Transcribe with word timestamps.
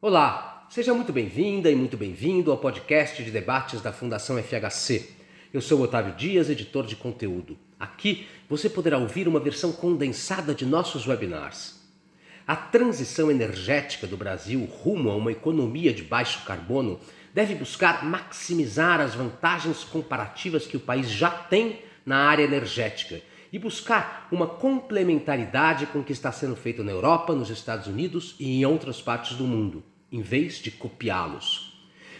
Olá, 0.00 0.64
seja 0.70 0.94
muito 0.94 1.12
bem-vinda 1.12 1.68
e 1.68 1.74
muito 1.74 1.96
bem-vindo 1.96 2.52
ao 2.52 2.58
podcast 2.58 3.20
de 3.20 3.32
debates 3.32 3.80
da 3.80 3.92
Fundação 3.92 4.40
FHC. 4.40 5.10
Eu 5.52 5.60
sou 5.60 5.80
Otávio 5.82 6.14
Dias, 6.14 6.48
editor 6.48 6.86
de 6.86 6.94
conteúdo. 6.94 7.58
Aqui 7.80 8.28
você 8.48 8.70
poderá 8.70 8.96
ouvir 8.96 9.26
uma 9.26 9.40
versão 9.40 9.72
condensada 9.72 10.54
de 10.54 10.64
nossos 10.64 11.04
webinars. 11.04 11.80
A 12.46 12.54
transição 12.54 13.28
energética 13.28 14.06
do 14.06 14.16
Brasil 14.16 14.64
rumo 14.66 15.10
a 15.10 15.16
uma 15.16 15.32
economia 15.32 15.92
de 15.92 16.04
baixo 16.04 16.44
carbono 16.44 17.00
deve 17.34 17.56
buscar 17.56 18.04
maximizar 18.04 19.00
as 19.00 19.16
vantagens 19.16 19.82
comparativas 19.82 20.64
que 20.64 20.76
o 20.76 20.80
país 20.80 21.10
já 21.10 21.28
tem 21.28 21.80
na 22.06 22.18
área 22.18 22.44
energética 22.44 23.20
e 23.52 23.58
buscar 23.58 24.28
uma 24.30 24.46
complementaridade 24.46 25.86
com 25.86 26.00
o 26.00 26.04
que 26.04 26.12
está 26.12 26.30
sendo 26.30 26.54
feito 26.54 26.84
na 26.84 26.92
Europa, 26.92 27.34
nos 27.34 27.50
Estados 27.50 27.86
Unidos 27.86 28.34
e 28.38 28.60
em 28.60 28.64
outras 28.64 29.00
partes 29.00 29.36
do 29.36 29.44
mundo, 29.44 29.82
em 30.10 30.22
vez 30.22 30.54
de 30.54 30.70
copiá-los. 30.70 31.68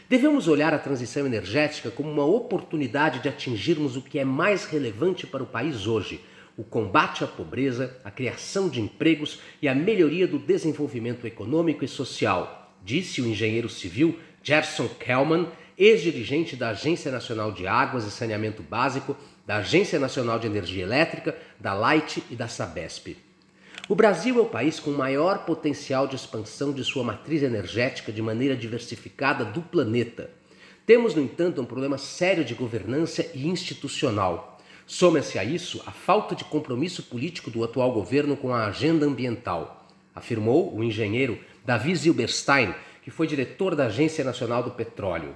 Devemos 0.09 0.49
olhar 0.49 0.73
a 0.73 0.79
transição 0.79 1.27
energética 1.27 1.91
como 1.91 2.11
uma 2.11 2.25
oportunidade 2.25 3.21
de 3.21 3.29
atingirmos 3.29 3.97
o 3.97 4.03
que 4.03 4.19
é 4.19 4.25
mais 4.25 4.65
relevante 4.65 5.27
para 5.27 5.43
o 5.43 5.47
país 5.47 5.87
hoje: 5.87 6.21
o 6.57 6.65
combate 6.65 7.23
à 7.23 7.27
pobreza, 7.27 7.97
a 8.03 8.11
criação 8.11 8.69
de 8.69 8.81
empregos 8.81 9.41
e 9.61 9.69
a 9.69 9.75
melhoria 9.75 10.27
do 10.27 10.39
desenvolvimento 10.39 11.27
econômico 11.27 11.85
e 11.85 11.89
social, 11.89 12.75
disse 12.83 13.21
o 13.21 13.27
engenheiro 13.27 13.69
civil 13.69 14.19
Gerson 14.43 14.89
Kellman, 14.89 15.47
ex-dirigente 15.77 16.57
da 16.57 16.71
Agência 16.71 17.13
Nacional 17.13 17.53
de 17.53 17.67
Águas 17.67 18.07
e 18.07 18.11
Saneamento 18.11 18.63
Básico 18.63 19.17
da 19.47 19.57
Agência 19.57 19.99
Nacional 19.99 20.39
de 20.39 20.47
Energia 20.47 20.83
Elétrica, 20.83 21.37
da 21.61 21.73
Light 21.75 22.23
e 22.31 22.35
da 22.35 22.49
Sabesp. 22.49 23.28
O 23.89 23.95
Brasil 23.95 24.37
é 24.37 24.43
o 24.43 24.45
país 24.45 24.79
com 24.79 24.91
maior 24.91 25.47
potencial 25.47 26.07
de 26.07 26.15
expansão 26.15 26.75
de 26.75 26.85
sua 26.85 27.03
matriz 27.03 27.43
energética 27.43 28.13
de 28.13 28.21
maneira 28.21 28.55
diversificada 28.55 29.47
do 29.47 29.63
planeta. 29.63 30.29
Temos, 30.85 31.15
no 31.15 31.23
entanto, 31.23 31.63
um 31.63 31.65
problema 31.65 31.97
sério 31.97 32.45
de 32.45 32.53
governança 32.53 33.25
e 33.35 33.49
institucional. 33.49 34.61
Soma-se 34.87 35.39
a 35.39 35.45
isso 35.45 35.83
a 35.87 35.91
falta 35.91 36.35
de 36.35 36.45
compromisso 36.45 37.05
político 37.05 37.51
do 37.51 37.65
atual 37.65 37.91
governo 37.91 38.37
com 38.37 38.53
a 38.53 38.67
agenda 38.67 39.07
ambiental, 39.07 39.89
afirmou 40.15 40.77
o 40.77 40.85
engenheiro 40.85 41.39
Davi 41.65 41.97
Zilberstein, 41.97 42.75
que 43.03 43.11
foi 43.11 43.27
diretor 43.27 43.75
da 43.75 43.87
Agência 43.87 44.23
Nacional 44.23 44.63
do 44.63 44.71
Petróleo. 44.71 45.35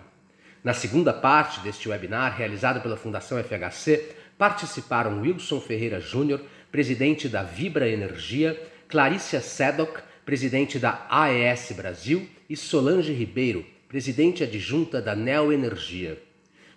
Na 0.62 0.74
segunda 0.74 1.14
parte 1.14 1.60
deste 1.60 1.88
webinar, 1.88 2.36
realizado 2.36 2.82
pela 2.82 2.98
Fundação 2.98 3.42
FHC, 3.42 4.14
participaram 4.36 5.22
Wilson 5.22 5.58
Ferreira 5.58 6.00
Júnior, 6.00 6.40
presidente 6.72 7.28
da 7.28 7.44
Vibra 7.44 7.88
Energia, 7.88 8.60
Clarícia 8.88 9.40
Sedoc, 9.40 10.02
presidente 10.24 10.76
da 10.78 11.06
AES 11.08 11.72
Brasil, 11.76 12.28
e 12.48 12.56
Solange 12.56 13.12
Ribeiro, 13.12 13.64
presidente 13.88 14.42
adjunta 14.42 15.00
da 15.00 15.14
Neo 15.14 15.52
Energia. 15.52 16.20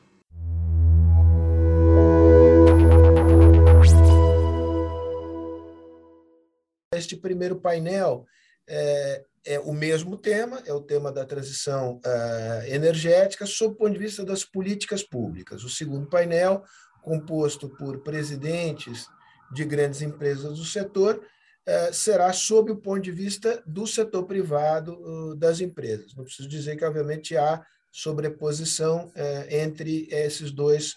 Este 6.96 7.16
primeiro 7.16 7.56
painel 7.56 8.26
é, 8.68 9.24
é, 9.46 9.60
o 9.60 9.72
mesmo 9.72 10.16
tema, 10.16 10.60
é 10.66 10.72
o 10.72 10.80
tema 10.80 11.12
da 11.12 11.24
transição 11.24 12.00
uh, 12.04 12.66
energética, 12.66 13.46
sob 13.46 13.74
o 13.74 13.76
ponto 13.76 13.92
de 13.92 13.98
vista 13.98 14.24
das 14.24 14.44
políticas 14.44 15.04
públicas. 15.04 15.62
O 15.62 15.70
segundo 15.70 16.08
painel, 16.08 16.64
composto 17.02 17.68
por 17.68 18.02
presidentes 18.02 19.06
de 19.52 19.64
grandes 19.64 20.02
empresas 20.02 20.58
do 20.58 20.64
setor, 20.64 21.24
é, 21.64 21.92
será 21.92 22.32
sob 22.32 22.72
o 22.72 22.76
ponto 22.76 23.02
de 23.02 23.12
vista 23.12 23.62
do 23.64 23.86
setor 23.86 24.24
privado 24.24 25.36
das 25.36 25.60
empresas. 25.60 26.14
Não 26.16 26.24
preciso 26.24 26.48
dizer 26.48 26.76
que, 26.76 26.84
obviamente, 26.84 27.36
há 27.36 27.64
sobreposição 27.92 29.10
é, 29.14 29.62
entre 29.62 30.08
esses 30.10 30.50
dois 30.50 30.96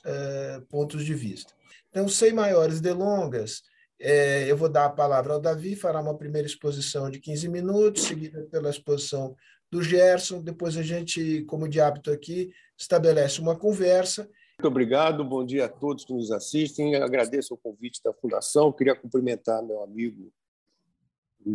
pontos 0.69 1.05
de 1.05 1.13
vista. 1.13 1.53
Então, 1.89 2.07
sem 2.07 2.33
maiores 2.33 2.81
delongas, 2.81 3.63
eu 3.99 4.55
vou 4.55 4.69
dar 4.69 4.85
a 4.85 4.89
palavra 4.89 5.33
ao 5.33 5.39
Davi, 5.39 5.75
fará 5.75 6.01
uma 6.01 6.17
primeira 6.17 6.47
exposição 6.47 7.09
de 7.09 7.19
15 7.19 7.49
minutos, 7.49 8.03
seguida 8.03 8.47
pela 8.49 8.69
exposição 8.69 9.35
do 9.69 9.83
Gerson. 9.83 10.41
Depois 10.41 10.77
a 10.77 10.81
gente, 10.81 11.43
como 11.43 11.67
de 11.67 11.81
hábito 11.81 12.11
aqui, 12.11 12.51
estabelece 12.77 13.41
uma 13.41 13.57
conversa. 13.57 14.29
Muito 14.57 14.67
obrigado, 14.67 15.23
bom 15.23 15.45
dia 15.45 15.65
a 15.65 15.69
todos 15.69 16.03
que 16.03 16.13
nos 16.13 16.31
assistem. 16.31 16.95
agradeço 16.95 17.53
o 17.53 17.57
convite 17.57 18.01
da 18.03 18.13
Fundação. 18.13 18.71
Queria 18.71 18.95
cumprimentar 18.95 19.63
meu 19.63 19.81
amigo 19.81 20.31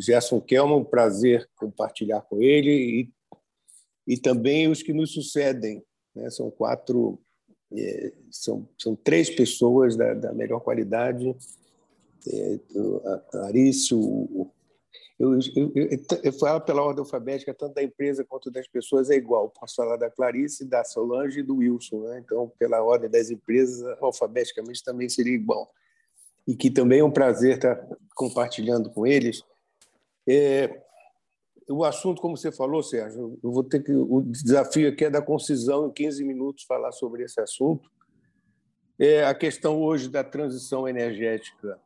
Gerson 0.00 0.40
Kelman, 0.40 0.78
um 0.78 0.84
prazer 0.84 1.48
compartilhar 1.56 2.22
com 2.22 2.40
ele 2.40 2.70
e, 2.70 4.14
e 4.14 4.18
também 4.18 4.68
os 4.68 4.82
que 4.82 4.92
nos 4.92 5.12
sucedem. 5.12 5.84
Né? 6.14 6.30
São 6.30 6.50
quatro, 6.50 7.20
é, 7.72 8.12
são, 8.30 8.68
são 8.78 8.96
três 8.96 9.28
pessoas 9.28 9.96
da, 9.96 10.14
da 10.14 10.32
melhor 10.32 10.60
qualidade. 10.60 11.36
A 13.06 13.18
Clarice, 13.30 13.94
o, 13.94 14.50
eu, 15.18 15.32
eu, 15.34 15.72
eu, 15.74 15.88
eu, 16.22 16.32
falo 16.32 16.60
pela 16.60 16.82
ordem 16.82 17.00
alfabética, 17.00 17.54
tanto 17.54 17.74
da 17.74 17.82
empresa 17.82 18.24
quanto 18.24 18.50
das 18.50 18.66
pessoas 18.66 19.10
é 19.10 19.14
igual. 19.14 19.50
Posso 19.50 19.76
falar 19.76 19.96
da 19.96 20.10
Clarice, 20.10 20.64
da 20.64 20.82
Solange 20.84 21.40
e 21.40 21.42
do 21.42 21.56
Wilson. 21.56 22.00
Né? 22.00 22.22
Então, 22.24 22.50
pela 22.58 22.82
ordem 22.82 23.08
das 23.08 23.30
empresas, 23.30 23.82
alfabeticamente 24.00 24.82
também 24.82 25.08
seria 25.08 25.34
igual. 25.34 25.70
E 26.46 26.54
que 26.54 26.70
também 26.70 27.00
é 27.00 27.04
um 27.04 27.10
prazer 27.10 27.56
estar 27.56 27.88
compartilhando 28.14 28.90
com 28.90 29.06
eles 29.06 29.42
é, 30.26 30.82
o 31.68 31.84
assunto, 31.84 32.20
como 32.20 32.36
você 32.36 32.50
falou, 32.50 32.82
Sérgio, 32.82 33.38
eu 33.42 33.52
vou 33.52 33.62
ter 33.62 33.82
que. 33.82 33.92
O 33.92 34.22
desafio 34.22 34.88
aqui 34.88 35.04
é 35.04 35.10
da 35.10 35.22
concisão, 35.22 35.88
em 35.88 35.92
15 35.92 36.24
minutos, 36.24 36.64
falar 36.64 36.92
sobre 36.92 37.22
esse 37.24 37.40
assunto. 37.40 37.90
É, 38.98 39.24
a 39.24 39.34
questão 39.34 39.80
hoje 39.80 40.08
da 40.08 40.22
transição 40.22 40.88
energética 40.88 41.80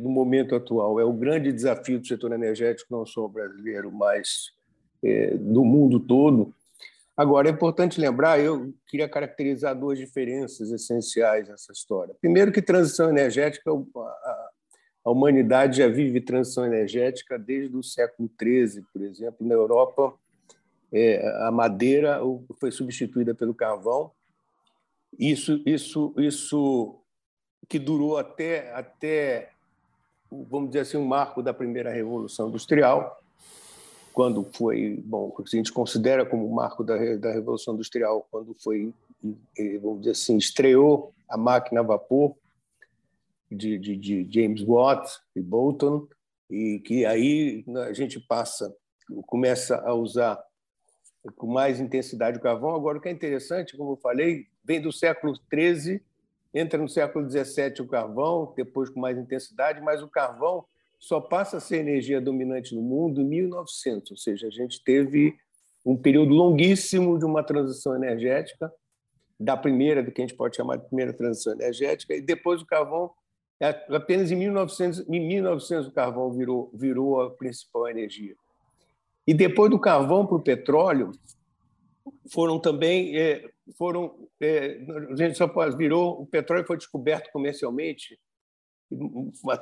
no 0.00 0.10
momento 0.10 0.54
atual 0.54 1.00
é 1.00 1.04
o 1.04 1.12
grande 1.12 1.52
desafio 1.52 1.98
do 1.98 2.06
setor 2.06 2.32
energético, 2.32 2.94
não 2.94 3.04
só 3.04 3.26
brasileiro, 3.26 3.90
mas 3.90 4.52
é, 5.02 5.36
do 5.36 5.64
mundo 5.64 5.98
todo. 5.98 6.54
Agora, 7.16 7.48
é 7.48 7.52
importante 7.52 8.00
lembrar, 8.00 8.40
eu 8.40 8.72
queria 8.86 9.08
caracterizar 9.08 9.78
duas 9.78 9.98
diferenças 9.98 10.70
essenciais 10.70 11.48
nessa 11.48 11.72
história. 11.72 12.14
Primeiro, 12.20 12.50
que 12.50 12.62
transição 12.62 13.10
energética, 13.10 13.70
a, 13.70 15.10
humanidade 15.10 15.78
já 15.78 15.88
vive 15.88 16.20
transição 16.20 16.64
energética 16.64 17.38
desde 17.38 17.76
o 17.76 17.82
século 17.82 18.30
XIII, 18.40 18.84
por 18.92 19.02
exemplo. 19.02 19.46
Na 19.46 19.54
Europa, 19.54 20.14
é, 20.90 21.46
a 21.46 21.50
madeira 21.50 22.20
foi 22.58 22.70
substituída 22.70 23.34
pelo 23.34 23.54
carvão. 23.54 24.10
Isso, 25.18 25.62
isso, 25.66 26.14
isso 26.16 26.98
que 27.68 27.78
durou 27.78 28.16
até, 28.16 28.72
até, 28.72 29.50
vamos 30.48 30.70
dizer 30.70 30.80
assim, 30.80 30.96
um 30.96 31.04
marco 31.04 31.42
da 31.42 31.52
primeira 31.52 31.90
revolução 31.90 32.48
industrial, 32.48 33.20
quando 34.12 34.44
foi, 34.52 35.02
bom, 35.04 35.34
a 35.38 35.56
gente 35.56 35.72
considera 35.72 36.24
como 36.24 36.48
marco 36.50 36.84
da, 36.84 36.96
da 37.16 37.32
revolução 37.32 37.74
industrial, 37.74 38.26
quando 38.30 38.54
foi, 38.54 38.92
vamos 39.80 40.00
dizer 40.00 40.12
assim, 40.12 40.36
estreou 40.36 41.12
a 41.28 41.36
máquina 41.36 41.80
a 41.80 41.84
vapor 41.84 42.34
de, 43.50 43.78
de, 43.78 43.96
de 43.96 44.28
James 44.30 44.62
Watt 44.62 45.10
e 45.34 45.40
Bolton, 45.40 46.06
e 46.50 46.80
que 46.80 47.04
aí 47.04 47.64
a 47.88 47.92
gente 47.92 48.20
passa, 48.20 48.74
começa 49.26 49.76
a 49.80 49.94
usar 49.94 50.42
com 51.36 51.46
mais 51.46 51.80
intensidade 51.80 52.38
o 52.38 52.42
carvão. 52.42 52.74
Agora, 52.74 52.98
o 52.98 53.00
que 53.00 53.08
é 53.08 53.12
interessante, 53.12 53.76
como 53.76 53.92
eu 53.92 53.96
falei, 53.96 54.46
vem 54.64 54.80
do 54.80 54.92
século 54.92 55.34
XIII, 55.52 56.02
entra 56.54 56.78
no 56.78 56.88
século 56.88 57.28
XVII 57.30 57.80
o 57.80 57.86
carvão, 57.86 58.52
depois 58.56 58.90
com 58.90 59.00
mais 59.00 59.18
intensidade, 59.18 59.80
mas 59.80 60.02
o 60.02 60.08
carvão 60.08 60.64
só 60.98 61.20
passa 61.20 61.56
a 61.56 61.60
ser 61.60 61.78
energia 61.78 62.20
dominante 62.20 62.74
no 62.74 62.82
mundo 62.82 63.20
em 63.20 63.24
1900, 63.24 64.10
ou 64.10 64.16
seja, 64.16 64.46
a 64.46 64.50
gente 64.50 64.82
teve 64.84 65.34
um 65.84 65.96
período 65.96 66.32
longuíssimo 66.32 67.18
de 67.18 67.24
uma 67.24 67.42
transição 67.42 67.96
energética, 67.96 68.72
da 69.38 69.56
primeira, 69.56 70.02
do 70.02 70.12
que 70.12 70.20
a 70.20 70.24
gente 70.24 70.36
pode 70.36 70.54
chamar 70.54 70.76
de 70.76 70.86
primeira 70.86 71.12
transição 71.12 71.52
energética, 71.52 72.14
e 72.14 72.20
depois 72.20 72.62
o 72.62 72.66
carvão 72.66 73.10
apenas 73.90 74.30
em 74.30 74.36
1900, 74.36 75.08
em 75.08 75.26
1900 75.26 75.88
o 75.88 75.92
carvão 75.92 76.32
virou, 76.32 76.70
virou 76.74 77.20
a 77.20 77.30
principal 77.30 77.88
energia. 77.88 78.34
E 79.26 79.32
depois 79.32 79.70
do 79.70 79.78
carvão 79.78 80.26
para 80.26 80.36
o 80.36 80.42
petróleo, 80.42 81.12
foram 82.30 82.58
também 82.58 83.16
é, 83.16 83.48
foram 83.76 84.28
é, 84.40 84.80
a 85.10 85.16
gente 85.16 85.36
só 85.36 85.46
virou 85.76 86.22
o 86.22 86.26
petróleo 86.26 86.66
foi 86.66 86.76
descoberto 86.76 87.30
comercialmente 87.32 88.18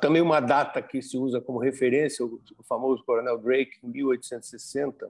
também 0.01 0.23
uma 0.23 0.41
data 0.41 0.83
que 0.83 1.01
se 1.01 1.17
usa 1.17 1.41
como 1.41 1.59
referência, 1.59 2.25
o 2.25 2.41
famoso 2.69 3.05
Coronel 3.05 3.39
Drake, 3.39 3.79
em 3.83 3.89
1860, 3.89 5.09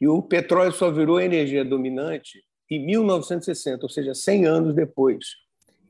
e 0.00 0.08
o 0.08 0.22
petróleo 0.22 0.72
só 0.72 0.90
virou 0.90 1.20
energia 1.20 1.64
dominante 1.64 2.44
em 2.70 2.84
1960, 2.86 3.84
ou 3.84 3.88
seja, 3.88 4.14
100 4.14 4.46
anos 4.46 4.74
depois. 4.74 5.36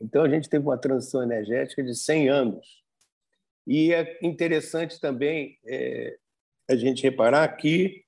Então, 0.01 0.25
a 0.25 0.29
gente 0.29 0.49
teve 0.49 0.65
uma 0.65 0.79
transição 0.79 1.23
energética 1.23 1.83
de 1.83 1.95
100 1.95 2.29
anos. 2.31 2.83
E 3.67 3.93
é 3.93 4.19
interessante 4.23 4.99
também 4.99 5.59
é, 5.67 6.17
a 6.69 6.75
gente 6.75 7.03
reparar 7.03 7.47
que, 7.57 8.03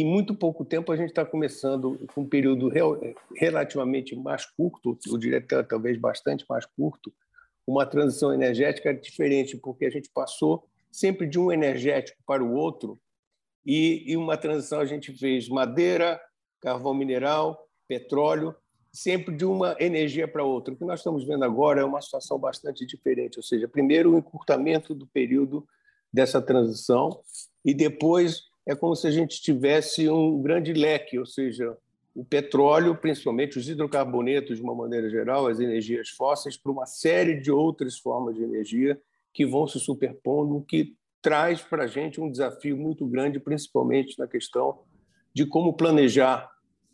em 0.00 0.04
muito 0.04 0.34
pouco 0.34 0.64
tempo, 0.64 0.92
a 0.92 0.96
gente 0.96 1.08
está 1.08 1.24
começando 1.24 1.98
com 2.14 2.22
um 2.22 2.28
período 2.28 2.70
relativamente 3.34 4.14
mais 4.14 4.44
curto, 4.44 4.98
eu 5.06 5.16
diria 5.16 5.44
talvez 5.64 5.98
bastante 5.98 6.44
mais 6.48 6.66
curto, 6.66 7.12
uma 7.66 7.86
transição 7.86 8.32
energética 8.32 8.92
diferente, 8.92 9.56
porque 9.56 9.86
a 9.86 9.90
gente 9.90 10.10
passou 10.10 10.68
sempre 10.90 11.26
de 11.26 11.38
um 11.38 11.50
energético 11.50 12.18
para 12.26 12.44
o 12.44 12.52
outro, 12.52 13.00
e, 13.64 14.04
e 14.06 14.16
uma 14.16 14.36
transição 14.36 14.80
a 14.80 14.84
gente 14.84 15.12
fez 15.12 15.48
madeira, 15.48 16.20
carvão 16.60 16.94
mineral, 16.94 17.66
petróleo, 17.88 18.54
sempre 18.92 19.34
de 19.34 19.44
uma 19.44 19.76
energia 19.80 20.28
para 20.28 20.44
outra. 20.44 20.72
O 20.72 20.76
que 20.76 20.84
nós 20.84 21.00
estamos 21.00 21.24
vendo 21.24 21.44
agora 21.44 21.80
é 21.80 21.84
uma 21.84 22.00
situação 22.00 22.38
bastante 22.38 22.86
diferente, 22.86 23.38
ou 23.38 23.42
seja, 23.42 23.66
primeiro 23.66 24.14
o 24.14 24.18
encurtamento 24.18 24.94
do 24.94 25.06
período 25.06 25.66
dessa 26.12 26.40
transição 26.40 27.20
e 27.64 27.74
depois 27.74 28.44
é 28.66 28.74
como 28.74 28.96
se 28.96 29.06
a 29.06 29.10
gente 29.10 29.40
tivesse 29.40 30.08
um 30.08 30.42
grande 30.42 30.72
leque, 30.72 31.18
ou 31.18 31.24
seja, 31.24 31.76
o 32.14 32.24
petróleo, 32.24 32.96
principalmente 32.96 33.58
os 33.58 33.68
hidrocarbonetos 33.68 34.56
de 34.56 34.62
uma 34.62 34.74
maneira 34.74 35.08
geral, 35.08 35.46
as 35.46 35.60
energias 35.60 36.08
fósseis, 36.08 36.56
para 36.56 36.72
uma 36.72 36.86
série 36.86 37.38
de 37.40 37.52
outras 37.52 37.98
formas 37.98 38.34
de 38.34 38.42
energia 38.42 39.00
que 39.32 39.46
vão 39.46 39.66
se 39.66 39.78
superpondo, 39.78 40.56
o 40.56 40.62
que 40.62 40.96
traz 41.20 41.60
para 41.60 41.84
a 41.84 41.86
gente 41.86 42.20
um 42.20 42.30
desafio 42.30 42.76
muito 42.76 43.06
grande, 43.06 43.38
principalmente 43.38 44.18
na 44.18 44.26
questão 44.26 44.80
de 45.34 45.44
como 45.44 45.74
planejar 45.74 46.50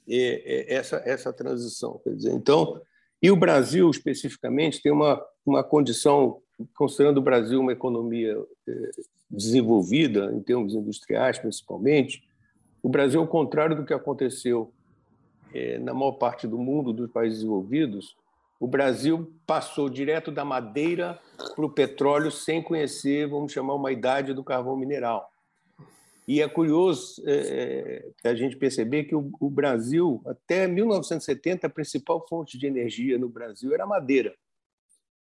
é, 0.08 0.16
é, 0.16 0.74
essa, 0.74 1.00
essa 1.04 1.32
transição. 1.32 2.00
Quer 2.02 2.16
dizer, 2.16 2.32
então, 2.32 2.80
e 3.22 3.30
o 3.30 3.36
Brasil, 3.36 3.88
especificamente, 3.88 4.82
tem 4.82 4.90
uma, 4.90 5.24
uma 5.46 5.62
condição, 5.62 6.40
considerando 6.74 7.18
o 7.18 7.22
Brasil 7.22 7.60
uma 7.60 7.72
economia 7.72 8.36
é, 8.68 8.90
desenvolvida, 9.30 10.32
em 10.34 10.40
termos 10.40 10.74
industriais 10.74 11.38
principalmente, 11.38 12.22
o 12.82 12.88
Brasil, 12.88 13.20
ao 13.20 13.26
contrário 13.26 13.76
do 13.76 13.84
que 13.84 13.94
aconteceu 13.94 14.72
é, 15.54 15.78
na 15.78 15.94
maior 15.94 16.12
parte 16.12 16.46
do 16.46 16.58
mundo, 16.58 16.92
dos 16.92 17.10
países 17.10 17.38
desenvolvidos, 17.38 18.16
o 18.58 18.66
Brasil 18.66 19.32
passou 19.46 19.88
direto 19.88 20.30
da 20.30 20.44
madeira 20.44 21.18
para 21.54 21.64
o 21.64 21.70
petróleo 21.70 22.30
sem 22.30 22.62
conhecer, 22.62 23.28
vamos 23.28 23.52
chamar, 23.52 23.74
uma 23.74 23.90
idade 23.90 24.32
do 24.32 24.44
carvão 24.44 24.76
mineral. 24.76 25.28
E 26.26 26.40
é 26.40 26.48
curioso 26.48 27.20
é, 27.26 28.04
é 28.22 28.28
a 28.28 28.34
gente 28.34 28.56
perceber 28.56 29.04
que 29.04 29.14
o, 29.14 29.30
o, 29.40 29.50
Brasil, 29.50 30.22
até 30.24 30.68
1970, 30.68 31.66
a 31.66 31.70
principal 31.70 32.24
fonte 32.28 32.56
de 32.56 32.66
energia 32.66 33.18
no 33.18 33.28
Brasil 33.28 33.74
era 33.74 33.84
madeira. 33.84 34.32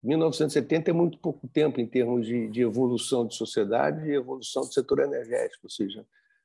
1970 0.05 0.91
é 0.91 0.95
muito 0.95 1.19
pouco 1.19 1.49
tempo 1.49 1.81
em 1.81 1.87
termos 1.87 2.27
de, 2.27 2.49
de 2.49 2.61
evolução 2.61 3.27
de 3.27 3.35
sociedade 3.35 4.07
e 4.07 4.15
evolução 4.15 4.63
do 4.63 4.73
setor 4.73 5.01
energético, 5.01 5.65
ou 5.65 5.71
seja, 5.71 6.05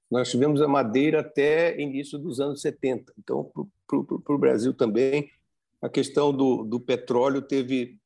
nós 0.10 0.32
tivemos 0.32 0.62
a 0.62 0.68
madeira 0.68 1.20
até 1.20 1.80
início 1.80 2.18
dos 2.18 2.40
anos 2.40 2.62
70. 2.62 3.14
Então, 3.20 3.52
para 3.86 4.36
o 4.36 4.38
Brasil 4.40 4.74
também, 4.74 5.30
a 5.82 5.90
questão 5.90 6.34
do, 6.34 6.64
do 6.64 6.80
petróleo 6.80 7.42
teve, 7.42 8.00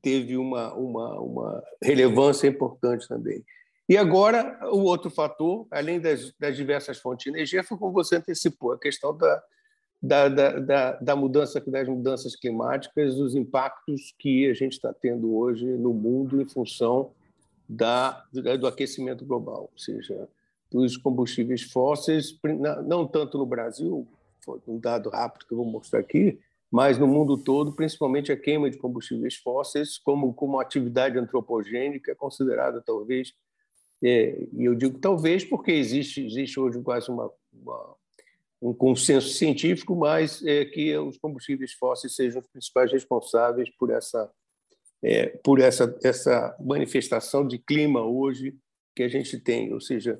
teve 0.00 0.36
uma, 0.36 0.72
uma, 0.74 1.20
uma 1.20 1.62
relevância 1.82 2.46
importante 2.46 3.06
também. 3.06 3.44
E 3.88 3.96
agora, 3.96 4.58
o 4.72 4.82
outro 4.82 5.10
fator, 5.10 5.66
além 5.70 6.00
das, 6.00 6.32
das 6.38 6.56
diversas 6.56 6.98
fontes 6.98 7.24
de 7.24 7.30
energia, 7.30 7.64
foi 7.64 7.76
como 7.76 7.92
você 7.92 8.16
antecipou, 8.16 8.72
a 8.72 8.78
questão 8.78 9.14
da, 9.14 9.42
da, 10.02 10.28
da, 10.28 10.92
da, 10.92 11.16
mudança, 11.16 11.60
das 11.66 11.88
mudanças 11.88 12.34
climáticas, 12.34 13.18
os 13.18 13.34
impactos 13.34 14.14
que 14.18 14.48
a 14.48 14.54
gente 14.54 14.72
está 14.72 14.92
tendo 14.92 15.36
hoje 15.36 15.66
no 15.66 15.92
mundo 15.92 16.40
em 16.40 16.48
função 16.48 17.12
da, 17.68 18.24
do 18.32 18.66
aquecimento 18.66 19.24
global, 19.24 19.68
ou 19.72 19.78
seja, 19.78 20.28
dos 20.70 20.96
combustíveis 20.96 21.62
fósseis, 21.62 22.38
não 22.86 23.06
tanto 23.06 23.36
no 23.36 23.46
Brasil, 23.46 24.06
um 24.66 24.78
dado 24.78 25.10
rápido 25.10 25.46
que 25.46 25.52
eu 25.52 25.58
vou 25.58 25.66
mostrar 25.66 26.00
aqui, 26.00 26.38
mas 26.70 26.98
no 26.98 27.06
mundo 27.06 27.36
todo, 27.36 27.72
principalmente 27.72 28.32
a 28.32 28.36
queima 28.36 28.70
de 28.70 28.78
combustíveis 28.78 29.36
fósseis 29.36 29.98
como, 29.98 30.32
como 30.32 30.60
atividade 30.60 31.18
antropogênica, 31.18 32.14
considerada 32.14 32.80
talvez 32.80 33.34
é, 34.02 34.46
e 34.52 34.64
eu 34.64 34.74
digo 34.74 34.98
talvez 34.98 35.44
porque 35.44 35.72
existe, 35.72 36.24
existe 36.24 36.58
hoje 36.58 36.80
quase 36.80 37.10
uma, 37.10 37.30
uma 37.52 37.94
um 38.60 38.74
consenso 38.74 39.28
científico, 39.30 39.96
mas 39.96 40.44
é, 40.44 40.64
que 40.64 40.96
os 40.98 41.16
combustíveis 41.18 41.72
fósseis 41.72 42.14
sejam 42.14 42.40
os 42.40 42.48
principais 42.48 42.92
responsáveis 42.92 43.70
por 43.76 43.90
essa 43.90 44.30
é, 45.02 45.28
por 45.42 45.60
essa 45.60 45.98
essa 46.04 46.56
manifestação 46.60 47.46
de 47.46 47.58
clima 47.58 48.02
hoje 48.02 48.54
que 48.94 49.02
a 49.02 49.08
gente 49.08 49.38
tem, 49.38 49.72
ou 49.72 49.80
seja, 49.80 50.18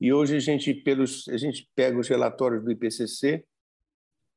e 0.00 0.12
hoje 0.12 0.36
a 0.36 0.40
gente 0.40 0.72
pelos 0.72 1.28
a 1.28 1.36
gente 1.36 1.68
pega 1.74 1.98
os 1.98 2.08
relatórios 2.08 2.64
do 2.64 2.70
IPCC 2.70 3.44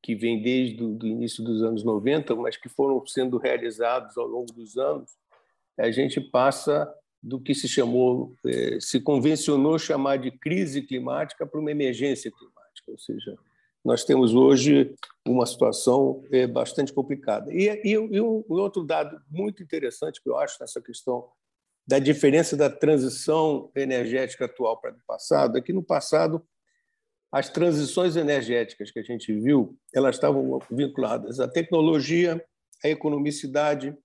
que 0.06 0.14
vem 0.14 0.40
desde 0.40 0.84
o 0.84 0.94
do 0.94 1.08
início 1.08 1.44
dos 1.44 1.64
anos 1.64 1.84
90, 1.84 2.36
mas 2.36 2.56
que 2.56 2.70
foram 2.70 3.04
sendo 3.08 3.40
realizados 3.40 4.16
ao 4.18 4.28
longo 4.28 4.54
dos 4.54 4.78
anos, 4.78 5.10
a 5.80 5.90
gente 5.90 6.22
passa 6.22 6.88
do 7.24 7.42
que 7.42 7.56
se 7.56 7.68
chamou, 7.68 8.36
eh, 8.46 8.78
se 8.80 9.02
convencionou 9.02 9.80
chamar 9.80 10.18
de 10.18 10.30
crise 10.30 10.84
climática 10.84 11.44
para 11.48 11.60
uma 11.60 11.72
emergência 11.72 12.32
climática, 12.32 12.55
ou 12.88 12.98
seja, 12.98 13.38
nós 13.84 14.04
temos 14.04 14.34
hoje 14.34 14.96
uma 15.28 15.46
situação 15.46 16.24
eh, 16.32 16.48
bastante 16.48 16.92
complicada. 16.92 17.54
E, 17.54 17.70
e, 17.84 17.92
e 17.92 18.22
um 18.22 18.44
outro 18.50 18.84
dado 18.84 19.22
muito 19.30 19.62
interessante 19.62 20.22
que 20.22 20.30
eu 20.30 20.38
acho 20.38 20.58
nessa 20.60 20.82
questão 20.82 21.30
da 21.88 22.00
diferença 22.00 22.58
da 22.58 22.70
transição 22.70 23.70
energética 23.76 24.46
atual 24.46 24.80
para 24.82 24.96
o 24.96 25.06
passado 25.06 25.58
é 25.58 25.62
que 25.62 25.72
no 25.72 25.84
passado 25.84 26.44
as 27.32 27.50
transições 27.50 28.16
energéticas 28.16 28.90
que 28.90 29.00
a 29.00 29.04
gente 29.04 29.32
viu 29.34 29.78
elas 29.94 30.16
estavam 30.16 30.60
vinculadas 30.72 31.40
à 31.40 31.48
tecnologia, 31.48 32.44
à 32.84 32.90
economicidade, 32.90 33.96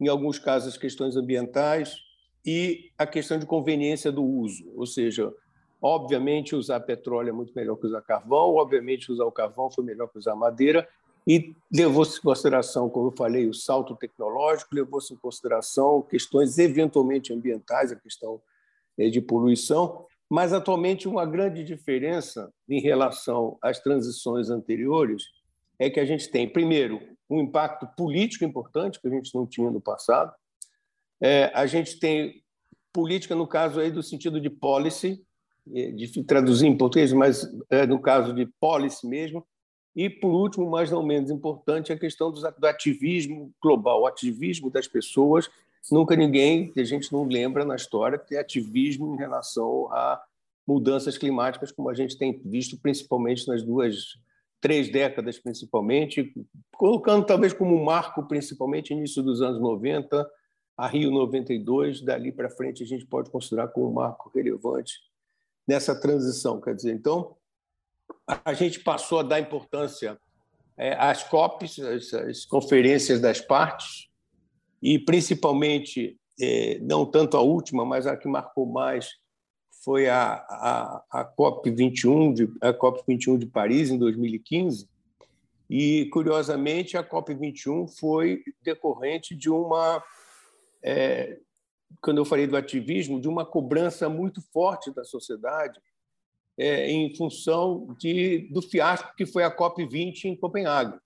em 0.00 0.08
alguns 0.08 0.38
casos 0.38 0.78
questões 0.78 1.14
ambientais, 1.14 1.96
e 2.44 2.90
a 2.96 3.06
questão 3.06 3.38
de 3.38 3.44
conveniência 3.44 4.10
do 4.10 4.24
uso, 4.24 4.72
ou 4.74 4.86
seja, 4.86 5.30
obviamente 5.80 6.54
usar 6.54 6.80
petróleo 6.80 7.30
é 7.30 7.32
muito 7.32 7.52
melhor 7.54 7.76
que 7.76 7.86
usar 7.86 8.02
carvão, 8.02 8.54
obviamente 8.54 9.10
usar 9.10 9.24
o 9.24 9.32
carvão 9.32 9.70
foi 9.70 9.84
melhor 9.84 10.08
que 10.08 10.18
usar 10.18 10.34
madeira, 10.34 10.88
e 11.26 11.54
levou-se 11.72 12.18
em 12.18 12.22
consideração, 12.22 12.88
como 12.88 13.08
eu 13.08 13.12
falei, 13.16 13.46
o 13.46 13.54
salto 13.54 13.94
tecnológico, 13.94 14.74
levou-se 14.74 15.12
em 15.12 15.16
consideração 15.16 16.02
questões 16.02 16.58
eventualmente 16.58 17.32
ambientais, 17.32 17.92
a 17.92 17.96
questão 17.96 18.40
eh, 18.98 19.10
de 19.10 19.20
poluição, 19.20 20.06
mas 20.28 20.52
atualmente 20.52 21.08
uma 21.08 21.26
grande 21.26 21.62
diferença 21.62 22.52
em 22.68 22.80
relação 22.80 23.58
às 23.60 23.80
transições 23.80 24.48
anteriores 24.48 25.24
é 25.78 25.90
que 25.90 26.00
a 26.00 26.04
gente 26.04 26.30
tem, 26.30 26.48
primeiro, 26.48 27.00
um 27.28 27.40
impacto 27.40 27.86
político 27.96 28.44
importante 28.44 29.00
que 29.00 29.08
a 29.08 29.10
gente 29.10 29.34
não 29.34 29.46
tinha 29.46 29.70
no 29.70 29.80
passado, 29.80 30.32
é, 31.20 31.50
a 31.54 31.66
gente 31.66 31.98
tem 31.98 32.42
política, 32.92 33.34
no 33.34 33.46
caso 33.46 33.80
aí 33.80 33.90
do 33.90 34.02
sentido 34.02 34.40
de 34.40 34.50
policy, 34.50 35.24
é, 35.72 35.90
de 35.90 36.22
traduzir 36.24 36.66
em 36.66 36.76
português, 36.76 37.12
mas 37.12 37.48
é, 37.68 37.86
no 37.86 38.00
caso 38.00 38.32
de 38.32 38.46
policy 38.60 39.06
mesmo. 39.06 39.46
E, 39.94 40.08
por 40.08 40.30
último, 40.30 40.70
mas 40.70 40.90
não 40.90 41.02
menos 41.02 41.30
importante, 41.30 41.92
a 41.92 41.98
questão 41.98 42.30
do 42.30 42.66
ativismo 42.66 43.52
global, 43.60 44.02
o 44.02 44.06
ativismo 44.06 44.70
das 44.70 44.86
pessoas. 44.86 45.50
Nunca 45.90 46.14
ninguém, 46.14 46.72
a 46.76 46.84
gente 46.84 47.12
não 47.12 47.24
lembra 47.24 47.64
na 47.64 47.74
história, 47.74 48.18
ter 48.18 48.38
ativismo 48.38 49.14
em 49.14 49.18
relação 49.18 49.92
a 49.92 50.22
mudanças 50.66 51.18
climáticas, 51.18 51.72
como 51.72 51.88
a 51.88 51.94
gente 51.94 52.16
tem 52.16 52.40
visto 52.44 52.78
principalmente 52.78 53.48
nas 53.48 53.62
duas, 53.62 54.16
três 54.60 54.88
décadas, 54.88 55.38
principalmente, 55.38 56.32
colocando 56.76 57.26
talvez 57.26 57.52
como 57.52 57.82
marco, 57.84 58.22
principalmente 58.28 58.92
início 58.92 59.22
dos 59.22 59.42
anos 59.42 59.60
90, 59.60 60.28
a 60.76 60.86
Rio 60.86 61.10
92, 61.10 62.02
dali 62.02 62.30
para 62.30 62.48
frente 62.48 62.82
a 62.82 62.86
gente 62.86 63.04
pode 63.04 63.30
considerar 63.30 63.68
como 63.68 63.90
um 63.90 63.92
marco 63.92 64.30
relevante 64.34 65.09
nessa 65.70 65.94
transição. 65.94 66.60
Quer 66.60 66.74
dizer, 66.74 66.92
então, 66.92 67.36
a 68.44 68.52
gente 68.52 68.80
passou 68.80 69.20
a 69.20 69.22
dar 69.22 69.38
importância 69.38 70.18
é, 70.76 70.94
às 70.94 71.22
COPs, 71.22 71.78
às, 71.78 72.44
conferências 72.44 73.20
das 73.20 73.40
partes, 73.40 74.08
e 74.82 74.98
principalmente, 74.98 76.18
é, 76.40 76.80
não 76.80 77.06
tanto 77.06 77.36
a 77.36 77.40
última, 77.40 77.84
mas 77.84 78.04
a 78.04 78.16
que 78.16 78.26
marcou 78.26 78.66
mais 78.66 79.10
foi 79.84 80.08
a, 80.08 80.32
a, 80.32 81.04
a 81.20 81.24
COP 81.24 81.70
21 81.70 82.34
de 82.34 82.50
a 82.60 82.72
COP 82.72 83.02
21 83.06 83.38
de 83.38 83.46
Paris 83.46 83.90
em 83.90 83.96
2015 83.96 84.88
e 85.70 86.06
curiosamente 86.12 86.98
a 86.98 87.02
COP 87.02 87.32
21 87.34 87.86
foi 87.88 88.42
decorrente 88.62 89.34
de 89.34 89.48
uma 89.48 90.02
é, 90.82 91.38
quando 92.00 92.18
eu 92.18 92.24
falei 92.24 92.46
do 92.46 92.56
ativismo, 92.56 93.20
de 93.20 93.28
uma 93.28 93.44
cobrança 93.44 94.08
muito 94.08 94.40
forte 94.52 94.92
da 94.92 95.04
sociedade 95.04 95.80
é, 96.58 96.90
em 96.90 97.14
função 97.14 97.94
de, 97.98 98.48
do 98.52 98.60
fiasco 98.60 99.14
que 99.16 99.26
foi 99.26 99.42
a 99.42 99.54
COP20 99.54 100.24
em 100.24 100.36
Copenhague. 100.36 100.98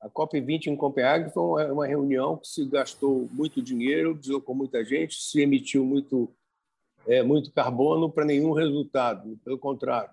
A 0.00 0.08
COP20 0.08 0.68
em 0.68 0.76
Copenhague 0.76 1.32
foi 1.32 1.70
uma 1.70 1.86
reunião 1.86 2.36
que 2.36 2.48
se 2.48 2.64
gastou 2.64 3.28
muito 3.32 3.60
dinheiro, 3.60 4.14
deslocou 4.14 4.54
muita 4.54 4.84
gente, 4.84 5.14
se 5.16 5.40
emitiu 5.42 5.84
muito, 5.84 6.32
é, 7.06 7.22
muito 7.22 7.52
carbono 7.52 8.10
para 8.10 8.24
nenhum 8.24 8.52
resultado, 8.52 9.38
pelo 9.44 9.58
contrário. 9.58 10.10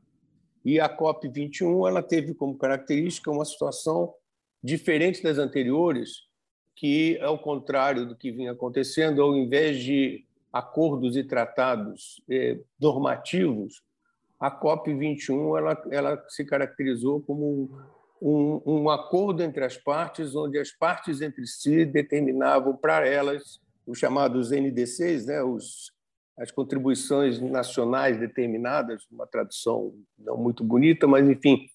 E 0.66 0.80
a 0.80 0.90
COP21 0.90 1.88
ela 1.88 2.04
teve 2.04 2.34
como 2.34 2.58
característica 2.58 3.32
uma 3.32 3.46
situação 3.46 4.14
diferente 4.62 5.24
das 5.24 5.38
anteriores, 5.38 6.27
que, 6.78 7.20
ao 7.22 7.40
contrário 7.40 8.06
do 8.06 8.16
que 8.16 8.32
vinha 8.32 8.52
acontecendo, 8.52 9.22
ao 9.22 9.36
invés 9.36 9.80
de 9.80 10.24
acordos 10.54 11.18
e 11.18 11.24
tratados 11.24 12.22
eh, 12.30 12.60
normativos, 12.80 13.82
a 14.40 14.52
COP21 14.52 15.58
ela, 15.58 15.84
ela 15.90 16.26
se 16.30 16.46
caracterizou 16.46 17.20
como 17.22 17.72
um, 18.22 18.62
um, 18.64 18.90
acordo 18.92 19.42
entre 19.42 19.66
as 19.66 19.76
partes, 19.76 20.36
onde 20.36 20.60
as 20.60 20.72
partes 20.72 21.20
entre 21.20 21.48
si 21.48 21.84
determinavam 21.84 22.78
para 22.78 23.08
elas 23.08 23.60
os 23.86 23.98
chamados 23.98 24.52
NDCs, 24.52 25.26
né, 25.26 25.42
os, 25.42 25.92
as 26.38 26.52
contribuições 26.52 27.42
nacionais 27.42 28.20
determinadas, 28.20 29.04
uma 29.12 29.26
tradução 29.26 29.96
não 30.16 30.38
muito 30.38 30.64
bonita, 30.64 31.08
mas, 31.08 31.28
enfim, 31.28 31.68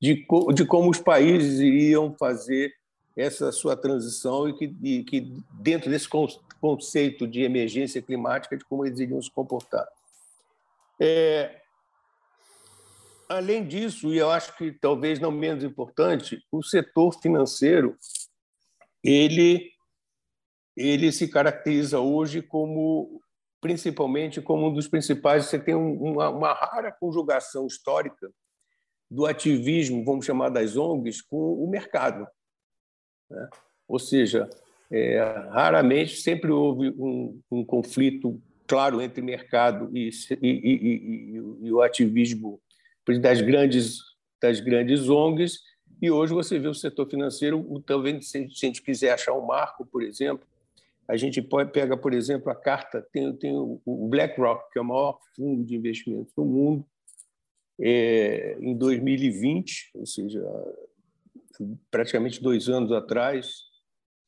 de, 0.00 0.24
de 0.54 0.64
como 0.64 0.90
os 0.90 1.00
países 1.00 1.58
iriam 1.58 2.14
fazer 2.16 2.72
essa 3.16 3.52
sua 3.52 3.76
transição 3.76 4.48
e 4.48 4.54
que, 4.54 4.76
e 4.82 5.04
que 5.04 5.20
dentro 5.52 5.90
desse 5.90 6.08
conceito 6.60 7.26
de 7.26 7.42
emergência 7.42 8.02
climática, 8.02 8.56
de 8.56 8.64
como 8.64 8.84
eles 8.84 8.98
iriam 8.98 9.22
se 9.22 9.30
comportar. 9.30 9.86
É, 11.00 11.60
além 13.28 13.66
disso, 13.66 14.12
e 14.12 14.18
eu 14.18 14.30
acho 14.30 14.56
que 14.56 14.72
talvez 14.72 15.20
não 15.20 15.30
menos 15.30 15.62
importante, 15.62 16.44
o 16.50 16.62
setor 16.62 17.12
financeiro 17.20 17.96
ele 19.02 19.72
ele 20.76 21.12
se 21.12 21.28
caracteriza 21.28 22.00
hoje 22.00 22.42
como 22.42 23.22
principalmente 23.60 24.42
como 24.42 24.66
um 24.66 24.72
dos 24.74 24.88
principais. 24.88 25.46
Você 25.46 25.58
tem 25.58 25.74
uma, 25.74 26.28
uma 26.28 26.52
rara 26.52 26.90
conjugação 26.90 27.66
histórica 27.66 28.28
do 29.10 29.24
ativismo, 29.24 30.04
vamos 30.04 30.26
chamar 30.26 30.48
das 30.48 30.76
ONGs, 30.76 31.22
com 31.22 31.54
o 31.54 31.70
mercado. 31.70 32.26
Né? 33.30 33.48
Ou 33.88 33.98
seja, 33.98 34.48
é, 34.90 35.18
raramente 35.50 36.16
sempre 36.16 36.50
houve 36.50 36.90
um, 36.90 37.40
um, 37.50 37.64
conflito 37.64 38.40
claro 38.66 39.00
entre 39.00 39.22
mercado 39.22 39.90
e, 39.96 40.08
e, 40.40 40.48
e, 40.48 41.36
e, 41.62 41.72
o 41.72 41.82
ativismo 41.82 42.60
das 43.20 43.40
grandes 43.40 43.98
das 44.40 44.60
grandes 44.60 45.08
ONGs. 45.08 45.60
E 46.02 46.10
hoje 46.10 46.34
você 46.34 46.58
vê 46.58 46.68
o 46.68 46.74
setor 46.74 47.08
financeiro, 47.08 47.82
talvez 47.86 48.28
se 48.28 48.38
a 48.38 48.46
gente 48.46 48.82
quiser 48.82 49.12
achar 49.12 49.32
um 49.32 49.46
marco, 49.46 49.86
por 49.86 50.02
exemplo, 50.02 50.46
a 51.08 51.16
gente 51.16 51.40
pega, 51.72 51.96
por 51.96 52.12
exemplo, 52.12 52.50
a 52.50 52.54
carta 52.54 53.06
tem, 53.12 53.32
tem 53.36 53.52
o 53.54 54.08
BlackRock, 54.08 54.70
que 54.72 54.78
é 54.78 54.82
o 54.82 54.84
maior 54.84 55.18
fundo 55.34 55.64
de 55.64 55.76
investimentos 55.76 56.32
do 56.34 56.44
mundo, 56.44 56.84
é, 57.80 58.56
em 58.60 58.76
2020, 58.76 59.90
ou 59.94 60.06
seja, 60.06 60.42
praticamente 61.90 62.42
dois 62.42 62.68
anos 62.68 62.92
atrás, 62.92 63.64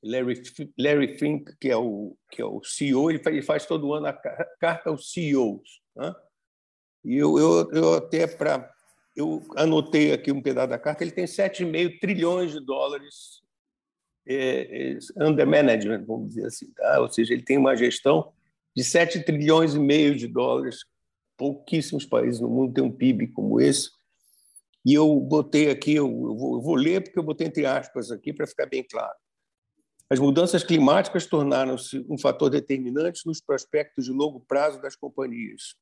Larry, 0.02 0.42
Larry 0.78 1.18
Fink, 1.18 1.56
que 1.60 1.68
é 1.68 1.76
o, 1.76 2.16
que 2.30 2.40
é 2.40 2.44
o 2.44 2.62
CEO, 2.62 3.10
ele 3.10 3.18
faz, 3.18 3.36
ele 3.36 3.44
faz 3.44 3.66
todo 3.66 3.92
ano 3.92 4.06
a 4.06 4.12
carta 4.12 4.90
aos 4.90 5.12
CEOs. 5.12 5.80
Né? 5.94 6.14
E 7.04 7.16
eu, 7.16 7.38
eu, 7.38 7.70
eu 7.72 7.94
até 7.94 8.26
para. 8.26 8.72
Eu 9.14 9.42
anotei 9.56 10.12
aqui 10.12 10.30
um 10.30 10.42
pedaço 10.42 10.68
da 10.68 10.78
carta, 10.78 11.02
ele 11.02 11.10
tem 11.10 11.24
7,5 11.24 12.00
trilhões 12.00 12.52
de 12.52 12.60
dólares 12.60 13.40
é, 14.28 14.92
é, 14.92 14.98
under 15.26 15.46
management, 15.46 16.04
vamos 16.04 16.28
dizer 16.28 16.46
assim. 16.46 16.70
Tá? 16.72 17.00
Ou 17.00 17.08
seja, 17.08 17.32
ele 17.32 17.42
tem 17.42 17.56
uma 17.56 17.74
gestão 17.74 18.32
de 18.76 18.84
7 18.84 19.22
trilhões 19.22 19.74
e 19.74 19.78
meio 19.78 20.14
de 20.14 20.26
dólares. 20.26 20.84
Pouquíssimos 21.36 22.04
países 22.04 22.40
no 22.40 22.48
mundo 22.48 22.74
têm 22.74 22.84
um 22.84 22.92
PIB 22.92 23.28
como 23.28 23.60
esse. 23.60 23.90
E 24.86 24.94
eu 24.94 25.18
botei 25.18 25.68
aqui, 25.68 25.96
eu 25.96 26.08
vou, 26.08 26.76
ler 26.76 27.02
porque 27.02 27.18
eu 27.18 27.22
botei 27.24 27.48
entre 27.48 27.66
aspas 27.66 28.12
aqui 28.12 28.32
para 28.32 28.46
ficar 28.46 28.66
bem 28.66 28.86
claro. 28.88 29.16
As 30.08 30.20
mudanças 30.20 30.62
climáticas 30.62 31.26
tornaram-se 31.26 32.06
um 32.08 32.16
fator 32.16 32.48
determinante 32.48 33.26
nos 33.26 33.40
prospectos 33.40 34.04
de 34.04 34.12
longo 34.12 34.38
prazo 34.38 34.80
das 34.80 34.94
companhias. 34.94 35.74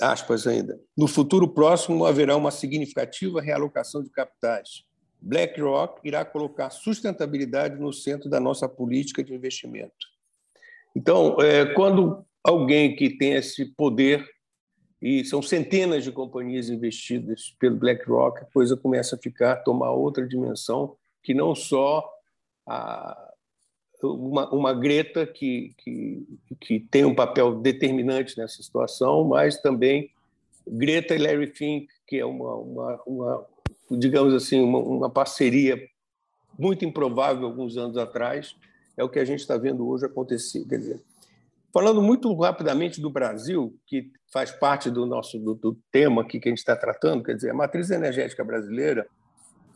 Aspas 0.00 0.44
ainda. 0.44 0.76
No 0.98 1.06
futuro 1.06 1.46
próximo 1.46 2.04
haverá 2.04 2.36
uma 2.36 2.50
significativa 2.50 3.40
realocação 3.40 4.02
de 4.02 4.10
capitais. 4.10 4.84
BlackRock 5.20 6.00
irá 6.02 6.24
colocar 6.24 6.70
sustentabilidade 6.70 7.78
no 7.78 7.92
centro 7.92 8.28
da 8.28 8.40
nossa 8.40 8.68
política 8.68 9.22
de 9.22 9.32
investimento. 9.32 9.94
Então, 10.96 11.36
é, 11.40 11.64
quando 11.74 12.26
alguém 12.42 12.96
que 12.96 13.16
tem 13.16 13.34
esse 13.34 13.66
poder 13.76 14.28
e 15.06 15.24
são 15.24 15.40
centenas 15.40 16.02
de 16.02 16.10
companhias 16.10 16.68
investidas 16.68 17.54
pelo 17.60 17.76
BlackRock, 17.76 18.42
a 18.42 18.46
coisa 18.46 18.76
começa 18.76 19.14
a 19.14 19.18
ficar, 19.18 19.62
tomar 19.62 19.92
outra 19.92 20.26
dimensão, 20.26 20.96
que 21.22 21.32
não 21.32 21.54
só 21.54 22.12
a, 22.66 23.32
uma, 24.02 24.52
uma 24.52 24.74
Greta 24.74 25.24
que, 25.24 25.72
que, 25.78 26.26
que 26.60 26.80
tem 26.80 27.04
um 27.04 27.14
papel 27.14 27.60
determinante 27.60 28.36
nessa 28.36 28.60
situação, 28.60 29.22
mas 29.22 29.62
também 29.62 30.10
Greta 30.66 31.14
e 31.14 31.18
Larry 31.18 31.52
Fink, 31.54 31.86
que 32.04 32.18
é 32.18 32.26
uma, 32.26 32.56
uma, 32.56 33.02
uma 33.06 33.46
digamos 33.92 34.34
assim, 34.34 34.60
uma, 34.60 34.80
uma 34.80 35.08
parceria 35.08 35.80
muito 36.58 36.84
improvável 36.84 37.46
alguns 37.46 37.76
anos 37.76 37.96
atrás, 37.96 38.56
é 38.96 39.04
o 39.04 39.08
que 39.08 39.20
a 39.20 39.24
gente 39.24 39.38
está 39.38 39.56
vendo 39.56 39.86
hoje 39.86 40.04
acontecer. 40.04 40.64
Quer 40.64 40.78
dizer, 40.78 41.02
Falando 41.72 42.00
muito 42.00 42.32
rapidamente 42.34 43.00
do 43.00 43.10
Brasil, 43.10 43.76
que 43.86 44.10
faz 44.32 44.50
parte 44.50 44.90
do 44.90 45.04
nosso 45.04 45.38
do, 45.38 45.54
do 45.54 45.78
tema 45.92 46.22
aqui 46.22 46.40
que 46.40 46.48
a 46.48 46.50
gente 46.50 46.58
está 46.58 46.74
tratando, 46.74 47.22
quer 47.22 47.34
dizer, 47.34 47.50
a 47.50 47.54
matriz 47.54 47.90
energética 47.90 48.44
brasileira 48.44 49.06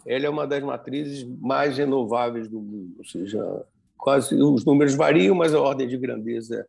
ela 0.06 0.24
é 0.24 0.30
uma 0.30 0.46
das 0.46 0.62
matrizes 0.62 1.24
mais 1.40 1.76
renováveis 1.76 2.48
do 2.48 2.58
mundo, 2.58 2.94
ou 2.98 3.04
seja, 3.04 3.64
quase 3.98 4.34
os 4.34 4.64
números 4.64 4.94
variam, 4.94 5.34
mas 5.34 5.54
a 5.54 5.60
ordem 5.60 5.86
de 5.86 5.98
grandeza 5.98 6.66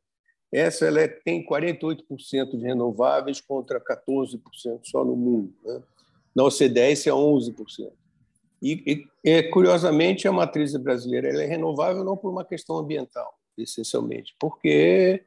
essa 0.51 0.85
ela 0.85 0.99
é, 0.99 1.07
tem 1.07 1.45
48% 1.45 2.57
de 2.57 2.65
renováveis 2.65 3.39
contra 3.39 3.79
14% 3.79 4.39
só 4.83 5.05
no 5.05 5.15
mundo. 5.15 5.53
Né? 5.63 5.81
Na 6.35 6.43
OCDE, 6.43 6.91
isso 6.91 7.07
é 7.07 7.13
11%. 7.13 7.89
E, 8.61 9.07
e, 9.23 9.43
curiosamente, 9.43 10.27
a 10.27 10.31
matriz 10.31 10.75
brasileira 10.75 11.29
ela 11.29 11.41
é 11.41 11.45
renovável 11.45 12.03
não 12.03 12.17
por 12.17 12.29
uma 12.29 12.45
questão 12.45 12.77
ambiental, 12.77 13.33
essencialmente, 13.57 14.35
porque 14.39 15.23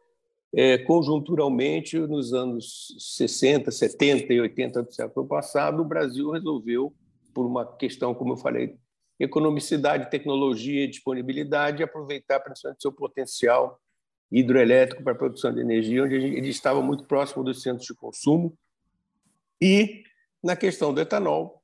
é, 0.57 0.79
conjunturalmente, 0.79 1.99
nos 1.99 2.33
anos 2.33 2.95
60, 3.17 3.71
70 3.71 4.33
e 4.33 4.41
80 4.41 4.83
do 4.85 4.95
século 4.95 5.27
passado, 5.27 5.83
o 5.83 5.85
Brasil 5.85 6.31
resolveu, 6.31 6.95
por 7.35 7.45
uma 7.45 7.67
questão, 7.77 8.15
como 8.15 8.35
eu 8.35 8.37
falei, 8.37 8.77
economicidade, 9.19 10.11
tecnologia 10.11 10.85
e 10.85 10.89
disponibilidade, 10.89 11.83
aproveitar 11.83 12.39
principalmente 12.41 12.83
seu 12.83 12.93
potencial 12.93 13.81
hidroelétrico 14.31 15.03
para 15.03 15.13
a 15.13 15.17
produção 15.17 15.53
de 15.53 15.61
energia, 15.61 16.05
onde 16.05 16.15
ele 16.15 16.49
estava 16.49 16.81
muito 16.81 17.05
próximo 17.05 17.43
dos 17.43 17.63
centros 17.63 17.87
de 17.87 17.95
consumo. 17.95 18.57
E 19.61 20.05
na 20.43 20.55
questão 20.55 20.93
do 20.93 21.01
etanol, 21.01 21.63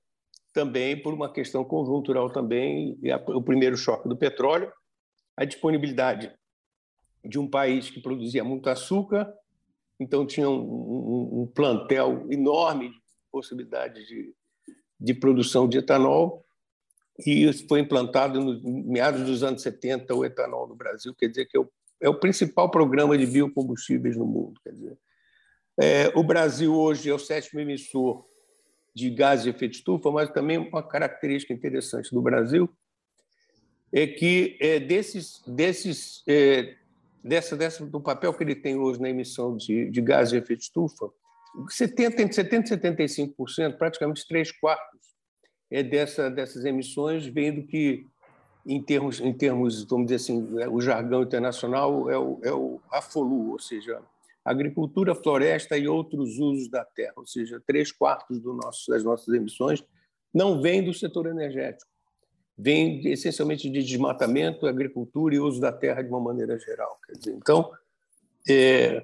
também 0.52 1.00
por 1.00 1.14
uma 1.14 1.32
questão 1.32 1.64
conjuntural 1.64 2.30
também, 2.30 2.98
o 3.28 3.42
primeiro 3.42 3.76
choque 3.76 4.08
do 4.08 4.16
petróleo, 4.16 4.72
a 5.36 5.44
disponibilidade 5.44 6.32
de 7.24 7.38
um 7.38 7.48
país 7.48 7.90
que 7.90 8.00
produzia 8.00 8.42
muito 8.42 8.68
açúcar, 8.68 9.32
então 9.98 10.26
tinha 10.26 10.48
um, 10.48 10.60
um, 10.60 11.42
um 11.42 11.46
plantel 11.46 12.26
enorme 12.30 12.90
de 12.90 12.96
possibilidades 13.30 14.06
de, 14.06 14.34
de 14.98 15.14
produção 15.14 15.68
de 15.68 15.78
etanol, 15.78 16.44
e 17.26 17.52
foi 17.68 17.80
implantado 17.80 18.40
no 18.40 18.60
meados 18.90 19.22
dos 19.24 19.42
anos 19.42 19.62
70 19.62 20.14
o 20.14 20.24
etanol 20.24 20.66
no 20.66 20.74
Brasil, 20.74 21.14
quer 21.14 21.28
dizer 21.28 21.46
que 21.46 21.56
é 21.56 21.60
o, 21.60 21.70
é 22.00 22.08
o 22.08 22.18
principal 22.18 22.70
programa 22.70 23.16
de 23.16 23.26
biocombustíveis 23.26 24.16
no 24.16 24.24
mundo. 24.24 24.58
Quer 24.64 24.72
dizer, 24.72 24.98
é, 25.78 26.08
o 26.14 26.22
Brasil 26.22 26.74
hoje 26.74 27.10
é 27.10 27.14
o 27.14 27.18
sétimo 27.18 27.60
emissor 27.60 28.24
de 28.94 29.10
gás 29.10 29.42
de 29.42 29.50
efeito 29.50 29.74
estufa, 29.74 30.10
mas 30.10 30.30
também 30.30 30.58
uma 30.58 30.82
característica 30.82 31.52
interessante 31.52 32.10
do 32.10 32.22
Brasil 32.22 32.68
é 33.92 34.06
que 34.06 34.56
é, 34.60 34.78
desses, 34.78 35.42
desses 35.46 36.22
é, 36.26 36.76
dessa, 37.22 37.56
dessa, 37.56 37.84
do 37.84 38.00
papel 38.00 38.32
que 38.34 38.42
ele 38.42 38.54
tem 38.54 38.76
hoje 38.76 39.00
na 39.00 39.10
emissão 39.10 39.56
de, 39.56 39.90
de 39.90 40.00
gás 40.00 40.30
de 40.30 40.36
efeito 40.36 40.62
estufa, 40.62 41.10
70, 41.68 42.22
entre 42.22 42.44
70% 42.44 43.00
e 43.00 43.34
75%, 43.34 43.76
praticamente 43.76 44.26
três 44.26 44.52
quartos, 44.52 45.00
é 45.70 45.82
dessa, 45.82 46.30
dessas 46.30 46.64
emissões 46.64 47.26
vem 47.26 47.54
do 47.54 47.66
que 47.66 48.06
em 48.66 48.82
termos, 48.82 49.20
em 49.20 49.32
termos, 49.32 49.84
vamos 49.84 50.06
dizer 50.06 50.16
assim, 50.16 50.42
né, 50.42 50.68
o 50.68 50.80
jargão 50.80 51.22
internacional 51.22 52.10
é 52.10 52.18
o, 52.18 52.40
é 52.42 52.52
o 52.52 52.80
AFOLU, 52.90 53.52
ou 53.52 53.58
seja, 53.58 54.00
agricultura, 54.44 55.14
floresta 55.14 55.76
e 55.76 55.88
outros 55.88 56.38
usos 56.38 56.68
da 56.68 56.84
terra, 56.84 57.14
ou 57.16 57.26
seja, 57.26 57.62
três 57.66 57.90
quartos 57.92 58.40
do 58.40 58.52
nosso, 58.52 58.90
das 58.90 59.02
nossas 59.02 59.32
emissões 59.34 59.84
não 60.32 60.60
vêm 60.60 60.84
do 60.84 60.94
setor 60.94 61.26
energético, 61.26 61.89
vem 62.60 63.00
essencialmente 63.06 63.70
de 63.70 63.82
desmatamento, 63.82 64.66
agricultura 64.66 65.34
e 65.34 65.40
uso 65.40 65.60
da 65.60 65.72
terra 65.72 66.02
de 66.02 66.10
uma 66.10 66.20
maneira 66.20 66.58
geral. 66.58 66.98
Dizer, 67.16 67.34
então, 67.34 67.72
é, 68.48 69.02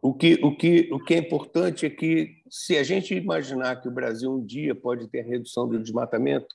o, 0.00 0.14
que, 0.14 0.40
o, 0.42 0.56
que, 0.56 0.88
o 0.90 0.98
que 0.98 1.14
é 1.14 1.18
importante 1.18 1.84
é 1.84 1.90
que, 1.90 2.36
se 2.48 2.78
a 2.78 2.82
gente 2.82 3.14
imaginar 3.14 3.82
que 3.82 3.88
o 3.88 3.90
Brasil 3.90 4.32
um 4.32 4.44
dia 4.44 4.74
pode 4.74 5.06
ter 5.08 5.22
redução 5.22 5.68
do 5.68 5.78
desmatamento, 5.78 6.46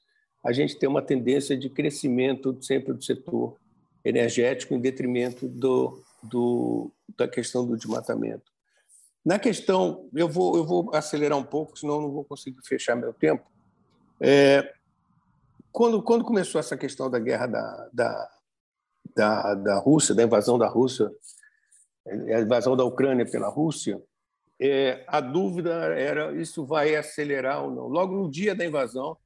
a 0.44 0.52
gente 0.52 0.78
tem 0.78 0.90
uma 0.90 1.04
tendência 1.04 1.56
de 1.56 1.70
crescimento 1.70 2.58
sempre 2.62 2.94
do 2.94 3.04
setor 3.04 3.58
energético 4.04 4.74
em 4.74 4.80
detrimento 4.80 5.48
do, 5.48 6.02
do, 6.24 6.92
da 7.16 7.28
questão 7.28 7.64
do 7.64 7.78
desmatamento. 7.78 8.52
Na 9.24 9.38
questão, 9.38 10.10
eu 10.16 10.28
vou, 10.28 10.58
eu 10.58 10.66
vou 10.66 10.96
acelerar 10.96 11.38
um 11.38 11.44
pouco, 11.44 11.78
senão 11.78 12.02
não 12.02 12.10
vou 12.10 12.24
conseguir 12.24 12.62
fechar 12.64 12.96
meu 12.96 13.14
tempo. 13.14 13.44
É, 14.20 14.74
quando, 15.72 16.02
quando 16.02 16.26
começou 16.26 16.60
essa 16.60 16.78
questão 16.78 17.10
da 17.10 17.20
guerra 17.20 17.48
da, 17.48 17.90
da, 17.94 18.30
da, 19.16 19.56
da 19.56 19.80
Rússia, 19.80 20.14
da 20.14 20.24
invasão 20.24 20.58
da 20.58 20.68
Rússia, 20.68 21.10
a 22.08 22.42
invasão 22.42 22.76
da 22.76 22.84
Ucrânia 22.84 23.30
pela 23.30 23.48
Rússia, 23.48 24.02
é, 24.60 25.04
a 25.08 25.20
dúvida 25.20 25.72
era 25.96 26.32
isso 26.40 26.66
vai 26.66 26.96
acelerar 26.96 27.64
ou 27.64 27.72
não. 27.72 27.88
Logo 27.88 28.16
no 28.16 28.30
dia 28.30 28.54
da 28.54 28.66
invasão, 28.66 29.18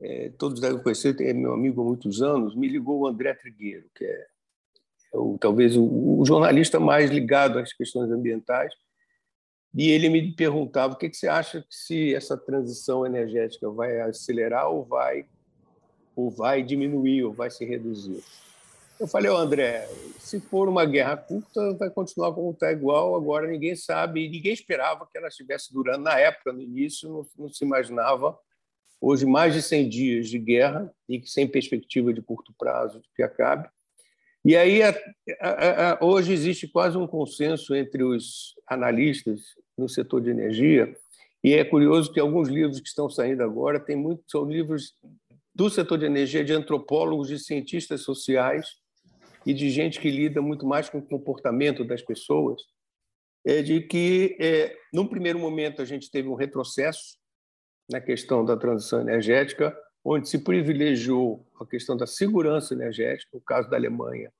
é, 0.00 0.30
todos 0.38 0.60
devem 0.60 0.82
conhecer, 0.82 1.18
é 1.20 1.32
meu 1.32 1.52
amigo 1.52 1.82
há 1.82 1.84
muitos 1.84 2.22
anos, 2.22 2.54
me 2.54 2.68
ligou 2.68 3.00
o 3.00 3.06
André 3.06 3.34
Trigueiro, 3.34 3.86
que 3.94 4.04
é, 4.04 4.26
é 5.12 5.18
o, 5.18 5.36
talvez 5.38 5.76
o, 5.76 5.84
o, 5.84 6.24
jornalista 6.24 6.80
mais 6.80 7.10
ligado 7.10 7.58
às 7.58 7.72
questões 7.72 8.10
ambientais, 8.10 8.72
e 9.74 9.90
ele 9.90 10.08
me 10.08 10.32
perguntava 10.34 10.94
o 10.94 10.96
que, 10.96 11.10
que 11.10 11.16
você 11.16 11.28
acha 11.28 11.60
que 11.60 11.74
se 11.74 12.14
essa 12.14 12.36
transição 12.36 13.04
energética 13.04 13.68
vai 13.70 14.00
acelerar 14.00 14.70
ou 14.70 14.84
vai 14.84 15.26
ou 16.14 16.30
vai 16.30 16.62
diminuir 16.62 17.24
ou 17.24 17.32
vai 17.32 17.50
se 17.50 17.64
reduzir. 17.64 18.22
Eu 18.98 19.08
falei, 19.08 19.30
oh, 19.30 19.36
André, 19.36 19.88
se 20.18 20.40
for 20.40 20.68
uma 20.68 20.84
guerra 20.84 21.16
curta, 21.16 21.74
vai 21.74 21.90
continuar 21.90 22.32
como 22.32 22.52
está 22.52 22.70
igual. 22.70 23.16
Agora 23.16 23.48
ninguém 23.48 23.74
sabe, 23.74 24.28
ninguém 24.28 24.52
esperava 24.52 25.06
que 25.10 25.18
ela 25.18 25.28
estivesse 25.28 25.72
durando. 25.72 26.04
Na 26.04 26.18
época, 26.18 26.52
no 26.52 26.62
início, 26.62 27.08
não, 27.08 27.26
não 27.36 27.48
se 27.48 27.64
imaginava 27.64 28.38
hoje 29.00 29.26
mais 29.26 29.52
de 29.52 29.60
100 29.60 29.88
dias 29.88 30.28
de 30.28 30.38
guerra 30.38 30.92
e 31.08 31.20
sem 31.26 31.46
perspectiva 31.46 32.14
de 32.14 32.22
curto 32.22 32.54
prazo 32.56 33.00
de 33.00 33.08
que 33.14 33.22
acabe. 33.22 33.68
E 34.44 34.56
aí 34.56 34.82
a, 34.82 34.94
a, 35.40 35.92
a, 35.92 36.04
hoje 36.04 36.32
existe 36.32 36.68
quase 36.68 36.96
um 36.96 37.06
consenso 37.06 37.74
entre 37.74 38.04
os 38.04 38.54
analistas 38.68 39.40
no 39.76 39.88
setor 39.88 40.20
de 40.20 40.30
energia 40.30 40.94
e 41.44 41.52
é 41.52 41.62
curioso 41.62 42.10
que 42.10 42.18
alguns 42.18 42.48
livros 42.48 42.80
que 42.80 42.88
estão 42.88 43.10
saindo 43.10 43.42
agora 43.42 43.78
têm 43.78 43.94
muito 43.94 44.22
são 44.26 44.46
livros 44.46 44.94
do 45.54 45.70
setor 45.70 45.98
de 45.98 46.06
energia 46.06 46.44
de 46.44 46.52
antropólogos, 46.52 47.28
de 47.28 47.38
cientistas 47.38 48.02
sociais 48.02 48.66
e 49.46 49.54
de 49.54 49.70
gente 49.70 50.00
que 50.00 50.10
lida 50.10 50.42
muito 50.42 50.66
mais 50.66 50.88
com 50.88 50.98
o 50.98 51.06
comportamento 51.06 51.84
das 51.84 52.02
pessoas, 52.02 52.62
é 53.44 53.62
de 53.62 53.80
que, 53.82 54.36
é, 54.40 54.74
num 54.92 55.06
primeiro 55.06 55.38
momento, 55.38 55.82
a 55.82 55.84
gente 55.84 56.10
teve 56.10 56.28
um 56.28 56.34
retrocesso 56.34 57.18
na 57.90 58.00
questão 58.00 58.44
da 58.44 58.56
transição 58.56 59.00
energética, 59.00 59.76
onde 60.02 60.28
se 60.28 60.38
privilegiou 60.38 61.46
a 61.60 61.66
questão 61.66 61.96
da 61.96 62.06
segurança 62.06 62.74
energética. 62.74 63.36
O 63.36 63.40
caso 63.40 63.68
da 63.68 63.76
Alemanha 63.76 64.32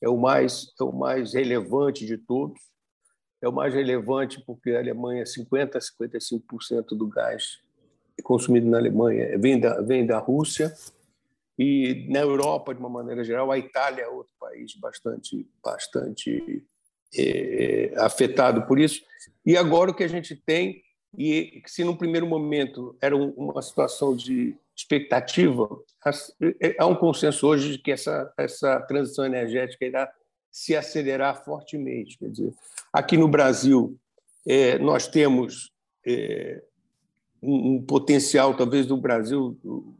é 0.00 0.08
o 0.08 0.16
mais 0.16 0.72
é 0.78 0.84
o 0.84 0.92
mais 0.92 1.32
relevante 1.32 2.04
de 2.04 2.18
todos. 2.18 2.60
É 3.40 3.48
o 3.48 3.52
mais 3.52 3.74
relevante 3.74 4.40
porque 4.44 4.70
a 4.70 4.78
Alemanha 4.78 5.26
50 5.26 5.78
a 5.78 5.80
55% 5.80 6.96
do 6.96 7.08
gás 7.08 7.60
consumido 8.22 8.68
na 8.68 8.78
Alemanha 8.78 9.38
vem 9.38 9.58
da 9.58 9.80
vem 9.80 10.06
da 10.06 10.18
Rússia 10.18 10.74
e 11.58 12.06
na 12.08 12.20
Europa 12.20 12.74
de 12.74 12.80
uma 12.80 12.88
maneira 12.88 13.22
geral 13.24 13.50
a 13.50 13.58
Itália 13.58 14.02
é 14.02 14.08
outro 14.08 14.32
país 14.38 14.74
bastante 14.76 15.46
bastante 15.62 16.64
é, 17.16 17.92
afetado 17.96 18.62
por 18.66 18.78
isso. 18.78 19.02
E 19.44 19.56
agora 19.56 19.90
o 19.90 19.94
que 19.94 20.04
a 20.04 20.08
gente 20.08 20.34
tem 20.34 20.82
e 21.16 21.62
se 21.66 21.84
no 21.84 21.96
primeiro 21.96 22.26
momento 22.26 22.96
era 23.00 23.14
uma 23.14 23.60
situação 23.60 24.16
de 24.16 24.56
expectativa, 24.74 25.68
é, 26.60 26.74
há 26.78 26.86
um 26.86 26.94
consenso 26.94 27.46
hoje 27.46 27.72
de 27.72 27.78
que 27.78 27.92
essa, 27.92 28.32
essa 28.38 28.80
transição 28.80 29.24
energética 29.24 29.84
irá 29.84 30.12
se 30.50 30.74
acelerar 30.74 31.44
fortemente. 31.44 32.18
Quer 32.18 32.30
dizer, 32.30 32.54
aqui 32.92 33.16
no 33.16 33.28
Brasil, 33.28 33.98
é, 34.46 34.78
nós 34.78 35.06
temos 35.06 35.70
é, 36.06 36.62
um, 37.42 37.74
um, 37.74 37.82
potencial, 37.82 38.54
talvez, 38.54 38.86
do 38.86 38.96
Brasil, 38.96 39.58
o, 39.64 39.94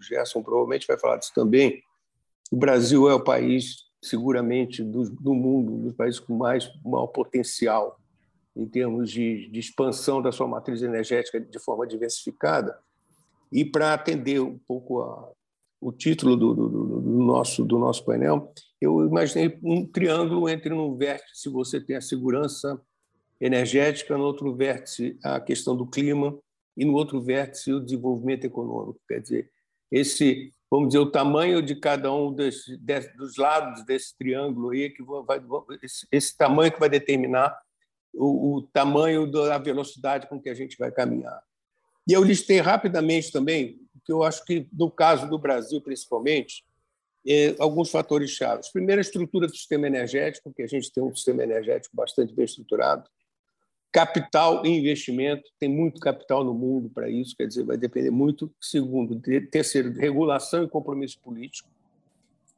Gerson 0.00 0.42
provavelmente 0.42 0.86
vai 0.86 0.98
falar 0.98 1.16
disso 1.16 1.32
também, 1.34 1.82
o 2.50 2.56
Brasil 2.56 3.08
é 3.08 3.14
o 3.14 3.22
país, 3.22 3.86
seguramente, 4.02 4.82
do, 4.82 5.10
do 5.10 5.34
mundo, 5.34 5.74
um 5.74 5.82
dos 5.82 5.94
países 5.94 6.20
com 6.20 6.36
mais 6.36 6.70
maior 6.84 7.08
potencial 7.08 7.98
em 8.54 8.66
termos 8.66 9.10
de, 9.10 9.48
de 9.48 9.60
expansão 9.60 10.22
da 10.22 10.32
sua 10.32 10.48
matriz 10.48 10.80
energética 10.80 11.38
de 11.40 11.58
forma 11.58 11.86
diversificada. 11.86 12.78
E 13.52 13.64
para 13.64 13.92
atender 13.92 14.40
um 14.40 14.58
pouco 14.66 15.02
a, 15.02 15.30
o 15.80 15.92
título 15.92 16.36
do, 16.36 16.54
do, 16.54 16.68
do, 16.68 17.00
nosso, 17.22 17.64
do 17.64 17.78
nosso 17.78 18.04
painel, 18.04 18.52
eu 18.80 19.06
imaginei 19.06 19.58
um 19.62 19.84
triângulo 19.84 20.48
entre 20.48 20.72
um 20.72 20.96
vértice 20.96 21.48
você 21.48 21.80
tem 21.80 21.96
a 21.96 22.00
segurança 22.00 22.80
energética, 23.40 24.16
no 24.16 24.24
outro 24.24 24.54
vértice 24.54 25.18
a 25.22 25.38
questão 25.38 25.76
do 25.76 25.86
clima 25.86 26.36
e 26.76 26.84
no 26.84 26.94
outro 26.94 27.20
vértice 27.20 27.72
o 27.72 27.80
desenvolvimento 27.80 28.44
econômico. 28.44 29.00
Quer 29.08 29.20
dizer, 29.20 29.50
esse, 29.90 30.52
vamos 30.70 30.88
dizer, 30.88 30.98
o 30.98 31.10
tamanho 31.10 31.62
de 31.62 31.74
cada 31.76 32.12
um 32.12 32.32
dos, 32.32 32.64
dos 33.16 33.36
lados 33.36 33.84
desse 33.84 34.16
triângulo 34.16 34.70
aí 34.70 34.90
que 34.90 35.02
vai, 35.02 35.40
esse, 35.82 36.06
esse 36.10 36.36
tamanho 36.36 36.72
que 36.72 36.80
vai 36.80 36.88
determinar 36.88 37.56
o, 38.12 38.56
o 38.56 38.62
tamanho 38.62 39.30
da 39.30 39.58
velocidade 39.58 40.26
com 40.28 40.40
que 40.40 40.48
a 40.48 40.54
gente 40.54 40.76
vai 40.76 40.90
caminhar. 40.90 41.42
E 42.08 42.12
eu 42.12 42.22
listei 42.22 42.60
rapidamente 42.60 43.32
também, 43.32 43.80
que 44.04 44.12
eu 44.12 44.22
acho 44.22 44.44
que, 44.44 44.68
no 44.72 44.90
caso 44.90 45.28
do 45.28 45.38
Brasil, 45.38 45.80
principalmente, 45.80 46.64
é, 47.28 47.56
alguns 47.58 47.90
fatores 47.90 48.30
chaves. 48.30 48.70
Primeiro, 48.70 49.00
a 49.00 49.02
estrutura 49.02 49.48
do 49.48 49.56
sistema 49.56 49.88
energético, 49.88 50.54
que 50.54 50.62
a 50.62 50.66
gente 50.66 50.92
tem 50.92 51.02
um 51.02 51.14
sistema 51.14 51.42
energético 51.42 51.96
bastante 51.96 52.32
bem 52.32 52.44
estruturado. 52.44 53.08
Capital 53.96 54.66
e 54.66 54.68
investimento, 54.68 55.50
tem 55.58 55.70
muito 55.70 55.98
capital 55.98 56.44
no 56.44 56.52
mundo 56.52 56.90
para 56.90 57.08
isso, 57.08 57.34
quer 57.34 57.46
dizer, 57.46 57.64
vai 57.64 57.78
depender 57.78 58.10
muito. 58.10 58.52
Segundo, 58.60 59.18
terceiro, 59.50 59.90
regulação 59.90 60.62
e 60.62 60.68
compromisso 60.68 61.18
político, 61.18 61.66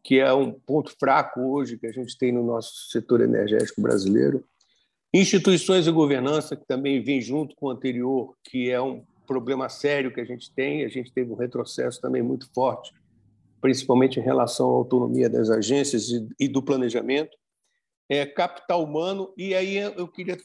que 0.03 0.19
é 0.19 0.33
um 0.33 0.51
ponto 0.51 0.93
fraco 0.99 1.41
hoje 1.41 1.79
que 1.79 1.87
a 1.87 1.93
gente 1.93 2.19
tem 2.19 2.33
no 2.33 2.45
nosso 2.45 2.91
setor 2.91 3.21
energético 3.21 3.81
brasileiro. 3.81 4.45
Instituições 5.15 5.87
e 5.87 5.93
governança, 5.93 6.57
que 6.57 6.67
também 6.67 7.01
vem 7.01 7.21
junto 7.21 7.55
com 7.55 7.67
o 7.67 7.71
anterior, 7.71 8.35
que 8.43 8.69
é 8.69 8.83
um 8.83 9.05
problema 9.25 9.69
sério 9.69 10.13
que 10.13 10.21
a 10.21 10.25
gente 10.25 10.51
tem. 10.51 10.85
A 10.85 10.89
gente 10.89 11.13
teve 11.13 11.31
um 11.31 11.37
retrocesso 11.37 12.01
também 12.01 12.21
muito 12.21 12.51
forte, 12.53 12.93
principalmente 13.61 14.19
em 14.19 14.25
relação 14.25 14.67
à 14.67 14.73
autonomia 14.73 15.31
das 15.31 15.51
agências 15.51 16.09
e 16.37 16.49
do 16.49 16.61
planejamento. 16.65 17.39
É, 18.09 18.27
capital 18.27 18.83
humano, 18.83 19.33
e 19.37 19.55
aí 19.55 19.77
eu 19.77 20.09
queria 20.09 20.37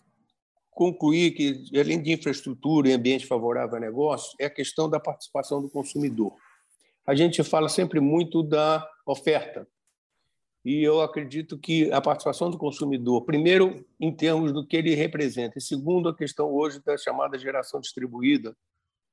concluir 0.76 1.32
que, 1.32 1.64
além 1.80 2.02
de 2.02 2.12
infraestrutura 2.12 2.90
e 2.90 2.94
ambiente 2.94 3.26
favorável 3.26 3.78
a 3.78 3.80
negócio, 3.80 4.36
é 4.40 4.46
a 4.46 4.50
questão 4.50 4.90
da 4.90 5.00
participação 5.00 5.62
do 5.62 5.70
consumidor. 5.70 6.34
A 7.06 7.16
gente 7.16 7.44
fala 7.44 7.70
sempre 7.70 8.00
muito 8.00 8.42
da 8.42 8.88
oferta, 9.06 9.68
e 10.66 10.82
eu 10.82 11.02
acredito 11.02 11.58
que 11.58 11.92
a 11.92 12.00
participação 12.00 12.50
do 12.50 12.58
consumidor, 12.58 13.26
primeiro, 13.26 13.86
em 14.00 14.16
termos 14.16 14.54
do 14.54 14.66
que 14.66 14.78
ele 14.78 14.96
representa, 14.96 15.58
e 15.58 15.62
segundo, 15.62 16.08
a 16.08 16.16
questão 16.16 16.50
hoje 16.54 16.82
da 16.82 16.98
chamada 16.98 17.38
geração 17.38 17.82
distribuída, 17.82 18.56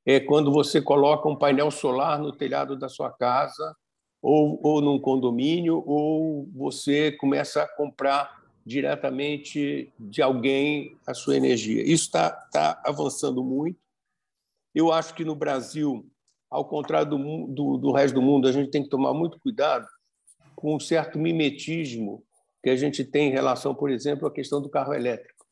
é 0.07 0.21
quando 0.21 0.53
você 0.53 0.81
coloca 0.81 1.29
um 1.29 1.37
painel 1.37 1.71
solar 1.71 2.21
no 2.21 2.33
telhado 2.33 2.79
da 2.79 2.89
sua 2.89 3.11
casa, 3.11 3.77
ou, 4.23 4.61
ou 4.63 4.81
num 4.81 5.01
condomínio, 5.01 5.83
ou 5.87 6.49
você 6.55 7.11
começa 7.13 7.63
a 7.63 7.69
comprar 7.69 8.40
diretamente 8.71 9.93
de 9.99 10.23
alguém 10.23 10.97
a 11.05 11.13
sua 11.13 11.37
energia. 11.37 11.83
Isso 11.83 12.05
está 12.05 12.31
tá 12.31 12.81
avançando 12.85 13.43
muito. 13.43 13.77
Eu 14.73 14.93
acho 14.93 15.13
que 15.13 15.25
no 15.25 15.35
Brasil, 15.35 16.09
ao 16.49 16.65
contrário 16.65 17.11
do, 17.11 17.47
do, 17.49 17.79
do 17.79 17.93
resto 17.93 18.15
do 18.15 18.23
mundo, 18.23 18.47
a 18.47 18.53
gente 18.53 18.71
tem 18.71 18.85
que 18.85 18.89
tomar 18.89 19.13
muito 19.13 19.41
cuidado 19.41 19.89
com 20.55 20.77
um 20.77 20.79
certo 20.79 21.19
mimetismo 21.19 22.25
que 22.63 22.71
a 22.71 22.77
gente 22.77 23.05
tem 23.05 23.29
em 23.29 23.33
relação, 23.33 23.75
por 23.75 23.91
exemplo, 23.91 24.29
à 24.29 24.33
questão 24.33 24.63
do 24.63 24.71
carro 24.71 24.95
elétrico. 24.95 25.45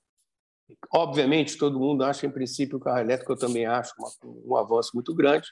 Obviamente, 0.95 1.59
todo 1.59 1.81
mundo 1.81 2.05
acha, 2.05 2.25
em 2.25 2.31
princípio, 2.31 2.77
o 2.77 2.81
carro 2.81 3.01
elétrico, 3.01 3.33
eu 3.33 3.39
também 3.39 3.67
acho 3.67 3.93
uma, 3.99 4.11
um 4.47 4.57
avanço 4.57 4.93
muito 4.95 5.13
grande, 5.13 5.49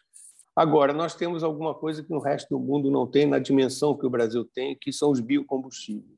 Agora, 0.57 0.94
nós 0.94 1.14
temos 1.14 1.44
alguma 1.44 1.74
coisa 1.74 2.02
que 2.02 2.14
o 2.14 2.18
resto 2.18 2.48
do 2.48 2.59
mundo 2.59 2.90
não 2.90 3.07
tem, 3.07 3.26
na 3.26 3.38
dimensão 3.38 3.94
que 3.94 4.07
o 4.07 4.11
Brasil 4.11 4.42
tem, 4.42 4.74
que 4.74 4.90
são 4.90 5.11
os 5.11 5.20
biocombustíveis. 5.20 6.15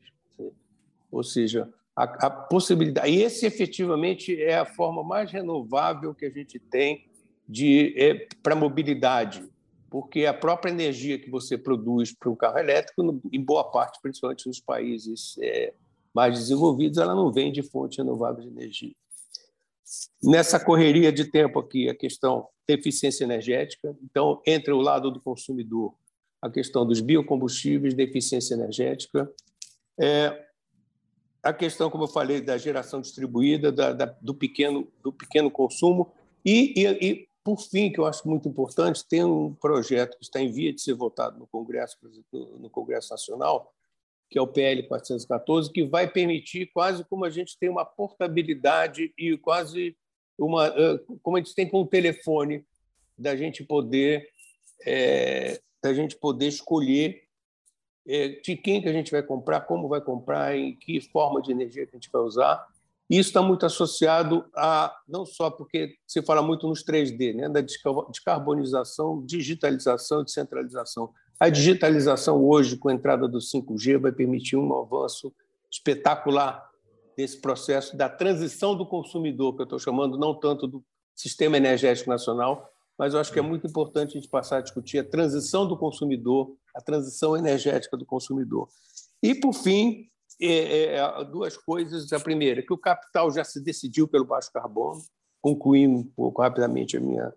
Ou 1.10 1.22
seja, 1.22 1.68
a, 1.96 2.04
a 2.26 2.30
possibilidade. 2.30 3.10
E 3.10 3.22
esse, 3.22 3.44
efetivamente, 3.44 4.40
é 4.40 4.58
a 4.58 4.64
forma 4.64 5.02
mais 5.02 5.30
renovável 5.32 6.14
que 6.14 6.26
a 6.26 6.30
gente 6.30 6.58
tem 6.58 7.08
de 7.48 7.94
é, 7.96 8.28
para 8.42 8.54
mobilidade, 8.54 9.42
porque 9.90 10.26
a 10.26 10.34
própria 10.34 10.70
energia 10.70 11.18
que 11.18 11.30
você 11.30 11.56
produz 11.56 12.14
para 12.14 12.30
um 12.30 12.36
carro 12.36 12.58
elétrico, 12.58 13.20
em 13.32 13.42
boa 13.42 13.64
parte, 13.64 13.98
principalmente 14.02 14.46
nos 14.46 14.60
países 14.60 15.36
é, 15.40 15.72
mais 16.14 16.38
desenvolvidos, 16.38 16.98
ela 16.98 17.14
não 17.14 17.32
vem 17.32 17.50
de 17.50 17.62
fonte 17.62 17.98
renovável 17.98 18.42
de 18.42 18.48
energia. 18.48 18.94
Nessa 20.22 20.60
correria 20.60 21.10
de 21.10 21.24
tempo 21.24 21.58
aqui, 21.58 21.88
a 21.88 21.94
questão 21.94 22.46
da 22.68 22.74
eficiência 22.74 23.24
energética, 23.24 23.96
então, 24.02 24.42
entre 24.46 24.72
o 24.72 24.80
lado 24.80 25.10
do 25.10 25.20
consumidor, 25.20 25.94
a 26.42 26.50
questão 26.50 26.86
dos 26.86 27.00
biocombustíveis, 27.00 27.94
da 27.94 28.02
eficiência 28.02 28.54
energética, 28.54 29.30
é, 29.98 30.47
a 31.42 31.52
questão, 31.52 31.90
como 31.90 32.04
eu 32.04 32.08
falei, 32.08 32.40
da 32.40 32.58
geração 32.58 33.00
distribuída, 33.00 33.70
da, 33.70 33.92
da, 33.92 34.06
do, 34.20 34.34
pequeno, 34.34 34.90
do 35.02 35.12
pequeno 35.12 35.50
consumo. 35.50 36.12
E, 36.44 36.74
e, 36.76 36.86
e 36.86 37.28
por 37.44 37.60
fim, 37.60 37.90
que 37.90 37.98
eu 37.98 38.06
acho 38.06 38.28
muito 38.28 38.48
importante, 38.48 39.06
tem 39.06 39.24
um 39.24 39.54
projeto 39.54 40.18
que 40.18 40.24
está 40.24 40.40
em 40.40 40.50
via 40.50 40.72
de 40.72 40.80
ser 40.80 40.94
votado 40.94 41.38
no 41.38 41.46
Congresso, 41.46 41.96
no 42.32 42.68
Congresso 42.68 43.10
Nacional, 43.10 43.72
que 44.28 44.38
é 44.38 44.42
o 44.42 44.46
PL 44.46 44.82
414, 44.86 45.72
que 45.72 45.84
vai 45.84 46.06
permitir 46.06 46.66
quase 46.72 47.04
como 47.04 47.24
a 47.24 47.30
gente 47.30 47.58
tem 47.58 47.68
uma 47.68 47.84
portabilidade 47.84 49.12
e 49.16 49.36
quase 49.38 49.96
uma 50.38 50.72
como 51.22 51.36
a 51.36 51.40
gente 51.40 51.54
tem 51.54 51.68
com 51.68 51.80
o 51.80 51.86
telefone 51.86 52.64
da 53.16 53.34
gente 53.34 53.64
poder 53.64 54.28
é, 54.86 55.60
da 55.82 55.92
gente 55.94 56.16
poder 56.16 56.48
escolher 56.48 57.27
de 58.42 58.56
quem 58.56 58.80
que 58.80 58.88
a 58.88 58.92
gente 58.92 59.10
vai 59.10 59.22
comprar, 59.22 59.60
como 59.62 59.88
vai 59.88 60.00
comprar, 60.00 60.56
em 60.56 60.74
que 60.74 61.00
forma 61.00 61.42
de 61.42 61.52
energia 61.52 61.84
que 61.86 61.94
a 61.94 61.98
gente 61.98 62.10
vai 62.10 62.22
usar 62.22 62.66
isso 63.10 63.30
está 63.30 63.40
muito 63.40 63.64
associado 63.64 64.44
a, 64.54 64.94
não 65.08 65.24
só 65.24 65.50
porque 65.50 65.94
se 66.06 66.20
fala 66.20 66.42
muito 66.42 66.68
nos 66.68 66.84
3D, 66.84 67.34
né, 67.34 67.48
da 67.48 67.62
descarbonização, 67.62 69.24
digitalização 69.24 70.20
e 70.20 70.24
descentralização. 70.24 71.10
A 71.40 71.48
digitalização 71.48 72.44
hoje, 72.44 72.76
com 72.76 72.90
a 72.90 72.92
entrada 72.92 73.26
do 73.26 73.38
5G, 73.38 73.98
vai 73.98 74.12
permitir 74.12 74.56
um 74.56 74.78
avanço 74.78 75.32
espetacular 75.70 76.68
desse 77.16 77.40
processo 77.40 77.96
da 77.96 78.10
transição 78.10 78.76
do 78.76 78.86
consumidor, 78.86 79.54
que 79.54 79.62
eu 79.62 79.64
estou 79.64 79.78
chamando 79.78 80.18
não 80.18 80.34
tanto 80.34 80.66
do 80.66 80.84
sistema 81.14 81.56
energético 81.56 82.10
nacional, 82.10 82.70
mas 82.98 83.14
eu 83.14 83.20
acho 83.20 83.32
que 83.32 83.38
é 83.38 83.42
muito 83.42 83.66
importante 83.66 84.10
a 84.10 84.20
gente 84.20 84.28
passar 84.28 84.58
a 84.58 84.60
discutir 84.60 84.98
a 84.98 85.04
transição 85.04 85.66
do 85.68 85.76
consumidor, 85.76 86.56
a 86.74 86.80
transição 86.80 87.36
energética 87.36 87.96
do 87.96 88.04
consumidor. 88.04 88.68
E, 89.22 89.34
por 89.34 89.52
fim, 89.52 90.08
é, 90.40 90.94
é, 90.94 91.24
duas 91.24 91.56
coisas. 91.56 92.12
A 92.12 92.20
primeira, 92.20 92.62
que 92.62 92.72
o 92.72 92.78
capital 92.78 93.30
já 93.30 93.44
se 93.44 93.60
decidiu 93.62 94.08
pelo 94.08 94.24
baixo 94.24 94.52
carbono, 94.52 95.00
concluindo 95.40 95.98
um 95.98 96.04
pouco 96.04 96.42
rapidamente 96.42 96.96
a 96.96 97.00
minha. 97.00 97.32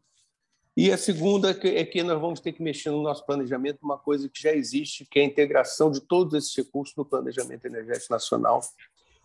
E 0.75 0.91
a 0.91 0.97
segunda 0.97 1.51
é 1.51 1.85
que 1.85 2.01
nós 2.01 2.19
vamos 2.19 2.39
ter 2.39 2.53
que 2.53 2.63
mexer 2.63 2.91
no 2.91 3.03
nosso 3.03 3.25
planejamento 3.25 3.79
uma 3.83 3.97
coisa 3.97 4.29
que 4.29 4.41
já 4.41 4.53
existe, 4.53 5.05
que 5.05 5.19
é 5.19 5.21
a 5.21 5.25
integração 5.25 5.91
de 5.91 5.99
todos 5.99 6.33
esses 6.33 6.55
recursos 6.55 6.95
no 6.95 7.05
planejamento 7.05 7.65
energético 7.65 8.13
nacional. 8.13 8.61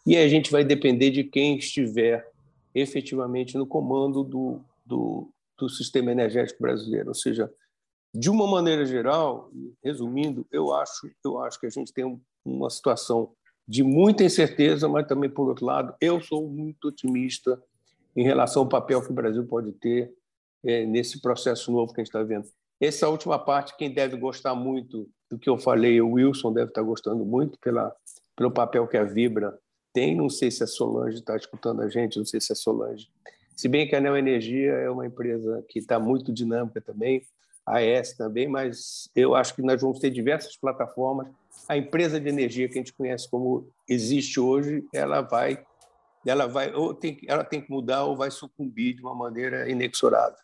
E 0.04 0.16
a 0.16 0.28
gente 0.28 0.50
vai 0.50 0.64
depender 0.64 1.10
de 1.10 1.24
quem 1.24 1.56
estiver 1.56 2.30
efetivamente 2.74 3.56
no 3.56 3.66
comando 3.66 4.22
do, 4.22 4.60
do, 4.84 5.30
do 5.58 5.68
sistema 5.68 6.12
energético 6.12 6.62
brasileiro. 6.62 7.08
Ou 7.08 7.14
seja, 7.14 7.52
de 8.14 8.30
uma 8.30 8.46
maneira 8.46 8.84
geral, 8.84 9.50
resumindo, 9.82 10.46
eu 10.50 10.72
acho, 10.72 11.10
eu 11.24 11.38
acho 11.40 11.60
que 11.60 11.66
a 11.66 11.70
gente 11.70 11.92
tem 11.92 12.20
uma 12.44 12.70
situação 12.70 13.32
de 13.68 13.82
muita 13.82 14.24
incerteza, 14.24 14.88
mas 14.88 15.06
também, 15.06 15.28
por 15.28 15.48
outro 15.48 15.66
lado, 15.66 15.94
eu 16.00 16.20
sou 16.20 16.48
muito 16.48 16.88
otimista 16.88 17.60
em 18.14 18.22
relação 18.22 18.62
ao 18.62 18.68
papel 18.68 19.02
que 19.02 19.10
o 19.10 19.14
Brasil 19.14 19.44
pode 19.44 19.72
ter 19.72 20.12
é, 20.64 20.86
nesse 20.86 21.20
processo 21.20 21.70
novo 21.70 21.92
que 21.92 22.00
a 22.00 22.04
gente 22.04 22.08
está 22.08 22.22
vendo. 22.22 22.46
Essa 22.80 23.08
última 23.08 23.38
parte, 23.38 23.76
quem 23.76 23.92
deve 23.92 24.16
gostar 24.16 24.54
muito 24.54 25.08
do 25.30 25.38
que 25.38 25.48
eu 25.48 25.58
falei, 25.58 26.00
o 26.00 26.12
Wilson 26.12 26.52
deve 26.52 26.70
estar 26.70 26.82
gostando 26.82 27.24
muito 27.24 27.58
pela, 27.58 27.94
pelo 28.36 28.50
papel 28.50 28.86
que 28.86 28.96
a 28.96 29.04
Vibra 29.04 29.58
tem. 29.92 30.14
Não 30.14 30.28
sei 30.28 30.50
se 30.50 30.62
a 30.62 30.66
Solange 30.66 31.18
está 31.18 31.36
escutando 31.36 31.82
a 31.82 31.88
gente, 31.88 32.18
não 32.18 32.24
sei 32.24 32.40
se 32.40 32.52
a 32.52 32.56
Solange. 32.56 33.08
Se 33.56 33.68
bem 33.68 33.88
que 33.88 33.96
a 33.96 34.00
Neo 34.00 34.16
Energia 34.16 34.72
é 34.72 34.90
uma 34.90 35.06
empresa 35.06 35.64
que 35.68 35.78
está 35.78 35.98
muito 35.98 36.32
dinâmica 36.32 36.80
também, 36.80 37.22
a 37.64 37.78
AES 37.78 38.12
também, 38.12 38.46
mas 38.46 39.10
eu 39.16 39.34
acho 39.34 39.54
que 39.54 39.62
nós 39.62 39.80
vamos 39.80 39.98
ter 39.98 40.10
diversas 40.10 40.56
plataformas 40.56 41.26
a 41.68 41.76
empresa 41.76 42.20
de 42.20 42.28
energia 42.28 42.68
que 42.68 42.74
a 42.74 42.82
gente 42.82 42.92
conhece 42.92 43.28
como 43.28 43.68
existe 43.88 44.38
hoje, 44.38 44.84
ela 44.92 45.20
vai, 45.20 45.64
ela 46.24 46.46
vai, 46.46 46.72
ou 46.74 46.94
tem, 46.94 47.18
ela 47.26 47.44
tem 47.44 47.60
que 47.60 47.70
mudar 47.70 48.04
ou 48.04 48.16
vai 48.16 48.30
sucumbir 48.30 48.94
de 48.94 49.02
uma 49.02 49.14
maneira 49.14 49.68
inexorável. 49.68 50.38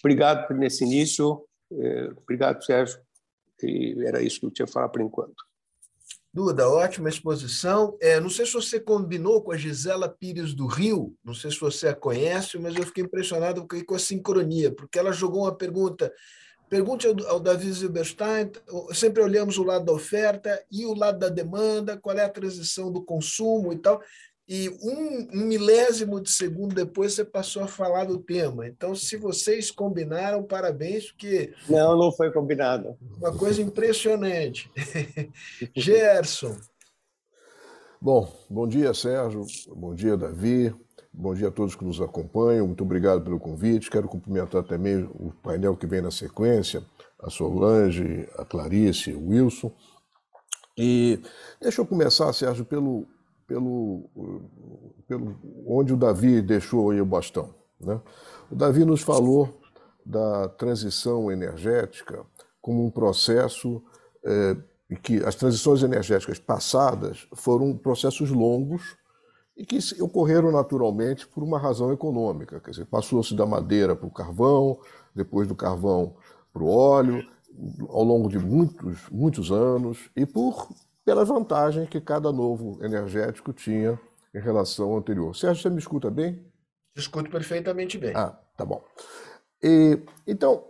Obrigado 0.00 0.52
nesse 0.54 0.84
início, 0.84 1.44
é, 1.72 2.10
obrigado 2.16 2.64
Sérgio. 2.64 2.98
E 3.62 4.04
era 4.04 4.22
isso 4.22 4.40
que 4.40 4.46
eu 4.46 4.50
tinha 4.50 4.66
a 4.66 4.68
falar 4.68 4.88
por 4.88 5.00
enquanto. 5.00 5.44
Duda, 6.36 6.68
ótima 6.68 7.08
exposição. 7.08 7.96
É, 7.98 8.20
não 8.20 8.28
sei 8.28 8.44
se 8.44 8.52
você 8.52 8.78
combinou 8.78 9.40
com 9.40 9.52
a 9.52 9.56
Gisela 9.56 10.06
Pires 10.06 10.52
do 10.52 10.66
Rio, 10.66 11.16
não 11.24 11.32
sei 11.32 11.50
se 11.50 11.58
você 11.58 11.88
a 11.88 11.94
conhece, 11.94 12.58
mas 12.58 12.76
eu 12.76 12.84
fiquei 12.84 13.04
impressionado 13.04 13.66
com 13.66 13.94
a 13.94 13.98
sincronia, 13.98 14.70
porque 14.70 14.98
ela 14.98 15.12
jogou 15.12 15.44
uma 15.44 15.56
pergunta 15.56 16.12
Pergunte 16.68 17.06
ao, 17.06 17.38
Davi 17.38 17.72
Zilberstein, 17.72 18.50
sempre 18.92 19.22
olhamos 19.22 19.56
o 19.56 19.62
lado 19.62 19.84
da 19.84 19.92
oferta 19.92 20.62
e 20.70 20.84
o 20.84 20.94
lado 20.94 21.20
da 21.20 21.28
demanda, 21.28 21.96
qual 21.96 22.18
é 22.18 22.24
a 22.24 22.28
transição 22.28 22.92
do 22.92 23.02
consumo 23.02 23.72
e 23.72 23.78
tal. 23.78 24.02
E 24.48 24.68
um, 24.80 25.40
um, 25.40 25.46
milésimo 25.46 26.20
de 26.20 26.30
segundo 26.30 26.72
depois 26.72 27.14
você 27.14 27.24
passou 27.24 27.64
a 27.64 27.66
falar 27.66 28.04
do 28.04 28.18
tema. 28.18 28.66
Então, 28.66 28.94
se 28.94 29.16
vocês 29.16 29.72
combinaram, 29.72 30.44
parabéns, 30.44 31.10
porque. 31.10 31.52
Não, 31.68 31.98
não 31.98 32.12
foi 32.12 32.30
combinado. 32.30 32.96
Uma 33.18 33.36
coisa 33.36 33.60
impressionante. 33.60 34.70
Gerson. 35.74 36.56
Bom, 38.00 38.32
bom 38.48 38.68
dia, 38.68 38.94
Sérgio. 38.94 39.44
Bom 39.74 39.92
dia, 39.94 40.16
Davi. 40.16 40.72
Bom 41.18 41.34
dia 41.34 41.48
a 41.48 41.50
todos 41.50 41.74
que 41.74 41.84
nos 41.84 41.98
acompanham, 41.98 42.66
muito 42.66 42.84
obrigado 42.84 43.24
pelo 43.24 43.40
convite. 43.40 43.90
Quero 43.90 44.06
cumprimentar 44.06 44.62
também 44.64 45.08
o 45.14 45.32
painel 45.42 45.74
que 45.74 45.86
vem 45.86 46.02
na 46.02 46.10
sequência, 46.10 46.84
a 47.18 47.30
Solange, 47.30 48.28
a 48.36 48.44
Clarice, 48.44 49.14
o 49.14 49.28
Wilson. 49.28 49.74
E 50.76 51.18
deixa 51.58 51.80
eu 51.80 51.86
começar, 51.86 52.30
Sérgio, 52.34 52.66
pelo, 52.66 53.08
pelo, 53.46 54.10
pelo 55.06 55.36
onde 55.66 55.92
o 55.92 55.96
Davi 55.96 56.42
deixou 56.42 56.92
o 56.92 57.06
bastão. 57.06 57.54
Né? 57.80 58.00
O 58.50 58.54
Davi 58.54 58.84
nos 58.84 59.02
falou 59.02 59.60
da 60.04 60.48
transição 60.48 61.30
energética 61.30 62.24
como 62.60 62.84
um 62.84 62.90
processo 62.90 63.82
é, 64.24 64.56
que 65.02 65.24
as 65.24 65.34
transições 65.34 65.82
energéticas 65.82 66.38
passadas 66.38 67.26
foram 67.34 67.76
processos 67.76 68.30
longos 68.30 68.96
e 69.56 69.64
que 69.64 69.78
ocorreram 70.00 70.52
naturalmente 70.52 71.26
por 71.26 71.42
uma 71.42 71.58
razão 71.58 71.92
econômica. 71.92 72.60
Quer 72.60 72.70
dizer, 72.70 72.86
passou-se 72.86 73.34
da 73.34 73.46
madeira 73.46 73.96
para 73.96 74.06
o 74.06 74.10
carvão, 74.10 74.78
depois 75.14 75.48
do 75.48 75.54
carvão 75.54 76.14
para 76.52 76.62
o 76.62 76.68
óleo, 76.68 77.26
ao 77.88 78.04
longo 78.04 78.28
de 78.28 78.38
muitos, 78.38 79.08
muitos 79.10 79.50
anos, 79.50 80.10
e 80.14 80.26
por 80.26 80.68
pela 81.06 81.24
vantagem 81.24 81.86
que 81.86 82.00
cada 82.00 82.32
novo 82.32 82.84
energético 82.84 83.52
tinha 83.52 83.98
em 84.34 84.40
relação 84.40 84.90
ao 84.90 84.98
anterior. 84.98 85.36
Sérgio, 85.36 85.62
você 85.62 85.70
me 85.70 85.78
escuta 85.78 86.10
bem? 86.10 86.44
Escuto 86.96 87.30
perfeitamente 87.30 87.96
bem. 87.96 88.12
Ah, 88.16 88.36
tá 88.56 88.64
bom. 88.64 88.84
E, 89.62 90.02
então, 90.26 90.64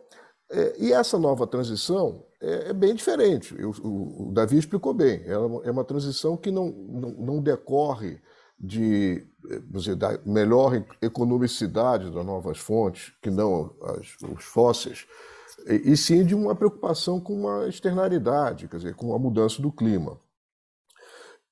é, 0.51 0.77
e 0.79 0.92
essa 0.92 1.18
nova 1.18 1.46
transição 1.46 2.22
é, 2.40 2.68
é 2.68 2.72
bem 2.75 2.94
diferente. 2.94 3.57
Eu, 3.59 3.70
o, 3.83 4.29
o, 4.29 4.33
Davi 4.33 4.59
explicou 4.59 4.92
bem. 4.92 5.22
É 5.25 5.38
uma, 5.38 5.64
é 5.64 5.70
uma 5.70 5.85
transição 5.85 6.37
que 6.37 6.51
não, 6.51 6.68
não, 6.68 7.11
não 7.12 7.42
decorre 7.42 8.20
de 8.61 9.27
dizer, 9.70 9.96
da 9.96 10.18
melhor 10.27 10.85
economicidade 11.01 12.11
das 12.11 12.27
novas 12.27 12.59
fontes, 12.59 13.14
que 13.22 13.31
não 13.31 13.75
as, 13.83 14.16
os 14.22 14.44
fósseis, 14.44 15.07
e, 15.66 15.92
e, 15.92 15.96
sim 15.96 16.25
de 16.25 16.35
uma 16.35 16.55
preocupação 16.55 17.18
com 17.20 17.35
uma 17.35 17.68
externalidade, 17.68 18.68
quer 18.68 18.77
dizer, 18.77 18.94
com 18.94 19.14
a 19.14 19.18
mudança 19.18 19.62
do 19.62 19.72
clima. 19.72 20.20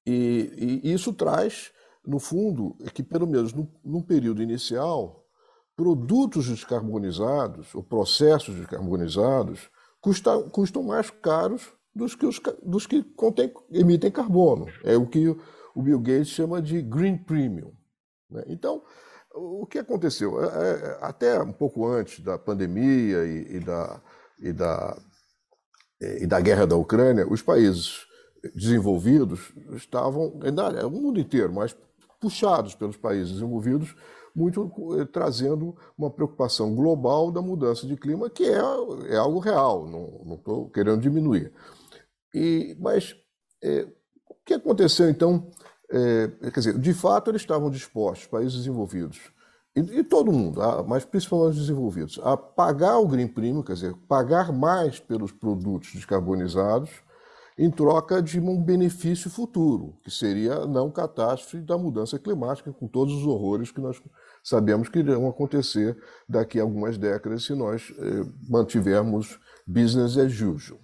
E, 0.07 0.81
e 0.83 0.93
isso 0.93 1.13
traz, 1.13 1.73
no 2.07 2.19
fundo, 2.19 2.77
que 2.93 3.03
pelo 3.03 3.27
menos 3.27 3.53
no, 3.53 3.71
no 3.85 4.03
período 4.03 4.43
inicial, 4.43 5.25
produtos 5.77 6.49
descarbonizados, 6.49 7.75
ou 7.75 7.83
processos 7.83 8.55
descarbonizados, 8.55 9.71
custam, 10.01 10.49
custam 10.51 10.83
mais 10.83 11.11
caros 11.11 11.73
dos 11.95 12.15
que, 12.15 12.27
os, 12.27 12.41
dos 12.63 12.87
que 12.87 13.03
contém, 13.03 13.53
emitem 13.71 14.11
carbono. 14.11 14.67
É 14.83 14.97
o 14.97 15.07
que 15.07 15.29
o 15.75 15.83
Bill 15.83 16.01
Gates 16.01 16.29
chama 16.29 16.61
de 16.61 16.83
Green 16.83 17.17
Premium. 17.17 17.73
Né? 18.31 18.45
Então, 18.49 18.83
o 19.35 19.67
que 19.67 19.79
aconteceu? 19.79 20.43
É, 20.43 20.47
é, 20.47 20.99
até 21.01 21.41
um 21.41 21.53
pouco 21.53 21.87
antes 21.87 22.21
da 22.21 22.39
pandemia 22.39 23.25
e, 23.25 23.57
e 23.57 23.61
da, 23.61 24.03
e 24.39 24.53
da, 24.53 24.97
e 26.01 26.27
da 26.27 26.41
guerra 26.41 26.67
da 26.67 26.77
Ucrânia, 26.77 27.27
os 27.29 27.43
países 27.43 28.07
desenvolvidos 28.55 29.53
estavam, 29.75 30.33
o 30.87 30.91
mundo 30.91 31.21
inteiro, 31.21 31.53
mas 31.53 31.77
puxados 32.21 32.75
pelos 32.75 32.97
países 32.97 33.33
desenvolvidos, 33.33 33.95
muito 34.35 34.71
eh, 34.99 35.05
trazendo 35.05 35.77
uma 35.97 36.11
preocupação 36.11 36.75
global 36.75 37.31
da 37.31 37.41
mudança 37.41 37.87
de 37.87 37.97
clima, 37.97 38.29
que 38.29 38.45
é, 38.45 38.59
é 39.13 39.17
algo 39.17 39.39
real, 39.39 39.87
não 39.87 40.35
estou 40.35 40.69
querendo 40.71 41.01
diminuir. 41.01 41.53
E, 42.35 42.77
mas 42.81 43.15
é, 43.63 43.87
o 44.29 44.35
que 44.45 44.55
aconteceu 44.55 45.09
então? 45.09 45.51
É, 45.91 46.51
quer 46.51 46.61
dizer, 46.61 46.79
de 46.79 46.95
fato, 46.95 47.31
eles 47.31 47.43
estavam 47.43 47.71
dispostos, 47.71 48.27
países 48.27 48.55
desenvolvidos, 48.55 49.21
e, 49.77 49.81
e 49.81 50.03
todo 50.03 50.33
mundo, 50.33 50.61
mas 50.89 51.05
principalmente 51.05 51.55
os 51.55 51.61
desenvolvidos, 51.61 52.19
a 52.23 52.37
pagar 52.37 52.99
o 52.99 53.07
green 53.07 53.29
premium, 53.29 53.63
quer 53.63 53.75
dizer, 53.75 53.95
pagar 54.09 54.53
mais 54.53 54.99
pelos 54.99 55.31
produtos 55.31 55.93
descarbonizados, 55.93 56.91
em 57.57 57.71
troca 57.71 58.21
de 58.21 58.41
um 58.41 58.61
benefício 58.61 59.31
futuro, 59.31 59.97
que 60.03 60.11
seria 60.11 60.55
a 60.55 60.67
não 60.67 60.91
catástrofe 60.91 61.61
da 61.61 61.79
mudança 61.79 62.19
climática, 62.19 62.73
com 62.73 62.89
todos 62.89 63.15
os 63.15 63.27
horrores 63.27 63.71
que 63.71 63.81
nós 63.81 64.01
sabemos 64.43 64.89
que 64.89 64.99
irão 64.99 65.29
acontecer 65.29 65.97
daqui 66.29 66.59
a 66.59 66.63
algumas 66.63 66.99
décadas 66.99 67.45
se 67.45 67.55
nós 67.55 67.95
eh, 67.97 68.25
mantivermos 68.49 69.39
business 69.67 70.19
as 70.19 70.33
usual. 70.33 70.81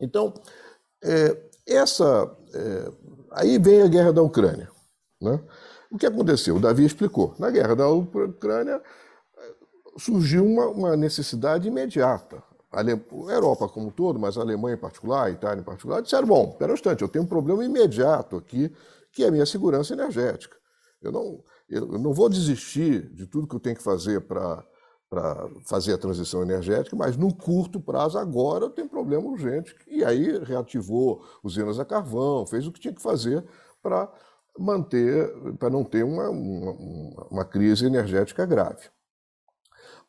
Então, 0.00 0.32
é, 1.02 1.50
essa, 1.66 2.36
é, 2.54 2.92
aí 3.32 3.58
vem 3.58 3.82
a 3.82 3.88
guerra 3.88 4.12
da 4.12 4.22
Ucrânia. 4.22 4.70
Né? 5.20 5.40
O 5.90 5.98
que 5.98 6.06
aconteceu? 6.06 6.56
O 6.56 6.60
Davi 6.60 6.84
explicou. 6.84 7.34
Na 7.38 7.50
guerra 7.50 7.74
da 7.74 7.88
Ucrânia 7.88 8.80
surgiu 9.98 10.44
uma, 10.44 10.66
uma 10.66 10.96
necessidade 10.96 11.68
imediata 11.68 12.42
a 12.72 13.32
Europa 13.32 13.68
como 13.68 13.88
um 13.88 13.90
todo, 13.90 14.18
mas 14.18 14.38
a 14.38 14.40
Alemanha 14.40 14.76
em 14.76 14.80
particular, 14.80 15.26
a 15.26 15.30
Itália 15.30 15.60
em 15.60 15.64
particular, 15.64 16.00
disseram: 16.00 16.26
bom, 16.26 16.50
espera 16.50 16.72
um 16.72 16.74
instante, 16.74 17.02
eu 17.02 17.08
tenho 17.08 17.24
um 17.24 17.28
problema 17.28 17.64
imediato 17.64 18.36
aqui, 18.36 18.72
que 19.12 19.22
é 19.22 19.28
a 19.28 19.30
minha 19.30 19.44
segurança 19.44 19.92
energética. 19.92 20.56
Eu 21.02 21.12
não, 21.12 21.44
eu 21.68 21.86
não 21.98 22.14
vou 22.14 22.28
desistir 22.28 23.12
de 23.12 23.26
tudo 23.26 23.46
que 23.46 23.54
eu 23.54 23.60
tenho 23.60 23.76
que 23.76 23.82
fazer 23.82 24.22
para 24.22 24.64
fazer 25.66 25.92
a 25.92 25.98
transição 25.98 26.40
energética, 26.40 26.96
mas 26.96 27.16
no 27.16 27.34
curto 27.34 27.78
prazo, 27.78 28.16
agora, 28.16 28.64
eu 28.64 28.70
tenho 28.70 28.86
um 28.86 28.90
problema 28.90 29.26
urgente. 29.26 29.76
E 29.86 30.02
aí 30.02 30.38
reativou 30.42 31.22
usinas 31.42 31.78
a 31.78 31.84
carvão, 31.84 32.46
fez 32.46 32.66
o 32.66 32.72
que 32.72 32.80
tinha 32.80 32.94
que 32.94 33.02
fazer 33.02 33.44
para 33.82 34.10
manter, 34.58 35.30
para 35.58 35.68
não 35.68 35.84
ter 35.84 36.04
uma, 36.04 36.30
uma, 36.30 37.26
uma 37.30 37.44
crise 37.44 37.84
energética 37.84 38.46
grave. 38.46 38.88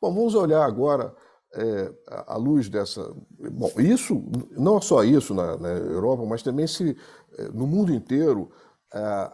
Bom, 0.02 0.13
vamos 0.13 0.36
olhar 0.36 0.63
agora 0.63 1.13
é, 1.56 1.94
à 2.28 2.36
luz 2.36 2.70
dessa. 2.70 3.13
Bom, 3.52 3.72
isso, 3.78 4.24
não 4.52 4.82
só 4.82 5.04
isso 5.04 5.34
na, 5.34 5.58
na 5.58 5.70
Europa, 5.70 6.26
mas 6.26 6.42
também 6.42 6.68
se 6.68 6.98
é, 7.38 7.50
no 7.50 7.68
mundo 7.68 7.94
inteiro 7.94 8.52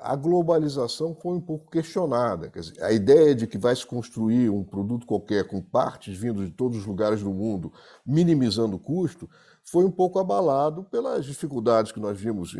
a 0.01 0.15
globalização 0.15 1.13
foi 1.13 1.33
um 1.33 1.41
pouco 1.41 1.69
questionada. 1.69 2.49
Quer 2.49 2.61
dizer, 2.61 2.81
a 2.81 2.93
ideia 2.93 3.35
de 3.35 3.45
que 3.45 3.57
vai 3.57 3.75
se 3.75 3.85
construir 3.85 4.49
um 4.49 4.63
produto 4.63 5.05
qualquer 5.05 5.45
com 5.45 5.61
partes 5.61 6.17
vindo 6.17 6.45
de 6.45 6.51
todos 6.51 6.77
os 6.77 6.85
lugares 6.85 7.21
do 7.21 7.29
mundo, 7.29 7.73
minimizando 8.05 8.77
o 8.77 8.79
custo, 8.79 9.29
foi 9.61 9.83
um 9.83 9.91
pouco 9.91 10.17
abalado 10.17 10.83
pelas 10.85 11.25
dificuldades 11.25 11.91
que 11.91 11.99
nós 11.99 12.17
vimos, 12.17 12.55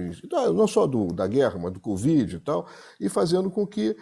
não 0.54 0.67
só 0.67 0.86
do, 0.86 1.08
da 1.08 1.26
guerra, 1.26 1.58
mas 1.58 1.72
do 1.72 1.80
Covid 1.80 2.36
e 2.36 2.39
tal, 2.39 2.67
e 3.00 3.08
fazendo 3.08 3.50
com 3.50 3.65
que 3.65 3.95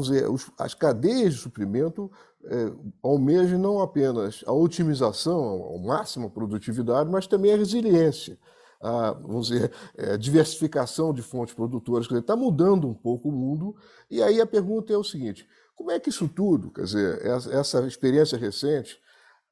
dizer, 0.00 0.24
as 0.58 0.72
cadeias 0.72 1.34
de 1.34 1.40
suprimento 1.40 2.10
é, 2.44 2.72
almejem 3.02 3.58
não 3.58 3.80
apenas 3.80 4.42
a 4.46 4.52
otimização, 4.52 5.62
ao 5.62 5.78
máximo 5.78 6.30
produtividade, 6.30 7.10
mas 7.10 7.26
também 7.26 7.52
a 7.52 7.56
resiliência 7.56 8.38
a, 8.80 9.12
vamos 9.12 9.48
dizer, 9.48 9.72
é, 9.96 10.16
diversificação 10.16 11.12
de 11.12 11.22
fontes 11.22 11.54
produtoras, 11.54 12.10
está 12.10 12.36
mudando 12.36 12.88
um 12.88 12.94
pouco 12.94 13.28
o 13.28 13.32
mundo. 13.32 13.76
E 14.10 14.22
aí 14.22 14.40
a 14.40 14.46
pergunta 14.46 14.92
é 14.92 14.96
o 14.96 15.04
seguinte: 15.04 15.48
como 15.74 15.90
é 15.90 15.98
que 15.98 16.10
isso 16.10 16.28
tudo, 16.28 16.70
quer 16.70 16.84
dizer, 16.84 17.26
essa 17.26 17.86
experiência 17.86 18.38
recente, 18.38 18.98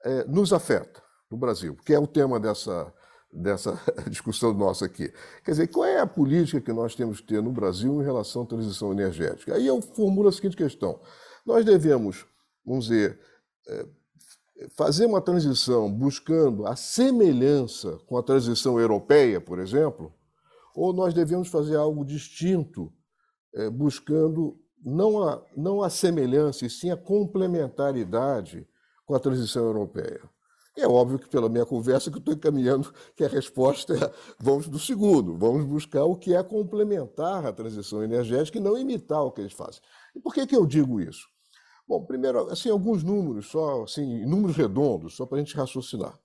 é, 0.05 0.25
nos 0.25 0.53
afeta 0.53 1.03
no 1.31 1.37
Brasil? 1.37 1.77
Que 1.85 1.95
é 1.95 1.99
o 1.99 2.07
tema 2.07 2.39
dessa, 2.39 2.93
dessa 3.33 3.79
discussão 4.09 4.53
nossa 4.53 4.87
aqui. 4.87 5.13
Quer 5.45 5.51
dizer, 5.53 5.67
qual 5.69 5.85
é 5.85 5.99
a 5.99 6.07
política 6.07 6.61
que 6.61 6.73
nós 6.73 6.95
temos 6.95 7.21
que 7.21 7.27
ter 7.27 7.43
no 7.43 7.53
Brasil 7.53 8.01
em 8.01 8.05
relação 8.05 8.43
à 8.43 8.47
transição 8.47 8.93
energética? 8.93 9.55
Aí 9.55 9.67
eu 9.67 9.81
formulo 9.83 10.29
a 10.29 10.33
seguinte 10.33 10.57
questão: 10.57 11.01
nós 11.45 11.65
devemos, 11.65 12.25
vamos 12.67 12.87
dizer, 12.87 13.19
é, 13.69 13.87
fazer 14.75 15.07
uma 15.07 15.21
transição 15.21 15.91
buscando 15.93 16.67
a 16.67 16.75
semelhança 16.75 17.99
com 18.07 18.17
a 18.17 18.23
transição 18.23 18.81
europeia, 18.81 19.41
por 19.41 19.59
exemplo, 19.59 20.13
ou 20.75 20.93
nós 20.93 21.15
devemos 21.15 21.49
fazer 21.49 21.77
algo 21.77 22.05
distinto, 22.05 22.93
é, 23.55 23.71
buscando 23.71 24.59
não 24.85 25.23
a, 25.23 25.43
não 25.57 25.83
a 25.83 25.91
semelhança, 25.91 26.67
e 26.67 26.71
sim 26.71 26.91
a 26.91 26.97
complementaridade 26.97 28.67
com 29.05 29.15
a 29.15 29.21
transição 29.21 29.65
europeia. 29.65 30.21
É 30.77 30.87
óbvio 30.87 31.19
que, 31.19 31.29
pela 31.29 31.49
minha 31.49 31.65
conversa, 31.65 32.11
que 32.11 32.19
estou 32.19 32.35
encaminhando 32.35 32.93
que 33.17 33.25
a 33.25 33.29
resposta 33.29 33.95
é 33.95 34.13
vamos 34.39 34.69
do 34.69 34.79
segundo, 34.79 35.37
vamos 35.39 35.65
buscar 35.65 36.05
o 36.05 36.17
que 36.17 36.35
é 36.35 36.43
complementar 36.43 37.47
a 37.47 37.53
transição 37.53 38.03
energética 38.03 38.59
e 38.59 38.61
não 38.61 38.77
imitar 38.77 39.25
o 39.25 39.33
que 39.33 39.41
eles 39.41 39.55
fazem. 39.55 39.81
E 40.15 40.21
por 40.21 40.35
que, 40.35 40.47
que 40.47 40.55
eu 40.55 40.67
digo 40.67 41.01
isso? 41.01 41.27
Bom, 41.89 42.05
primeiro, 42.05 42.51
assim, 42.51 42.69
alguns 42.69 43.05
números, 43.05 43.47
só 43.47 43.85
assim, 43.85 44.25
números 44.27 44.57
redondos, 44.57 45.15
só 45.15 45.25
para 45.25 45.39
a 45.39 45.41
gente 45.41 45.57
raciocinar. 45.57 46.19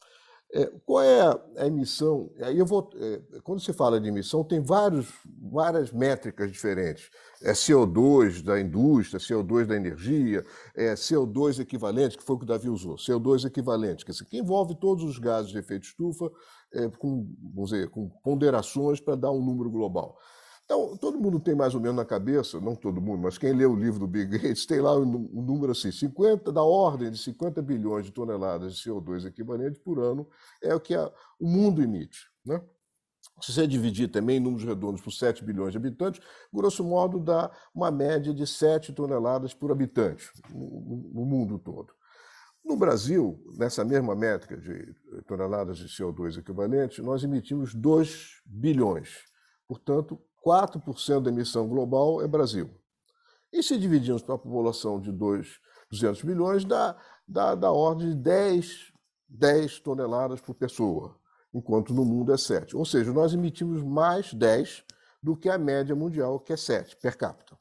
É, 0.54 0.66
qual 0.86 1.02
é 1.02 1.22
a 1.58 1.68
emissão? 1.68 2.30
Aí 2.42 2.60
eu 2.60 2.66
vou, 2.66 2.90
é, 2.96 3.22
quando 3.42 3.62
se 3.62 3.72
fala 3.72 4.02
de 4.02 4.10
emissão, 4.10 4.44
tem 4.44 4.60
vários, 4.60 5.08
várias 5.42 5.94
métricas 5.94 6.52
diferentes. 6.52 7.10
É 7.42 7.54
CO2 7.54 8.44
da 8.44 8.60
indústria, 8.60 9.18
CO2 9.18 9.66
da 9.66 9.78
energia, 9.78 10.44
é 10.76 10.94
CO2 10.94 11.60
equivalente, 11.62 12.18
que 12.18 12.24
foi 12.24 12.36
o 12.36 12.40
que 12.40 12.44
o 12.44 12.48
Davi 12.48 12.68
usou, 12.68 12.96
CO2 12.96 13.46
equivalente, 13.46 14.04
que, 14.04 14.12
que 14.26 14.40
envolve 14.40 14.76
todos 14.76 15.06
os 15.06 15.18
gases 15.18 15.52
de 15.52 15.60
efeito 15.60 15.84
estufa, 15.86 16.30
é, 16.74 16.90
com, 16.90 17.34
vamos 17.54 17.70
dizer, 17.70 17.90
com 17.90 18.10
ponderações 18.22 19.00
para 19.00 19.16
dar 19.16 19.32
um 19.32 19.44
número 19.44 19.70
global. 19.70 20.18
Então, 20.66 20.96
todo 20.98 21.20
mundo 21.20 21.40
tem 21.40 21.54
mais 21.54 21.76
ou 21.76 21.82
menos 21.82 21.98
na 21.98 22.06
cabeça, 22.06 22.60
não 22.60 22.76
todo 22.76 23.02
mundo, 23.02 23.24
mas 23.24 23.38
quem 23.38 23.54
lê 23.54 23.66
o 23.66 23.76
livro 23.76 24.00
do 24.00 24.08
Bill 24.08 24.30
Gates 24.30 24.66
tem 24.66 24.80
lá 24.80 24.96
um 24.96 25.06
número 25.06 25.74
assim, 25.74 25.92
50, 25.92 26.52
da 26.52 26.64
ordem 26.64 27.12
de 27.12 27.18
50 27.18 27.62
bilhões 27.62 28.06
de 28.06 28.12
toneladas 28.12 28.76
de 28.76 28.90
CO2 28.90 29.26
equivalente 29.26 29.80
por 29.80 30.00
ano 30.00 30.28
é 30.64 30.74
o 30.74 30.80
que 30.80 30.96
a, 30.96 31.12
o 31.40 31.48
mundo 31.48 31.84
emite. 31.84 32.30
Né? 32.46 32.62
Se 33.42 33.52
você 33.54 33.68
dividir 33.68 34.10
também 34.10 34.38
em 34.38 34.40
números 34.40 34.64
redondos 34.64 35.02
por 35.02 35.12
7 35.12 35.44
bilhões 35.44 35.72
de 35.72 35.78
habitantes, 35.78 36.22
grosso 36.54 36.84
modo 36.84 37.20
dá 37.20 37.52
uma 37.74 37.92
média 37.92 38.34
de 38.34 38.48
7 38.48 38.94
toneladas 38.94 39.54
por 39.54 39.72
habitante 39.72 40.30
no, 40.50 41.12
no 41.14 41.26
mundo 41.26 41.60
todo. 41.60 41.94
No 42.64 42.78
Brasil, 42.78 43.44
nessa 43.58 43.84
mesma 43.84 44.16
métrica 44.16 44.56
de 44.56 44.96
toneladas 45.26 45.78
de 45.78 45.88
CO2 45.88 46.38
equivalente, 46.38 47.02
nós 47.02 47.24
emitimos 47.24 47.74
2 47.74 48.42
bilhões. 48.46 49.26
Portanto, 49.68 50.22
4% 50.46 51.22
da 51.22 51.30
emissão 51.30 51.68
global 51.68 52.22
é 52.22 52.28
Brasil. 52.28 52.70
E 53.52 53.62
se 53.62 53.78
dividirmos 53.78 54.22
para 54.22 54.36
a 54.36 54.38
população 54.38 55.00
de 55.00 55.12
2, 55.12 55.60
200 55.92 56.24
milhões, 56.24 56.66
dá, 56.66 56.96
dá, 57.28 57.54
dá 57.54 57.72
ordem 57.72 58.10
de 58.10 58.16
10, 58.16 58.94
10 59.28 59.80
toneladas 59.82 60.40
por 60.40 60.56
pessoa, 60.56 61.18
enquanto 61.54 61.94
no 61.94 62.06
mundo 62.06 62.34
é 62.34 62.38
7. 62.38 62.76
Ou 62.76 62.86
seja, 62.86 63.12
nós 63.12 63.34
emitimos 63.34 63.84
mais 63.84 64.34
10 64.34 64.84
do 65.22 65.36
que 65.36 65.50
a 65.50 65.58
média 65.58 65.96
mundial, 65.96 66.40
que 66.40 66.54
é 66.54 66.58
7 66.58 66.96
per 66.98 67.18
capita. 67.18 67.58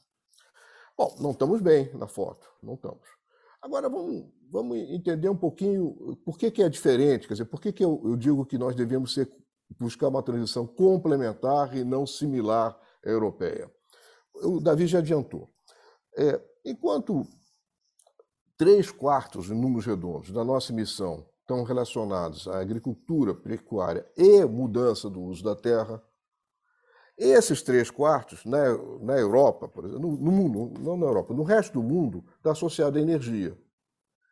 Bom, 0.97 1.15
não 1.19 1.31
estamos 1.31 1.61
bem 1.61 1.91
na 1.95 2.07
foto, 2.07 2.47
não 2.63 2.75
estamos. 2.75 3.07
Agora 3.61 3.89
vamos, 3.89 4.25
vamos 4.49 4.77
entender 4.77 5.29
um 5.29 5.35
pouquinho 5.35 6.17
por 6.25 6.37
que, 6.37 6.49
que 6.49 6.63
é 6.63 6.69
diferente, 6.69 7.27
quer 7.27 7.35
dizer, 7.35 7.45
por 7.45 7.61
que, 7.61 7.71
que 7.71 7.83
eu, 7.83 8.01
eu 8.05 8.15
digo 8.15 8.45
que 8.45 8.57
nós 8.57 8.75
devemos 8.75 9.13
ser 9.13 9.31
buscar 9.79 10.07
uma 10.07 10.23
transição 10.23 10.65
complementar 10.65 11.75
e 11.75 11.83
não 11.83 12.05
similar 12.05 12.77
à 13.05 13.09
europeia. 13.09 13.71
O 14.35 14.59
Davi 14.59 14.87
já 14.87 14.99
adiantou. 14.99 15.49
É, 16.17 16.41
enquanto 16.65 17.25
três 18.57 18.91
quartos, 18.91 19.49
em 19.49 19.59
números 19.59 19.85
redondos, 19.85 20.31
da 20.31 20.43
nossa 20.43 20.71
emissão 20.71 21.25
estão 21.41 21.63
relacionados 21.63 22.47
à 22.47 22.59
agricultura, 22.59 23.33
pecuária 23.33 24.09
e 24.15 24.45
mudança 24.45 25.09
do 25.09 25.21
uso 25.21 25.43
da 25.43 25.55
terra, 25.55 26.01
esses 27.17 27.61
três 27.61 27.91
quartos, 27.91 28.43
na, 28.45 28.77
na 28.99 29.17
Europa, 29.17 29.67
por 29.67 29.85
exemplo, 29.85 30.11
no, 30.11 30.17
no 30.17 30.31
mundo, 30.31 30.79
não 30.79 30.97
na 30.97 31.05
Europa, 31.05 31.33
no 31.33 31.43
resto 31.43 31.73
do 31.73 31.83
mundo, 31.83 32.23
está 32.37 32.51
associado 32.51 32.97
à 32.97 33.01
energia. 33.01 33.57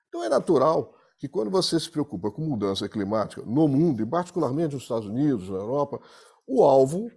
Então 0.08 0.24
é 0.24 0.30
natural 0.30 0.96
que 1.20 1.28
quando 1.28 1.52
você 1.52 1.80
se 1.80 1.92
preocupa 1.92 2.32
com 2.32 2.42
mudança 2.42 2.90
climática 2.90 3.44
no 3.44 3.68
mundo, 3.68 4.02
e 4.02 4.06
particularmente 4.06 4.74
nos 4.74 4.84
Estados 4.84 5.08
Unidos, 5.08 5.50
na 5.50 5.58
Europa, 5.58 6.02
o 6.48 6.64
alvo 6.64 7.12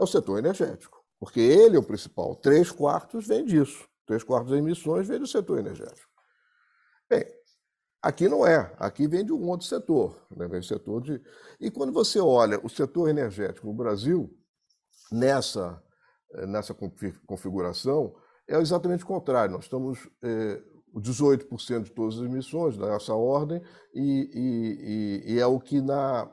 é 0.00 0.02
o 0.02 0.06
setor 0.06 0.38
energético, 0.38 1.04
porque 1.20 1.40
ele 1.40 1.76
é 1.76 1.78
o 1.78 1.82
principal. 1.82 2.34
Três 2.36 2.70
quartos 2.70 3.26
vem 3.26 3.44
disso. 3.44 3.86
Três 4.06 4.22
quartos 4.22 4.52
das 4.52 4.58
emissões 4.60 5.06
vem 5.06 5.18
do 5.18 5.26
setor 5.26 5.58
energético. 5.58 6.08
Bem, 7.10 7.26
Aqui 8.00 8.28
não 8.28 8.46
é, 8.46 8.72
aqui 8.78 9.08
vem 9.08 9.24
de 9.24 9.32
um 9.32 9.48
outro 9.48 9.66
setor, 9.66 10.24
né? 10.30 10.46
vem 10.46 10.62
setor 10.62 11.02
de... 11.02 11.20
E 11.58 11.68
quando 11.68 11.92
você 11.92 12.20
olha 12.20 12.60
o 12.64 12.68
setor 12.68 13.08
energético 13.08 13.66
no 13.66 13.74
Brasil, 13.74 14.32
nessa, 15.10 15.82
eh, 16.34 16.46
nessa 16.46 16.72
configuração, 17.26 18.14
é 18.46 18.56
exatamente 18.58 19.02
o 19.02 19.06
contrário. 19.06 19.52
Nós 19.52 19.64
estamos 19.64 20.08
é, 20.22 20.62
18% 20.96 21.82
de 21.84 21.92
todas 21.92 22.18
as 22.18 22.24
emissões 22.24 22.76
nessa 22.76 23.14
ordem 23.14 23.62
e, 23.94 25.24
e, 25.26 25.34
e, 25.34 25.38
é 25.40 25.46
o 25.46 25.60
que 25.60 25.80
na 25.80 26.30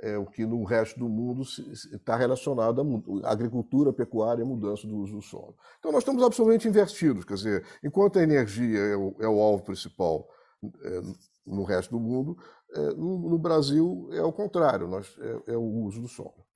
é 0.00 0.16
o 0.16 0.24
que 0.24 0.46
no 0.46 0.62
resto 0.62 0.96
do 0.96 1.08
mundo 1.08 1.42
está 1.42 2.16
relacionado 2.16 2.80
à 3.24 3.32
agricultura, 3.32 3.92
pecuária 3.92 4.42
e 4.42 4.46
mudança 4.46 4.86
do 4.86 4.96
uso 4.96 5.16
do 5.16 5.22
solo. 5.22 5.56
Então 5.80 5.90
nós 5.90 6.02
estamos 6.02 6.22
absolutamente 6.22 6.68
invertidos, 6.68 7.24
quer 7.24 7.34
dizer, 7.34 7.66
enquanto 7.82 8.18
a 8.18 8.22
energia 8.22 8.78
é 8.78 8.96
o, 8.96 9.16
é 9.18 9.28
o 9.28 9.40
alvo 9.40 9.64
principal 9.64 10.28
é, 10.84 11.00
no 11.44 11.64
resto 11.64 11.90
do 11.90 12.00
mundo, 12.00 12.36
é, 12.74 12.80
no, 12.94 13.30
no, 13.30 13.38
Brasil 13.38 14.08
é 14.12 14.22
o 14.22 14.32
contrário, 14.32 14.86
nós, 14.86 15.16
é, 15.18 15.52
é, 15.52 15.56
o 15.56 15.62
uso 15.62 16.00
do 16.00 16.08
solo, 16.08 16.46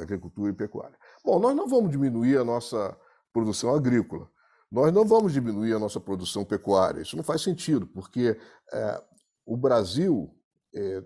agricultura 0.00 0.50
e 0.50 0.54
pecuária. 0.54 0.96
Bom, 1.24 1.38
nós 1.38 1.54
não 1.54 1.68
vamos 1.68 1.90
diminuir 1.90 2.38
a 2.38 2.44
nossa 2.44 2.96
produção 3.32 3.74
agrícola, 3.74 4.28
nós 4.70 4.92
não 4.92 5.04
vamos 5.04 5.32
diminuir 5.32 5.72
a 5.72 5.78
nossa 5.78 5.98
produção 5.98 6.44
pecuária. 6.44 7.00
Isso 7.00 7.16
não 7.16 7.24
faz 7.24 7.42
sentido, 7.42 7.86
porque 7.86 8.38
é, 8.72 9.02
o 9.46 9.56
Brasil 9.56 10.34
é, 10.74 11.02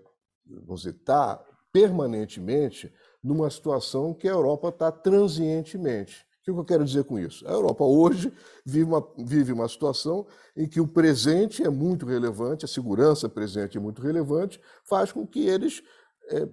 está 0.85 1.43
permanentemente 1.71 2.93
numa 3.23 3.49
situação 3.49 4.13
que 4.13 4.27
a 4.27 4.31
Europa 4.31 4.69
está 4.69 4.91
transientemente. 4.91 6.25
O 6.41 6.43
que 6.43 6.51
eu 6.51 6.65
quero 6.65 6.83
dizer 6.83 7.05
com 7.05 7.17
isso? 7.17 7.47
A 7.47 7.51
Europa 7.51 7.85
hoje 7.85 8.33
vive 8.65 8.83
uma, 8.83 9.13
vive 9.17 9.53
uma 9.53 9.67
situação 9.69 10.27
em 10.57 10.67
que 10.67 10.81
o 10.81 10.87
presente 10.87 11.63
é 11.63 11.69
muito 11.69 12.05
relevante, 12.05 12.65
a 12.65 12.67
segurança 12.67 13.29
presente 13.29 13.77
é 13.77 13.79
muito 13.79 14.01
relevante, 14.01 14.59
faz 14.83 15.09
com 15.09 15.25
que 15.25 15.39
eles 15.39 15.81
é, 16.29 16.47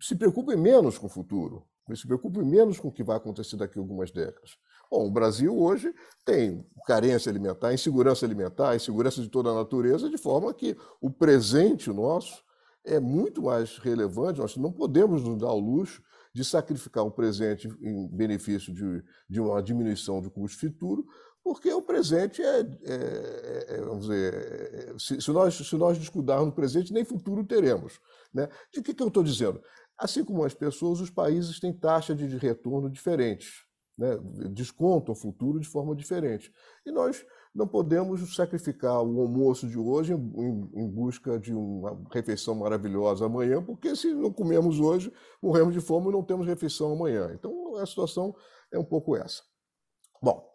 se 0.00 0.16
preocupem 0.16 0.56
menos 0.56 0.98
com 0.98 1.06
o 1.06 1.10
futuro, 1.10 1.64
se 1.94 2.06
preocupem 2.06 2.44
menos 2.44 2.80
com 2.80 2.88
o 2.88 2.92
que 2.92 3.04
vai 3.04 3.16
acontecer 3.16 3.56
daqui 3.56 3.78
a 3.78 3.82
algumas 3.82 4.10
décadas. 4.10 4.58
Bom, 4.90 5.06
o 5.06 5.10
Brasil 5.10 5.56
hoje 5.56 5.92
tem 6.24 6.64
carência 6.86 7.30
alimentar, 7.30 7.74
insegurança 7.74 8.24
alimentar, 8.24 8.76
insegurança 8.76 9.20
de 9.20 9.28
toda 9.28 9.50
a 9.50 9.54
natureza, 9.54 10.08
de 10.08 10.16
forma 10.16 10.54
que 10.54 10.76
o 11.00 11.10
presente 11.10 11.90
nosso 11.90 12.44
é 12.84 13.00
muito 13.00 13.42
mais 13.42 13.78
relevante. 13.78 14.38
Nós 14.38 14.56
não 14.56 14.72
podemos 14.72 15.22
nos 15.22 15.38
dar 15.38 15.52
o 15.52 15.58
luxo 15.58 16.00
de 16.32 16.44
sacrificar 16.44 17.04
um 17.04 17.10
presente 17.10 17.68
em 17.82 18.06
benefício 18.08 18.72
de, 18.72 19.02
de 19.28 19.40
uma 19.40 19.60
diminuição 19.62 20.20
de 20.20 20.30
custo 20.30 20.60
futuro, 20.60 21.04
porque 21.42 21.72
o 21.72 21.82
presente 21.82 22.42
é, 22.42 22.60
é, 22.60 23.66
é 23.68 23.80
vamos 23.80 24.06
dizer, 24.06 24.34
é, 24.34 24.94
se, 24.98 25.20
se, 25.20 25.30
nós, 25.32 25.54
se 25.54 25.76
nós 25.76 25.98
descuidarmos 25.98 26.46
do 26.48 26.54
presente, 26.54 26.92
nem 26.92 27.04
futuro 27.04 27.44
teremos. 27.44 27.98
Né? 28.32 28.48
De 28.72 28.82
que, 28.82 28.94
que 28.94 29.02
eu 29.02 29.08
estou 29.08 29.22
dizendo? 29.22 29.60
Assim 29.98 30.24
como 30.24 30.44
as 30.44 30.54
pessoas, 30.54 31.00
os 31.00 31.10
países 31.10 31.58
têm 31.58 31.72
taxa 31.72 32.14
de 32.14 32.26
retorno 32.36 32.90
diferentes 32.90 33.65
né, 33.96 34.18
descontam 34.50 35.12
o 35.12 35.16
futuro 35.16 35.58
de 35.58 35.66
forma 35.66 35.94
diferente. 35.94 36.52
E 36.84 36.90
nós 36.90 37.24
não 37.54 37.66
podemos 37.66 38.34
sacrificar 38.34 39.02
o 39.02 39.20
almoço 39.20 39.66
de 39.66 39.78
hoje 39.78 40.12
em, 40.12 40.70
em, 40.74 40.90
busca 40.90 41.38
de 41.38 41.54
uma 41.54 41.98
refeição 42.12 42.54
maravilhosa 42.54 43.24
amanhã, 43.24 43.62
porque 43.62 43.96
se 43.96 44.12
não 44.12 44.30
comemos 44.30 44.78
hoje, 44.78 45.10
morremos 45.42 45.72
de 45.72 45.80
fome 45.80 46.08
e 46.08 46.12
não 46.12 46.22
temos 46.22 46.46
refeição 46.46 46.92
amanhã. 46.92 47.32
Então 47.32 47.76
a 47.76 47.86
situação 47.86 48.34
é 48.70 48.78
um 48.78 48.84
pouco 48.84 49.16
essa. 49.16 49.42
Bom, 50.22 50.46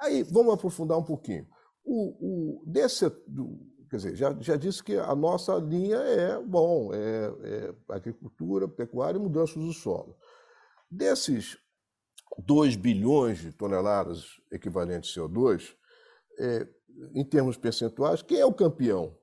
aí 0.00 0.24
vamos 0.24 0.52
aprofundar 0.52 0.98
um 0.98 1.04
pouquinho. 1.04 1.46
O, 1.84 2.60
o 2.60 2.64
desse, 2.66 3.08
do, 3.28 3.60
quer 3.88 3.96
dizer, 3.96 4.16
já, 4.16 4.36
já 4.40 4.56
disse 4.56 4.82
que 4.82 4.96
a 4.96 5.14
nossa 5.14 5.54
linha 5.54 5.98
é, 5.98 6.40
bom, 6.40 6.92
é, 6.92 7.32
é 7.44 7.74
agricultura, 7.88 8.66
pecuária 8.66 9.18
e 9.18 9.22
mudanças 9.22 9.56
do 9.56 9.72
solo. 9.72 10.16
Desses 10.90 11.56
2 12.38 12.76
bilhões 12.76 13.38
de 13.38 13.52
toneladas 13.52 14.40
equivalentes 14.50 15.16
a 15.16 15.20
CO2, 15.20 15.74
é, 16.38 16.68
em 17.14 17.24
termos 17.24 17.56
percentuais, 17.56 18.22
quem 18.22 18.38
é 18.38 18.46
o 18.46 18.52
campeão? 18.52 19.16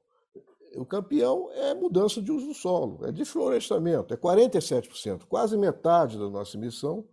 O 0.75 0.85
campeão 0.85 1.49
é 1.51 1.73
mudança 1.73 2.21
de 2.21 2.31
uso 2.31 2.47
do 2.47 2.53
solo, 2.53 3.05
é 3.05 3.11
desflorestamento, 3.11 4.13
é 4.13 4.17
47%, 4.17 5.25
quase 5.25 5.57
metade 5.57 6.17
da 6.17 6.29
nossa 6.29 6.57
emissão 6.57 7.07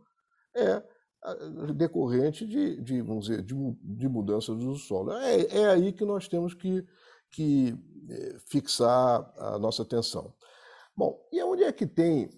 é 0.55 0.83
decorrente 1.75 2.47
de, 2.47 2.81
de 2.83 3.01
vamos 3.01 3.27
dizer, 3.27 3.43
de, 3.43 3.55
de 3.83 4.09
mudança 4.09 4.55
do 4.55 4.77
solo. 4.77 5.13
É, 5.13 5.47
é 5.57 5.67
aí 5.71 5.93
que 5.93 6.05
nós 6.05 6.29
temos 6.29 6.53
que, 6.53 6.87
que 7.31 7.75
é, 8.11 8.37
fixar 8.47 9.33
a 9.39 9.59
nossa 9.59 9.83
atenção. 9.83 10.35
Bom, 10.95 11.19
e 11.33 11.43
onde 11.43 11.65
é 11.65 11.73
que 11.73 11.87
tem 11.87 12.29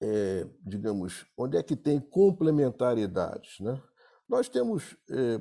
é, 0.00 0.46
digamos, 0.64 1.26
onde 1.36 1.56
é 1.56 1.62
que 1.62 1.76
tem 1.76 2.00
complementariedades. 2.00 3.60
Né? 3.60 3.80
Nós 4.28 4.48
temos, 4.48 4.96
é, 5.10 5.40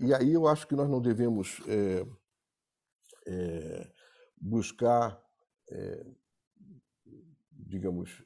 e 0.00 0.14
aí 0.14 0.32
eu 0.32 0.46
acho 0.46 0.66
que 0.66 0.74
nós 0.74 0.88
não 0.88 1.00
devemos 1.00 1.60
é, 1.66 2.06
buscar, 4.38 5.18
digamos, 7.50 8.22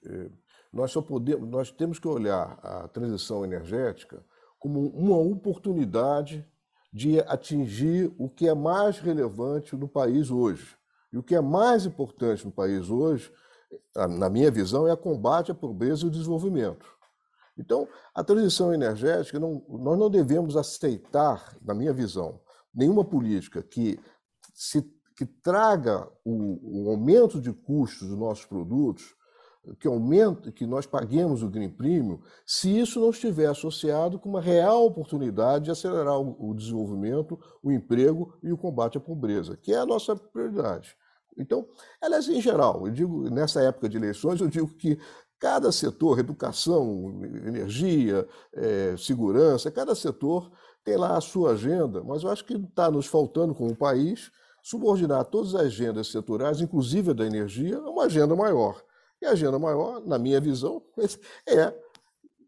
nós 0.73 0.91
só 0.91 1.01
podemos, 1.01 1.49
nós 1.49 1.71
temos 1.71 1.99
que 1.99 2.09
olhar 2.09 2.59
a 2.63 2.89
transição 2.89 3.45
energética 3.45 4.25
como 4.59 4.89
uma 4.89 5.17
oportunidade 5.17 6.45
de 6.93 7.21
atingir 7.21 8.13
o 8.19 8.29
que 8.29 8.49
é 8.49 8.55
mais 8.55 8.99
relevante 8.99 9.77
no 9.77 9.89
país 9.89 10.31
hoje. 10.31 10.77
E 11.13 11.19
o 11.19 11.23
que 11.23 11.35
é 11.35 11.41
mais 11.41 11.87
importante 11.87 12.45
no 12.45 12.53
país 12.53 12.91
hoje 12.91 13.33
na 13.95 14.31
minha 14.31 14.51
visão, 14.51 14.87
é 14.87 14.93
a 14.93 14.97
combate 14.97 15.51
à 15.51 15.55
pobreza 15.55 16.05
e 16.05 16.09
o 16.09 16.11
desenvolvimento. 16.11 16.87
Então, 17.57 17.89
a 18.15 18.23
transição 18.23 18.73
energética, 18.73 19.41
não, 19.41 19.65
nós 19.69 19.99
não 19.99 20.09
devemos 20.09 20.57
aceitar, 20.57 21.57
na 21.61 21.75
minha 21.75 21.93
visão, 21.93 22.41
nenhuma 22.73 23.05
política 23.05 23.63
que, 23.63 23.99
se, 24.55 24.83
que 25.17 25.27
traga 25.27 26.09
o, 26.25 26.87
o 26.87 26.91
aumento 26.91 27.41
de 27.41 27.53
custos 27.53 28.09
dos 28.09 28.17
nossos 28.17 28.47
produtos, 28.47 29.17
que 29.81 29.89
aumente, 29.89 30.53
que 30.53 30.67
nós 30.67 30.87
paguemos 30.87 31.43
o 31.43 31.49
Green 31.49 31.69
Premium, 31.69 32.21
se 32.47 32.79
isso 32.79 33.01
não 33.01 33.11
estiver 33.11 33.47
associado 33.47 34.19
com 34.19 34.29
uma 34.29 34.41
real 34.41 34.87
oportunidade 34.87 35.67
de 35.67 35.71
acelerar 35.71 36.19
o, 36.19 36.51
o 36.51 36.55
desenvolvimento, 36.55 37.39
o 37.63 37.71
emprego 37.71 38.39
e 38.43 38.53
o 38.53 38.57
combate 38.57 38.97
à 38.97 39.01
pobreza, 39.01 39.57
que 39.57 39.73
é 39.73 39.79
a 39.79 39.87
nossa 39.87 40.15
prioridade. 40.17 40.97
Então, 41.39 41.67
aliás, 42.01 42.29
em 42.29 42.41
geral, 42.41 42.87
eu 42.87 42.93
digo, 42.93 43.31
nessa 43.31 43.63
época 43.63 43.89
de 43.89 43.97
eleições, 43.97 44.41
eu 44.41 44.49
digo 44.49 44.69
que 44.69 44.99
cada 45.39 45.71
setor, 45.71 46.19
educação, 46.19 47.23
energia, 47.47 48.27
é, 48.53 48.97
segurança, 48.97 49.71
cada 49.71 49.95
setor 49.95 50.51
tem 50.85 50.97
lá 50.97 51.17
a 51.17 51.21
sua 51.21 51.53
agenda, 51.53 52.03
mas 52.03 52.23
eu 52.23 52.31
acho 52.31 52.45
que 52.45 52.55
está 52.55 52.91
nos 52.91 53.07
faltando 53.07 53.55
como 53.55 53.75
país 53.77 54.31
subordinar 54.63 55.25
todas 55.27 55.55
as 55.55 55.63
agendas 55.63 56.09
setoriais, 56.09 56.61
inclusive 56.61 57.11
a 57.11 57.15
da 57.15 57.25
energia, 57.25 57.79
a 57.79 57.91
uma 57.91 58.05
agenda 58.05 58.35
maior. 58.35 58.83
E 59.21 59.27
a 59.27 59.31
agenda 59.31 59.59
maior, 59.59 60.05
na 60.07 60.19
minha 60.19 60.41
visão, 60.41 60.83
é 61.47 61.75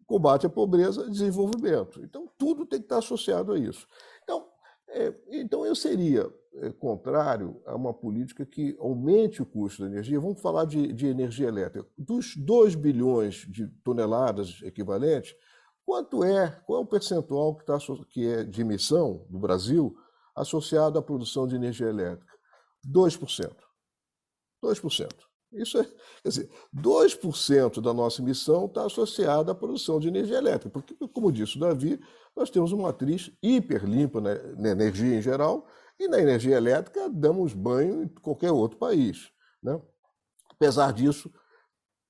combate 0.06 0.46
à 0.46 0.48
pobreza 0.48 1.04
e 1.06 1.10
desenvolvimento. 1.10 2.02
Então, 2.02 2.28
tudo 2.36 2.66
tem 2.66 2.80
que 2.80 2.86
estar 2.86 2.98
associado 2.98 3.52
a 3.52 3.58
isso. 3.58 3.86
Então, 4.24 4.48
é, 4.88 5.14
então 5.30 5.64
eu 5.64 5.74
seria 5.74 6.28
contrário 6.78 7.60
a 7.64 7.74
uma 7.74 7.94
política 7.94 8.44
que 8.44 8.76
aumente 8.78 9.40
o 9.40 9.46
custo 9.46 9.82
da 9.82 9.88
energia. 9.88 10.20
Vamos 10.20 10.40
falar 10.40 10.64
de, 10.64 10.92
de 10.92 11.06
energia 11.06 11.48
elétrica. 11.48 11.88
Dos 11.96 12.36
2 12.36 12.74
bilhões 12.74 13.46
de 13.48 13.68
toneladas 13.84 14.60
equivalentes, 14.62 15.34
quanto 15.84 16.24
é, 16.24 16.50
qual 16.66 16.80
é 16.80 16.82
o 16.82 16.86
percentual 16.86 17.56
que, 17.56 17.64
tá, 17.64 17.78
que 18.08 18.26
é 18.26 18.44
de 18.44 18.60
emissão 18.60 19.26
do 19.30 19.38
Brasil 19.38 19.96
associado 20.34 20.98
à 20.98 21.02
produção 21.02 21.46
de 21.46 21.54
energia 21.54 21.88
elétrica? 21.88 22.32
2%. 22.86 23.52
2%. 24.62 25.08
Isso 25.52 25.78
é, 25.78 25.84
quer 26.22 26.28
dizer, 26.28 26.50
2% 26.74 27.80
da 27.80 27.92
nossa 27.92 28.22
emissão 28.22 28.66
está 28.66 28.86
associada 28.86 29.50
à 29.50 29.54
produção 29.54 29.98
de 29.98 30.06
energia 30.06 30.38
elétrica, 30.38 30.70
porque, 30.70 30.94
como 31.08 31.32
disse 31.32 31.56
o 31.56 31.60
Davi, 31.60 32.00
nós 32.36 32.50
temos 32.50 32.70
uma 32.70 32.84
matriz 32.84 33.32
hiperlimpa 33.42 34.20
na 34.20 34.70
energia 34.70 35.16
em 35.16 35.20
geral, 35.20 35.66
e 36.00 36.08
na 36.08 36.18
energia 36.18 36.56
elétrica, 36.56 37.10
damos 37.10 37.52
banho 37.52 38.04
em 38.04 38.08
qualquer 38.08 38.50
outro 38.50 38.78
país. 38.78 39.30
Né? 39.62 39.78
Apesar 40.50 40.94
disso, 40.94 41.30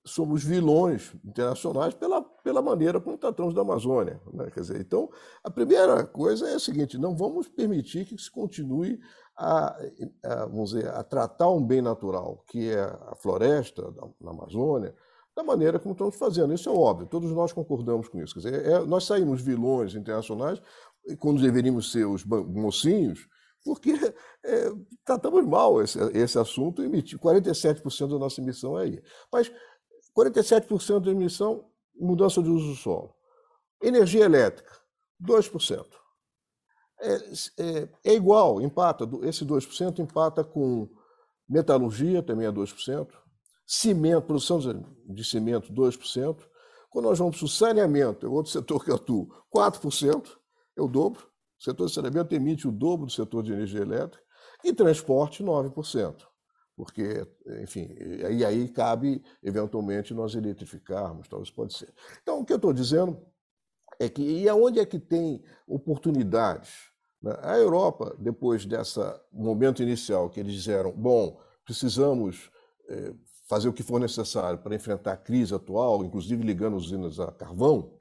somos 0.06 0.44
vilões 0.44 1.12
internacionais 1.24 1.92
pela, 1.92 2.22
pela 2.22 2.62
maneira 2.62 3.00
como 3.00 3.18
tratamos 3.18 3.52
da 3.52 3.62
Amazônia. 3.62 4.20
Né? 4.32 4.48
Quer 4.52 4.60
dizer, 4.60 4.80
então, 4.80 5.10
a 5.42 5.50
primeira 5.50 6.04
coisa 6.06 6.48
é 6.48 6.54
a 6.54 6.60
seguinte: 6.60 6.96
não 6.96 7.16
vamos 7.16 7.48
permitir 7.48 8.04
que 8.06 8.16
se 8.16 8.30
continue 8.30 9.00
a, 9.36 9.76
a, 10.24 10.46
vamos 10.46 10.70
dizer, 10.70 10.88
a 10.88 11.02
tratar 11.02 11.50
um 11.50 11.64
bem 11.66 11.82
natural, 11.82 12.44
que 12.46 12.70
é 12.70 12.80
a 12.82 13.16
floresta 13.16 13.92
na 14.20 14.30
Amazônia, 14.30 14.94
da 15.34 15.42
maneira 15.42 15.80
como 15.80 15.94
estamos 15.94 16.14
fazendo. 16.14 16.54
Isso 16.54 16.68
é 16.68 16.72
óbvio, 16.72 17.08
todos 17.08 17.32
nós 17.32 17.52
concordamos 17.52 18.08
com 18.08 18.22
isso. 18.22 18.34
Quer 18.34 18.40
dizer, 18.40 18.66
é, 18.66 18.78
nós 18.86 19.04
saímos 19.04 19.42
vilões 19.42 19.96
internacionais 19.96 20.62
quando 21.18 21.42
deveríamos 21.42 21.90
ser 21.90 22.04
os 22.04 22.24
mocinhos 22.24 23.28
porque 23.64 23.92
é, 24.44 24.72
tratamos 25.04 25.44
mal 25.46 25.82
esse, 25.82 25.98
esse 26.16 26.38
assunto 26.38 26.82
e 26.82 26.86
emitir 26.86 27.18
47% 27.18 28.08
da 28.08 28.18
nossa 28.18 28.40
emissão 28.40 28.78
é 28.78 28.84
aí. 28.84 29.02
Mas 29.32 29.50
47% 30.16 31.00
da 31.00 31.10
emissão, 31.10 31.64
mudança 31.94 32.42
de 32.42 32.48
uso 32.48 32.68
do 32.68 32.74
solo. 32.74 33.14
Energia 33.82 34.24
elétrica, 34.24 34.78
2%. 35.22 35.86
É, 37.02 37.14
é, 37.58 37.88
é 38.04 38.14
igual, 38.14 38.60
empata, 38.60 39.08
esse 39.22 39.44
2% 39.44 39.98
empata 40.00 40.44
com 40.44 40.88
metalurgia, 41.48 42.22
também 42.22 42.46
é 42.46 42.52
2%, 42.52 43.08
cimento, 43.66 44.26
produção 44.26 44.58
de 45.06 45.24
cimento, 45.24 45.72
2%. 45.72 46.36
Quando 46.90 47.04
nós 47.04 47.18
vamos 47.18 47.38
para 47.38 47.44
o 47.46 47.48
saneamento, 47.48 48.26
é 48.26 48.28
outro 48.28 48.52
setor 48.52 48.84
que 48.84 48.90
eu 48.90 48.96
atuo, 48.96 49.28
4%, 49.54 50.28
é 50.76 50.82
o 50.82 50.88
dobro. 50.88 51.30
O 51.60 51.62
setor 51.62 51.86
de 51.86 51.92
saneamento 51.92 52.34
emite 52.34 52.66
o 52.66 52.72
dobro 52.72 53.06
do 53.06 53.12
setor 53.12 53.42
de 53.42 53.52
energia 53.52 53.82
elétrica. 53.82 54.24
E 54.64 54.72
transporte, 54.72 55.44
9%. 55.44 56.26
Porque, 56.74 57.26
enfim, 57.62 57.94
e 58.30 58.42
aí 58.44 58.68
cabe, 58.68 59.22
eventualmente, 59.42 60.14
nós 60.14 60.34
eletrificarmos, 60.34 61.28
talvez 61.28 61.50
pode 61.50 61.74
ser. 61.74 61.92
Então, 62.22 62.40
o 62.40 62.44
que 62.44 62.52
eu 62.54 62.56
estou 62.56 62.72
dizendo 62.72 63.20
é 63.98 64.08
que, 64.08 64.22
e 64.22 64.48
aonde 64.48 64.80
é 64.80 64.86
que 64.86 64.98
tem 64.98 65.42
oportunidades? 65.66 66.90
Né? 67.22 67.36
A 67.42 67.58
Europa, 67.58 68.16
depois 68.18 68.64
desse 68.64 68.98
momento 69.30 69.82
inicial 69.82 70.30
que 70.30 70.40
eles 70.40 70.54
disseram, 70.54 70.90
bom, 70.92 71.38
precisamos 71.66 72.50
eh, 72.88 73.12
fazer 73.46 73.68
o 73.68 73.72
que 73.74 73.82
for 73.82 74.00
necessário 74.00 74.58
para 74.58 74.74
enfrentar 74.74 75.12
a 75.12 75.16
crise 75.18 75.54
atual, 75.54 76.02
inclusive 76.02 76.42
ligando 76.42 76.76
usinas 76.76 77.20
a 77.20 77.30
carvão, 77.30 77.92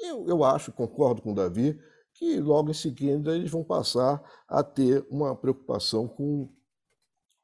eu, 0.00 0.26
eu 0.26 0.42
acho, 0.42 0.72
concordo 0.72 1.22
com 1.22 1.30
o 1.30 1.34
Davi, 1.34 1.78
que 2.22 2.38
logo 2.38 2.70
em 2.70 2.74
seguida 2.74 3.34
eles 3.34 3.50
vão 3.50 3.64
passar 3.64 4.22
a 4.46 4.62
ter 4.62 5.04
uma 5.10 5.34
preocupação 5.34 6.06
com, 6.06 6.48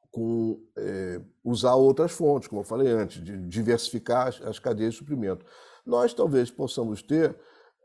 com 0.09 0.57
é, 0.77 1.21
usar 1.43 1.75
outras 1.75 2.13
fontes, 2.13 2.47
como 2.47 2.61
eu 2.61 2.65
falei 2.65 2.87
antes, 2.89 3.21
de 3.21 3.45
diversificar 3.45 4.29
as, 4.29 4.41
as 4.41 4.57
cadeias 4.57 4.93
de 4.93 4.99
suprimento. 4.99 5.45
Nós 5.85 6.13
talvez 6.13 6.49
possamos 6.49 7.01
ter 7.01 7.37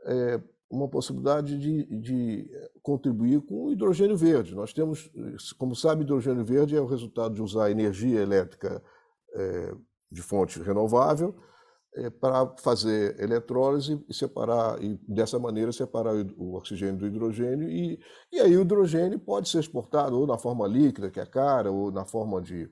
é, 0.04 0.40
uma 0.70 0.86
possibilidade 0.86 1.58
de, 1.58 1.84
de, 2.00 2.48
contribuir 2.80 3.40
com 3.40 3.64
o 3.64 3.72
hidrogênio 3.72 4.16
verde. 4.16 4.54
Nós 4.54 4.72
temos, 4.72 5.10
como 5.58 5.74
sabe, 5.74 6.02
hidrogênio 6.02 6.44
verde 6.44 6.76
é 6.76 6.80
o 6.80 6.86
resultado 6.86 7.34
de 7.34 7.42
usar 7.42 7.72
energia 7.72 8.20
elétrica 8.20 8.80
é, 9.34 9.74
de 10.12 10.22
fonte 10.22 10.62
renovável 10.62 11.34
é, 11.96 12.10
para 12.10 12.54
fazer 12.58 13.20
eletrólise 13.20 14.04
e 14.08 14.14
separar, 14.14 14.82
e 14.82 14.98
dessa 15.08 15.38
maneira 15.38 15.72
separar 15.72 16.14
o 16.36 16.54
oxigênio 16.54 16.96
do 16.96 17.06
hidrogênio, 17.06 17.68
e, 17.68 17.98
e 18.32 18.40
aí 18.40 18.56
o 18.56 18.62
hidrogênio 18.62 19.18
pode 19.18 19.48
ser 19.48 19.60
exportado 19.60 20.18
ou 20.18 20.26
na 20.26 20.36
forma 20.36 20.66
líquida, 20.66 21.10
que 21.10 21.20
é 21.20 21.26
cara, 21.26 21.70
ou 21.70 21.90
na 21.92 22.04
forma 22.04 22.40
de 22.42 22.68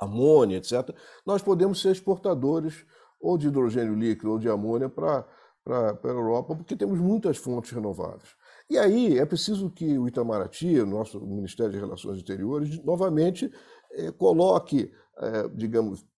amônia, 0.00 0.56
etc. 0.56 0.94
Nós 1.24 1.42
podemos 1.42 1.80
ser 1.80 1.92
exportadores 1.92 2.84
ou 3.20 3.38
de 3.38 3.48
hidrogênio 3.48 3.94
líquido 3.94 4.32
ou 4.32 4.38
de 4.38 4.48
amônia 4.48 4.88
para 4.88 5.26
para 5.64 5.96
a 6.02 6.08
Europa, 6.08 6.56
porque 6.56 6.76
temos 6.76 6.98
muitas 6.98 7.36
fontes 7.36 7.70
renováveis. 7.70 8.34
E 8.68 8.76
aí 8.76 9.18
é 9.18 9.24
preciso 9.24 9.70
que 9.70 9.96
o 9.96 10.08
Itamaraty, 10.08 10.80
o 10.80 10.86
nosso 10.86 11.20
Ministério 11.20 11.72
de 11.72 11.78
Relações 11.78 12.18
Exteriores, 12.18 12.82
novamente 12.84 13.50
eh, 13.92 14.10
coloque, 14.12 14.92
eh, 15.18 15.48
digamos, 15.54 16.00
é, 16.00 16.11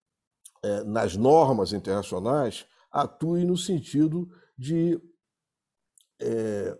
nas 0.86 1.16
normas 1.16 1.72
internacionais, 1.72 2.66
atue 2.90 3.44
no 3.44 3.56
sentido 3.56 4.28
de 4.56 5.00
é, 6.20 6.78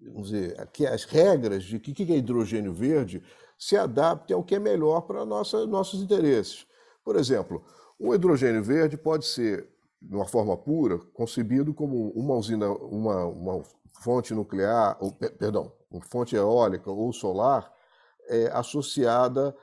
vamos 0.00 0.30
dizer, 0.30 0.68
que 0.72 0.86
as 0.86 1.04
regras 1.04 1.64
de 1.64 1.78
que, 1.78 1.92
que 1.92 2.12
é 2.12 2.16
hidrogênio 2.16 2.72
verde 2.72 3.22
se 3.58 3.76
adaptem 3.76 4.34
ao 4.34 4.42
que 4.42 4.54
é 4.54 4.58
melhor 4.58 5.02
para 5.02 5.24
nossa, 5.24 5.66
nossos 5.66 6.02
interesses. 6.02 6.66
Por 7.04 7.16
exemplo, 7.16 7.62
o 7.98 8.14
hidrogênio 8.14 8.62
verde 8.62 8.96
pode 8.96 9.26
ser, 9.26 9.68
de 10.00 10.14
uma 10.14 10.26
forma 10.26 10.56
pura, 10.56 10.98
concebido 11.12 11.74
como 11.74 12.10
uma 12.10 12.34
usina, 12.34 12.70
uma, 12.70 13.26
uma 13.26 13.62
fonte 14.02 14.32
nuclear, 14.32 14.96
ou, 15.00 15.12
perdão, 15.12 15.72
uma 15.90 16.02
fonte 16.02 16.34
eólica 16.34 16.90
ou 16.90 17.12
solar 17.12 17.70
é, 18.28 18.46
associada 18.52 19.48
a 19.48 19.54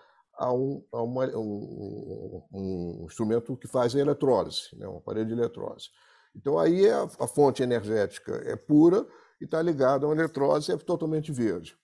um, 0.46 0.84
a 0.92 1.02
uma, 1.02 1.26
um, 1.36 2.44
um, 2.54 3.06
instrumento 3.06 3.58
que 3.58 3.68
faz 3.68 3.96
a 3.96 4.00
eletrólise, 4.00 4.70
né, 4.74 4.88
um 4.88 4.98
aparelho 4.98 5.28
de 5.28 5.34
eletrólise. 5.34 5.90
Então, 6.36 6.60
aí 6.60 6.88
a, 6.90 7.04
a 7.20 7.28
fonte 7.28 7.64
energética 7.64 8.34
é 8.46 8.56
pura 8.56 9.06
e 9.42 9.46
está 9.46 9.62
ligada 9.62 10.06
a 10.06 10.10
uma 10.10 10.16
eletrólise 10.16 10.72
é 10.72 10.78
totalmente 10.78 11.32
verde. 11.32 11.76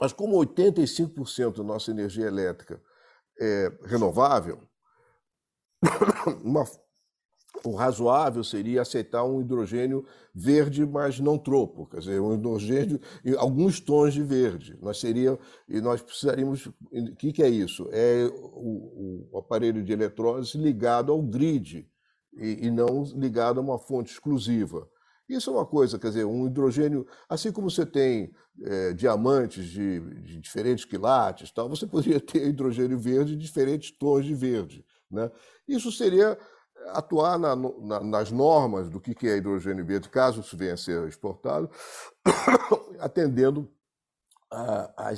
Mas 0.00 0.12
como 0.12 0.36
85% 0.38 1.58
da 1.58 1.62
nossa 1.62 1.90
energia 1.90 2.26
elétrica 2.26 2.82
é 3.38 3.70
renovável, 3.84 4.60
uma, 6.42 6.64
o 7.62 7.74
razoável 7.74 8.42
seria 8.42 8.82
aceitar 8.82 9.24
um 9.24 9.40
hidrogênio 9.40 10.04
verde, 10.34 10.84
mas 10.84 11.20
não 11.20 11.38
tropo, 11.38 11.86
quer 11.86 12.00
dizer, 12.00 12.20
um 12.20 12.34
hidrogênio 12.34 13.00
em 13.24 13.34
alguns 13.36 13.78
tons 13.78 14.12
de 14.12 14.22
verde. 14.22 14.76
Nós 14.82 14.98
seria 14.98 15.38
e 15.68 15.80
nós 15.80 16.02
precisaríamos. 16.02 16.66
O 16.66 17.16
que, 17.16 17.32
que 17.32 17.42
é 17.42 17.48
isso? 17.48 17.88
É 17.92 18.26
o, 18.34 19.28
o, 19.32 19.38
aparelho 19.38 19.82
de 19.84 19.92
eletrólise 19.92 20.58
ligado 20.58 21.12
ao 21.12 21.22
grid 21.22 21.88
e, 22.36 22.66
e 22.66 22.70
não 22.70 23.04
ligado 23.14 23.60
a 23.60 23.62
uma 23.62 23.78
fonte 23.78 24.12
exclusiva. 24.12 24.88
Isso 25.28 25.48
é 25.48 25.52
uma 25.54 25.64
coisa, 25.64 25.98
quer 25.98 26.08
dizer, 26.08 26.24
um 26.24 26.46
hidrogênio, 26.46 27.06
assim 27.28 27.50
como 27.50 27.70
você 27.70 27.86
tem 27.86 28.30
é, 28.62 28.92
diamantes 28.92 29.66
de, 29.66 30.00
de, 30.20 30.38
diferentes 30.38 30.84
quilates, 30.84 31.50
tal, 31.50 31.68
você 31.68 31.86
poderia 31.86 32.20
ter 32.20 32.46
hidrogênio 32.46 32.98
verde 32.98 33.34
de 33.34 33.42
diferentes 33.42 33.90
tons 33.96 34.26
de 34.26 34.34
verde. 34.34 34.84
Né? 35.10 35.30
Isso 35.66 35.90
seria 35.90 36.36
atuar 36.88 37.38
na, 37.38 37.56
na, 37.56 38.00
nas 38.00 38.30
normas 38.30 38.88
do 38.88 39.00
que 39.00 39.28
é 39.28 39.36
hidrogênio 39.36 39.84
verde, 39.84 40.08
caso 40.08 40.40
isso 40.40 40.56
venha 40.56 40.74
a 40.74 40.76
ser 40.76 41.06
exportado, 41.08 41.70
atendendo 43.00 43.70
a, 44.50 44.90
a, 44.96 45.10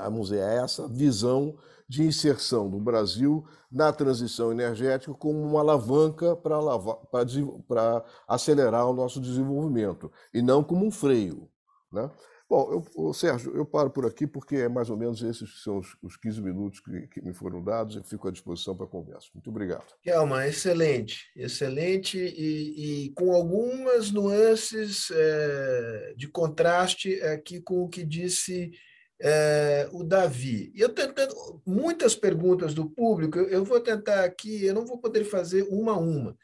a, 0.00 0.06
a 0.06 0.64
essa 0.64 0.86
visão 0.88 1.56
de 1.88 2.02
inserção 2.02 2.68
do 2.68 2.78
Brasil 2.78 3.46
na 3.70 3.92
transição 3.92 4.50
energética 4.50 5.14
como 5.14 5.40
uma 5.40 5.60
alavanca 5.60 6.36
para 6.36 8.04
acelerar 8.26 8.86
o 8.88 8.94
nosso 8.94 9.20
desenvolvimento, 9.20 10.10
e 10.34 10.42
não 10.42 10.64
como 10.64 10.84
um 10.84 10.90
freio. 10.90 11.48
Né? 11.92 12.10
Bom, 12.48 12.84
eu, 12.96 13.12
Sérgio, 13.12 13.56
eu 13.56 13.66
paro 13.66 13.90
por 13.90 14.06
aqui 14.06 14.24
porque 14.24 14.56
é 14.56 14.68
mais 14.68 14.88
ou 14.88 14.96
menos 14.96 15.20
esses 15.20 15.62
são 15.64 15.78
os, 15.78 15.96
os 16.00 16.16
15 16.16 16.40
minutos 16.40 16.78
que, 16.78 17.08
que 17.08 17.20
me 17.20 17.34
foram 17.34 17.62
dados 17.62 17.96
e 17.96 18.02
fico 18.08 18.28
à 18.28 18.30
disposição 18.30 18.76
para 18.76 18.86
conversa. 18.86 19.28
Muito 19.34 19.50
obrigado. 19.50 19.84
Kelma, 20.00 20.46
excelente, 20.46 21.26
excelente 21.34 22.16
e, 22.16 23.06
e 23.06 23.10
com 23.14 23.32
algumas 23.32 24.12
nuances 24.12 25.10
é, 25.10 26.14
de 26.16 26.28
contraste 26.28 27.20
aqui 27.22 27.60
com 27.60 27.82
o 27.82 27.88
que 27.88 28.04
disse 28.04 28.70
é, 29.20 29.88
o 29.92 30.04
Davi. 30.04 30.72
Eu 30.76 30.90
tentando 30.90 31.34
muitas 31.66 32.14
perguntas 32.14 32.74
do 32.74 32.88
público, 32.88 33.38
eu, 33.38 33.48
eu 33.48 33.64
vou 33.64 33.80
tentar 33.80 34.24
aqui, 34.24 34.64
eu 34.64 34.74
não 34.74 34.86
vou 34.86 34.98
poder 34.98 35.24
fazer 35.24 35.66
uma 35.68 35.92
a 35.92 35.98
uma, 35.98 36.36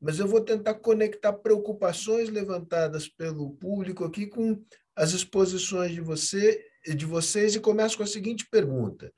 mas 0.00 0.18
eu 0.18 0.26
vou 0.26 0.40
tentar 0.40 0.74
conectar 0.74 1.32
preocupações 1.32 2.30
levantadas 2.30 3.08
pelo 3.08 3.50
público 3.50 4.04
aqui 4.04 4.26
com 4.26 4.62
as 4.96 5.12
exposições 5.12 5.92
de 5.92 6.00
você 6.00 6.66
de 6.94 7.04
vocês 7.04 7.54
e 7.54 7.60
começo 7.60 7.96
com 7.96 8.02
a 8.02 8.06
seguinte 8.06 8.46
pergunta. 8.50 9.12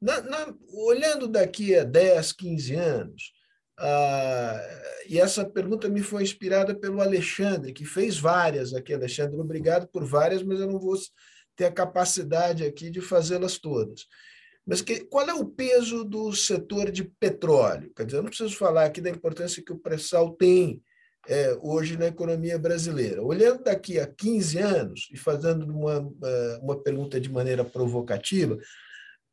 Na, 0.00 0.20
na, 0.20 0.54
olhando 0.72 1.28
daqui 1.28 1.74
a 1.74 1.84
10, 1.84 2.32
15 2.32 2.74
anos, 2.74 3.32
ah, 3.78 4.60
e 5.08 5.18
essa 5.18 5.48
pergunta 5.48 5.88
me 5.88 6.02
foi 6.02 6.22
inspirada 6.22 6.74
pelo 6.74 7.00
Alexandre, 7.00 7.72
que 7.72 7.84
fez 7.84 8.18
várias 8.18 8.74
aqui. 8.74 8.92
Alexandre, 8.92 9.38
obrigado 9.38 9.88
por 9.88 10.04
várias, 10.04 10.42
mas 10.42 10.58
eu 10.58 10.66
não 10.66 10.78
vou 10.78 10.96
ter 11.56 11.66
a 11.66 11.72
capacidade 11.72 12.64
aqui 12.64 12.90
de 12.90 13.00
fazê-las 13.00 13.58
todas. 13.58 14.06
Mas 14.66 14.82
que, 14.82 15.00
qual 15.00 15.28
é 15.28 15.34
o 15.34 15.46
peso 15.46 16.04
do 16.04 16.32
setor 16.32 16.90
de 16.90 17.04
petróleo? 17.04 17.92
Quer 17.96 18.04
dizer, 18.04 18.18
eu 18.18 18.22
não 18.22 18.28
preciso 18.28 18.54
falar 18.56 18.84
aqui 18.84 19.00
da 19.00 19.10
importância 19.10 19.62
que 19.64 19.72
o 19.72 19.78
pré-sal 19.78 20.34
tem 20.34 20.82
é, 21.28 21.56
hoje 21.60 21.96
na 21.98 22.06
economia 22.06 22.58
brasileira. 22.58 23.22
Olhando 23.22 23.62
daqui 23.62 24.00
a 24.00 24.06
15 24.06 24.58
anos 24.58 25.08
e 25.12 25.16
fazendo 25.18 25.66
uma, 25.66 26.10
é, 26.24 26.58
uma 26.62 26.82
pergunta 26.82 27.20
de 27.20 27.30
maneira 27.30 27.62
provocativa, 27.64 28.58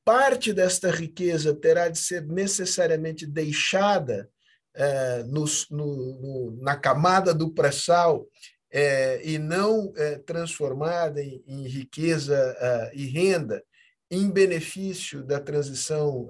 parte 0.03 0.51
desta 0.51 0.91
riqueza 0.91 1.55
terá 1.55 1.87
de 1.87 1.97
ser 1.97 2.25
necessariamente 2.27 3.25
deixada 3.25 4.29
é, 4.75 5.23
no, 5.23 5.45
no, 5.71 6.57
na 6.61 6.75
camada 6.75 7.33
do 7.33 7.49
pré-sal 7.53 8.27
é, 8.69 9.21
e 9.25 9.39
não 9.39 9.93
é, 9.95 10.17
transformada 10.17 11.23
em, 11.23 11.41
em 11.47 11.65
riqueza 11.65 12.35
é, 12.59 12.91
e 12.93 13.05
renda 13.05 13.63
em 14.11 14.29
benefício 14.29 15.23
da 15.23 15.39
transição 15.39 16.27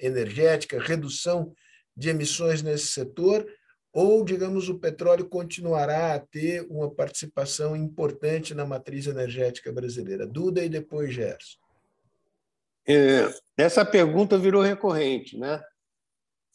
energética, 0.00 0.82
redução 0.82 1.54
de 1.96 2.08
emissões 2.08 2.62
nesse 2.62 2.88
setor, 2.88 3.46
ou, 3.96 4.22
digamos, 4.22 4.68
o 4.68 4.78
petróleo 4.78 5.26
continuará 5.26 6.12
a 6.12 6.20
ter 6.20 6.66
uma 6.68 6.90
participação 6.90 7.74
importante 7.74 8.54
na 8.54 8.66
matriz 8.66 9.06
energética 9.06 9.72
brasileira? 9.72 10.26
Duda 10.26 10.62
e 10.62 10.68
depois 10.68 11.14
Gerson. 11.14 11.56
É, 12.86 13.32
essa 13.56 13.86
pergunta 13.86 14.36
virou 14.36 14.60
recorrente, 14.60 15.38
né? 15.38 15.64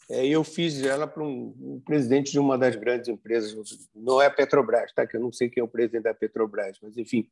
É, 0.08 0.24
eu 0.28 0.44
fiz 0.44 0.84
ela 0.84 1.08
para 1.08 1.24
um, 1.24 1.56
um, 1.60 1.82
presidente 1.84 2.32
de 2.32 2.38
uma 2.38 2.60
das 2.60 2.76
grandes 2.76 3.10
empresas, 3.10 3.56
não 3.96 4.22
é 4.22 4.28
a 4.28 4.32
Petrobras, 4.32 4.94
tá? 4.94 5.08
Que 5.08 5.18
eu 5.18 5.22
não 5.22 5.32
sei 5.32 5.50
quem 5.50 5.62
é 5.62 5.64
o 5.64 5.68
presidente 5.68 6.04
da 6.04 6.14
Petrobras, 6.14 6.78
mas 6.80 6.96
enfim. 6.96 7.28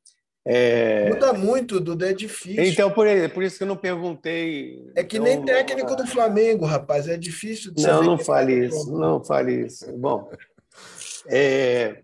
É... 0.46 1.10
Muda 1.10 1.34
muito, 1.34 1.80
Duda, 1.80 2.10
é 2.10 2.14
difícil. 2.14 2.64
Então, 2.64 2.92
por, 2.92 3.06
por 3.34 3.44
isso 3.44 3.58
que 3.58 3.64
eu 3.64 3.68
não 3.68 3.78
perguntei. 3.78 4.92
É 4.96 5.04
que 5.04 5.18
então, 5.18 5.24
nem 5.26 5.46
técnico 5.46 5.96
do 5.96 6.08
Flamengo, 6.08 6.66
rapaz, 6.66 7.08
é 7.08 7.18
difícil 7.18 7.74
de 7.74 7.84
Não, 7.84 8.02
não 8.02 8.18
fale 8.18 8.66
isso, 8.66 8.92
não 8.92 9.24
fale 9.24 9.66
isso. 9.66 9.92
Bom, 9.98 10.32
é... 11.28 12.02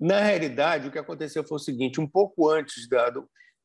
na 0.00 0.20
realidade, 0.20 0.88
o 0.88 0.90
que 0.90 0.98
aconteceu 0.98 1.44
foi 1.44 1.56
o 1.56 1.60
seguinte: 1.60 2.00
um 2.00 2.06
pouco 2.06 2.48
antes 2.48 2.88
da. 2.88 3.12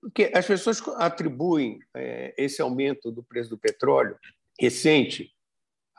Porque 0.01 0.31
as 0.33 0.45
pessoas 0.45 0.81
atribuem 0.97 1.79
é, 1.93 2.33
esse 2.37 2.61
aumento 2.61 3.11
do 3.11 3.21
preço 3.21 3.49
do 3.49 3.57
petróleo 3.57 4.17
recente 4.57 5.33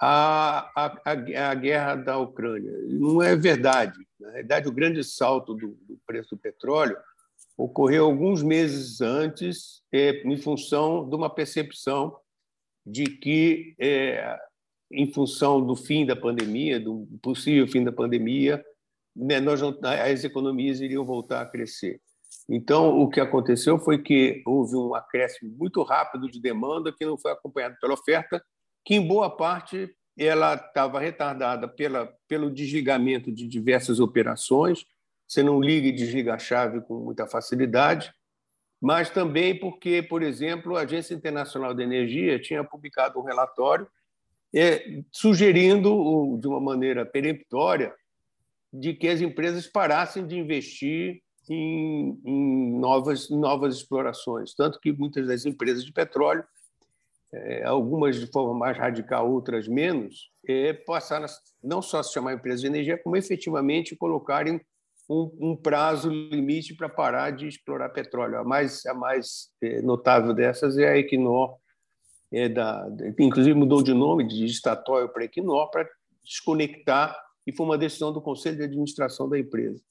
à, 0.01 0.71
à, 0.75 1.01
à, 1.05 1.55
guerra 1.55 1.97
da 1.97 2.17
Ucrânia. 2.17 2.73
Não 2.89 3.23
é 3.23 3.37
verdade. 3.37 3.99
Na 4.19 4.31
realidade, 4.31 4.69
o 4.69 4.73
grande 4.73 5.05
salto 5.05 5.55
do, 5.55 5.77
do 5.87 6.01
preço 6.07 6.31
do 6.31 6.39
petróleo 6.39 6.97
ocorreu 7.65 8.07
alguns 8.07 8.43
meses 8.43 9.01
antes, 9.01 9.83
é, 9.93 10.23
em 10.25 10.37
função 10.37 11.09
de 11.09 11.15
uma 11.15 11.29
percepção 11.29 12.17
de 12.87 13.05
que, 13.05 13.75
é, 13.79 14.39
em 14.91 15.13
função 15.13 15.65
do 15.65 15.77
fim 15.77 16.07
da 16.07 16.17
pandemia, 16.17 16.81
do 16.81 17.07
possível 17.23 17.69
fim 17.69 17.85
da 17.85 17.93
pandemia, 17.93 18.65
né, 19.15 19.41
nós 19.41 19.61
as 19.83 20.25
economias 20.25 20.81
iriam 20.81 21.05
voltar 21.05 21.43
a 21.43 21.47
crescer. 21.47 22.01
Então, 22.49 22.99
o 22.99 23.09
que 23.09 23.21
aconteceu 23.21 23.79
foi 23.79 24.03
que 24.03 24.43
houve 24.47 24.77
um 24.77 24.95
acréscimo 24.95 25.55
muito 25.57 25.83
rápido 25.83 26.31
de 26.31 26.41
demanda 26.41 26.93
que 26.93 27.05
não 27.05 27.19
foi 27.19 27.33
acompanhado 27.33 27.77
pela 27.81 27.95
oferta, 27.95 28.43
que 28.85 28.95
em 28.95 29.07
boa 29.07 29.29
parte 29.29 29.95
ela 30.19 30.55
estava 30.55 30.99
retardada 30.99 31.69
pela, 31.69 32.13
pelo 32.29 32.51
desligamento 32.51 33.33
de 33.33 33.47
diversas 33.47 34.01
operações. 34.01 34.85
Você 35.31 35.45
não 35.45 35.61
liga 35.61 35.87
e 35.87 35.93
desliga 35.93 36.35
a 36.35 36.39
chave 36.41 36.81
com 36.81 36.95
muita 36.99 37.25
facilidade, 37.25 38.13
mas 38.81 39.11
também 39.11 39.57
porque, 39.57 40.03
por 40.03 40.25
exemplo, 40.25 40.77
a 40.77 40.81
Agência 40.81 41.15
Internacional 41.15 41.73
de 41.73 41.85
Energia 41.85 42.41
tinha 42.41 42.65
publicado 42.65 43.17
um 43.21 43.23
relatório 43.23 43.87
é, 44.53 45.05
sugerindo, 45.13 46.37
de 46.41 46.49
uma 46.49 46.59
maneira 46.59 47.07
peremptória, 47.07 47.95
de 48.73 48.93
que 48.93 49.07
as 49.07 49.21
empresas 49.21 49.69
parassem 49.69 50.27
de 50.27 50.37
investir 50.37 51.23
em, 51.49 52.21
em 52.25 52.79
novas, 52.81 53.31
novas 53.31 53.77
explorações. 53.77 54.53
Tanto 54.53 54.81
que 54.81 54.91
muitas 54.91 55.29
das 55.29 55.47
empresas 55.47 55.85
de 55.85 55.93
petróleo, 55.93 56.43
é, 57.33 57.63
algumas 57.63 58.19
de 58.19 58.27
forma 58.27 58.53
mais 58.53 58.77
radical, 58.77 59.31
outras 59.31 59.69
menos, 59.69 60.33
é, 60.49 60.71
a 60.73 61.27
não 61.63 61.81
só 61.81 62.03
se 62.03 62.13
chamar 62.13 62.33
empresa 62.33 62.63
de 62.63 62.67
energia, 62.67 62.99
como 62.99 63.17
efetivamente 63.17 63.95
colocarem 63.95 64.61
um, 65.11 65.37
um 65.41 65.57
prazo 65.57 66.09
limite 66.09 66.77
para 66.77 66.89
parar 66.89 67.33
de 67.33 67.49
explorar 67.49 67.89
petróleo. 67.89 68.39
A 68.39 68.45
mais, 68.45 68.87
a 68.87 68.95
mais 68.95 69.51
é, 69.61 69.83
notável 69.83 70.33
dessas 70.33 70.79
é 70.79 70.89
a 70.89 70.97
Equinor, 70.97 71.57
é 72.33 72.49
da, 72.49 72.87
inclusive 73.19 73.59
mudou 73.59 73.83
de 73.83 73.93
nome 73.93 74.25
de 74.25 74.47
Statoil 74.49 75.09
para 75.09 75.25
Equinor 75.25 75.69
para 75.69 75.89
desconectar 76.25 77.21
e 77.45 77.53
foi 77.53 77.67
uma 77.67 77.77
decisão 77.77 78.13
do 78.13 78.23
Conselho 78.23 78.57
de 78.59 78.63
Administração 78.63 79.29
da 79.29 79.37
empresa. 79.37 79.83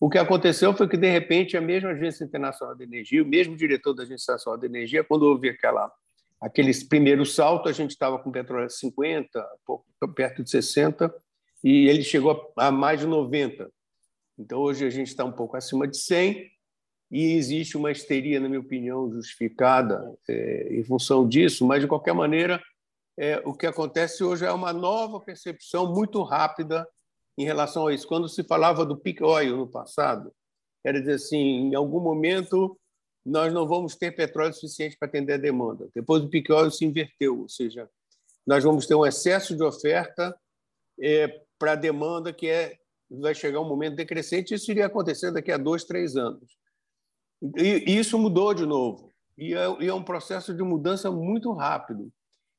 O 0.00 0.10
que 0.10 0.18
aconteceu 0.18 0.74
foi 0.74 0.88
que, 0.88 0.96
de 0.96 1.08
repente, 1.08 1.56
a 1.56 1.60
mesma 1.60 1.90
Agência 1.90 2.24
Internacional 2.24 2.74
de 2.74 2.82
Energia, 2.82 3.22
o 3.22 3.26
mesmo 3.26 3.56
diretor 3.56 3.94
da 3.94 4.02
Agência 4.02 4.24
Internacional 4.24 4.58
de 4.58 4.66
Energia, 4.66 5.04
quando 5.04 5.22
houve 5.22 5.50
aquela, 5.50 5.92
aquele 6.40 6.72
primeiro 6.86 7.24
salto, 7.24 7.68
a 7.68 7.72
gente 7.72 7.92
estava 7.92 8.18
com 8.18 8.32
petróleo 8.32 8.66
a 8.66 8.68
50, 8.68 9.46
pouco, 9.64 9.86
perto 10.16 10.42
de 10.42 10.50
60, 10.50 11.14
e 11.62 11.88
ele 11.88 12.02
chegou 12.02 12.52
a 12.56 12.72
mais 12.72 12.98
de 12.98 13.06
90. 13.06 13.70
Então, 14.38 14.60
hoje 14.60 14.84
a 14.84 14.90
gente 14.90 15.08
está 15.08 15.24
um 15.24 15.32
pouco 15.32 15.56
acima 15.56 15.86
de 15.86 15.96
100, 15.96 16.50
e 17.10 17.34
existe 17.34 17.76
uma 17.76 17.92
histeria, 17.92 18.40
na 18.40 18.48
minha 18.48 18.60
opinião, 18.60 19.10
justificada 19.10 20.12
é, 20.28 20.68
em 20.74 20.82
função 20.82 21.28
disso, 21.28 21.64
mas, 21.66 21.80
de 21.80 21.86
qualquer 21.86 22.12
maneira, 22.12 22.60
é, 23.16 23.40
o 23.44 23.54
que 23.54 23.66
acontece 23.66 24.24
hoje 24.24 24.44
é 24.44 24.50
uma 24.50 24.72
nova 24.72 25.20
percepção 25.20 25.92
muito 25.92 26.22
rápida 26.22 26.84
em 27.38 27.44
relação 27.44 27.86
a 27.86 27.94
isso. 27.94 28.08
Quando 28.08 28.28
se 28.28 28.42
falava 28.42 28.84
do 28.84 28.96
peak 28.96 29.22
oil 29.22 29.56
no 29.56 29.70
passado, 29.70 30.32
era 30.84 30.98
dizer 30.98 31.14
assim, 31.14 31.38
em 31.38 31.74
algum 31.74 32.00
momento 32.00 32.78
nós 33.24 33.52
não 33.52 33.66
vamos 33.66 33.96
ter 33.96 34.14
petróleo 34.14 34.52
suficiente 34.52 34.96
para 34.98 35.08
atender 35.08 35.34
a 35.34 35.38
demanda. 35.38 35.88
Depois 35.94 36.20
do 36.20 36.28
peak 36.28 36.52
oil 36.52 36.70
se 36.70 36.84
inverteu, 36.84 37.40
ou 37.42 37.48
seja, 37.48 37.88
nós 38.46 38.62
vamos 38.62 38.86
ter 38.86 38.94
um 38.94 39.06
excesso 39.06 39.56
de 39.56 39.62
oferta 39.62 40.36
é, 41.00 41.42
para 41.58 41.72
a 41.72 41.76
demanda 41.76 42.32
que 42.32 42.48
é 42.48 42.76
vai 43.20 43.34
chegar 43.34 43.60
um 43.60 43.68
momento 43.68 43.96
decrescente. 43.96 44.54
Isso 44.54 44.70
iria 44.70 44.86
acontecer 44.86 45.32
daqui 45.32 45.52
a 45.52 45.56
dois, 45.56 45.84
três 45.84 46.16
anos. 46.16 46.56
E, 47.56 47.90
e 47.90 47.98
isso 47.98 48.18
mudou 48.18 48.54
de 48.54 48.66
novo. 48.66 49.10
E 49.36 49.54
é, 49.54 49.82
e 49.82 49.88
é 49.88 49.94
um 49.94 50.02
processo 50.02 50.54
de 50.54 50.62
mudança 50.62 51.10
muito 51.10 51.52
rápido. 51.52 52.10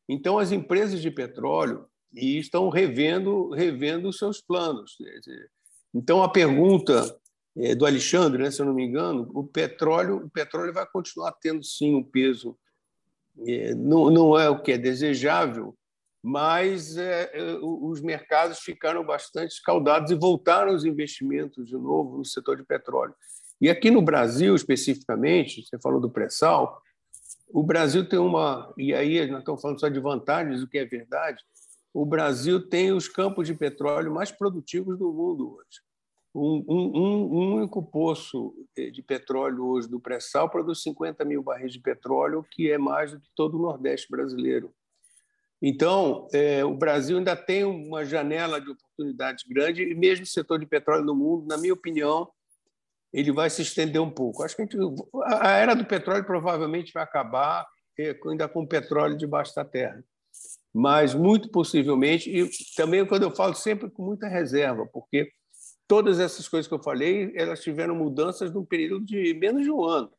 Então, 0.07 0.37
as 0.37 0.51
empresas 0.51 1.01
de 1.01 1.09
petróleo 1.09 1.87
estão 2.15 2.69
revendo 2.69 3.49
revendo 3.49 4.11
seus 4.13 4.41
planos. 4.41 4.97
Então 5.93 6.23
a 6.23 6.29
pergunta 6.29 7.17
é, 7.57 7.75
do 7.75 7.85
Alexandre, 7.85 8.43
né, 8.43 8.51
se 8.51 8.61
eu 8.61 8.65
não 8.65 8.73
me 8.73 8.85
engano, 8.85 9.29
o 9.33 9.45
petróleo 9.45 10.17
o 10.25 10.29
petróleo 10.29 10.73
vai 10.73 10.85
continuar 10.85 11.33
tendo 11.33 11.63
sim 11.63 11.95
um 11.95 12.03
peso 12.03 12.57
é, 13.45 13.73
não, 13.75 14.09
não 14.09 14.39
é 14.39 14.49
o 14.49 14.61
que 14.61 14.71
é 14.71 14.77
desejável, 14.77 15.75
mas 16.25 16.97
é, 16.97 17.31
os 17.61 18.01
mercados 18.01 18.59
ficaram 18.59 19.05
bastante 19.05 19.51
escaldados 19.51 20.11
e 20.11 20.15
voltaram 20.15 20.73
os 20.73 20.85
investimentos 20.85 21.67
de 21.67 21.75
novo 21.75 22.17
no 22.17 22.25
setor 22.25 22.57
de 22.57 22.63
petróleo. 22.63 23.13
E 23.61 23.69
aqui 23.69 23.91
no 23.91 24.01
Brasil, 24.01 24.55
especificamente, 24.55 25.65
você 25.65 25.79
falou 25.79 25.99
do 25.99 26.09
pré-sal, 26.09 26.81
o 27.47 27.63
Brasil 27.63 28.07
tem 28.07 28.19
uma. 28.19 28.73
E 28.77 28.93
aí 28.93 29.25
nós 29.27 29.39
estamos 29.39 29.61
falando 29.61 29.79
só 29.79 29.87
de 29.87 29.99
vantagens, 29.99 30.61
o 30.61 30.67
que 30.67 30.77
é 30.77 30.85
verdade 30.85 31.43
o 31.95 32.05
Brasil 32.05 32.67
tem 32.67 32.91
os 32.91 33.07
campos 33.07 33.47
de 33.47 33.53
petróleo 33.53 34.13
mais 34.13 34.29
produtivos 34.29 34.99
do 34.99 35.13
mundo 35.13 35.55
hoje. 35.55 35.79
Um, 36.35 36.65
um, 36.67 36.99
um 36.99 37.55
único 37.55 37.81
poço 37.81 38.53
de 38.75 39.01
petróleo 39.01 39.65
hoje 39.65 39.87
do 39.87 39.97
pré-sal 39.97 40.49
produz 40.49 40.83
50 40.83 41.23
mil 41.23 41.41
barris 41.41 41.71
de 41.71 41.79
petróleo, 41.79 42.45
que 42.51 42.69
é 42.69 42.77
mais 42.77 43.13
do 43.13 43.21
que 43.21 43.29
todo 43.33 43.57
o 43.57 43.61
Nordeste 43.61 44.09
brasileiro. 44.11 44.74
Então, 45.67 46.27
é, 46.31 46.63
o 46.63 46.75
Brasil 46.75 47.17
ainda 47.17 47.35
tem 47.35 47.63
uma 47.63 48.05
janela 48.05 48.61
de 48.61 48.69
oportunidades 48.69 49.43
grande, 49.47 49.81
e 49.81 49.95
mesmo 49.95 50.23
o 50.23 50.27
setor 50.27 50.59
de 50.59 50.65
petróleo 50.67 51.03
no 51.03 51.15
mundo, 51.15 51.47
na 51.47 51.57
minha 51.57 51.73
opinião, 51.73 52.29
ele 53.11 53.31
vai 53.31 53.49
se 53.49 53.63
estender 53.63 53.99
um 53.99 54.11
pouco. 54.11 54.43
Acho 54.43 54.55
que 54.55 54.61
a, 54.61 54.65
gente, 54.65 54.77
a 55.23 55.51
era 55.57 55.73
do 55.73 55.85
petróleo 55.85 56.23
provavelmente 56.23 56.93
vai 56.93 57.01
acabar 57.01 57.65
é, 57.97 58.15
ainda 58.27 58.47
com 58.47 58.61
o 58.61 58.67
petróleo 58.67 59.17
debaixo 59.17 59.55
da 59.55 59.65
terra 59.65 60.03
mas 60.77 61.13
muito 61.13 61.49
possivelmente, 61.49 62.29
e 62.29 62.49
também 62.75 63.05
quando 63.05 63.23
eu 63.23 63.31
falo 63.31 63.55
sempre 63.55 63.89
com 63.89 64.03
muita 64.03 64.27
reserva, 64.27 64.85
porque 64.85 65.31
todas 65.87 66.19
essas 66.19 66.49
coisas 66.49 66.67
que 66.67 66.73
eu 66.73 66.83
falei, 66.83 67.31
elas 67.33 67.61
tiveram 67.61 67.95
mudanças 67.95 68.51
num 68.51 68.65
período 68.65 69.05
de 69.05 69.33
menos 69.35 69.63
de 69.63 69.71
um 69.71 69.85
ano, 69.85 70.11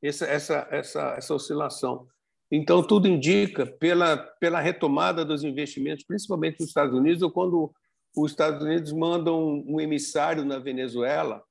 essa, 0.00 0.24
essa, 0.24 0.66
essa, 0.70 1.14
essa 1.18 1.34
oscilação. 1.34 2.08
Então, 2.54 2.86
tudo 2.86 3.08
indica, 3.08 3.64
pela, 3.64 4.14
pela 4.38 4.60
retomada 4.60 5.24
dos 5.24 5.42
investimentos, 5.42 6.04
principalmente 6.04 6.60
nos 6.60 6.68
Estados 6.68 6.94
Unidos, 6.94 7.22
ou 7.22 7.30
quando 7.30 7.72
os 8.14 8.30
Estados 8.30 8.62
Unidos 8.62 8.92
mandam 8.92 9.64
um 9.66 9.80
emissário 9.80 10.44
na 10.44 10.58
Venezuela 10.58 11.42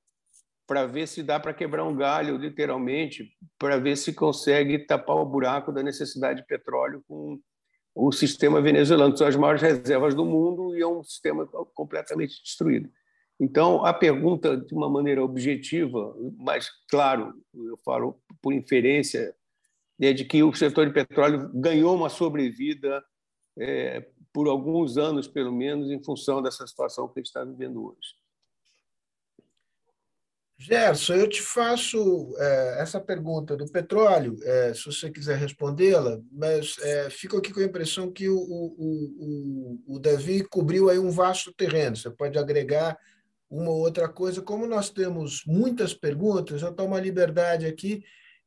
para 0.68 0.86
ver 0.86 1.08
se 1.08 1.24
dá 1.24 1.40
para 1.40 1.56
quebrar 1.56 1.86
um 1.86 1.96
galho, 1.96 2.38
literalmente, 2.38 3.36
para 3.58 3.80
ver 3.80 3.98
se 3.98 4.14
consegue 4.14 4.78
tapar 4.78 5.16
o 5.16 5.26
buraco 5.26 5.72
da 5.72 5.82
necessidade 5.82 6.42
de 6.42 6.46
petróleo 6.46 7.04
com 7.08 7.40
o 7.96 8.12
sistema 8.12 8.62
venezuelano, 8.62 9.12
que 9.12 9.18
são 9.18 9.28
as 9.28 9.36
maiores 9.36 9.62
reservas 9.62 10.14
do 10.14 10.24
mundo 10.24 10.78
e 10.78 10.82
é 10.82 10.88
um 10.88 11.04
sistema 11.04 11.48
completamente 11.74 12.42
destruído. 12.44 12.90
Então, 13.40 13.84
a 13.84 13.92
pergunta, 13.92 14.56
de 14.56 14.74
uma 14.76 14.88
maneira 14.88 15.24
objetiva, 15.24 16.16
mas, 16.38 16.70
claro, 16.88 17.34
eu 17.56 17.78
falo 17.84 18.22
por 18.40 18.54
inferência, 18.54 19.36
de 20.14 20.26
que 20.26 20.42
o 20.42 20.54
setor 20.54 20.88
de 20.88 20.94
petróleo 20.94 21.52
ganhou 21.54 21.96
uma 21.96 22.10
sobrevida 22.10 23.04
é, 23.58 24.08
por 24.34 24.48
alguns 24.48 24.98
anos, 24.98 25.28
pelo 25.28 25.52
menos, 25.52 25.92
em 25.92 26.04
função 26.04 26.42
dessa 26.42 26.66
situação 26.66 27.08
que 27.08 27.20
a 27.20 27.20
gente 27.20 27.28
está 27.28 27.44
vivendo 27.44 27.86
hoje. 27.86 28.16
Gerson, 30.58 31.16
eu 31.16 31.28
te 31.28 31.42
faço 31.42 32.36
é, 32.38 32.82
essa 32.82 33.00
pergunta 33.00 33.58
do 33.58 33.66
petróleo, 33.66 34.38
é, 34.44 34.74
se 34.76 34.86
você 34.86 35.10
quiser 35.10 35.36
respondê-la, 35.36 36.20
mas 36.32 36.78
é, 36.82 37.10
fico 37.10 37.38
aqui 37.38 37.52
com 37.52 37.60
a 37.60 37.66
impressão 37.66 38.12
que 38.12 38.30
o, 38.30 38.38
o, 38.38 39.80
o, 39.88 39.96
o 39.96 40.00
Davi 40.00 40.44
cobriu 40.44 40.90
aí 40.90 41.00
um 41.00 41.10
vasto 41.10 41.52
terreno. 41.52 41.96
Você 41.96 42.12
pode 42.12 42.38
agregar 42.38 42.96
uma 43.50 43.72
ou 43.72 43.80
outra 43.80 44.08
coisa. 44.08 44.40
Como 44.40 44.68
nós 44.68 44.92
temos 44.92 45.44
muitas 45.48 45.96
perguntas, 45.96 46.62
eu 46.62 46.72
tomo 46.72 46.94
a 46.94 47.02
liberdade 47.02 47.66
aqui 47.66 48.04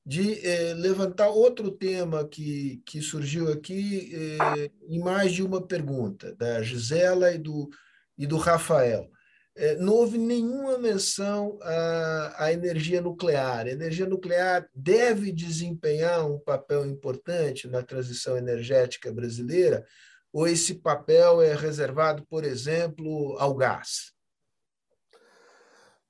de 0.06 0.46
eh, 0.46 0.74
levantar 0.74 1.28
outro 1.28 1.70
tema 1.70 2.28
que, 2.28 2.82
que 2.84 3.00
surgiu 3.00 3.50
aqui 3.50 4.12
eh, 4.14 4.70
em 4.86 4.98
mais 4.98 5.32
de 5.32 5.42
uma 5.42 5.66
pergunta, 5.66 6.34
da 6.34 6.62
Gisela 6.62 7.32
e 7.32 7.38
do, 7.38 7.70
e 8.18 8.26
do 8.26 8.36
Rafael. 8.36 9.10
Eh, 9.56 9.76
não 9.76 9.94
houve 9.94 10.18
nenhuma 10.18 10.76
menção 10.76 11.58
à, 11.62 12.44
à 12.44 12.52
energia 12.52 13.00
nuclear. 13.00 13.66
A 13.66 13.70
energia 13.70 14.04
nuclear 14.04 14.68
deve 14.74 15.32
desempenhar 15.32 16.26
um 16.26 16.38
papel 16.38 16.84
importante 16.84 17.66
na 17.66 17.82
transição 17.82 18.36
energética 18.36 19.10
brasileira, 19.10 19.86
ou 20.30 20.46
esse 20.46 20.74
papel 20.74 21.40
é 21.40 21.54
reservado, 21.54 22.26
por 22.26 22.44
exemplo, 22.44 23.38
ao 23.38 23.54
gás? 23.54 24.12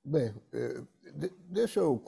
Bem, 0.02 0.34
deixa 1.48 1.80
eu 1.80 2.02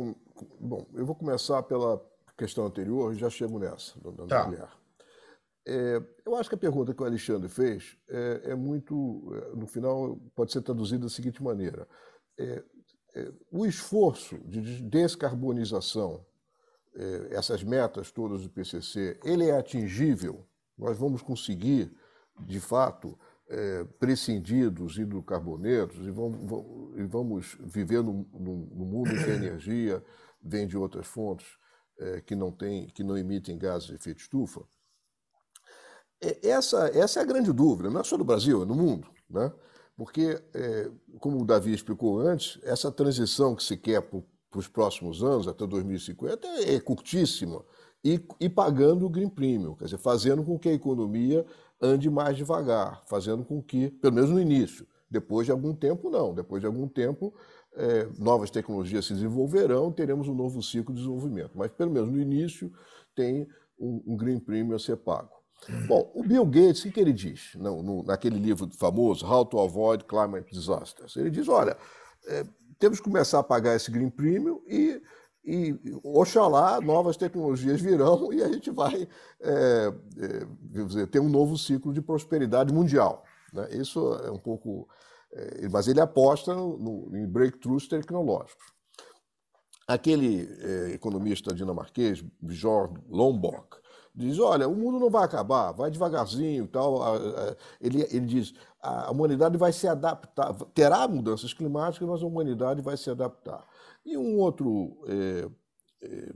Bom, 0.60 0.86
eu 0.94 1.06
vou 1.06 1.14
começar 1.14 1.62
pela 1.62 2.00
questão 2.36 2.66
anterior 2.66 3.12
e 3.12 3.16
já 3.16 3.30
chego 3.30 3.58
nessa, 3.58 3.98
da 4.00 4.26
tá. 4.26 4.44
nuclear. 4.44 4.76
É, 5.66 6.00
eu 6.24 6.36
acho 6.36 6.48
que 6.48 6.54
a 6.54 6.58
pergunta 6.58 6.94
que 6.94 7.02
o 7.02 7.06
Alexandre 7.06 7.48
fez 7.48 7.98
é, 8.08 8.52
é 8.52 8.54
muito, 8.54 9.32
é, 9.34 9.56
no 9.56 9.66
final, 9.66 10.16
pode 10.34 10.52
ser 10.52 10.62
traduzida 10.62 11.04
da 11.04 11.08
seguinte 11.08 11.42
maneira: 11.42 11.88
é, 12.38 12.62
é 13.16 13.32
o 13.50 13.66
esforço 13.66 14.38
de 14.44 14.80
descarbonização, 14.82 16.24
é, 16.94 17.34
essas 17.34 17.64
metas 17.64 18.12
todas 18.12 18.42
do 18.42 18.50
PCC, 18.50 19.18
ele 19.24 19.48
é 19.48 19.58
atingível? 19.58 20.46
Nós 20.78 20.96
vamos 20.96 21.20
conseguir, 21.20 21.90
de 22.38 22.60
fato, 22.60 23.18
prescindir 23.98 24.68
dos 24.70 24.98
hidrocarbonetos 24.98 26.04
e 26.04 26.10
vamos, 26.10 26.44
vamos, 26.44 26.98
e 26.98 27.04
vamos 27.04 27.56
viver 27.60 28.02
num, 28.02 28.26
num, 28.34 28.84
mundo 28.84 29.16
de 29.16 29.30
energia 29.30 30.02
vem 30.46 30.66
de 30.66 30.76
outras 30.76 31.06
fontes 31.06 31.46
é, 31.98 32.20
que, 32.20 32.34
não 32.34 32.50
tem, 32.50 32.86
que 32.88 33.02
não 33.02 33.16
emitem 33.16 33.58
gases 33.58 33.88
de 33.88 33.94
efeito 33.94 34.20
estufa. 34.20 34.62
É, 36.20 36.48
essa, 36.48 36.88
essa 36.94 37.20
é 37.20 37.22
a 37.22 37.26
grande 37.26 37.52
dúvida, 37.52 37.90
não 37.90 38.00
é 38.00 38.04
só 38.04 38.16
no 38.16 38.24
Brasil, 38.24 38.62
é 38.62 38.66
no 38.66 38.74
mundo. 38.74 39.08
Né? 39.28 39.52
Porque, 39.96 40.42
é, 40.54 40.90
como 41.18 41.40
o 41.40 41.44
Davi 41.44 41.72
explicou 41.72 42.20
antes, 42.20 42.58
essa 42.62 42.92
transição 42.92 43.54
que 43.54 43.62
se 43.62 43.76
quer 43.76 44.02
para 44.02 44.20
os 44.54 44.68
próximos 44.68 45.22
anos, 45.22 45.48
até 45.48 45.66
2050, 45.66 46.46
é 46.46 46.78
curtíssima, 46.80 47.64
e, 48.04 48.24
e 48.38 48.48
pagando 48.48 49.04
o 49.04 49.10
Green 49.10 49.28
Premium, 49.28 49.74
quer 49.74 49.86
dizer, 49.86 49.98
fazendo 49.98 50.44
com 50.44 50.58
que 50.58 50.68
a 50.68 50.72
economia 50.72 51.44
ande 51.80 52.08
mais 52.08 52.36
devagar, 52.36 53.02
fazendo 53.06 53.44
com 53.44 53.62
que, 53.62 53.90
pelo 53.90 54.14
menos 54.14 54.30
no 54.30 54.40
início, 54.40 54.86
depois 55.10 55.46
de 55.46 55.52
algum 55.52 55.74
tempo, 55.74 56.10
não. 56.10 56.34
Depois 56.34 56.60
de 56.60 56.66
algum 56.66 56.88
tempo, 56.88 57.34
é, 57.76 58.08
novas 58.18 58.50
tecnologias 58.50 59.04
se 59.04 59.14
desenvolverão, 59.14 59.92
teremos 59.92 60.28
um 60.28 60.34
novo 60.34 60.62
ciclo 60.62 60.94
de 60.94 61.00
desenvolvimento. 61.00 61.52
Mas, 61.54 61.70
pelo 61.70 61.90
menos 61.90 62.10
no 62.10 62.20
início, 62.20 62.72
tem 63.14 63.46
um, 63.78 64.02
um 64.06 64.16
Green 64.16 64.40
Premium 64.40 64.74
a 64.74 64.78
ser 64.78 64.96
pago. 64.96 65.30
Bom, 65.86 66.10
o 66.14 66.22
Bill 66.22 66.44
Gates, 66.44 66.84
o 66.84 66.92
que 66.92 67.00
ele 67.00 67.12
diz 67.12 67.54
no, 67.54 67.82
no, 67.82 68.02
naquele 68.02 68.38
livro 68.38 68.68
famoso, 68.78 69.26
How 69.26 69.44
to 69.44 69.58
Avoid 69.58 70.04
Climate 70.04 70.50
Disasters? 70.50 71.16
Ele 71.16 71.30
diz, 71.30 71.48
olha, 71.48 71.76
é, 72.26 72.44
temos 72.78 72.98
que 72.98 73.04
começar 73.04 73.38
a 73.38 73.42
pagar 73.42 73.74
esse 73.74 73.90
Green 73.90 74.10
Premium 74.10 74.60
e, 74.66 75.00
e 75.44 75.74
oxalá 76.04 76.80
novas 76.80 77.16
tecnologias 77.16 77.80
virão 77.80 78.32
e 78.32 78.42
a 78.42 78.48
gente 78.48 78.70
vai 78.70 79.08
é, 79.40 79.92
é, 80.18 80.46
dizer, 80.84 81.06
ter 81.08 81.20
um 81.20 81.28
novo 81.28 81.56
ciclo 81.56 81.92
de 81.92 82.02
prosperidade 82.02 82.72
mundial. 82.72 83.24
Né? 83.52 83.68
Isso 83.72 84.14
é 84.24 84.30
um 84.30 84.38
pouco 84.38 84.88
mas 85.70 85.88
ele 85.88 86.00
aposta 86.00 86.54
no, 86.54 86.78
no, 86.78 87.16
em 87.16 87.26
breakthroughs 87.26 87.88
tecnológicos. 87.88 88.74
Aquele 89.86 90.48
é, 90.60 90.90
economista 90.94 91.54
dinamarquês, 91.54 92.24
Bjorn 92.40 92.98
Lomborg, 93.08 93.68
diz: 94.14 94.38
olha, 94.38 94.66
o 94.66 94.74
mundo 94.74 94.98
não 94.98 95.10
vai 95.10 95.24
acabar, 95.24 95.72
vai 95.72 95.90
devagarzinho 95.90 96.66
tal. 96.66 97.00
Ele, 97.80 98.02
ele 98.10 98.26
diz: 98.26 98.54
a 98.80 99.10
humanidade 99.10 99.56
vai 99.58 99.72
se 99.72 99.86
adaptar, 99.86 100.54
terá 100.74 101.06
mudanças 101.06 101.52
climáticas, 101.52 102.08
mas 102.08 102.22
a 102.22 102.26
humanidade 102.26 102.80
vai 102.80 102.96
se 102.96 103.10
adaptar. 103.10 103.64
E 104.04 104.16
um 104.16 104.38
outro 104.38 104.96
é, 105.06 105.48
é, 106.02 106.32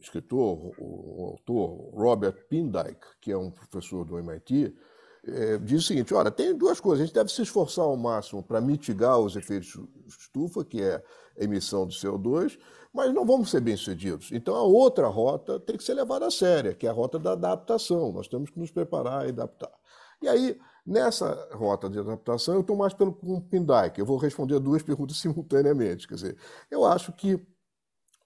escritor, 0.00 0.72
o, 0.78 1.22
o 1.22 1.26
autor, 1.26 1.90
Robert 1.94 2.46
Pindyke, 2.48 3.06
que 3.20 3.32
é 3.32 3.36
um 3.36 3.50
professor 3.50 4.04
do 4.04 4.18
MIT, 4.18 4.76
é, 5.24 5.56
diz 5.58 5.84
o 5.84 5.86
seguinte: 5.86 6.12
olha, 6.12 6.30
tem 6.30 6.56
duas 6.56 6.80
coisas. 6.80 7.02
A 7.02 7.06
gente 7.06 7.14
deve 7.14 7.30
se 7.30 7.42
esforçar 7.42 7.84
ao 7.84 7.96
máximo 7.96 8.42
para 8.42 8.60
mitigar 8.60 9.18
os 9.18 9.36
efeitos 9.36 9.76
estufa, 10.06 10.64
que 10.64 10.82
é 10.82 11.02
a 11.38 11.44
emissão 11.44 11.86
de 11.86 11.96
CO2, 11.96 12.58
mas 12.92 13.14
não 13.14 13.24
vamos 13.24 13.50
ser 13.50 13.60
bem-sucedidos. 13.60 14.30
Então, 14.32 14.54
a 14.54 14.62
outra 14.62 15.06
rota 15.06 15.60
tem 15.60 15.76
que 15.76 15.84
ser 15.84 15.94
levada 15.94 16.26
a 16.26 16.30
séria, 16.30 16.74
que 16.74 16.86
é 16.86 16.90
a 16.90 16.92
rota 16.92 17.18
da 17.18 17.32
adaptação. 17.32 18.12
Nós 18.12 18.26
temos 18.26 18.50
que 18.50 18.58
nos 18.58 18.70
preparar 18.70 19.26
e 19.26 19.28
adaptar. 19.28 19.72
E 20.20 20.28
aí, 20.28 20.58
nessa 20.84 21.48
rota 21.52 21.88
de 21.88 21.98
adaptação, 21.98 22.54
eu 22.54 22.60
estou 22.60 22.76
mais 22.76 22.92
pelo 22.92 23.12
com. 23.12 24.00
Eu 24.00 24.06
vou 24.06 24.16
responder 24.16 24.58
duas 24.58 24.82
perguntas 24.84 25.16
simultaneamente. 25.18 26.08
Quer 26.08 26.14
dizer, 26.14 26.36
eu 26.70 26.84
acho 26.84 27.12
que 27.12 27.40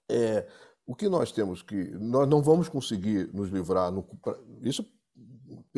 é, 0.09 0.47
o 0.85 0.95
que 0.95 1.07
nós 1.07 1.31
temos 1.31 1.61
que. 1.61 1.91
Nós 1.99 2.27
não 2.27 2.41
vamos 2.41 2.67
conseguir 2.69 3.29
nos 3.33 3.49
livrar. 3.49 3.91
No, 3.91 4.07
isso 4.61 4.83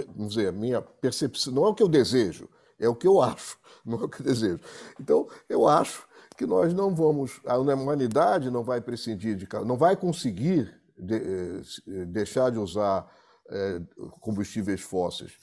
vamos 0.08 0.34
dizer, 0.34 0.50
a 0.50 0.52
minha 0.52 0.82
percepção, 0.82 1.54
não 1.54 1.66
é 1.66 1.70
o 1.70 1.76
que 1.76 1.84
eu 1.84 1.88
desejo, 1.88 2.50
é 2.80 2.88
o 2.88 2.96
que 2.96 3.08
eu 3.08 3.22
acho, 3.24 3.58
não 3.86 4.00
é 4.00 4.04
o 4.04 4.10
que 4.10 4.22
eu 4.22 4.26
desejo. 4.26 4.60
Então, 5.00 5.28
eu 5.48 5.68
acho 5.68 6.08
que 6.38 6.46
nós 6.46 6.74
não 6.74 6.96
vamos, 6.96 7.42
a 7.46 7.58
humanidade 7.58 8.50
não 8.50 8.64
vai 8.64 8.80
prescindir 8.80 9.36
de, 9.36 9.48
não 9.66 9.76
vai 9.76 9.96
conseguir 9.98 10.74
de, 10.98 11.16
eh, 11.16 12.06
deixar 12.06 12.50
de 12.50 12.58
usar 12.58 13.10
é, 13.50 13.82
combustíveis 14.20 14.80
fósseis 14.82 15.34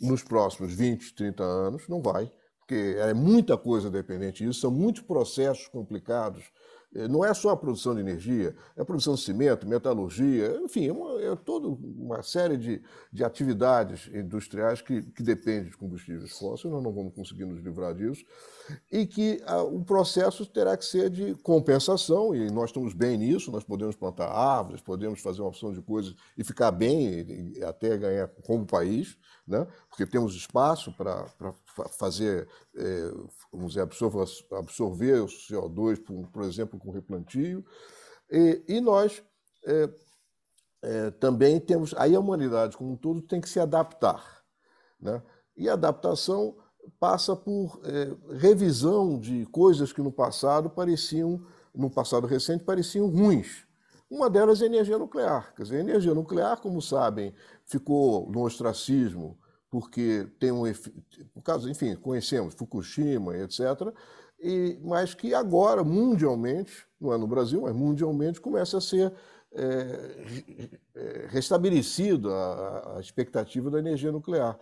nos 0.00 0.22
próximos 0.22 0.72
20, 0.72 1.14
30 1.14 1.42
anos, 1.42 1.88
não 1.88 2.00
vai, 2.00 2.30
porque 2.60 2.96
é 2.98 3.12
muita 3.12 3.56
coisa 3.56 3.90
dependente 3.90 4.44
disso, 4.44 4.60
são 4.60 4.70
muitos 4.70 5.02
processos 5.02 5.66
complicados 5.66 6.44
não 6.92 7.24
é 7.24 7.32
só 7.34 7.50
a 7.50 7.56
produção 7.56 7.94
de 7.94 8.00
energia, 8.00 8.54
é 8.76 8.80
a 8.80 8.84
produção 8.84 9.14
de 9.14 9.20
cimento, 9.20 9.68
metalurgia, 9.68 10.58
enfim, 10.62 10.88
é, 10.88 10.92
uma, 10.92 11.20
é 11.20 11.36
toda 11.36 11.68
uma 11.68 12.22
série 12.22 12.56
de, 12.56 12.82
de 13.12 13.22
atividades 13.22 14.08
industriais 14.12 14.80
que, 14.80 15.02
que 15.02 15.22
dependem 15.22 15.70
de 15.70 15.76
combustíveis 15.76 16.32
fósseis, 16.38 16.72
nós 16.72 16.82
não 16.82 16.92
vamos 16.92 17.14
conseguir 17.14 17.44
nos 17.44 17.62
livrar 17.62 17.94
disso, 17.94 18.24
e 18.90 19.06
que 19.06 19.42
a, 19.46 19.62
o 19.62 19.84
processo 19.84 20.46
terá 20.46 20.76
que 20.76 20.84
ser 20.84 21.10
de 21.10 21.34
compensação, 21.36 22.34
e 22.34 22.50
nós 22.50 22.70
estamos 22.70 22.94
bem 22.94 23.18
nisso, 23.18 23.52
nós 23.52 23.64
podemos 23.64 23.94
plantar 23.94 24.28
árvores, 24.28 24.80
podemos 24.80 25.20
fazer 25.20 25.42
uma 25.42 25.48
opção 25.48 25.72
de 25.72 25.82
coisas 25.82 26.14
e 26.36 26.42
ficar 26.42 26.70
bem, 26.70 27.20
e, 27.20 27.58
e 27.58 27.64
até 27.64 27.96
ganhar 27.98 28.28
como 28.46 28.64
país, 28.64 29.18
né? 29.46 29.66
porque 29.90 30.06
temos 30.06 30.34
espaço 30.34 30.92
para 30.92 31.26
fazer, 31.88 32.48
é, 32.74 33.10
vamos 33.52 33.72
dizer, 33.72 33.82
absorver, 33.82 34.24
absorver 34.52 35.20
o 35.20 35.26
CO2, 35.26 36.02
por, 36.02 36.28
por 36.28 36.42
exemplo, 36.42 36.78
com 36.78 36.90
replantio. 36.90 37.64
E, 38.30 38.62
e 38.68 38.80
nós 38.80 39.22
é, 39.66 39.90
é, 40.82 41.10
também 41.12 41.60
temos. 41.60 41.94
Aí 41.96 42.14
a 42.14 42.20
humanidade, 42.20 42.76
como 42.76 42.92
um 42.92 42.96
todo, 42.96 43.22
tem 43.22 43.40
que 43.40 43.48
se 43.48 43.60
adaptar. 43.60 44.42
Né? 45.00 45.22
E 45.56 45.68
a 45.68 45.74
adaptação 45.74 46.56
passa 46.98 47.36
por 47.36 47.80
revisão 48.38 49.18
de 49.18 49.44
coisas 49.46 49.92
que 49.92 50.00
no 50.00 50.10
passado 50.10 50.70
pareciam, 50.70 51.44
no 51.74 51.90
passado 51.90 52.26
recente, 52.26 52.64
pareciam 52.64 53.08
ruins. 53.08 53.68
Uma 54.10 54.30
delas 54.30 54.62
é 54.62 54.64
a 54.64 54.66
energia 54.68 54.98
nuclear. 54.98 55.54
Quer 55.54 55.64
dizer, 55.64 55.76
a 55.76 55.80
energia 55.80 56.14
nuclear, 56.14 56.58
como 56.60 56.80
sabem, 56.80 57.34
ficou 57.66 58.30
no 58.30 58.42
ostracismo 58.42 59.38
porque 59.70 60.26
tem 60.38 60.50
um 60.50 60.62
por 61.34 61.42
causa, 61.42 61.70
enfim, 61.70 61.94
conhecemos 61.96 62.54
Fukushima, 62.54 63.36
etc. 63.36 63.60
E, 64.40 64.78
mas 64.82 65.14
que 65.14 65.34
agora, 65.34 65.82
mundialmente, 65.82 66.86
não 67.00 67.12
é 67.12 67.18
no 67.18 67.26
Brasil, 67.26 67.62
mas 67.62 67.74
mundialmente, 67.74 68.40
começa 68.40 68.78
a 68.78 68.80
ser 68.80 69.12
é, 69.52 69.64
é, 70.94 71.26
restabelecida 71.28 72.28
a, 72.28 72.96
a 72.96 73.00
expectativa 73.00 73.70
da 73.70 73.78
energia 73.78 74.12
nuclear 74.12 74.58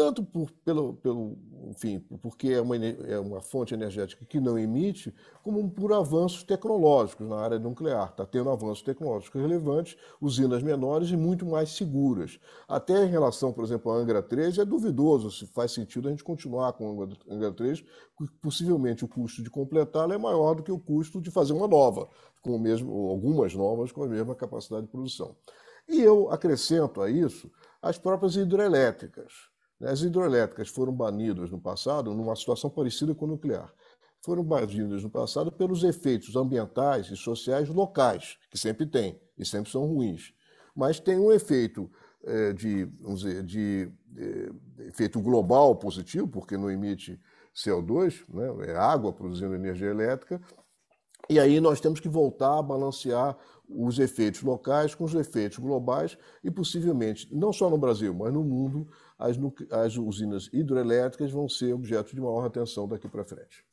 tanto 0.00 0.24
por, 0.24 0.50
pelo, 0.64 0.94
pelo, 0.94 1.36
enfim, 1.68 1.98
porque 2.22 2.48
é 2.48 2.60
uma, 2.62 2.74
é 2.74 3.18
uma 3.20 3.42
fonte 3.42 3.74
energética 3.74 4.24
que 4.24 4.40
não 4.40 4.58
emite, 4.58 5.14
como 5.42 5.68
por 5.70 5.92
avanços 5.92 6.42
tecnológicos 6.42 7.28
na 7.28 7.36
área 7.36 7.58
nuclear. 7.58 8.08
Está 8.08 8.24
tendo 8.24 8.48
avanços 8.48 8.80
tecnológicos 8.80 9.38
relevantes, 9.38 9.98
usinas 10.18 10.62
menores 10.62 11.10
e 11.10 11.18
muito 11.18 11.44
mais 11.44 11.76
seguras. 11.76 12.40
Até 12.66 13.04
em 13.04 13.08
relação, 13.08 13.52
por 13.52 13.62
exemplo, 13.62 13.92
à 13.92 13.96
Angra 13.96 14.22
3, 14.22 14.56
é 14.56 14.64
duvidoso 14.64 15.30
se 15.30 15.46
faz 15.46 15.72
sentido 15.72 16.08
a 16.08 16.10
gente 16.10 16.24
continuar 16.24 16.72
com 16.72 17.02
a 17.02 17.34
Angra 17.34 17.52
3, 17.52 17.84
porque 18.16 18.34
possivelmente 18.40 19.04
o 19.04 19.08
custo 19.08 19.42
de 19.42 19.50
completá-la 19.50 20.14
é 20.14 20.18
maior 20.18 20.54
do 20.54 20.62
que 20.62 20.72
o 20.72 20.78
custo 20.78 21.20
de 21.20 21.30
fazer 21.30 21.52
uma 21.52 21.68
nova, 21.68 22.08
com 22.40 22.56
o 22.56 22.58
mesmo, 22.58 23.10
algumas 23.10 23.54
novas 23.54 23.92
com 23.92 24.02
a 24.02 24.08
mesma 24.08 24.34
capacidade 24.34 24.86
de 24.86 24.92
produção. 24.92 25.36
E 25.86 26.00
eu 26.00 26.30
acrescento 26.30 27.02
a 27.02 27.10
isso 27.10 27.50
as 27.82 27.98
próprias 27.98 28.34
hidrelétricas. 28.34 29.49
As 29.82 30.02
hidroelétricas 30.02 30.68
foram 30.68 30.92
banidas 30.92 31.50
no 31.50 31.60
passado 31.60 32.14
numa 32.14 32.36
situação 32.36 32.68
parecida 32.68 33.14
com 33.14 33.24
a 33.24 33.28
nuclear. 33.28 33.72
Foram 34.22 34.44
banidas 34.44 35.02
no 35.02 35.10
passado 35.10 35.50
pelos 35.50 35.82
efeitos 35.82 36.36
ambientais 36.36 37.10
e 37.10 37.16
sociais 37.16 37.68
locais, 37.68 38.36
que 38.50 38.58
sempre 38.58 38.86
tem. 38.86 39.18
e 39.38 39.44
sempre 39.44 39.70
são 39.70 39.86
ruins. 39.86 40.34
Mas 40.76 41.00
tem 41.00 41.18
um 41.18 41.32
efeito 41.32 41.90
é, 42.22 42.52
de, 42.52 42.84
vamos 43.00 43.20
dizer, 43.20 43.42
de, 43.42 43.90
de, 44.06 44.52
efeito 44.88 45.20
global 45.20 45.74
positivo, 45.76 46.28
porque 46.28 46.56
não 46.56 46.70
emite 46.70 47.18
CO2, 47.54 48.24
né? 48.28 48.70
é 48.70 48.76
água 48.76 49.12
produzindo 49.12 49.54
energia 49.54 49.88
elétrica, 49.88 50.40
e 51.28 51.38
aí 51.38 51.60
nós 51.60 51.80
temos 51.80 52.00
que 52.00 52.08
voltar 52.08 52.58
a 52.58 52.62
balancear 52.62 53.36
os 53.68 53.98
efeitos 53.98 54.42
locais 54.42 54.94
com 54.94 55.04
os 55.04 55.14
efeitos 55.14 55.58
globais 55.58 56.18
e 56.42 56.50
possivelmente, 56.50 57.32
não 57.32 57.52
só 57.52 57.70
no 57.70 57.78
Brasil, 57.78 58.12
mas 58.12 58.32
no 58.32 58.42
mundo, 58.42 58.88
as, 59.20 59.36
as 59.70 59.96
usinas 59.96 60.48
hidroelétricas 60.52 61.30
vão 61.30 61.48
ser 61.48 61.74
objeto 61.74 62.14
de 62.14 62.20
maior 62.20 62.46
atenção 62.46 62.88
daqui 62.88 63.06
para 63.08 63.24
frente. 63.24 63.64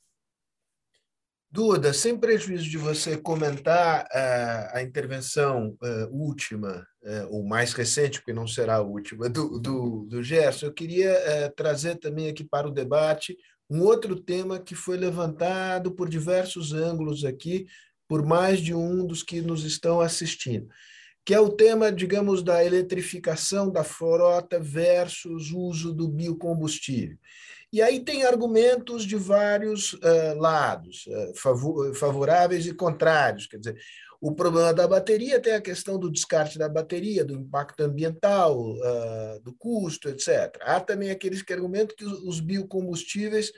Duda, 1.49 1.93
sem 1.93 2.17
prejuízo 2.17 2.69
de 2.69 2.77
você 2.77 3.15
comentar 3.15 4.03
uh, 4.03 4.77
a 4.77 4.83
intervenção 4.83 5.77
uh, 5.81 6.07
última, 6.11 6.85
uh, 7.01 7.27
ou 7.33 7.47
mais 7.47 7.71
recente, 7.71 8.19
porque 8.19 8.33
não 8.33 8.45
será 8.45 8.75
a 8.75 8.81
última, 8.81 9.29
do, 9.29 9.57
do, 9.57 10.05
do 10.09 10.21
Gerson, 10.21 10.65
eu 10.65 10.73
queria 10.73 11.51
trazer 11.55 11.95
também 11.95 12.27
aqui 12.27 12.43
para 12.43 12.67
o 12.67 12.71
debate 12.71 13.35
um 13.69 13.81
outro 13.81 14.19
tema 14.19 14.59
que 14.59 14.75
foi 14.75 14.97
levantado 14.97 15.91
por 15.91 16.09
diversos 16.09 16.73
ângulos 16.73 17.23
aqui, 17.23 17.65
por 18.09 18.25
mais 18.25 18.59
de 18.59 18.73
um 18.73 19.05
dos 19.05 19.23
que 19.23 19.41
nos 19.41 19.63
estão 19.63 20.01
assistindo, 20.01 20.67
que 21.27 21.33
é 21.33 21.39
o 21.41 21.49
tema, 21.49 21.91
digamos, 21.91 22.41
da 22.41 22.63
eletrificação 22.63 23.69
da 23.69 23.83
frota 23.83 24.61
versus 24.61 25.51
uso 25.51 25.93
do 25.93 26.07
biocombustível. 26.07 27.17
E 27.71 27.81
aí 27.81 27.99
tem 27.99 28.23
argumentos 28.23 29.03
de 29.03 29.17
vários 29.17 29.91
uh, 29.95 30.37
lados, 30.37 31.05
uh, 31.05 31.93
favoráveis 31.95 32.65
e 32.65 32.73
contrários. 32.73 33.45
Quer 33.45 33.57
dizer, 33.57 33.77
o 34.21 34.33
problema 34.33 34.73
da 34.73 34.87
bateria 34.87 35.37
tem 35.37 35.55
a 35.55 35.61
questão 35.61 35.99
do 35.99 36.09
descarte 36.09 36.57
da 36.57 36.69
bateria, 36.69 37.25
do 37.25 37.33
impacto 37.33 37.81
ambiental, 37.81 38.57
uh, 38.57 39.41
do 39.43 39.53
custo, 39.53 40.07
etc. 40.07 40.57
Há 40.61 40.79
também 40.79 41.11
aqueles 41.11 41.41
que 41.41 41.51
argumentam 41.51 41.93
que 41.93 42.05
os 42.05 42.39
biocombustíveis 42.39 43.51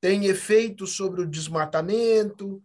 têm 0.00 0.24
efeito 0.24 0.86
sobre 0.86 1.20
o 1.20 1.26
desmatamento, 1.26 2.62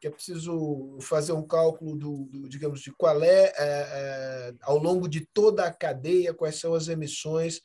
que 0.00 0.06
é 0.06 0.10
preciso 0.10 0.98
fazer 1.00 1.32
um 1.32 1.46
cálculo 1.46 1.94
do, 1.96 2.24
do 2.30 2.48
digamos, 2.48 2.80
de 2.80 2.90
qual 2.92 3.22
é, 3.22 3.52
é, 3.56 4.54
ao 4.62 4.78
longo 4.78 5.08
de 5.08 5.26
toda 5.32 5.64
a 5.64 5.72
cadeia, 5.72 6.34
quais 6.34 6.56
são 6.56 6.74
as 6.74 6.88
emissões 6.88 7.60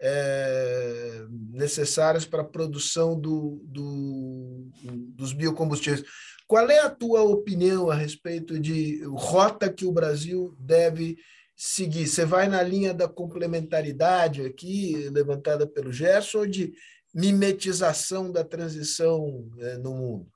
é, 0.00 1.26
necessárias 1.50 2.24
para 2.24 2.42
a 2.42 2.48
produção 2.48 3.18
do, 3.18 3.60
do, 3.64 4.68
dos 5.14 5.32
biocombustíveis. 5.32 6.04
Qual 6.46 6.68
é 6.70 6.78
a 6.78 6.90
tua 6.90 7.22
opinião 7.22 7.90
a 7.90 7.94
respeito 7.94 8.58
de 8.58 9.02
rota 9.04 9.72
que 9.72 9.84
o 9.84 9.92
Brasil 9.92 10.56
deve 10.58 11.18
seguir? 11.56 12.06
Você 12.06 12.24
vai 12.24 12.48
na 12.48 12.62
linha 12.62 12.94
da 12.94 13.08
complementaridade 13.08 14.42
aqui, 14.42 15.08
levantada 15.10 15.66
pelo 15.66 15.92
Gerson, 15.92 16.38
ou 16.38 16.46
de 16.46 16.72
mimetização 17.14 18.30
da 18.30 18.44
transição 18.44 19.46
é, 19.58 19.76
no 19.78 19.92
mundo, 19.94 20.26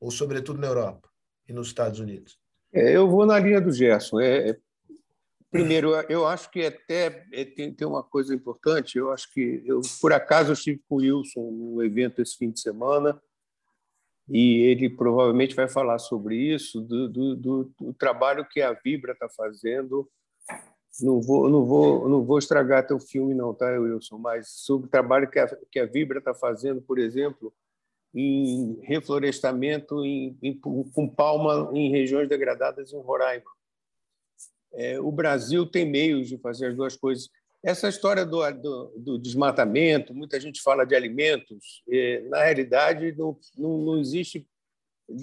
ou 0.00 0.10
sobretudo 0.10 0.60
na 0.60 0.66
Europa 0.66 1.08
e 1.48 1.52
nos 1.52 1.68
Estados 1.68 2.00
Unidos? 2.00 2.38
É, 2.72 2.96
eu 2.96 3.08
vou 3.08 3.24
na 3.24 3.38
linha 3.38 3.60
do 3.60 3.72
Gerson. 3.72 4.20
É, 4.20 4.50
é 4.50 4.56
Primeiro, 5.54 5.92
eu 6.08 6.26
acho 6.26 6.50
que 6.50 6.66
até 6.66 7.24
é, 7.32 7.44
tem, 7.44 7.72
tem 7.72 7.86
uma 7.86 8.02
coisa 8.02 8.34
importante. 8.34 8.98
Eu 8.98 9.12
acho 9.12 9.32
que, 9.32 9.62
eu, 9.64 9.80
por 10.00 10.12
acaso, 10.12 10.50
eu 10.50 10.54
estive 10.54 10.82
com 10.88 10.96
o 10.96 10.98
Wilson 10.98 11.48
no 11.52 11.80
evento 11.80 12.20
esse 12.20 12.36
fim 12.36 12.50
de 12.50 12.58
semana 12.58 13.22
e 14.28 14.62
ele 14.62 14.90
provavelmente 14.90 15.54
vai 15.54 15.68
falar 15.68 16.00
sobre 16.00 16.36
isso, 16.36 16.80
do, 16.80 17.08
do, 17.08 17.36
do, 17.36 17.72
do 17.78 17.92
trabalho 17.94 18.44
que 18.50 18.60
a 18.60 18.72
Vibra 18.72 19.12
está 19.12 19.28
fazendo. 19.28 20.10
Não 21.00 21.20
vou, 21.20 21.48
não, 21.48 21.64
vou, 21.64 22.08
não 22.08 22.24
vou 22.24 22.40
estragar 22.40 22.84
teu 22.84 22.98
filme, 22.98 23.32
não, 23.32 23.54
tá, 23.54 23.78
Wilson? 23.78 24.18
Mas 24.18 24.48
sobre 24.48 24.88
o 24.88 24.90
trabalho 24.90 25.30
que 25.30 25.38
a, 25.38 25.46
que 25.70 25.78
a 25.78 25.86
Vibra 25.86 26.18
está 26.18 26.34
fazendo, 26.34 26.82
por 26.82 26.98
exemplo, 26.98 27.54
em 28.14 28.78
reflorestamento 28.82 30.04
em, 30.04 30.38
em, 30.42 30.54
com 30.54 31.08
palma 31.08 31.70
em 31.74 31.90
regiões 31.90 32.28
degradadas 32.28 32.92
em 32.92 33.00
Roraima 33.00 33.54
é, 34.74 34.98
o 34.98 35.10
Brasil 35.10 35.64
tem 35.64 35.88
meios 35.88 36.28
de 36.28 36.36
fazer 36.38 36.68
as 36.68 36.76
duas 36.76 36.96
coisas. 36.96 37.30
Essa 37.62 37.88
história 37.88 38.26
do, 38.26 38.50
do, 38.52 38.92
do 38.96 39.18
desmatamento, 39.18 40.12
muita 40.12 40.38
gente 40.38 40.60
fala 40.60 40.84
de 40.84 40.94
alimentos, 40.94 41.82
é, 41.88 42.20
na 42.28 42.44
realidade 42.44 43.14
não, 43.16 43.38
não, 43.56 43.78
não, 43.78 43.98
existe. 43.98 44.46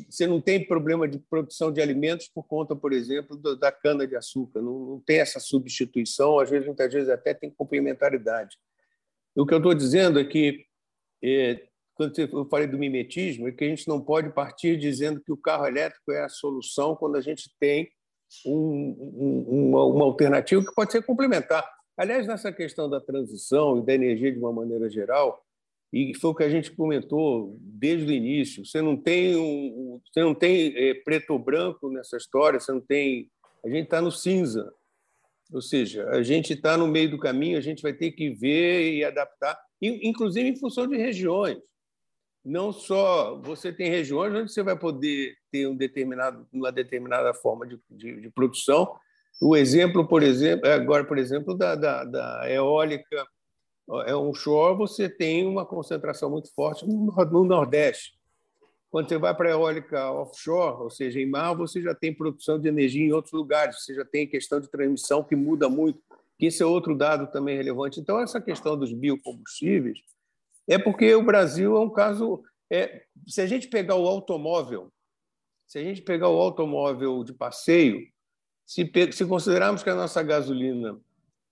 Você 0.10 0.26
não 0.26 0.42
tem 0.42 0.66
problema 0.66 1.08
de 1.08 1.20
produção 1.20 1.72
de 1.72 1.82
alimentos 1.82 2.28
por 2.28 2.44
conta, 2.44 2.76
por 2.76 2.94
exemplo, 2.94 3.36
do, 3.36 3.56
da 3.56 3.72
cana-de-açúcar. 3.72 4.62
Não, 4.62 4.80
não, 4.80 5.00
tem 5.02 5.20
essa 5.20 5.40
substituição, 5.40 6.40
às 6.40 6.50
vezes, 6.50 6.66
muitas 6.66 6.92
vezes 6.92 7.10
até 7.10 7.34
tem 7.34 7.52
complementaridade. 7.52 8.58
O 9.36 9.46
que 9.46 9.54
eu 9.54 9.60
estou 9.60 9.74
dizendo 9.74 10.20
é 10.20 10.24
que, 10.24 10.66
é, 11.24 11.68
quando 12.10 12.44
eu 12.44 12.50
falei 12.50 12.68
do 12.68 12.78
mimetismo, 12.78 13.48
é 13.48 13.52
que 13.52 13.64
a 13.64 13.68
gente 13.68 13.88
não 13.88 14.02
pode 14.02 14.34
partir 14.34 14.78
dizendo 14.78 15.22
que 15.22 15.32
o 15.32 15.38
carro 15.38 15.68
elétrico 15.68 16.12
é 16.12 16.24
a 16.24 16.30
solução 16.30 16.96
quando 16.96 17.18
a 17.18 17.22
gente 17.22 17.50
tem 17.60 17.90
um, 18.46 19.46
uma, 19.48 19.86
uma 19.86 20.06
alternativa 20.06 20.64
que 20.64 20.74
pode 20.74 20.92
ser 20.92 21.04
complementar. 21.04 21.68
Aliás, 21.98 22.26
nessa 22.26 22.52
questão 22.52 22.90
da 22.90 23.02
transição 23.02 23.78
e 23.78 23.86
da 23.86 23.94
energia 23.94 24.32
de 24.32 24.40
uma 24.40 24.52
maneira 24.52 24.90
geral, 24.90 25.44
e 25.94 26.16
foi 26.16 26.32
o 26.32 26.36
que 26.36 26.44
a 26.44 26.50
gente 26.50 26.72
comentou 26.72 27.58
desde 27.60 28.06
o 28.06 28.16
início. 28.16 28.66
Você 28.66 28.82
não 28.82 28.96
tem 28.96 29.36
um, 29.36 30.00
você 30.12 30.22
não 30.22 30.34
tem 30.34 30.74
é, 30.76 30.94
preto 30.94 31.32
ou 31.32 31.40
branco 31.40 31.90
nessa 31.90 32.16
história. 32.16 32.60
Você 32.60 32.72
não 32.72 32.80
tem. 32.80 33.30
A 33.64 33.68
gente 33.68 33.84
está 33.84 34.02
no 34.02 34.10
cinza, 34.10 34.74
ou 35.52 35.62
seja, 35.62 36.08
a 36.10 36.24
gente 36.24 36.54
está 36.54 36.78
no 36.78 36.88
meio 36.88 37.12
do 37.12 37.20
caminho. 37.20 37.58
A 37.58 37.62
gente 37.62 37.82
vai 37.82 37.92
ter 37.92 38.12
que 38.12 38.30
ver 38.30 38.94
e 38.94 39.04
adaptar, 39.04 39.60
inclusive 39.82 40.48
em 40.48 40.56
função 40.56 40.88
de 40.88 40.96
regiões 40.96 41.60
não 42.44 42.72
só 42.72 43.40
você 43.40 43.72
tem 43.72 43.90
regiões 43.90 44.34
onde 44.34 44.52
você 44.52 44.64
vai 44.64 44.78
poder 44.78 45.36
ter 45.52 45.68
um 45.68 45.76
determinado, 45.76 46.48
uma 46.52 46.72
determinada 46.72 47.34
forma 47.34 47.68
de, 47.68 47.80
de, 47.90 48.22
de 48.22 48.30
produção. 48.30 48.96
O 49.42 49.56
exemplo, 49.56 50.08
por 50.08 50.24
exemplo, 50.24 50.70
agora, 50.70 51.04
por 51.04 51.18
exemplo, 51.18 51.56
da, 51.56 51.76
da, 51.76 52.04
da 52.04 52.52
eólica 52.52 53.26
é 54.06 54.16
onshore, 54.16 54.78
você 54.78 55.10
tem 55.10 55.46
uma 55.46 55.66
concentração 55.66 56.30
muito 56.30 56.54
forte 56.54 56.88
no, 56.88 57.12
no 57.12 57.44
Nordeste. 57.44 58.14
Quando 58.90 59.08
você 59.08 59.18
vai 59.18 59.34
para 59.34 59.50
a 59.50 59.52
eólica 59.52 60.12
offshore, 60.12 60.84
ou 60.84 60.90
seja, 60.90 61.20
em 61.20 61.26
mar, 61.26 61.54
você 61.54 61.82
já 61.82 61.96
tem 61.96 62.14
produção 62.14 62.60
de 62.60 62.68
energia 62.68 63.06
em 63.06 63.14
outros 63.14 63.34
lugares, 63.34 63.84
você 63.84 63.96
já 63.96 64.04
tem 64.04 64.28
questão 64.28 64.60
de 64.60 64.70
transmissão 64.70 65.24
que 65.24 65.36
muda 65.36 65.70
muito, 65.70 66.02
que 66.38 66.48
esse 66.48 66.62
é 66.62 66.66
outro 66.66 66.96
dado 66.96 67.32
também 67.32 67.56
relevante. 67.56 68.00
Então, 68.00 68.20
essa 68.20 68.42
questão 68.42 68.78
dos 68.78 68.92
biocombustíveis, 68.92 70.00
é 70.72 70.80
porque 70.80 71.14
o 71.14 71.22
Brasil 71.22 71.76
é 71.76 71.80
um 71.82 71.90
caso. 71.90 72.42
É, 72.72 73.04
se 73.28 73.42
a 73.42 73.46
gente 73.46 73.68
pegar 73.68 73.96
o 73.96 74.08
automóvel, 74.08 74.90
se 75.68 75.78
a 75.78 75.84
gente 75.84 76.02
pegar 76.02 76.30
o 76.30 76.40
automóvel 76.40 77.26
de 77.26 77.34
passeio, 77.34 78.08
se, 78.66 78.90
se 79.12 79.26
considerarmos 79.26 79.84
que 79.84 79.90
a 79.90 79.96
nossa 79.96 80.24
gasolina 80.24 80.98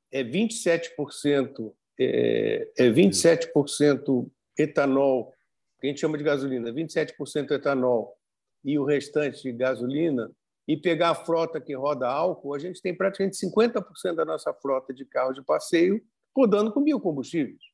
é 0.09 0.23
27%, 0.23 1.73
é, 1.99 2.71
é 2.77 2.89
27% 2.89 4.31
etanol, 4.57 5.33
que 5.81 5.87
a 5.87 5.89
gente 5.89 5.99
chama 5.99 6.17
de 6.17 6.23
gasolina, 6.23 6.71
27% 6.71 7.51
etanol 7.51 8.17
e 8.63 8.79
o 8.79 8.85
restante 8.85 9.43
de 9.43 9.51
gasolina, 9.51 10.31
e 10.65 10.77
pegar 10.77 11.09
a 11.09 11.15
frota 11.15 11.59
que 11.59 11.75
roda 11.75 12.07
álcool, 12.07 12.53
a 12.53 12.59
gente 12.59 12.81
tem 12.81 12.95
praticamente 12.95 13.35
50% 13.35 14.15
da 14.15 14.23
nossa 14.23 14.53
frota 14.53 14.93
de 14.93 15.03
carros 15.03 15.35
de 15.35 15.43
passeio 15.43 16.01
rodando 16.33 16.71
com 16.71 16.81
biocombustíveis 16.81 17.69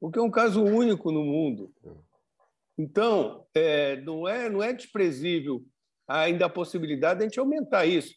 o 0.00 0.10
que 0.10 0.18
é 0.18 0.22
um 0.22 0.30
caso 0.30 0.62
único 0.62 1.10
no 1.10 1.24
mundo. 1.24 1.72
Então, 2.78 3.46
é, 3.54 3.96
não, 4.00 4.28
é, 4.28 4.50
não 4.50 4.62
é 4.62 4.72
desprezível 4.72 5.64
ainda 6.06 6.46
a 6.46 6.50
possibilidade 6.50 7.18
de 7.18 7.24
a 7.24 7.28
gente 7.28 7.40
aumentar 7.40 7.86
isso. 7.86 8.14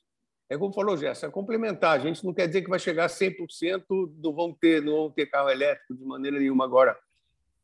É 0.50 0.58
como 0.58 0.74
falou 0.74 0.98
Gerson, 0.98 1.28
é 1.28 1.32
complementar. 1.32 2.00
A 2.00 2.00
gente 2.00 2.26
não 2.26 2.34
quer 2.34 2.48
dizer 2.48 2.64
que 2.64 2.70
vai 2.70 2.80
chegar 2.80 3.06
a 3.06 3.10
100%, 3.10 3.84
não 4.22 4.34
vão 4.34 4.54
ter, 4.54 4.82
não 4.82 4.94
vão 4.94 5.12
ter 5.12 5.28
carro 5.28 5.50
elétrico 5.50 5.96
de 5.96 6.04
maneira 6.04 6.40
nenhuma. 6.40 6.66
Agora, 6.66 6.98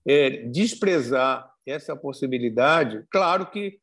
é, 0.05 0.29
desprezar 0.47 1.51
essa 1.65 1.95
possibilidade, 1.95 3.03
claro 3.09 3.47
que 3.47 3.79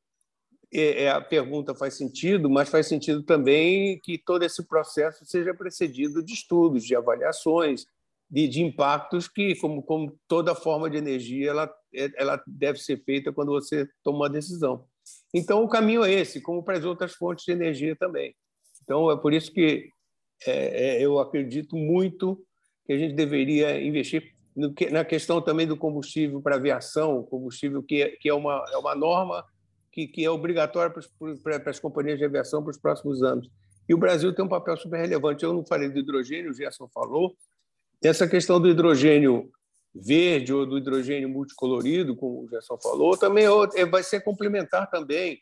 é, 0.72 1.05
é, 1.05 1.11
a 1.11 1.20
pergunta 1.20 1.74
faz 1.74 1.95
sentido, 1.95 2.49
mas 2.49 2.68
faz 2.68 2.87
sentido 2.87 3.22
também 3.22 3.99
que 3.99 4.16
todo 4.16 4.45
esse 4.45 4.62
processo 4.66 5.24
seja 5.26 5.53
precedido 5.53 6.22
de 6.22 6.33
estudos, 6.33 6.85
de 6.85 6.95
avaliações, 6.97 7.85
de, 8.33 8.49
de 8.49 8.62
impactos 8.62 9.28
que, 9.28 9.55
como, 9.57 9.83
como 9.83 10.18
toda 10.26 10.55
forma 10.55 10.89
de 10.89 10.97
energia, 10.97 11.51
ela, 11.51 11.74
ela 12.16 12.43
deve 12.47 12.78
ser 12.78 13.05
feita 13.05 13.30
quando 13.30 13.53
você 13.53 13.87
toma 14.03 14.20
uma 14.20 14.30
decisão. 14.30 14.87
Então, 15.35 15.62
o 15.62 15.68
caminho 15.68 16.03
é 16.03 16.11
esse, 16.11 16.41
como 16.41 16.62
para 16.62 16.78
as 16.78 16.85
outras 16.87 17.12
fontes 17.12 17.45
de 17.45 17.53
energia 17.53 17.95
também. 17.95 18.35
Então, 18.83 19.11
é 19.11 19.16
por 19.18 19.35
isso 19.35 19.53
que 19.53 19.91
é, 20.47 20.97
é, 20.97 21.03
eu 21.03 21.18
acredito 21.18 21.76
muito 21.76 22.43
que 22.87 22.95
a 22.95 22.99
gente 22.99 23.12
deveria 23.14 23.78
investir 23.85 24.33
que, 24.74 24.89
na 24.91 25.05
questão 25.05 25.43
também 25.43 25.66
do 25.66 25.76
combustível 25.76 26.41
para 26.41 26.57
aviação, 26.57 27.22
combustível 27.24 27.83
que, 27.83 28.03
é, 28.03 28.09
que 28.16 28.30
é, 28.30 28.35
uma, 28.35 28.64
é 28.72 28.78
uma 28.78 28.95
norma 28.95 29.45
que, 29.93 30.07
que 30.07 30.24
é 30.24 30.30
obrigatória 30.30 30.91
para, 30.91 31.61
para 31.61 31.70
as 31.70 31.78
companhias 31.78 32.18
de 32.18 32.24
aviação 32.24 32.62
para 32.62 32.70
os 32.70 32.78
próximos 32.78 33.22
anos. 33.22 33.51
E 33.87 33.93
o 33.93 33.99
Brasil 33.99 34.35
tem 34.35 34.43
um 34.43 34.49
papel 34.49 34.74
super 34.78 34.99
relevante. 34.99 35.45
Eu 35.45 35.53
não 35.53 35.66
falei 35.66 35.91
do 35.91 35.99
hidrogênio, 35.99 36.51
o 36.51 36.55
Gerson 36.55 36.89
falou. 36.89 37.37
Essa 38.03 38.26
questão 38.26 38.61
do 38.61 38.68
hidrogênio 38.68 39.50
verde 39.94 40.53
ou 40.53 40.66
do 40.66 40.78
hidrogênio 40.78 41.28
multicolorido, 41.28 42.16
como 42.16 42.42
o 42.42 42.48
Gerson 42.48 42.78
falou, 42.78 43.16
também 43.16 43.44
é 43.44 43.80
é, 43.80 43.86
vai 43.86 44.03
ser 44.03 44.22
complementar 44.22 44.90
também. 44.90 45.38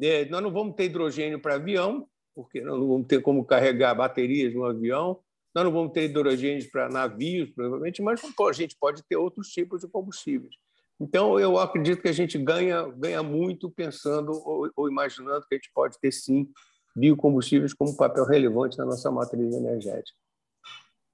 É, 0.00 0.24
nós 0.26 0.42
não 0.42 0.50
vamos 0.50 0.74
ter 0.74 0.84
hidrogênio 0.84 1.40
para 1.40 1.56
avião, 1.56 2.06
porque 2.34 2.60
nós 2.60 2.78
não 2.78 2.88
vamos 2.88 3.06
ter 3.06 3.20
como 3.20 3.44
carregar 3.44 3.94
baterias 3.94 4.54
no 4.54 4.64
avião, 4.64 5.20
nós 5.54 5.64
não 5.64 5.72
vamos 5.72 5.92
ter 5.92 6.04
hidrogênio 6.04 6.68
para 6.70 6.88
navios, 6.88 7.50
provavelmente, 7.50 8.00
mas 8.00 8.20
a 8.24 8.52
gente 8.52 8.76
pode 8.80 9.02
ter 9.02 9.16
outros 9.16 9.48
tipos 9.48 9.82
de 9.82 9.88
combustíveis. 9.88 10.54
Então, 10.98 11.38
eu 11.38 11.58
acredito 11.58 12.00
que 12.00 12.08
a 12.08 12.12
gente 12.12 12.38
ganha, 12.38 12.84
ganha 12.96 13.22
muito 13.22 13.70
pensando 13.70 14.32
ou, 14.32 14.70
ou 14.74 14.88
imaginando 14.88 15.46
que 15.46 15.54
a 15.54 15.58
gente 15.58 15.70
pode 15.74 15.98
ter, 16.00 16.12
sim, 16.12 16.48
biocombustíveis 16.96 17.74
como 17.74 17.96
papel 17.96 18.24
relevante 18.24 18.78
na 18.78 18.84
nossa 18.84 19.10
matriz 19.10 19.54
energética. 19.54 20.21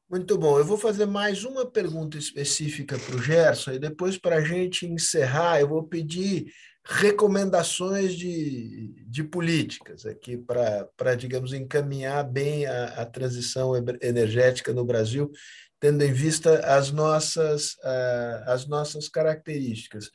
Muito 0.09 0.39
bom. 0.39 0.59
Eu 0.59 0.65
vou 0.65 0.79
fazer 0.79 1.05
mais 1.05 1.45
uma 1.45 1.71
pergunta 1.71 2.17
específica 2.17 2.99
para 2.99 3.15
o 3.15 3.23
Gerson, 3.23 3.73
e 3.73 3.79
depois, 3.79 4.17
para 4.17 4.37
a 4.37 4.41
gente 4.41 4.87
encerrar, 4.87 5.61
eu 5.61 5.69
vou 5.69 5.83
pedir 5.83 6.51
recomendações 6.83 8.15
de, 8.15 8.95
de 9.07 9.23
políticas 9.23 10.07
aqui 10.07 10.39
para, 10.39 11.15
digamos, 11.15 11.53
encaminhar 11.53 12.25
bem 12.25 12.65
a, 12.65 13.03
a, 13.03 13.05
transição 13.05 13.75
energética 14.01 14.73
no 14.73 14.83
Brasil, 14.83 15.31
tendo 15.79 16.03
em 16.03 16.13
vista 16.13 16.59
as 16.61 16.91
nossas, 16.91 17.77
as 18.47 18.67
nossas 18.67 19.11
características. 19.11 20.07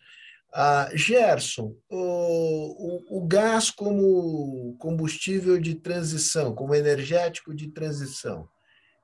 Uh, 0.56 0.98
Gerson, 0.98 1.76
o, 1.90 3.18
o, 3.18 3.20
o 3.20 3.28
gás 3.28 3.70
como 3.70 4.76
combustível 4.80 5.60
de 5.60 5.76
transição, 5.76 6.54
como 6.56 6.76
energético 6.76 7.54
de 7.56 7.70
transição, 7.70 8.48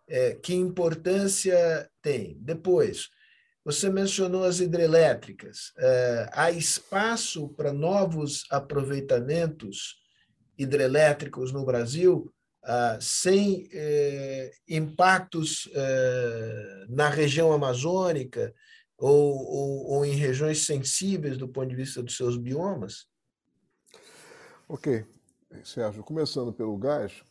é, 0.09 0.35
que 0.35 0.53
importância 0.53 1.89
tem? 2.01 2.37
Depois, 2.41 3.09
você 3.63 3.89
mencionou 3.89 4.43
as 4.43 4.59
hidrelétricas. 4.59 5.71
É, 5.77 6.29
há 6.33 6.51
espaço 6.51 7.49
para 7.49 7.71
novos 7.71 8.45
aproveitamentos 8.49 9.99
hidrelétricos 10.57 11.53
no 11.53 11.63
Brasil 11.63 12.33
ah, 12.63 12.97
sem 12.99 13.69
é, 13.71 14.51
impactos 14.67 15.69
é, 15.73 16.85
na 16.89 17.07
região 17.09 17.53
amazônica 17.53 18.53
ou, 18.97 19.45
ou, 19.45 19.87
ou 19.91 20.05
em 20.05 20.11
regiões 20.11 20.65
sensíveis 20.65 21.37
do 21.37 21.47
ponto 21.47 21.69
de 21.69 21.75
vista 21.75 22.03
dos 22.03 22.17
seus 22.17 22.35
biomas? 22.35 23.07
Ok. 24.67 25.05
Sérgio, 25.63 26.03
começando 26.03 26.53
pelo 26.53 26.77
gás, 26.77 27.23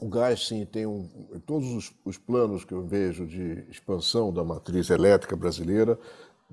o 0.00 0.08
gás, 0.08 0.46
sim, 0.46 0.64
tem 0.64 0.86
um, 0.86 1.08
todos 1.44 1.68
os, 1.72 1.92
os, 2.04 2.16
planos 2.16 2.64
que 2.64 2.72
eu 2.72 2.86
vejo 2.86 3.26
de 3.26 3.64
expansão 3.68 4.32
da 4.32 4.44
matriz 4.44 4.90
elétrica 4.90 5.36
brasileira, 5.36 5.98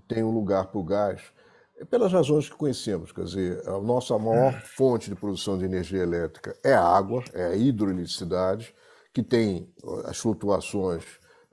tem 0.07 0.23
um 0.23 0.31
lugar 0.31 0.67
para 0.67 0.79
o 0.79 0.83
gás, 0.83 1.21
pelas 1.89 2.11
razões 2.11 2.49
que 2.49 2.55
conhecemos. 2.55 3.11
Quer 3.11 3.23
dizer, 3.23 3.67
a 3.67 3.79
nossa 3.79 4.17
maior 4.17 4.53
fonte 4.61 5.09
de 5.09 5.15
produção 5.15 5.57
de 5.57 5.65
energia 5.65 6.01
elétrica 6.01 6.57
é 6.63 6.73
a 6.73 6.83
água, 6.83 7.23
é 7.33 7.47
a 7.47 7.55
hidroeletricidade, 7.55 8.73
que 9.13 9.21
tem 9.21 9.73
as 10.05 10.17
flutuações 10.17 11.03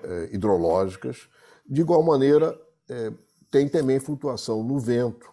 eh, 0.03 0.31
hidrológicas. 0.33 1.29
De 1.69 1.81
igual 1.81 2.03
maneira, 2.03 2.59
eh, 2.89 3.13
tem 3.51 3.69
também 3.69 4.01
flutuação 4.01 4.63
no 4.65 4.79
vento, 4.79 5.31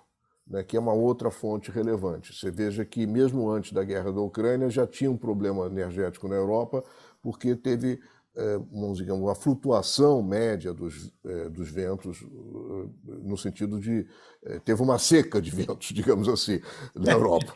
né, 0.50 0.64
que 0.64 0.76
é 0.76 0.80
uma 0.80 0.94
outra 0.94 1.30
fonte 1.30 1.70
relevante. 1.70 2.34
Você 2.34 2.50
veja 2.50 2.84
que, 2.84 3.06
mesmo 3.06 3.50
antes 3.50 3.72
da 3.72 3.84
guerra 3.84 4.12
da 4.12 4.22
Ucrânia, 4.22 4.70
já 4.70 4.88
tinha 4.88 5.12
um 5.12 5.18
problema 5.18 5.68
energético 5.68 6.28
na 6.28 6.36
Europa, 6.36 6.84
porque 7.22 7.56
teve 7.56 8.00
é, 8.36 8.58
digamos, 8.94 9.24
uma 9.24 9.36
flutuação 9.36 10.24
média 10.24 10.74
dos, 10.74 11.12
é, 11.26 11.50
dos 11.50 11.70
ventos, 11.70 12.24
é, 12.24 13.12
no 13.22 13.38
sentido 13.38 13.80
de. 13.80 14.08
teve 14.64 14.82
uma 14.82 14.98
seca 14.98 15.42
de 15.42 15.52
ventos, 15.52 15.88
digamos 15.88 16.30
assim, 16.30 16.62
na 16.96 17.12
Europa. 17.12 17.54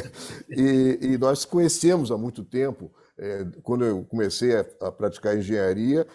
e, 0.48 0.98
e, 1.00 1.18
nós 1.18 1.44
conhecemos 1.44 2.12
há 2.12 2.16
muito 2.16 2.44
tempo, 2.44 2.92
quando 3.62 3.84
eu 3.84 4.02
comecei 4.04 4.56
a, 4.56 4.64
a 4.80 4.90
praticar 4.90 5.36
engenharia, 5.36 6.06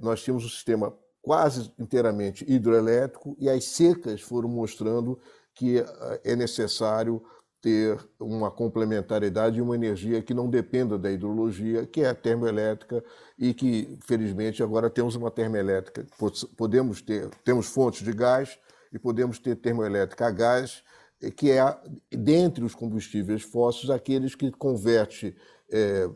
nós 0.00 0.22
tínhamos 0.22 0.44
um 0.44 0.48
sistema 0.48 0.94
quase 1.20 1.72
inteiramente 1.78 2.44
hidroelétrico 2.48 3.36
e 3.40 3.50
as 3.50 3.64
secas 3.64 4.20
foram 4.20 4.48
mostrando 4.48 5.18
que 5.58 5.78
eh, 5.78 6.20
é 6.24 6.36
necessário 6.36 7.20
ter 7.60 7.98
uma 8.20 8.50
complementariedade 8.50 9.58
e 9.58 9.60
uma 9.60 9.74
energia 9.74 10.22
que 10.22 10.32
não 10.32 10.48
dependa 10.48 10.96
da 10.96 11.10
hidrologia, 11.10 11.84
que 11.84 12.02
é 12.02 12.08
a 12.08 12.14
termoelétrica, 12.14 13.04
e 13.36 13.52
que, 13.52 13.98
felizmente, 14.06 14.62
agora 14.62 14.88
temos 14.88 15.16
uma 15.16 15.30
termoelétrica. 15.30 16.06
Podemos 16.56 17.02
ter, 17.02 17.28
temos 17.44 17.66
fontes 17.66 18.04
de 18.04 18.12
gás 18.12 18.56
e 18.92 18.98
podemos 18.98 19.40
ter 19.40 19.56
termoelétrica 19.56 20.28
a 20.28 20.30
gás, 20.30 20.84
eh, 21.20 21.30
que 21.32 21.50
é, 21.50 21.76
dentre 22.12 22.64
os 22.64 22.74
combustíveis 22.74 23.42
fósseis, 23.42 23.90
aqueles 23.90 24.36
que 24.36 24.52
converte 24.52 25.36
é, 25.70 26.08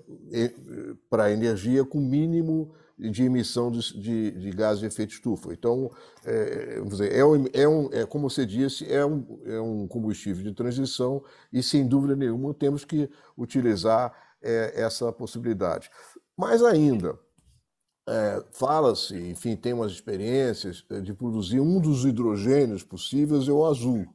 para 1.11 1.31
energia 1.31 1.85
com 1.85 2.01
mínimo 2.01 2.73
de 3.11 3.25
emissão 3.25 3.71
de, 3.71 4.01
de, 4.01 4.31
de 4.31 4.51
gases 4.51 4.81
de 4.81 4.87
efeito 4.87 5.13
estufa. 5.15 5.53
Então, 5.53 5.91
é, 6.25 6.77
vamos 6.77 6.99
dizer, 6.99 7.13
é, 7.15 7.25
um, 7.25 7.45
é, 7.53 7.69
um, 7.69 7.89
é, 7.93 8.07
como 8.07 8.29
você 8.29 8.47
disse, 8.47 8.91
é 8.91 9.05
um, 9.05 9.41
é 9.45 9.61
um 9.61 9.87
combustível 9.89 10.43
de 10.43 10.53
transição 10.53 11.23
e, 11.53 11.63
sem 11.63 11.87
dúvida 11.87 12.15
nenhuma, 12.15 12.55
temos 12.55 12.85
que 12.85 13.11
utilizar 13.37 14.13
é, 14.43 14.83
essa 14.83 15.13
possibilidade. 15.13 15.91
Mais 16.37 16.63
ainda, 16.63 17.19
é, 18.09 18.45
fala-se, 18.53 19.17
enfim, 19.31 19.55
tem 19.57 19.73
umas 19.73 19.93
experiências 19.93 20.85
é, 20.91 21.01
de 21.01 21.15
produzir 21.15 21.61
um 21.61 21.81
dos 21.81 22.05
hidrogênios 22.05 22.83
possíveis 22.83 23.49
é 23.49 23.53
o 23.53 23.65
azul. 23.65 24.07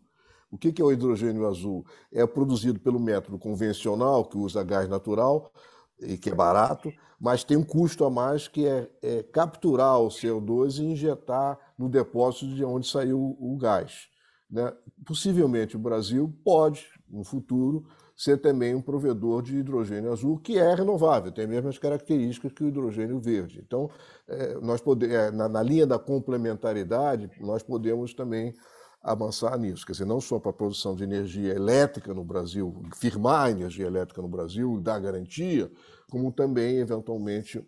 O 0.50 0.58
que 0.58 0.82
é 0.82 0.84
o 0.84 0.92
hidrogênio 0.92 1.46
azul? 1.46 1.86
É 2.12 2.26
produzido 2.26 2.80
pelo 2.80 3.00
método 3.00 3.38
convencional, 3.38 4.26
que 4.26 4.38
usa 4.38 4.64
gás 4.64 4.88
natural, 4.88 5.52
e 6.00 6.18
que 6.18 6.30
é 6.30 6.36
barato, 6.36 6.92
mas 7.20 7.44
tem 7.44 7.58
um 7.58 7.64
custo 7.64 8.06
a 8.06 8.10
mais 8.10 8.48
que 8.48 8.66
é, 8.66 8.90
é 9.02 9.24
capturar 9.24 10.00
o 10.00 10.10
CO2 10.10 10.80
e 10.80 10.86
injetar 10.86 11.58
no 11.78 11.90
depósito 11.90 12.48
de 12.48 12.64
onde 12.64 12.88
saiu 12.88 13.38
o 13.40 13.58
gás. 13.58 14.08
Né? 14.50 14.72
Possivelmente 15.06 15.76
o 15.76 15.80
Brasil 15.80 16.34
pode, 16.44 16.86
no 17.10 17.24
futuro, 17.24 17.86
ser 18.16 18.38
também 18.38 18.74
um 18.74 18.82
provedor 18.82 19.44
de 19.44 19.58
hidrogênio 19.58 20.12
azul, 20.12 20.40
que 20.40 20.58
é 20.58 20.74
renovável, 20.74 21.32
tem 21.32 21.44
as 21.46 21.50
mesmas 21.50 21.78
características 21.78 22.52
que 22.52 22.64
o 22.64 22.68
hidrogênio 22.68 23.20
verde. 23.20 23.62
Então, 23.66 23.90
é, 24.28 24.56
nós 24.60 24.82
pode, 24.82 25.06
é, 25.06 25.30
na, 25.30 25.48
na 25.48 25.62
linha 25.62 25.86
da 25.86 26.00
complementaridade, 26.00 27.30
nós 27.40 27.62
podemos 27.62 28.16
também 28.16 28.56
avançar 29.04 29.56
nisso. 29.58 29.86
Quer 29.86 29.92
dizer, 29.92 30.06
não 30.06 30.20
só 30.20 30.40
para 30.40 30.50
a 30.50 30.54
produção 30.54 30.96
de 30.96 31.04
energia 31.04 31.54
elétrica 31.54 32.12
no 32.12 32.24
Brasil, 32.24 32.82
firmar 32.96 33.46
a 33.46 33.52
energia 33.52 33.86
elétrica 33.86 34.22
no 34.22 34.28
Brasil, 34.28 34.80
dar 34.82 35.00
garantia, 35.00 35.72
como 36.10 36.32
também, 36.32 36.78
eventualmente, 36.78 37.66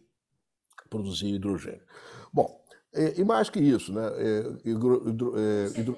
produzir 0.89 1.27
hidrogênio. 1.27 1.83
Bom, 2.31 2.63
e, 2.93 3.23
mais 3.23 3.49
que 3.49 3.59
isso, 3.59 3.93
né? 3.93 4.07
É, 4.17 4.69
hidro, 4.69 5.09
hidro, 5.09 5.33
é, 5.37 5.79
hidro, 5.79 5.97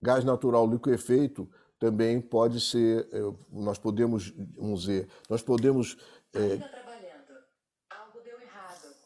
gás 0.00 0.24
natural 0.24 0.68
liquefeito 0.70 1.48
também 1.78 2.20
pode 2.20 2.60
ser, 2.60 3.08
é, 3.12 3.20
nós 3.50 3.78
podemos, 3.78 4.32
vamos 4.56 4.82
dizer, 4.82 5.08
nós 5.28 5.42
podemos... 5.42 5.96
É, 6.34 6.81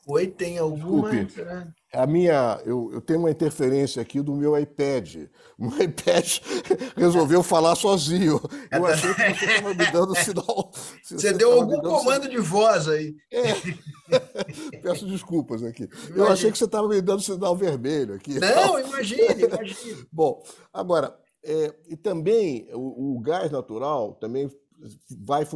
Oi, 0.07 0.27
tem 0.29 0.59
alguma... 0.59 1.11
Desculpe, 1.11 1.75
a 1.97 2.07
minha, 2.07 2.61
eu, 2.67 2.91
eu, 2.93 3.01
tenho 3.01 3.21
uma 3.21 3.31
interferência 3.31 4.03
aqui 4.03 4.21
do 4.21 4.35
meu 4.35 4.59
iPad. 4.59 5.17
O 5.59 5.65
meu 5.71 5.83
iPad 5.83 6.39
resolveu 6.95 7.43
falar 7.43 7.75
sozinho. 7.75 8.41
Eu 8.71 8.87
achei 8.87 9.15
que 9.15 9.35
você 9.35 9.45
estava 9.47 9.75
me 9.75 9.91
dando 9.91 10.15
sinal. 10.21 10.71
Você, 11.03 11.15
você 11.15 11.33
deu 11.33 11.53
algum 11.53 11.81
comando 11.81 12.25
sinal. 12.25 12.37
de 12.37 12.39
voz 12.39 12.89
aí. 12.89 13.15
É. 13.33 13.43
Peço 14.83 15.07
desculpas 15.07 15.63
aqui. 15.63 15.85
Imagine. 15.85 16.19
Eu 16.19 16.29
achei 16.29 16.53
que 16.53 16.59
você 16.59 16.65
estava 16.65 16.87
me 16.87 17.01
dando 17.01 17.23
sinal 17.23 17.57
vermelho 17.57 18.15
aqui. 18.15 18.39
Não, 18.39 18.79
imagine, 18.79 19.45
imagine. 19.45 20.07
Bom, 20.13 20.43
agora, 20.73 21.17
é, 21.43 21.75
e 21.89 21.97
também 21.97 22.69
o, 22.75 23.17
o 23.17 23.21
gás 23.21 23.51
natural 23.51 24.15
também 24.15 24.51
vai 25.25 25.47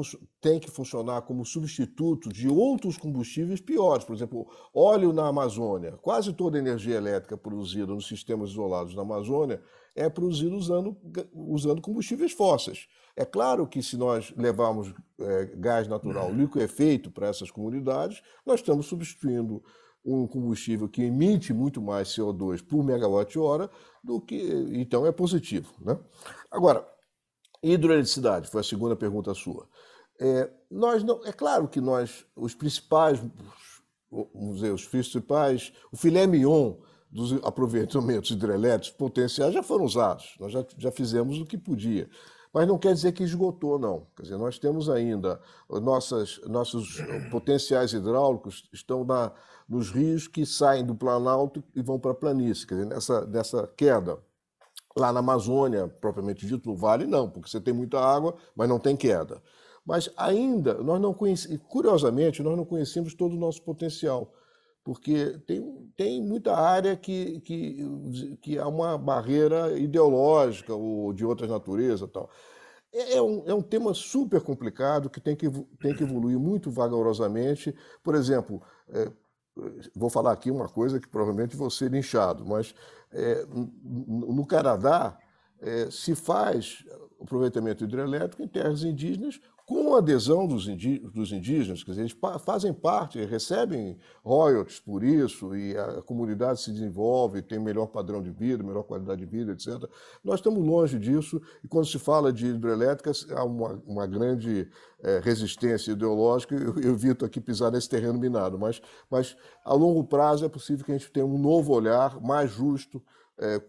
tem 0.41 0.59
que 0.59 0.71
funcionar 0.71 1.23
como 1.23 1.45
substituto 1.45 2.29
de 2.29 2.49
outros 2.49 2.97
combustíveis 2.97 3.61
piores. 3.61 4.05
Por 4.05 4.15
exemplo, 4.15 4.47
óleo 4.75 5.13
na 5.13 5.27
Amazônia. 5.27 5.99
Quase 5.99 6.33
toda 6.33 6.57
a 6.57 6.61
energia 6.61 6.97
elétrica 6.97 7.37
produzida 7.37 7.93
nos 7.93 8.07
sistemas 8.07 8.51
isolados 8.51 8.95
da 8.95 9.03
Amazônia 9.03 9.63
é 9.95 10.09
produzida 10.09 10.55
usando, 10.55 10.97
usando 11.35 11.83
combustíveis 11.83 12.33
fósseis. 12.33 12.87
É 13.17 13.25
claro 13.25 13.67
que 13.67 13.83
se 13.83 13.97
nós 13.97 14.33
levarmos 14.37 14.95
é, 15.19 15.47
gás 15.57 15.89
natural 15.89 16.33
liquefeito 16.33 17.11
para 17.11 17.29
essas 17.29 17.51
comunidades, 17.51 18.23
nós 18.47 18.61
estamos 18.61 18.87
substituindo 18.87 19.63
um 20.05 20.27
combustível 20.27 20.89
que 20.89 21.03
emite 21.03 21.53
muito 21.53 21.83
mais 21.83 22.09
CO2 22.09 22.65
por 22.67 22.83
megawatt-hora 22.83 23.69
do 24.03 24.21
que. 24.21 24.41
Então 24.73 25.07
é 25.07 25.13
positivo. 25.13 25.73
Né? 25.81 25.99
Agora, 26.51 26.87
Hidroeletricidade, 27.63 28.49
foi 28.49 28.61
a 28.61 28.65
segunda 28.65 28.97
pergunta 28.97 29.35
sua. 29.35 29.69
É, 30.19 30.51
nós 30.71 31.03
não, 31.03 31.25
é 31.25 31.33
claro 31.33 31.69
que 31.69 31.81
nós, 31.81 32.25
os 32.37 32.55
principais, 32.55 33.21
vamos 34.11 34.57
dizer, 34.57 34.73
os 34.73 34.87
principais, 34.87 35.73
o 35.91 35.97
filé 35.97 36.27
mignon 36.27 36.77
dos 37.11 37.33
aproveitamentos 37.45 38.31
hidrelétricos 38.31 38.97
potenciais 38.97 39.53
já 39.53 39.63
foram 39.63 39.85
usados. 39.85 40.35
Nós 40.39 40.53
já, 40.53 40.65
já 40.79 40.93
fizemos 40.93 41.39
o 41.39 41.47
que 41.47 41.59
podia. 41.59 42.09
Mas 42.53 42.67
não 42.67 42.79
quer 42.79 42.93
dizer 42.93 43.13
que 43.13 43.23
esgotou, 43.23 43.79
não. 43.79 44.07
Quer 44.17 44.23
dizer, 44.25 44.37
nós 44.37 44.59
temos 44.59 44.89
ainda 44.89 45.41
nossas, 45.69 46.41
nossos 46.47 46.99
potenciais 47.31 47.93
hidráulicos 47.93 48.69
estão 48.73 49.05
na, 49.05 49.33
nos 49.69 49.91
rios 49.91 50.27
que 50.27 50.45
saem 50.45 50.85
do 50.85 50.95
Planalto 50.95 51.63
e 51.75 51.83
vão 51.83 51.99
para 51.99 52.11
a 52.11 52.15
planície. 52.15 52.67
Quer 52.67 52.75
dizer, 52.75 52.87
nessa, 52.87 53.25
nessa 53.27 53.67
queda. 53.69 54.19
Lá 54.97 55.13
na 55.13 55.21
Amazônia, 55.21 55.89
propriamente 55.89 56.47
dito, 56.47 56.69
no 56.69 56.77
vale, 56.77 57.07
não, 57.07 57.31
porque 57.31 57.49
você 57.49 57.61
tem 57.61 57.73
muita 57.73 58.01
água, 58.01 58.35
mas 58.57 58.69
não 58.69 58.79
tem 58.79 58.97
queda. 58.97 59.41
Mas 59.87 60.11
ainda, 60.17 60.75
nós 60.75 61.01
não 61.01 61.15
conhecemos, 61.15 61.61
curiosamente, 61.69 62.43
nós 62.43 62.57
não 62.57 62.65
conhecemos 62.65 63.15
todo 63.15 63.35
o 63.35 63.39
nosso 63.39 63.63
potencial 63.63 64.33
porque 64.83 65.39
tem, 65.47 65.93
tem 65.97 66.23
muita 66.23 66.55
área 66.55 66.97
que, 66.97 67.41
que, 67.41 68.37
que 68.41 68.59
há 68.59 68.67
uma 68.67 68.97
barreira 68.97 69.79
ideológica 69.79 70.75
ou 70.75 71.13
de 71.13 71.25
outras 71.25 71.51
naturezas 71.51 72.11
tal. 72.11 72.31
É, 72.93 73.17
é 73.17 73.23
um, 73.23 73.45
é 73.47 73.55
um 73.55 73.63
tema 73.63 73.95
super 73.95 74.41
complicado 74.41 75.11
que 75.11 75.21
tem 75.21 75.37
que, 75.37 75.49
tem 75.81 75.95
que 75.95 76.03
evoluir 76.03 76.39
muito 76.39 76.71
vagarosamente. 76.71 77.75
Por 78.03 78.15
exemplo, 78.15 78.63
é, 78.89 79.13
vou 79.95 80.11
falar 80.11 80.33
aqui 80.33 80.51
uma 80.51 80.69
coisa 80.69 81.01
que 81.01 81.09
provavelmente 81.09 81.57
vou 81.57 81.71
ser 81.71 81.91
linchado, 81.91 82.45
mas 82.47 82.75
é, 83.13 83.45
no 83.53 84.47
Canadá 84.47 85.19
é, 85.61 85.91
se 85.91 86.15
faz 86.15 86.85
aproveitamento 87.21 87.85
hidrelétrico 87.85 88.43
em 88.43 88.49
terras 88.49 88.83
indígenas 88.83 89.41
com 89.71 89.95
a 89.95 89.99
adesão 89.99 90.49
dos, 90.49 90.67
indígenas, 90.67 91.85
quer 91.85 91.93
dizer, 91.93 92.01
eles 92.01 92.17
fazem 92.45 92.73
parte, 92.73 93.25
recebem 93.25 93.97
royalties 94.25 94.81
por 94.81 95.05
isso, 95.05 95.55
e 95.55 95.79
a 95.79 96.03
comunidade 96.03 96.61
se 96.61 96.73
desenvolve, 96.73 97.41
tem 97.41 97.61
melhor 97.61 97.87
padrão 97.87 98.21
de 98.21 98.33
vida, 98.33 98.65
melhor 98.65 98.83
qualidade 98.83 99.25
de 99.25 99.27
vida, 99.27 99.53
etc. 99.53 99.89
Nós 100.25 100.41
estamos 100.41 100.61
longe 100.67 100.99
disso, 100.99 101.41
e 101.63 101.69
quando 101.69 101.87
se 101.87 102.01
fala 102.01 102.33
de 102.33 102.49
hidrelétricas, 102.49 103.25
há 103.31 103.45
uma, 103.45 103.81
uma 103.87 104.09
grande 104.09 104.69
é, 105.05 105.21
resistência 105.23 105.93
ideológica, 105.93 106.57
eu, 106.57 106.77
eu 106.81 106.91
evito 106.91 107.25
aqui 107.25 107.41
pisar 107.41 107.71
nesse 107.71 107.89
terreno 107.89 108.19
minado, 108.19 108.59
mas, 108.59 108.83
mas 109.09 109.37
a 109.65 109.73
longo 109.73 110.03
prazo 110.03 110.45
é 110.45 110.49
possível 110.49 110.85
que 110.85 110.91
a 110.91 110.99
gente 110.99 111.13
tenha 111.13 111.25
um 111.25 111.39
novo 111.39 111.73
olhar 111.73 112.21
mais 112.21 112.51
justo, 112.51 113.01
é, 113.41 113.61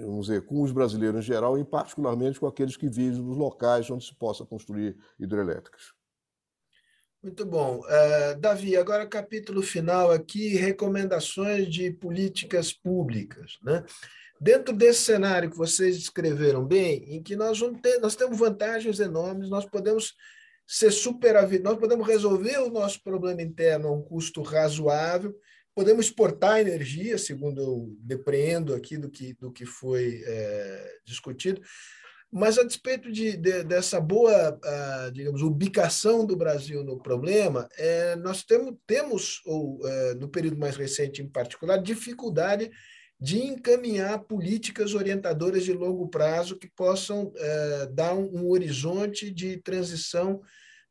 vamos 0.00 0.26
dizer, 0.26 0.44
com 0.44 0.62
os 0.62 0.72
brasileiros 0.72 1.20
em 1.20 1.26
geral, 1.26 1.58
e 1.58 1.64
particularmente 1.64 2.40
com 2.40 2.46
aqueles 2.46 2.76
que 2.76 2.88
vivem 2.88 3.22
nos 3.22 3.36
locais 3.36 3.88
onde 3.90 4.04
se 4.04 4.14
possa 4.14 4.44
construir 4.44 4.96
hidrelétricas. 5.18 5.92
Muito 7.22 7.46
bom. 7.46 7.78
Uh, 7.78 8.40
Davi, 8.40 8.76
agora 8.76 9.06
capítulo 9.06 9.62
final 9.62 10.10
aqui, 10.10 10.56
recomendações 10.56 11.72
de 11.72 11.92
políticas 11.92 12.72
públicas. 12.72 13.58
Né? 13.62 13.84
Dentro 14.40 14.74
desse 14.74 15.02
cenário 15.02 15.48
que 15.48 15.56
vocês 15.56 15.96
descreveram 15.96 16.66
bem, 16.66 17.04
em 17.14 17.22
que 17.22 17.36
nós, 17.36 17.60
vamos 17.60 17.80
ter, 17.80 18.00
nós 18.00 18.16
temos 18.16 18.36
vantagens 18.36 18.98
enormes, 18.98 19.48
nós 19.48 19.64
podemos 19.64 20.14
ser 20.66 20.90
superavitários, 20.90 21.62
nós 21.62 21.78
podemos 21.78 22.08
resolver 22.08 22.58
o 22.58 22.70
nosso 22.70 23.00
problema 23.04 23.40
interno 23.40 23.86
a 23.86 23.92
um 23.92 24.02
custo 24.02 24.42
razoável, 24.42 25.32
podemos 25.74 26.06
exportar 26.06 26.60
energia, 26.60 27.16
segundo 27.18 27.60
eu 27.60 27.96
depreendo 28.00 28.74
aqui 28.74 28.96
do 28.96 29.10
que, 29.10 29.34
do 29.34 29.50
que 29.50 29.64
foi 29.64 30.22
é, 30.26 30.98
discutido, 31.04 31.60
mas 32.32 32.56
a 32.56 32.62
despeito 32.62 33.12
de, 33.12 33.36
de, 33.36 33.62
dessa 33.62 34.00
boa, 34.00 34.58
digamos, 35.12 35.42
ubicação 35.42 36.24
do 36.24 36.34
Brasil 36.34 36.82
no 36.82 36.98
problema, 36.98 37.68
é, 37.76 38.16
nós 38.16 38.42
temos, 38.42 38.74
temos 38.86 39.42
ou, 39.44 39.86
é, 39.86 40.14
no 40.14 40.30
período 40.30 40.56
mais 40.56 40.74
recente 40.74 41.20
em 41.20 41.28
particular, 41.28 41.76
dificuldade 41.76 42.70
de 43.20 43.38
encaminhar 43.38 44.18
políticas 44.24 44.94
orientadoras 44.94 45.62
de 45.62 45.74
longo 45.74 46.08
prazo 46.08 46.58
que 46.58 46.68
possam 46.74 47.32
é, 47.36 47.86
dar 47.92 48.14
um, 48.14 48.28
um 48.34 48.48
horizonte 48.48 49.30
de 49.30 49.58
transição 49.58 50.40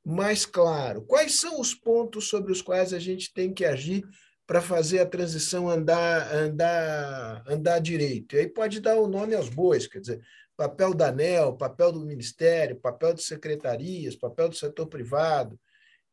mais 0.05 0.45
claro. 0.45 1.01
Quais 1.01 1.39
são 1.39 1.59
os 1.59 1.73
pontos 1.73 2.29
sobre 2.29 2.51
os 2.51 2.61
quais 2.61 2.93
a 2.93 2.99
gente 2.99 3.33
tem 3.33 3.51
que 3.51 3.65
agir 3.65 4.03
para 4.51 4.61
fazer 4.61 4.99
a 4.99 5.05
transição 5.05 5.69
andar, 5.69 6.29
andar, 6.35 7.41
andar 7.47 7.79
direito. 7.79 8.35
E 8.35 8.39
aí 8.39 8.49
pode 8.49 8.81
dar 8.81 8.97
o 8.97 9.07
nome 9.07 9.33
aos 9.33 9.47
bois, 9.47 9.87
quer 9.87 10.01
dizer, 10.01 10.21
papel 10.57 10.93
da 10.93 11.07
ANEL, 11.07 11.55
papel 11.55 11.93
do 11.93 12.01
Ministério, 12.01 12.75
papel 12.75 13.13
de 13.13 13.21
secretarias, 13.21 14.13
papel 14.13 14.49
do 14.49 14.55
setor 14.55 14.87
privado, 14.87 15.57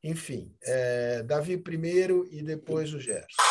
enfim. 0.04 0.54
É, 0.62 1.24
Davi 1.24 1.58
primeiro 1.58 2.28
e 2.30 2.40
depois 2.40 2.94
o 2.94 3.00
Gerson. 3.00 3.42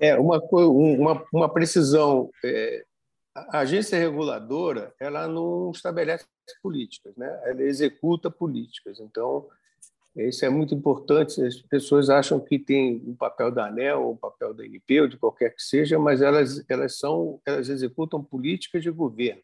É, 0.00 0.16
uma, 0.16 0.42
uma, 0.50 1.24
uma 1.32 1.48
precisão. 1.48 2.28
É, 2.44 2.84
a 3.36 3.60
agência 3.60 3.96
reguladora 4.00 4.92
ela 4.98 5.28
não 5.28 5.70
estabelece 5.70 6.26
políticas, 6.60 7.14
né? 7.16 7.40
ela 7.44 7.62
executa 7.62 8.28
políticas. 8.28 8.98
Então, 8.98 9.46
isso 10.16 10.44
é 10.44 10.48
muito 10.48 10.74
importante. 10.74 11.40
As 11.42 11.56
pessoas 11.62 12.10
acham 12.10 12.40
que 12.40 12.58
tem 12.58 13.02
um 13.06 13.14
papel 13.14 13.50
da 13.50 13.66
ANEL, 13.66 14.02
ou 14.02 14.12
um 14.12 14.16
papel 14.16 14.52
da 14.52 14.66
INP, 14.66 15.00
ou 15.00 15.08
de 15.08 15.16
qualquer 15.16 15.54
que 15.54 15.62
seja, 15.62 15.98
mas 15.98 16.20
elas, 16.20 16.64
elas, 16.68 16.98
são, 16.98 17.40
elas 17.46 17.68
executam 17.68 18.22
políticas 18.22 18.82
de 18.82 18.90
governo. 18.90 19.42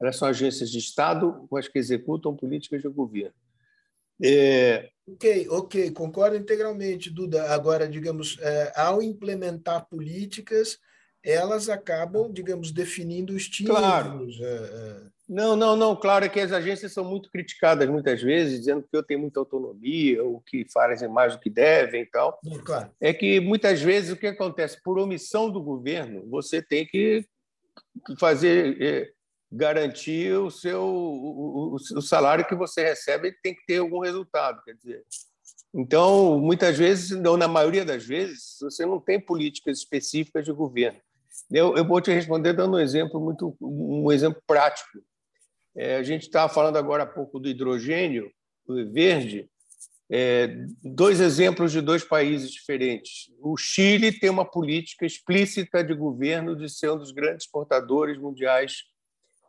Elas 0.00 0.16
são 0.16 0.28
agências 0.28 0.70
de 0.70 0.78
Estado, 0.78 1.46
mas 1.50 1.68
que 1.68 1.78
executam 1.78 2.36
políticas 2.36 2.82
de 2.82 2.88
governo. 2.88 3.34
É... 4.22 4.90
Ok, 5.06 5.48
ok, 5.50 5.90
concordo 5.90 6.36
integralmente, 6.36 7.10
Duda. 7.10 7.52
Agora, 7.52 7.88
digamos, 7.88 8.38
é, 8.40 8.72
ao 8.74 9.02
implementar 9.02 9.86
políticas, 9.86 10.78
elas 11.22 11.68
acabam, 11.68 12.32
digamos, 12.32 12.72
definindo 12.72 13.34
os 13.34 13.48
títulos. 13.48 13.80
Claro. 13.80 14.26
É, 14.40 14.44
é 14.44 15.13
não, 15.28 15.56
não, 15.56 15.74
não. 15.74 15.96
Claro 15.96 16.28
que 16.30 16.38
as 16.38 16.52
agências 16.52 16.92
são 16.92 17.04
muito 17.04 17.30
criticadas 17.30 17.88
muitas 17.88 18.20
vezes, 18.20 18.58
dizendo 18.58 18.82
que 18.82 18.96
eu 18.96 19.02
tenho 19.02 19.20
muita 19.20 19.40
autonomia, 19.40 20.22
ou 20.22 20.40
que 20.40 20.66
fazem 20.70 21.08
mais 21.08 21.34
do 21.34 21.40
que 21.40 21.48
devem 21.48 22.02
e 22.02 22.06
tal. 22.06 22.38
Claro. 22.64 22.90
É 23.00 23.12
que 23.12 23.40
muitas 23.40 23.80
vezes 23.80 24.12
o 24.12 24.16
que 24.16 24.26
acontece? 24.26 24.82
Por 24.82 24.98
omissão 24.98 25.50
do 25.50 25.62
governo, 25.62 26.28
você 26.28 26.60
tem 26.60 26.86
que 26.86 27.26
fazer 28.18 28.80
é, 28.82 29.10
garantir 29.50 30.36
o 30.36 30.50
seu 30.50 30.82
o, 30.82 31.74
o, 31.74 32.02
salário 32.02 32.46
que 32.46 32.54
você 32.54 32.84
recebe 32.84 33.32
tem 33.42 33.54
que 33.54 33.64
ter 33.66 33.78
algum 33.78 34.00
resultado, 34.00 34.62
quer 34.64 34.74
dizer. 34.74 35.04
Então, 35.72 36.38
muitas 36.38 36.76
vezes, 36.76 37.10
ou 37.24 37.36
na 37.36 37.48
maioria 37.48 37.84
das 37.84 38.04
vezes, 38.04 38.58
você 38.60 38.84
não 38.84 39.00
tem 39.00 39.18
políticas 39.18 39.78
específicas 39.78 40.44
de 40.44 40.52
governo. 40.52 41.00
Eu, 41.50 41.76
eu 41.76 41.84
vou 41.84 42.00
te 42.00 42.12
responder 42.12 42.52
dando 42.52 42.76
um 42.76 42.80
exemplo 42.80 43.20
muito 43.20 43.56
um 43.60 44.10
exemplo 44.12 44.40
prático. 44.46 45.00
É, 45.76 45.96
a 45.96 46.02
gente 46.02 46.22
estava 46.22 46.52
falando 46.52 46.76
agora 46.76 47.02
há 47.02 47.06
pouco 47.06 47.38
do 47.38 47.48
hidrogênio 47.48 48.30
verde. 48.92 49.48
É, 50.10 50.48
dois 50.82 51.18
exemplos 51.18 51.72
de 51.72 51.80
dois 51.80 52.04
países 52.04 52.50
diferentes. 52.50 53.32
O 53.40 53.56
Chile 53.56 54.12
tem 54.12 54.30
uma 54.30 54.44
política 54.44 55.06
explícita 55.06 55.82
de 55.82 55.94
governo 55.94 56.54
de 56.54 56.68
ser 56.68 56.90
um 56.90 56.98
dos 56.98 57.10
grandes 57.10 57.44
exportadores 57.44 58.18
mundiais 58.18 58.84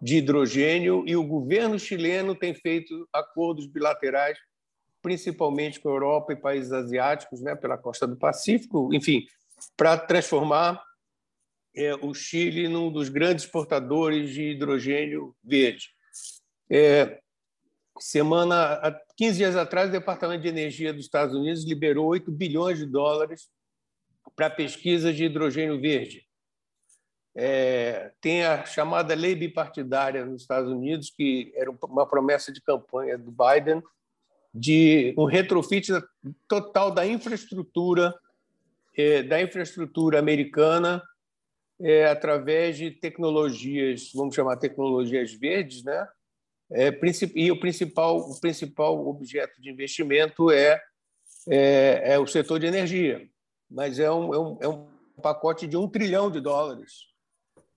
de 0.01 0.17
hidrogênio 0.17 1.03
e 1.05 1.15
o 1.15 1.23
governo 1.23 1.77
chileno 1.77 2.35
tem 2.35 2.53
feito 2.53 3.07
acordos 3.11 3.67
bilaterais, 3.67 4.37
principalmente 5.01 5.79
com 5.79 5.89
a 5.89 5.93
Europa 5.93 6.33
e 6.33 6.37
países 6.37 6.71
asiáticos, 6.71 7.41
né, 7.41 7.55
pela 7.55 7.77
costa 7.77 8.07
do 8.07 8.17
Pacífico, 8.17 8.93
enfim, 8.93 9.25
para 9.75 9.97
transformar 9.97 10.81
é, 11.75 11.93
o 11.95 12.13
Chile 12.13 12.67
num 12.67 12.91
dos 12.91 13.09
grandes 13.09 13.45
exportadores 13.45 14.31
de 14.31 14.51
hidrogênio 14.51 15.35
verde. 15.43 15.94
É, 16.69 17.19
semana, 17.99 18.73
há 18.73 18.91
15 19.15 19.37
dias 19.37 19.55
atrás, 19.55 19.89
o 19.89 19.91
Departamento 19.91 20.41
de 20.41 20.49
Energia 20.49 20.93
dos 20.93 21.05
Estados 21.05 21.35
Unidos 21.35 21.63
liberou 21.63 22.07
8 22.07 22.31
bilhões 22.31 22.77
de 22.77 22.85
dólares 22.85 23.49
para 24.35 24.49
pesquisa 24.49 25.13
de 25.13 25.25
hidrogênio 25.25 25.79
verde. 25.79 26.25
É, 27.37 28.11
tem 28.21 28.45
a 28.45 28.65
chamada 28.65 29.13
lei 29.13 29.35
bipartidária 29.35 30.25
nos 30.25 30.41
Estados 30.41 30.71
Unidos, 30.71 31.09
que 31.09 31.51
era 31.55 31.69
uma 31.69 32.07
promessa 32.07 32.51
de 32.51 32.61
campanha 32.61 33.17
do 33.17 33.31
Biden, 33.31 33.83
de 34.53 35.13
um 35.17 35.25
retrofit 35.25 35.91
total 36.47 36.91
da 36.91 37.05
infraestrutura 37.05 38.13
é, 38.97 39.21
da 39.23 39.41
infraestrutura 39.41 40.19
americana 40.19 41.03
é, 41.81 42.05
através 42.05 42.77
de 42.77 42.91
tecnologias, 42.91 44.11
vamos 44.13 44.33
chamar 44.33 44.55
tecnologias 44.57 45.33
verdes, 45.33 45.83
né? 45.83 46.07
É, 46.71 46.91
e 47.35 47.51
o 47.51 47.59
principal, 47.59 48.17
o 48.17 48.39
principal 48.39 49.07
objeto 49.07 49.61
de 49.61 49.69
investimento 49.69 50.49
é, 50.49 50.81
é, 51.47 52.13
é 52.13 52.19
o 52.19 52.25
setor 52.25 52.59
de 52.59 52.65
energia, 52.65 53.27
mas 53.69 53.99
é 53.99 54.11
um, 54.11 54.33
é, 54.33 54.39
um, 54.39 54.57
é 54.61 54.67
um 54.67 54.87
pacote 55.21 55.67
de 55.67 55.77
um 55.77 55.87
trilhão 55.87 56.31
de 56.31 56.41
dólares 56.41 57.05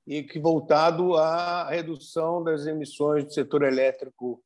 e 0.06 0.22
que 0.22 0.38
voltado 0.38 1.16
à 1.16 1.68
redução 1.68 2.42
das 2.42 2.64
emissões 2.64 3.24
do 3.24 3.32
setor 3.32 3.62
elétrico 3.62 4.42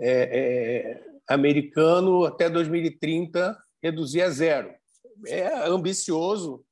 é, 0.00 0.10
é, 0.10 1.04
americano 1.28 2.24
até 2.24 2.48
2030 2.48 3.56
reduzir 3.82 4.22
a 4.22 4.30
zero. 4.30 4.74
É 5.26 5.68
ambicioso, 5.68 6.64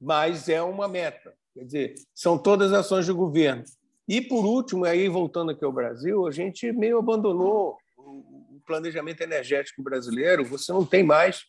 mas 0.00 0.48
é 0.48 0.62
uma 0.62 0.88
meta. 0.88 1.34
Quer 1.52 1.64
dizer, 1.64 1.94
são 2.14 2.38
todas 2.38 2.72
ações 2.72 3.04
de 3.04 3.12
governo. 3.12 3.62
E, 4.08 4.20
por 4.20 4.44
último, 4.44 4.84
aí 4.84 5.08
voltando 5.08 5.50
aqui 5.50 5.64
ao 5.64 5.72
Brasil, 5.72 6.26
a 6.26 6.30
gente 6.30 6.70
meio 6.72 6.98
abandonou 6.98 7.76
o 7.96 8.60
planejamento 8.64 9.20
energético 9.20 9.82
brasileiro. 9.82 10.44
Você 10.44 10.72
não 10.72 10.84
tem 10.84 11.02
mais. 11.02 11.44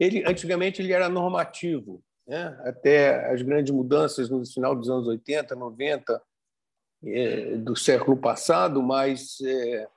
Ele 0.00 0.24
antigamente 0.26 0.80
ele 0.80 0.92
era 0.92 1.08
normativo, 1.08 2.02
né? 2.26 2.58
até 2.64 3.30
as 3.30 3.42
grandes 3.42 3.72
mudanças 3.74 4.30
no 4.30 4.44
final 4.46 4.74
dos 4.74 4.88
anos 4.88 5.06
80, 5.06 5.54
90 5.54 6.22
é, 7.04 7.56
do 7.56 7.76
século 7.76 8.16
passado, 8.16 8.82
mas 8.82 9.38
é, 9.42 9.88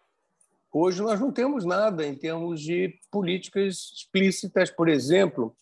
hoje 0.71 1.01
nós 1.01 1.19
não 1.19 1.31
temos 1.31 1.65
nada 1.65 2.05
em 2.05 2.15
termos 2.15 2.61
de 2.61 2.99
políticas 3.11 3.91
explícitas, 3.95 4.69
por 4.69 4.89
exemplo, 4.89 5.55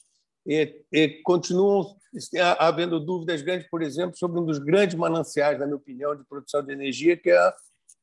e, 0.45 0.83
e 0.91 1.09
continuam 1.23 1.95
havendo 2.57 2.99
dúvidas 2.99 3.41
grandes, 3.41 3.69
por 3.69 3.81
exemplo, 3.81 4.17
sobre 4.17 4.39
um 4.39 4.45
dos 4.45 4.59
grandes 4.59 4.95
mananciais, 4.95 5.59
na 5.59 5.65
minha 5.65 5.77
opinião, 5.77 6.15
de 6.15 6.23
produção 6.23 6.63
de 6.63 6.71
energia, 6.71 7.15
que 7.15 7.29
é 7.29 7.53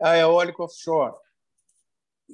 a 0.01 0.19
eólica 0.19 0.63
offshore. 0.63 1.15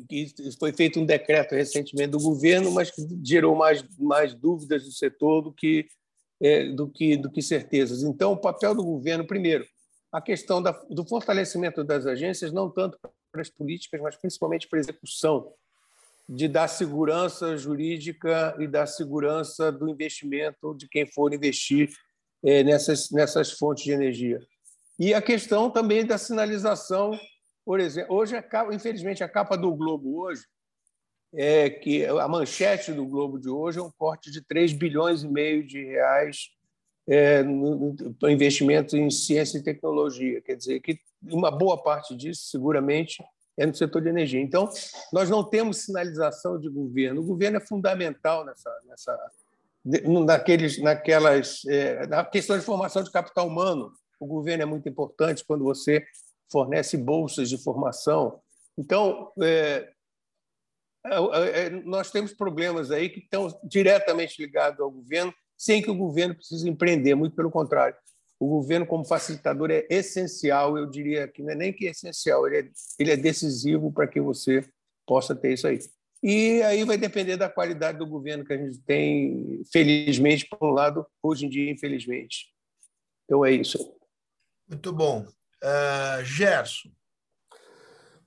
Que 0.09 0.33
foi 0.59 0.73
feito 0.73 1.01
um 1.01 1.07
decreto 1.07 1.55
recentemente 1.55 2.11
do 2.11 2.19
governo, 2.19 2.71
mas 2.71 2.91
que 2.91 3.03
gerou 3.23 3.55
mais, 3.55 3.85
mais 3.99 4.35
dúvidas 4.35 4.85
do 4.85 4.93
setor 4.93 5.43
do 5.43 5.53
que, 5.53 5.87
é, 6.41 6.69
do, 6.71 6.89
que, 6.89 7.17
do 7.17 7.31
que 7.31 7.43
certezas. 7.43 8.03
Então, 8.03 8.33
o 8.33 8.41
papel 8.41 8.75
do 8.75 8.83
governo, 8.83 9.27
primeiro, 9.27 9.67
a 10.11 10.21
questão 10.21 10.63
da, 10.63 10.73
do 10.91 11.05
fortalecimento 11.07 11.85
das 11.85 12.07
agências, 12.07 12.53
não 12.53 12.71
tanto 12.71 12.99
para 13.31 13.41
as 13.41 13.49
políticas, 13.49 14.01
mas 14.01 14.17
principalmente 14.17 14.69
para 14.69 14.79
a 14.79 14.81
execução 14.81 15.53
de 16.29 16.49
dar 16.49 16.69
segurança 16.69 17.57
jurídica 17.57 18.57
e 18.59 18.67
dar 18.67 18.87
segurança 18.87 19.71
do 19.71 19.89
investimento 19.89 20.75
de 20.75 20.89
quem 20.89 21.07
for 21.07 21.33
investir 21.35 21.91
é, 22.45 22.63
nessas, 22.63 23.11
nessas 23.11 23.53
fontes 23.53 23.85
de 23.85 23.93
energia. 23.93 24.41
E 24.99 25.13
a 25.13 25.23
questão 25.23 25.71
também 25.71 26.07
da 26.07 26.19
sinalização, 26.19 27.19
por 27.65 27.81
exemplo, 27.81 28.15
hoje, 28.15 28.35
infelizmente, 28.73 29.23
a 29.25 29.29
capa 29.29 29.57
do 29.57 29.75
Globo 29.75 30.21
hoje 30.21 30.43
é 31.35 31.71
que 31.71 32.05
a 32.05 32.29
manchete 32.29 32.93
do 32.93 33.07
Globo 33.07 33.39
de 33.39 33.49
hoje 33.49 33.79
é 33.79 33.83
um 33.83 33.91
corte 33.91 34.31
de 34.31 34.43
3 34.43 34.73
bilhões 34.75 35.23
e 35.23 35.29
meio 35.29 35.67
de 35.67 35.83
reais 35.83 36.51
é, 37.09 37.43
para 38.21 38.31
investimento 38.31 38.97
em 38.97 39.11
ciência 39.11 39.59
e 39.59 39.63
tecnologia. 39.63 40.41
Quer 40.43 40.57
dizer, 40.57 40.81
que 40.81 40.99
uma 41.23 41.51
boa 41.51 41.83
parte 41.83 42.15
disso, 42.15 42.49
seguramente, 42.49 43.23
é 43.57 43.67
no 43.67 43.75
setor 43.75 44.03
de 44.03 44.09
energia. 44.09 44.41
Então, 44.41 44.69
nós 45.13 45.29
não 45.29 45.45
temos 45.45 45.79
sinalização 45.79 46.59
de 46.59 46.69
governo. 46.69 47.21
O 47.21 47.25
governo 47.25 47.59
é 47.59 47.61
fundamental 47.61 48.45
nessa, 48.45 48.71
nessa, 48.87 49.31
naqueles, 50.27 50.81
naquelas, 50.81 51.65
é, 51.67 52.07
na 52.07 52.25
questão 52.25 52.59
de 52.59 52.65
formação 52.65 53.03
de 53.03 53.11
capital 53.11 53.47
humano. 53.47 53.93
O 54.19 54.27
governo 54.27 54.63
é 54.63 54.67
muito 54.67 54.89
importante 54.89 55.45
quando 55.45 55.65
você 55.65 56.05
fornece 56.51 56.97
bolsas 56.97 57.49
de 57.49 57.63
formação. 57.63 58.41
Então, 58.79 59.31
é, 59.43 59.91
é, 61.07 61.67
é 61.67 61.71
nós 61.71 62.11
temos 62.11 62.33
problemas 62.33 62.91
aí 62.91 63.09
que 63.09 63.21
estão 63.21 63.49
diretamente 63.65 64.41
ligados 64.41 64.81
ao 64.81 64.91
governo, 64.91 65.33
sem 65.59 65.83
que 65.83 65.91
o 65.91 65.97
governo 65.97 66.35
precise 66.35 66.69
empreender, 66.69 67.15
muito 67.15 67.37
pelo 67.37 67.51
contrário 67.51 67.97
o 68.43 68.49
governo 68.49 68.85
como 68.85 69.05
facilitador 69.05 69.71
é 69.71 69.87
essencial, 69.89 70.77
eu 70.77 70.85
diria 70.85 71.29
que 71.29 71.41
não 71.41 71.53
é 71.53 71.55
nem 71.55 71.73
que 71.73 71.87
é 71.87 71.91
essencial, 71.91 72.45
ele 72.45 72.59
é, 72.59 72.71
ele 72.99 73.13
é 73.13 73.17
decisivo 73.17 73.93
para 73.93 74.09
que 74.09 74.21
você 74.21 74.69
possa 75.07 75.33
ter 75.33 75.53
isso 75.53 75.69
aí. 75.69 75.79
E 76.21 76.61
aí 76.63 76.83
vai 76.83 76.99
depender 76.99 77.37
da 77.37 77.49
qualidade 77.49 77.99
do 77.99 78.07
governo 78.07 78.45
que 78.45 78.53
a 78.53 78.57
gente 78.57 78.81
tem, 78.81 79.63
felizmente, 79.73 80.49
por 80.49 80.69
um 80.69 80.73
lado, 80.73 81.07
hoje 81.23 81.47
em 81.47 81.49
dia, 81.49 81.71
infelizmente. 81.71 82.49
Então 83.25 83.45
é 83.45 83.53
isso. 83.53 83.79
Muito 84.69 84.93
bom. 84.93 85.25
Uh, 85.63 86.25
Gerson. 86.25 86.91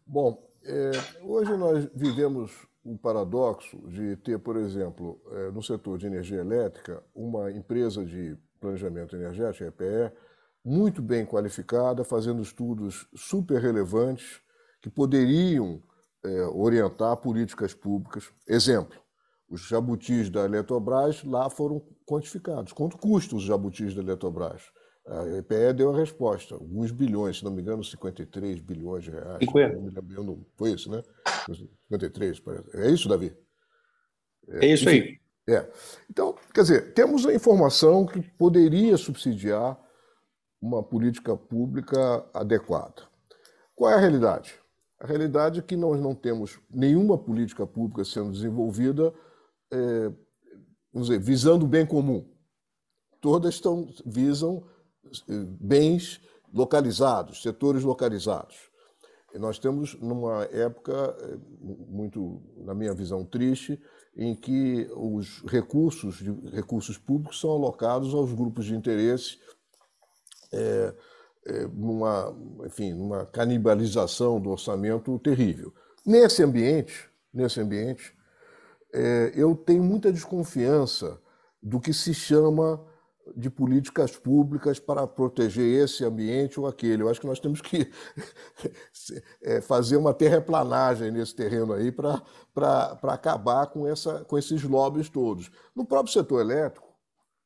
Bom, 0.06 0.50
é, 0.64 0.92
hoje 1.24 1.58
nós 1.58 1.90
vivemos 1.94 2.54
um 2.86 2.96
paradoxo 2.96 3.78
de 3.90 4.16
ter, 4.18 4.40
por 4.40 4.56
exemplo, 4.56 5.22
é, 5.32 5.52
no 5.52 5.62
setor 5.62 5.98
de 5.98 6.08
energia 6.08 6.40
elétrica, 6.40 7.04
uma 7.14 7.52
empresa 7.52 8.06
de 8.06 8.38
Planejamento 8.66 9.16
Energético, 9.16 9.66
EPE, 9.66 10.12
muito 10.64 11.02
bem 11.02 11.26
qualificada, 11.26 12.04
fazendo 12.04 12.42
estudos 12.42 13.08
super 13.16 13.62
relevantes 13.62 14.42
que 14.82 14.90
poderiam 14.90 15.82
é, 16.24 16.42
orientar 16.48 17.16
políticas 17.18 17.74
públicas. 17.74 18.32
Exemplo, 18.48 19.00
os 19.48 19.62
jabutis 19.68 20.30
da 20.30 20.46
Eletrobras 20.46 21.24
lá 21.24 21.50
foram 21.50 21.80
quantificados. 22.06 22.74
Quanto 22.74 22.98
custam 22.98 23.38
os 23.38 23.44
jabutis 23.44 23.94
da 23.94 24.02
Eletrobras? 24.02 24.64
A 25.08 25.38
EPE 25.38 25.74
deu 25.76 25.94
a 25.94 25.98
resposta, 25.98 26.56
alguns 26.56 26.92
bilhões, 26.92 27.38
se 27.38 27.44
não 27.44 27.52
me 27.52 27.62
engano, 27.62 27.84
53 27.84 28.60
bilhões 28.60 29.04
de 29.04 29.12
reais. 29.12 29.38
50. 29.40 30.24
Não 30.24 30.44
foi 30.58 30.72
isso, 30.72 30.90
né? 30.90 31.04
53, 31.90 32.40
parece. 32.40 32.76
É 32.76 32.90
isso, 32.90 33.08
Davi? 33.08 33.32
É, 34.48 34.66
é 34.66 34.74
isso 34.74 34.90
enfim, 34.90 35.00
aí. 35.02 35.20
É. 35.48 35.70
Então, 36.10 36.36
quer 36.54 36.62
dizer, 36.62 36.94
temos 36.94 37.26
a 37.26 37.34
informação 37.34 38.06
que 38.06 38.20
poderia 38.20 38.98
subsidiar 38.98 39.80
uma 40.60 40.82
política 40.82 41.38
pública 41.38 42.26
adequada. 42.34 43.04
Qual 43.76 43.92
é 43.92 43.94
a 43.94 44.00
realidade? 44.00 44.60
A 45.00 45.06
realidade 45.06 45.60
é 45.60 45.64
que 45.64 45.76
nós 45.76 46.02
não 46.02 46.16
temos 46.16 46.60
nenhuma 46.70 47.18
política 47.18 47.68
pública 47.68 48.04
sendo 48.04 48.32
desenvolvida 48.32 49.14
é, 49.72 50.12
vamos 50.94 51.10
dizer, 51.10 51.20
visando 51.20 51.66
o 51.66 51.68
bem 51.68 51.86
comum. 51.86 52.26
Todas 53.20 53.56
estão, 53.56 53.90
visam 54.06 54.66
é, 55.28 55.34
bens 55.60 56.22
localizados, 56.54 57.42
setores 57.42 57.84
localizados. 57.84 58.70
E 59.34 59.40
nós 59.40 59.60
temos, 59.60 60.00
numa 60.00 60.44
época 60.46 60.94
é, 61.20 61.38
muito, 61.62 62.42
na 62.58 62.74
minha 62.74 62.94
visão, 62.94 63.26
triste, 63.26 63.80
em 64.16 64.34
que 64.34 64.90
os 64.96 65.44
recursos, 65.46 66.22
recursos 66.54 66.98
públicos 66.98 67.40
são 67.40 67.52
alocados 67.52 68.14
aos 68.14 68.32
grupos 68.32 68.66
de 68.66 68.76
interesse 68.76 69.38
é, 70.54 70.94
é, 71.46 71.68
numa, 71.68 72.36
enfim, 72.66 72.94
numa 72.94 73.26
canibalização 73.26 74.40
do 74.40 74.52
orçamento 74.52 75.20
terrível. 75.20 75.74
Nesse 76.06 76.42
ambiente, 76.42 77.10
nesse 77.34 77.60
ambiente, 77.60 78.16
é, 78.94 79.34
eu 79.36 79.56
tenho 79.56 79.84
muita 79.84 80.12
desconfiança 80.12 81.20
do 81.62 81.80
que 81.80 81.94
se 81.94 82.14
chama 82.14 82.82
de 83.36 83.50
políticas 83.50 84.16
públicas 84.16 84.80
para 84.80 85.08
proteger 85.08 85.84
esse 85.84 86.04
ambiente 86.04 86.60
ou 86.60 86.68
aquele. 86.68 87.02
Eu 87.02 87.10
acho 87.10 87.20
que 87.20 87.28
nós 87.28 87.40
temos 87.40 87.62
que 87.62 87.90
é, 89.42 89.62
fazer 89.62 89.98
uma 89.98 90.14
terraplanagem 90.14 91.12
nesse 91.12 91.34
terreno 91.34 91.74
aí 91.74 91.92
para 91.92 92.22
acabar 93.04 93.68
com, 93.68 93.88
essa, 93.88 94.24
com 94.26 94.38
esses 94.38 94.62
lobbies 94.64 95.10
todos. 95.10 95.50
No 95.76 95.86
próprio 95.86 96.14
setor 96.14 96.42
elétrico, 96.42 96.88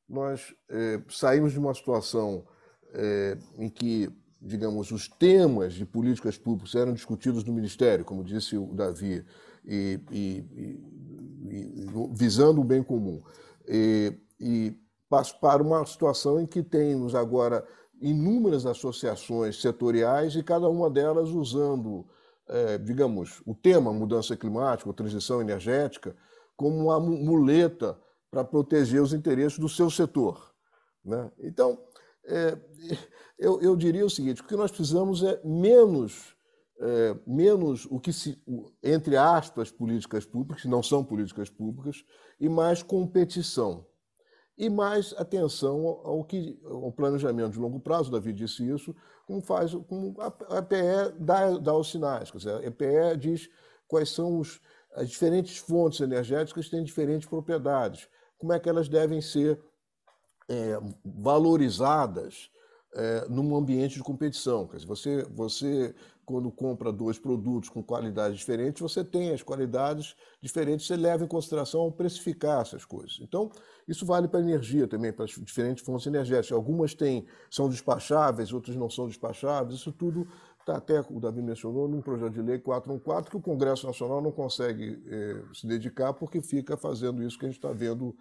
nós 0.08 0.54
é, 0.70 1.02
saímos 1.10 1.54
de 1.54 1.60
uma 1.60 1.74
situação 1.74 2.46
é, 2.94 3.38
em 3.58 3.70
que, 3.70 4.10
digamos, 4.42 4.92
os 4.92 5.08
temas 5.08 5.74
de 5.74 5.86
políticas 5.86 6.38
públicas 6.38 6.76
eram 6.76 6.94
discutidos 6.94 7.44
no 7.44 7.54
Ministério, 7.54 8.04
como 8.04 8.24
disse 8.24 8.58
o 8.58 8.74
Davi, 8.74 9.24
e, 9.64 10.00
e, 10.12 10.46
e 11.46 11.88
visando 12.12 12.60
o 12.60 12.64
bem 12.64 12.82
comum. 12.84 13.22
e 14.40 14.76
para 15.42 15.64
uma 15.64 15.86
situação 15.86 16.40
em 16.40 16.46
que 16.46 16.62
temos 16.62 17.16
agora 17.16 17.66
inúmeras 18.00 18.66
associações 18.66 19.60
setoriais 19.60 20.36
e 20.36 20.44
cada 20.44 20.70
uma 20.70 20.90
delas 20.90 21.30
usando, 21.30 22.08
é, 22.48 22.78
digamos, 22.78 23.42
o 23.46 23.56
tema 23.56 23.92
mudança 23.92 24.38
climática 24.38 24.88
ou 24.88 24.94
transição 24.94 25.42
energética 25.42 26.16
como 26.56 26.78
uma 26.78 27.00
muleta 27.00 28.00
para 28.30 28.44
proteger 28.44 29.02
os 29.02 29.14
interesses 29.14 29.58
do 29.58 29.68
seu 29.68 29.90
setor. 29.90 30.54
Né? 31.04 31.32
Então, 31.40 31.82
é, 32.26 32.58
eu, 33.38 33.60
eu, 33.62 33.76
diria 33.76 34.06
o 34.06 34.10
seguinte: 34.10 34.42
o 34.42 34.46
que 34.46 34.56
nós 34.56 34.70
precisamos 34.70 35.24
é 35.24 35.42
menos, 35.44 36.36
é, 36.80 37.18
menos 37.26 37.88
o 37.90 38.00
que 38.00 38.14
se, 38.14 38.42
entre 38.84 39.18
aspas, 39.18 39.72
políticas 39.72 40.26
públicas, 40.26 40.62
que 40.62 40.68
não 40.68 40.84
são 40.84 41.04
políticas 41.04 41.50
públicas, 41.50 42.06
e 42.40 42.48
mais 42.48 42.84
competição 42.84 43.89
e 44.60 44.70
mais 44.70 45.16
atenção 45.18 45.88
ao 46.04 46.22
que 46.22 46.60
ao 46.66 46.92
planejamento 46.92 47.54
de 47.54 47.60
longo 47.60 47.80
prazo, 47.80 48.12
Davi 48.12 48.34
disse 48.34 48.70
isso, 48.70 48.94
como 49.26 49.42
faz 49.42 49.74
como 49.88 50.14
a 50.20 50.58
EPE 50.58 51.16
dá, 51.18 51.58
dá 51.58 51.74
os 51.74 51.90
sinais. 51.90 52.30
Quer 52.30 52.38
dizer, 52.40 52.56
a 52.56 52.66
EPE 52.66 53.18
diz 53.18 53.50
quais 53.88 54.10
são 54.10 54.38
os, 54.38 54.60
as 54.94 55.10
diferentes 55.10 55.58
fontes 55.58 56.02
energéticas 56.02 56.66
que 56.66 56.72
têm 56.72 56.84
diferentes 56.84 57.26
propriedades, 57.26 58.10
como 58.38 58.52
é 58.52 58.60
que 58.60 58.68
elas 58.68 58.90
devem 58.90 59.22
ser 59.22 59.58
é, 60.50 60.78
valorizadas 61.06 62.52
é, 62.94 63.28
num 63.30 63.56
ambiente 63.56 63.96
de 63.96 64.04
competição. 64.04 64.68
Quer 64.68 64.78
dizer, 64.78 64.88
você, 64.88 65.24
você 65.30 65.96
quando 66.30 66.52
compra 66.52 66.92
dois 66.92 67.18
produtos 67.18 67.70
com 67.70 67.82
qualidades 67.82 68.38
diferentes, 68.38 68.80
você 68.80 69.04
tem 69.04 69.32
as 69.32 69.42
qualidades 69.42 70.16
diferentes, 70.40 70.86
você 70.86 70.96
leva 70.96 71.24
em 71.24 71.28
consideração 71.28 71.82
ao 71.82 71.92
precificar 71.92 72.62
essas 72.62 72.86
coisas. 72.86 73.18
Então, 73.20 73.50
isso 73.88 74.06
vale 74.06 74.28
para 74.28 74.40
a 74.40 74.44
energia 74.44 74.88
também, 74.88 75.12
para 75.12 75.26
as 75.26 75.32
diferentes 75.32 75.84
fontes 75.84 76.06
energéticas. 76.06 76.52
Algumas 76.52 76.94
têm, 76.94 77.26
são 77.50 77.68
despacháveis, 77.68 78.54
outras 78.54 78.76
não 78.76 78.92
são 78.92 79.08
despacháveis, 79.08 79.80
isso 79.80 79.92
tudo 79.92 80.28
está 80.60 80.78
até, 80.78 81.00
o 81.10 81.20
Davi 81.20 81.42
mencionou, 81.42 81.88
num 81.88 82.00
projeto 82.00 82.34
de 82.34 82.44
lei 82.44 82.60
414, 82.60 83.32
que 83.32 83.38
o 83.38 83.42
Congresso 83.42 83.88
Nacional 83.88 84.22
não 84.22 84.32
consegue 84.32 85.02
eh, 85.08 85.42
se 85.52 85.66
dedicar 85.66 86.14
porque 86.14 86.44
fica 86.44 86.78
fazendo 86.78 87.24
isso 87.24 87.40
que 87.40 87.46
a 87.46 87.50
gente 87.50 87.58
está 87.58 87.74
vendo 87.74 88.16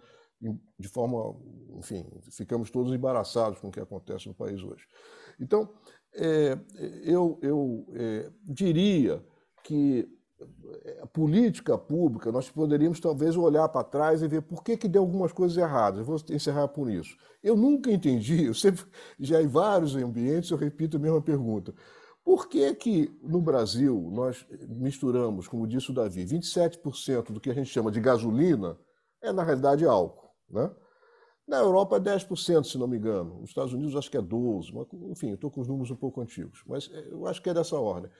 de 0.79 0.87
forma, 0.87 1.35
enfim, 1.77 2.05
ficamos 2.31 2.71
todos 2.71 2.93
embaraçados 2.93 3.59
com 3.59 3.67
o 3.67 3.71
que 3.71 3.79
acontece 3.79 4.27
no 4.27 4.33
país 4.33 4.63
hoje. 4.63 4.85
Então, 5.39 5.69
é, 6.15 6.57
eu, 7.03 7.39
eu 7.41 7.85
é, 7.93 8.29
diria 8.43 9.23
que 9.63 10.07
a 11.01 11.07
política 11.07 11.77
pública, 11.77 12.31
nós 12.31 12.49
poderíamos 12.49 12.99
talvez 12.99 13.35
olhar 13.35 13.67
para 13.69 13.83
trás 13.83 14.21
e 14.21 14.27
ver 14.27 14.41
por 14.41 14.63
que, 14.63 14.77
que 14.77 14.87
deu 14.87 15.01
algumas 15.01 15.31
coisas 15.31 15.57
erradas. 15.57 15.99
Eu 15.99 16.05
vou 16.05 16.17
encerrar 16.29 16.67
por 16.69 16.89
isso. 16.89 17.15
Eu 17.43 17.55
nunca 17.55 17.91
entendi, 17.91 18.45
eu 18.45 18.53
sempre, 18.53 18.85
já 19.19 19.41
em 19.41 19.47
vários 19.47 19.95
ambientes, 19.95 20.49
eu 20.49 20.57
repito 20.57 20.97
a 20.97 20.99
mesma 20.99 21.21
pergunta. 21.21 21.73
Por 22.23 22.47
que, 22.47 22.73
que 22.75 23.19
no 23.23 23.41
Brasil 23.41 24.09
nós 24.13 24.45
misturamos, 24.67 25.47
como 25.47 25.67
disse 25.67 25.89
o 25.89 25.93
Davi, 25.93 26.25
27% 26.25 27.31
do 27.31 27.39
que 27.39 27.49
a 27.49 27.53
gente 27.53 27.69
chama 27.69 27.91
de 27.91 27.99
gasolina 27.99 28.77
é, 29.21 29.31
na 29.31 29.43
realidade, 29.43 29.85
álcool? 29.85 30.29
Né? 30.49 30.69
Na 31.49 31.57
Europa 31.57 31.97
é 31.97 31.99
10%, 31.99 32.63
se 32.63 32.77
não 32.77 32.87
me 32.87 32.97
engano. 32.97 33.39
Nos 33.39 33.49
Estados 33.49 33.73
Unidos 33.73 33.95
acho 33.95 34.11
que 34.11 34.17
é 34.17 34.21
12%. 34.21 34.71
Mas, 34.71 34.87
enfim, 35.09 35.33
estou 35.33 35.49
com 35.49 35.61
os 35.61 35.67
números 35.67 35.89
um 35.89 35.95
pouco 35.95 36.21
antigos. 36.21 36.63
Mas 36.67 36.87
é, 36.93 37.07
eu 37.11 37.25
acho 37.25 37.41
que 37.41 37.49
é 37.49 37.53
dessa 37.55 37.75
ordem. 37.75 38.11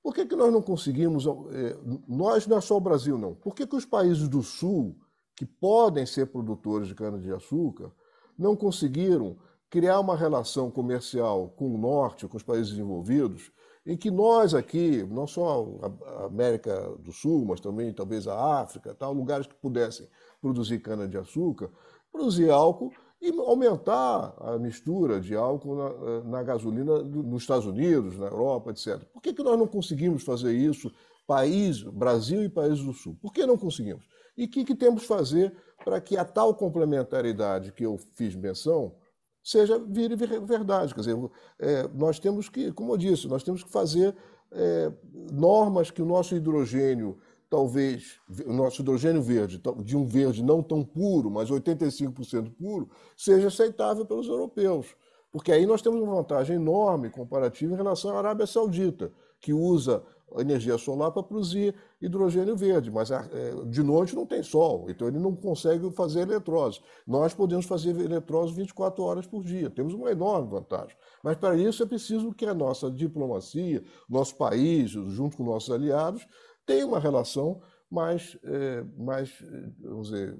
Por 0.00 0.14
que, 0.14 0.24
que 0.24 0.36
nós 0.36 0.52
não 0.52 0.62
conseguimos... 0.62 1.26
É, 1.26 1.76
nós 2.06 2.46
não 2.46 2.58
é 2.58 2.60
só 2.60 2.76
o 2.76 2.80
Brasil, 2.80 3.18
não. 3.18 3.34
Por 3.34 3.56
que, 3.56 3.66
que 3.66 3.74
os 3.74 3.84
países 3.84 4.28
do 4.28 4.40
Sul, 4.40 4.96
que 5.34 5.44
podem 5.44 6.06
ser 6.06 6.26
produtores 6.26 6.86
de 6.86 6.94
cana-de-açúcar, 6.94 7.90
não 8.38 8.54
conseguiram 8.54 9.36
criar 9.68 9.98
uma 9.98 10.16
relação 10.16 10.70
comercial 10.70 11.48
com 11.56 11.74
o 11.74 11.78
Norte, 11.78 12.28
com 12.28 12.36
os 12.36 12.44
países 12.44 12.70
desenvolvidos, 12.70 13.50
em 13.84 13.96
que 13.96 14.12
nós 14.12 14.54
aqui, 14.54 15.02
não 15.04 15.26
só 15.26 15.66
a 16.04 16.26
América 16.26 16.88
do 17.00 17.12
Sul, 17.12 17.44
mas 17.44 17.60
também 17.60 17.92
talvez 17.92 18.28
a 18.28 18.60
África, 18.60 18.94
tal, 18.94 19.12
lugares 19.12 19.46
que 19.46 19.54
pudessem 19.54 20.08
produzir 20.40 20.78
cana-de-açúcar, 20.78 21.70
produzir 22.16 22.50
álcool 22.50 22.92
e 23.20 23.30
aumentar 23.40 24.34
a 24.38 24.58
mistura 24.58 25.20
de 25.20 25.34
álcool 25.34 25.76
na, 25.76 25.88
eh, 25.88 26.22
na, 26.24 26.42
gasolina 26.42 27.02
nos 27.02 27.42
Estados 27.42 27.66
Unidos, 27.66 28.18
na 28.18 28.26
Europa, 28.26 28.70
etc. 28.70 29.04
Por 29.12 29.20
que, 29.22 29.32
que 29.32 29.42
nós 29.42 29.58
não 29.58 29.66
conseguimos 29.66 30.22
fazer 30.22 30.52
isso, 30.52 30.90
país, 31.26 31.82
Brasil 31.82 32.42
e 32.44 32.48
países 32.48 32.84
do 32.84 32.92
Sul? 32.92 33.16
Por 33.20 33.32
que 33.32 33.44
não 33.46 33.56
conseguimos? 33.56 34.04
E 34.36 34.44
o 34.44 34.48
que, 34.48 34.64
que 34.64 34.74
temos 34.74 35.02
que 35.02 35.08
fazer 35.08 35.54
para 35.84 36.00
que 36.00 36.16
a 36.16 36.24
tal 36.24 36.54
complementaridade 36.54 37.72
que 37.72 37.84
eu 37.84 37.98
fiz 38.14 38.34
menção 38.34 38.94
seja 39.42 39.78
vire 39.78 40.14
verdade? 40.16 40.94
Quer 40.94 41.00
dizer, 41.00 41.30
é, 41.58 41.88
nós 41.94 42.18
temos 42.18 42.48
que, 42.48 42.72
como 42.72 42.92
eu 42.92 42.96
disse, 42.96 43.28
nós 43.28 43.42
temos 43.42 43.64
que 43.64 43.70
fazer 43.70 44.14
é, 44.52 44.92
normas 45.32 45.90
que 45.90 46.02
o 46.02 46.06
nosso 46.06 46.34
hidrogênio 46.34 47.18
talvez 47.56 48.20
o 48.44 48.52
nosso 48.52 48.82
hidrogênio 48.82 49.22
verde, 49.22 49.58
de 49.82 49.96
um 49.96 50.04
verde 50.04 50.44
não 50.44 50.62
tão 50.62 50.84
puro, 50.84 51.30
mas 51.30 51.50
85% 51.50 52.52
puro, 52.54 52.90
seja 53.16 53.48
aceitável 53.48 54.04
pelos 54.04 54.28
europeus. 54.28 54.94
Porque 55.32 55.50
aí 55.50 55.64
nós 55.64 55.80
temos 55.80 56.02
uma 56.02 56.16
vantagem 56.16 56.56
enorme 56.56 57.08
comparativa 57.08 57.72
em 57.72 57.76
relação 57.76 58.14
à 58.14 58.18
Arábia 58.18 58.46
Saudita, 58.46 59.10
que 59.40 59.54
usa 59.54 60.02
energia 60.36 60.76
solar 60.76 61.10
para 61.12 61.22
produzir 61.22 61.74
hidrogênio 61.98 62.54
verde, 62.54 62.90
mas 62.90 63.10
é, 63.10 63.22
de 63.70 63.82
noite 63.82 64.14
não 64.14 64.26
tem 64.26 64.42
sol, 64.42 64.84
então 64.90 65.08
ele 65.08 65.18
não 65.18 65.34
consegue 65.34 65.90
fazer 65.92 66.28
eletrose. 66.28 66.80
Nós 67.06 67.32
podemos 67.32 67.64
fazer 67.64 67.98
eletrose 67.98 68.52
24 68.52 69.02
horas 69.02 69.26
por 69.26 69.42
dia, 69.42 69.70
temos 69.70 69.94
uma 69.94 70.10
enorme 70.10 70.50
vantagem. 70.50 70.94
Mas 71.22 71.36
para 71.36 71.56
isso 71.56 71.82
é 71.82 71.86
preciso 71.86 72.34
que 72.34 72.44
a 72.44 72.52
nossa 72.52 72.90
diplomacia, 72.90 73.82
nosso 74.10 74.36
país, 74.36 74.90
junto 74.90 75.38
com 75.38 75.44
nossos 75.44 75.70
aliados, 75.70 76.26
tem 76.66 76.84
uma 76.84 77.00
relação 77.00 77.62
mais, 77.90 78.36
é, 78.42 78.82
mais 78.98 79.32
vamos 79.78 80.08
dizer, 80.08 80.36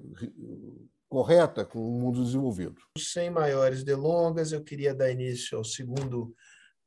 correta 1.09 1.65
com 1.65 1.78
o 1.78 2.01
mundo 2.01 2.24
desenvolvido. 2.24 2.77
Sem 2.98 3.31
maiores 3.31 3.85
delongas, 3.85 4.53
eu 4.53 4.62
queria 4.62 4.94
dar 4.94 5.11
início 5.11 5.57
ao 5.57 5.65
segundo 5.65 6.35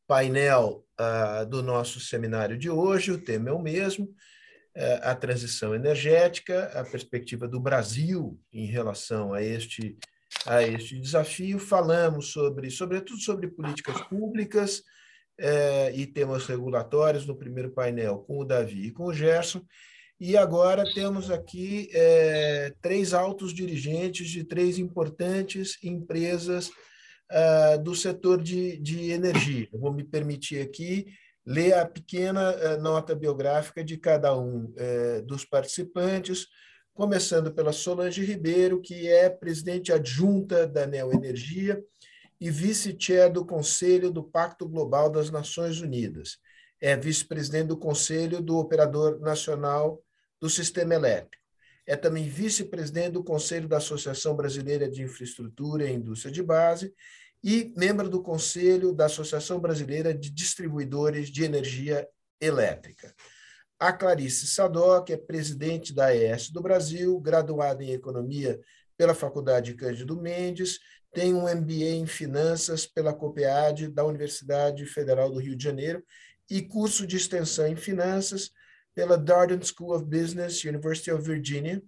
painel 0.06 0.86
uh, 1.00 1.46
do 1.46 1.62
nosso 1.62 2.00
seminário 2.00 2.58
de 2.58 2.70
hoje. 2.70 3.12
O 3.12 3.22
tema 3.22 3.50
é 3.50 3.54
o 3.54 3.62
mesmo, 3.62 4.06
uh, 4.06 5.00
a 5.04 5.16
transição 5.16 5.74
energética, 5.74 6.66
a 6.74 6.84
perspectiva 6.84 7.48
do 7.48 7.60
Brasil 7.60 8.40
em 8.52 8.66
relação 8.66 9.34
a 9.34 9.42
este, 9.42 9.98
a 10.46 10.64
este 10.64 11.00
desafio. 11.00 11.60
Falamos 11.60 12.32
sobre, 12.32 12.70
sobretudo 12.72 13.20
sobre 13.20 13.48
políticas 13.48 14.02
públicas, 14.02 14.84
é, 15.40 15.92
e 15.96 16.06
temas 16.06 16.46
regulatórios 16.46 17.26
no 17.26 17.36
primeiro 17.36 17.72
painel 17.72 18.20
com 18.20 18.40
o 18.40 18.46
Davi 18.46 18.88
e 18.88 18.92
com 18.92 19.06
o 19.06 19.14
Gerson. 19.14 19.62
E 20.20 20.36
agora 20.36 20.84
temos 20.94 21.32
aqui 21.32 21.90
é, 21.94 22.74
três 22.82 23.14
altos 23.14 23.54
dirigentes 23.54 24.30
de 24.30 24.44
três 24.44 24.78
importantes 24.78 25.78
empresas 25.82 26.70
é, 27.32 27.78
do 27.78 27.96
setor 27.96 28.42
de, 28.42 28.78
de 28.80 29.12
energia. 29.12 29.70
Eu 29.72 29.80
vou 29.80 29.94
me 29.94 30.04
permitir 30.04 30.62
aqui 30.62 31.06
ler 31.46 31.74
a 31.74 31.86
pequena 31.86 32.52
é, 32.52 32.78
nota 32.78 33.16
biográfica 33.16 33.82
de 33.82 33.98
cada 33.98 34.38
um 34.38 34.74
dos 35.26 35.46
participantes, 35.46 36.48
começando 36.94 37.54
pela 37.54 37.72
Solange 37.72 38.24
Ribeiro, 38.26 38.82
que 38.82 39.08
é 39.08 39.30
presidente 39.30 39.94
adjunta 39.94 40.68
da 40.68 40.86
Neo 40.86 41.14
Energia, 41.14 41.82
e 42.40 42.50
vice-chair 42.50 43.32
do 43.32 43.46
Conselho 43.46 44.12
do 44.12 44.24
Pacto 44.24 44.68
Global 44.68 45.10
das 45.10 45.30
Nações 45.30 45.82
Unidas. 45.82 46.38
É 46.80 46.96
vice-presidente 46.96 47.68
do 47.68 47.78
Conselho 47.78 48.42
do 48.42 48.58
Operador 48.58 49.20
Nacional 49.20 50.02
do 50.40 50.50
Sistema 50.50 50.96
Elétrico. 50.96 51.44
É 51.86 51.96
também 51.96 52.30
vice-presidente 52.30 53.12
do 53.12 53.24
Conselho 53.24 53.68
da 53.68 53.78
Associação 53.78 54.36
Brasileira 54.36 54.90
de 54.90 55.04
Infraestrutura 55.04 55.90
e 55.90 55.94
Indústria 55.94 56.32
de 56.32 56.42
Base 56.42 56.94
e 57.44 57.74
membro 57.76 58.10
do 58.10 58.22
Conselho 58.22 58.94
da 58.94 59.06
Associação 59.06 59.60
Brasileira 59.60 60.14
de 60.14 60.30
Distribuidores 60.30 61.30
de 61.30 61.44
Energia 61.44 62.08
Elétrica. 62.40 63.14
A 63.78 63.92
Clarice 63.92 64.48
Sadoc 64.48 65.10
é 65.10 65.18
presidente 65.18 65.94
da 65.94 66.08
AES 66.08 66.50
do 66.50 66.62
Brasil, 66.62 67.20
graduada 67.20 67.84
em 67.84 67.92
Economia 67.92 68.60
pela 68.98 69.16
Faculdade 69.16 69.74
Cândido 69.74 70.22
Mendes 70.22 70.80
tem 71.12 71.34
um 71.34 71.44
MBA 71.44 71.96
em 71.96 72.06
Finanças 72.06 72.86
pela 72.86 73.14
COPEAD 73.14 73.90
da 73.90 74.06
Universidade 74.06 74.86
Federal 74.86 75.32
do 75.32 75.40
Rio 75.40 75.56
de 75.56 75.64
Janeiro 75.64 76.04
e 76.50 76.62
curso 76.62 77.06
de 77.06 77.18
extensão 77.18 77.68
em 77.68 77.76
Finanças 77.76 78.52
pela 78.94 79.18
Darden 79.18 79.62
School 79.62 79.96
of 79.96 80.06
Business, 80.06 80.64
University 80.64 81.12
of 81.12 81.24
Virginia. 81.24 81.82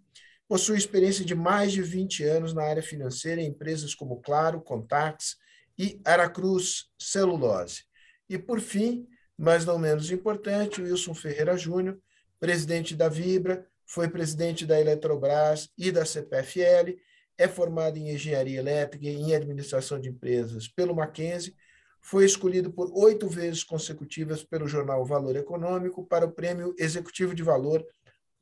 Possui 0.47 0.77
experiência 0.77 1.23
de 1.23 1.35
mais 1.35 1.71
de 1.71 1.81
20 1.81 2.23
anos 2.23 2.53
na 2.53 2.63
área 2.63 2.83
financeira 2.83 3.41
em 3.41 3.47
empresas 3.47 3.95
como 3.95 4.21
Claro, 4.21 4.61
Contax 4.61 5.37
e 5.77 5.99
Aracruz 6.03 6.89
Celulose. 6.99 7.83
E, 8.29 8.37
por 8.37 8.59
fim, 8.59 9.07
mas 9.37 9.65
não 9.65 9.77
menos 9.77 10.11
importante, 10.11 10.81
Wilson 10.81 11.13
Ferreira 11.13 11.57
Júnior, 11.57 11.99
presidente 12.39 12.95
da 12.95 13.09
Vibra, 13.09 13.65
foi 13.85 14.07
presidente 14.07 14.65
da 14.65 14.79
Eletrobras 14.79 15.69
e 15.77 15.91
da 15.91 16.05
CPFL, 16.05 16.95
é 17.41 17.47
formado 17.47 17.97
em 17.97 18.11
engenharia 18.13 18.59
elétrica 18.59 19.05
e 19.05 19.15
em 19.15 19.33
administração 19.33 19.99
de 19.99 20.09
empresas 20.09 20.67
pelo 20.67 20.95
Mackenzie, 20.95 21.55
foi 21.99 22.25
escolhido 22.25 22.71
por 22.71 22.91
oito 22.93 23.27
vezes 23.27 23.63
consecutivas 23.63 24.43
pelo 24.43 24.67
jornal 24.67 25.05
Valor 25.05 25.35
Econômico 25.35 26.05
para 26.05 26.25
o 26.25 26.31
Prêmio 26.31 26.75
Executivo 26.77 27.33
de 27.33 27.43
Valor 27.43 27.85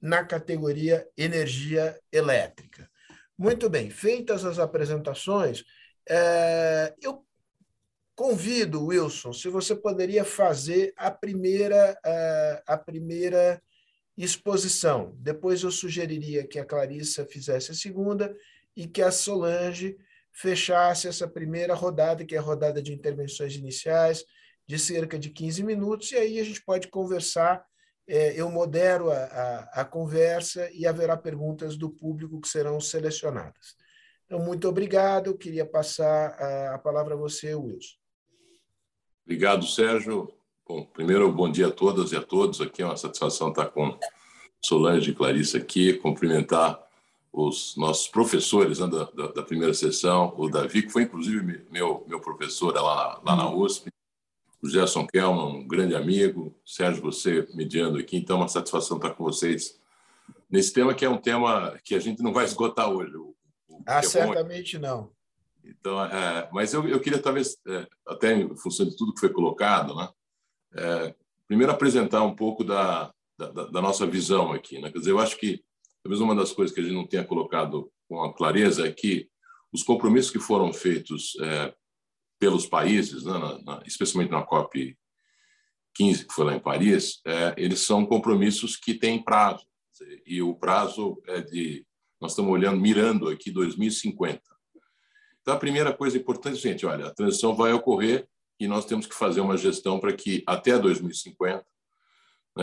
na 0.02 0.24
categoria 0.24 1.08
Energia 1.18 2.00
Elétrica. 2.12 2.90
Muito 3.38 3.70
bem, 3.70 3.90
feitas 3.90 4.44
as 4.44 4.60
apresentações, 4.60 5.64
é, 6.10 6.94
eu 7.02 7.26
convido, 8.16 8.86
Wilson, 8.86 9.32
se 9.32 9.48
você 9.48 9.74
poderia 9.74 10.26
fazer 10.26 10.94
a 10.98 11.10
primeira, 11.10 11.98
é, 12.06 12.64
a 12.68 12.78
primeira 12.78 13.62
exposição. 14.18 15.16
Depois 15.18 15.64
eu 15.64 15.72
sugeriria 15.72 16.46
que 16.46 16.60
a 16.60 16.66
Clarissa 16.66 17.26
fizesse 17.26 17.72
a 17.72 17.76
segunda 17.76 18.36
e 18.76 18.88
que 18.88 19.02
a 19.02 19.12
Solange 19.12 19.98
fechasse 20.32 21.08
essa 21.08 21.28
primeira 21.28 21.74
rodada, 21.74 22.24
que 22.24 22.36
é 22.36 22.38
a 22.38 22.42
rodada 22.42 22.82
de 22.82 22.94
intervenções 22.94 23.56
iniciais, 23.56 24.24
de 24.68 24.78
cerca 24.78 25.18
de 25.18 25.30
15 25.30 25.64
minutos, 25.64 26.12
e 26.12 26.16
aí 26.16 26.40
a 26.40 26.44
gente 26.44 26.64
pode 26.64 26.88
conversar. 26.88 27.66
É, 28.08 28.40
eu 28.40 28.50
modero 28.50 29.12
a, 29.12 29.16
a, 29.16 29.82
a 29.82 29.86
conversa 29.86 30.70
e 30.72 30.88
haverá 30.88 31.16
perguntas 31.16 31.78
do 31.78 31.90
público 31.90 32.42
que 32.42 32.48
serão 32.48 32.80
selecionadas. 32.80 33.76
Então, 34.26 34.40
muito 34.40 34.68
obrigado. 34.68 35.28
Eu 35.28 35.38
queria 35.38 35.66
passar 35.66 36.36
a, 36.40 36.76
a 36.76 36.80
palavra 36.80 37.16
a 37.16 37.18
você, 37.18 37.54
Wilson. 37.54 37.96
Obrigado, 39.26 39.66
Sérgio. 39.66 40.32
Bom, 40.68 40.86
primeiro, 40.86 41.32
bom 41.32 41.52
dia 41.52 41.68
a 41.68 41.72
todas 41.72 42.12
e 42.12 42.16
a 42.16 42.22
todos. 42.22 42.62
Aqui 42.62 42.82
é 42.82 42.86
uma 42.86 42.98
satisfação 42.98 43.50
estar 43.50 43.68
com 43.68 43.98
Solange 44.64 45.12
e 45.12 45.16
Clarissa 45.16 45.58
aqui, 45.58 45.94
cumprimentar 45.94 46.80
os 47.32 47.76
nossos 47.78 48.08
professores 48.08 48.80
né, 48.80 48.88
da, 48.88 49.04
da, 49.06 49.28
da, 49.32 49.44
primeira 49.44 49.74
sessão, 49.74 50.34
o 50.38 50.50
Davi, 50.50 50.84
que 50.84 50.90
foi 50.90 51.04
inclusive 51.04 51.66
meu, 51.72 52.04
meu 52.08 52.20
professor 52.20 52.74
lá, 52.74 53.22
lá 53.24 53.36
na 53.36 53.50
USP, 53.50 53.90
o 54.62 54.68
Gerson 54.68 55.08
Kelman, 55.08 55.60
um 55.60 55.68
grande 55.68 55.96
amigo, 55.96 56.56
Sérgio, 56.66 57.02
você 57.02 57.48
mediando 57.54 57.98
aqui, 57.98 58.18
então 58.18 58.38
é 58.38 58.40
uma 58.42 58.48
satisfação 58.48 58.98
estar 58.98 59.12
com 59.12 59.24
vocês 59.24 59.80
nesse 60.50 60.74
tema 60.74 60.94
que 60.94 61.06
é 61.06 61.10
um 61.10 61.18
tema 61.18 61.80
que 61.84 61.96
a 61.96 62.00
gente 62.00 62.22
não 62.22 62.34
vai 62.34 62.46
esgotar 62.46 62.90
hoje. 62.90 63.16
O, 63.16 63.36
o 63.70 63.84
ah, 63.86 64.00
é 64.00 64.02
certamente 64.02 64.78
bom. 64.78 64.88
não. 64.88 65.12
Então, 65.64 66.04
é, 66.04 66.50
mas 66.52 66.74
eu, 66.74 66.88
eu 66.88 67.00
queria 67.00 67.22
talvez, 67.22 67.58
é, 67.68 67.88
até 68.08 68.34
em 68.34 68.56
função 68.56 68.86
de 68.86 68.98
tudo 68.98 69.14
que 69.14 69.20
foi 69.20 69.30
colocado, 69.30 69.96
né, 69.96 70.10
é, 70.76 71.16
primeiro 71.48 71.72
apresentar 71.72 72.24
um 72.24 72.36
pouco 72.36 72.64
da, 72.64 73.14
da, 73.38 73.50
da, 73.50 73.82
nossa 73.82 74.06
visão 74.06 74.52
aqui. 74.52 74.80
Né? 74.80 74.92
Quer 74.92 75.00
dizer, 75.00 75.12
eu 75.12 75.20
acho 75.20 75.38
que 75.38 75.64
talvez 76.04 76.22
uma 76.22 76.36
das 76.36 76.52
coisas 76.52 76.74
que 76.74 76.82
a 76.82 76.84
gente 76.84 76.96
não 76.96 77.08
tenha 77.08 77.24
colocado 77.24 77.92
com 78.08 78.32
clareza 78.34 78.88
é 78.88 78.92
que 78.92 79.30
os 79.72 79.84
compromissos 79.84 80.32
que 80.32 80.40
foram 80.40 80.74
feitos 80.74 81.38
é, 81.42 81.74
pelos 82.40 82.66
países, 82.66 83.24
né, 83.24 83.34
na, 83.34 83.62
na, 83.62 83.84
especialmente 83.86 84.32
na 84.32 84.42
COP 84.42 84.98
15, 85.96 86.28
que 86.28 86.34
foi 86.34 86.46
lá 86.46 86.56
em 86.56 86.60
Paris, 86.60 87.20
é, 87.26 87.54
eles 87.58 87.82
são 87.82 88.06
compromissos 88.06 88.76
que 88.76 88.94
têm 88.94 89.22
prazo. 89.22 89.66
E 90.26 90.42
o 90.42 90.56
prazo 90.56 91.22
é 91.28 91.42
de. 91.42 91.86
Nós 92.22 92.32
estamos 92.32 92.52
olhando, 92.52 92.80
mirando 92.80 93.28
aqui 93.30 93.52
2050. 93.52 94.42
Então, 95.42 95.54
a 95.54 95.60
primeira 95.60 95.94
coisa 95.94 96.18
importante, 96.18 96.58
gente, 96.58 96.86
olha, 96.86 97.08
a 97.08 97.14
transição 97.14 97.56
vai 97.56 97.74
ocorrer 97.74 98.28
e 98.60 98.68
nós 98.68 98.86
temos 98.86 99.06
que 99.06 99.16
fazer 99.16 99.42
uma 99.42 99.58
gestão 99.58 100.00
para 100.00 100.14
que 100.14 100.44
até 100.46 100.78
2050 100.78 101.58
né, 101.58 101.64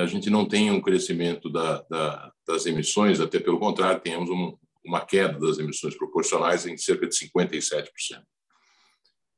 a 0.03 0.07
gente 0.07 0.31
não 0.31 0.47
tenha 0.47 0.73
um 0.73 0.81
crescimento 0.81 1.51
da, 1.51 1.83
da, 1.91 2.33
das 2.47 2.67
emissões, 2.67 3.21
até 3.21 3.39
pelo 3.39 3.59
contrário, 3.59 4.01
tenhamos 4.01 4.31
um, 4.31 4.57
uma 4.85 5.05
queda 5.05 5.39
das 5.39 5.59
emissões 5.59 5.97
proporcionais 5.97 6.67
em 6.67 6.77
cerca 6.77 7.07
de 7.07 7.15
57%. 7.15 7.89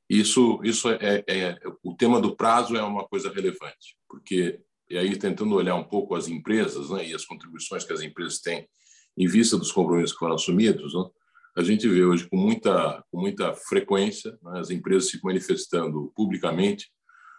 Isso, 0.09 0.61
isso 0.65 0.89
é, 0.89 0.99
é, 1.03 1.25
é, 1.27 1.59
o 1.85 1.95
tema 1.95 2.21
do 2.21 2.35
prazo 2.35 2.77
é 2.77 2.83
uma 2.83 3.07
coisa 3.07 3.31
relevante, 3.31 3.97
porque 4.09 4.59
e 4.91 4.97
aí 4.97 5.19
tentando 5.19 5.55
olhar 5.55 5.75
um 5.75 5.85
pouco 5.85 6.15
as 6.15 6.29
empresas 6.29 6.89
né, 6.89 7.07
e 7.07 7.15
as 7.15 7.27
contribuições 7.27 7.85
que 7.85 7.93
as 7.93 8.01
empresas 8.01 8.41
têm 8.41 8.67
em 9.19 9.27
vista 9.27 9.59
dos 9.59 9.71
compromissos 9.71 10.13
que 10.13 10.19
foram 10.19 10.37
assumidos, 10.37 10.95
né, 10.95 11.05
a 11.59 11.63
gente 11.63 11.87
vê 11.87 12.05
hoje 12.05 12.27
com 12.27 12.39
muita 12.39 13.05
com 13.11 13.21
muita 13.21 13.53
frequência 13.53 14.39
né, 14.43 14.61
as 14.61 14.71
empresas 14.71 15.11
se 15.11 15.21
manifestando 15.23 16.11
publicamente 16.17 16.91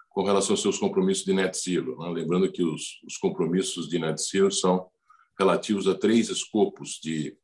com 0.09 0.23
relação 0.23 0.53
aos 0.53 0.61
seus 0.61 0.77
compromissos 0.77 1.23
de 1.23 1.33
net 1.33 1.57
zero. 1.57 1.97
Né? 1.97 2.09
Lembrando 2.09 2.51
que 2.51 2.63
os, 2.63 3.01
os 3.05 3.17
compromissos 3.17 3.87
de 3.87 3.99
net 3.99 4.21
zero 4.21 4.51
são 4.51 4.89
relativos 5.37 5.87
a 5.87 5.95
três 5.95 6.29
escopos 6.29 6.99
de 7.01 7.37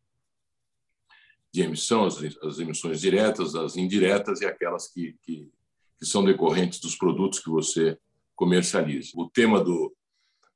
de 1.55 1.61
emissão, 1.61 2.03
as, 2.03 2.17
as 2.43 2.59
emissões 2.59 2.99
diretas, 2.99 3.55
as 3.55 3.77
indiretas 3.77 4.41
e 4.41 4.45
aquelas 4.45 4.91
que, 4.91 5.15
que, 5.23 5.49
que, 5.97 6.05
são 6.05 6.21
decorrentes 6.21 6.81
dos 6.81 6.97
produtos 6.97 7.39
que 7.39 7.49
você 7.49 7.97
comercializa. 8.35 9.11
O 9.15 9.29
tema 9.29 9.63
do, 9.63 9.95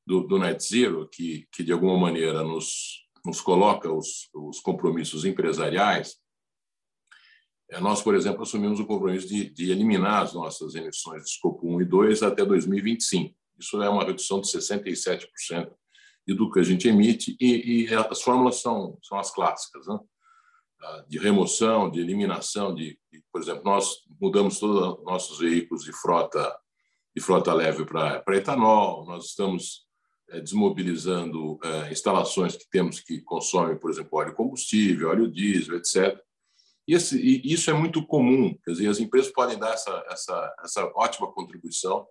do, 0.05 0.27
do 0.27 0.37
Net 0.37 0.61
Zero, 0.61 1.07
que, 1.07 1.47
que 1.53 1.63
de 1.63 1.71
alguma 1.71 1.97
maneira 1.97 2.43
nos, 2.43 3.07
nos 3.25 3.39
coloca 3.39 3.89
os, 3.89 4.29
os 4.33 4.59
compromissos 4.59 5.23
empresariais, 5.23 6.17
nós, 7.79 8.01
por 8.01 8.15
exemplo, 8.15 8.41
assumimos 8.41 8.79
o 8.79 8.85
compromisso 8.85 9.27
de, 9.27 9.49
de, 9.49 9.71
eliminar 9.71 10.23
as 10.23 10.33
nossas 10.33 10.73
emissões 10.73 11.23
de 11.23 11.29
escopo 11.29 11.67
1 11.75 11.81
e 11.81 11.85
2 11.85 12.23
até 12.23 12.43
2025. 12.43 13.35
Isso 13.59 13.81
é 13.83 13.89
uma 13.89 14.03
redução 14.03 14.41
de 14.41 14.47
67% 14.47 15.27
do 16.27 16.51
que 16.51 16.59
a 16.59 16.63
gente 16.63 16.87
emite, 16.87 17.35
e, 17.39 17.85
e 17.85 17.93
as 17.93 18.21
fórmulas 18.21 18.61
são, 18.61 18.97
são 19.03 19.17
as 19.17 19.31
clássicas. 19.31 19.87
Né? 19.87 19.97
de 21.09 21.19
remoção, 21.19 21.91
de 21.91 21.99
eliminação 21.99 22.73
de, 22.73 22.97
por 23.33 23.41
exemplo, 23.41 23.63
nós 23.65 23.97
mudamos 24.19 24.59
todos 24.59 24.99
os 24.99 25.03
nossos 25.03 25.39
veículos 25.39 25.83
de 25.83 25.91
frota 25.91 26.57
de 27.15 27.21
frota 27.21 27.53
leve 27.53 27.85
para 27.85 28.23
etanol, 28.29 29.05
nós 29.05 29.25
estamos 29.25 29.85
é, 30.29 30.39
desmobilizando 30.39 31.59
é, 31.63 31.91
instalações 31.91 32.55
que 32.55 32.69
temos 32.69 32.99
que 32.99 33.19
consomem, 33.21 33.77
por 33.77 33.89
exemplo, 33.89 34.17
óleo 34.17 34.35
combustível, 34.35 35.09
óleo 35.09 35.29
diesel, 35.29 35.75
etc. 35.77 36.17
E, 36.89 36.95
esse, 36.95 37.21
e 37.21 37.53
isso 37.53 37.69
é 37.69 37.73
muito 37.73 38.03
comum, 38.03 38.57
quer 38.65 38.71
dizer, 38.71 38.87
as 38.87 38.99
empresas 38.99 39.31
podem 39.31 39.59
dar 39.59 39.75
essa, 39.75 40.03
essa, 40.09 40.55
essa 40.63 40.91
ótima 40.95 41.31
contribuição 41.31 42.07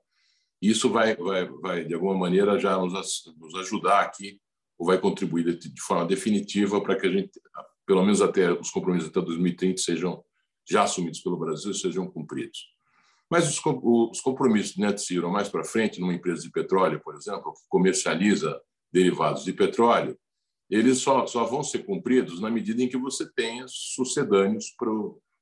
e 0.63 0.71
isso 0.71 0.89
vai, 0.89 1.17
vai, 1.17 1.49
vai, 1.49 1.85
de 1.85 1.95
alguma 1.95 2.15
maneira, 2.15 2.57
já 2.61 2.79
nos, 2.79 3.25
nos 3.37 3.55
ajudar 3.57 4.03
aqui, 4.03 4.41
ou 4.79 4.87
vai 4.87 4.97
contribuir 4.97 5.59
de, 5.59 5.69
de 5.69 5.81
forma 5.81 6.07
definitiva 6.07 6.81
para 6.81 6.95
que 6.95 7.09
a 7.09 7.11
gente 7.11 7.41
pelo 7.85 8.03
menos 8.05 8.23
até 8.23 8.53
os 8.53 8.71
compromissos 8.71 9.09
até 9.09 9.21
2030 9.21 9.83
sejam 9.83 10.23
já 10.65 10.85
assumidos 10.85 11.19
pelo 11.23 11.37
Brasil 11.37 11.75
sejam 11.75 12.09
cumpridos. 12.09 12.69
Mas 13.29 13.49
os 13.49 14.21
compromissos 14.21 14.75
de 14.75 14.81
net 14.81 15.03
zero 15.03 15.29
mais 15.29 15.49
para 15.49 15.65
frente, 15.65 16.01
numa 16.01 16.15
empresa 16.15 16.43
de 16.43 16.53
petróleo, 16.53 17.01
por 17.03 17.17
exemplo, 17.17 17.53
que 17.53 17.63
comercializa 17.69 18.61
derivados 18.93 19.43
de 19.43 19.53
petróleo, 19.53 20.17
eles 20.71 20.99
só, 20.99 21.27
só 21.27 21.45
vão 21.45 21.63
ser 21.63 21.85
cumpridos 21.85 22.41
na 22.41 22.51
medida 22.51 22.83
em 22.83 22.89
que 22.89 22.97
você 22.97 23.31
tenha 23.33 23.65
sucedâneos 23.69 24.71
para 24.77 24.91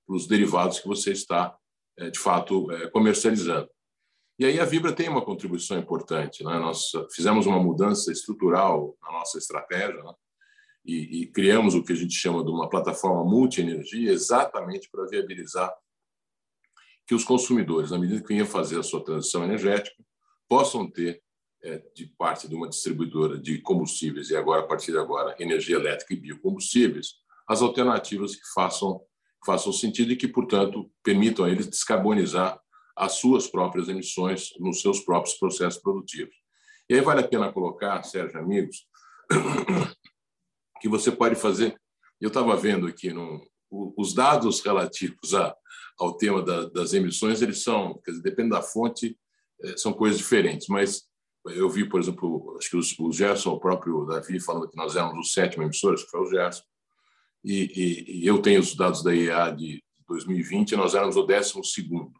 os 0.08 0.26
derivados 0.26 0.78
que 0.78 0.86
você 0.86 1.12
está, 1.12 1.56
é, 1.98 2.10
de 2.10 2.18
fato, 2.18 2.70
é, 2.72 2.88
comercializando. 2.88 3.68
E 4.38 4.44
aí 4.44 4.60
a 4.60 4.64
Vibra 4.64 4.92
tem 4.92 5.08
uma 5.08 5.24
contribuição 5.24 5.78
importante. 5.78 6.44
Né? 6.44 6.58
Nós 6.58 6.92
fizemos 7.12 7.46
uma 7.46 7.58
mudança 7.58 8.12
estrutural 8.12 8.96
na 9.02 9.10
nossa 9.12 9.38
estratégia, 9.38 10.02
né? 10.02 10.12
e, 10.84 11.22
e 11.22 11.26
criamos 11.26 11.74
o 11.74 11.82
que 11.82 11.92
a 11.92 11.96
gente 11.96 12.14
chama 12.14 12.44
de 12.44 12.50
uma 12.50 12.68
plataforma 12.68 13.24
multi-energia 13.24 14.12
exatamente 14.12 14.88
para 14.90 15.06
viabilizar 15.06 15.74
que 17.06 17.14
os 17.14 17.24
consumidores, 17.24 17.90
na 17.90 17.98
medida 17.98 18.20
que 18.20 18.28
venham 18.28 18.46
fazer 18.46 18.78
a 18.78 18.82
sua 18.82 19.02
transição 19.02 19.44
energética, 19.44 19.96
possam 20.48 20.90
ter, 20.90 21.22
de 21.94 22.06
parte 22.18 22.48
de 22.48 22.54
uma 22.54 22.68
distribuidora 22.68 23.38
de 23.38 23.60
combustíveis 23.60 24.30
e 24.30 24.36
agora, 24.36 24.62
a 24.62 24.66
partir 24.66 24.92
de 24.92 24.98
agora, 24.98 25.34
energia 25.38 25.76
elétrica 25.76 26.14
e 26.14 26.20
biocombustíveis, 26.20 27.14
as 27.48 27.62
alternativas 27.62 28.34
que 28.34 28.46
façam, 28.54 29.00
façam 29.44 29.72
sentido 29.72 30.12
e 30.12 30.16
que, 30.16 30.28
portanto, 30.28 30.90
permitam 31.02 31.44
a 31.44 31.50
eles 31.50 31.68
descarbonizar 31.68 32.60
as 32.96 33.12
suas 33.12 33.46
próprias 33.46 33.88
emissões 33.88 34.50
nos 34.58 34.80
seus 34.80 35.00
próprios 35.00 35.36
processos 35.36 35.80
produtivos. 35.80 36.34
E 36.88 36.94
aí 36.94 37.00
vale 37.00 37.20
a 37.20 37.28
pena 37.28 37.52
colocar, 37.52 38.02
Sérgio, 38.04 38.38
amigos, 38.38 38.86
que 40.80 40.88
você 40.88 41.10
pode 41.12 41.34
fazer. 41.34 41.78
Eu 42.20 42.28
estava 42.28 42.56
vendo 42.56 42.86
aqui 42.86 43.12
no, 43.12 43.44
os 43.70 44.14
dados 44.14 44.60
relativos 44.60 45.34
a, 45.34 45.54
ao 45.98 46.16
tema 46.16 46.42
da, 46.42 46.68
das 46.68 46.94
emissões, 46.94 47.42
eles 47.42 47.62
são, 47.62 48.00
quer 48.04 48.12
dizer, 48.12 48.22
depende 48.22 48.50
da 48.50 48.62
fonte, 48.62 49.18
é, 49.62 49.76
são 49.76 49.92
coisas 49.92 50.18
diferentes. 50.18 50.68
Mas 50.68 51.02
eu 51.50 51.68
vi, 51.68 51.88
por 51.88 52.00
exemplo, 52.00 52.56
acho 52.58 52.70
que 52.70 53.02
o, 53.02 53.12
Gerson, 53.12 53.52
o 53.52 53.60
próprio 53.60 54.04
Davi, 54.04 54.40
falando 54.40 54.68
que 54.68 54.76
nós 54.76 54.96
éramos 54.96 55.18
o 55.18 55.30
sétimo 55.30 55.62
emissor, 55.62 55.94
que 55.94 56.10
foi 56.10 56.20
o 56.20 56.30
Gerson, 56.30 56.62
e, 57.44 57.62
e, 57.62 58.22
e, 58.22 58.26
eu 58.26 58.42
tenho 58.42 58.60
os 58.60 58.74
dados 58.74 59.02
da 59.02 59.14
IEA 59.14 59.52
de 59.52 59.82
2020, 60.08 60.74
nós 60.74 60.94
éramos 60.94 61.16
o 61.16 61.22
décimo 61.22 61.64
segundo. 61.64 62.12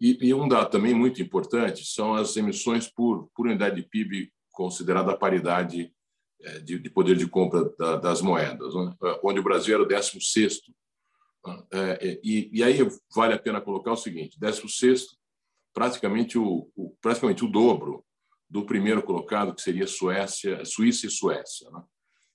E, 0.00 0.18
e, 0.20 0.34
um 0.34 0.48
dado 0.48 0.70
também 0.70 0.94
muito 0.94 1.22
importante 1.22 1.84
são 1.84 2.14
as 2.14 2.36
emissões 2.36 2.88
por, 2.88 3.28
por 3.34 3.46
unidade 3.46 3.76
de 3.76 3.82
PIB 3.82 4.32
considerada 4.50 5.12
a 5.12 5.16
paridade 5.16 5.92
é, 6.40 6.58
de, 6.60 6.78
de 6.78 6.90
poder 6.90 7.16
de 7.16 7.26
compra 7.28 7.72
da, 7.78 7.96
das 7.96 8.20
moedas, 8.20 8.74
né? 8.74 8.94
É, 9.04 9.20
onde 9.22 9.40
o 9.40 9.42
Brasil 9.42 9.74
era 9.74 9.82
o 9.82 9.86
16 9.86 10.60
né? 11.46 11.66
é, 11.72 12.20
e, 12.22 12.50
e, 12.52 12.62
aí 12.62 12.78
vale 13.14 13.34
a 13.34 13.38
pena 13.38 13.60
colocar 13.60 13.92
o 13.92 13.96
seguinte: 13.96 14.38
16 14.38 15.16
praticamente 15.72 16.38
o, 16.38 16.70
o, 16.76 16.96
praticamente 17.00 17.44
o 17.44 17.48
dobro 17.48 18.04
do 18.48 18.64
primeiro 18.64 19.02
colocado, 19.02 19.54
que 19.54 19.62
seria 19.62 19.86
Suécia, 19.86 20.64
Suíça 20.64 21.06
e 21.06 21.10
Suécia. 21.10 21.70
Né? 21.70 21.82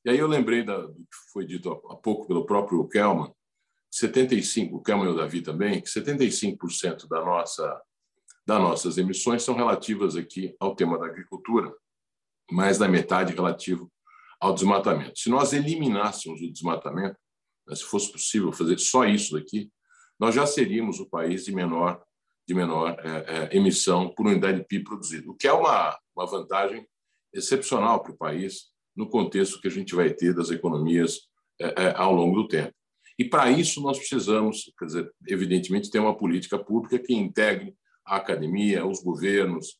E 0.06 0.10
aí 0.11 0.18
eu 0.18 0.27
lembrei 0.27 0.64
da, 0.64 0.77
do 0.77 0.94
que 0.94 1.31
foi 1.31 1.45
dito 1.45 1.72
há 1.72 1.95
pouco 1.95 2.27
pelo 2.27 2.45
próprio 2.45 2.88
Kelman, 2.88 3.34
75, 3.91 4.77
o 4.77 4.81
Kelman 4.81 5.06
e 5.06 5.10
o 5.10 5.15
Davi 5.15 5.41
também, 5.41 5.81
que 5.81 5.90
75% 5.90 7.07
da 7.07 7.23
nossa, 7.23 7.81
das 8.45 8.60
nossas 8.60 8.98
emissões 8.98 9.44
são 9.44 9.56
relativas 9.56 10.15
aqui 10.15 10.56
ao 10.60 10.76
tema 10.76 10.98
da 10.98 11.06
agricultura, 11.06 11.72
mais 12.52 12.77
da 12.77 12.88
metade 12.88 13.34
relativo 13.34 13.91
ao 14.40 14.53
desmatamento. 14.53 15.19
Se 15.19 15.30
nós 15.30 15.53
eliminássemos 15.53 16.41
o 16.41 16.52
desmatamento, 16.52 17.18
né, 17.68 17.76
se 17.76 17.84
fosse 17.84 18.11
possível 18.11 18.52
fazer 18.52 18.80
só 18.80 19.06
isso 19.06 19.34
daqui, 19.34 19.72
nós 20.19 20.35
já 20.35 20.45
seríamos 20.45 20.99
o 20.99 21.10
país 21.10 21.45
de 21.45 21.53
menor 21.53 22.03
de 22.45 22.53
menor 22.53 22.98
é, 22.99 23.53
é, 23.53 23.57
emissão 23.57 24.14
por 24.14 24.27
unidade 24.27 24.60
de 24.60 24.65
PIB 24.65 24.84
produzido, 24.84 25.31
o 25.31 25.35
que 25.35 25.48
é 25.48 25.53
uma, 25.53 25.98
uma 26.15 26.26
vantagem 26.26 26.88
excepcional 27.34 28.02
para 28.02 28.11
o 28.11 28.18
país 28.18 28.72
no 28.95 29.10
contexto 29.10 29.60
que 29.60 29.68
a 29.68 29.72
gente 29.72 29.95
vai 29.95 30.14
ter 30.14 30.34
das 30.34 30.52
economias 30.52 31.22
é, 31.60 31.84
é 31.85 31.94
ao 31.95 32.14
longo 32.14 32.41
do 32.41 32.48
tempo. 32.48 32.73
E 33.18 33.26
para 33.26 33.49
isso 33.52 33.81
nós 33.81 33.98
precisamos, 33.98 34.72
quer 34.77 34.85
dizer, 34.85 35.14
evidentemente, 35.27 35.90
ter 35.90 35.99
uma 35.99 36.18
política 36.18 36.57
pública 36.57 36.99
que 36.99 37.14
integre 37.14 37.76
a 38.06 38.18
academia, 38.18 38.85
os 38.85 39.02
governos, 39.02 39.77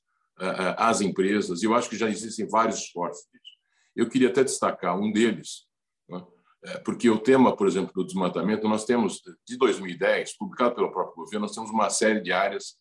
às 0.78 1.02
empresas, 1.02 1.62
e 1.62 1.66
eu 1.66 1.76
acho 1.76 1.90
que 1.90 1.98
já 1.98 2.10
existem 2.10 2.48
vários 2.48 2.80
esforços 2.80 3.26
disso. 3.32 3.54
Eu 3.96 4.10
queria 4.10 4.30
até 4.30 4.44
destacar 4.44 5.00
um 5.00 5.12
deles, 5.12 5.68
né? 6.10 6.26
É, 6.66 6.78
porque 6.80 7.10
o 7.10 7.20
tema, 7.20 7.56
por 7.56 7.68
exemplo, 7.68 7.92
do 7.94 8.06
desmatamento, 8.06 8.68
nós 8.70 8.86
temos, 8.86 9.22
de 9.46 9.58
2010, 9.58 10.38
publicado 10.38 10.74
pelo 10.74 10.92
próprio 10.92 11.16
governo, 11.16 11.46
nós 11.46 11.54
temos 11.54 11.70
uma 11.70 11.90
série 11.90 12.22
de 12.22 12.32
áreas 12.32 12.78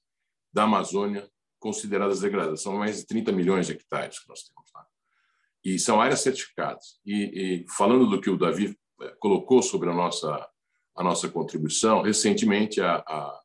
da 0.52 0.62
Amazônia 0.62 1.28
consideradas 1.62 2.20
degradadas. 2.20 2.62
São 2.62 2.76
mais 2.76 2.98
de 2.98 3.06
30 3.06 3.32
milhões 3.32 3.68
de 3.68 3.72
hectares 3.72 4.18
que 4.18 4.28
nós 4.28 4.43
temos 4.43 4.70
lá. 4.74 4.84
E 5.64 5.78
são 5.78 6.01
áreas 6.01 6.20
certificadas. 6.20 7.01
E, 7.06 7.62
e 7.62 7.66
falando 7.68 8.06
do 8.06 8.20
que 8.20 8.28
o 8.28 8.36
Davi 8.36 8.76
é, 9.01 9.09
colocou 9.20 9.62
sobre 9.62 9.89
a 9.89 9.94
nossa, 9.94 10.48
a 10.97 11.05
nossa 11.05 11.28
contribuição, 11.28 12.02
recentemente 12.02 12.80
a, 12.80 12.97
a, 12.97 13.40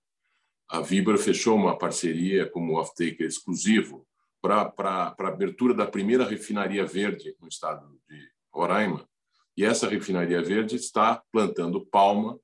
a 0.69 0.81
Vibra 0.81 1.17
fechou 1.17 1.55
uma 1.55 1.77
parceria 1.77 2.49
como 2.49 2.73
off-taker 2.79 3.27
exclusivo 3.27 4.05
para 4.41 4.73
a 5.19 5.27
abertura 5.27 5.73
da 5.73 5.85
primeira 5.85 6.25
refinaria 6.25 6.85
verde 6.85 7.35
no 7.39 7.47
estado 7.47 7.87
de 8.09 8.19
Roraima, 8.51 9.07
e 9.55 9.63
essa 9.63 9.87
refinaria 9.87 10.41
verde 10.41 10.75
está 10.75 11.21
plantando 11.31 11.85
palma 11.85 12.39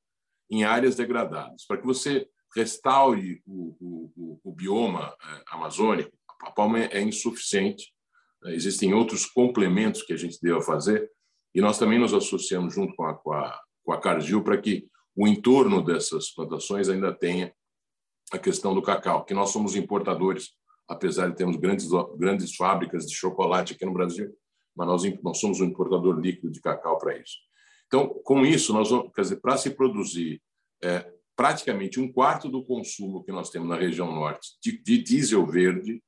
em 0.50 0.64
áreas 0.64 0.96
degradadas. 0.96 1.66
Para 1.66 1.78
que 1.78 1.86
você 1.86 2.28
restaure 2.56 3.42
o, 3.46 4.12
o, 4.16 4.40
o 4.44 4.52
bioma 4.52 5.16
é, 5.22 5.44
amazônico, 5.48 6.12
a 6.42 6.52
palma 6.52 6.80
é 6.80 7.02
insuficiente. 7.02 7.94
Né? 8.42 8.54
Existem 8.54 8.94
outros 8.94 9.26
complementos 9.26 10.04
que 10.04 10.14
a 10.14 10.18
gente 10.18 10.40
deva 10.42 10.62
fazer, 10.62 11.10
e 11.54 11.62
nós 11.62 11.78
também 11.78 12.00
nos 12.00 12.14
associamos 12.14 12.74
junto 12.74 12.96
com 12.96 13.06
a, 13.06 13.14
com 13.14 13.34
a, 13.34 13.62
com 13.84 13.94
a 13.94 14.00
Cargill 14.00 14.44
para 14.44 14.58
que 14.58 14.88
o 15.16 15.28
entorno 15.28 15.84
dessas 15.84 16.32
plantações 16.32 16.90
ainda 16.90 17.14
tenha 17.14 17.54
a 18.32 18.40
questão 18.40 18.74
do 18.74 18.82
cacau, 18.82 19.26
que 19.26 19.34
nós 19.34 19.52
somos 19.52 19.76
importadores, 19.76 20.52
apesar 20.88 21.30
de 21.30 21.36
termos 21.36 21.56
grandes, 21.58 21.88
grandes 22.18 22.56
fábricas 22.56 23.06
de 23.06 23.14
chocolate 23.14 23.74
aqui 23.74 23.86
no 23.86 23.94
Brasil, 23.94 24.36
mas 24.76 24.88
nós, 24.88 25.22
nós 25.22 25.40
somos 25.40 25.62
um 25.62 25.66
importador 25.66 26.20
líquido 26.20 26.52
de 26.52 26.60
cacau 26.60 26.98
para 26.98 27.16
isso. 27.18 27.38
Então, 27.86 28.10
com 28.24 28.44
isso, 28.44 28.74
nós 28.74 28.90
vamos, 28.90 29.12
quer 29.14 29.22
dizer, 29.22 29.36
para 29.40 29.56
se 29.56 29.70
produzir 29.70 30.42
é, 30.84 31.08
praticamente 31.36 32.00
um 32.00 32.12
quarto 32.12 32.50
do 32.50 32.64
consumo 32.64 33.24
que 33.24 33.32
nós 33.32 33.50
temos 33.50 33.68
na 33.68 33.76
região 33.76 34.12
norte 34.14 34.50
de, 34.62 34.78
de 34.82 34.98
diesel 34.98 35.46
verde, 35.46 36.02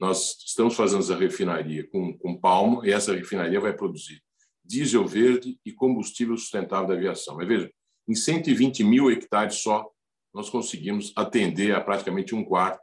nós 0.00 0.36
estamos 0.46 0.74
fazendo 0.74 1.00
essa 1.00 1.16
refinaria 1.16 1.86
com, 1.88 2.16
com 2.16 2.38
palma 2.38 2.86
e 2.86 2.92
essa 2.92 3.14
refinaria 3.14 3.60
vai 3.60 3.72
produzir 3.72 4.22
diesel 4.64 5.06
verde 5.06 5.58
e 5.64 5.72
combustível 5.72 6.36
sustentável 6.36 6.88
da 6.88 6.94
aviação. 6.94 7.36
Mas 7.36 7.48
veja, 7.48 7.72
em 8.06 8.14
120 8.14 8.84
mil 8.84 9.10
hectares 9.10 9.56
só, 9.56 9.90
nós 10.32 10.50
conseguimos 10.50 11.12
atender 11.16 11.74
a 11.74 11.80
praticamente 11.80 12.34
um 12.34 12.44
quarto 12.44 12.82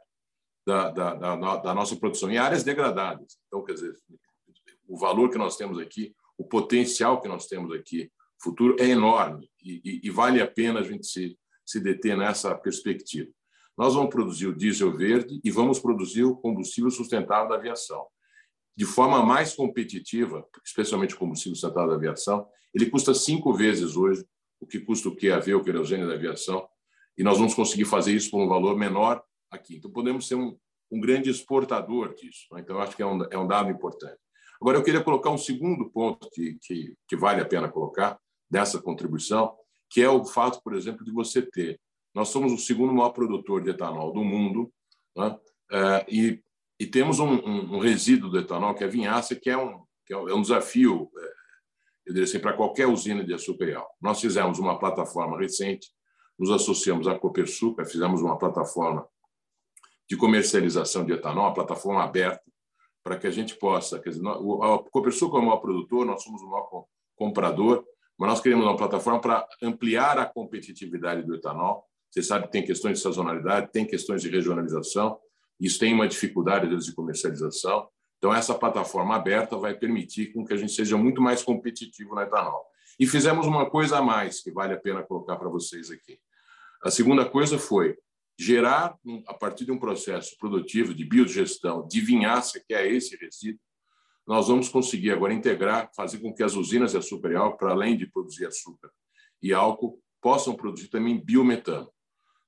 da, 0.66 0.90
da, 0.90 1.14
da, 1.14 1.56
da 1.56 1.74
nossa 1.74 1.94
produção 1.96 2.30
em 2.30 2.38
áreas 2.38 2.64
degradadas. 2.64 3.38
Então, 3.46 3.64
quer 3.64 3.74
dizer, 3.74 3.94
o 4.88 4.98
valor 4.98 5.30
que 5.30 5.38
nós 5.38 5.56
temos 5.56 5.78
aqui, 5.78 6.14
o 6.36 6.44
potencial 6.44 7.20
que 7.20 7.28
nós 7.28 7.46
temos 7.46 7.72
aqui, 7.72 8.10
futuro 8.42 8.76
é 8.80 8.86
enorme 8.86 9.48
e, 9.62 9.80
e, 9.84 10.00
e 10.04 10.10
vale 10.10 10.42
a 10.42 10.46
pena 10.46 10.80
a 10.80 10.82
gente 10.82 11.06
se, 11.06 11.38
se 11.66 11.80
deter 11.80 12.16
nessa 12.16 12.54
perspectiva. 12.54 13.28
Nós 13.76 13.94
vamos 13.94 14.10
produzir 14.10 14.46
o 14.46 14.56
diesel 14.56 14.96
verde 14.96 15.40
e 15.44 15.50
vamos 15.50 15.78
produzir 15.78 16.24
o 16.24 16.36
combustível 16.36 16.90
sustentável 16.90 17.48
da 17.48 17.56
aviação. 17.56 18.06
De 18.74 18.84
forma 18.84 19.22
mais 19.24 19.54
competitiva, 19.54 20.46
especialmente 20.64 21.14
o 21.14 21.18
combustível 21.18 21.54
sustentável 21.54 21.90
da 21.90 21.96
aviação, 21.96 22.46
ele 22.74 22.88
custa 22.88 23.12
cinco 23.12 23.52
vezes 23.52 23.96
hoje 23.96 24.24
o 24.60 24.66
que 24.66 24.80
custa 24.80 25.08
o 25.08 25.16
QAV, 25.16 25.54
o 25.54 25.62
querosene 25.62 26.06
da 26.06 26.14
aviação, 26.14 26.66
e 27.16 27.22
nós 27.22 27.38
vamos 27.38 27.54
conseguir 27.54 27.84
fazer 27.84 28.12
isso 28.12 28.30
por 28.30 28.40
um 28.42 28.48
valor 28.48 28.76
menor 28.76 29.22
aqui. 29.50 29.76
Então, 29.76 29.90
podemos 29.90 30.28
ser 30.28 30.34
um, 30.34 30.56
um 30.90 31.00
grande 31.00 31.30
exportador 31.30 32.14
disso. 32.14 32.46
Né? 32.52 32.60
Então, 32.60 32.78
acho 32.78 32.94
que 32.94 33.02
é 33.02 33.06
um, 33.06 33.22
é 33.30 33.38
um 33.38 33.46
dado 33.46 33.70
importante. 33.70 34.18
Agora, 34.60 34.78
eu 34.78 34.82
queria 34.82 35.02
colocar 35.02 35.30
um 35.30 35.38
segundo 35.38 35.90
ponto 35.90 36.28
que, 36.30 36.58
que, 36.62 36.94
que 37.08 37.16
vale 37.16 37.40
a 37.40 37.46
pena 37.46 37.68
colocar 37.68 38.18
dessa 38.50 38.80
contribuição, 38.80 39.54
que 39.96 40.02
é 40.02 40.10
o 40.10 40.26
fato, 40.26 40.60
por 40.62 40.74
exemplo, 40.74 41.02
de 41.02 41.10
você 41.10 41.40
ter. 41.40 41.80
Nós 42.14 42.28
somos 42.28 42.52
o 42.52 42.58
segundo 42.58 42.92
maior 42.92 43.12
produtor 43.12 43.62
de 43.62 43.70
etanol 43.70 44.12
do 44.12 44.22
mundo, 44.22 44.70
né? 45.16 45.34
é, 45.72 46.06
e, 46.06 46.42
e 46.78 46.86
temos 46.86 47.18
um, 47.18 47.32
um, 47.32 47.76
um, 47.76 47.78
resíduo 47.78 48.28
do 48.28 48.38
etanol, 48.38 48.74
que 48.74 48.84
é 48.84 48.86
a 48.86 48.90
vinhaça, 48.90 49.34
que 49.34 49.48
é 49.48 49.56
um, 49.56 49.82
que 50.04 50.12
é 50.12 50.18
um 50.18 50.42
desafio, 50.42 51.10
é, 51.16 51.24
eu 52.08 52.12
diria 52.12 52.24
assim, 52.24 52.38
para 52.38 52.52
qualquer 52.52 52.86
usina 52.86 53.24
de 53.24 53.32
açúcar. 53.32 53.86
Nós 53.98 54.20
fizemos 54.20 54.58
uma 54.58 54.78
plataforma 54.78 55.38
recente, 55.38 55.90
nos 56.38 56.50
associamos 56.50 57.08
à 57.08 57.18
Copersucar, 57.18 57.86
fizemos 57.86 58.20
uma 58.20 58.36
plataforma 58.36 59.08
de 60.06 60.14
comercialização 60.14 61.06
de 61.06 61.14
etanol, 61.14 61.44
uma 61.44 61.54
plataforma 61.54 62.04
aberta, 62.04 62.44
para 63.02 63.16
que 63.16 63.26
a 63.26 63.30
gente 63.30 63.56
possa. 63.56 63.98
Quer 63.98 64.10
dizer, 64.10 64.28
a 64.28 64.78
Copersucar 64.90 65.40
é 65.40 65.42
o 65.42 65.46
maior 65.46 65.60
produtor, 65.60 66.04
nós 66.04 66.22
somos 66.22 66.42
o 66.42 66.50
maior 66.50 66.84
comprador, 67.16 67.82
mas 68.18 68.30
nós 68.30 68.40
queremos 68.40 68.64
uma 68.64 68.76
plataforma 68.76 69.20
para 69.20 69.46
ampliar 69.62 70.18
a 70.18 70.26
competitividade 70.26 71.22
do 71.22 71.34
etanol. 71.34 71.84
Você 72.10 72.22
sabe 72.22 72.46
que 72.46 72.52
tem 72.52 72.64
questões 72.64 72.98
de 72.98 73.02
sazonalidade, 73.02 73.70
tem 73.72 73.84
questões 73.86 74.22
de 74.22 74.30
regionalização, 74.30 75.18
isso 75.60 75.78
tem 75.78 75.92
uma 75.92 76.08
dificuldade 76.08 76.68
de 76.74 76.94
comercialização. 76.94 77.88
Então, 78.18 78.34
essa 78.34 78.54
plataforma 78.54 79.14
aberta 79.14 79.56
vai 79.56 79.74
permitir 79.74 80.32
com 80.32 80.44
que 80.44 80.54
a 80.54 80.56
gente 80.56 80.72
seja 80.72 80.96
muito 80.96 81.20
mais 81.20 81.42
competitivo 81.42 82.14
no 82.14 82.20
etanol. 82.22 82.64
E 82.98 83.06
fizemos 83.06 83.46
uma 83.46 83.68
coisa 83.68 83.98
a 83.98 84.02
mais 84.02 84.42
que 84.42 84.50
vale 84.50 84.72
a 84.72 84.80
pena 84.80 85.02
colocar 85.02 85.36
para 85.36 85.48
vocês 85.50 85.90
aqui. 85.90 86.18
A 86.82 86.90
segunda 86.90 87.24
coisa 87.24 87.58
foi 87.58 87.96
gerar, 88.38 88.96
a 89.26 89.34
partir 89.34 89.64
de 89.64 89.72
um 89.72 89.78
processo 89.78 90.36
produtivo 90.38 90.94
de 90.94 91.04
biodigestão 91.04 91.86
de 91.86 92.00
vinhaça, 92.00 92.60
que 92.60 92.74
é 92.74 92.90
esse 92.90 93.16
resíduo, 93.16 93.60
nós 94.26 94.48
vamos 94.48 94.68
conseguir 94.68 95.12
agora 95.12 95.32
integrar, 95.32 95.90
fazer 95.94 96.18
com 96.18 96.34
que 96.34 96.42
as 96.42 96.54
usinas 96.54 96.92
de 96.92 96.98
açúcar 96.98 97.30
e 97.30 97.36
álcool, 97.36 97.58
para 97.58 97.72
além 97.72 97.96
de 97.96 98.06
produzir 98.06 98.46
açúcar 98.46 98.90
e 99.40 99.52
álcool, 99.52 100.02
possam 100.20 100.54
produzir 100.54 100.88
também 100.88 101.22
biometano. 101.22 101.88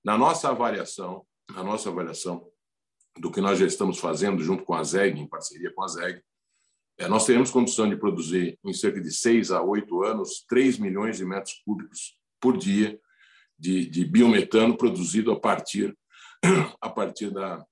Na 0.05 0.19
nossa 0.19 0.49
avaliação, 0.49 1.25
na 1.55 1.63
nossa 1.63 1.89
avaliação 1.89 2.47
do 3.19 3.31
que 3.31 3.41
nós 3.41 3.59
já 3.59 3.67
estamos 3.67 3.99
fazendo 3.99 4.43
junto 4.43 4.65
com 4.65 4.75
a 4.75 4.83
ZEG, 4.83 5.21
em 5.21 5.29
parceria 5.29 5.73
com 5.73 5.85
a 5.85 5.89
ZEG, 5.89 6.21
é, 6.99 7.07
nós 7.07 7.25
teremos 7.25 7.51
condição 7.51 7.89
de 7.89 7.97
produzir 7.97 8.59
em 8.65 8.73
cerca 8.73 9.01
de 9.01 9.13
seis 9.13 9.53
a 9.53 9.63
oito 9.63 10.03
anos 10.03 10.45
3 10.49 10.79
milhões 10.79 11.17
de 11.17 11.25
metros 11.25 11.63
cúbicos 11.65 12.19
por 12.41 12.57
dia 12.57 13.01
de, 13.57 13.89
de 13.89 14.05
biometano 14.05 14.77
produzido 14.77 15.31
a 15.31 15.39
partir, 15.39 15.97
a 16.81 16.91
partir 16.91 17.31
da, 17.31 17.65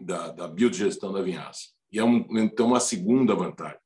da, 0.00 0.30
da 0.30 0.48
biodigestão 0.48 1.12
da 1.12 1.22
vinhaça. 1.22 1.75
E 1.96 1.98
é 1.98 2.04
um, 2.04 2.26
então 2.38 2.66
uma 2.66 2.80
segunda 2.80 3.34
vantagem. 3.34 3.78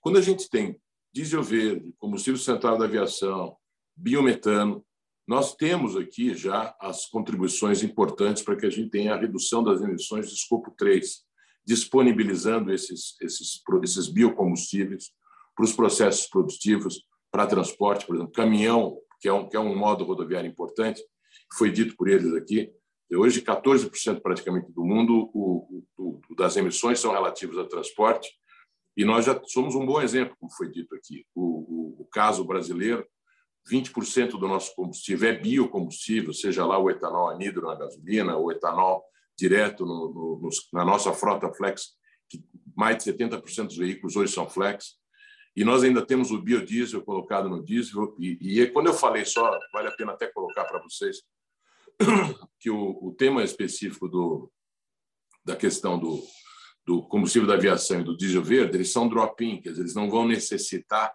Quando 0.00 0.16
a 0.16 0.22
gente 0.22 0.48
tem 0.48 0.80
diesel 1.12 1.42
verde, 1.42 1.92
combustível 1.98 2.40
central 2.40 2.78
da 2.78 2.86
aviação, 2.86 3.54
biometano, 3.94 4.82
nós 5.28 5.54
temos 5.54 5.94
aqui 5.94 6.34
já 6.34 6.74
as 6.80 7.04
contribuições 7.06 7.82
importantes 7.82 8.42
para 8.42 8.56
que 8.56 8.64
a 8.64 8.70
gente 8.70 8.88
tenha 8.88 9.12
a 9.12 9.20
redução 9.20 9.62
das 9.62 9.82
emissões 9.82 10.28
de 10.28 10.34
escopo 10.34 10.74
3, 10.78 11.22
disponibilizando 11.66 12.72
esses, 12.72 13.14
esses, 13.20 13.60
esses 13.84 14.08
biocombustíveis 14.08 15.10
para 15.54 15.64
os 15.66 15.74
processos 15.74 16.26
produtivos, 16.28 17.04
para 17.30 17.46
transporte, 17.46 18.06
por 18.06 18.16
exemplo, 18.16 18.32
caminhão 18.32 18.96
que 19.20 19.28
é 19.28 19.32
um, 19.34 19.46
que 19.46 19.54
é 19.54 19.60
um 19.60 19.76
modo 19.76 20.02
rodoviário 20.02 20.50
importante, 20.50 21.02
foi 21.58 21.70
dito 21.70 21.94
por 21.94 22.08
eles 22.08 22.32
aqui. 22.32 22.72
Hoje, 23.12 23.42
14% 23.42 24.20
praticamente 24.20 24.70
do 24.72 24.84
mundo 24.84 25.30
o, 25.34 25.82
o, 25.98 26.20
o, 26.28 26.34
das 26.34 26.56
emissões 26.56 27.00
são 27.00 27.12
relativas 27.12 27.58
ao 27.58 27.66
transporte, 27.66 28.30
e 28.96 29.04
nós 29.04 29.24
já 29.24 29.40
somos 29.46 29.74
um 29.74 29.86
bom 29.86 30.00
exemplo, 30.00 30.36
como 30.38 30.52
foi 30.52 30.70
dito 30.70 30.94
aqui. 30.94 31.24
O, 31.34 32.06
caso 32.10 32.44
brasileiro, 32.44 33.06
20% 33.70 34.30
do 34.30 34.48
nosso 34.48 34.74
combustível 34.74 35.28
é 35.28 35.32
biocombustível, 35.32 36.32
seja 36.32 36.66
lá 36.66 36.78
o 36.78 36.90
etanol 36.90 37.28
anidro 37.28 37.66
na 37.66 37.76
gasolina, 37.76 38.36
o 38.36 38.50
etanol 38.50 39.04
direto 39.38 39.86
no, 39.86 40.40
no, 40.40 40.48
na 40.72 40.84
nossa 40.84 41.12
frota 41.12 41.52
flex, 41.52 41.90
que 42.28 42.42
mais 42.76 43.02
de 43.02 43.12
70% 43.12 43.66
dos 43.66 43.76
veículos 43.76 44.16
hoje 44.16 44.32
são 44.32 44.48
flex. 44.48 44.98
E 45.56 45.64
nós 45.64 45.82
ainda 45.82 46.04
temos 46.04 46.30
o 46.30 46.40
biodiesel 46.40 47.02
colocado 47.02 47.48
no 47.48 47.64
diesel. 47.64 48.14
E, 48.18 48.60
e 48.60 48.66
quando 48.68 48.86
eu 48.86 48.94
falei 48.94 49.24
só, 49.24 49.58
vale 49.72 49.88
a 49.88 49.92
pena 49.92 50.12
até 50.12 50.26
colocar 50.28 50.64
para 50.64 50.80
vocês, 50.80 51.18
que 52.58 52.70
o, 52.70 52.98
o 53.02 53.14
tema 53.14 53.44
específico 53.44 54.08
do, 54.08 54.50
da 55.44 55.54
questão 55.54 55.98
do, 55.98 56.22
do 56.86 57.02
combustível 57.08 57.46
da 57.46 57.54
aviação 57.54 58.00
e 58.00 58.04
do 58.04 58.16
diesel 58.16 58.42
verde, 58.42 58.76
eles 58.76 58.92
são 58.92 59.08
drop-in, 59.08 59.60
quer 59.60 59.70
dizer, 59.70 59.82
eles 59.82 59.94
não 59.94 60.10
vão 60.10 60.26
necessitar 60.26 61.14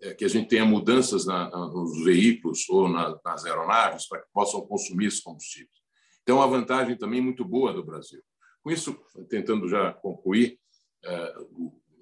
é, 0.00 0.14
que 0.14 0.24
a 0.24 0.28
gente 0.28 0.48
tenha 0.48 0.64
mudanças 0.64 1.26
na, 1.26 1.48
nos 1.50 2.04
veículos 2.04 2.68
ou 2.68 2.88
na, 2.88 3.18
nas 3.24 3.44
aeronaves 3.44 4.08
para 4.08 4.20
que 4.20 4.28
possam 4.32 4.60
consumir 4.62 5.06
esses 5.06 5.20
combustíveis. 5.20 5.80
Então, 6.22 6.36
uma 6.36 6.46
vantagem 6.46 6.96
também 6.96 7.20
muito 7.20 7.44
boa 7.44 7.72
do 7.72 7.84
Brasil. 7.84 8.22
Com 8.62 8.70
isso, 8.70 8.98
tentando 9.28 9.68
já 9.68 9.92
concluir, 9.92 10.58
é, 11.04 11.34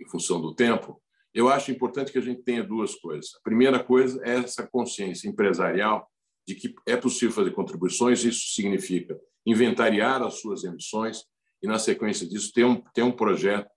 em 0.01 0.09
função 0.09 0.41
do 0.41 0.55
tempo, 0.55 1.01
eu 1.35 1.49
acho 1.49 1.71
importante 1.71 2.11
que 2.13 2.19
a 2.19 2.23
gente 2.23 2.43
tenha 2.43 2.65
duas 2.65 2.95
coisas. 2.95 3.35
A 3.37 3.41
primeira 3.43 3.83
coisa 3.83 4.21
é 4.25 4.37
essa 4.39 4.67
consciência 4.67 5.29
empresarial 5.29 6.09
de 6.49 6.55
que 6.55 6.75
é 6.87 6.97
possível 6.97 7.35
fazer 7.35 7.51
contribuições, 7.51 8.25
isso 8.25 8.55
significa 8.55 9.21
inventariar 9.45 10.23
as 10.23 10.41
suas 10.41 10.65
emissões 10.65 11.25
e, 11.63 11.67
na 11.67 11.79
sequência 11.79 12.27
disso, 12.27 12.51
ter 12.55 12.65
um, 12.65 12.81
ter 12.95 13.03
um 13.03 13.13
projeto, 13.13 13.69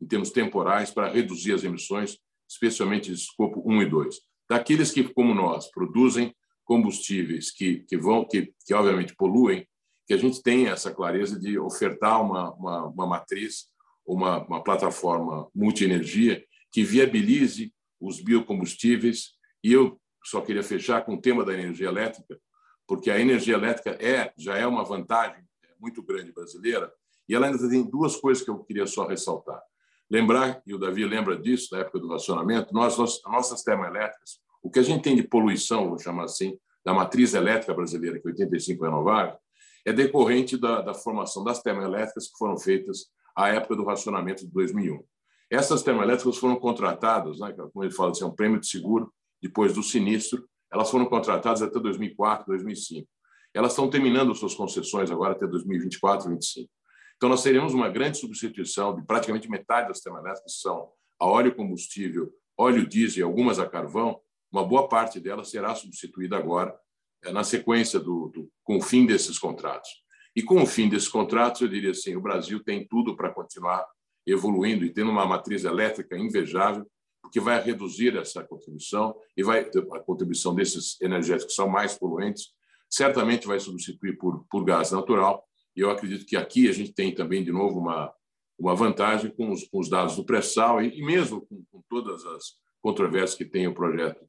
em 0.00 0.06
termos 0.06 0.30
temporais, 0.30 0.92
para 0.92 1.10
reduzir 1.10 1.54
as 1.54 1.64
emissões, 1.64 2.18
especialmente 2.48 3.08
de 3.10 3.16
escopo 3.16 3.60
1 3.66 3.82
e 3.82 3.86
2. 3.86 4.16
Daqueles 4.48 4.92
que, 4.92 5.02
como 5.12 5.34
nós, 5.34 5.68
produzem 5.72 6.32
combustíveis 6.64 7.50
que, 7.50 7.80
que 7.80 7.96
vão, 7.96 8.24
que, 8.24 8.54
que 8.64 8.74
obviamente 8.74 9.16
poluem, 9.16 9.66
que 10.06 10.14
a 10.14 10.16
gente 10.16 10.40
tenha 10.40 10.70
essa 10.70 10.94
clareza 10.94 11.36
de 11.38 11.58
ofertar 11.58 12.24
uma, 12.24 12.54
uma, 12.54 12.86
uma 12.86 13.06
matriz, 13.08 13.64
uma, 14.06 14.46
uma 14.46 14.62
plataforma 14.62 15.48
multienergia 15.52 16.44
que 16.70 16.84
viabilize 16.84 17.72
os 18.00 18.20
biocombustíveis. 18.20 19.32
E 19.64 19.72
eu 19.72 20.00
só 20.24 20.40
queria 20.40 20.62
fechar 20.62 21.04
com 21.04 21.14
o 21.14 21.20
tema 21.20 21.44
da 21.44 21.52
energia 21.52 21.88
elétrica, 21.88 22.38
porque 22.86 23.10
a 23.10 23.18
energia 23.18 23.54
elétrica 23.54 23.90
é 24.04 24.32
já 24.36 24.56
é 24.56 24.66
uma 24.66 24.84
vantagem 24.84 25.44
muito 25.78 26.02
grande 26.02 26.32
brasileira, 26.32 26.92
e 27.28 27.34
ela 27.34 27.46
ainda 27.46 27.68
tem 27.68 27.82
duas 27.82 28.16
coisas 28.16 28.44
que 28.44 28.50
eu 28.50 28.58
queria 28.64 28.86
só 28.86 29.06
ressaltar. 29.06 29.62
Lembrar, 30.10 30.60
e 30.66 30.74
o 30.74 30.78
Davi 30.78 31.04
lembra 31.06 31.38
disso, 31.38 31.70
da 31.70 31.78
época 31.78 32.00
do 32.00 32.08
racionamento, 32.08 32.74
nós, 32.74 32.98
nós, 32.98 33.22
nossas 33.24 33.62
termoelétricas, 33.62 34.40
o 34.60 34.68
que 34.68 34.80
a 34.80 34.82
gente 34.82 35.02
tem 35.02 35.14
de 35.14 35.22
poluição, 35.22 35.88
vou 35.88 35.98
chamar 35.98 36.24
assim, 36.24 36.58
da 36.84 36.92
matriz 36.92 37.32
elétrica 37.32 37.72
brasileira, 37.72 38.18
que 38.18 38.26
85 38.26 38.84
é 38.84 38.88
renovável, 38.88 39.36
é 39.86 39.92
decorrente 39.92 40.56
da, 40.56 40.80
da 40.80 40.92
formação 40.92 41.44
das 41.44 41.62
termoelétricas 41.62 42.26
que 42.26 42.36
foram 42.36 42.58
feitas 42.58 43.06
à 43.36 43.48
época 43.48 43.76
do 43.76 43.84
racionamento 43.84 44.44
de 44.44 44.52
2001. 44.52 45.02
Essas 45.48 45.82
termoelétricas 45.82 46.36
foram 46.36 46.56
contratadas, 46.56 47.38
né, 47.38 47.52
como 47.72 47.84
ele 47.84 47.92
fala 47.92 48.10
assim, 48.10 48.24
é 48.24 48.26
um 48.26 48.34
prêmio 48.34 48.60
de 48.60 48.66
seguro 48.66 49.12
depois 49.42 49.72
do 49.74 49.82
sinistro, 49.82 50.48
elas 50.72 50.90
foram 50.90 51.06
contratadas 51.06 51.62
até 51.62 51.78
2004, 51.78 52.46
2005. 52.46 53.08
Elas 53.52 53.72
estão 53.72 53.90
terminando 53.90 54.34
suas 54.34 54.54
concessões 54.54 55.10
agora 55.10 55.32
até 55.32 55.46
2024, 55.46 56.28
2025. 56.28 56.70
Então, 57.16 57.28
nós 57.28 57.42
teremos 57.42 57.74
uma 57.74 57.88
grande 57.88 58.18
substituição 58.18 58.94
de 58.94 59.04
praticamente 59.04 59.50
metade 59.50 59.88
das 59.88 60.00
termoelétricas, 60.00 60.54
que 60.54 60.60
são 60.60 60.90
a 61.18 61.26
óleo 61.26 61.54
combustível, 61.54 62.32
óleo 62.56 62.86
diesel 62.86 63.26
algumas 63.26 63.58
a 63.58 63.68
carvão. 63.68 64.20
Uma 64.50 64.64
boa 64.64 64.88
parte 64.88 65.20
delas 65.20 65.50
será 65.50 65.74
substituída 65.74 66.36
agora, 66.36 66.74
eh, 67.22 67.32
na 67.32 67.44
sequência 67.44 68.00
do, 68.00 68.28
do, 68.28 68.50
com 68.64 68.78
o 68.78 68.82
fim 68.82 69.04
desses 69.04 69.38
contratos. 69.38 69.90
E 70.34 70.42
com 70.42 70.62
o 70.62 70.66
fim 70.66 70.88
desses 70.88 71.08
contratos, 71.08 71.60
eu 71.60 71.68
diria 71.68 71.90
assim, 71.90 72.16
o 72.16 72.20
Brasil 72.20 72.62
tem 72.62 72.86
tudo 72.86 73.16
para 73.16 73.32
continuar 73.34 73.86
evoluindo 74.26 74.84
e 74.84 74.92
tendo 74.92 75.10
uma 75.10 75.26
matriz 75.26 75.64
elétrica 75.64 76.16
invejável, 76.16 76.86
porque 77.22 77.40
vai 77.40 77.60
reduzir 77.62 78.16
essa 78.16 78.42
contribuição 78.42 79.14
e 79.36 79.42
vai 79.42 79.60
a 79.92 80.00
contribuição 80.00 80.54
desses 80.54 81.00
energéticos 81.00 81.54
que 81.54 81.62
são 81.62 81.68
mais 81.68 81.96
poluentes, 81.96 82.52
certamente 82.88 83.46
vai 83.46 83.60
substituir 83.60 84.16
por, 84.16 84.44
por 84.50 84.64
gás 84.64 84.90
natural. 84.90 85.44
E 85.76 85.80
eu 85.80 85.90
acredito 85.90 86.26
que 86.26 86.36
aqui 86.36 86.68
a 86.68 86.72
gente 86.72 86.92
tem 86.92 87.14
também, 87.14 87.44
de 87.44 87.52
novo, 87.52 87.78
uma, 87.78 88.12
uma 88.58 88.74
vantagem 88.74 89.30
com 89.30 89.50
os, 89.50 89.64
com 89.64 89.78
os 89.78 89.88
dados 89.88 90.16
do 90.16 90.24
pré-sal 90.24 90.82
e, 90.82 90.98
e, 90.98 91.04
mesmo 91.04 91.46
com, 91.46 91.64
com, 91.70 91.82
todas 91.88 92.24
as 92.26 92.54
controvérsias 92.82 93.36
que 93.36 93.44
tem 93.44 93.66
o 93.66 93.74
projeto, 93.74 94.24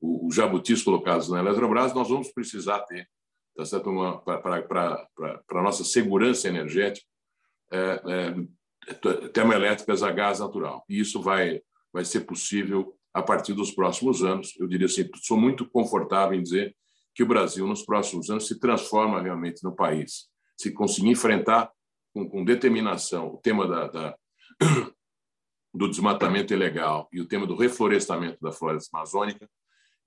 o, 0.00 0.26
o 0.26 0.32
jabutis 0.32 0.82
colocados 0.82 1.28
na 1.28 1.38
Eletrobras, 1.38 1.94
nós 1.94 2.08
vamos 2.08 2.32
precisar 2.32 2.80
ter 2.80 3.08
tá 3.56 3.64
certo? 3.64 3.90
para 4.24 5.06
a 5.50 5.62
nossa 5.62 5.84
segurança 5.84 6.48
energética, 6.48 7.06
é, 7.72 8.02
é, 8.06 9.28
termoelétricas 9.28 10.02
a 10.02 10.10
gás 10.10 10.40
natural. 10.40 10.84
E 10.88 10.98
isso 10.98 11.20
vai, 11.20 11.60
vai 11.92 12.04
ser 12.04 12.20
possível 12.20 12.94
a 13.12 13.22
partir 13.22 13.54
dos 13.54 13.70
próximos 13.72 14.22
anos. 14.22 14.54
Eu 14.58 14.66
diria 14.66 14.86
assim, 14.86 15.08
sou 15.22 15.38
muito 15.38 15.68
confortável 15.68 16.38
em 16.38 16.42
dizer 16.42 16.76
que 17.14 17.22
o 17.22 17.26
Brasil, 17.26 17.66
nos 17.66 17.84
próximos 17.84 18.30
anos, 18.30 18.46
se 18.46 18.58
transforma 18.58 19.20
realmente 19.20 19.62
no 19.64 19.74
país. 19.74 20.28
Se 20.56 20.72
conseguir 20.72 21.08
enfrentar 21.08 21.70
com, 22.14 22.28
com 22.28 22.44
determinação 22.44 23.34
o 23.34 23.38
tema 23.38 23.66
da, 23.66 23.88
da, 23.88 24.16
do 25.74 25.88
desmatamento 25.88 26.52
ilegal 26.52 27.08
e 27.12 27.20
o 27.20 27.26
tema 27.26 27.46
do 27.46 27.56
reflorestamento 27.56 28.38
da 28.40 28.52
floresta 28.52 28.96
amazônica, 28.96 29.48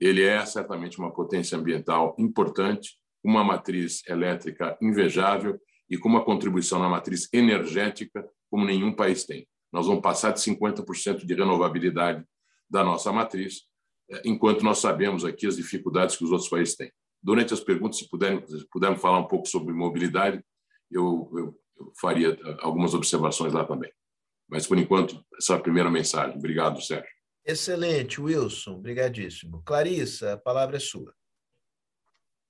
ele 0.00 0.22
é 0.22 0.44
certamente 0.44 0.98
uma 0.98 1.12
potência 1.12 1.56
ambiental 1.56 2.16
importante 2.18 2.98
uma 3.24 3.42
matriz 3.42 4.06
elétrica 4.06 4.76
invejável 4.82 5.58
e 5.88 5.96
com 5.96 6.08
uma 6.08 6.24
contribuição 6.24 6.78
na 6.78 6.88
matriz 6.88 7.26
energética 7.32 8.28
como 8.50 8.66
nenhum 8.66 8.92
país 8.94 9.24
tem. 9.24 9.48
Nós 9.74 9.88
vamos 9.88 10.02
passar 10.02 10.30
de 10.30 10.38
50% 10.38 11.26
de 11.26 11.34
renovabilidade 11.34 12.24
da 12.70 12.84
nossa 12.84 13.12
matriz, 13.12 13.62
eh, 14.08 14.22
enquanto 14.24 14.62
nós 14.62 14.78
sabemos 14.78 15.24
aqui 15.24 15.48
as 15.48 15.56
dificuldades 15.56 16.14
que 16.16 16.22
os 16.22 16.30
outros 16.30 16.48
países 16.48 16.76
têm. 16.76 16.92
Durante 17.20 17.52
as 17.52 17.58
perguntas, 17.58 17.98
se 17.98 18.08
puderem, 18.08 18.46
se 18.46 18.64
puderem 18.70 18.96
falar 18.96 19.18
um 19.18 19.26
pouco 19.26 19.48
sobre 19.48 19.74
mobilidade, 19.74 20.40
eu, 20.88 21.28
eu, 21.34 21.60
eu 21.76 21.92
faria 22.00 22.38
eh, 22.40 22.56
algumas 22.60 22.94
observações 22.94 23.52
lá 23.52 23.64
também. 23.64 23.90
Mas, 24.48 24.64
por 24.64 24.78
enquanto, 24.78 25.20
essa 25.36 25.54
é 25.54 25.56
a 25.56 25.60
primeira 25.60 25.90
mensagem. 25.90 26.38
Obrigado, 26.38 26.80
Sérgio. 26.80 27.10
Excelente, 27.44 28.20
Wilson. 28.20 28.76
Obrigadíssimo. 28.76 29.60
Clarissa, 29.64 30.34
a 30.34 30.38
palavra 30.38 30.76
é 30.76 30.80
sua. 30.80 31.12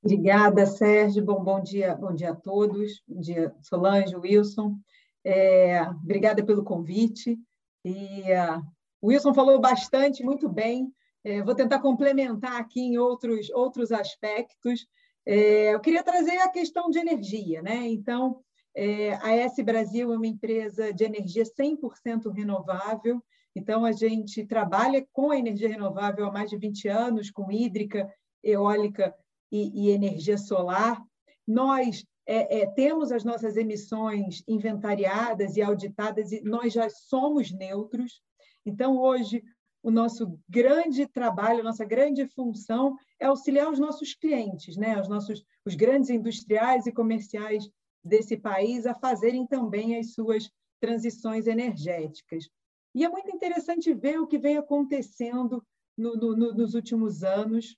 Obrigada, 0.02 0.66
Sérgio. 0.66 1.24
Bom, 1.24 1.42
bom 1.42 1.62
dia, 1.62 1.94
bom 1.94 2.14
dia 2.14 2.32
a 2.32 2.36
todos. 2.36 3.02
Bom 3.08 3.18
dia, 3.18 3.50
Solange, 3.62 4.14
Wilson. 4.14 4.78
É, 5.24 5.82
obrigada 5.82 6.44
pelo 6.44 6.64
convite. 6.64 7.38
E 7.84 8.22
uh, 8.32 8.62
o 9.00 9.08
Wilson 9.08 9.34
falou 9.34 9.60
bastante, 9.60 10.22
muito 10.22 10.48
bem. 10.48 10.92
É, 11.24 11.42
vou 11.42 11.54
tentar 11.54 11.78
complementar 11.80 12.60
aqui 12.60 12.80
em 12.80 12.98
outros, 12.98 13.50
outros 13.50 13.90
aspectos. 13.90 14.86
É, 15.26 15.74
eu 15.74 15.80
queria 15.80 16.02
trazer 16.02 16.36
a 16.38 16.50
questão 16.50 16.90
de 16.90 16.98
energia, 16.98 17.62
né? 17.62 17.88
Então, 17.88 18.40
é, 18.76 19.14
a 19.22 19.34
S 19.34 19.62
Brasil 19.62 20.12
é 20.12 20.16
uma 20.16 20.26
empresa 20.26 20.92
de 20.92 21.04
energia 21.04 21.44
100% 21.44 22.30
renovável. 22.30 23.22
Então, 23.56 23.84
a 23.84 23.92
gente 23.92 24.44
trabalha 24.44 25.06
com 25.12 25.30
a 25.30 25.38
energia 25.38 25.68
renovável 25.68 26.26
há 26.26 26.32
mais 26.32 26.50
de 26.50 26.58
20 26.58 26.88
anos, 26.88 27.30
com 27.30 27.50
hídrica, 27.50 28.12
eólica 28.42 29.14
e, 29.50 29.86
e 29.86 29.90
energia 29.90 30.36
solar. 30.36 31.02
Nós 31.46 32.04
é, 32.26 32.60
é, 32.60 32.66
temos 32.66 33.12
as 33.12 33.24
nossas 33.24 33.56
emissões 33.56 34.42
inventariadas 34.48 35.56
e 35.56 35.62
auditadas 35.62 36.32
e 36.32 36.40
nós 36.42 36.72
já 36.72 36.88
somos 36.88 37.52
neutros. 37.52 38.22
Então, 38.64 38.98
hoje, 38.98 39.42
o 39.82 39.90
nosso 39.90 40.38
grande 40.48 41.06
trabalho, 41.06 41.60
a 41.60 41.64
nossa 41.64 41.84
grande 41.84 42.26
função 42.28 42.96
é 43.20 43.26
auxiliar 43.26 43.70
os 43.70 43.78
nossos 43.78 44.14
clientes, 44.14 44.76
né? 44.76 44.98
os 44.98 45.08
nossos 45.08 45.44
os 45.66 45.74
grandes 45.74 46.10
industriais 46.10 46.86
e 46.86 46.92
comerciais 46.92 47.68
desse 48.02 48.36
país 48.36 48.86
a 48.86 48.94
fazerem 48.94 49.46
também 49.46 49.98
as 49.98 50.12
suas 50.12 50.50
transições 50.80 51.46
energéticas. 51.46 52.48
E 52.94 53.04
é 53.04 53.08
muito 53.08 53.34
interessante 53.34 53.92
ver 53.92 54.20
o 54.20 54.26
que 54.26 54.38
vem 54.38 54.56
acontecendo 54.56 55.64
no, 55.96 56.14
no, 56.14 56.54
nos 56.54 56.74
últimos 56.74 57.24
anos. 57.24 57.76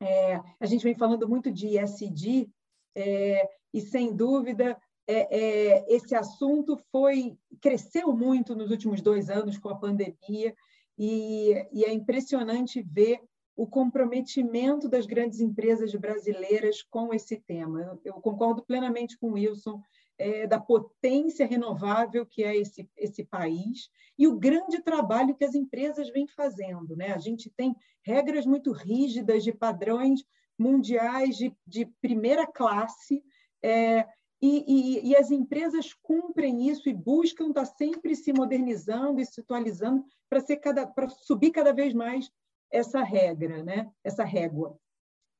É, 0.00 0.40
a 0.60 0.66
gente 0.66 0.84
vem 0.84 0.94
falando 0.94 1.28
muito 1.28 1.50
de 1.50 1.78
ESG, 1.78 2.50
é, 2.96 3.48
e 3.72 3.80
sem 3.80 4.16
dúvida 4.16 4.76
é, 5.06 5.38
é, 5.38 5.94
esse 5.94 6.14
assunto 6.14 6.76
foi 6.90 7.38
cresceu 7.60 8.12
muito 8.12 8.56
nos 8.56 8.70
últimos 8.70 9.00
dois 9.00 9.30
anos 9.30 9.56
com 9.58 9.68
a 9.68 9.78
pandemia, 9.78 10.54
e, 10.98 11.52
e 11.72 11.84
é 11.84 11.92
impressionante 11.92 12.82
ver 12.82 13.20
o 13.54 13.66
comprometimento 13.66 14.88
das 14.88 15.06
grandes 15.06 15.40
empresas 15.40 15.94
brasileiras 15.94 16.82
com 16.82 17.14
esse 17.14 17.36
tema. 17.36 17.82
Eu, 17.82 18.00
eu 18.04 18.14
concordo 18.14 18.62
plenamente 18.62 19.18
com 19.18 19.30
o 19.30 19.32
Wilson 19.34 19.80
é, 20.18 20.46
da 20.46 20.60
potência 20.60 21.46
renovável 21.46 22.26
que 22.26 22.42
é 22.42 22.56
esse, 22.56 22.88
esse 22.96 23.24
país 23.24 23.88
e 24.18 24.26
o 24.26 24.38
grande 24.38 24.82
trabalho 24.82 25.34
que 25.34 25.44
as 25.44 25.54
empresas 25.54 26.10
vêm 26.10 26.26
fazendo. 26.26 26.96
Né? 26.96 27.12
A 27.12 27.18
gente 27.18 27.50
tem 27.50 27.74
regras 28.02 28.46
muito 28.46 28.72
rígidas 28.72 29.44
de 29.44 29.52
padrões 29.52 30.22
mundiais 30.58 31.36
de, 31.36 31.54
de 31.66 31.86
primeira 32.00 32.46
classe, 32.46 33.22
é, 33.62 34.06
e, 34.40 34.64
e, 34.66 35.08
e, 35.08 35.16
as 35.16 35.30
empresas 35.30 35.94
cumprem 36.02 36.68
isso 36.68 36.88
e 36.88 36.94
buscam 36.94 37.48
estar 37.48 37.64
sempre 37.64 38.14
se 38.14 38.32
modernizando 38.32 39.18
e 39.18 39.24
se 39.24 39.40
atualizando 39.40 40.04
para 40.28 40.42
cada 40.58 40.92
subir 41.08 41.50
cada 41.50 41.72
vez 41.72 41.94
mais 41.94 42.30
essa 42.70 43.02
regra, 43.02 43.62
né? 43.62 43.90
Essa 44.04 44.24
régua. 44.24 44.78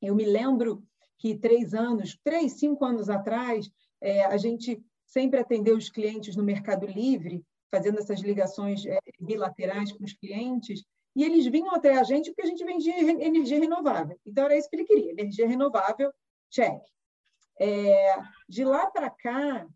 Eu 0.01 0.15
me 0.15 0.25
lembro 0.25 0.83
que 1.19 1.37
três 1.37 1.75
anos, 1.75 2.19
três, 2.25 2.55
cinco 2.55 2.85
anos 2.85 3.11
atrás, 3.11 3.71
é, 4.01 4.25
a 4.25 4.37
gente 4.37 4.83
sempre 5.05 5.41
atendeu 5.41 5.77
os 5.77 5.91
clientes 5.91 6.37
no 6.37 6.43
Mercado 6.43 6.87
Livre, 6.87 7.45
fazendo 7.71 7.99
essas 7.99 8.21
ligações 8.21 8.85
é, 8.87 8.99
bilaterais 9.21 9.93
com 9.93 10.05
os 10.05 10.13
clientes, 10.13 10.85
e 11.17 11.25
eles 11.25 11.47
vinham 11.47 11.75
até 11.75 11.97
a 11.97 12.03
gente 12.03 12.31
porque 12.31 12.43
a 12.43 12.51
gente 12.51 12.63
vendia 12.63 12.95
energia 13.01 13.59
renovável. 13.59 14.21
Então, 14.27 14.45
era 14.45 14.57
isso 14.57 14.69
que 14.69 14.77
ele 14.77 14.85
queria, 14.85 15.13
energia 15.13 15.49
renovável, 15.49 16.13
check. 16.51 16.83
É, 17.59 18.17
de 18.47 18.63
lá 18.67 18.91
para 18.91 19.09
cá, 19.09 19.67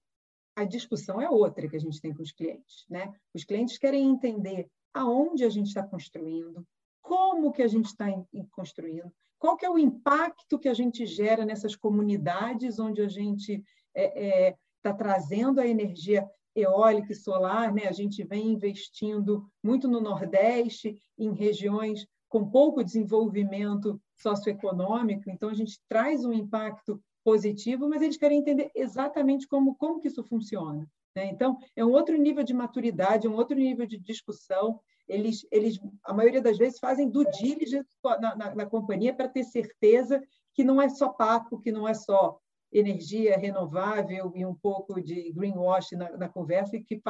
a 0.55 0.65
discussão 0.65 1.19
é 1.19 1.31
outra 1.31 1.67
que 1.67 1.77
a 1.77 1.81
gente 1.81 1.99
tem 1.99 2.13
com 2.13 2.23
os 2.23 2.31
clientes. 2.31 2.85
Né? 2.91 3.11
Os 3.33 3.43
clientes 3.43 3.79
querem 3.79 4.07
entender 4.07 4.69
aonde 4.93 5.43
a 5.43 5.49
gente 5.49 5.69
está 5.69 5.83
construindo, 5.83 6.63
como 7.01 7.53
que 7.53 7.63
a 7.63 7.69
gente 7.69 7.87
está 7.87 8.07
construindo, 8.51 9.11
qual 9.39 9.57
que 9.57 9.65
é 9.65 9.71
o 9.71 9.79
impacto 9.79 10.59
que 10.59 10.69
a 10.69 10.75
gente 10.75 11.07
gera 11.07 11.47
nessas 11.47 11.75
comunidades 11.75 12.79
onde 12.79 13.01
a 13.01 13.09
gente 13.09 13.65
é, 13.95 14.49
é, 14.49 14.57
está 14.77 14.93
trazendo 14.93 15.59
a 15.59 15.67
energia 15.67 16.29
eólica 16.55 17.13
e 17.13 17.17
solar, 17.17 17.73
né? 17.73 17.87
A 17.87 17.93
gente 17.93 18.23
vem 18.25 18.49
investindo 18.49 19.47
muito 19.63 19.89
no 19.89 20.01
Nordeste, 20.01 21.01
em 21.19 21.33
regiões 21.33 22.07
com 22.29 22.49
pouco 22.49 22.85
desenvolvimento 22.85 24.01
socioeconômico, 24.17 25.29
então 25.29 25.49
a 25.49 25.55
gente 25.55 25.81
traz 25.89 26.25
um 26.25 26.33
impacto 26.33 27.03
positivo, 27.25 27.89
mas 27.89 28.03
eles 28.03 28.17
querem 28.17 28.39
entender 28.39 28.71
exatamente 28.75 29.47
como, 29.49 29.75
como 29.75 30.01
que 30.01 30.09
isso 30.09 30.23
funciona. 30.23 30.89
Né? 31.15 31.27
Então, 31.27 31.59
é 31.75 31.85
um 31.85 31.91
outro 31.91 32.17
nível 32.17 32.45
de 32.45 32.55
maturidade, 32.55 33.29
um 33.29 33.35
outro 33.35 33.57
nível 33.57 33.87
de 33.87 33.99
discussão. 33.99 34.81
Eles, 35.09 35.45
eles 35.51 35.81
a 36.05 36.15
maioria 36.15 36.41
das 36.41 36.57
vezes, 36.57 36.79
fazem 36.79 37.11
do 37.11 37.25
diligence 37.31 37.91
na, 38.21 38.37
na, 38.37 38.55
na 38.55 38.67
companhia 38.67 39.13
para 39.13 39.29
ter 39.29 39.45
certeza 39.45 40.23
que 40.55 40.65
não 40.65 40.81
é 40.81 40.89
só 40.89 41.09
papo, 41.09 41.61
que 41.61 41.73
não 41.73 41.87
é 41.87 41.95
só 41.95 42.39
energia 42.73 43.37
renovável 43.37 44.33
e 44.35 44.45
um 44.45 44.55
pouco 44.55 45.01
de 45.01 45.33
greenwash 45.33 45.93
na, 45.93 46.17
na 46.17 46.29
conversa, 46.29 46.77
e 46.77 46.83
que, 46.83 47.01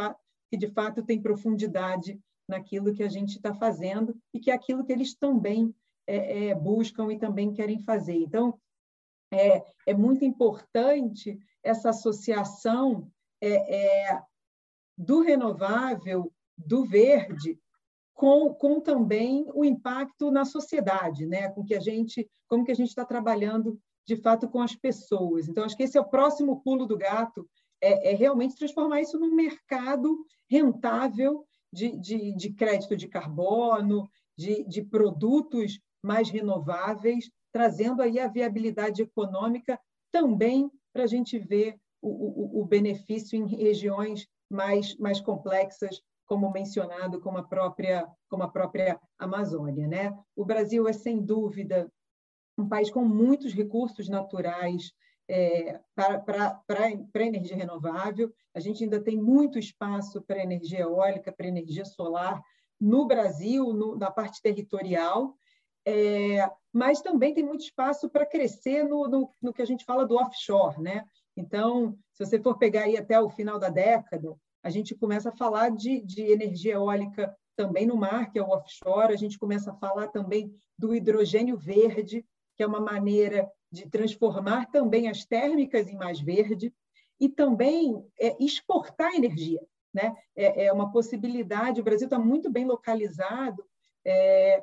que 0.50 0.56
de 0.56 0.68
fato 0.68 1.04
tem 1.04 1.20
profundidade 1.20 2.18
naquilo 2.48 2.94
que 2.94 3.02
a 3.02 3.08
gente 3.08 3.36
está 3.36 3.54
fazendo 3.54 4.16
e 4.34 4.40
que 4.40 4.50
é 4.50 4.54
aquilo 4.54 4.84
que 4.84 4.92
eles 4.92 5.14
também 5.14 5.74
é, 6.06 6.48
é, 6.48 6.54
buscam 6.54 7.12
e 7.12 7.18
também 7.18 7.52
querem 7.52 7.78
fazer. 7.78 8.16
Então, 8.16 8.58
é, 9.32 9.64
é 9.86 9.94
muito 9.94 10.24
importante 10.24 11.38
essa 11.62 11.90
associação 11.90 13.08
é, 13.40 14.08
é, 14.08 14.22
do 14.98 15.20
renovável, 15.20 16.32
do 16.58 16.84
verde, 16.84 17.58
com, 18.12 18.52
com 18.52 18.80
também 18.80 19.46
o 19.54 19.64
impacto 19.64 20.30
na 20.30 20.44
sociedade, 20.44 21.26
né? 21.26 21.48
com 21.50 21.64
que 21.64 21.74
a 21.74 21.80
gente, 21.80 22.28
como 22.48 22.64
que 22.64 22.72
a 22.72 22.74
gente 22.74 22.88
está 22.88 23.04
trabalhando 23.04 23.80
de 24.10 24.16
fato 24.16 24.48
com 24.48 24.60
as 24.60 24.74
pessoas. 24.74 25.46
Então, 25.46 25.62
acho 25.62 25.76
que 25.76 25.84
esse 25.84 25.96
é 25.96 26.00
o 26.00 26.08
próximo 26.08 26.60
pulo 26.62 26.84
do 26.84 26.98
gato, 26.98 27.48
é, 27.80 28.10
é 28.10 28.14
realmente 28.14 28.56
transformar 28.56 29.00
isso 29.00 29.16
num 29.20 29.36
mercado 29.36 30.26
rentável 30.50 31.46
de, 31.72 31.96
de, 31.96 32.34
de 32.34 32.52
crédito 32.52 32.96
de 32.96 33.06
carbono, 33.06 34.10
de, 34.36 34.64
de 34.64 34.82
produtos 34.82 35.78
mais 36.02 36.28
renováveis, 36.28 37.30
trazendo 37.52 38.02
aí 38.02 38.18
a 38.18 38.26
viabilidade 38.26 39.00
econômica 39.00 39.78
também 40.10 40.68
para 40.92 41.04
a 41.04 41.06
gente 41.06 41.38
ver 41.38 41.76
o, 42.02 42.08
o, 42.08 42.62
o, 42.62 42.64
benefício 42.64 43.38
em 43.38 43.46
regiões 43.46 44.26
mais, 44.50 44.96
mais 44.96 45.20
complexas, 45.20 46.02
como 46.26 46.50
mencionado, 46.50 47.20
como 47.20 47.38
a 47.38 47.44
própria, 47.44 48.08
como 48.28 48.42
a 48.42 48.48
própria 48.48 49.00
Amazônia. 49.16 49.86
Né? 49.86 50.12
O 50.34 50.44
Brasil 50.44 50.88
é, 50.88 50.92
sem 50.92 51.22
dúvida, 51.22 51.88
um 52.60 52.68
país 52.68 52.90
com 52.90 53.04
muitos 53.04 53.52
recursos 53.52 54.08
naturais 54.08 54.92
é, 55.28 55.80
para, 55.94 56.18
para, 56.66 57.26
energia 57.26 57.56
renovável. 57.56 58.32
A 58.52 58.60
gente 58.60 58.82
ainda 58.82 59.00
tem 59.00 59.16
muito 59.16 59.58
espaço 59.58 60.20
para 60.22 60.42
energia 60.42 60.80
eólica, 60.80 61.32
para 61.32 61.46
energia 61.46 61.84
solar 61.84 62.42
no 62.80 63.06
Brasil, 63.06 63.72
no, 63.72 63.96
na 63.96 64.10
parte 64.10 64.40
territorial, 64.42 65.36
é, 65.86 66.50
mas 66.72 67.00
também 67.00 67.34
tem 67.34 67.44
muito 67.44 67.62
espaço 67.62 68.08
para 68.08 68.26
crescer 68.26 68.84
no, 68.84 69.06
no, 69.06 69.30
no, 69.40 69.52
que 69.52 69.62
a 69.62 69.66
gente 69.66 69.84
fala 69.84 70.06
do 70.06 70.16
offshore. 70.16 70.80
Né? 70.80 71.04
Então, 71.36 71.96
se 72.12 72.24
você 72.24 72.40
for 72.40 72.58
pegar 72.58 72.84
aí 72.84 72.96
até 72.96 73.20
o 73.20 73.30
final 73.30 73.58
da 73.58 73.68
década, 73.68 74.34
a 74.62 74.70
gente 74.70 74.94
começa 74.94 75.28
a 75.28 75.36
falar 75.36 75.70
de, 75.70 76.00
de 76.02 76.22
energia 76.22 76.74
eólica 76.74 77.34
também 77.56 77.86
no 77.86 77.96
mar, 77.96 78.30
que 78.30 78.38
é 78.38 78.42
o 78.42 78.48
offshore, 78.48 79.12
a 79.12 79.16
gente 79.16 79.38
começa 79.38 79.70
a 79.70 79.76
falar 79.76 80.08
também 80.08 80.52
do 80.78 80.94
hidrogênio 80.94 81.56
verde, 81.56 82.24
que 82.60 82.64
é 82.64 82.66
uma 82.66 82.78
maneira 82.78 83.50
de 83.72 83.88
transformar 83.88 84.66
também 84.66 85.08
as 85.08 85.24
térmicas 85.24 85.88
em 85.88 85.96
mais 85.96 86.20
verde, 86.20 86.70
e 87.18 87.26
também 87.26 88.04
é, 88.20 88.36
exportar 88.38 89.14
energia. 89.14 89.62
Né? 89.94 90.14
É, 90.36 90.66
é, 90.66 90.72
uma 90.72 90.92
possibilidade, 90.92 91.80
o 91.80 91.82
Brasil 91.82 92.04
está 92.04 92.18
muito 92.18 92.50
bem 92.50 92.66
localizado, 92.66 93.64
é, 94.04 94.62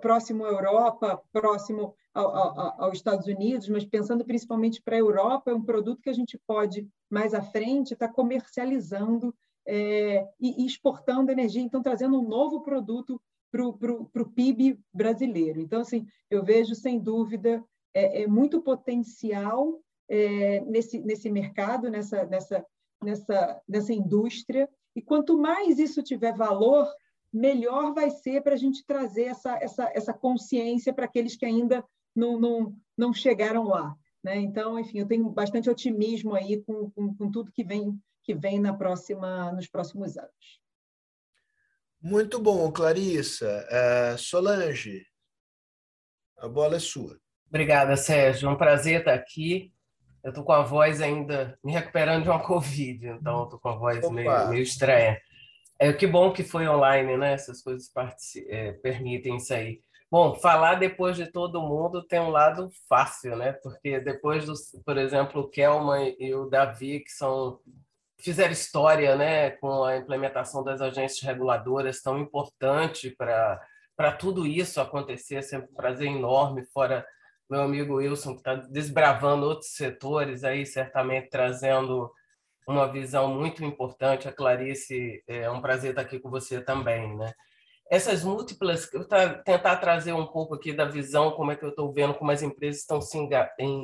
próximo 0.00 0.44
à 0.44 0.48
Europa, 0.48 1.20
próximo 1.32 1.96
ao, 2.14 2.36
ao, 2.36 2.82
aos 2.84 2.98
Estados 2.98 3.26
Unidos, 3.26 3.68
mas 3.68 3.84
pensando 3.84 4.24
principalmente 4.24 4.80
para 4.80 4.94
a 4.94 5.00
Europa, 5.00 5.50
é 5.50 5.54
um 5.54 5.64
produto 5.64 6.02
que 6.02 6.10
a 6.10 6.14
gente 6.14 6.38
pode, 6.46 6.88
mais 7.10 7.34
à 7.34 7.42
frente, 7.42 7.94
estar 7.94 8.06
tá 8.06 8.14
comercializando 8.14 9.34
é, 9.66 10.24
e, 10.38 10.62
e 10.62 10.66
exportando 10.66 11.32
energia, 11.32 11.62
então 11.62 11.82
trazendo 11.82 12.16
um 12.16 12.28
novo 12.28 12.60
produto 12.60 13.20
para 13.54 14.22
o 14.22 14.30
PIB 14.34 14.78
brasileiro. 14.92 15.60
Então, 15.60 15.80
assim, 15.80 16.06
eu 16.28 16.42
vejo, 16.42 16.74
sem 16.74 16.98
dúvida, 16.98 17.64
é, 17.94 18.22
é 18.22 18.26
muito 18.26 18.60
potencial 18.60 19.80
é, 20.08 20.60
nesse, 20.62 21.00
nesse 21.00 21.30
mercado, 21.30 21.88
nessa, 21.88 22.24
nessa, 22.26 22.66
nessa, 23.02 23.62
nessa 23.68 23.92
indústria, 23.92 24.68
e 24.96 25.00
quanto 25.00 25.38
mais 25.38 25.78
isso 25.78 26.02
tiver 26.02 26.34
valor, 26.34 26.86
melhor 27.32 27.94
vai 27.94 28.10
ser 28.10 28.42
para 28.42 28.54
a 28.54 28.58
gente 28.58 28.84
trazer 28.84 29.24
essa, 29.24 29.56
essa, 29.60 29.90
essa 29.94 30.12
consciência 30.12 30.92
para 30.92 31.04
aqueles 31.04 31.36
que 31.36 31.46
ainda 31.46 31.84
não, 32.14 32.38
não, 32.38 32.76
não 32.96 33.12
chegaram 33.12 33.64
lá. 33.64 33.96
Né? 34.22 34.36
Então, 34.38 34.78
enfim, 34.78 34.98
eu 34.98 35.06
tenho 35.06 35.28
bastante 35.30 35.68
otimismo 35.68 36.34
aí 36.34 36.62
com, 36.62 36.90
com, 36.90 37.14
com 37.14 37.30
tudo 37.30 37.52
que 37.52 37.64
vem, 37.64 37.98
que 38.22 38.34
vem 38.34 38.60
na 38.60 38.72
próxima, 38.72 39.52
nos 39.52 39.68
próximos 39.68 40.16
anos. 40.16 40.63
Muito 42.04 42.38
bom, 42.38 42.70
Clarissa. 42.70 43.66
Uh, 43.66 44.18
Solange, 44.18 45.06
a 46.36 46.46
bola 46.46 46.76
é 46.76 46.78
sua. 46.78 47.18
Obrigada, 47.48 47.96
Sérgio. 47.96 48.46
É 48.46 48.52
um 48.52 48.58
prazer 48.58 48.98
estar 48.98 49.14
aqui. 49.14 49.72
Eu 50.22 50.28
estou 50.28 50.44
com 50.44 50.52
a 50.52 50.60
voz 50.60 51.00
ainda 51.00 51.58
me 51.64 51.72
recuperando 51.72 52.24
de 52.24 52.28
uma 52.28 52.44
Covid, 52.44 53.06
então 53.08 53.44
estou 53.44 53.58
com 53.58 53.70
a 53.70 53.76
voz 53.76 54.10
meio, 54.10 54.48
meio, 54.50 54.62
estranha. 54.62 55.18
É, 55.78 55.94
que 55.94 56.06
bom 56.06 56.30
que 56.30 56.44
foi 56.44 56.68
online, 56.68 57.16
né? 57.16 57.32
Essas 57.32 57.62
coisas 57.62 57.90
é, 58.48 58.72
permitem 58.72 59.36
isso 59.36 59.54
aí. 59.54 59.80
Bom, 60.10 60.34
falar 60.34 60.74
depois 60.74 61.16
de 61.16 61.32
todo 61.32 61.62
mundo 61.62 62.02
tem 62.02 62.20
um 62.20 62.28
lado 62.28 62.70
fácil, 62.86 63.34
né? 63.34 63.52
Porque 63.54 63.98
depois 63.98 64.44
do, 64.44 64.52
por 64.84 64.98
exemplo, 64.98 65.40
o 65.40 65.48
Kelman 65.48 66.14
e 66.18 66.34
o 66.34 66.50
Davi, 66.50 67.00
que 67.00 67.10
são 67.10 67.60
fizeram 68.24 68.52
história 68.52 69.14
né, 69.16 69.50
com 69.50 69.84
a 69.84 69.98
implementação 69.98 70.64
das 70.64 70.80
agências 70.80 71.20
reguladoras 71.20 72.00
tão 72.00 72.18
importante 72.18 73.10
para 73.10 74.12
tudo 74.18 74.46
isso 74.46 74.80
acontecer, 74.80 75.36
é 75.36 75.42
sempre 75.42 75.70
um 75.70 75.74
prazer 75.74 76.08
enorme, 76.08 76.64
fora 76.72 77.06
meu 77.50 77.60
amigo 77.60 77.96
Wilson, 77.96 78.32
que 78.32 78.38
está 78.38 78.54
desbravando 78.54 79.46
outros 79.46 79.72
setores 79.74 80.42
aí, 80.42 80.64
certamente 80.64 81.28
trazendo 81.28 82.10
uma 82.66 82.90
visão 82.90 83.28
muito 83.28 83.62
importante. 83.62 84.26
A 84.26 84.32
Clarice, 84.32 85.22
é 85.28 85.50
um 85.50 85.60
prazer 85.60 85.90
estar 85.90 86.02
aqui 86.02 86.18
com 86.18 86.30
você 86.30 86.62
também, 86.62 87.14
né? 87.16 87.32
Essas 87.90 88.24
múltiplas, 88.24 88.92
eu 88.94 89.06
tá, 89.06 89.34
tentar 89.34 89.76
trazer 89.76 90.14
um 90.14 90.26
pouco 90.26 90.54
aqui 90.54 90.72
da 90.72 90.86
visão, 90.86 91.32
como 91.32 91.52
é 91.52 91.56
que 91.56 91.64
eu 91.64 91.68
estou 91.68 91.92
vendo 91.92 92.14
como 92.14 92.30
as 92.30 92.42
empresas 92.42 92.80
estão 92.80 93.00
se, 93.02 93.18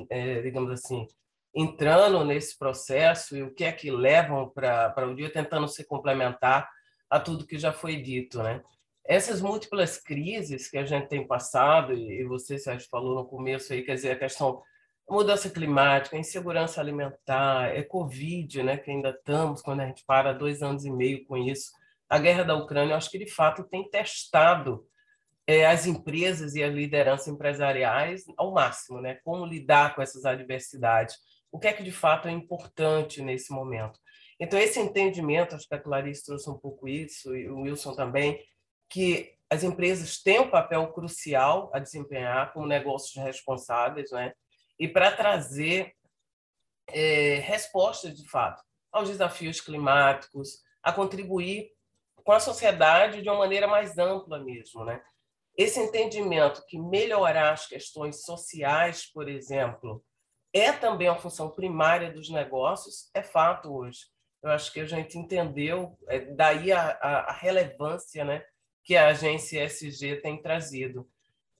é, 0.09 0.41
digamos 0.41 0.71
assim, 0.71 1.07
entrando 1.55 2.25
nesse 2.25 2.57
processo 2.59 3.37
e 3.37 3.43
o 3.43 3.53
que 3.53 3.65
é 3.65 3.73
que 3.73 3.91
levam 3.91 4.49
para 4.49 5.09
o 5.09 5.15
dia 5.15 5.31
tentando 5.31 5.67
se 5.69 5.85
complementar 5.85 6.69
a 7.09 7.19
tudo 7.19 7.47
que 7.47 7.59
já 7.59 7.73
foi 7.73 7.97
dito, 7.97 8.43
né? 8.43 8.63
Essas 9.05 9.41
múltiplas 9.41 9.99
crises 9.99 10.71
que 10.71 10.79
a 10.79 10.85
gente 10.85 11.09
tem 11.09 11.27
passado 11.27 11.93
e 11.93 12.23
você 12.25 12.59
Sérgio 12.59 12.89
falou 12.89 13.15
no 13.17 13.27
começo 13.27 13.73
aí, 13.73 13.83
quer 13.83 13.95
dizer, 13.95 14.13
a 14.13 14.19
questão 14.19 14.63
mudança 15.11 15.51
climática, 15.51 16.17
insegurança 16.17 16.81
alimentar, 16.81 17.75
é 17.77 17.83
Covid, 17.83 18.63
né, 18.63 18.77
que 18.77 18.91
ainda 18.91 19.11
estamos, 19.11 19.61
quando 19.61 19.81
a 19.81 19.87
gente 19.87 20.05
para 20.05 20.33
dois 20.33 20.63
anos 20.63 20.85
e 20.85 20.91
meio 20.91 21.25
com 21.25 21.37
isso, 21.37 21.73
a 22.09 22.19
guerra 22.19 22.45
da 22.45 22.55
Ucrânia, 22.55 22.93
eu 22.93 22.97
acho 22.97 23.11
que 23.11 23.19
de 23.19 23.29
fato 23.29 23.65
tem 23.65 23.89
testado 23.91 24.87
é, 25.47 25.67
as 25.67 25.87
empresas 25.87 26.55
e 26.55 26.63
as 26.63 26.73
lideranças 26.73 27.27
empresariais 27.27 28.25
ao 28.37 28.53
máximo, 28.53 29.01
né, 29.01 29.19
como 29.25 29.45
lidar 29.45 29.97
com 29.97 30.03
essas 30.03 30.25
adversidades 30.25 31.17
o 31.53 31.59
que 31.59 31.69
é 31.69 31.73
que 31.73 31.83
de 31.83 31.93
fato 31.93 32.29
é 32.29 32.31
importante 32.31 33.23
nesse 33.23 33.53
momento. 33.53 33.99
Então, 34.39 34.59
esse 34.59 34.81
entendimento, 34.81 35.55
acho 35.55 35.69
que 35.69 35.75
a 35.75 35.79
Clarice 35.79 36.25
trouxe 36.25 36.49
um 36.49 36.59
pouco 36.59 36.89
isso, 36.89 37.37
e 37.37 37.49
o 37.49 37.61
Wilson 37.61 37.95
também, 37.95 38.43
que 38.89 39.35
as 39.51 39.63
empresas 39.63 40.23
têm 40.23 40.41
um 40.41 40.51
papel 40.51 40.93
crucial 40.93 41.71
a 41.75 41.79
desempenhar 41.79 42.53
como 42.53 42.67
negócios 42.67 43.23
responsáveis, 43.23 44.11
né? 44.13 44.33
e 44.79 44.89
para 44.89 45.13
trazer 45.13 45.93
é, 46.89 47.35
respostas, 47.41 48.17
de 48.17 48.29
fato, 48.29 48.63
aos 48.91 49.09
desafios 49.09 49.61
climáticos, 49.61 50.63
a 50.83 50.93
contribuir 50.93 51.71
com 52.25 52.33
a 52.33 52.41
sociedade 52.41 53.21
de 53.21 53.29
uma 53.29 53.39
maneira 53.39 53.67
mais 53.67 53.99
ampla 53.99 54.39
mesmo. 54.39 54.85
Né? 54.85 55.03
Esse 55.57 55.81
entendimento 55.81 56.65
que 56.67 56.79
melhorar 56.79 57.53
as 57.53 57.67
questões 57.67 58.25
sociais, 58.25 59.05
por 59.13 59.29
exemplo, 59.29 60.03
é 60.53 60.73
também 60.73 61.09
uma 61.09 61.19
função 61.19 61.51
primária 61.51 62.13
dos 62.13 62.31
negócios, 62.31 63.11
é 63.15 63.23
fato 63.23 63.75
hoje. 63.75 64.07
Eu 64.43 64.51
acho 64.51 64.73
que 64.73 64.81
a 64.81 64.87
gente 64.87 65.19
entendeu, 65.19 65.99
é, 66.09 66.21
daí 66.21 66.73
a, 66.73 66.99
a, 67.01 67.31
a 67.31 67.33
relevância 67.33 68.25
né, 68.25 68.45
que 68.83 68.97
a 68.97 69.09
agência 69.09 69.65
SG 69.65 70.17
tem 70.23 70.41
trazido. 70.41 71.09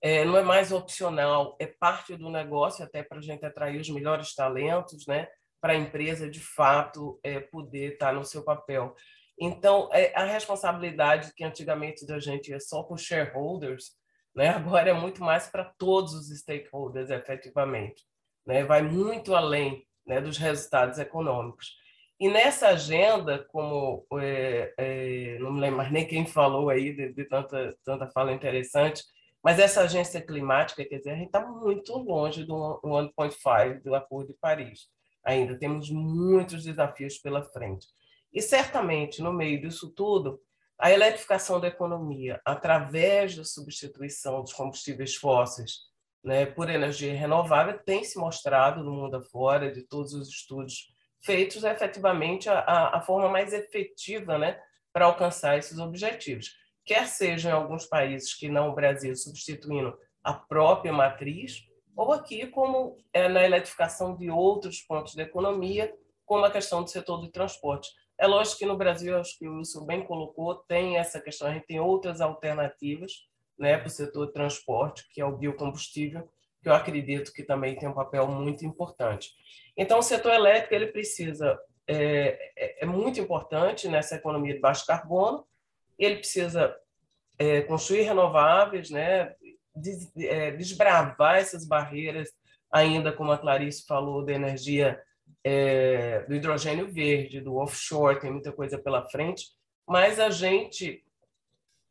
É, 0.01 0.25
não 0.25 0.35
é 0.35 0.43
mais 0.43 0.71
opcional, 0.71 1.55
é 1.59 1.67
parte 1.67 2.15
do 2.15 2.29
negócio, 2.29 2.83
até 2.83 3.03
para 3.03 3.19
a 3.19 3.21
gente 3.21 3.45
atrair 3.45 3.79
os 3.79 3.89
melhores 3.89 4.33
talentos, 4.33 5.05
né? 5.05 5.27
para 5.61 5.73
a 5.73 5.77
empresa, 5.77 6.27
de 6.27 6.39
fato, 6.39 7.19
é, 7.23 7.39
poder 7.39 7.93
estar 7.93 8.11
no 8.11 8.25
seu 8.25 8.43
papel. 8.43 8.95
Então, 9.39 9.89
é, 9.93 10.11
a 10.15 10.25
responsabilidade 10.25 11.33
que 11.35 11.43
antigamente 11.43 12.05
da 12.05 12.19
gente 12.19 12.49
ia 12.49 12.59
só 12.59 12.83
com 12.83 12.97
shareholders, 12.97 13.91
né, 14.35 14.49
agora 14.49 14.89
é 14.89 14.93
muito 14.93 15.23
mais 15.23 15.47
para 15.47 15.65
todos 15.77 16.13
os 16.13 16.35
stakeholders, 16.39 17.11
efetivamente. 17.11 18.03
Né, 18.45 18.63
vai 18.63 18.81
muito 18.81 19.35
além 19.35 19.85
né, 20.05 20.19
dos 20.19 20.37
resultados 20.37 20.97
econômicos. 20.99 21.75
E 22.19 22.29
nessa 22.29 22.69
agenda, 22.69 23.39
como 23.45 24.05
é, 24.19 24.73
é, 24.77 25.39
não 25.39 25.51
me 25.53 25.59
lembro 25.59 25.77
mais 25.77 25.91
nem 25.91 26.07
quem 26.07 26.25
falou 26.25 26.69
aí 26.69 26.93
de, 26.93 27.13
de, 27.13 27.25
tanta, 27.25 27.75
tanta 27.83 28.07
fala 28.11 28.31
interessante, 28.31 29.03
mas 29.43 29.57
essa 29.57 29.81
agência 29.81 30.21
climática, 30.21 30.85
quer 30.85 30.99
dizer, 30.99 31.11
a 31.11 31.15
gente 31.15 31.27
está 31.27 31.43
muito 31.43 31.97
longe 31.97 32.43
do 32.43 32.79
1.5 32.83 33.81
do 33.81 33.95
Acordo 33.95 34.27
de 34.27 34.39
Paris. 34.39 34.87
Ainda 35.23 35.57
temos 35.57 35.89
muitos 35.89 36.63
desafios 36.63 37.17
pela 37.17 37.43
frente. 37.43 37.87
E 38.31 38.41
certamente, 38.41 39.21
no 39.21 39.33
meio 39.33 39.59
disso 39.59 39.89
tudo, 39.89 40.39
a 40.77 40.91
eletrificação 40.91 41.59
da 41.59 41.67
economia, 41.67 42.39
através 42.45 43.35
da 43.35 43.43
substituição 43.43 44.41
dos 44.41 44.53
combustíveis 44.53 45.15
fósseis 45.15 45.90
né, 46.23 46.45
por 46.45 46.69
energia 46.69 47.13
renovável, 47.13 47.79
tem 47.83 48.03
se 48.03 48.17
mostrado 48.17 48.83
no 48.83 48.91
mundo 48.91 49.17
afora, 49.17 49.71
de 49.71 49.81
todos 49.83 50.13
os 50.13 50.29
estudos 50.29 50.91
feitos 51.23 51.63
efetivamente 51.63 52.49
a, 52.49 52.89
a 52.93 53.01
forma 53.01 53.29
mais 53.29 53.53
efetiva 53.53 54.37
né, 54.37 54.59
para 54.93 55.05
alcançar 55.05 55.57
esses 55.57 55.79
objetivos. 55.79 56.51
Quer 56.85 57.07
seja 57.07 57.49
em 57.49 57.53
alguns 57.53 57.85
países 57.85 58.33
que 58.33 58.49
não 58.49 58.69
o 58.69 58.75
Brasil, 58.75 59.15
substituindo 59.15 59.97
a 60.23 60.33
própria 60.33 60.91
matriz, 60.91 61.61
ou 61.95 62.11
aqui 62.13 62.47
como 62.47 62.97
é 63.13 63.27
na 63.27 63.43
eletrificação 63.43 64.15
de 64.15 64.29
outros 64.29 64.81
pontos 64.81 65.15
da 65.15 65.23
economia, 65.23 65.93
como 66.25 66.45
a 66.45 66.51
questão 66.51 66.83
do 66.83 66.89
setor 66.89 67.21
de 67.21 67.31
transporte. 67.31 67.89
É 68.19 68.27
lógico 68.27 68.59
que 68.59 68.65
no 68.65 68.77
Brasil, 68.77 69.17
acho 69.17 69.37
que 69.37 69.47
o 69.47 69.57
Wilson 69.57 69.85
bem 69.85 70.05
colocou, 70.05 70.55
tem 70.67 70.97
essa 70.97 71.19
questão, 71.19 71.47
a 71.47 71.53
gente 71.53 71.65
tem 71.65 71.79
outras 71.79 72.21
alternativas 72.21 73.11
né, 73.61 73.77
para 73.77 73.87
o 73.87 73.91
setor 73.91 74.27
de 74.27 74.33
transporte, 74.33 75.07
que 75.13 75.21
é 75.21 75.25
o 75.25 75.37
biocombustível, 75.37 76.27
que 76.61 76.69
eu 76.69 76.73
acredito 76.73 77.31
que 77.33 77.43
também 77.43 77.75
tem 77.75 77.87
um 77.87 77.93
papel 77.93 78.27
muito 78.27 78.65
importante. 78.65 79.31
Então, 79.77 79.99
o 79.99 80.03
setor 80.03 80.33
elétrico 80.33 80.75
ele 80.75 80.87
precisa 80.87 81.57
é, 81.87 82.51
é, 82.55 82.83
é 82.83 82.85
muito 82.85 83.19
importante 83.19 83.87
nessa 83.87 84.15
economia 84.15 84.53
de 84.53 84.59
baixo 84.59 84.85
carbono. 84.85 85.45
Ele 85.97 86.17
precisa 86.17 86.75
é, 87.37 87.61
construir 87.61 88.01
renováveis, 88.01 88.89
né, 88.89 89.35
des, 89.75 90.11
é, 90.17 90.51
desbravar 90.51 91.37
essas 91.37 91.65
barreiras, 91.65 92.29
ainda 92.71 93.11
como 93.11 93.31
a 93.31 93.37
Clarice 93.37 93.85
falou, 93.85 94.23
da 94.23 94.33
energia 94.33 95.01
é, 95.43 96.23
do 96.27 96.35
hidrogênio 96.35 96.91
verde, 96.91 97.41
do 97.41 97.55
offshore, 97.55 98.19
tem 98.19 98.31
muita 98.31 98.51
coisa 98.51 98.77
pela 98.77 99.03
frente. 99.09 99.47
Mas 99.87 100.19
a 100.19 100.29
gente, 100.29 101.03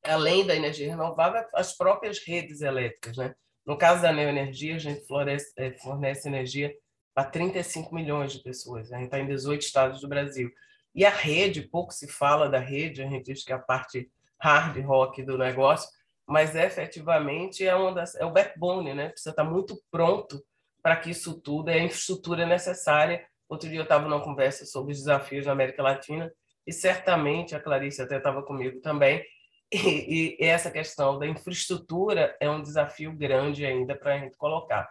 além 0.04 0.46
da 0.46 0.54
energia 0.54 0.88
renovável, 0.88 1.44
as 1.54 1.76
próprias 1.76 2.18
redes 2.18 2.60
elétricas, 2.60 3.16
né? 3.16 3.34
No 3.66 3.76
caso 3.76 4.02
da 4.02 4.12
neoenergia, 4.12 4.76
a 4.76 4.78
gente 4.78 5.06
fornece, 5.06 5.52
é, 5.56 5.72
fornece 5.72 6.28
energia 6.28 6.74
para 7.14 7.28
35 7.28 7.94
milhões 7.94 8.32
de 8.32 8.42
pessoas. 8.42 8.90
A 8.92 8.96
gente 8.96 9.06
está 9.06 9.18
em 9.18 9.26
18 9.26 9.62
estados 9.62 10.00
do 10.00 10.08
Brasil. 10.08 10.50
E 10.94 11.04
a 11.04 11.10
rede, 11.10 11.62
pouco 11.62 11.92
se 11.92 12.08
fala 12.08 12.48
da 12.48 12.58
rede, 12.58 13.02
a 13.02 13.08
gente 13.08 13.26
diz 13.32 13.44
que 13.44 13.52
é 13.52 13.54
a 13.54 13.58
parte 13.58 14.10
hard 14.40 14.82
rock 14.84 15.22
do 15.22 15.36
negócio, 15.36 15.88
mas 16.26 16.54
efetivamente 16.54 17.66
é, 17.66 17.74
uma 17.74 17.92
das, 17.92 18.14
é 18.14 18.24
o 18.24 18.32
backbone, 18.32 18.94
né? 18.94 19.08
Precisa 19.10 19.30
estar 19.30 19.44
tá 19.44 19.50
muito 19.50 19.80
pronto 19.90 20.42
para 20.82 20.96
que 20.96 21.10
isso 21.10 21.40
tudo 21.40 21.68
é 21.70 21.74
a 21.74 21.84
infraestrutura 21.84 22.46
necessária. 22.46 23.24
Outro 23.48 23.68
dia 23.68 23.78
eu 23.78 23.84
estava 23.84 24.08
numa 24.08 24.22
conversa 24.22 24.64
sobre 24.64 24.92
os 24.92 24.98
desafios 24.98 25.46
na 25.46 25.52
América 25.52 25.82
Latina 25.82 26.32
e 26.66 26.72
certamente 26.72 27.54
a 27.54 27.60
Clarice 27.60 28.00
até 28.00 28.16
estava 28.16 28.42
comigo 28.42 28.80
também. 28.80 29.24
E, 29.72 30.36
essa 30.40 30.70
questão 30.70 31.18
da 31.18 31.26
infraestrutura 31.26 32.36
é 32.40 32.50
um 32.50 32.62
desafio 32.62 33.12
grande 33.12 33.64
ainda 33.64 33.94
para 33.94 34.14
a 34.14 34.18
gente 34.18 34.36
colocar. 34.36 34.88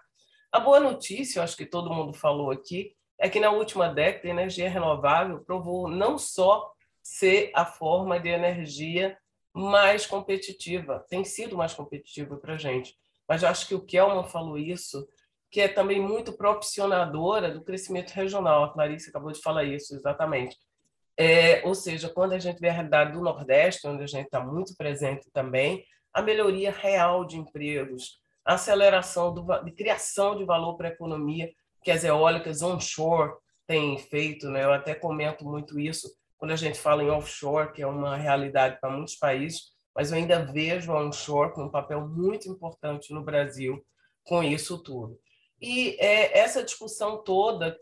A 0.51 0.59
boa 0.59 0.79
notícia, 0.79 1.39
eu 1.39 1.43
acho 1.43 1.57
que 1.57 1.65
todo 1.65 1.93
mundo 1.93 2.13
falou 2.13 2.49
aqui, 2.49 2.95
é 3.19 3.29
que 3.29 3.39
na 3.39 3.51
última 3.51 3.89
década 3.89 4.27
a 4.27 4.31
energia 4.31 4.69
renovável 4.69 5.43
provou 5.43 5.89
não 5.89 6.17
só 6.17 6.71
ser 7.03 7.51
a 7.53 7.65
forma 7.65 8.19
de 8.19 8.29
energia 8.29 9.17
mais 9.53 10.05
competitiva, 10.05 11.05
tem 11.09 11.25
sido 11.25 11.57
mais 11.57 11.73
competitiva 11.73 12.37
para 12.37 12.53
a 12.53 12.57
gente, 12.57 12.95
mas 13.27 13.43
eu 13.43 13.49
acho 13.49 13.67
que 13.67 13.75
o 13.75 13.85
Kelman 13.85 14.23
falou 14.23 14.57
isso, 14.57 15.07
que 15.51 15.59
é 15.59 15.67
também 15.67 15.99
muito 15.99 16.33
proporcionadora 16.33 17.51
do 17.51 17.63
crescimento 17.63 18.11
regional. 18.11 18.63
A 18.63 18.73
Clarice 18.73 19.09
acabou 19.09 19.31
de 19.31 19.41
falar 19.41 19.63
isso, 19.63 19.95
exatamente. 19.95 20.55
É, 21.21 21.61
ou 21.67 21.75
seja, 21.75 22.07
quando 22.07 22.31
a 22.31 22.39
gente 22.39 22.61
vê 22.61 22.69
a 22.69 22.71
realidade 22.71 23.11
do 23.11 23.19
Nordeste, 23.19 23.85
onde 23.85 24.03
a 24.03 24.07
gente 24.07 24.27
está 24.27 24.39
muito 24.39 24.73
presente 24.77 25.29
também, 25.33 25.83
a 26.13 26.21
melhoria 26.21 26.71
real 26.71 27.25
de 27.25 27.37
empregos, 27.37 28.21
aceleração 28.45 29.33
do, 29.33 29.45
de 29.63 29.71
criação 29.71 30.37
de 30.37 30.45
valor 30.45 30.77
para 30.77 30.87
a 30.87 30.91
economia 30.91 31.51
que 31.83 31.91
as 31.91 32.05
eólicas 32.05 32.61
onshore 32.61 33.33
têm 33.67 33.97
feito. 33.97 34.49
Né? 34.49 34.63
Eu 34.63 34.71
até 34.71 34.95
comento 34.95 35.43
muito 35.43 35.77
isso 35.77 36.09
quando 36.37 36.51
a 36.51 36.55
gente 36.55 36.79
fala 36.79 37.03
em 37.03 37.09
offshore, 37.09 37.73
que 37.73 37.81
é 37.81 37.87
uma 37.87 38.15
realidade 38.15 38.79
para 38.79 38.89
muitos 38.89 39.15
países, 39.15 39.73
mas 39.93 40.11
eu 40.11 40.17
ainda 40.17 40.45
vejo 40.45 40.93
a 40.93 41.03
onshore 41.03 41.53
com 41.53 41.65
um 41.65 41.71
papel 41.71 42.07
muito 42.07 42.49
importante 42.49 43.13
no 43.13 43.21
Brasil 43.21 43.85
com 44.23 44.41
isso 44.41 44.81
tudo. 44.81 45.19
E 45.61 45.97
é, 45.99 46.39
essa 46.39 46.63
discussão 46.63 47.21
toda 47.21 47.77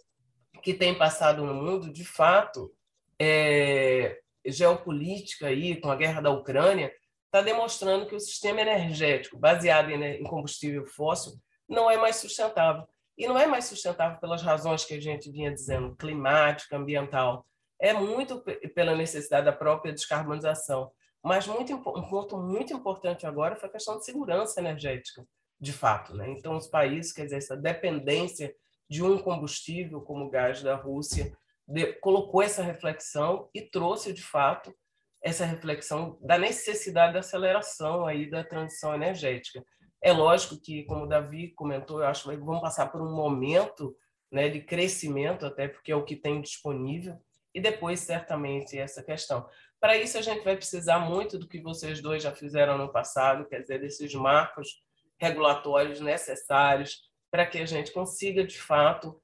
que 0.64 0.74
tem 0.74 0.98
passado 0.98 1.46
no 1.46 1.54
mundo, 1.54 1.94
de 1.94 2.04
fato, 2.04 2.74
é, 3.20 4.20
geopolítica 4.46 5.48
aí, 5.48 5.80
com 5.80 5.90
a 5.90 5.96
guerra 5.96 6.22
da 6.22 6.30
Ucrânia, 6.30 6.92
está 7.26 7.42
demonstrando 7.42 8.08
que 8.08 8.16
o 8.16 8.20
sistema 8.20 8.62
energético 8.62 9.38
baseado 9.38 9.92
em 9.92 10.24
combustível 10.24 10.86
fóssil 10.86 11.34
não 11.68 11.90
é 11.90 11.98
mais 11.98 12.18
sustentável. 12.18 12.88
E 13.18 13.28
não 13.28 13.38
é 13.38 13.48
mais 13.48 13.66
sustentável 13.66 14.20
pelas 14.20 14.44
razões 14.44 14.86
que 14.86 14.94
a 14.94 15.02
gente 15.02 15.32
vinha 15.32 15.52
dizendo, 15.52 15.96
climática, 15.96 16.78
ambiental. 16.78 17.46
É 17.80 17.92
muito 17.92 18.44
pela 18.76 18.96
necessidade 18.96 19.46
da 19.46 19.52
própria 19.52 19.92
descarbonização. 19.92 20.92
Mas 21.24 21.48
muito, 21.48 21.74
um 21.74 21.82
ponto 21.82 22.38
muito 22.38 22.74
importante 22.74 23.26
agora 23.26 23.56
foi 23.56 23.68
a 23.68 23.72
questão 23.72 23.98
de 23.98 24.06
segurança 24.06 24.60
energética, 24.60 25.28
de 25.60 25.74
fato. 25.74 26.14
Né? 26.14 26.30
Então, 26.30 26.56
os 26.56 26.68
países, 26.68 27.12
quer 27.12 27.24
dizer, 27.24 27.38
essa 27.38 27.58
dependência 27.58 28.56
de 28.88 29.04
um 29.04 29.18
combustível 29.18 30.00
como 30.02 30.26
o 30.26 30.30
gás 30.30 30.62
da 30.62 30.76
Rússia, 30.76 31.36
de, 31.68 31.94
colocou 31.94 32.42
essa 32.42 32.64
reflexão 32.64 33.50
e 33.54 33.62
trouxe, 33.62 34.14
de 34.14 34.24
fato, 34.24 34.74
essa 35.22 35.46
reflexão 35.46 36.18
da 36.22 36.38
necessidade 36.38 37.14
da 37.14 37.20
aceleração 37.20 38.06
aí 38.06 38.30
da 38.30 38.44
transição 38.44 38.96
energética. 38.96 39.64
É 40.02 40.12
lógico 40.12 40.60
que, 40.62 40.84
como 40.84 41.04
o 41.04 41.08
Davi 41.08 41.50
comentou, 41.54 42.00
eu 42.00 42.08
acho 42.08 42.30
que 42.30 42.38
vamos 42.38 42.62
passar 42.62 42.88
por 42.88 43.02
um 43.02 43.14
momento 43.14 43.96
né, 44.32 44.48
de 44.48 44.62
crescimento, 44.62 45.46
até 45.46 45.68
porque 45.68 45.92
é 45.92 45.96
o 45.96 46.06
que 46.06 46.16
tem 46.16 46.42
disponível, 46.42 47.20
e 47.54 47.60
depois, 47.60 48.02
certamente, 48.02 48.78
essa 48.78 49.04
questão. 49.04 49.50
Para 49.80 49.98
isso, 49.98 50.18
a 50.18 50.22
gente 50.22 50.44
vai 50.44 50.56
precisar 50.56 51.00
muito 51.00 51.40
do 51.40 51.48
que 51.48 51.60
vocês 51.60 52.02
dois 52.02 52.22
já 52.22 52.32
fizeram 52.32 52.78
no 52.78 52.92
passado, 52.92 53.48
quer 53.48 53.62
dizer, 53.62 53.80
desses 53.80 54.14
marcos 54.14 54.84
regulatórios 55.20 56.00
necessários 56.00 57.02
para 57.32 57.46
que 57.46 57.58
a 57.58 57.66
gente 57.66 57.92
consiga, 57.92 58.46
de 58.46 58.60
fato, 58.60 59.20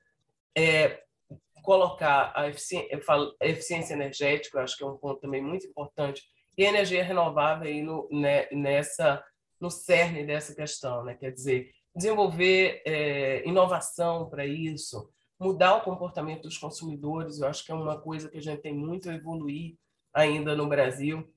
é, 0.57 1.03
colocar 1.64 2.31
a 2.35 2.48
eficiência, 2.49 2.94
eu 2.94 3.02
falo, 3.02 3.35
a 3.41 3.48
eficiência 3.48 3.94
energética, 3.94 4.57
eu 4.60 4.64
acho 4.64 4.77
que 4.77 4.84
é 4.84 4.88
um 4.88 4.98
ponto 4.98 5.19
também 5.22 5.41
muito 5.41 5.65
importante, 5.65 6.22
e 6.56 6.65
a 6.65 6.69
energia 6.69 7.03
renovável 7.03 7.68
aí 7.68 7.81
no, 7.81 8.07
né, 8.11 8.48
nessa, 8.52 9.23
no 9.60 9.72
cerne 9.72 10.26
dessa 10.26 10.53
questão, 10.53 11.03
né? 11.03 11.15
quer 11.15 11.31
dizer, 11.31 11.72
desenvolver 11.95 12.84
é, 12.85 13.48
inovação 13.48 14.30
para 14.30 14.45
isso, 14.45 15.10
mudar 15.40 15.77
o 15.77 15.81
comportamento 15.81 16.44
dos 16.44 16.57
consumidores, 16.57 17.40
eu 17.40 17.48
acho 17.48 17.65
que 17.65 17.72
é 17.72 17.76
uma 17.76 17.99
coisa 17.99 18.30
que 18.30 18.38
a 18.38 18.41
gente 18.41 18.61
tem 18.61 18.76
muito 18.76 19.10
a 19.10 19.15
evoluir 19.15 19.76
ainda 20.14 20.56
no 20.56 20.68
Brasil, 20.68 21.27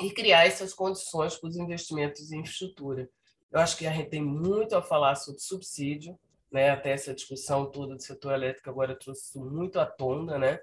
e 0.00 0.10
criar 0.10 0.46
essas 0.46 0.72
condições 0.74 1.36
para 1.36 1.48
os 1.48 1.56
investimentos 1.56 2.30
em 2.30 2.40
infraestrutura. 2.40 3.08
Eu 3.50 3.60
acho 3.60 3.76
que 3.76 3.86
a 3.86 3.92
gente 3.92 4.10
tem 4.10 4.22
muito 4.22 4.76
a 4.76 4.82
falar 4.82 5.14
sobre 5.16 5.40
subsídio, 5.40 6.18
né? 6.50 6.70
Até 6.70 6.90
essa 6.90 7.14
discussão 7.14 7.70
toda 7.70 7.94
do 7.94 8.02
setor 8.02 8.32
elétrico 8.32 8.70
agora 8.70 8.98
trouxe 8.98 9.28
isso 9.28 9.44
muito 9.44 9.78
à 9.78 9.86
tona, 9.86 10.38
né? 10.38 10.58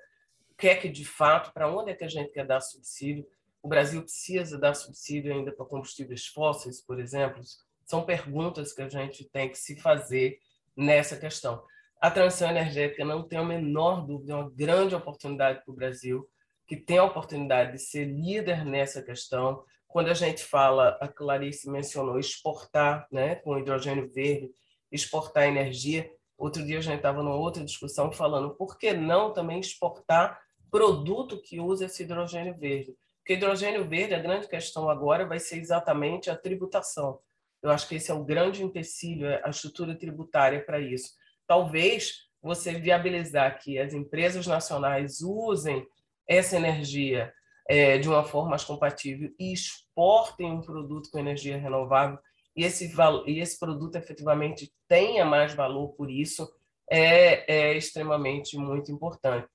O 0.50 0.56
que 0.56 0.68
é 0.68 0.76
que 0.76 0.90
de 0.90 1.06
fato, 1.06 1.54
para 1.54 1.70
onde 1.70 1.92
é 1.92 1.96
que 1.96 2.04
a 2.04 2.10
gente 2.10 2.32
quer 2.32 2.46
dar 2.46 2.62
subsídio? 2.62 3.26
O 3.62 3.68
Brasil 3.68 4.02
precisa 4.02 4.58
dar 4.58 4.74
subsídio 4.74 5.34
ainda 5.34 5.52
para 5.52 5.66
combustíveis 5.66 6.28
fósseis, 6.28 6.82
por 6.82 7.00
exemplo? 7.00 7.42
São 7.86 8.06
perguntas 8.06 8.74
que 8.74 8.82
a 8.82 8.90
gente 8.90 9.28
tem 9.30 9.50
que 9.50 9.58
se 9.58 9.76
fazer 9.76 10.40
nessa 10.76 11.18
questão. 11.18 11.64
A 12.00 12.12
transição 12.12 12.50
energética 12.50 13.04
não 13.04 13.24
tem 13.24 13.40
a 13.40 13.44
menor 13.44 14.06
dúvida, 14.06 14.34
é 14.34 14.36
uma 14.36 14.50
grande 14.50 14.96
oportunidade 14.96 15.64
para 15.64 15.72
o 15.72 15.76
Brasil, 15.76 16.30
que 16.68 16.76
tem 16.76 16.98
a 16.98 17.04
oportunidade 17.04 17.74
de 17.74 17.80
ser 17.80 18.06
líder 18.06 18.66
nessa 18.66 19.02
questão. 19.02 19.64
Quando 19.88 20.10
a 20.10 20.14
gente 20.14 20.44
fala, 20.44 20.98
a 21.02 21.08
Clarice 21.08 21.70
mencionou 21.70 22.20
exportar, 22.20 23.08
né, 23.12 23.36
com 23.36 23.58
hidrogênio 23.58 24.08
verde, 24.12 24.52
exportar 24.96 25.44
energia. 25.44 26.10
Outro 26.38 26.66
dia 26.66 26.80
a 26.80 26.82
gente 26.82 26.98
estava 26.98 27.22
numa 27.22 27.36
outra 27.36 27.64
discussão 27.64 28.12
falando 28.12 28.56
por 28.56 28.78
que 28.78 28.94
não 28.94 29.34
também 29.34 29.60
exportar 29.60 30.40
produto 30.72 31.42
que 31.42 31.60
usa 31.60 31.86
esse 31.86 32.04
hidrogênio 32.04 32.58
verde. 32.58 32.96
Porque 33.20 33.34
hidrogênio 33.34 33.88
verde, 33.88 34.14
a 34.14 34.20
grande 34.20 34.48
questão 34.48 34.90
agora 34.90 35.26
vai 35.26 35.40
ser 35.40 35.58
exatamente 35.58 36.30
a 36.30 36.36
tributação. 36.36 37.20
Eu 37.62 37.72
acho 37.72 37.88
que 37.88 37.96
esse 37.96 38.12
é 38.12 38.14
o 38.14 38.24
grande 38.24 38.64
empecilho, 38.64 39.28
a 39.44 39.50
estrutura 39.50 39.96
tributária 39.96 40.64
para 40.64 40.80
isso. 40.80 41.14
Talvez 41.48 42.26
você 42.42 42.74
viabilizar 42.74 43.60
que 43.60 43.80
as 43.80 43.94
empresas 43.94 44.46
nacionais 44.46 45.22
usem 45.22 45.86
essa 46.28 46.56
energia 46.56 47.34
é, 47.68 47.98
de 47.98 48.08
uma 48.08 48.24
forma 48.24 48.52
mais 48.52 48.64
compatível 48.64 49.32
e 49.40 49.52
exportem 49.52 50.52
um 50.52 50.62
produto 50.62 51.10
com 51.10 51.18
energia 51.18 51.58
renovável 51.58 52.20
e 52.56 52.64
esse, 52.64 52.92
e 53.28 53.40
esse 53.40 53.60
produto 53.60 53.96
efetivamente 53.96 54.72
tenha 54.88 55.26
mais 55.26 55.54
valor 55.54 55.90
por 55.90 56.10
isso, 56.10 56.50
é, 56.90 57.72
é 57.72 57.78
extremamente 57.78 58.58
muito 58.58 58.92
importante. 58.92 59.48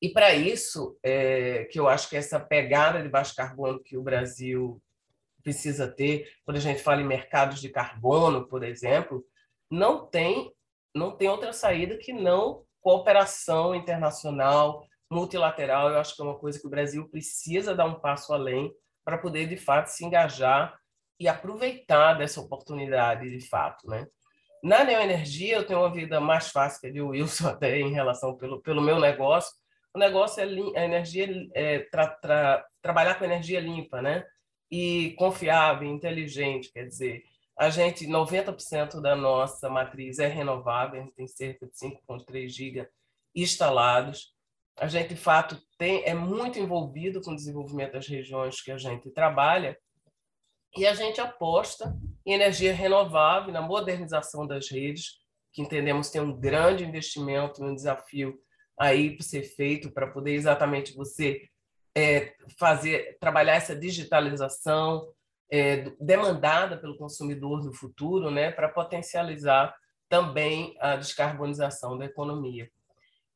E 0.00 0.08
para 0.08 0.34
isso, 0.34 0.98
é, 1.02 1.64
que 1.64 1.78
eu 1.78 1.86
acho 1.86 2.08
que 2.08 2.16
essa 2.16 2.40
pegada 2.40 3.02
de 3.02 3.08
baixo 3.08 3.34
carbono 3.34 3.82
que 3.82 3.98
o 3.98 4.02
Brasil 4.02 4.80
precisa 5.42 5.86
ter, 5.86 6.26
quando 6.44 6.56
a 6.56 6.60
gente 6.60 6.82
fala 6.82 7.02
em 7.02 7.06
mercados 7.06 7.60
de 7.60 7.68
carbono, 7.68 8.46
por 8.48 8.62
exemplo, 8.62 9.24
não 9.70 10.06
tem, 10.06 10.54
não 10.94 11.16
tem 11.16 11.28
outra 11.28 11.52
saída 11.52 11.98
que 11.98 12.12
não 12.12 12.64
cooperação 12.80 13.74
internacional, 13.74 14.86
multilateral. 15.10 15.90
Eu 15.90 15.98
acho 15.98 16.16
que 16.16 16.22
é 16.22 16.24
uma 16.24 16.38
coisa 16.38 16.58
que 16.58 16.66
o 16.66 16.70
Brasil 16.70 17.06
precisa 17.10 17.74
dar 17.74 17.84
um 17.84 18.00
passo 18.00 18.32
além 18.32 18.72
para 19.04 19.18
poder, 19.18 19.46
de 19.46 19.56
fato, 19.56 19.88
se 19.88 20.04
engajar 20.04 20.79
e 21.20 21.28
aproveitar 21.28 22.14
dessa 22.14 22.40
oportunidade, 22.40 23.28
de 23.28 23.46
fato. 23.46 23.86
Né? 23.86 24.06
Na 24.64 24.82
neoenergia, 24.82 25.56
eu 25.56 25.66
tenho 25.66 25.80
uma 25.80 25.92
vida 25.92 26.18
mais 26.18 26.48
fácil 26.48 26.80
que 26.80 26.86
a 26.86 26.92
de 26.92 27.02
Wilson, 27.02 27.48
até 27.50 27.78
em 27.78 27.92
relação 27.92 28.34
pelo, 28.36 28.62
pelo 28.62 28.80
meu 28.80 28.98
negócio, 28.98 29.52
o 29.94 29.98
negócio 29.98 30.40
é 30.40 30.44
a 30.80 30.84
energia 30.84 31.28
é, 31.54 31.80
tra, 31.90 32.06
tra, 32.06 32.64
trabalhar 32.80 33.16
com 33.16 33.24
energia 33.24 33.60
limpa, 33.60 34.00
né? 34.00 34.24
E 34.70 35.14
confiável, 35.18 35.86
inteligente, 35.86 36.72
quer 36.72 36.86
dizer, 36.86 37.24
a 37.58 37.68
gente 37.70 38.06
90% 38.06 39.00
da 39.00 39.16
nossa 39.16 39.68
matriz 39.68 40.20
é 40.20 40.28
renovável, 40.28 41.00
a 41.00 41.02
gente 41.02 41.14
tem 41.14 41.26
cerca 41.26 41.66
de 41.66 41.72
5.3 41.72 42.48
giga 42.48 42.88
instalados. 43.34 44.32
A 44.78 44.86
gente 44.86 45.08
de 45.08 45.16
fato 45.20 45.60
tem 45.76 46.04
é 46.04 46.14
muito 46.14 46.58
envolvido 46.58 47.20
com 47.20 47.32
o 47.32 47.36
desenvolvimento 47.36 47.92
das 47.94 48.06
regiões 48.06 48.62
que 48.62 48.70
a 48.70 48.78
gente 48.78 49.10
trabalha 49.10 49.76
e 50.76 50.86
a 50.86 50.94
gente 50.94 51.20
aposta 51.20 51.96
em 52.24 52.32
energia 52.32 52.72
renovável, 52.72 53.52
na 53.52 53.62
modernização 53.62 54.46
das 54.46 54.70
redes, 54.70 55.18
que 55.52 55.62
entendemos 55.62 56.10
ter 56.10 56.20
um 56.20 56.38
grande 56.38 56.84
investimento, 56.84 57.64
um 57.64 57.74
desafio 57.74 58.38
aí 58.78 59.16
para 59.16 59.24
ser 59.24 59.42
feito 59.42 59.90
para 59.90 60.06
poder 60.06 60.32
exatamente 60.32 60.94
você 60.94 61.42
é, 61.96 62.34
fazer 62.58 63.18
trabalhar 63.20 63.54
essa 63.54 63.74
digitalização 63.74 65.12
é, 65.50 65.90
demandada 66.00 66.78
pelo 66.78 66.96
consumidor 66.96 67.64
no 67.64 67.74
futuro, 67.74 68.30
né, 68.30 68.52
para 68.52 68.68
potencializar 68.68 69.74
também 70.08 70.76
a 70.80 70.96
descarbonização 70.96 71.98
da 71.98 72.04
economia. 72.04 72.70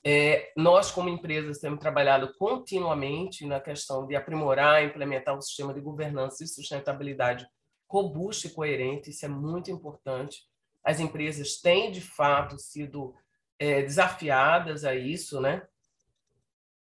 É, 0.06 0.52
nós, 0.54 0.90
como 0.90 1.08
empresas, 1.08 1.58
temos 1.58 1.80
trabalhado 1.80 2.34
continuamente 2.36 3.46
na 3.46 3.58
questão 3.58 4.06
de 4.06 4.14
aprimorar 4.14 4.82
e 4.82 4.86
implementar 4.86 5.36
um 5.36 5.40
sistema 5.40 5.72
de 5.72 5.80
governança 5.80 6.44
e 6.44 6.48
sustentabilidade 6.48 7.46
robusto 7.88 8.46
e 8.46 8.50
coerente, 8.50 9.10
isso 9.10 9.24
é 9.24 9.28
muito 9.28 9.70
importante. 9.70 10.42
As 10.82 11.00
empresas 11.00 11.60
têm, 11.60 11.90
de 11.90 12.00
fato, 12.00 12.58
sido 12.58 13.14
é, 13.58 13.82
desafiadas 13.82 14.84
a 14.84 14.94
isso, 14.94 15.40
né? 15.40 15.62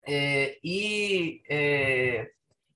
É, 0.04 0.58
e 0.64 1.42
é, 1.48 2.30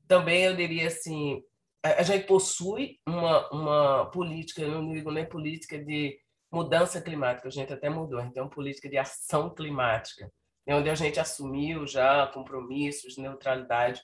também 0.07 0.45
eu 0.45 0.55
diria 0.55 0.89
assim, 0.89 1.43
a, 1.83 2.03
gente 2.03 2.27
possui 2.27 3.01
uma, 3.07 3.49
uma 3.51 4.11
política, 4.11 4.63
eu 4.63 4.83
não 4.83 4.93
digo 4.93 5.11
nem 5.11 5.25
política 5.25 5.79
de 5.79 6.19
mudança 6.51 7.01
climática, 7.01 7.49
a 7.49 7.51
gente 7.51 7.73
até 7.73 7.89
mudou, 7.89 8.21
uma 8.21 8.51
política 8.51 8.89
de 8.89 8.99
ação 8.99 9.55
climática, 9.55 10.31
né, 10.67 10.75
onde 10.75 10.91
a 10.91 10.95
gente 10.95 11.21
assumiu 11.21 11.87
já 11.87 12.27
compromissos 12.27 13.15
de 13.15 13.23
neutralidade. 13.23 14.03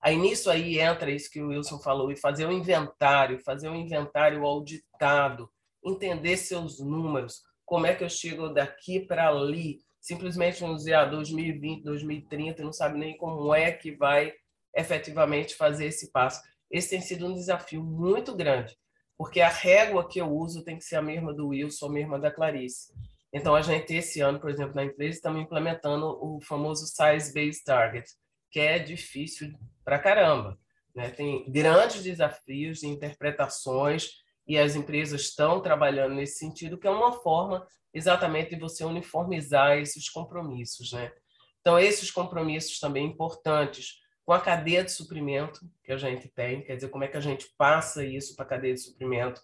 Aí 0.00 0.16
nisso 0.16 0.50
aí 0.50 0.78
entra 0.80 1.10
isso 1.10 1.30
que 1.30 1.42
o 1.42 1.48
Wilson 1.48 1.78
falou, 1.78 2.10
e 2.10 2.16
fazer 2.16 2.46
um 2.46 2.52
inventário, 2.52 3.42
fazer 3.44 3.68
um 3.68 3.76
inventário 3.76 4.44
auditado, 4.44 5.50
entender 5.84 6.36
seus 6.36 6.80
números, 6.80 7.42
como 7.64 7.86
é 7.86 7.94
que 7.94 8.02
eu 8.02 8.08
chego 8.08 8.48
daqui 8.48 9.00
para 9.00 9.28
ali, 9.28 9.80
simplesmente 10.00 10.62
no 10.64 10.76
dia 10.76 11.04
2020, 11.04 11.84
2030, 11.84 12.64
não 12.64 12.72
sabe 12.72 12.98
nem 12.98 13.16
como 13.16 13.54
é 13.54 13.70
que 13.70 13.92
vai 13.92 14.32
efetivamente 14.74 15.54
fazer 15.54 15.86
esse 15.86 16.10
passo. 16.10 16.42
Esse 16.70 16.90
tem 16.90 17.00
sido 17.00 17.26
um 17.26 17.34
desafio 17.34 17.82
muito 17.82 18.34
grande, 18.34 18.76
porque 19.22 19.40
a 19.40 19.48
régua 19.48 20.08
que 20.08 20.20
eu 20.20 20.28
uso 20.28 20.64
tem 20.64 20.76
que 20.76 20.82
ser 20.82 20.96
a 20.96 21.00
mesma 21.00 21.32
do 21.32 21.50
Wilson, 21.50 21.86
a 21.86 21.92
mesma 21.92 22.18
da 22.18 22.28
Clarice. 22.28 22.92
Então, 23.32 23.54
a 23.54 23.62
gente, 23.62 23.94
esse 23.94 24.20
ano, 24.20 24.40
por 24.40 24.50
exemplo, 24.50 24.74
na 24.74 24.82
empresa, 24.82 25.14
estamos 25.14 25.40
implementando 25.40 26.18
o 26.20 26.40
famoso 26.40 26.86
Size 26.88 27.32
Based 27.32 27.62
Target, 27.62 28.04
que 28.50 28.58
é 28.58 28.80
difícil 28.80 29.52
para 29.84 30.00
caramba. 30.00 30.58
Né? 30.92 31.08
Tem 31.08 31.48
grandes 31.48 32.02
desafios 32.02 32.80
de 32.80 32.88
interpretações 32.88 34.08
e 34.44 34.58
as 34.58 34.74
empresas 34.74 35.20
estão 35.20 35.62
trabalhando 35.62 36.16
nesse 36.16 36.38
sentido, 36.38 36.76
que 36.76 36.88
é 36.88 36.90
uma 36.90 37.12
forma 37.12 37.64
exatamente 37.94 38.56
de 38.56 38.60
você 38.60 38.84
uniformizar 38.84 39.78
esses 39.78 40.10
compromissos, 40.10 40.90
né? 40.90 41.12
Então, 41.60 41.78
esses 41.78 42.10
compromissos 42.10 42.80
também 42.80 43.06
importantes 43.06 44.00
com 44.24 44.32
a 44.32 44.40
cadeia 44.40 44.84
de 44.84 44.92
suprimento 44.92 45.60
que 45.84 45.92
a 45.92 45.96
gente 45.96 46.28
tem, 46.28 46.62
quer 46.62 46.76
dizer, 46.76 46.88
como 46.88 47.04
é 47.04 47.08
que 47.08 47.16
a 47.16 47.20
gente 47.20 47.46
passa 47.56 48.04
isso 48.04 48.36
para 48.36 48.44
a 48.44 48.48
cadeia 48.48 48.74
de 48.74 48.80
suprimento, 48.80 49.40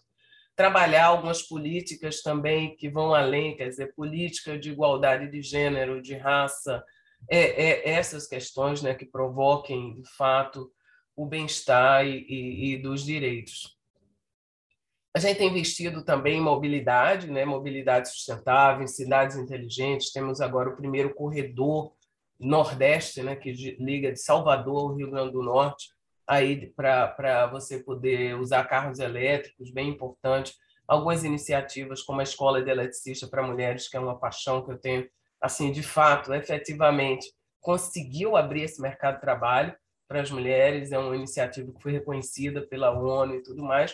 trabalhar 0.55 1.05
algumas 1.05 1.41
políticas 1.41 2.21
também 2.21 2.75
que 2.75 2.89
vão 2.89 3.13
além, 3.13 3.55
quer 3.55 3.69
dizer, 3.69 3.93
política 3.93 4.57
de 4.57 4.71
igualdade 4.71 5.29
de 5.29 5.41
gênero, 5.41 6.01
de 6.01 6.15
raça, 6.15 6.83
é, 7.29 7.39
é 7.39 7.89
essas 7.89 8.27
questões 8.27 8.81
né, 8.81 8.93
que 8.93 9.05
provoquem, 9.05 9.95
de 9.95 10.09
fato, 10.17 10.71
o 11.15 11.25
bem-estar 11.25 12.05
e, 12.05 12.25
e, 12.29 12.73
e 12.73 12.77
dos 12.77 13.03
direitos. 13.03 13.77
A 15.13 15.19
gente 15.19 15.37
tem 15.37 15.49
investido 15.49 16.03
também 16.03 16.37
em 16.37 16.41
mobilidade, 16.41 17.29
né? 17.29 17.43
mobilidade 17.43 18.09
sustentável, 18.09 18.83
em 18.83 18.87
cidades 18.87 19.35
inteligentes. 19.35 20.11
Temos 20.11 20.39
agora 20.39 20.69
o 20.69 20.75
primeiro 20.75 21.13
corredor 21.15 21.93
nordeste, 22.39 23.21
né? 23.21 23.35
que 23.35 23.51
liga 23.79 24.11
de 24.11 24.19
Salvador 24.19 24.91
ao 24.91 24.95
Rio 24.95 25.11
Grande 25.11 25.33
do 25.33 25.43
Norte, 25.43 25.89
aí 26.27 26.71
para 26.75 27.47
você 27.47 27.79
poder 27.79 28.35
usar 28.35 28.63
carros 28.65 28.99
elétricos, 28.99 29.71
bem 29.71 29.89
importante. 29.89 30.53
Algumas 30.87 31.23
iniciativas, 31.23 32.01
como 32.01 32.19
a 32.19 32.23
Escola 32.23 32.61
de 32.61 32.69
Eletricista 32.69 33.27
para 33.27 33.45
Mulheres, 33.45 33.87
que 33.87 33.97
é 33.97 33.99
uma 33.99 34.17
paixão 34.17 34.63
que 34.63 34.71
eu 34.71 34.77
tenho, 34.77 35.07
assim, 35.41 35.71
de 35.71 35.83
fato, 35.83 36.33
efetivamente, 36.33 37.31
conseguiu 37.59 38.35
abrir 38.35 38.63
esse 38.63 38.81
mercado 38.81 39.15
de 39.15 39.21
trabalho 39.21 39.75
para 40.07 40.21
as 40.21 40.31
mulheres, 40.31 40.91
é 40.91 40.97
uma 40.97 41.15
iniciativa 41.15 41.71
que 41.71 41.81
foi 41.81 41.91
reconhecida 41.91 42.65
pela 42.65 42.91
ONU 42.91 43.35
e 43.35 43.43
tudo 43.43 43.63
mais, 43.63 43.93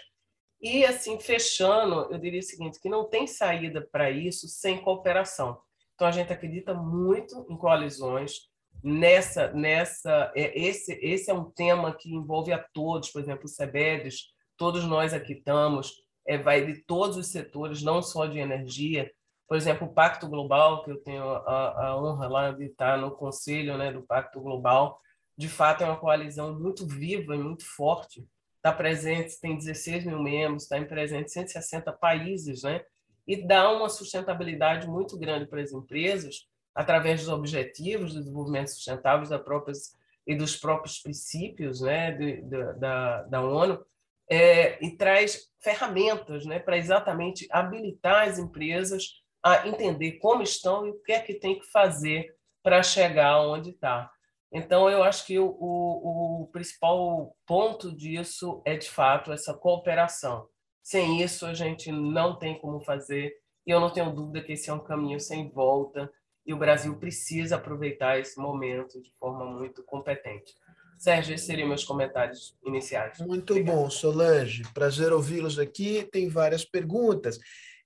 e, 0.61 0.85
assim, 0.85 1.19
fechando, 1.19 2.07
eu 2.11 2.17
diria 2.17 2.39
o 2.39 2.43
seguinte, 2.43 2.79
que 2.79 2.89
não 2.89 3.05
tem 3.05 3.27
saída 3.27 3.87
para 3.91 4.09
isso 4.09 4.47
sem 4.47 4.81
cooperação. 4.81 5.59
Então, 5.95 6.07
a 6.07 6.11
gente 6.11 6.31
acredita 6.31 6.73
muito 6.73 7.45
em 7.49 7.57
coalizões, 7.57 8.49
nessa 8.83 9.51
nessa 9.51 10.31
é, 10.35 10.59
esse 10.59 10.93
esse 11.01 11.31
é 11.31 11.33
um 11.33 11.49
tema 11.49 11.91
que 11.95 12.13
envolve 12.13 12.51
a 12.51 12.63
todos 12.73 13.09
por 13.09 13.19
exemplo 13.19 13.45
o 13.45 13.47
Sebedes 13.47 14.33
todos 14.57 14.83
nós 14.83 15.11
aqui 15.11 15.33
estamos 15.33 15.93
é, 16.27 16.37
vai 16.37 16.63
de 16.63 16.83
todos 16.83 17.17
os 17.17 17.27
setores 17.27 17.81
não 17.81 18.01
só 18.01 18.25
de 18.25 18.39
energia. 18.39 19.11
Por 19.47 19.57
exemplo 19.57 19.87
o 19.87 19.93
Pacto 19.93 20.27
Global 20.27 20.83
que 20.83 20.91
eu 20.91 21.01
tenho 21.01 21.23
a, 21.23 21.87
a 21.87 21.97
honra 21.99 22.27
lá 22.27 22.51
de 22.51 22.65
estar 22.65 22.97
no 22.97 23.11
conselho 23.11 23.77
né 23.77 23.91
do 23.91 24.03
Pacto 24.03 24.39
Global 24.39 24.99
de 25.37 25.49
fato 25.49 25.83
é 25.83 25.87
uma 25.87 25.97
coalizão 25.99 26.57
muito 26.57 26.87
viva 26.87 27.35
e 27.35 27.39
muito 27.39 27.65
forte. 27.65 28.25
Está 28.57 28.71
presente, 28.71 29.39
tem 29.39 29.57
16 29.57 30.05
mil 30.05 30.19
membros, 30.21 30.63
está 30.63 30.77
em 30.77 30.87
presente 30.87 31.31
160 31.31 31.91
países, 31.91 32.63
né? 32.63 32.81
E 33.27 33.45
dá 33.45 33.71
uma 33.71 33.89
sustentabilidade 33.89 34.87
muito 34.87 35.17
grande 35.17 35.47
para 35.47 35.61
as 35.61 35.71
empresas, 35.71 36.47
através 36.73 37.21
dos 37.21 37.29
objetivos 37.29 38.13
do 38.13 38.19
desenvolvimento 38.19 38.69
sustentável 38.69 39.27
da 39.27 39.39
próprias, 39.39 39.95
e 40.27 40.35
dos 40.35 40.55
próprios 40.55 40.99
princípios 40.99 41.81
né, 41.81 42.11
de, 42.11 42.41
de, 42.41 42.73
da, 42.79 43.23
da 43.23 43.41
ONU, 43.41 43.83
é, 44.29 44.83
e 44.83 44.97
traz 44.97 45.49
ferramentas 45.61 46.45
né, 46.45 46.59
para 46.59 46.77
exatamente 46.77 47.47
habilitar 47.51 48.27
as 48.27 48.39
empresas 48.39 49.23
a 49.43 49.67
entender 49.67 50.13
como 50.13 50.41
estão 50.41 50.87
e 50.87 50.89
o 50.89 51.01
que 51.03 51.11
é 51.11 51.19
que 51.19 51.35
tem 51.35 51.59
que 51.59 51.65
fazer 51.67 52.35
para 52.63 52.81
chegar 52.81 53.41
onde 53.41 53.69
está. 53.69 54.11
Então, 54.51 54.89
eu 54.89 55.03
acho 55.03 55.25
que 55.25 55.37
o, 55.37 55.45
o, 55.59 56.43
o, 56.43 56.47
principal 56.47 57.35
ponto 57.45 57.95
disso 57.95 58.61
é, 58.65 58.75
de 58.75 58.89
fato, 58.89 59.31
essa 59.31 59.53
cooperação. 59.53 60.47
Sem 60.85 61.23
isso, 61.23 61.47
a 61.47 61.53
gente 61.55 61.91
não 61.91 62.37
tem 62.37 62.59
como 62.59 62.79
fazer 62.79 63.33
e 63.65 63.71
eu 63.71 63.79
não 63.79 63.91
tenho 63.91 64.13
dúvida 64.13 64.45
que 64.45 64.53
esse 64.53 64.69
é 64.69 64.73
um 64.73 64.83
caminho 64.83 65.19
sem 65.19 65.49
volta 65.49 66.11
e 66.45 66.53
o 66.53 66.59
Brasil 66.59 66.95
precisa 66.97 67.55
aproveitar 67.55 68.19
esse 68.19 68.39
momento 68.39 69.01
de 69.01 69.11
forma 69.19 69.43
muito 69.45 69.83
competente. 69.83 70.53
Sérgio, 70.99 71.33
esses 71.33 71.47
seriam 71.47 71.67
meus 71.67 71.83
comentários 71.83 72.55
iniciais. 72.63 73.17
Muito 73.17 73.53
Obrigado. 73.53 73.75
bom, 73.75 73.89
Solange. 73.89 74.61
Prazer 74.75 75.11
ouvi-los 75.11 75.57
aqui. 75.57 76.07
Tem 76.11 76.29
várias 76.29 76.63
perguntas. 76.63 77.39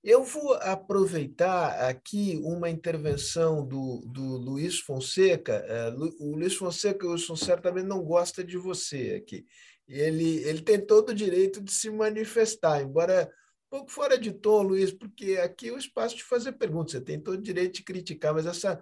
Eu 0.04 0.22
vou 0.22 0.52
aproveitar 0.56 1.88
aqui 1.88 2.38
uma 2.44 2.68
intervenção 2.68 3.66
do, 3.66 4.02
do 4.06 4.36
Luiz 4.36 4.78
Fonseca. 4.78 5.54
É, 5.54 5.88
o 6.20 6.36
Luiz 6.36 6.54
Fonseca, 6.54 7.06
Wilson, 7.06 7.34
certamente 7.34 7.86
não 7.86 8.02
gosta 8.02 8.44
de 8.44 8.58
você 8.58 9.22
aqui. 9.22 9.46
Ele, 9.90 10.36
ele 10.44 10.62
tem 10.62 10.80
todo 10.80 11.10
o 11.10 11.14
direito 11.14 11.60
de 11.60 11.72
se 11.72 11.90
manifestar, 11.90 12.80
embora 12.80 13.30
um 13.66 13.78
pouco 13.78 13.90
fora 13.90 14.16
de 14.16 14.32
tom, 14.32 14.62
Luiz, 14.62 14.92
porque 14.92 15.36
aqui 15.36 15.68
é 15.68 15.72
o 15.72 15.78
espaço 15.78 16.16
de 16.16 16.24
fazer 16.24 16.52
perguntas. 16.52 16.92
Você 16.92 17.00
tem 17.00 17.20
todo 17.20 17.38
o 17.38 17.42
direito 17.42 17.74
de 17.74 17.82
criticar, 17.82 18.32
mas 18.32 18.46
essa 18.46 18.80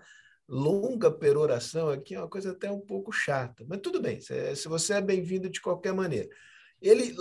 longa 0.48 1.10
peroração 1.10 1.90
aqui 1.90 2.14
é 2.14 2.18
uma 2.18 2.28
coisa 2.28 2.52
até 2.52 2.70
um 2.70 2.80
pouco 2.80 3.12
chata. 3.12 3.64
Mas 3.68 3.80
tudo 3.82 4.01
bem, 4.01 4.20
se 4.20 4.68
você 4.68 4.94
é 4.94 5.01
bem-vindo 5.01 5.48
de 5.48 5.60
qualquer 5.60 5.93
maneira. 5.93 6.28
Ele, 6.80 7.14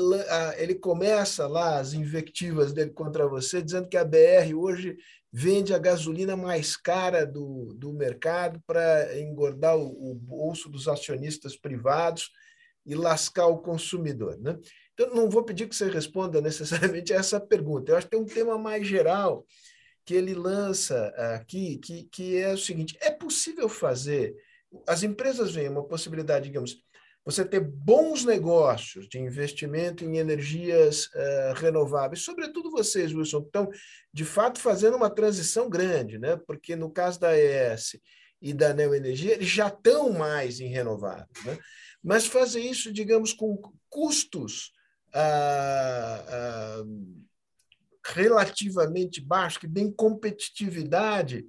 ele 0.57 0.76
começa 0.76 1.47
lá 1.47 1.80
as 1.80 1.93
invectivas 1.93 2.72
dele 2.72 2.91
contra 2.91 3.27
você, 3.27 3.61
dizendo 3.61 3.89
que 3.89 3.97
a 3.97 4.05
BR 4.05 4.53
hoje 4.55 4.95
vende 5.31 5.73
a 5.73 5.80
gasolina 5.80 6.38
mais 6.38 6.77
cara 6.77 7.26
do, 7.26 7.73
do 7.76 7.91
mercado 7.91 8.61
para 8.65 9.19
engordar 9.19 9.76
o, 9.76 10.11
o, 10.11 10.15
bolso 10.15 10.69
dos 10.69 10.88
acionistas 10.88 11.57
privados 11.57 12.31
e 12.88 12.95
lascar 12.95 13.47
o 13.47 13.59
consumidor. 13.59 14.39
Né? 14.39 14.57
Então, 14.93 15.14
não 15.14 15.30
vou 15.30 15.43
pedir 15.43 15.68
que 15.68 15.76
você 15.76 15.89
responda 15.89 16.39
necessariamente 16.41 17.14
a 17.14 17.18
essa 17.18 17.39
pergunta. 17.39 17.91
Eu 17.91 17.97
acho 17.97 18.07
que 18.07 18.11
tem 18.11 18.19
um 18.19 18.26
tema 18.26 18.57
mais 18.57 18.88
geral 18.88 19.45
que 20.05 20.15
ele 20.15 20.34
lança 20.34 21.07
aqui, 21.35 21.77
que, 21.77 22.05
que 22.05 22.38
é 22.38 22.53
o 22.53 22.57
seguinte: 22.57 22.97
é 23.01 23.11
possível 23.11 23.68
fazer. 23.68 24.34
As 24.88 25.03
empresas 25.03 25.53
veem 25.53 25.69
uma 25.69 25.84
possibilidade, 25.84 26.45
digamos, 26.45 26.81
você 27.27 27.43
ter 27.43 27.59
bons 27.59 28.23
negócios 28.23 29.05
de 29.09 29.19
investimento 29.19 30.05
em 30.05 30.18
energias 30.18 31.07
uh, 31.07 31.53
renováveis, 31.55 32.22
sobretudo 32.22 32.72
vocês, 32.72 33.14
Wilson, 33.14 33.39
estão, 33.39 33.69
de 34.14 34.23
fato, 34.23 34.61
fazendo 34.61 34.95
uma 34.95 35.09
transição 35.09 35.69
grande, 35.69 36.18
né? 36.18 36.39
porque 36.47 36.73
no 36.73 36.89
caso 36.89 37.19
da 37.19 37.38
ES 37.38 37.97
e 38.41 38.53
da 38.53 38.73
Neoenergia, 38.73 39.34
eles 39.34 39.49
já 39.49 39.68
estão 39.68 40.14
mais 40.14 40.61
em 40.61 40.69
renováveis, 40.69 41.43
né? 41.43 41.57
Mas 42.08 42.26
fazer 42.26 42.62
isso, 42.62 42.92
digamos, 42.92 43.34
com 43.34 43.62
custos 43.90 44.72
uh, 45.14 46.82
uh, 46.82 47.26
relativamente 48.06 49.20
baixos, 49.20 49.58
que 49.58 49.68
deem 49.68 49.92
competitividade 49.92 51.46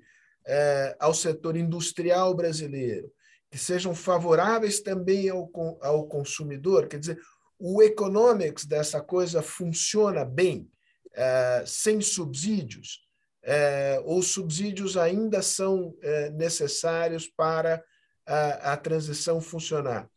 ao 0.98 1.12
setor 1.12 1.58
industrial 1.58 2.34
brasileiro, 2.34 3.12
que 3.50 3.58
sejam 3.58 3.94
favoráveis 3.94 4.80
também 4.80 5.28
ao, 5.28 5.50
ao 5.82 6.06
consumidor. 6.08 6.88
Quer 6.88 6.98
dizer, 6.98 7.20
o 7.58 7.82
economics 7.82 8.64
dessa 8.64 9.00
coisa 9.00 9.42
funciona 9.42 10.24
bem, 10.24 10.70
é, 11.14 11.64
sem 11.66 12.00
subsídios, 12.00 13.00
é, 13.42 14.00
ou 14.04 14.22
subsídios 14.22 14.96
ainda 14.96 15.42
são 15.42 15.96
é, 16.02 16.30
necessários 16.30 17.26
para 17.26 17.82
a, 18.26 18.72
a, 18.72 18.76
transição 18.76 19.40
funcionar. 19.40 20.08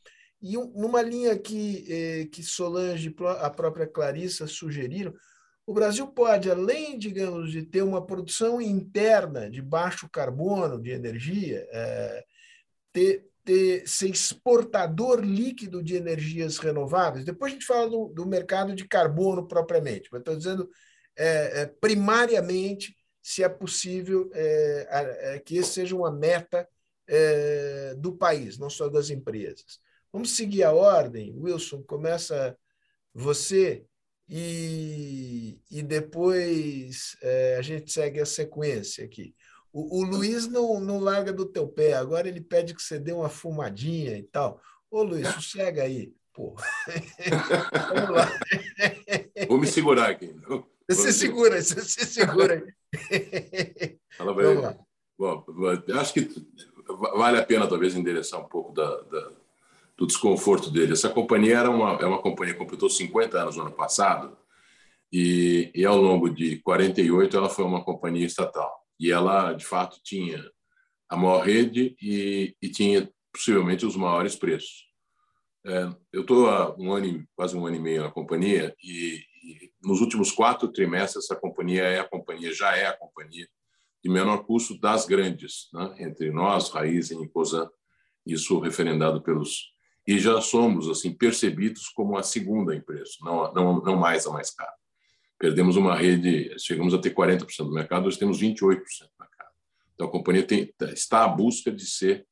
E 0.42 0.58
numa 0.58 1.02
linha 1.02 1.38
que, 1.38 2.28
que 2.32 2.42
Solange 2.42 3.10
e 3.10 3.16
a 3.40 3.50
própria 3.50 3.86
Clarissa 3.86 4.48
sugeriram, 4.48 5.14
o 5.66 5.74
Brasil 5.74 6.08
pode, 6.08 6.50
além, 6.50 6.98
digamos, 6.98 7.52
de 7.52 7.64
ter 7.64 7.84
uma 7.84 8.06
produção 8.06 8.60
interna 8.60 9.50
de 9.50 9.62
baixo 9.62 10.10
carbono 10.10 10.82
de 10.82 10.90
energia, 10.90 11.66
ter, 12.92 13.26
ter, 13.44 13.88
ser 13.88 14.10
exportador 14.10 15.22
líquido 15.22 15.84
de 15.84 15.96
energias 15.96 16.58
renováveis. 16.58 17.26
Depois 17.26 17.52
a 17.52 17.56
gente 17.56 17.66
fala 17.66 17.90
do, 17.90 18.08
do 18.08 18.26
mercado 18.26 18.76
de 18.76 18.88
carbono 18.88 19.48
propriamente, 19.48 20.10
mas 20.12 20.22
estou 20.22 20.36
dizendo 20.36 20.70
é, 21.18 21.62
é, 21.62 21.66
primariamente 21.66 22.96
se 23.22 23.44
é 23.44 23.50
possível 23.50 24.30
é, 24.34 25.42
que 25.46 25.58
esse 25.58 25.74
seja 25.74 25.96
uma 25.96 26.12
meta 26.12 26.68
do 27.98 28.16
país, 28.16 28.58
não 28.58 28.70
só 28.70 28.88
das 28.88 29.10
empresas. 29.10 29.80
Vamos 30.12 30.36
seguir 30.36 30.64
a 30.64 30.74
ordem. 30.74 31.34
Wilson, 31.38 31.82
começa 31.84 32.58
você 33.14 33.86
e, 34.28 35.60
e 35.70 35.82
depois 35.84 37.18
é, 37.22 37.58
a 37.58 37.62
gente 37.62 37.92
segue 37.92 38.20
a 38.20 38.26
sequência 38.26 39.04
aqui. 39.04 39.36
O, 39.74 40.00
o, 40.00 40.04
Luiz 40.04 40.48
não, 40.48 40.80
não 40.80 41.00
larga 41.00 41.32
do 41.32 41.46
teu 41.46 41.68
pé, 41.68 41.94
agora 41.94 42.28
ele 42.28 42.42
pede 42.42 42.74
que 42.74 42.82
você 42.82 43.00
dê 43.00 43.14
uma 43.14 43.30
fumadinha 43.30 44.18
e 44.18 44.24
tal. 44.24 44.62
Ô, 44.90 45.04
Luiz, 45.04 45.28
sossega 45.36 45.84
aí. 45.84 46.14
Pô. 46.34 46.56
Vamos 47.94 48.16
lá. 48.16 48.40
Vou 49.48 49.60
me 49.60 49.68
segurar 49.68 50.10
aqui. 50.10 50.34
Você 50.90 51.12
se 51.12 51.20
segura, 51.20 51.62
você 51.62 51.82
se 51.82 52.06
segura 52.06 52.54
aí. 53.10 54.00
Vamos 54.18 54.64
lá. 54.64 54.78
Bom, 55.18 55.46
acho 56.00 56.14
que 56.14 56.30
vale 57.16 57.38
a 57.38 57.46
pena, 57.46 57.68
talvez, 57.68 57.96
endereçar 57.96 58.40
um 58.40 58.48
pouco 58.48 58.74
da, 58.74 59.02
da, 59.02 59.32
do 60.02 60.08
desconforto 60.08 60.72
dele. 60.72 60.94
Essa 60.94 61.10
companhia 61.10 61.60
era 61.60 61.70
uma, 61.70 61.92
é 61.98 62.06
uma 62.08 62.20
companhia 62.20 62.56
que 62.56 62.60
completou 62.60 62.90
50 62.90 63.40
anos 63.40 63.56
no 63.56 63.62
ano 63.62 63.72
passado 63.72 64.36
e, 65.14 65.72
e, 65.76 65.86
ao 65.86 66.02
longo 66.02 66.28
de 66.28 66.58
48, 66.62 67.38
ela 67.38 67.48
foi 67.48 67.64
uma 67.64 67.84
companhia 67.84 68.26
estatal 68.26 68.82
e 69.00 69.12
ela 69.12 69.54
de 69.54 69.64
fato 69.64 70.00
tinha 70.04 70.44
a 71.08 71.16
maior 71.16 71.46
rede 71.46 71.96
e, 72.02 72.56
e 72.60 72.70
tinha 72.70 73.08
possivelmente 73.32 73.86
os 73.86 73.96
maiores 73.96 74.36
preços. 74.36 74.88
É, 75.64 75.94
eu 76.12 76.22
estou 76.22 76.50
há 76.50 76.76
um 76.80 76.92
ano, 76.92 77.24
quase 77.36 77.56
um 77.56 77.68
ano 77.68 77.76
e 77.76 77.80
meio 77.80 78.02
na 78.02 78.10
companhia 78.10 78.76
e, 78.84 79.24
e, 79.44 79.72
nos 79.84 80.02
últimos 80.02 80.32
quatro 80.32 80.68
trimestres 80.70 81.26
essa 81.26 81.36
companhia 81.36 81.84
é 81.84 82.00
a 82.00 82.10
companhia 82.10 82.52
já 82.52 82.76
é 82.76 82.88
a 82.88 82.98
companhia 82.98 83.48
de 84.04 84.10
menor 84.10 84.46
custo 84.46 84.80
das 84.80 85.06
grandes, 85.06 85.70
né? 85.72 85.94
entre 86.00 86.32
nós, 86.32 86.70
Raizen 86.70 87.22
e 87.22 87.30
Cosan, 87.30 87.70
isso 88.26 88.60
referendado 88.60 89.22
pelos 89.22 89.71
e 90.08 90.20
já 90.20 90.42
somos 90.42 90.90
assim 90.90 91.14
percebidos 91.14 91.90
como 91.90 92.18
a 92.18 92.24
segunda 92.24 92.76
empresa, 92.76 93.12
não 93.22 93.54
não 93.54 93.82
não 93.82 93.96
mais 93.96 94.26
a 94.26 94.32
mais 94.32 94.52
cara. 94.52 94.74
Perdemos 95.38 95.76
uma 95.76 95.96
rede, 95.96 96.54
chegamos 96.60 96.94
a 96.94 97.00
ter 97.00 97.16
40% 97.16 97.66
do 97.66 97.74
mercado, 97.74 98.08
hoje 98.08 98.20
temos 98.20 98.40
28% 98.40 98.60
do 98.60 99.20
mercado. 99.20 99.50
Então, 99.96 100.08
a 100.08 100.12
companhia 100.12 100.44
tem, 100.44 100.72
está 100.94 101.24
à 101.24 101.28
busca 101.28 101.72
de 101.72 101.86
ser 101.86 102.28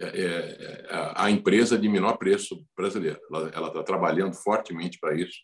é, 0.00 0.06
é, 0.06 0.86
é 0.90 1.12
a 1.14 1.30
empresa 1.30 1.78
de 1.78 1.88
menor 1.88 2.16
preço 2.16 2.66
brasileira. 2.76 3.20
Ela 3.30 3.68
está 3.68 3.82
trabalhando 3.84 4.34
fortemente 4.34 4.98
para 4.98 5.14
isso. 5.14 5.38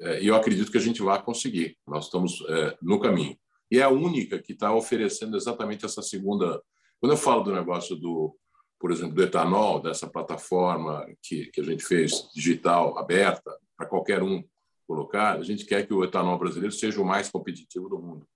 É, 0.00 0.22
e 0.22 0.26
eu 0.26 0.34
acredito 0.34 0.70
que 0.70 0.78
a 0.78 0.82
gente 0.82 1.02
vai 1.02 1.22
conseguir. 1.22 1.76
Nós 1.86 2.04
estamos 2.04 2.44
é, 2.48 2.76
no 2.82 3.00
caminho. 3.00 3.36
E 3.70 3.78
é 3.78 3.82
a 3.82 3.88
única 3.88 4.38
que 4.38 4.52
está 4.52 4.74
oferecendo 4.74 5.36
exatamente 5.36 5.84
essa 5.84 6.02
segunda. 6.02 6.62
Quando 7.00 7.12
eu 7.12 7.18
falo 7.18 7.42
do 7.42 7.52
negócio 7.52 7.96
do, 7.96 8.36
por 8.78 8.92
exemplo, 8.92 9.14
do 9.14 9.22
etanol, 9.22 9.80
dessa 9.80 10.08
plataforma 10.08 11.06
que, 11.22 11.46
que 11.46 11.60
a 11.60 11.64
gente 11.64 11.84
fez 11.84 12.30
digital, 12.34 12.96
aberta, 12.98 13.56
para 13.76 13.86
qualquer 13.86 14.22
um 14.22 14.42
colocar, 14.86 15.36
a 15.36 15.42
gente 15.42 15.66
quer 15.66 15.86
que 15.86 15.92
o 15.92 16.02
etanol 16.02 16.38
brasileiro 16.38 16.72
seja 16.72 17.00
o 17.00 17.04
mais 17.04 17.28
competitivo 17.28 17.88
do 17.88 17.98
mundo. 17.98 18.26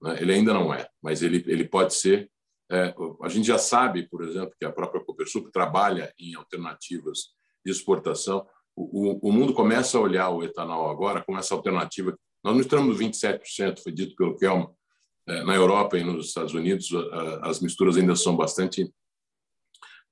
Né? 0.00 0.18
Ele 0.20 0.32
ainda 0.32 0.54
não 0.54 0.72
é, 0.72 0.88
mas 1.02 1.22
ele, 1.22 1.42
ele 1.46 1.66
pode 1.66 1.94
ser. 1.94 2.30
É, 2.70 2.94
a 3.22 3.28
gente 3.28 3.46
já 3.46 3.58
sabe, 3.58 4.08
por 4.08 4.22
exemplo, 4.22 4.54
que 4.58 4.64
a 4.64 4.70
própria 4.70 5.02
Copersuc 5.02 5.50
trabalha 5.50 6.12
em 6.18 6.34
alternativas 6.34 7.30
de 7.64 7.72
exportação. 7.72 8.46
O, 8.76 9.26
o, 9.26 9.30
o, 9.30 9.32
mundo 9.32 9.52
começa 9.52 9.98
a 9.98 10.00
olhar 10.00 10.28
o 10.28 10.44
etanol 10.44 10.88
agora 10.88 11.22
como 11.24 11.38
essa 11.38 11.54
alternativa. 11.54 12.16
Nós 12.44 12.54
não 12.54 12.60
estamos 12.60 12.96
no 12.96 13.04
27%, 13.04 13.80
foi 13.82 13.90
dito 13.90 14.14
pelo 14.14 14.36
Kelman. 14.36 14.68
É, 15.26 15.42
na 15.42 15.54
Europa 15.54 15.98
e 15.98 16.04
nos 16.04 16.28
Estados 16.28 16.54
Unidos, 16.54 16.88
as 17.42 17.60
misturas 17.60 17.98
ainda 17.98 18.16
são 18.16 18.34
bastante 18.34 18.90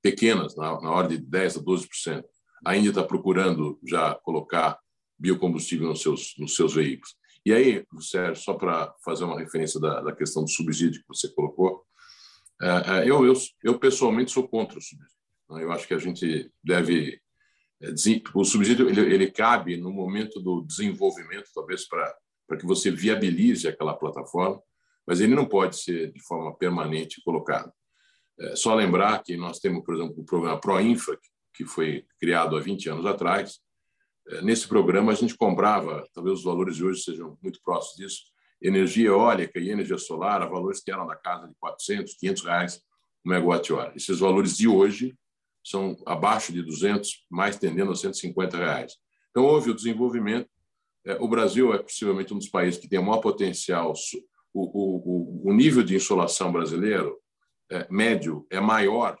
pequenas, 0.01 0.55
na, 0.55 0.79
na 0.81 0.91
ordem 0.91 1.19
de 1.19 1.25
10% 1.25 1.57
a 1.57 1.63
12%. 1.63 2.23
A 2.65 2.75
Índia 2.75 2.89
está 2.89 3.03
procurando 3.03 3.79
já 3.85 4.15
colocar 4.15 4.79
biocombustível 5.19 5.87
nos 5.87 6.01
seus, 6.01 6.33
nos 6.37 6.55
seus 6.55 6.73
veículos. 6.73 7.15
E 7.45 7.53
aí, 7.53 7.85
Sérgio, 7.99 8.43
só 8.43 8.53
para 8.53 8.93
fazer 9.03 9.23
uma 9.23 9.39
referência 9.39 9.79
da, 9.79 10.01
da, 10.01 10.15
questão 10.15 10.43
do 10.43 10.49
subsídio 10.49 11.01
que 11.01 11.07
você 11.07 11.29
colocou, 11.29 11.83
é, 12.61 12.67
é, 12.67 13.09
eu, 13.09 13.25
eu, 13.25 13.33
eu 13.63 13.79
pessoalmente 13.79 14.31
sou 14.31 14.47
contra 14.47 14.77
o 14.77 14.81
subsídio. 14.81 15.15
Né? 15.49 15.63
Eu 15.63 15.71
acho 15.71 15.87
que 15.87 15.93
a 15.93 15.99
gente 15.99 16.51
deve. 16.63 17.21
É, 17.81 17.89
o 18.33 18.43
subsídio 18.43 18.89
ele, 18.89 19.01
ele 19.01 19.31
cabe 19.31 19.77
no 19.77 19.91
momento 19.91 20.41
do 20.41 20.61
desenvolvimento, 20.61 21.49
talvez 21.53 21.87
para 21.87 22.57
que 22.59 22.65
você 22.65 22.91
viabilize 22.91 23.67
aquela 23.67 23.95
plataforma, 23.95 24.61
mas 25.05 25.21
ele 25.21 25.35
não 25.35 25.45
pode 25.45 25.77
ser 25.77 26.11
de 26.11 26.21
forma 26.23 26.53
permanente 26.55 27.21
colocado. 27.23 27.71
É 28.39 28.55
só 28.55 28.75
lembrar 28.75 29.23
que 29.23 29.35
nós 29.35 29.59
temos, 29.59 29.83
por 29.83 29.95
exemplo, 29.95 30.15
o 30.19 30.25
programa 30.25 30.59
ProInfra, 30.59 31.17
que 31.53 31.65
foi 31.65 32.05
criado 32.19 32.55
há 32.55 32.59
20 32.59 32.89
anos 32.89 33.05
atrás, 33.05 33.59
é, 34.29 34.41
nesse 34.41 34.67
programa 34.67 35.11
a 35.11 35.15
gente 35.15 35.35
comprava, 35.35 36.07
talvez 36.13 36.39
os 36.39 36.43
valores 36.43 36.75
de 36.75 36.85
hoje 36.85 37.01
sejam 37.01 37.37
muito 37.41 37.59
próximos 37.63 37.97
disso, 37.97 38.21
energia 38.61 39.07
eólica 39.07 39.59
e 39.59 39.69
energia 39.69 39.97
solar 39.97 40.41
a 40.41 40.45
valores 40.45 40.81
que 40.81 40.91
eram 40.91 41.07
da 41.07 41.15
casa 41.15 41.47
de 41.47 41.55
400, 41.59 42.13
500 42.15 42.43
reais 42.43 42.81
o 43.25 43.29
megawatt-hora. 43.29 43.93
Esses 43.95 44.19
valores 44.19 44.57
de 44.57 44.67
hoje 44.67 45.15
são 45.63 45.95
abaixo 46.05 46.51
de 46.51 46.61
200, 46.61 47.25
mais 47.29 47.57
tendendo 47.57 47.91
a 47.91 47.95
150 47.95 48.57
reais. 48.57 48.95
Então, 49.31 49.43
houve 49.43 49.69
o 49.69 49.75
desenvolvimento. 49.75 50.49
É, 51.05 51.15
o 51.15 51.27
Brasil 51.27 51.73
é 51.73 51.77
possivelmente 51.77 52.33
um 52.33 52.37
dos 52.37 52.49
países 52.49 52.79
que 52.79 52.87
tem 52.87 52.99
o 52.99 53.03
maior 53.03 53.19
potencial. 53.19 53.93
O, 54.53 55.41
o, 55.43 55.49
o 55.49 55.53
nível 55.53 55.83
de 55.83 55.95
insolação 55.95 56.51
brasileiro 56.51 57.17
médio 57.89 58.45
é 58.49 58.59
maior 58.59 59.17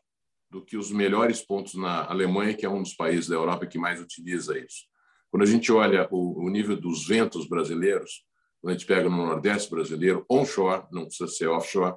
do 0.49 0.63
que 0.63 0.77
os 0.77 0.91
melhores 0.91 1.41
pontos 1.41 1.75
na 1.75 2.05
Alemanha, 2.05 2.53
que 2.53 2.65
é 2.65 2.69
um 2.69 2.81
dos 2.81 2.93
países 2.93 3.27
da 3.27 3.35
Europa 3.35 3.67
que 3.67 3.77
mais 3.77 4.01
utiliza 4.01 4.57
isso. 4.57 4.85
Quando 5.29 5.43
a 5.43 5.45
gente 5.45 5.71
olha 5.71 6.07
o, 6.09 6.49
nível 6.49 6.79
dos 6.79 7.05
ventos 7.05 7.47
brasileiros, 7.47 8.23
quando 8.61 8.71
a 8.71 8.77
gente 8.77 8.87
pega 8.87 9.09
no 9.09 9.17
Nordeste 9.17 9.69
brasileiro, 9.69 10.25
onshore, 10.29 10.85
não 10.91 11.05
precisa 11.05 11.27
ser 11.27 11.47
offshore, 11.47 11.95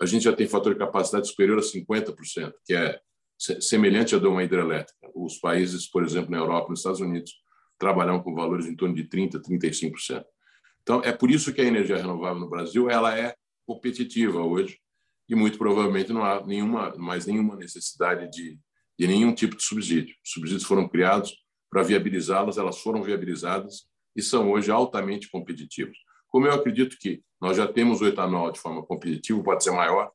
a 0.00 0.04
gente 0.04 0.24
já 0.24 0.32
tem 0.32 0.46
fator 0.46 0.74
de 0.74 0.78
capacidade 0.78 1.26
superior 1.26 1.58
a 1.58 1.62
50%, 1.62 2.52
que 2.66 2.74
é 2.74 3.00
semelhante 3.38 4.14
a 4.14 4.18
de 4.18 4.26
uma 4.26 4.44
hidrelétrica. 4.44 5.10
Os 5.14 5.38
países, 5.38 5.88
por 5.88 6.04
exemplo, 6.04 6.30
na 6.30 6.36
Europa, 6.36 6.68
nos 6.68 6.80
Estados 6.80 7.00
Unidos, 7.00 7.32
trabalham 7.78 8.22
com 8.22 8.34
valores 8.34 8.66
em 8.66 8.76
torno 8.76 8.94
de 8.94 9.04
30%, 9.04 9.40
35%. 9.40 10.24
Então, 10.82 11.00
é 11.02 11.12
por 11.12 11.30
isso 11.30 11.52
que 11.52 11.60
a 11.62 11.64
energia 11.64 11.96
renovável 11.96 12.40
no 12.40 12.48
Brasil 12.48 12.90
ela 12.90 13.18
é 13.18 13.34
competitiva 13.66 14.40
hoje 14.42 14.78
e 15.28 15.34
muito 15.34 15.58
provavelmente 15.58 16.12
não 16.12 16.24
há 16.24 16.44
nenhuma, 16.44 16.94
mais 16.96 17.26
nenhuma 17.26 17.56
necessidade 17.56 18.30
de, 18.30 18.58
de 18.98 19.06
nenhum 19.06 19.34
tipo 19.34 19.56
de 19.56 19.62
subsídio. 19.62 20.14
Os 20.24 20.30
subsídios 20.30 20.64
foram 20.64 20.88
criados 20.88 21.36
para 21.70 21.82
viabilizá-las, 21.82 22.58
elas 22.58 22.78
foram 22.78 23.02
viabilizadas 23.02 23.88
e 24.14 24.22
são 24.22 24.50
hoje 24.50 24.70
altamente 24.70 25.28
competitivos. 25.30 25.96
Como 26.28 26.46
eu 26.46 26.52
acredito 26.52 26.96
que 26.98 27.22
nós 27.40 27.56
já 27.56 27.66
temos 27.66 28.00
o 28.00 28.06
etanol 28.06 28.50
de 28.50 28.58
forma 28.58 28.84
competitiva, 28.84 29.42
pode 29.42 29.62
ser 29.64 29.72
maior, 29.72 30.10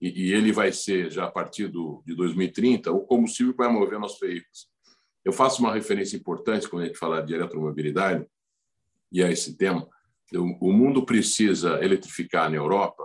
e, 0.00 0.28
e 0.28 0.32
ele 0.32 0.52
vai 0.52 0.72
ser, 0.72 1.10
já 1.10 1.24
a 1.24 1.30
partir 1.30 1.68
do, 1.68 2.02
de 2.06 2.14
2030, 2.14 2.90
o 2.92 3.00
combustível 3.00 3.52
que 3.52 3.58
vai 3.58 3.68
mover 3.68 3.98
nossos 3.98 4.20
veículos. 4.20 4.68
Eu 5.24 5.32
faço 5.32 5.62
uma 5.62 5.72
referência 5.72 6.16
importante 6.16 6.68
quando 6.68 6.82
a 6.82 6.86
gente 6.86 6.98
fala 6.98 7.22
de 7.22 7.34
eletromobilidade, 7.34 8.26
e 9.12 9.22
a 9.22 9.30
esse 9.30 9.56
tema. 9.56 9.86
O 10.32 10.72
mundo 10.72 11.04
precisa 11.04 11.84
eletrificar 11.84 12.48
na 12.50 12.56
Europa 12.56 13.04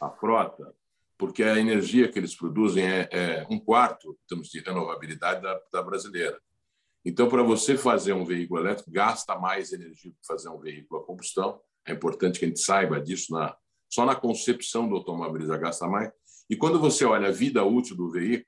a 0.00 0.08
frota, 0.08 0.72
porque 1.20 1.42
a 1.42 1.58
energia 1.58 2.08
que 2.08 2.18
eles 2.18 2.34
produzem 2.34 2.82
é, 2.82 3.06
é 3.12 3.46
um 3.50 3.58
quarto, 3.60 4.12
em 4.12 4.26
termos 4.26 4.48
de 4.48 4.58
renovabilidade, 4.60 5.42
da, 5.42 5.60
da 5.70 5.82
brasileira. 5.82 6.40
Então, 7.04 7.28
para 7.28 7.42
você 7.42 7.76
fazer 7.76 8.14
um 8.14 8.24
veículo 8.24 8.58
elétrico, 8.58 8.90
gasta 8.90 9.38
mais 9.38 9.70
energia 9.70 10.10
que 10.10 10.26
fazer 10.26 10.48
um 10.48 10.58
veículo 10.58 11.02
a 11.02 11.04
combustão. 11.04 11.60
É 11.86 11.92
importante 11.92 12.38
que 12.38 12.46
a 12.46 12.48
gente 12.48 12.60
saiba 12.60 12.98
disso. 12.98 13.34
Na, 13.34 13.54
só 13.86 14.06
na 14.06 14.14
concepção 14.14 14.88
do 14.88 14.94
automóvel 14.94 15.46
já 15.46 15.58
gasta 15.58 15.86
mais. 15.86 16.10
E 16.48 16.56
quando 16.56 16.80
você 16.80 17.04
olha 17.04 17.28
a 17.28 17.32
vida 17.32 17.62
útil 17.62 17.96
do 17.96 18.10
veículo, 18.10 18.46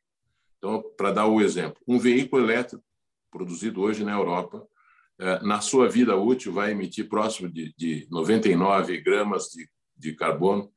então, 0.56 0.82
para 0.96 1.12
dar 1.12 1.26
o 1.26 1.42
exemplo, 1.42 1.76
um 1.86 1.98
veículo 1.98 2.42
elétrico 2.42 2.82
produzido 3.30 3.82
hoje 3.82 4.02
na 4.02 4.12
Europa, 4.12 4.66
é, 5.20 5.42
na 5.42 5.60
sua 5.60 5.90
vida 5.90 6.16
útil, 6.16 6.54
vai 6.54 6.70
emitir 6.70 7.06
próximo 7.06 7.50
de, 7.50 7.74
de 7.76 8.08
99 8.10 8.98
gramas 9.02 9.48
de, 9.48 9.68
de 9.94 10.14
carbono 10.14 10.72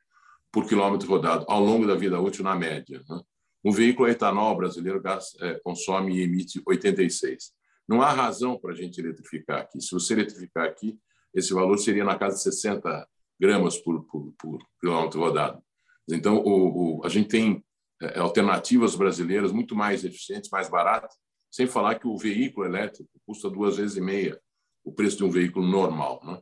por 0.56 0.66
quilômetro 0.66 1.10
rodado, 1.10 1.44
ao 1.50 1.60
longo 1.62 1.86
da 1.86 1.96
vida 1.96 2.18
útil, 2.18 2.42
na 2.42 2.56
média. 2.56 3.04
Né? 3.10 3.22
Um 3.62 3.74
veículo 3.74 4.08
etanol 4.08 4.56
brasileiro 4.56 5.04
é, 5.42 5.60
consome 5.60 6.16
e 6.16 6.22
emite 6.22 6.62
86. 6.66 7.52
Não 7.86 8.02
há 8.02 8.10
razão 8.10 8.58
para 8.58 8.72
a 8.72 8.74
gente 8.74 9.02
eletrificar 9.02 9.60
aqui. 9.60 9.82
Se 9.82 9.92
você 9.92 10.14
eletrificar 10.14 10.66
aqui, 10.66 10.98
esse 11.34 11.54
valor 11.54 11.78
seria 11.78 12.06
na 12.06 12.18
casa 12.18 12.38
de 12.38 12.44
60 12.44 13.06
gramas 13.38 13.78
por, 13.78 14.06
por, 14.06 14.34
por 14.40 14.66
quilômetro 14.80 15.20
rodado. 15.20 15.62
Então, 16.10 16.38
o, 16.38 17.00
o, 17.00 17.06
a 17.06 17.10
gente 17.10 17.28
tem 17.28 17.62
é, 18.02 18.18
alternativas 18.18 18.96
brasileiras 18.96 19.52
muito 19.52 19.76
mais 19.76 20.06
eficientes, 20.06 20.50
mais 20.50 20.70
baratas, 20.70 21.14
sem 21.52 21.68
falar 21.68 21.96
que 21.96 22.08
o 22.08 22.18
veículo 22.18 22.66
elétrico 22.66 23.10
custa 23.28 23.50
duas 23.50 23.76
vezes 23.76 23.98
e 23.98 24.02
meia 24.02 24.40
o 24.86 24.94
preço 24.94 25.18
de 25.18 25.26
um 25.26 25.30
veículo 25.30 25.68
normal. 25.68 26.22
Né? 26.24 26.40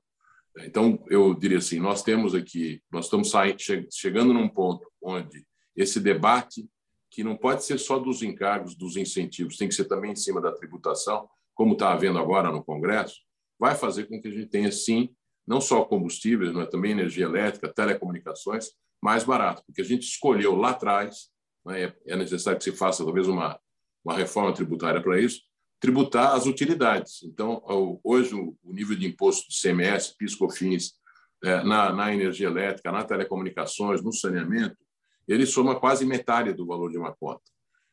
Então, 0.60 1.04
eu 1.10 1.34
diria 1.34 1.58
assim, 1.58 1.80
nós 1.80 2.04
temos 2.04 2.36
aqui, 2.36 2.82
nós 2.92 3.06
estamos 3.06 3.32
saindo, 3.32 3.58
chegando 3.92 4.34
num 4.34 4.48
ponto 4.48 4.88
onde 5.02 5.46
esse 5.76 6.00
debate 6.00 6.68
que 7.10 7.24
não 7.24 7.36
pode 7.36 7.64
ser 7.64 7.80
só 7.80 8.00
dos 8.00 8.22
encargos, 8.22 8.76
dos 8.76 8.98
incentivos, 8.98 9.58
tem 9.58 9.68
que 9.68 9.76
ser 9.76 9.86
também 9.86 10.12
em 10.12 10.16
cima 10.16 10.42
da 10.42 10.52
tributação, 10.52 11.28
como 11.54 11.74
está 11.74 11.92
havendo 11.92 12.18
agora 12.18 12.52
no 12.52 12.64
Congresso, 12.64 13.16
vai 13.60 13.76
fazer 13.76 14.06
com 14.06 14.20
que 14.20 14.28
a 14.28 14.32
gente 14.32 14.48
tenha, 14.48 14.72
sim, 14.72 15.10
não 15.46 15.62
só 15.62 15.84
combustíveis, 15.84 16.52
mas 16.52 16.70
também 16.70 16.92
energia 16.92 17.26
elétrica, 17.26 17.72
telecomunicações, 17.72 18.70
mais 19.02 19.24
barato, 19.24 19.64
porque 19.66 19.82
a 19.82 19.86
gente 19.86 20.04
escolheu 20.04 20.56
lá 20.56 20.72
atrás, 20.72 21.30
né, 21.66 21.94
é 22.06 22.16
necessário 22.16 22.58
que 22.58 22.64
se 22.64 22.72
faça 22.72 23.04
talvez 23.04 23.28
uma, 23.28 23.60
uma 24.04 24.16
reforma 24.16 24.54
tributária 24.54 25.02
para 25.02 25.20
isso, 25.20 25.42
tributar 25.84 26.34
as 26.34 26.46
utilidades. 26.46 27.24
Então, 27.24 27.62
hoje, 28.02 28.34
o 28.34 28.56
nível 28.64 28.96
de 28.96 29.06
imposto 29.06 29.50
de 29.50 29.62
CMS, 29.62 30.16
PIS, 30.18 30.34
COFINS, 30.34 30.94
é, 31.44 31.62
na, 31.62 31.92
na 31.92 32.14
energia 32.14 32.48
elétrica, 32.48 32.90
na 32.90 33.04
telecomunicações, 33.04 34.02
no 34.02 34.14
saneamento, 34.14 34.78
ele 35.28 35.46
soma 35.46 35.78
quase 35.78 36.06
metade 36.06 36.54
do 36.54 36.66
valor 36.66 36.90
de 36.90 36.98
uma 36.98 37.14
cota. 37.14 37.44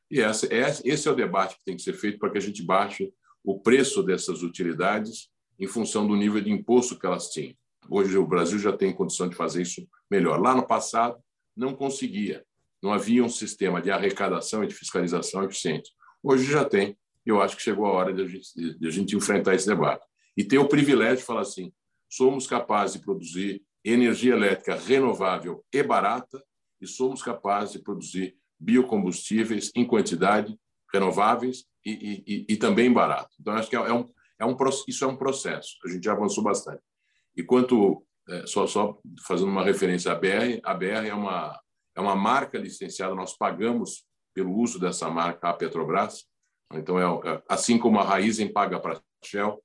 E 0.08 0.20
essa, 0.20 0.46
esse 0.52 1.08
é 1.08 1.10
o 1.10 1.16
debate 1.16 1.56
que 1.56 1.64
tem 1.64 1.74
que 1.74 1.82
ser 1.82 1.94
feito 1.94 2.20
para 2.20 2.30
que 2.30 2.38
a 2.38 2.40
gente 2.40 2.62
baixe 2.62 3.12
o 3.42 3.58
preço 3.58 4.04
dessas 4.04 4.44
utilidades 4.44 5.28
em 5.58 5.66
função 5.66 6.06
do 6.06 6.14
nível 6.14 6.40
de 6.40 6.52
imposto 6.52 6.96
que 6.96 7.06
elas 7.06 7.28
tinham. 7.30 7.56
Hoje 7.88 8.16
o 8.16 8.24
Brasil 8.24 8.60
já 8.60 8.72
tem 8.72 8.94
condição 8.94 9.28
de 9.28 9.34
fazer 9.34 9.62
isso 9.62 9.84
melhor. 10.08 10.40
Lá 10.40 10.54
no 10.54 10.64
passado 10.64 11.18
não 11.56 11.74
conseguia, 11.74 12.44
não 12.80 12.92
havia 12.92 13.24
um 13.24 13.28
sistema 13.28 13.82
de 13.82 13.90
arrecadação 13.90 14.62
e 14.62 14.68
de 14.68 14.76
fiscalização 14.76 15.42
eficiente. 15.42 15.90
Hoje 16.22 16.44
já 16.44 16.64
tem. 16.64 16.96
Eu 17.30 17.40
acho 17.40 17.56
que 17.56 17.62
chegou 17.62 17.86
a 17.86 17.92
hora 17.92 18.12
de 18.12 18.22
a, 18.22 18.26
gente, 18.26 18.78
de 18.78 18.86
a 18.86 18.90
gente 18.90 19.16
enfrentar 19.16 19.54
esse 19.54 19.66
debate 19.66 20.04
e 20.36 20.44
ter 20.44 20.58
o 20.58 20.68
privilégio 20.68 21.18
de 21.18 21.24
falar 21.24 21.42
assim: 21.42 21.72
somos 22.08 22.46
capazes 22.46 22.96
de 22.96 23.04
produzir 23.04 23.62
energia 23.84 24.34
elétrica 24.34 24.76
renovável 24.76 25.64
e 25.72 25.82
barata 25.82 26.42
e 26.80 26.86
somos 26.86 27.22
capazes 27.22 27.72
de 27.72 27.78
produzir 27.82 28.36
biocombustíveis 28.58 29.70
em 29.74 29.86
quantidade, 29.86 30.58
renováveis 30.92 31.64
e, 31.84 32.24
e, 32.26 32.46
e 32.48 32.56
também 32.56 32.92
barato. 32.92 33.30
Então, 33.40 33.54
acho 33.54 33.70
que 33.70 33.76
é, 33.76 33.80
é, 33.80 33.92
um, 33.92 34.08
é 34.38 34.44
um, 34.44 34.56
isso 34.86 35.04
é 35.04 35.06
um 35.06 35.16
processo. 35.16 35.76
A 35.84 35.88
gente 35.88 36.04
já 36.04 36.12
avançou 36.12 36.44
bastante. 36.44 36.82
E 37.36 37.42
quanto, 37.42 38.04
é, 38.28 38.46
só, 38.46 38.66
só 38.66 38.98
fazendo 39.26 39.50
uma 39.50 39.64
referência 39.64 40.12
à 40.12 40.14
BR, 40.14 40.60
a 40.62 40.74
BR 40.74 41.06
é 41.06 41.14
uma, 41.14 41.58
é 41.96 42.00
uma 42.00 42.14
marca 42.14 42.58
licenciada, 42.58 43.14
nós 43.14 43.36
pagamos 43.36 44.04
pelo 44.34 44.54
uso 44.54 44.78
dessa 44.78 45.08
marca 45.10 45.48
à 45.48 45.54
Petrobras. 45.54 46.24
Então, 46.72 46.98
é, 46.98 47.32
é 47.32 47.42
assim 47.48 47.78
como 47.78 47.98
a 47.98 48.04
Raizen 48.04 48.52
paga 48.52 48.78
para 48.78 48.98
a 48.98 49.00
Shell, 49.24 49.62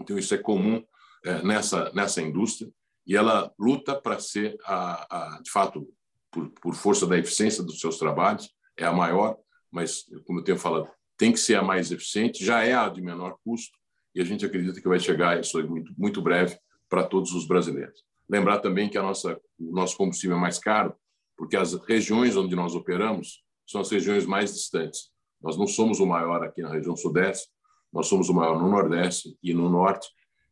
então 0.00 0.18
isso 0.18 0.34
é 0.34 0.38
comum 0.38 0.84
é, 1.24 1.42
nessa, 1.42 1.92
nessa 1.92 2.22
indústria, 2.22 2.70
e 3.06 3.16
ela 3.16 3.52
luta 3.58 4.00
para 4.00 4.18
ser, 4.18 4.56
a, 4.64 5.36
a, 5.36 5.40
de 5.40 5.50
fato, 5.50 5.86
por, 6.30 6.50
por 6.50 6.74
força 6.74 7.06
da 7.06 7.18
eficiência 7.18 7.62
dos 7.62 7.80
seus 7.80 7.98
trabalhos, 7.98 8.50
é 8.76 8.84
a 8.84 8.92
maior, 8.92 9.36
mas, 9.70 10.04
como 10.26 10.40
eu 10.40 10.44
tenho 10.44 10.58
falado, 10.58 10.88
tem 11.16 11.32
que 11.32 11.38
ser 11.38 11.56
a 11.56 11.62
mais 11.62 11.92
eficiente, 11.92 12.44
já 12.44 12.64
é 12.64 12.74
a 12.74 12.88
de 12.88 13.02
menor 13.02 13.36
custo, 13.44 13.76
e 14.14 14.20
a 14.20 14.24
gente 14.24 14.44
acredita 14.44 14.80
que 14.80 14.88
vai 14.88 15.00
chegar 15.00 15.40
isso 15.40 15.62
muito, 15.68 15.92
muito 15.98 16.22
breve 16.22 16.58
para 16.88 17.04
todos 17.04 17.32
os 17.32 17.46
brasileiros. 17.46 18.04
Lembrar 18.28 18.60
também 18.60 18.88
que 18.88 18.96
a 18.96 19.02
nossa, 19.02 19.40
o 19.58 19.72
nosso 19.72 19.96
combustível 19.96 20.36
é 20.36 20.40
mais 20.40 20.58
caro, 20.58 20.94
porque 21.36 21.56
as 21.56 21.74
regiões 21.86 22.36
onde 22.36 22.54
nós 22.54 22.74
operamos 22.74 23.42
são 23.66 23.80
as 23.80 23.90
regiões 23.90 24.24
mais 24.24 24.54
distantes. 24.54 25.10
Nós 25.44 25.58
não 25.58 25.66
somos 25.66 26.00
o 26.00 26.06
maior 26.06 26.42
aqui 26.42 26.62
na 26.62 26.70
região 26.70 26.96
sudeste, 26.96 27.48
nós 27.92 28.06
somos 28.06 28.30
o 28.30 28.34
maior 28.34 28.58
no 28.58 28.70
nordeste 28.70 29.36
e 29.42 29.52
no 29.52 29.68
norte 29.68 30.08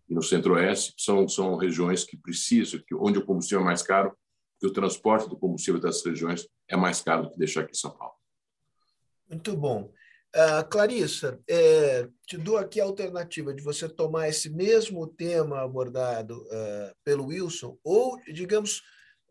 e 0.07 0.15
no 0.15 0.23
centro-oeste. 0.23 0.93
São, 0.99 1.27
são 1.27 1.57
regiões 1.57 2.05
que 2.05 2.15
precisam, 2.15 2.79
que, 2.87 2.95
onde 2.95 3.19
o 3.19 3.25
combustível 3.25 3.63
é 3.63 3.65
mais 3.65 3.83
caro 3.83 4.15
que 4.61 4.67
o 4.67 4.73
transporte 4.73 5.31
do 5.31 5.37
combustível 5.37 5.81
dessas 5.81 6.05
regiões 6.05 6.47
é 6.69 6.77
mais 6.77 7.01
caro 7.01 7.23
do 7.23 7.31
que 7.31 7.39
deixar 7.39 7.63
aqui 7.63 7.73
em 7.73 7.75
São 7.75 7.91
Paulo. 7.91 8.15
Muito 9.29 9.57
bom. 9.57 9.91
Uh, 10.35 10.69
Clarissa, 10.71 11.41
é, 11.49 12.07
te 12.27 12.37
dou 12.37 12.57
aqui 12.59 12.81
a 12.81 12.85
alternativa 12.85 13.53
de 13.53 13.63
você 13.63 13.89
tomar 13.89 14.29
esse 14.29 14.51
mesmo 14.51 15.07
tema 15.07 15.63
abordado 15.63 16.43
uh, 16.43 16.95
pelo 17.03 17.27
Wilson, 17.27 17.79
ou, 17.83 18.19
digamos, 18.33 18.83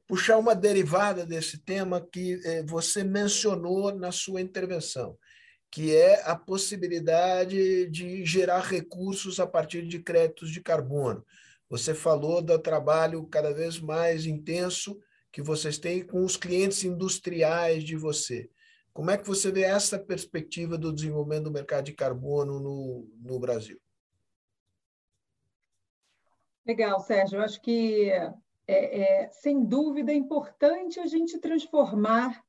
puxar 0.08 0.38
uma 0.38 0.54
derivada 0.54 1.26
desse 1.26 1.60
tema 1.60 2.02
que 2.02 2.36
uh, 2.36 2.66
você 2.68 3.04
mencionou 3.04 3.96
na 3.96 4.12
sua 4.12 4.42
intervenção, 4.42 5.18
que 5.72 5.96
é 5.96 6.22
a 6.30 6.36
possibilidade 6.36 7.88
de 7.88 8.26
gerar 8.26 8.60
recursos 8.60 9.40
a 9.40 9.48
partir 9.48 9.88
de 9.88 10.00
créditos 10.00 10.52
de 10.52 10.62
carbono. 10.62 11.26
Você 11.70 11.96
falou 11.96 12.42
do 12.42 12.60
trabalho 12.60 13.26
cada 13.28 13.54
vez 13.54 13.80
mais 13.80 14.26
intenso 14.26 15.00
que 15.32 15.42
vocês 15.42 15.78
têm 15.78 16.06
com 16.06 16.26
os 16.26 16.36
clientes 16.36 16.84
industriais 16.84 17.86
de 17.86 17.96
você. 17.96 18.50
Como 18.92 19.10
é 19.10 19.18
que 19.18 19.26
você 19.26 19.50
vê 19.50 19.62
essa 19.62 19.98
perspectiva 19.98 20.78
do 20.78 20.92
desenvolvimento 20.92 21.46
do 21.46 21.52
mercado 21.52 21.86
de 21.86 21.94
carbono 21.94 22.60
no, 22.60 23.10
no 23.22 23.40
Brasil? 23.40 23.80
Legal, 26.66 27.00
Sérgio. 27.00 27.38
Eu 27.38 27.44
acho 27.44 27.62
que, 27.62 28.12
é, 28.68 29.24
é, 29.24 29.30
sem 29.32 29.64
dúvida, 29.64 30.12
é 30.12 30.16
importante 30.16 31.00
a 31.00 31.06
gente 31.06 31.40
transformar 31.40 32.44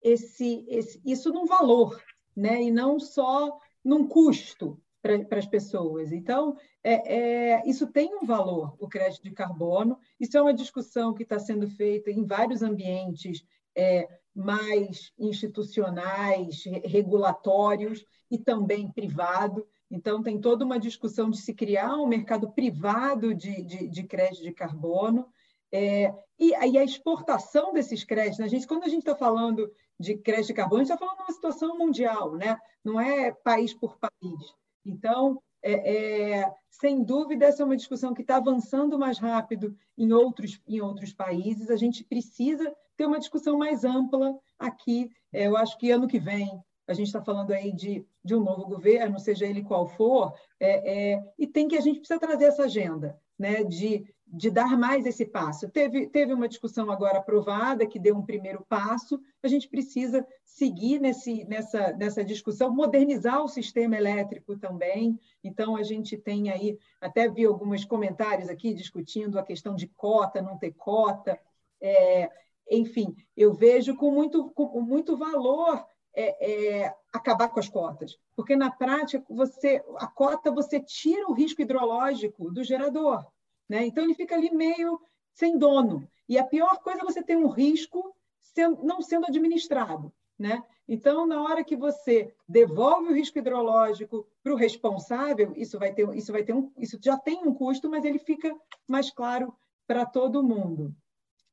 esse, 0.00 0.64
esse, 0.68 1.00
isso 1.04 1.30
num 1.30 1.44
valor, 1.44 2.02
né? 2.36 2.62
e 2.62 2.70
não 2.70 2.98
só 2.98 3.58
num 3.84 4.06
custo 4.06 4.80
para 5.02 5.38
as 5.38 5.46
pessoas. 5.46 6.12
Então, 6.12 6.56
é, 6.82 7.16
é, 7.16 7.68
isso 7.68 7.88
tem 7.88 8.14
um 8.14 8.24
valor, 8.24 8.74
o 8.78 8.88
crédito 8.88 9.24
de 9.24 9.32
carbono. 9.32 9.98
Isso 10.18 10.36
é 10.38 10.42
uma 10.42 10.54
discussão 10.54 11.12
que 11.12 11.24
está 11.24 11.38
sendo 11.40 11.68
feita 11.68 12.10
em 12.10 12.24
vários 12.24 12.62
ambientes 12.62 13.44
é, 13.76 14.08
mais 14.34 15.12
institucionais, 15.18 16.62
regulatórios 16.84 18.04
e 18.30 18.38
também 18.38 18.90
privado. 18.90 19.66
Então, 19.90 20.22
tem 20.22 20.40
toda 20.40 20.64
uma 20.64 20.78
discussão 20.78 21.28
de 21.28 21.38
se 21.38 21.52
criar 21.52 21.96
um 21.96 22.06
mercado 22.06 22.50
privado 22.52 23.34
de, 23.34 23.62
de, 23.62 23.88
de 23.88 24.02
crédito 24.04 24.42
de 24.44 24.52
carbono. 24.52 25.26
É, 25.70 26.14
e, 26.38 26.50
e, 26.50 26.78
a 26.78 26.84
exportação 26.84 27.72
desses 27.72 28.04
créditos, 28.04 28.38
né? 28.38 28.44
a 28.44 28.48
gente, 28.48 28.66
quando 28.66 28.84
a 28.84 28.88
gente 28.88 29.00
está 29.00 29.16
falando 29.16 29.70
de 30.02 30.16
crédito 30.16 30.48
de 30.48 30.54
carbono, 30.54 30.82
a 30.82 30.84
gente 30.84 30.92
está 30.92 30.98
falando 30.98 31.16
de 31.16 31.22
uma 31.22 31.32
situação 31.32 31.78
mundial, 31.78 32.34
né? 32.34 32.58
não 32.84 33.00
é 33.00 33.32
país 33.32 33.72
por 33.72 33.96
país. 33.98 34.54
Então, 34.84 35.40
é, 35.62 36.40
é, 36.40 36.54
sem 36.68 37.02
dúvida, 37.04 37.46
essa 37.46 37.62
é 37.62 37.66
uma 37.66 37.76
discussão 37.76 38.12
que 38.12 38.22
está 38.22 38.36
avançando 38.36 38.98
mais 38.98 39.18
rápido 39.18 39.76
em 39.96 40.12
outros, 40.12 40.60
em 40.66 40.80
outros 40.80 41.12
países. 41.12 41.70
A 41.70 41.76
gente 41.76 42.04
precisa 42.04 42.74
ter 42.96 43.06
uma 43.06 43.20
discussão 43.20 43.56
mais 43.56 43.84
ampla 43.84 44.36
aqui. 44.58 45.10
É, 45.32 45.46
eu 45.46 45.56
acho 45.56 45.78
que 45.78 45.90
ano 45.90 46.08
que 46.08 46.18
vem, 46.18 46.60
a 46.86 46.92
gente 46.92 47.06
está 47.06 47.22
falando 47.22 47.52
aí 47.52 47.72
de, 47.72 48.04
de 48.24 48.34
um 48.34 48.40
novo 48.40 48.66
governo, 48.66 49.18
seja 49.20 49.46
ele 49.46 49.62
qual 49.62 49.86
for, 49.86 50.34
é, 50.58 51.12
é, 51.12 51.32
e 51.38 51.46
tem 51.46 51.68
que 51.68 51.76
a 51.76 51.80
gente 51.80 52.00
precisa 52.00 52.18
trazer 52.18 52.46
essa 52.46 52.64
agenda 52.64 53.18
né, 53.38 53.62
de 53.64 54.04
de 54.32 54.50
dar 54.50 54.78
mais 54.78 55.04
esse 55.04 55.26
passo. 55.26 55.68
Teve, 55.68 56.06
teve 56.06 56.32
uma 56.32 56.48
discussão 56.48 56.90
agora 56.90 57.18
aprovada 57.18 57.86
que 57.86 57.98
deu 57.98 58.16
um 58.16 58.24
primeiro 58.24 58.64
passo, 58.66 59.20
a 59.42 59.48
gente 59.48 59.68
precisa 59.68 60.26
seguir 60.42 60.98
nesse, 60.98 61.44
nessa, 61.44 61.92
nessa 61.92 62.24
discussão, 62.24 62.74
modernizar 62.74 63.44
o 63.44 63.48
sistema 63.48 63.94
elétrico 63.94 64.56
também. 64.56 65.20
Então, 65.44 65.76
a 65.76 65.82
gente 65.82 66.16
tem 66.16 66.50
aí, 66.50 66.78
até 66.98 67.28
vi 67.28 67.44
alguns 67.44 67.84
comentários 67.84 68.48
aqui 68.48 68.72
discutindo 68.72 69.38
a 69.38 69.44
questão 69.44 69.74
de 69.74 69.86
cota, 69.86 70.40
não 70.40 70.56
ter 70.56 70.72
cota. 70.72 71.38
É, 71.78 72.30
enfim, 72.70 73.14
eu 73.36 73.52
vejo 73.52 73.94
com 73.96 74.10
muito, 74.10 74.50
com 74.50 74.80
muito 74.80 75.14
valor 75.14 75.84
é, 76.14 76.84
é, 76.84 76.94
acabar 77.12 77.48
com 77.48 77.60
as 77.60 77.68
cotas, 77.68 78.18
porque 78.36 78.54
na 78.54 78.70
prática 78.70 79.24
você 79.28 79.82
a 79.96 80.06
cota 80.06 80.50
você 80.50 80.78
tira 80.78 81.26
o 81.28 81.32
risco 81.32 81.60
hidrológico 81.60 82.50
do 82.50 82.62
gerador. 82.62 83.26
Né? 83.72 83.86
Então, 83.86 84.04
ele 84.04 84.12
fica 84.12 84.34
ali 84.34 84.54
meio 84.54 85.00
sem 85.32 85.56
dono. 85.56 86.06
E 86.28 86.36
a 86.36 86.44
pior 86.44 86.76
coisa 86.82 87.00
é 87.00 87.04
você 87.04 87.22
ter 87.22 87.38
um 87.38 87.48
risco 87.48 88.14
sendo, 88.38 88.84
não 88.84 89.00
sendo 89.00 89.24
administrado. 89.24 90.12
Né? 90.38 90.62
Então, 90.86 91.26
na 91.26 91.42
hora 91.42 91.64
que 91.64 91.74
você 91.74 92.34
devolve 92.46 93.08
o 93.08 93.14
risco 93.14 93.38
hidrológico 93.38 94.26
para 94.42 94.52
o 94.52 94.56
responsável, 94.56 95.54
isso 95.56 95.78
vai 95.78 95.90
ter, 95.90 96.06
isso 96.14 96.30
vai 96.30 96.42
ter 96.42 96.52
um, 96.52 96.70
isso 96.76 96.98
já 97.00 97.16
tem 97.16 97.38
um 97.46 97.54
custo, 97.54 97.88
mas 97.88 98.04
ele 98.04 98.18
fica 98.18 98.54
mais 98.86 99.10
claro 99.10 99.56
para 99.86 100.04
todo 100.04 100.42
mundo. 100.42 100.94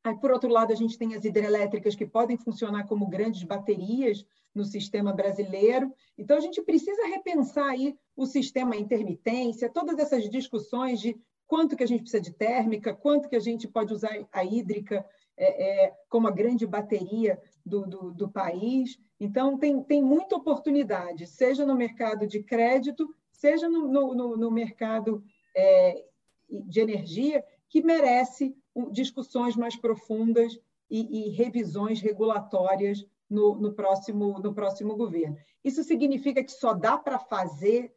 Aí, 0.04 0.14
por 0.18 0.30
outro 0.30 0.50
lado, 0.50 0.74
a 0.74 0.76
gente 0.76 0.98
tem 0.98 1.16
as 1.16 1.24
hidrelétricas 1.24 1.96
que 1.96 2.06
podem 2.06 2.36
funcionar 2.36 2.86
como 2.86 3.08
grandes 3.08 3.44
baterias 3.44 4.26
no 4.54 4.66
sistema 4.66 5.14
brasileiro. 5.14 5.94
Então, 6.18 6.36
a 6.36 6.42
gente 6.42 6.62
precisa 6.64 7.08
repensar 7.08 7.70
aí 7.70 7.98
o 8.14 8.26
sistema 8.26 8.76
intermitência, 8.76 9.70
todas 9.70 9.98
essas 10.00 10.30
discussões 10.30 11.00
de 11.00 11.18
quanto 11.50 11.76
que 11.76 11.84
a 11.84 11.88
gente 11.88 12.02
precisa 12.02 12.22
de 12.22 12.32
térmica, 12.32 12.94
quanto 12.94 13.28
que 13.28 13.36
a 13.36 13.40
gente 13.40 13.68
pode 13.68 13.92
usar 13.92 14.16
a 14.32 14.46
hídrica 14.46 15.04
é, 15.36 15.88
é, 15.88 15.94
como 16.08 16.28
a 16.28 16.32
grande 16.32 16.68
bateria 16.68 17.42
do, 17.66 17.88
do, 17.88 18.12
do, 18.14 18.30
país. 18.30 19.00
Então, 19.20 19.58
tem, 19.58 19.82
tem 19.82 20.00
muita 20.00 20.36
oportunidade, 20.36 21.26
seja 21.26 21.66
no 21.66 21.76
mercado 21.76 22.28
de 22.28 22.44
crédito, 22.44 23.10
seja 23.32 23.68
no, 23.68 23.88
no, 23.88 24.38
no 24.38 24.52
mercado 24.52 25.24
é, 25.56 26.06
de 26.48 26.82
energia, 26.82 27.44
que 27.68 27.82
merece 27.82 28.56
discussões 28.92 29.56
mais 29.56 29.76
profundas 29.76 30.60
e, 30.88 31.30
e 31.30 31.30
revisões 31.32 32.00
regulatórias 32.00 33.04
no, 33.28 33.56
no, 33.56 33.74
próximo, 33.74 34.38
no 34.40 34.54
próximo 34.54 34.96
governo. 34.96 35.38
Isso 35.64 35.84
significa 35.84 36.44
que 36.44 36.52
só 36.52 36.76
dá 36.76 36.96
para 36.96 37.18
fazer 37.18 37.92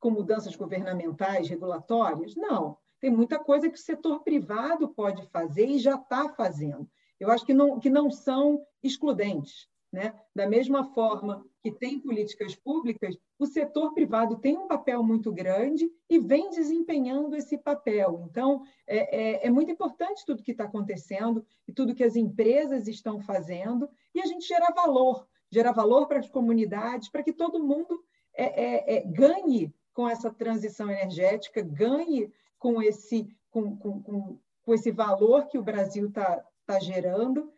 com 0.00 0.10
mudanças 0.10 0.56
governamentais, 0.56 1.48
regulatórias? 1.48 2.34
Não. 2.34 2.76
Tem 2.98 3.10
muita 3.10 3.38
coisa 3.38 3.68
que 3.70 3.78
o 3.78 3.80
setor 3.80 4.20
privado 4.22 4.88
pode 4.88 5.26
fazer 5.28 5.66
e 5.66 5.78
já 5.78 5.94
está 5.94 6.28
fazendo. 6.30 6.88
Eu 7.18 7.30
acho 7.30 7.44
que 7.44 7.54
não, 7.54 7.78
que 7.78 7.88
não 7.88 8.10
são 8.10 8.64
excludentes. 8.82 9.68
Né? 9.92 10.14
Da 10.34 10.48
mesma 10.48 10.84
forma 10.94 11.44
que 11.62 11.70
tem 11.72 11.98
políticas 11.98 12.54
públicas, 12.54 13.16
o 13.38 13.46
setor 13.46 13.92
privado 13.92 14.36
tem 14.36 14.56
um 14.56 14.68
papel 14.68 15.02
muito 15.02 15.32
grande 15.32 15.90
e 16.08 16.18
vem 16.18 16.48
desempenhando 16.50 17.34
esse 17.34 17.58
papel. 17.58 18.26
Então, 18.30 18.62
é, 18.86 19.42
é, 19.42 19.46
é 19.46 19.50
muito 19.50 19.70
importante 19.70 20.24
tudo 20.24 20.42
que 20.42 20.52
está 20.52 20.64
acontecendo 20.64 21.44
e 21.66 21.72
tudo 21.72 21.94
que 21.94 22.04
as 22.04 22.14
empresas 22.16 22.86
estão 22.86 23.20
fazendo 23.20 23.88
e 24.14 24.20
a 24.20 24.26
gente 24.26 24.46
gerar 24.46 24.72
valor 24.72 25.26
gerar 25.50 25.72
valor 25.72 26.06
para 26.06 26.20
as 26.20 26.28
comunidades, 26.28 27.10
para 27.10 27.22
que 27.22 27.32
todo 27.32 27.62
mundo 27.62 28.02
é, 28.34 28.44
é, 28.44 28.96
é 28.96 29.00
ganhe 29.02 29.74
com 30.00 30.08
essa 30.08 30.30
transição 30.30 30.90
energética, 30.90 31.60
ganhe 31.60 32.32
com 32.58 32.80
esse, 32.80 33.28
com, 33.50 33.76
com, 33.76 34.02
com, 34.02 34.40
com 34.62 34.74
esse 34.74 34.90
valor 34.90 35.46
que 35.46 35.58
o 35.58 35.62
Brasil 35.62 36.08
está 36.08 36.42
tá 36.64 36.80
gerando, 36.80 37.52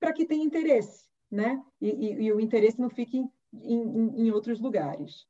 para 0.00 0.14
que 0.14 0.24
tenha 0.24 0.42
interesse, 0.42 1.04
né? 1.30 1.62
E, 1.78 1.90
e, 1.90 2.22
e, 2.22 2.32
o 2.32 2.40
interesse 2.40 2.80
não 2.80 2.88
fique 2.88 3.18
em, 3.18 3.28
em, 3.52 4.22
em, 4.22 4.30
outros 4.30 4.58
lugares. 4.58 5.26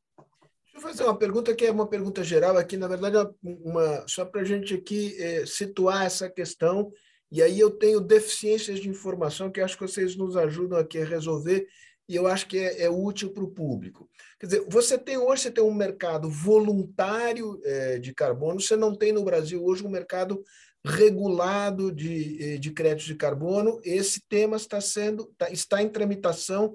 Deixa 0.66 0.76
eu 0.76 0.80
fazer 0.80 1.02
uma 1.02 1.18
pergunta 1.18 1.52
que 1.52 1.66
é 1.66 1.72
uma 1.72 1.88
pergunta 1.88 2.22
geral 2.22 2.56
aqui, 2.56 2.76
na 2.76 2.86
verdade, 2.86 3.16
é 3.16 3.28
uma, 3.42 4.06
só 4.06 4.24
para 4.24 4.42
a 4.42 4.44
gente 4.44 4.72
aqui 4.72 5.20
é, 5.20 5.44
situar 5.44 6.06
essa 6.06 6.30
questão, 6.30 6.92
e 7.32 7.42
aí 7.42 7.58
eu 7.58 7.72
tenho 7.72 8.00
deficiências 8.00 8.78
de 8.78 8.88
informação 8.88 9.50
que 9.50 9.60
acho 9.60 9.76
que 9.76 9.82
vocês 9.82 10.14
nos 10.14 10.36
ajudam 10.36 10.78
aqui 10.78 10.98
a 10.98 11.04
resolver, 11.04 11.66
e 12.10 12.16
eu 12.16 12.26
acho 12.26 12.48
que 12.48 12.58
é, 12.58 12.82
é 12.82 12.90
útil 12.90 13.30
para 13.30 13.44
o 13.44 13.50
público. 13.52 14.10
Quer 14.40 14.46
dizer, 14.46 14.66
você 14.68 14.98
tem 14.98 15.16
hoje 15.16 15.42
você 15.42 15.50
tem 15.52 15.62
um 15.62 15.72
mercado 15.72 16.28
voluntário 16.28 17.60
é, 17.64 18.00
de 18.00 18.12
carbono, 18.12 18.60
você 18.60 18.74
não 18.74 18.96
tem 18.96 19.12
no 19.12 19.22
Brasil 19.22 19.64
hoje 19.64 19.86
um 19.86 19.88
mercado 19.88 20.42
regulado 20.84 21.92
de, 21.92 22.54
eh, 22.54 22.58
de 22.58 22.72
créditos 22.72 23.06
de 23.06 23.14
carbono. 23.14 23.78
Esse 23.84 24.22
tema 24.28 24.56
está 24.56 24.80
sendo 24.80 25.28
está, 25.30 25.50
está 25.50 25.82
em 25.82 25.88
tramitação 25.88 26.74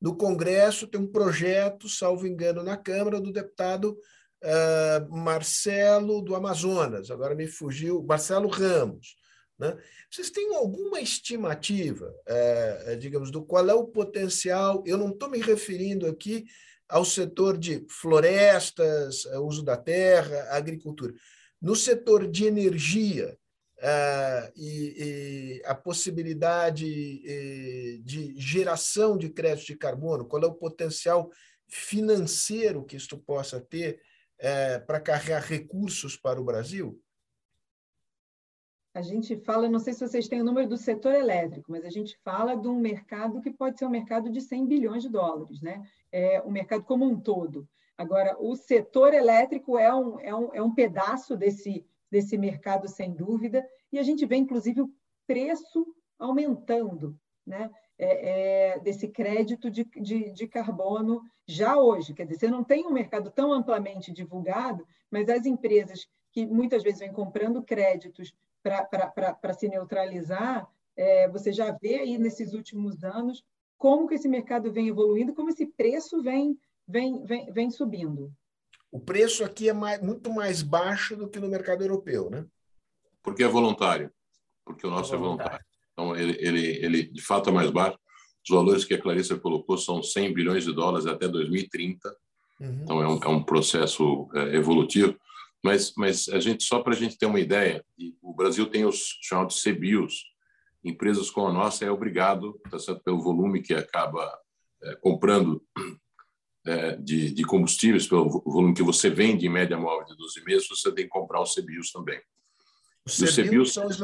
no 0.00 0.16
Congresso, 0.16 0.86
tem 0.86 1.00
um 1.00 1.10
projeto, 1.10 1.88
salvo 1.88 2.26
engano, 2.26 2.62
na 2.62 2.76
Câmara 2.76 3.20
do 3.20 3.32
deputado 3.32 3.98
uh, 4.44 5.16
Marcelo 5.16 6.20
do 6.20 6.36
Amazonas, 6.36 7.10
agora 7.10 7.34
me 7.34 7.46
fugiu, 7.46 8.04
Marcelo 8.04 8.46
Ramos. 8.48 9.16
Né? 9.58 9.76
Vocês 10.10 10.30
têm 10.30 10.54
alguma 10.54 11.00
estimativa, 11.00 12.14
é, 12.26 12.96
digamos, 12.96 13.30
do 13.30 13.44
qual 13.44 13.68
é 13.68 13.74
o 13.74 13.86
potencial? 13.86 14.82
Eu 14.86 14.98
não 14.98 15.10
estou 15.10 15.30
me 15.30 15.38
referindo 15.38 16.06
aqui 16.06 16.44
ao 16.88 17.04
setor 17.04 17.56
de 17.56 17.84
florestas, 17.88 19.24
uso 19.42 19.62
da 19.62 19.76
terra, 19.76 20.46
agricultura. 20.50 21.12
No 21.60 21.74
setor 21.74 22.30
de 22.30 22.44
energia 22.44 23.36
e, 24.54 25.58
e, 25.58 25.62
a 25.64 25.74
possibilidade 25.74 26.86
de 28.04 28.34
geração 28.38 29.18
de 29.18 29.30
crédito 29.30 29.66
de 29.66 29.76
carbono, 29.76 30.26
qual 30.26 30.42
é 30.42 30.46
o 30.46 30.54
potencial 30.54 31.30
financeiro 31.66 32.84
que 32.84 32.96
isto 32.96 33.18
possa 33.18 33.60
ter 33.60 34.00
para 34.86 35.00
carregar 35.00 35.42
recursos 35.42 36.16
para 36.16 36.40
o 36.40 36.44
Brasil? 36.44 37.02
A 38.96 39.02
gente 39.02 39.36
fala, 39.36 39.68
não 39.68 39.78
sei 39.78 39.92
se 39.92 40.00
vocês 40.00 40.26
têm 40.26 40.40
o 40.40 40.44
número 40.44 40.66
do 40.66 40.78
setor 40.78 41.14
elétrico, 41.14 41.70
mas 41.70 41.84
a 41.84 41.90
gente 41.90 42.18
fala 42.24 42.56
de 42.56 42.66
um 42.66 42.80
mercado 42.80 43.42
que 43.42 43.50
pode 43.50 43.78
ser 43.78 43.84
um 43.84 43.90
mercado 43.90 44.30
de 44.30 44.40
100 44.40 44.66
bilhões 44.66 45.02
de 45.02 45.10
dólares, 45.10 45.60
né? 45.60 45.86
É 46.10 46.40
o 46.40 46.50
mercado 46.50 46.82
como 46.82 47.04
um 47.04 47.20
todo. 47.20 47.68
Agora, 47.98 48.34
o 48.40 48.56
setor 48.56 49.12
elétrico 49.12 49.78
é 49.78 49.94
um, 49.94 50.18
é 50.18 50.34
um, 50.34 50.54
é 50.54 50.62
um 50.62 50.74
pedaço 50.74 51.36
desse, 51.36 51.84
desse 52.10 52.38
mercado, 52.38 52.88
sem 52.88 53.12
dúvida, 53.12 53.68
e 53.92 53.98
a 53.98 54.02
gente 54.02 54.24
vê, 54.24 54.36
inclusive, 54.36 54.80
o 54.80 54.90
preço 55.26 55.86
aumentando, 56.18 57.20
né? 57.46 57.70
É, 57.98 58.76
é, 58.76 58.78
desse 58.80 59.08
crédito 59.08 59.70
de, 59.70 59.84
de, 59.84 60.30
de, 60.30 60.46
carbono 60.46 61.22
já 61.46 61.76
hoje. 61.76 62.14
Quer 62.14 62.24
dizer, 62.24 62.38
você 62.38 62.48
não 62.48 62.64
tem 62.64 62.86
um 62.86 62.92
mercado 62.92 63.30
tão 63.30 63.52
amplamente 63.52 64.10
divulgado, 64.10 64.86
mas 65.10 65.28
as 65.28 65.44
empresas 65.44 66.08
que 66.32 66.46
muitas 66.46 66.82
vezes 66.82 67.00
vêm 67.00 67.12
comprando 67.12 67.62
créditos 67.62 68.34
para 68.70 69.54
se 69.54 69.68
neutralizar, 69.68 70.68
é, 70.96 71.28
você 71.28 71.52
já 71.52 71.70
vê 71.70 72.00
aí 72.00 72.18
nesses 72.18 72.52
últimos 72.52 73.04
anos 73.04 73.44
como 73.78 74.08
que 74.08 74.14
esse 74.14 74.28
mercado 74.28 74.72
vem 74.72 74.88
evoluindo, 74.88 75.34
como 75.34 75.50
esse 75.50 75.66
preço 75.66 76.22
vem, 76.22 76.58
vem, 76.86 77.24
vem, 77.24 77.52
vem 77.52 77.70
subindo. 77.70 78.32
O 78.90 78.98
preço 78.98 79.44
aqui 79.44 79.68
é 79.68 79.72
mais, 79.72 80.00
muito 80.00 80.32
mais 80.32 80.62
baixo 80.62 81.16
do 81.16 81.28
que 81.28 81.38
no 81.38 81.48
mercado 81.48 81.82
europeu, 81.82 82.30
né? 82.30 82.46
Porque 83.22 83.42
é 83.42 83.48
voluntário. 83.48 84.10
Porque 84.64 84.86
o 84.86 84.90
nosso 84.90 85.14
é 85.14 85.18
voluntário. 85.18 85.52
É 85.52 85.58
voluntário. 85.58 85.66
Então, 85.92 86.16
ele, 86.16 86.36
ele, 86.40 86.84
ele 86.84 87.02
de 87.04 87.22
fato 87.22 87.50
é 87.50 87.52
mais 87.52 87.70
baixo. 87.70 87.98
Os 88.48 88.54
valores 88.54 88.84
que 88.84 88.94
a 88.94 89.00
Clarissa 89.00 89.36
colocou 89.38 89.76
são 89.76 90.02
100 90.02 90.32
bilhões 90.32 90.64
de 90.64 90.72
dólares 90.72 91.06
até 91.06 91.26
2030. 91.26 92.08
Uhum. 92.60 92.80
Então, 92.82 93.02
é 93.02 93.08
um, 93.08 93.18
é 93.22 93.28
um 93.28 93.42
processo 93.42 94.28
é, 94.34 94.56
evolutivo. 94.56 95.18
Mas, 95.66 95.92
mas 95.96 96.28
a 96.28 96.38
gente 96.38 96.62
só 96.62 96.80
para 96.80 96.94
a 96.94 96.96
gente 96.96 97.18
ter 97.18 97.26
uma 97.26 97.40
ideia, 97.40 97.84
o 98.22 98.32
Brasil 98.32 98.66
tem 98.70 98.84
os 98.84 99.18
chamados 99.20 99.60
CBIOS, 99.60 100.24
empresas 100.84 101.28
como 101.28 101.48
a 101.48 101.52
nossa 101.52 101.84
é 101.84 101.90
obrigado, 101.90 102.56
tá 102.70 102.78
certo, 102.78 103.02
pelo 103.02 103.20
volume 103.20 103.60
que 103.60 103.74
acaba 103.74 104.32
é, 104.80 104.94
comprando 104.94 105.60
é, 106.64 106.94
de, 106.98 107.32
de, 107.32 107.42
combustíveis, 107.42 108.06
pelo 108.06 108.40
volume 108.46 108.74
que 108.74 108.82
você 108.84 109.10
vende 109.10 109.44
em 109.44 109.50
média 109.50 109.76
móvel 109.76 110.06
de 110.06 110.16
12 110.16 110.44
meses, 110.44 110.68
você 110.68 110.92
tem 110.94 111.06
que 111.06 111.10
comprar 111.10 111.42
os 111.42 111.52
CBIOS 111.52 111.90
também. 111.90 112.20
Os 113.04 113.16
CBIOS 113.34 113.72
são 113.72 113.88
os 113.88 113.98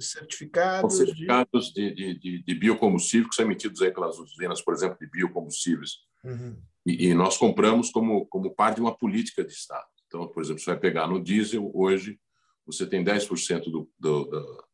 certificados, 0.00 0.98
certificados 0.98 1.72
de... 1.72 1.94
De, 1.94 2.18
de, 2.18 2.42
de, 2.42 2.54
biocombustível 2.54 3.30
que 3.30 3.34
são 3.34 3.46
emitidos 3.46 3.80
aí 3.80 3.90
pelas 3.90 4.18
usinas, 4.18 4.60
por 4.60 4.74
exemplo, 4.74 4.98
de 4.98 5.06
biocombustíveis. 5.06 5.92
Uhum. 6.22 6.60
E, 6.84 7.08
e, 7.08 7.14
nós 7.14 7.38
compramos 7.38 7.88
como, 7.88 8.26
como 8.26 8.54
parte 8.54 8.76
de 8.76 8.82
uma 8.82 8.94
política 8.94 9.42
de 9.42 9.52
Estado. 9.52 9.88
Então, 10.10 10.26
por 10.26 10.42
exemplo, 10.42 10.60
você 10.60 10.70
vai 10.70 10.80
pegar 10.80 11.06
no 11.06 11.22
diesel, 11.22 11.70
hoje 11.72 12.18
você 12.66 12.84
tem 12.84 13.04
10% 13.04 13.70
do, 13.70 13.88
do, 13.98 14.24
do 14.24 14.64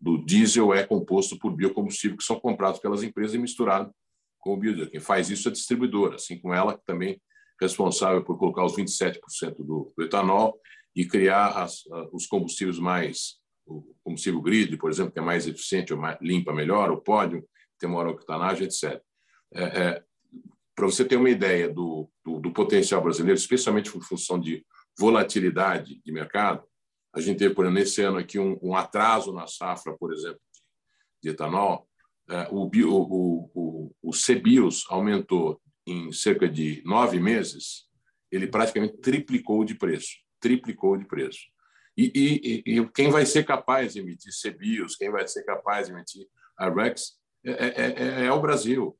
do, 0.00 0.24
diesel 0.24 0.74
é 0.74 0.84
composto 0.84 1.38
por 1.38 1.54
biocombustível 1.54 2.16
que 2.16 2.24
são 2.24 2.40
comprados 2.40 2.80
pelas 2.80 3.02
empresas 3.02 3.34
e 3.34 3.38
misturados 3.38 3.92
com 4.40 4.54
o 4.54 4.56
biodiesel. 4.56 4.90
Quem 4.90 5.00
faz 5.00 5.30
isso 5.30 5.48
é 5.48 5.50
a 5.50 5.52
distribuidora, 5.52 6.16
assim 6.16 6.40
como 6.40 6.54
ela 6.54 6.76
que 6.76 6.84
também 6.84 7.12
é 7.12 7.18
responsável 7.60 8.24
por 8.24 8.38
colocar 8.38 8.64
os 8.64 8.74
27% 8.74 9.20
do, 9.58 9.92
do, 9.96 10.02
etanol 10.02 10.58
e 10.96 11.06
criar 11.06 11.62
as, 11.62 11.84
os 12.12 12.26
combustíveis 12.26 12.78
mais 12.78 13.38
o 13.66 13.94
combustível 14.02 14.40
grid, 14.40 14.76
por 14.78 14.90
exemplo, 14.90 15.12
que 15.12 15.20
é 15.20 15.22
mais 15.22 15.46
eficiente, 15.46 15.92
ou 15.92 16.00
mais, 16.00 16.18
limpa 16.20 16.52
melhor, 16.52 16.90
o 16.90 17.00
pódio, 17.00 17.46
tem 17.78 17.88
maior 17.88 18.08
octanagem, 18.08 18.64
etc. 18.64 19.00
É, 19.54 19.62
é, 19.62 20.04
Para 20.80 20.86
você 20.86 21.04
ter 21.04 21.16
uma 21.16 21.28
ideia 21.28 21.68
do, 21.68 22.10
do, 22.24 22.40
do 22.40 22.50
potencial 22.54 23.02
brasileiro, 23.02 23.38
especialmente 23.38 23.94
em 23.94 24.00
função 24.00 24.40
de 24.40 24.64
volatilidade 24.98 26.00
de 26.02 26.10
mercado, 26.10 26.64
a 27.14 27.20
gente 27.20 27.36
teve, 27.36 27.54
por 27.54 27.66
exemplo, 27.66 27.78
nesse 27.78 28.00
ano 28.00 28.16
aqui 28.16 28.38
um, 28.38 28.58
um 28.62 28.74
atraso 28.74 29.30
na 29.30 29.46
safra, 29.46 29.94
por 29.98 30.10
exemplo, 30.10 30.40
de 31.22 31.28
etanol. 31.28 31.86
É, 32.30 32.48
o, 32.50 32.66
bio, 32.66 32.94
o, 32.94 33.50
o, 33.54 33.94
o 34.02 34.10
CBIOS 34.10 34.86
aumentou 34.88 35.60
em 35.86 36.10
cerca 36.12 36.48
de 36.48 36.82
nove 36.86 37.20
meses, 37.20 37.86
ele 38.32 38.46
praticamente 38.46 38.96
triplicou 39.02 39.66
de 39.66 39.74
preço, 39.74 40.16
triplicou 40.40 40.96
de 40.96 41.04
preço. 41.04 41.40
E, 41.94 42.10
e, 42.64 42.78
e 42.78 42.88
quem 42.88 43.10
vai 43.10 43.26
ser 43.26 43.44
capaz 43.44 43.92
de 43.92 44.00
emitir 44.00 44.32
CBIOS, 44.32 44.96
quem 44.96 45.10
vai 45.10 45.28
ser 45.28 45.44
capaz 45.44 45.88
de 45.88 45.92
emitir 45.92 46.26
IREX, 46.58 47.18
é, 47.44 47.50
é, 47.50 48.22
é, 48.22 48.24
é 48.24 48.32
o 48.32 48.40
Brasil. 48.40 48.98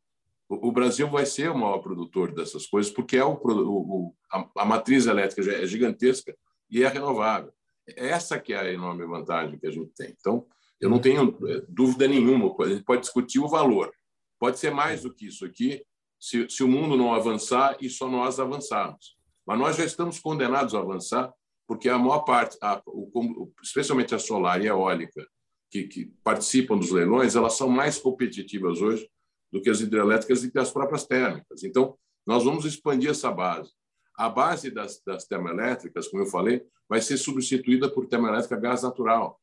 O, 0.52 0.72
Brasil 0.72 1.09
vai 1.09 1.24
ser 1.24 1.48
o 1.48 1.56
maior 1.56 1.78
produtor 1.78 2.35
dessas 2.35 2.66
coisas, 2.66 2.90
porque 2.90 3.16
é 3.16 3.24
o, 3.24 3.40
o 3.44 4.14
a, 4.32 4.48
a 4.59 4.64
matriz 4.64 5.06
elétrica 5.06 5.48
é 5.48 5.64
gigantesca 5.64 6.36
e 6.68 6.82
é 6.82 6.89
renovável. 6.89 7.52
Essa 7.86 8.36
que 8.36 8.52
é 8.52 8.59
a 8.59 8.72
enorme 8.72 9.06
vantagem 9.06 9.60
que 9.60 9.66
a 9.68 9.70
gente 9.70 9.93
tem. 9.94 10.12
Então, 10.18 10.44
eu 10.81 10.90
não 10.90 10.98
tenho 10.98 11.39
eh, 11.47 11.62
dúvida 11.68 12.09
nenhuma. 12.09 12.52
A 12.64 12.68
gente 12.68 12.82
pode 12.82 13.02
discutir 13.02 13.39
o 13.39 13.47
valor. 13.47 13.93
Pode 14.40 14.59
ser 14.59 14.72
mais 14.72 15.02
do 15.02 15.14
que 15.14 15.27
isso 15.27 15.44
aqui, 15.44 15.85
se, 16.18 16.48
se 16.51 16.64
o 16.64 16.68
mundo 16.68 16.97
não 16.97 17.14
avançar 17.14 17.77
e 17.81 17.89
só 17.89 18.09
nós 18.09 18.40
avançarmos. 18.40 19.16
Mas 19.47 19.59
nós 19.59 19.77
já 19.77 19.85
estamos 19.85 20.18
condenados 20.18 20.74
a 20.74 20.81
avançar, 20.81 21.32
porque 21.64 21.89
a 21.89 21.97
maior 21.97 22.20
parte, 22.20 22.59
a, 22.60 22.82
o, 22.86 23.52
especialmente 23.62 24.16
a 24.16 24.18
solar 24.18 24.60
e 24.60 24.64
a 24.64 24.72
eólica, 24.72 25.24
que, 25.70 25.85
que, 25.85 26.12
participam 26.24 26.77
dos 26.77 26.90
leilões, 26.90 27.36
elas 27.36 27.52
são 27.52 27.68
mais 27.68 27.98
competitivas 27.98 28.81
hoje 28.81 29.09
do 29.52 29.60
que 29.60 29.70
as 29.70 29.81
hidrelétricas 29.81 30.44
e 30.44 30.59
as 30.59 30.70
próprias 30.70 31.05
térmicas. 31.05 31.62
Então, 31.64 31.97
nós 32.27 32.44
vamos 32.44 32.64
expandir 32.64 33.10
essa 33.10 33.31
base. 33.31 33.72
A 34.16 34.28
base 34.28 34.70
das, 34.70 35.02
das 35.05 35.24
termoelétricas, 35.24 36.09
como 36.09 36.22
eu 36.22 36.27
falei, 36.27 36.62
vai 36.89 37.01
ser 37.01 37.16
substituída 37.16 37.89
por 37.89 38.06
termoelétrica 38.06 38.56
gás 38.56 38.82
natural, 38.82 39.40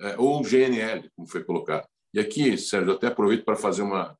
é, 0.00 0.16
ou 0.18 0.42
GNL, 0.42 1.10
como 1.14 1.28
foi 1.28 1.44
colocado. 1.44 1.86
E 2.12 2.20
aqui, 2.20 2.56
Sérgio, 2.58 2.92
até 2.92 3.06
aproveito 3.06 3.44
para 3.44 3.56
fazer 3.56 3.82
uma, 3.82 4.16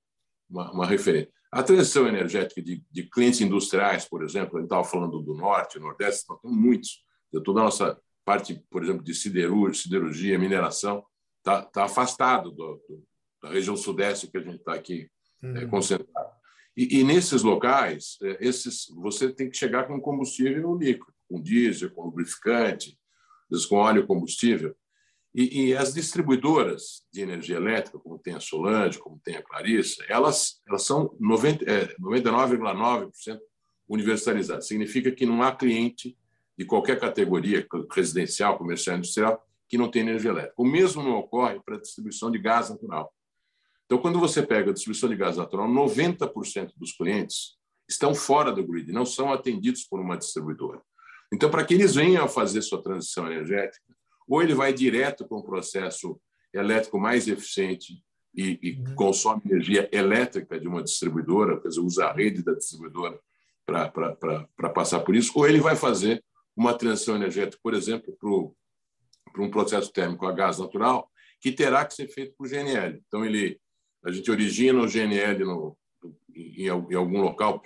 uma, 0.48 0.72
uma 0.72 0.86
referência. 0.86 1.30
A 1.50 1.62
transição 1.62 2.06
energética 2.06 2.62
de, 2.62 2.82
de, 2.90 3.04
clientes 3.04 3.40
industriais, 3.40 4.04
por 4.04 4.22
exemplo, 4.22 4.56
a 4.56 4.60
gente 4.60 4.66
estava 4.66 4.84
falando 4.84 5.20
do 5.20 5.34
Norte, 5.34 5.78
Nordeste, 5.78 6.28
nós 6.28 6.40
temos 6.40 6.56
muitos. 6.56 7.04
Toda 7.44 7.60
a 7.60 7.64
nossa 7.64 8.00
parte, 8.24 8.62
por 8.70 8.82
exemplo, 8.82 9.02
de 9.02 9.14
siderurgia, 9.14 9.82
siderurgia 9.82 10.38
mineração, 10.38 11.04
está 11.38 11.62
tá 11.62 11.84
afastado 11.84 12.50
do, 12.50 12.82
do, 12.88 13.02
da 13.42 13.50
região 13.50 13.76
Sudeste 13.76 14.26
que 14.26 14.38
a 14.38 14.40
gente 14.40 14.56
está 14.56 14.74
aqui 14.74 15.08
uhum. 15.50 15.56
é, 15.56 15.66
concentrado. 15.66 16.30
E, 16.76 17.00
e, 17.00 17.04
nesses 17.04 17.42
locais, 17.42 18.18
é, 18.22 18.36
esses, 18.40 18.86
você 18.96 19.32
tem 19.32 19.48
que 19.48 19.56
chegar 19.56 19.86
com 19.86 20.00
combustível 20.00 20.76
líquido, 20.76 21.12
com 21.28 21.40
diesel, 21.40 21.90
com 21.90 22.04
lubrificante, 22.04 22.98
com 23.68 23.76
óleo 23.76 24.06
combustível. 24.06 24.76
E, 25.34 25.68
e, 25.68 25.76
as 25.76 25.92
distribuidoras 25.92 27.04
de 27.12 27.20
energia 27.20 27.56
elétrica, 27.56 27.98
como 27.98 28.18
tem 28.18 28.34
a 28.34 28.40
Solange, 28.40 28.98
como 28.98 29.20
tem 29.22 29.36
a 29.36 29.42
Clarissa, 29.42 30.02
elas, 30.08 30.62
elas 30.66 30.82
são 30.82 31.14
99,9% 31.20 33.10
é, 33.28 33.38
universalizadas. 33.88 34.66
Significa 34.66 35.12
que 35.12 35.26
não 35.26 35.42
há 35.42 35.54
cliente 35.54 36.16
de 36.56 36.64
qualquer 36.64 36.98
categoria, 36.98 37.66
residencial, 37.92 38.56
comercial, 38.56 38.96
industrial, 38.96 39.46
que 39.68 39.76
não 39.76 39.90
tem 39.90 40.02
energia 40.02 40.30
elétrica. 40.30 40.54
O 40.56 40.64
mesmo 40.64 41.02
não 41.02 41.18
ocorre 41.18 41.60
para 41.60 41.76
a 41.76 41.80
distribuição 41.80 42.30
de 42.30 42.38
gás 42.38 42.70
natural. 42.70 43.12
Então, 43.86 43.98
quando 43.98 44.18
você 44.18 44.42
pega 44.42 44.70
a 44.70 44.74
distribuição 44.74 45.08
de 45.08 45.16
gás 45.16 45.36
natural, 45.36 45.68
90% 45.68 46.72
dos 46.76 46.92
clientes 46.92 47.56
estão 47.88 48.14
fora 48.14 48.52
do 48.52 48.66
grid, 48.66 48.92
não 48.92 49.06
são 49.06 49.32
atendidos 49.32 49.84
por 49.84 50.00
uma 50.00 50.16
distribuidora. 50.16 50.82
Então, 51.32 51.50
para 51.50 51.64
que 51.64 51.74
eles 51.74 51.94
venham 51.94 52.24
a 52.24 52.28
fazer 52.28 52.62
sua 52.62 52.82
transição 52.82 53.26
energética, 53.30 53.94
ou 54.28 54.42
ele 54.42 54.54
vai 54.54 54.72
direto 54.72 55.26
para 55.26 55.38
um 55.38 55.42
processo 55.42 56.20
elétrico 56.52 56.98
mais 56.98 57.28
eficiente 57.28 58.02
e, 58.34 58.58
e 58.60 58.72
uhum. 58.72 58.94
consome 58.96 59.42
energia 59.44 59.88
elétrica 59.92 60.58
de 60.58 60.66
uma 60.66 60.82
distribuidora, 60.82 61.60
quer 61.60 61.68
dizer, 61.68 61.80
usa 61.80 62.06
a 62.06 62.12
rede 62.12 62.42
da 62.42 62.54
distribuidora 62.54 63.18
para 63.64 64.70
passar 64.74 65.00
por 65.00 65.14
isso, 65.14 65.32
ou 65.34 65.46
ele 65.46 65.60
vai 65.60 65.76
fazer 65.76 66.22
uma 66.56 66.76
transição 66.76 67.16
energética, 67.16 67.60
por 67.62 67.74
exemplo, 67.74 68.16
para 69.32 69.42
um 69.42 69.50
processo 69.50 69.92
térmico 69.92 70.26
a 70.26 70.32
gás 70.32 70.58
natural, 70.58 71.08
que 71.40 71.52
terá 71.52 71.84
que 71.84 71.94
ser 71.94 72.08
feito 72.08 72.34
por 72.36 72.48
GNL. 72.48 73.02
Então, 73.06 73.24
ele 73.24 73.60
a 74.06 74.12
gente 74.12 74.30
origina 74.30 74.80
o 74.80 74.86
GNL 74.86 75.44
no, 75.44 75.76
em, 76.32 76.66
em 76.66 76.94
algum 76.94 77.20
local, 77.20 77.60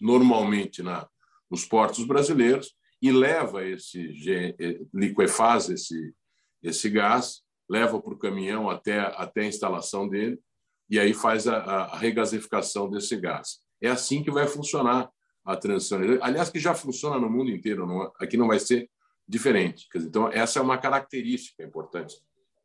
normalmente 0.00 0.82
na, 0.82 1.08
nos 1.48 1.64
portos 1.64 2.04
brasileiros, 2.04 2.74
e 3.00 3.12
leva 3.12 3.64
esse 3.64 4.12
eh, 4.28 4.80
liquefaz 4.92 5.68
esse 5.68 6.14
esse 6.62 6.88
gás, 6.88 7.42
leva 7.68 8.00
para 8.00 8.14
o 8.14 8.18
caminhão 8.18 8.70
até 8.70 8.98
até 9.00 9.42
a 9.42 9.46
instalação 9.46 10.08
dele 10.08 10.40
e 10.88 10.98
aí 10.98 11.12
faz 11.12 11.46
a, 11.46 11.58
a 11.58 11.98
regasificação 11.98 12.90
desse 12.90 13.16
gás. 13.16 13.58
É 13.80 13.88
assim 13.88 14.22
que 14.22 14.30
vai 14.30 14.46
funcionar 14.46 15.10
a 15.44 15.56
transição. 15.56 16.00
Aliás, 16.22 16.48
que 16.48 16.58
já 16.58 16.74
funciona 16.74 17.18
no 17.18 17.28
mundo 17.28 17.50
inteiro, 17.50 17.86
não, 17.86 18.04
é? 18.04 18.10
aqui 18.18 18.36
não 18.36 18.48
vai 18.48 18.58
ser 18.58 18.90
diferente. 19.28 19.86
Então, 19.94 20.28
essa 20.28 20.58
é 20.58 20.62
uma 20.62 20.78
característica 20.78 21.62
importante 21.62 22.16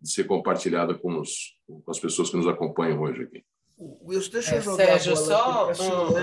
de 0.01 0.11
ser 0.11 0.26
compartilhada 0.26 0.93
com, 0.93 1.19
os, 1.19 1.57
com 1.67 1.84
as 1.89 1.99
pessoas 1.99 2.30
que 2.30 2.38
nos 2.38 2.47
acompanham 2.47 3.01
hoje 3.01 3.23
aqui. 3.23 3.43
Wilson, 3.80 4.31
deixa 4.31 4.55
eu 4.55 4.59
é, 4.59 4.61
jogar 4.61 4.85
Sérgio, 4.85 5.15
só 5.15 5.69
um, 5.69 6.17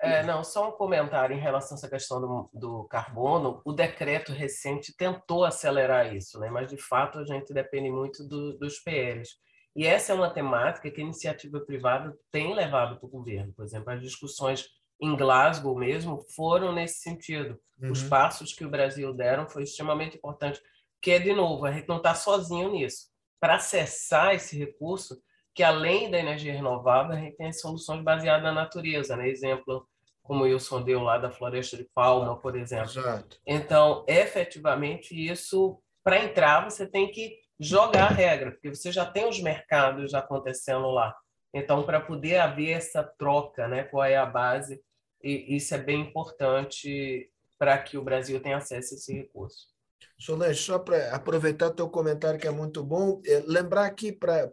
é, 0.00 0.22
não, 0.24 0.42
só 0.42 0.70
um 0.70 0.72
comentário 0.72 1.36
em 1.36 1.40
relação 1.40 1.76
a 1.76 1.78
essa 1.78 1.90
questão 1.90 2.20
do, 2.20 2.50
do, 2.54 2.84
carbono. 2.84 3.60
O 3.66 3.72
decreto 3.72 4.32
recente 4.32 4.96
tentou 4.96 5.44
acelerar 5.44 6.16
isso, 6.16 6.38
né? 6.40 6.48
mas 6.48 6.70
de 6.70 6.78
fato 6.78 7.18
a 7.18 7.24
gente 7.24 7.52
depende 7.52 7.90
muito 7.90 8.26
do, 8.26 8.56
dos 8.56 8.78
PLs. 8.78 9.28
E 9.74 9.86
essa 9.86 10.12
é 10.12 10.14
uma 10.14 10.30
temática 10.30 10.90
que 10.90 11.02
a 11.02 11.04
iniciativa 11.04 11.60
privada 11.60 12.16
tem 12.32 12.54
levado 12.54 12.98
para 12.98 13.06
o 13.06 13.10
governo. 13.10 13.52
Por 13.52 13.62
exemplo, 13.66 13.92
as 13.92 14.00
discussões 14.00 14.64
em 14.98 15.14
Glasgow 15.14 15.76
mesmo 15.76 16.24
foram 16.34 16.72
nesse 16.72 17.00
sentido. 17.00 17.60
Uhum. 17.78 17.92
Os 17.92 18.02
passos 18.02 18.54
que 18.54 18.64
o 18.64 18.70
Brasil 18.70 19.12
deram 19.12 19.46
foi 19.46 19.64
extremamente 19.64 20.16
importante 20.16 20.62
porque, 21.06 21.20
de 21.20 21.32
novo, 21.32 21.64
a 21.64 21.70
gente 21.70 21.86
não 21.86 21.98
está 21.98 22.16
sozinho 22.16 22.68
nisso. 22.72 23.06
Para 23.38 23.54
acessar 23.54 24.34
esse 24.34 24.58
recurso, 24.58 25.16
que 25.54 25.62
além 25.62 26.10
da 26.10 26.18
energia 26.18 26.52
renovável, 26.52 27.12
a 27.12 27.20
gente 27.20 27.36
tem 27.36 27.52
soluções 27.52 28.02
baseadas 28.02 28.42
na 28.42 28.50
natureza, 28.50 29.16
né? 29.16 29.28
Exemplo, 29.28 29.88
como 30.20 30.40
o 30.40 30.46
Wilson 30.48 30.82
deu 30.82 31.00
lá 31.04 31.16
da 31.16 31.30
Floresta 31.30 31.76
de 31.76 31.88
Palma, 31.94 32.36
por 32.40 32.56
exemplo. 32.56 32.90
Exato. 32.90 33.38
Então, 33.46 34.04
efetivamente, 34.08 35.14
isso, 35.14 35.80
para 36.02 36.24
entrar, 36.24 36.68
você 36.68 36.84
tem 36.84 37.08
que 37.08 37.38
jogar 37.60 38.06
a 38.06 38.12
regra, 38.12 38.50
porque 38.50 38.74
você 38.74 38.90
já 38.90 39.06
tem 39.06 39.28
os 39.28 39.40
mercados 39.40 40.12
acontecendo 40.12 40.90
lá. 40.90 41.16
Então, 41.54 41.84
para 41.84 42.00
poder 42.00 42.38
haver 42.38 42.72
essa 42.72 43.04
troca, 43.16 43.68
né? 43.68 43.84
qual 43.84 44.02
é 44.02 44.16
a 44.16 44.26
base 44.26 44.82
e 45.22 45.54
isso 45.54 45.72
é 45.72 45.78
bem 45.78 46.00
importante 46.00 47.30
para 47.56 47.78
que 47.78 47.96
o 47.96 48.02
Brasil 48.02 48.40
tenha 48.40 48.56
acesso 48.56 48.94
a 48.94 48.96
esse 48.96 49.12
recurso. 49.12 49.75
Solange, 50.18 50.62
só 50.62 50.78
para 50.78 51.14
aproveitar 51.14 51.70
teu 51.70 51.88
comentário 51.88 52.40
que 52.40 52.46
é 52.46 52.50
muito 52.50 52.82
bom, 52.82 53.20
é, 53.26 53.42
lembrar 53.46 53.84
aqui 53.84 54.12
para 54.12 54.50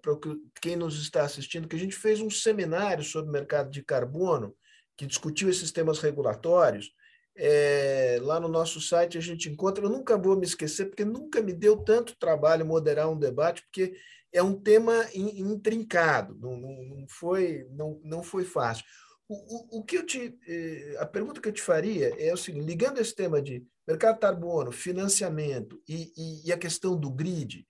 quem 0.62 0.76
nos 0.76 1.02
está 1.02 1.24
assistindo 1.24 1.68
que 1.68 1.76
a 1.76 1.80
gente 1.80 1.96
fez 1.96 2.20
um 2.20 2.30
seminário 2.30 3.04
sobre 3.04 3.30
o 3.30 3.34
mercado 3.34 3.72
de 3.72 3.82
carbono 3.82 4.54
que 4.98 5.06
discutiu 5.06 5.50
esses 5.50 5.72
temas 5.72 6.00
regulatórios. 6.00 6.92
É, 7.36 8.20
lá 8.22 8.40
no 8.40 8.48
nosso 8.48 8.80
site 8.80 9.18
a 9.18 9.22
gente 9.22 9.50
encontra, 9.50 9.84
eu 9.84 9.90
nunca 9.90 10.18
vou 10.18 10.36
me 10.36 10.46
esquecer, 10.46 10.86
porque 10.86 11.06
nunca 11.06 11.42
me 11.42 11.54
deu 11.54 11.78
tanto 11.78 12.16
trabalho 12.20 12.66
moderar 12.66 13.10
um 13.10 13.18
debate, 13.18 13.64
porque 13.64 13.96
é 14.32 14.42
um 14.42 14.54
tema 14.54 15.08
intrincado, 15.14 16.36
não, 16.40 16.58
não, 16.58 17.06
foi, 17.08 17.68
não, 17.72 18.00
não 18.04 18.24
foi 18.24 18.44
fácil. 18.44 18.84
O, 19.28 19.36
o, 19.36 19.80
o 19.80 19.84
que 19.84 19.98
eu 19.98 20.06
te, 20.06 20.38
eh, 20.48 20.96
a 21.00 21.06
pergunta 21.06 21.40
que 21.40 21.48
eu 21.48 21.54
te 21.54 21.62
faria 21.62 22.14
é 22.20 22.34
o 22.34 22.38
seguinte: 22.38 22.66
ligando 22.66 23.00
esse 23.00 23.16
tema 23.16 23.42
de 23.42 23.66
mercado 23.88 24.16
de 24.16 24.22
carbono, 24.22 24.72
financiamento 24.72 25.82
e, 25.88 26.12
e, 26.16 26.48
e 26.48 26.52
a 26.52 26.58
questão 26.58 26.98
do 26.98 27.10
grid, 27.10 27.66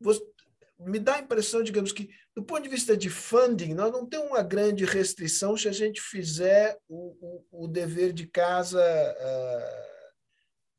você, 0.00 0.20
me 0.80 0.98
dá 0.98 1.16
a 1.16 1.20
impressão, 1.20 1.62
digamos 1.62 1.92
que, 1.92 2.08
do 2.34 2.42
ponto 2.42 2.62
de 2.62 2.68
vista 2.68 2.96
de 2.96 3.10
funding, 3.10 3.74
nós 3.74 3.92
não 3.92 4.06
temos 4.06 4.28
uma 4.28 4.42
grande 4.42 4.84
restrição 4.84 5.56
se 5.56 5.68
a 5.68 5.72
gente 5.72 6.00
fizer 6.00 6.78
o, 6.88 7.44
o, 7.50 7.64
o 7.64 7.68
dever 7.68 8.12
de 8.12 8.26
casa 8.26 8.80
uh, 8.80 10.14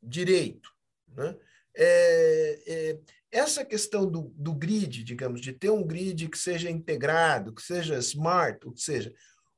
direito. 0.02 0.70
Né? 1.08 1.36
É, 1.76 2.60
é, 2.66 3.00
essa 3.32 3.64
questão 3.64 4.10
do, 4.10 4.34
do 4.36 4.54
grid, 4.54 5.04
digamos, 5.04 5.40
de 5.40 5.54
ter 5.54 5.70
um 5.70 5.86
grid 5.86 6.28
que 6.28 6.38
seja 6.38 6.70
integrado, 6.70 7.54
que 7.54 7.62
seja 7.62 7.98
smart, 8.00 8.68
ou 8.68 8.76
seja, 8.76 9.14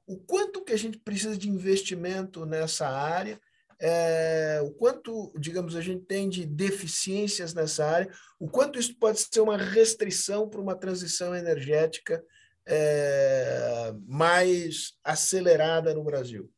o 0.05 0.17
quanto 0.17 0.63
que 0.63 0.73
a 0.73 0.77
gente 0.77 0.97
precisa 0.97 1.37
de 1.37 1.49
investimento 1.49 2.45
nessa 2.45 2.87
área, 2.87 3.39
é, 3.79 4.61
o 4.63 4.71
quanto, 4.71 5.33
digamos, 5.37 5.75
a 5.75 5.81
gente 5.81 6.05
tem 6.05 6.29
de 6.29 6.45
deficiências 6.45 7.53
nessa 7.53 7.85
área, 7.85 8.11
o 8.39 8.49
quanto 8.49 8.79
isso 8.79 8.97
pode 8.97 9.19
ser 9.19 9.41
uma 9.41 9.57
restrição 9.57 10.49
para 10.49 10.61
uma 10.61 10.75
transição 10.75 11.35
energética 11.35 12.23
é, 12.65 13.93
mais 14.07 14.93
acelerada 15.03 15.93
no 15.93 16.03
Brasil. 16.03 16.49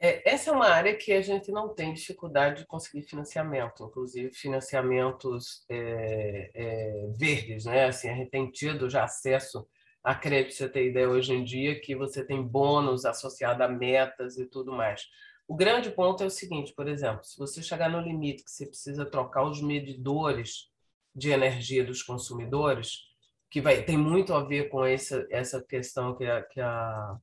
É, 0.00 0.30
essa 0.32 0.50
é 0.50 0.52
uma 0.52 0.68
área 0.68 0.96
que 0.96 1.12
a 1.12 1.20
gente 1.20 1.50
não 1.50 1.74
tem 1.74 1.92
dificuldade 1.92 2.60
de 2.60 2.66
conseguir 2.66 3.02
financiamento, 3.02 3.84
inclusive 3.84 4.32
financiamentos 4.32 5.64
é, 5.68 6.50
é, 6.54 7.06
verdes, 7.18 7.64
né? 7.64 7.86
Assim, 7.86 8.08
a 8.08 8.14
já 8.88 9.02
acesso 9.02 9.66
a 10.10 10.68
tem 10.68 10.88
ideia 10.88 11.08
hoje 11.08 11.32
em 11.32 11.44
dia 11.44 11.80
que 11.80 11.94
você 11.94 12.24
tem 12.24 12.42
bônus 12.42 13.04
associado 13.04 13.62
a 13.62 13.68
metas 13.68 14.38
e 14.38 14.46
tudo 14.46 14.72
mais. 14.72 15.06
O 15.46 15.54
grande 15.54 15.90
ponto 15.90 16.22
é 16.22 16.26
o 16.26 16.30
seguinte, 16.30 16.72
por 16.74 16.88
exemplo, 16.88 17.24
se 17.24 17.38
você 17.38 17.62
chegar 17.62 17.90
no 17.90 18.00
limite 18.00 18.44
que 18.44 18.50
você 18.50 18.66
precisa 18.66 19.04
trocar 19.04 19.44
os 19.44 19.62
medidores 19.62 20.70
de 21.14 21.30
energia 21.30 21.84
dos 21.84 22.02
consumidores, 22.02 23.00
que 23.50 23.60
vai 23.60 23.82
tem 23.82 23.96
muito 23.96 24.34
a 24.34 24.44
ver 24.44 24.68
com 24.68 24.84
essa, 24.84 25.26
essa 25.30 25.62
questão 25.62 26.16
que 26.16 26.24
a, 26.24 26.42
que 26.42 26.60
a 26.60 27.18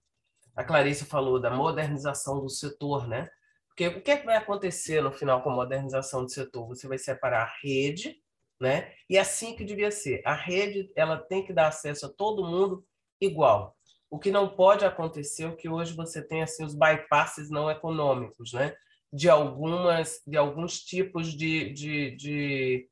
a 0.55 0.63
Clarice 0.63 1.05
falou 1.05 1.39
da 1.39 1.51
modernização 1.51 2.39
do 2.39 2.49
setor, 2.49 3.07
né? 3.07 3.29
Porque 3.67 3.87
o 3.87 4.01
que, 4.01 4.11
é 4.11 4.17
que 4.17 4.25
vai 4.25 4.37
acontecer 4.37 5.01
no 5.01 5.11
final 5.11 5.43
com 5.43 5.49
a 5.49 5.55
modernização 5.55 6.23
do 6.23 6.31
setor? 6.31 6.65
Você 6.69 6.87
vai 6.87 6.97
separar 6.97 7.43
a 7.43 7.53
rede, 7.61 8.15
né? 8.59 8.91
E 9.09 9.17
é 9.17 9.21
assim 9.21 9.55
que 9.55 9.63
devia 9.63 9.91
ser. 9.91 10.21
A 10.25 10.33
rede 10.33 10.91
ela 10.95 11.17
tem 11.17 11.45
que 11.45 11.53
dar 11.53 11.67
acesso 11.67 12.05
a 12.05 12.09
todo 12.09 12.45
mundo 12.45 12.85
igual. 13.19 13.75
O 14.09 14.19
que 14.19 14.31
não 14.31 14.47
pode 14.47 14.85
acontecer 14.85 15.45
é 15.45 15.55
que 15.55 15.69
hoje 15.69 15.95
você 15.95 16.21
tem 16.21 16.41
assim 16.41 16.63
os 16.63 16.75
bypasses 16.75 17.49
não 17.49 17.69
econômicos, 17.69 18.53
né? 18.53 18.73
De 19.11 19.29
algumas, 19.29 20.21
de 20.25 20.37
alguns 20.37 20.79
tipos 20.79 21.33
de, 21.33 21.71
de, 21.73 22.15
de 22.15 22.89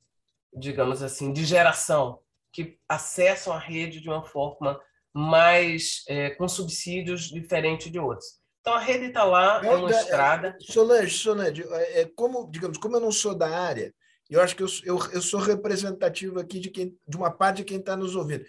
digamos 0.55 1.01
assim, 1.01 1.31
de 1.31 1.45
geração 1.45 2.19
que 2.51 2.77
acessam 2.87 3.53
a 3.53 3.59
rede 3.59 3.99
de 3.99 4.09
uma 4.09 4.23
forma 4.23 4.79
mas 5.13 6.03
é, 6.07 6.31
com 6.31 6.47
subsídios 6.47 7.29
diferentes 7.29 7.91
de 7.91 7.99
outros. 7.99 8.41
Então 8.61 8.73
a 8.73 8.79
rede 8.79 9.05
está 9.05 9.23
lá, 9.23 9.63
é 9.63 9.75
uma 9.75 9.91
estrada. 9.91 10.57
Solange, 10.59 11.17
Solange, 11.17 11.63
é, 11.69 12.01
é, 12.01 12.11
como, 12.15 12.49
digamos, 12.49 12.77
como 12.77 12.95
eu 12.95 13.01
não 13.01 13.11
sou 13.11 13.35
da 13.35 13.49
área, 13.49 13.93
eu 14.33 14.41
acho 14.41 14.55
que 14.55 14.63
eu, 14.63 14.67
eu, 14.83 14.97
eu 15.11 15.21
sou 15.21 15.39
representativo 15.39 16.39
aqui 16.39 16.59
de, 16.59 16.69
quem, 16.69 16.97
de 17.07 17.17
uma 17.17 17.31
parte 17.31 17.57
de 17.57 17.63
quem 17.65 17.77
está 17.77 17.95
nos 17.95 18.15
ouvindo. 18.15 18.45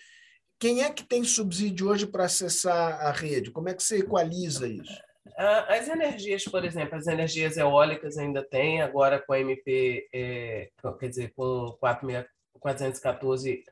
Quem 0.59 0.83
é 0.83 0.91
que 0.91 1.05
tem 1.05 1.25
subsídio 1.25 1.89
hoje 1.89 2.07
para 2.07 2.25
acessar 2.25 3.01
a 3.01 3.11
rede? 3.13 3.51
Como 3.51 3.69
é 3.69 3.75
que 3.75 3.83
você 3.83 3.99
equaliza 3.99 4.67
isso? 4.67 4.99
As 5.37 5.89
energias, 5.89 6.45
por 6.45 6.65
exemplo, 6.65 6.97
as 6.97 7.07
energias 7.07 7.57
eólicas 7.57 8.17
ainda 8.19 8.43
tem, 8.43 8.81
agora 8.83 9.19
com 9.21 9.33
a 9.33 9.41
MP, 9.41 10.07
é, 10.13 10.71
quer 11.01 11.09
dizer, 11.09 11.33
com 11.35 11.77
414 11.81 13.65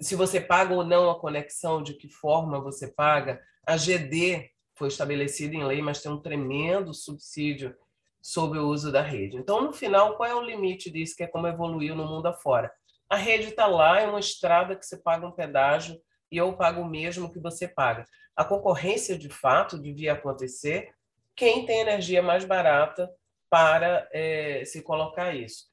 se 0.00 0.14
você 0.14 0.40
paga 0.40 0.74
ou 0.74 0.84
não 0.84 1.10
a 1.10 1.18
conexão, 1.18 1.82
de 1.82 1.94
que 1.94 2.08
forma 2.08 2.60
você 2.60 2.88
paga. 2.88 3.40
A 3.66 3.76
GD 3.76 4.50
foi 4.74 4.88
estabelecida 4.88 5.54
em 5.54 5.64
lei, 5.64 5.80
mas 5.80 6.02
tem 6.02 6.10
um 6.10 6.20
tremendo 6.20 6.92
subsídio 6.92 7.74
sobre 8.22 8.58
o 8.58 8.68
uso 8.68 8.92
da 8.92 9.02
rede. 9.02 9.36
Então, 9.36 9.60
no 9.60 9.72
final, 9.72 10.16
qual 10.16 10.28
é 10.28 10.34
o 10.34 10.40
limite 10.40 10.90
disso, 10.90 11.16
que 11.16 11.24
é 11.24 11.26
como 11.26 11.48
evoluiu 11.48 11.96
no 11.96 12.06
mundo 12.06 12.26
afora? 12.26 12.72
A 13.10 13.16
rede 13.16 13.48
está 13.48 13.66
lá, 13.66 14.00
é 14.00 14.06
uma 14.06 14.20
estrada 14.20 14.76
que 14.76 14.86
você 14.86 14.96
paga 14.96 15.26
um 15.26 15.32
pedágio 15.32 16.00
e 16.30 16.36
eu 16.36 16.56
pago 16.56 16.80
o 16.80 16.88
mesmo 16.88 17.30
que 17.30 17.40
você 17.40 17.66
paga. 17.66 18.04
A 18.36 18.44
concorrência, 18.44 19.18
de 19.18 19.28
fato, 19.28 19.78
devia 19.78 20.12
acontecer 20.12 20.94
quem 21.36 21.66
tem 21.66 21.80
energia 21.80 22.22
mais 22.22 22.44
barata 22.44 23.10
para 23.50 24.08
é, 24.12 24.64
se 24.64 24.80
colocar 24.80 25.34
isso. 25.34 25.66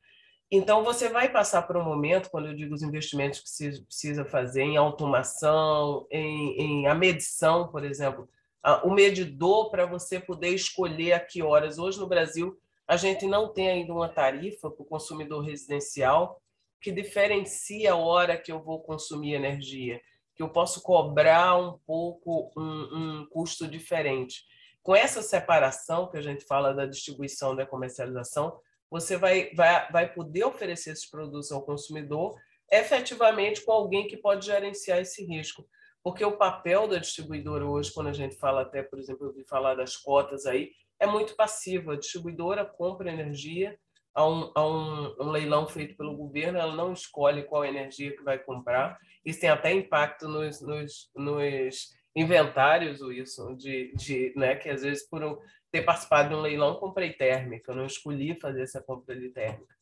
Então, 0.52 0.84
você 0.84 1.08
vai 1.08 1.30
passar 1.30 1.62
por 1.62 1.78
um 1.78 1.84
momento, 1.84 2.30
quando 2.32 2.48
eu 2.48 2.56
digo 2.56 2.74
os 2.74 2.82
investimentos 2.82 3.40
que 3.40 3.50
você 3.50 3.82
precisa 3.84 4.26
fazer 4.26 4.64
em 4.64 4.78
automação, 4.78 6.08
em, 6.10 6.60
em 6.60 6.88
a 6.88 6.96
medição, 6.96 7.68
por 7.70 7.86
exemplo, 7.86 8.28
a, 8.64 8.86
o 8.86 8.92
medidor 8.92 9.70
para 9.70 9.86
você 9.86 10.20
poder 10.20 10.50
escolher 10.50 11.14
a 11.14 11.20
que 11.20 11.42
horas. 11.42 11.78
Hoje, 11.78 12.00
no 12.00 12.08
Brasil, 12.08 12.58
a 12.88 12.98
gente 12.98 13.26
não 13.26 13.54
tem 13.54 13.70
ainda 13.70 13.94
uma 13.94 14.10
tarifa 14.10 14.70
para 14.70 14.82
o 14.82 14.88
consumidor 14.88 15.44
residencial 15.44 16.42
que 16.82 16.92
diferencia 16.92 17.92
a 17.92 17.96
hora 17.96 18.38
que 18.38 18.52
eu 18.52 18.64
vou 18.64 18.82
consumir 18.82 19.34
energia, 19.34 20.00
que 20.36 20.42
eu 20.42 20.50
posso 20.50 20.82
cobrar 20.82 21.58
um 21.58 21.78
pouco 21.86 22.52
um, 22.58 23.22
um 23.22 23.28
custo 23.30 23.68
diferente. 23.68 24.44
Com 24.82 24.96
essa 24.96 25.22
separação 25.22 26.10
que 26.10 26.18
a 26.18 26.22
gente 26.22 26.46
fala 26.46 26.74
da 26.74 26.86
distribuição 26.86 27.56
da 27.56 27.66
comercialização, 27.66 28.58
você 28.90 29.18
vai, 29.18 29.54
vai, 29.54 29.92
vai 29.92 30.14
poder 30.14 30.46
oferecer 30.46 30.92
esses 30.92 31.10
produtos 31.10 31.52
ao 31.52 31.64
consumidor 31.64 32.36
efetivamente 32.72 33.64
com 33.64 33.72
alguém 33.72 34.08
que 34.08 34.18
pode 34.18 34.46
gerenciar 34.46 35.00
esse 35.00 35.26
risco. 35.26 35.68
Porque 36.04 36.24
o 36.24 36.38
papel 36.38 36.88
da 36.88 36.98
distribuidora 36.98 37.66
hoje, 37.66 37.94
quando 37.94 38.08
a 38.08 38.14
gente 38.14 38.36
fala 38.36 38.62
até, 38.62 38.82
por 38.82 39.00
exemplo, 39.00 39.26
eu 39.26 39.30
ouvi 39.30 39.44
falar 39.44 39.76
das 39.76 39.98
cotas 39.98 40.46
aí, 40.46 40.72
é 41.00 41.06
muito 41.06 41.36
passivo. 41.36 41.92
A 41.92 41.98
distribuidora 41.98 42.66
compra 42.66 43.12
energia 43.12 43.78
a 44.14 44.28
um, 44.28 44.52
a 44.56 44.68
um, 44.68 45.16
um 45.20 45.30
leilão 45.30 45.68
feito 45.68 45.96
pelo 45.96 46.16
governo, 46.16 46.58
ela 46.58 46.76
não 46.76 46.94
escolhe 46.94 47.44
qual 47.44 47.64
energia 47.64 48.16
que 48.16 48.24
vai 48.24 48.38
comprar. 48.38 48.98
Isso 49.26 49.40
tem 49.40 49.50
até 49.50 49.72
impacto 49.72 50.28
nos, 50.28 50.62
nos, 50.62 51.10
nos 51.16 51.94
inventários, 52.16 53.02
isso, 53.02 53.56
de, 53.56 53.94
de, 53.96 54.34
né, 54.36 54.56
que 54.56 54.70
às 54.70 54.82
vezes 54.82 55.08
por 55.08 55.42
ter 55.72 55.84
participado 55.84 56.30
de 56.30 56.36
um 56.36 56.42
leilão, 56.42 56.76
comprei 56.76 57.14
térmica, 57.14 57.72
eu 57.72 57.76
não 57.76 57.86
escolhi 57.86 58.40
fazer 58.40 58.64
essa 58.64 58.82
compra 58.82 59.16
de 59.16 59.30
térmica. 59.30 59.76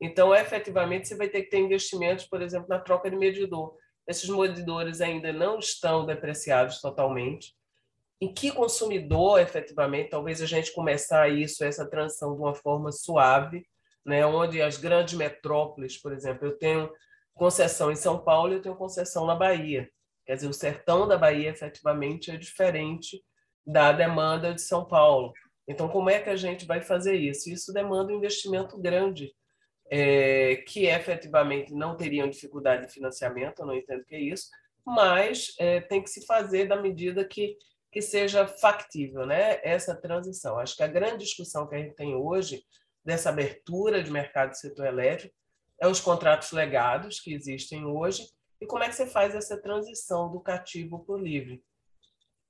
Então, 0.00 0.34
efetivamente, 0.34 1.08
você 1.08 1.16
vai 1.16 1.28
ter 1.28 1.42
que 1.42 1.50
ter 1.50 1.58
investimentos, 1.58 2.26
por 2.26 2.42
exemplo, 2.42 2.68
na 2.68 2.78
troca 2.78 3.10
de 3.10 3.16
medidor. 3.16 3.74
Esses 4.10 4.28
medidores 4.28 5.00
ainda 5.00 5.32
não 5.32 5.60
estão 5.60 6.04
depreciados 6.04 6.80
totalmente. 6.80 7.54
Em 8.20 8.34
que 8.34 8.50
consumidor, 8.50 9.40
efetivamente, 9.40 10.10
talvez 10.10 10.42
a 10.42 10.46
gente 10.46 10.72
começar 10.72 11.28
isso, 11.28 11.62
essa 11.62 11.88
transição 11.88 12.34
de 12.34 12.40
uma 12.40 12.52
forma 12.52 12.90
suave, 12.90 13.64
né? 14.04 14.26
onde 14.26 14.60
as 14.60 14.76
grandes 14.76 15.14
metrópoles, 15.14 15.96
por 15.96 16.12
exemplo, 16.12 16.44
eu 16.44 16.58
tenho 16.58 16.92
concessão 17.34 17.92
em 17.92 17.96
São 17.96 18.18
Paulo 18.18 18.52
eu 18.52 18.60
tenho 18.60 18.74
concessão 18.74 19.24
na 19.24 19.36
Bahia. 19.36 19.88
Quer 20.26 20.34
dizer, 20.34 20.48
o 20.48 20.52
sertão 20.52 21.06
da 21.06 21.16
Bahia, 21.16 21.50
efetivamente, 21.50 22.32
é 22.32 22.36
diferente 22.36 23.22
da 23.64 23.92
demanda 23.92 24.52
de 24.52 24.60
São 24.60 24.84
Paulo. 24.84 25.32
Então, 25.68 25.88
como 25.88 26.10
é 26.10 26.18
que 26.18 26.30
a 26.30 26.36
gente 26.36 26.66
vai 26.66 26.82
fazer 26.82 27.14
isso? 27.14 27.48
Isso 27.48 27.72
demanda 27.72 28.12
um 28.12 28.16
investimento 28.16 28.76
grande, 28.76 29.32
é, 29.90 30.56
que 30.68 30.86
efetivamente 30.86 31.74
não 31.74 31.96
teriam 31.96 32.30
dificuldade 32.30 32.86
de 32.86 32.92
financiamento, 32.92 33.58
eu 33.60 33.66
não 33.66 33.74
entendo 33.74 34.02
o 34.02 34.04
que 34.04 34.14
é 34.14 34.20
isso, 34.20 34.48
mas 34.86 35.52
é, 35.58 35.80
tem 35.80 36.02
que 36.02 36.08
se 36.08 36.24
fazer 36.24 36.68
da 36.68 36.80
medida 36.80 37.24
que, 37.24 37.58
que 37.90 38.00
seja 38.00 38.46
factível 38.46 39.26
né? 39.26 39.60
essa 39.64 39.94
transição. 39.94 40.58
Acho 40.58 40.76
que 40.76 40.82
a 40.84 40.88
grande 40.88 41.24
discussão 41.24 41.66
que 41.66 41.74
a 41.74 41.78
gente 41.78 41.96
tem 41.96 42.14
hoje, 42.14 42.62
dessa 43.04 43.30
abertura 43.30 44.02
de 44.02 44.10
mercado 44.10 44.50
do 44.50 44.56
setor 44.56 44.86
elétrico, 44.86 45.34
é 45.80 45.88
os 45.88 46.00
contratos 46.00 46.52
legados 46.52 47.18
que 47.18 47.34
existem 47.34 47.84
hoje 47.84 48.28
e 48.60 48.66
como 48.66 48.84
é 48.84 48.88
que 48.88 48.94
você 48.94 49.06
faz 49.06 49.34
essa 49.34 49.60
transição 49.60 50.30
do 50.30 50.38
cativo 50.38 51.02
para 51.04 51.14
o 51.14 51.18
livre 51.18 51.64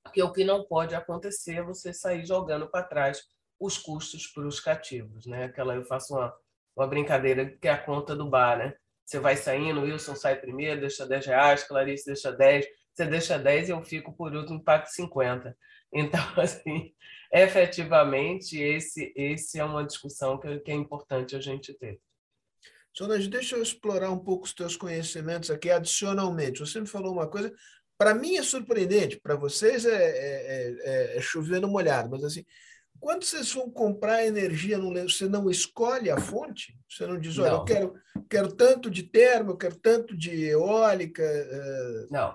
Porque 0.02 0.22
o 0.22 0.32
que 0.32 0.44
não 0.44 0.64
pode 0.64 0.94
acontecer 0.94 1.58
é 1.58 1.62
você 1.62 1.92
sair 1.92 2.26
jogando 2.26 2.68
para 2.68 2.82
trás 2.82 3.22
os 3.58 3.78
custos 3.78 4.26
para 4.26 4.46
os 4.46 4.58
cativos. 4.58 5.26
Né? 5.26 5.44
Aquela, 5.44 5.74
eu 5.74 5.84
faço 5.84 6.14
uma, 6.14 6.34
uma 6.80 6.86
brincadeira 6.86 7.46
que 7.60 7.68
é 7.68 7.72
a 7.72 7.78
conta 7.78 8.16
do 8.16 8.28
bar. 8.28 8.58
Né? 8.58 8.74
Você 9.04 9.20
vai 9.20 9.36
saindo, 9.36 9.82
Wilson 9.82 10.16
sai 10.16 10.36
primeiro, 10.36 10.80
deixa 10.80 11.06
10 11.06 11.26
reais, 11.26 11.64
Clarice 11.64 12.06
deixa 12.06 12.32
10, 12.32 12.66
você 12.92 13.06
deixa 13.06 13.38
10 13.38 13.68
e 13.68 13.72
eu 13.72 13.82
fico 13.82 14.12
por 14.12 14.34
último, 14.34 14.62
pago 14.62 14.86
50. 14.86 15.56
Então, 15.92 16.20
assim, 16.40 16.94
efetivamente, 17.32 18.58
esse, 18.58 19.12
esse 19.14 19.58
é 19.58 19.64
uma 19.64 19.84
discussão 19.84 20.38
que, 20.38 20.58
que 20.60 20.70
é 20.70 20.74
importante 20.74 21.36
a 21.36 21.40
gente 21.40 21.74
ter. 21.74 22.00
Solange, 22.92 23.28
deixa 23.28 23.56
eu 23.56 23.62
explorar 23.62 24.10
um 24.10 24.18
pouco 24.18 24.46
os 24.46 24.54
teus 24.54 24.76
conhecimentos 24.76 25.50
aqui 25.50 25.70
adicionalmente. 25.70 26.60
Você 26.60 26.80
me 26.80 26.86
falou 26.86 27.12
uma 27.12 27.28
coisa, 27.28 27.52
para 27.96 28.14
mim 28.14 28.36
é 28.36 28.42
surpreendente, 28.42 29.20
para 29.20 29.36
vocês 29.36 29.84
é, 29.84 29.94
é, 29.94 30.76
é, 30.82 31.16
é 31.18 31.20
chover 31.20 31.60
no 31.60 31.68
molhado, 31.68 32.10
mas 32.10 32.24
assim, 32.24 32.44
quando 33.00 33.24
vocês 33.24 33.52
vão 33.52 33.70
comprar 33.70 34.26
energia, 34.26 34.78
você 34.78 35.26
não 35.26 35.50
escolhe 35.50 36.10
a 36.10 36.18
fonte? 36.20 36.76
Você 36.88 37.06
não 37.06 37.18
diz, 37.18 37.38
olha, 37.38 37.50
não. 37.50 37.58
eu 37.58 37.64
quero, 37.64 37.94
quero 38.28 38.52
tanto 38.52 38.90
de 38.90 39.02
termo, 39.02 39.52
eu 39.52 39.56
quero 39.56 39.76
tanto 39.76 40.16
de 40.16 40.44
eólica. 40.44 41.22
É... 41.22 42.06
Não. 42.10 42.34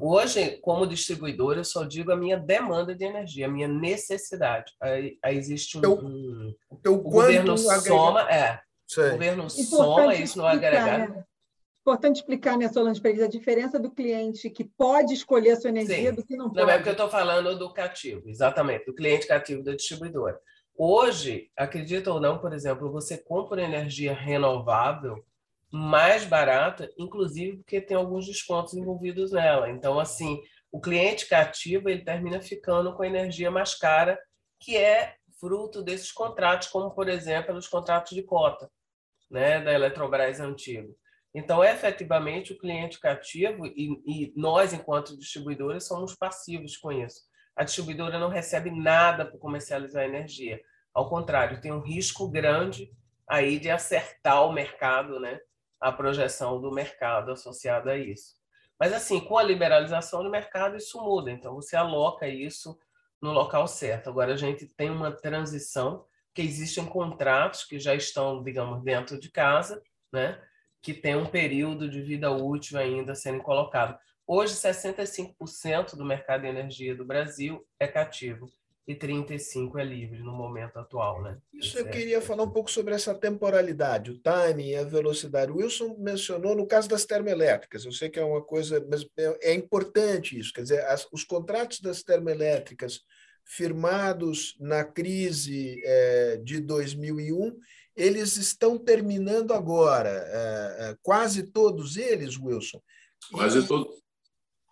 Hoje, 0.00 0.58
como 0.62 0.86
distribuidor, 0.86 1.58
eu 1.58 1.64
só 1.64 1.84
digo 1.84 2.10
a 2.10 2.16
minha 2.16 2.38
demanda 2.38 2.94
de 2.94 3.04
energia, 3.04 3.46
a 3.46 3.50
minha 3.50 3.68
necessidade. 3.68 4.72
Aí, 4.80 5.18
aí 5.22 5.36
existe 5.36 5.76
um. 5.76 5.80
Então, 5.80 5.94
um 5.98 6.54
então, 6.72 6.94
o 6.94 7.02
governo 7.02 7.58
soma, 7.58 8.30
é, 8.30 8.60
Sei. 8.90 9.06
O 9.06 9.12
governo 9.12 9.48
soma 9.48 10.14
isso 10.16 10.36
no 10.36 10.46
agregado. 10.46 11.24
Importante 11.90 12.18
explicar, 12.18 12.56
né, 12.56 12.68
Solange 12.68 13.00
Pérez, 13.00 13.20
a 13.20 13.26
diferença 13.26 13.76
do 13.76 13.90
cliente 13.90 14.48
que 14.48 14.62
pode 14.62 15.12
escolher 15.12 15.50
a 15.50 15.56
sua 15.56 15.70
energia 15.70 16.10
Sim. 16.10 16.14
do 16.14 16.24
que 16.24 16.36
não 16.36 16.48
pode. 16.48 16.60
Não 16.60 16.70
é 16.70 16.76
porque 16.76 16.90
eu 16.90 16.92
estou 16.92 17.08
falando 17.08 17.58
do 17.58 17.72
cativo, 17.72 18.28
exatamente, 18.28 18.86
do 18.86 18.94
cliente 18.94 19.26
cativo 19.26 19.64
da 19.64 19.74
distribuidora. 19.74 20.40
Hoje, 20.76 21.50
acredita 21.56 22.12
ou 22.12 22.20
não, 22.20 22.38
por 22.38 22.52
exemplo, 22.52 22.92
você 22.92 23.18
compra 23.18 23.64
energia 23.64 24.14
renovável 24.14 25.24
mais 25.68 26.24
barata, 26.24 26.88
inclusive 26.96 27.56
porque 27.56 27.80
tem 27.80 27.96
alguns 27.96 28.24
descontos 28.24 28.74
envolvidos 28.74 29.32
nela. 29.32 29.68
Então, 29.68 29.98
assim, 29.98 30.40
o 30.70 30.80
cliente 30.80 31.26
cativo 31.26 31.88
ele 31.88 32.04
termina 32.04 32.40
ficando 32.40 32.94
com 32.94 33.02
a 33.02 33.06
energia 33.08 33.50
mais 33.50 33.74
cara, 33.74 34.16
que 34.60 34.76
é 34.76 35.16
fruto 35.40 35.82
desses 35.82 36.12
contratos, 36.12 36.68
como, 36.68 36.92
por 36.92 37.08
exemplo, 37.08 37.52
os 37.56 37.66
contratos 37.66 38.14
de 38.14 38.22
cota 38.22 38.70
né, 39.28 39.60
da 39.60 39.72
Eletrobras 39.72 40.38
antigo. 40.38 40.96
Então, 41.34 41.62
efetivamente, 41.62 42.52
o 42.52 42.58
cliente 42.58 42.98
cativo 42.98 43.66
e, 43.66 44.02
e 44.06 44.32
nós, 44.36 44.72
enquanto 44.72 45.16
distribuidores, 45.16 45.86
somos 45.86 46.14
passivos 46.14 46.76
com 46.76 46.90
isso. 46.90 47.20
A 47.56 47.62
distribuidora 47.62 48.18
não 48.18 48.28
recebe 48.28 48.70
nada 48.70 49.24
para 49.24 49.38
comercializar 49.38 50.04
energia. 50.04 50.60
Ao 50.92 51.08
contrário, 51.08 51.60
tem 51.60 51.72
um 51.72 51.80
risco 51.80 52.28
grande 52.28 52.90
aí 53.28 53.60
de 53.60 53.70
acertar 53.70 54.44
o 54.44 54.52
mercado, 54.52 55.20
né? 55.20 55.38
a 55.80 55.90
projeção 55.90 56.60
do 56.60 56.70
mercado 56.70 57.32
associada 57.32 57.92
a 57.92 57.96
isso. 57.96 58.34
Mas, 58.78 58.92
assim, 58.92 59.20
com 59.20 59.38
a 59.38 59.42
liberalização 59.42 60.22
do 60.22 60.30
mercado, 60.30 60.76
isso 60.76 61.00
muda. 61.00 61.30
Então, 61.30 61.54
você 61.54 61.76
aloca 61.76 62.28
isso 62.28 62.78
no 63.20 63.32
local 63.32 63.66
certo. 63.66 64.10
Agora, 64.10 64.34
a 64.34 64.36
gente 64.36 64.66
tem 64.74 64.90
uma 64.90 65.10
transição 65.10 66.04
que 66.34 66.42
existem 66.42 66.84
contratos 66.86 67.64
que 67.64 67.78
já 67.78 67.94
estão, 67.94 68.42
digamos, 68.42 68.82
dentro 68.82 69.18
de 69.18 69.30
casa, 69.30 69.82
né? 70.12 70.40
Que 70.82 70.94
tem 70.94 71.16
um 71.16 71.26
período 71.26 71.88
de 71.88 72.00
vida 72.02 72.30
útil 72.30 72.78
ainda 72.78 73.14
sendo 73.14 73.42
colocado. 73.42 73.98
Hoje, 74.26 74.54
65% 74.54 75.96
do 75.96 76.04
mercado 76.04 76.42
de 76.42 76.48
energia 76.48 76.94
do 76.94 77.04
Brasil 77.04 77.66
é 77.78 77.86
cativo 77.86 78.48
e 78.90 78.94
35% 78.94 79.78
é 79.78 79.84
livre 79.84 80.20
no 80.20 80.32
momento 80.32 80.78
atual. 80.78 81.22
Né? 81.22 81.38
Isso 81.52 81.78
eu 81.78 81.88
queria 81.88 82.20
falar 82.20 82.44
um 82.44 82.50
pouco 82.50 82.70
sobre 82.70 82.94
essa 82.94 83.14
temporalidade, 83.14 84.10
o 84.10 84.18
timing 84.18 84.70
e 84.70 84.76
a 84.76 84.84
velocidade. 84.84 85.52
O 85.52 85.56
Wilson 85.56 85.96
mencionou 85.98 86.56
no 86.56 86.66
caso 86.66 86.88
das 86.88 87.04
termoelétricas, 87.04 87.84
eu 87.84 87.92
sei 87.92 88.08
que 88.08 88.18
é 88.18 88.24
uma 88.24 88.42
coisa, 88.42 88.84
mas 88.90 89.06
é, 89.16 89.52
é 89.52 89.54
importante 89.54 90.38
isso, 90.38 90.52
quer 90.52 90.62
dizer, 90.62 90.84
as, 90.86 91.06
os 91.12 91.22
contratos 91.22 91.80
das 91.80 92.02
termoelétricas 92.02 93.00
firmados 93.44 94.56
na 94.60 94.84
crise 94.84 95.80
é, 95.84 96.36
de 96.42 96.60
2001, 96.60 97.56
eles 97.96 98.36
estão 98.36 98.78
terminando 98.78 99.52
agora, 99.52 100.08
é, 100.08 100.76
é, 100.90 100.96
quase 101.02 101.44
todos 101.44 101.96
eles, 101.96 102.38
Wilson. 102.38 102.80
Quase 103.32 103.66
todos. 103.66 104.00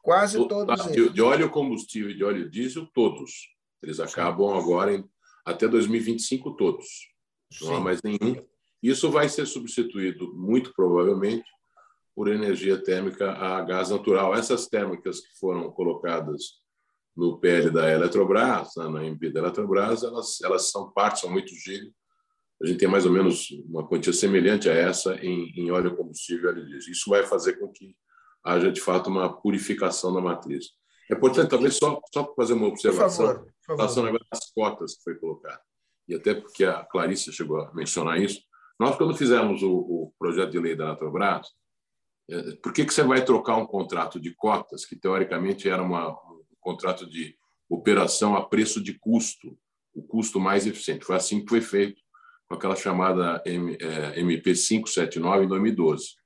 Quase 0.02 0.48
todos 0.48 0.82
tá, 0.82 0.90
eles. 0.90 1.12
De 1.12 1.20
óleo 1.20 1.50
combustível 1.50 2.10
e 2.10 2.16
de 2.16 2.24
óleo 2.24 2.50
diesel, 2.50 2.86
todos. 2.94 3.48
Eles 3.82 4.00
acabam 4.00 4.56
agora 4.56 4.94
em, 4.94 5.04
até 5.44 5.68
2025 5.68 6.56
todos. 6.56 6.86
Não 7.60 7.68
Sim. 7.68 7.74
há 7.74 7.80
mais 7.80 8.00
nenhum. 8.02 8.42
Isso 8.82 9.10
vai 9.10 9.28
ser 9.28 9.46
substituído, 9.46 10.32
muito 10.34 10.72
provavelmente, 10.74 11.48
por 12.14 12.28
energia 12.28 12.82
térmica 12.82 13.32
a 13.32 13.60
gás 13.62 13.90
natural. 13.90 14.34
Essas 14.34 14.66
térmicas 14.66 15.20
que 15.20 15.38
foram 15.38 15.70
colocadas 15.70 16.60
no 17.16 17.38
PL 17.38 17.70
da 17.70 17.90
Eletrobras, 17.90 18.70
na 18.76 19.04
MP 19.04 19.30
da 19.30 19.40
Eletrobras, 19.40 20.04
elas, 20.04 20.40
elas 20.40 20.70
são 20.70 20.90
parte, 20.92 21.20
são 21.20 21.30
muito 21.30 21.52
gigas. 21.54 21.92
A 22.62 22.66
gente 22.66 22.78
tem 22.78 22.88
mais 22.88 23.06
ou 23.06 23.12
menos 23.12 23.50
uma 23.68 23.86
quantia 23.86 24.12
semelhante 24.12 24.68
a 24.68 24.72
essa 24.72 25.14
em, 25.24 25.52
em 25.56 25.70
óleo 25.70 25.96
combustível 25.96 26.50
e 26.58 26.66
diesel. 26.66 26.92
Isso 26.92 27.10
vai 27.10 27.24
fazer 27.24 27.54
com 27.54 27.68
que 27.68 27.96
haja, 28.44 28.70
de 28.70 28.80
fato, 28.80 29.08
uma 29.08 29.40
purificação 29.40 30.12
da 30.12 30.20
matriz. 30.20 30.70
É 31.10 31.14
importante, 31.14 31.50
talvez, 31.50 31.76
só, 31.76 32.00
só 32.12 32.34
fazer 32.34 32.54
uma 32.54 32.66
observação 32.66 33.46
em 33.68 33.76
relação 33.76 34.06
às 34.30 34.50
cotas 34.52 34.96
que 34.96 35.04
foi 35.04 35.14
colocado. 35.14 35.60
E 36.08 36.14
até 36.14 36.34
porque 36.34 36.64
a 36.64 36.84
Clarice 36.84 37.32
chegou 37.32 37.60
a 37.60 37.72
mencionar 37.74 38.20
isso. 38.20 38.40
Nós, 38.78 38.96
quando 38.96 39.16
fizemos 39.16 39.62
o, 39.62 39.72
o 39.72 40.12
projeto 40.18 40.50
de 40.50 40.58
lei 40.58 40.74
da 40.74 40.86
Eletrobras, 40.86 41.46
é, 42.30 42.56
por 42.56 42.72
que, 42.72 42.84
que 42.84 42.92
você 42.92 43.02
vai 43.02 43.24
trocar 43.24 43.56
um 43.56 43.66
contrato 43.66 44.20
de 44.20 44.34
cotas, 44.34 44.84
que 44.84 44.96
teoricamente 44.96 45.68
era 45.68 45.82
uma, 45.82 46.14
contrato 46.68 47.08
de 47.08 47.34
operação 47.68 48.36
a 48.36 48.46
preço 48.46 48.82
de 48.82 48.98
custo, 48.98 49.58
o 49.94 50.02
custo 50.02 50.38
mais 50.38 50.66
eficiente. 50.66 51.04
Foi 51.04 51.16
assim 51.16 51.42
que 51.42 51.48
foi 51.48 51.62
feito 51.62 52.00
com 52.48 52.54
aquela 52.54 52.74
chamada 52.74 53.42
MP 53.44 54.54
579 54.54 55.44
em 55.44 55.48
2012. 55.48 56.16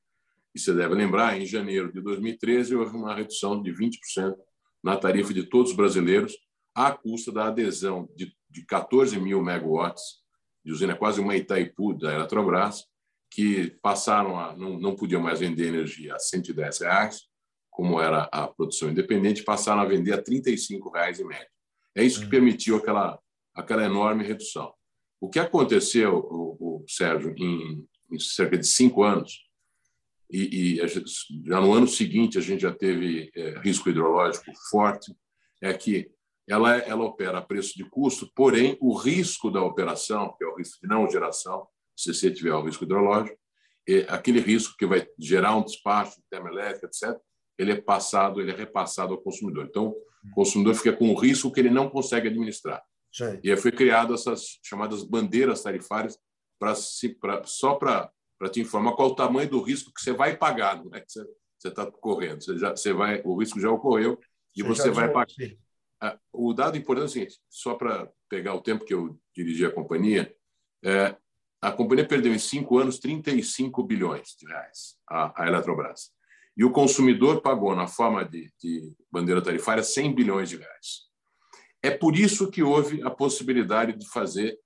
E 0.54 0.60
você 0.60 0.72
deve 0.72 0.94
lembrar, 0.94 1.38
em 1.40 1.44
janeiro 1.44 1.92
de 1.92 2.00
2013 2.00 2.76
houve 2.76 2.96
uma 2.96 3.14
redução 3.14 3.60
de 3.60 3.72
20% 3.72 4.34
na 4.82 4.96
tarifa 4.96 5.34
de 5.34 5.44
todos 5.44 5.70
os 5.70 5.76
brasileiros, 5.76 6.36
à 6.74 6.92
custa 6.92 7.32
da 7.32 7.46
adesão 7.46 8.08
de, 8.14 8.34
de 8.48 8.64
14 8.64 9.18
mil 9.18 9.42
megawatts 9.42 10.22
de 10.64 10.72
usina, 10.72 10.94
quase 10.94 11.20
uma 11.20 11.36
Itaipu 11.36 11.94
da 11.94 12.14
Eletrobras, 12.14 12.84
que 13.30 13.70
passaram 13.82 14.38
a 14.38 14.54
não, 14.56 14.78
não 14.78 14.94
podiam 14.94 15.20
mais 15.20 15.40
vender 15.40 15.68
energia 15.68 16.14
a 16.14 16.18
110 16.18 16.80
reais, 16.80 17.22
como 17.70 18.00
era 18.00 18.28
a 18.30 18.46
produção 18.46 18.90
independente, 18.90 19.42
passaram 19.42 19.80
a 19.80 19.86
vender 19.86 20.12
a 20.12 20.16
R$ 20.16 20.22
35,00 20.22 21.20
em 21.20 21.24
média. 21.24 21.48
É 21.94 22.04
isso 22.04 22.18
que 22.18 22.24
uhum. 22.26 22.30
permitiu 22.30 22.76
aquela, 22.76 23.18
aquela 23.54 23.84
enorme 23.84 24.24
redução. 24.24 24.72
O 25.22 25.28
que 25.28 25.38
aconteceu, 25.38 26.16
o, 26.16 26.80
o 26.80 26.84
Sérgio, 26.88 27.32
em, 27.38 27.86
em, 28.10 28.18
cerca 28.18 28.58
de 28.58 28.66
cinco 28.66 29.04
anos, 29.04 29.48
e, 30.28 30.80
e 30.80 30.88
já 31.46 31.60
no 31.60 31.72
ano 31.72 31.86
seguinte 31.86 32.38
a 32.38 32.40
gente 32.40 32.62
já 32.62 32.72
teve 32.72 33.30
é, 33.36 33.60
risco 33.60 33.88
hidrológico 33.88 34.50
forte, 34.68 35.14
é 35.62 35.72
que 35.72 36.10
ela, 36.48 36.76
ela 36.78 37.04
opera 37.04 37.38
a 37.38 37.42
preço 37.42 37.72
de 37.76 37.84
custo, 37.84 38.32
porém 38.34 38.76
o 38.80 38.98
risco 38.98 39.48
da 39.48 39.62
operação, 39.62 40.34
que 40.36 40.44
é 40.44 40.48
o 40.48 40.56
risco 40.56 40.80
de 40.82 40.88
não 40.88 41.08
geração, 41.08 41.68
se 41.96 42.12
você 42.12 42.28
tiver 42.28 42.54
o 42.54 42.64
risco 42.64 42.82
hidrológico, 42.82 43.38
é 43.88 44.00
aquele 44.08 44.40
risco 44.40 44.74
que 44.76 44.86
vai 44.86 45.06
gerar 45.16 45.54
um 45.54 45.62
despacho 45.62 46.16
de 46.16 46.24
termoelétrica, 46.28 46.88
etc., 46.88 47.16
ele 47.56 47.70
é 47.70 47.80
passado, 47.80 48.40
ele 48.40 48.50
é 48.50 48.56
repassado 48.56 49.14
ao 49.14 49.22
consumidor. 49.22 49.66
Então, 49.68 49.94
o 50.24 50.34
consumidor 50.34 50.74
fica 50.74 50.92
com 50.92 51.10
um 51.10 51.14
risco 51.14 51.52
que 51.52 51.60
ele 51.60 51.70
não 51.70 51.88
consegue 51.88 52.26
administrar. 52.26 52.82
Sim. 53.12 53.38
E 53.42 53.50
aí 53.50 53.56
foi 53.56 53.72
criado 53.72 54.14
essas 54.14 54.58
chamadas 54.62 55.02
bandeiras 55.02 55.62
tarifárias 55.62 56.18
para 56.58 56.74
só 57.44 57.74
para 57.74 58.10
te 58.50 58.60
informar 58.60 58.94
qual 58.94 59.10
o 59.10 59.14
tamanho 59.14 59.50
do 59.50 59.62
risco 59.62 59.92
que 59.92 60.00
você 60.00 60.12
vai 60.12 60.36
pagar, 60.36 60.82
é 60.92 61.00
que 61.00 61.12
você 61.12 61.68
está 61.68 61.90
correndo. 61.90 62.42
Você 62.42 62.58
já, 62.58 62.70
você 62.70 62.92
vai, 62.92 63.20
o 63.24 63.38
risco 63.38 63.60
já 63.60 63.70
ocorreu 63.70 64.18
e 64.56 64.62
você, 64.62 64.82
você 64.82 64.90
vai 64.90 65.12
pagar. 65.12 65.26
Ah, 66.00 66.18
o 66.32 66.52
dado 66.52 66.76
importante 66.76 67.04
é 67.04 67.06
o 67.06 67.08
seguinte, 67.08 67.40
só 67.48 67.74
para 67.74 68.10
pegar 68.28 68.54
o 68.54 68.60
tempo 68.60 68.84
que 68.84 68.94
eu 68.94 69.18
dirigi 69.34 69.64
a 69.64 69.70
companhia, 69.70 70.34
é, 70.84 71.16
a 71.60 71.70
companhia 71.70 72.06
perdeu 72.06 72.34
em 72.34 72.38
cinco 72.38 72.78
anos 72.78 72.98
35 72.98 73.82
bilhões 73.84 74.34
de 74.36 74.46
reais, 74.46 74.96
a, 75.08 75.42
a 75.42 75.46
Eletrobras 75.46 76.10
e 76.56 76.64
o 76.64 76.70
consumidor 76.70 77.40
pagou, 77.40 77.74
na 77.74 77.86
forma 77.86 78.24
de, 78.24 78.52
de 78.60 78.92
bandeira 79.10 79.40
tarifária, 79.40 79.82
100 79.82 80.14
bilhões 80.14 80.48
de 80.48 80.56
reais. 80.56 81.10
É 81.82 81.90
por 81.90 82.16
isso 82.16 82.50
que 82.50 82.62
houve 82.62 83.02
a 83.02 83.10
possibilidade 83.10 83.92
de 83.98 84.08
fazer 84.08 84.58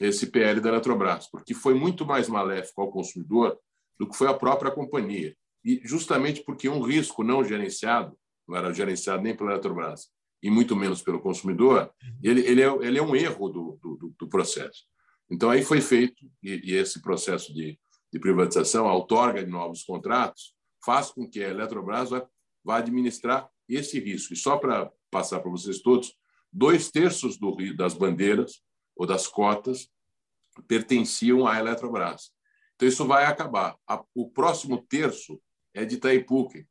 esse 0.00 0.26
PL 0.28 0.60
da 0.60 0.70
Eletrobras, 0.70 1.28
porque 1.30 1.52
foi 1.52 1.74
muito 1.74 2.06
mais 2.06 2.28
maléfico 2.28 2.80
ao 2.80 2.90
consumidor 2.90 3.58
do 3.98 4.08
que 4.08 4.16
foi 4.16 4.28
a 4.28 4.34
própria 4.34 4.70
companhia. 4.70 5.36
E 5.64 5.80
justamente 5.84 6.42
porque 6.42 6.68
um 6.68 6.80
risco 6.80 7.22
não 7.22 7.44
gerenciado, 7.44 8.16
não 8.48 8.56
era 8.56 8.72
gerenciado 8.72 9.22
nem 9.22 9.36
pela 9.36 9.52
Eletrobras, 9.52 10.08
e 10.42 10.50
muito 10.50 10.74
menos 10.74 11.02
pelo 11.02 11.20
consumidor, 11.20 11.92
ele, 12.22 12.40
ele, 12.46 12.62
é, 12.62 12.68
ele 12.80 12.98
é 12.98 13.02
um 13.02 13.14
erro 13.14 13.48
do, 13.50 13.78
do, 13.82 14.14
do 14.18 14.28
processo. 14.28 14.84
Então, 15.30 15.50
aí 15.50 15.62
foi 15.62 15.80
feito, 15.80 16.24
e, 16.42 16.72
e 16.72 16.74
esse 16.74 17.02
processo 17.02 17.52
de, 17.52 17.78
de 18.12 18.18
privatização, 18.18 18.88
a 18.88 18.94
outorga 18.94 19.44
de 19.44 19.50
novos 19.50 19.84
contratos, 19.84 20.54
faz 20.84 21.10
com 21.10 21.28
que 21.28 21.44
a 21.44 21.48
Eletrobras 21.48 22.10
vá, 22.10 22.26
vá 22.64 22.78
administrar 22.78 23.48
esse 23.68 24.00
risco. 24.00 24.32
E 24.32 24.36
só 24.36 24.56
para 24.56 24.90
passar 25.10 25.40
para 25.40 25.50
vocês 25.50 25.80
todos, 25.80 26.16
dois 26.52 26.90
terços 26.90 27.38
do, 27.38 27.56
das 27.76 27.94
bandeiras 27.94 28.62
ou 28.96 29.06
das 29.06 29.26
cotas 29.26 29.88
pertenciam 30.66 31.46
à 31.46 31.58
Eletrobras. 31.58 32.32
Então, 32.74 32.88
isso 32.88 33.06
vai 33.06 33.24
acabar. 33.24 33.76
O 34.14 34.30
próximo 34.30 34.84
terço 34.88 35.40
é 35.74 35.84
de 35.84 35.96
Itaipu, 35.96 36.48
que 36.48 36.66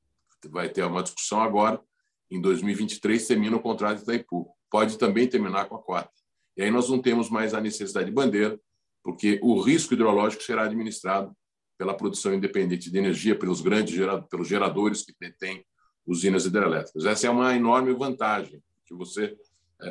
vai 0.50 0.70
ter 0.70 0.84
uma 0.84 1.04
discussão 1.04 1.42
agora. 1.42 1.82
Em 2.30 2.42
2023 2.42 3.28
termina 3.28 3.56
o 3.56 3.62
contrato 3.62 3.98
de 3.98 4.04
Itaipu. 4.04 4.52
Pode 4.70 4.98
também 4.98 5.28
terminar 5.28 5.66
com 5.66 5.76
a 5.76 5.82
cota. 5.82 6.12
E 6.58 6.64
aí 6.64 6.72
nós 6.72 6.90
não 6.90 7.02
temos 7.02 7.30
mais 7.30 7.54
a 7.54 7.62
necessidade 7.62 8.08
de 8.08 8.12
bandeira, 8.12 8.60
porque 9.04 9.40
o 9.42 9.62
risco 9.62 9.94
hidrológico 9.94 10.44
será 10.44 10.64
administrado 10.64 11.36
pela 11.78 11.96
produção 11.96 12.34
independente 12.34 12.92
de 12.92 12.98
energia, 12.98 13.38
pelos 13.38 13.62
grandes 13.62 13.96
pelos 14.30 14.48
geradores 14.48 15.04
que 15.04 15.16
detêm 15.18 15.66
usinas 16.06 16.46
hidrelétricas. 16.46 17.06
Essa 17.06 17.28
é 17.28 17.30
uma 17.30 17.56
enorme 17.56 17.94
vantagem 17.94 18.62
que 18.86 18.94
você, 18.94 19.38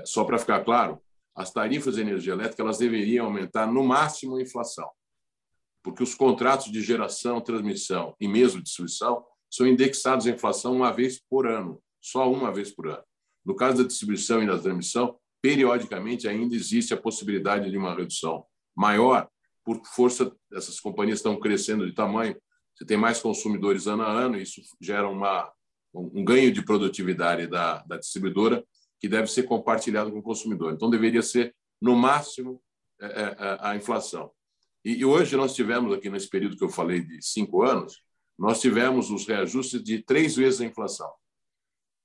só 0.05 0.25
para 0.25 0.39
ficar 0.39 0.65
claro, 0.65 1.01
as 1.35 1.53
tarifas 1.53 1.95
de 1.95 2.01
energia 2.01 2.33
elétrica 2.33 2.63
elas 2.63 2.79
deveriam 2.79 3.27
aumentar 3.27 3.67
no 3.67 3.85
máximo 3.85 4.37
a 4.37 4.43
inflação, 4.43 4.89
porque 5.83 6.03
os 6.03 6.15
contratos 6.15 6.71
de 6.71 6.83
geração, 6.83 7.41
transmissão 7.41 8.15
e 8.21 8.27
mesmo 8.27 8.63
distribuição 8.63 9.25
são 9.51 9.67
indexados 9.67 10.27
à 10.27 10.31
inflação 10.31 10.75
uma 10.75 10.93
vez 10.93 11.21
por 11.31 11.47
ano, 11.47 11.81
só 12.01 12.31
uma 12.31 12.53
vez 12.53 12.71
por 12.71 12.89
ano. 12.89 13.03
No 13.45 13.55
caso 13.55 13.79
da 13.79 13.89
distribuição 13.89 14.43
e 14.43 14.47
da 14.47 14.59
transmissão, 14.59 15.19
periodicamente 15.41 16.29
ainda 16.29 16.55
existe 16.55 16.93
a 16.93 16.97
possibilidade 16.97 17.71
de 17.71 17.77
uma 17.79 17.95
redução 17.95 18.45
maior, 18.77 19.29
por 19.65 19.81
força 19.87 20.33
dessas 20.51 20.81
companhias 20.81 21.19
estão 21.19 21.39
crescendo 21.39 21.87
de 21.87 21.93
tamanho, 21.93 22.37
você 22.75 22.85
tem 22.85 22.97
mais 22.97 23.21
consumidores 23.21 23.87
ano 23.87 24.03
a 24.03 24.11
ano, 24.11 24.37
isso 24.37 24.61
gera 24.81 25.09
uma, 25.09 25.51
um 25.93 26.25
ganho 26.25 26.53
de 26.53 26.65
produtividade 26.65 27.47
da, 27.47 27.83
da 27.83 27.97
distribuidora 27.97 28.65
que 29.01 29.09
deve 29.09 29.29
ser 29.29 29.45
compartilhado 29.45 30.11
com 30.11 30.19
o 30.19 30.23
consumidor. 30.23 30.73
Então, 30.73 30.91
deveria 30.91 31.23
ser, 31.23 31.55
no 31.81 31.97
máximo, 31.97 32.61
é, 33.01 33.07
é, 33.07 33.37
é, 33.39 33.59
a 33.61 33.77
inflação. 33.77 34.31
E 34.85 35.05
hoje 35.05 35.37
nós 35.37 35.55
tivemos, 35.55 35.93
aqui 35.93 36.11
nesse 36.11 36.29
período 36.29 36.57
que 36.57 36.65
eu 36.65 36.69
falei 36.69 37.01
de 37.01 37.23
cinco 37.23 37.63
anos, 37.63 38.03
nós 38.39 38.61
tivemos 38.61 39.11
os 39.11 39.27
reajustes 39.27 39.83
de 39.83 40.03
três 40.03 40.37
vezes 40.37 40.61
a 40.61 40.65
inflação. 40.65 41.11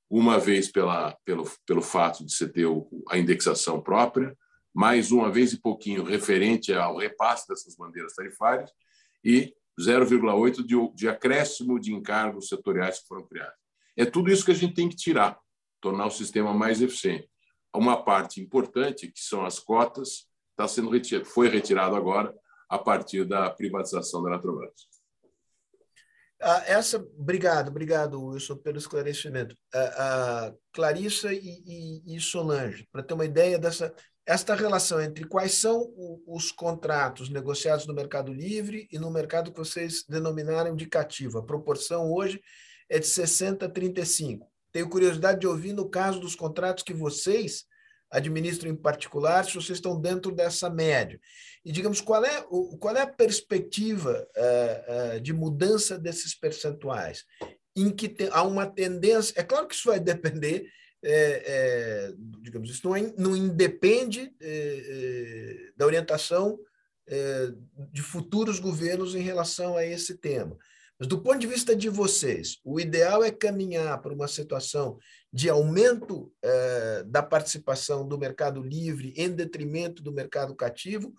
Uma 0.09 0.37
vez 0.39 0.71
pela, 0.71 1.17
pelo, 1.25 1.49
pelo 1.65 1.81
fato 1.81 2.25
de 2.25 2.31
você 2.31 2.47
ter 2.47 2.67
a 3.09 3.17
indexação 3.17 3.81
própria, 3.81 4.37
mais 4.73 5.11
uma 5.11 5.31
vez 5.31 5.53
e 5.53 5.61
pouquinho 5.61 6.03
referente 6.03 6.73
ao 6.73 6.97
repasse 6.97 7.47
dessas 7.47 7.75
bandeiras 7.75 8.13
tarifárias 8.13 8.71
e 9.23 9.55
0,8 9.79 10.65
de, 10.65 10.95
de 10.95 11.07
acréscimo 11.07 11.79
de 11.79 11.93
encargos 11.93 12.47
setoriais 12.47 12.99
que 12.99 13.07
foram 13.07 13.25
criados. 13.25 13.55
É 13.95 14.05
tudo 14.05 14.31
isso 14.31 14.45
que 14.45 14.51
a 14.51 14.55
gente 14.55 14.73
tem 14.73 14.89
que 14.89 14.95
tirar 14.95 15.39
tornar 15.83 16.07
o 16.07 16.11
sistema 16.11 16.53
mais 16.53 16.81
eficiente. 16.81 17.29
Uma 17.75 18.01
parte 18.01 18.41
importante, 18.41 19.11
que 19.11 19.19
são 19.19 19.45
as 19.45 19.59
cotas, 19.59 20.29
está 20.51 20.65
sendo 20.65 20.89
retirado, 20.89 21.25
foi 21.25 21.49
retirado 21.49 21.95
agora 21.95 22.33
a 22.69 22.79
partir 22.79 23.25
da 23.25 23.49
privatização 23.49 24.23
da 24.23 24.29
Eletrobras. 24.31 24.87
Ah, 26.41 26.63
essa, 26.65 26.97
obrigado, 27.17 27.67
obrigado, 27.67 28.23
Wilson, 28.23 28.57
pelo 28.57 28.77
esclarecimento. 28.77 29.57
Ah, 29.73 29.93
ah, 29.97 30.53
Clarissa 30.71 31.33
e, 31.33 31.63
e, 31.65 32.15
e 32.15 32.19
Solange, 32.19 32.87
para 32.91 33.03
ter 33.03 33.13
uma 33.13 33.25
ideia 33.25 33.59
dessa 33.59 33.93
esta 34.25 34.55
relação 34.55 35.01
entre 35.01 35.25
quais 35.25 35.55
são 35.55 35.93
os 36.25 36.49
contratos 36.49 37.27
negociados 37.27 37.85
no 37.85 37.93
mercado 37.93 38.31
livre 38.31 38.87
e 38.89 38.97
no 38.97 39.11
mercado 39.11 39.51
que 39.51 39.59
vocês 39.59 40.05
denominaram 40.07 40.77
de 40.77 40.85
cativo. 40.85 41.39
A 41.39 41.45
proporção 41.45 42.09
hoje 42.09 42.41
é 42.89 42.99
de 42.99 43.05
60 43.05 43.65
a 43.65 43.69
35. 43.69 44.52
Tenho 44.73 44.89
curiosidade 44.89 45.39
de 45.39 45.47
ouvir 45.47 45.71
no 45.71 45.87
caso 45.87 46.19
dos 46.19 46.35
contratos 46.35 46.83
que 46.83 46.93
vocês 46.93 47.65
administram 48.13 48.69
em 48.71 48.75
particular, 48.75 49.45
se 49.45 49.53
vocês 49.53 49.77
estão 49.77 49.99
dentro 49.99 50.31
dessa 50.31 50.69
média. 50.69 51.19
E 51.63 51.71
digamos, 51.71 52.01
qual 52.01 52.25
é, 52.25 52.45
o, 52.49 52.77
qual 52.77 52.95
é 52.95 53.01
a 53.01 53.07
perspectiva 53.07 54.27
uh, 54.35 55.17
uh, 55.17 55.21
de 55.21 55.31
mudança 55.31 55.97
desses 55.97 56.35
percentuais? 56.35 57.23
Em 57.75 57.89
que 57.91 58.09
te, 58.09 58.29
há 58.31 58.43
uma 58.43 58.67
tendência, 58.67 59.33
é 59.35 59.43
claro 59.43 59.67
que 59.67 59.75
isso 59.75 59.89
vai 59.89 59.99
depender, 59.99 60.67
é, 61.03 61.43
é, 61.45 62.13
digamos, 62.41 62.69
isso 62.69 62.87
não, 62.87 62.95
é, 62.95 63.13
não 63.17 63.35
independe 63.35 64.31
da 65.75 65.85
orientação 65.85 66.57
de 67.91 68.01
futuros 68.01 68.59
governos 68.59 69.13
em 69.13 69.21
relação 69.21 69.75
a 69.75 69.85
esse 69.85 70.17
tema. 70.17 70.57
Mas 71.03 71.09
do 71.09 71.21
ponto 71.21 71.39
de 71.39 71.47
vista 71.47 71.75
de 71.75 71.89
vocês, 71.89 72.61
o 72.63 72.79
ideal 72.79 73.25
é 73.25 73.29
caminhar 73.29 74.01
para 74.01 74.13
uma 74.13 74.25
situação 74.25 74.97
de 75.33 75.49
aumento 75.49 76.31
eh, 76.41 77.03
da 77.05 77.21
participação 77.21 78.07
do 78.07 78.17
mercado 78.17 78.63
livre 78.63 79.13
em 79.17 79.29
detrimento 79.29 80.01
do 80.01 80.13
mercado 80.13 80.55
cativo. 80.55 81.13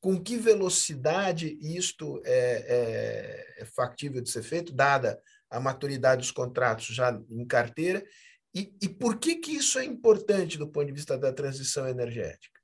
Com 0.00 0.20
que 0.20 0.36
velocidade 0.36 1.56
isto 1.60 2.20
é, 2.24 3.54
é, 3.58 3.62
é 3.62 3.64
factível 3.64 4.20
de 4.20 4.28
ser 4.28 4.42
feito, 4.42 4.74
dada 4.74 5.22
a 5.48 5.60
maturidade 5.60 6.22
dos 6.22 6.32
contratos 6.32 6.86
já 6.86 7.16
em 7.30 7.46
carteira? 7.46 8.04
E, 8.52 8.74
e 8.82 8.88
por 8.88 9.20
que, 9.20 9.36
que 9.36 9.52
isso 9.52 9.78
é 9.78 9.84
importante 9.84 10.58
do 10.58 10.66
ponto 10.66 10.86
de 10.88 10.92
vista 10.92 11.16
da 11.16 11.32
transição 11.32 11.86
energética? 11.86 12.58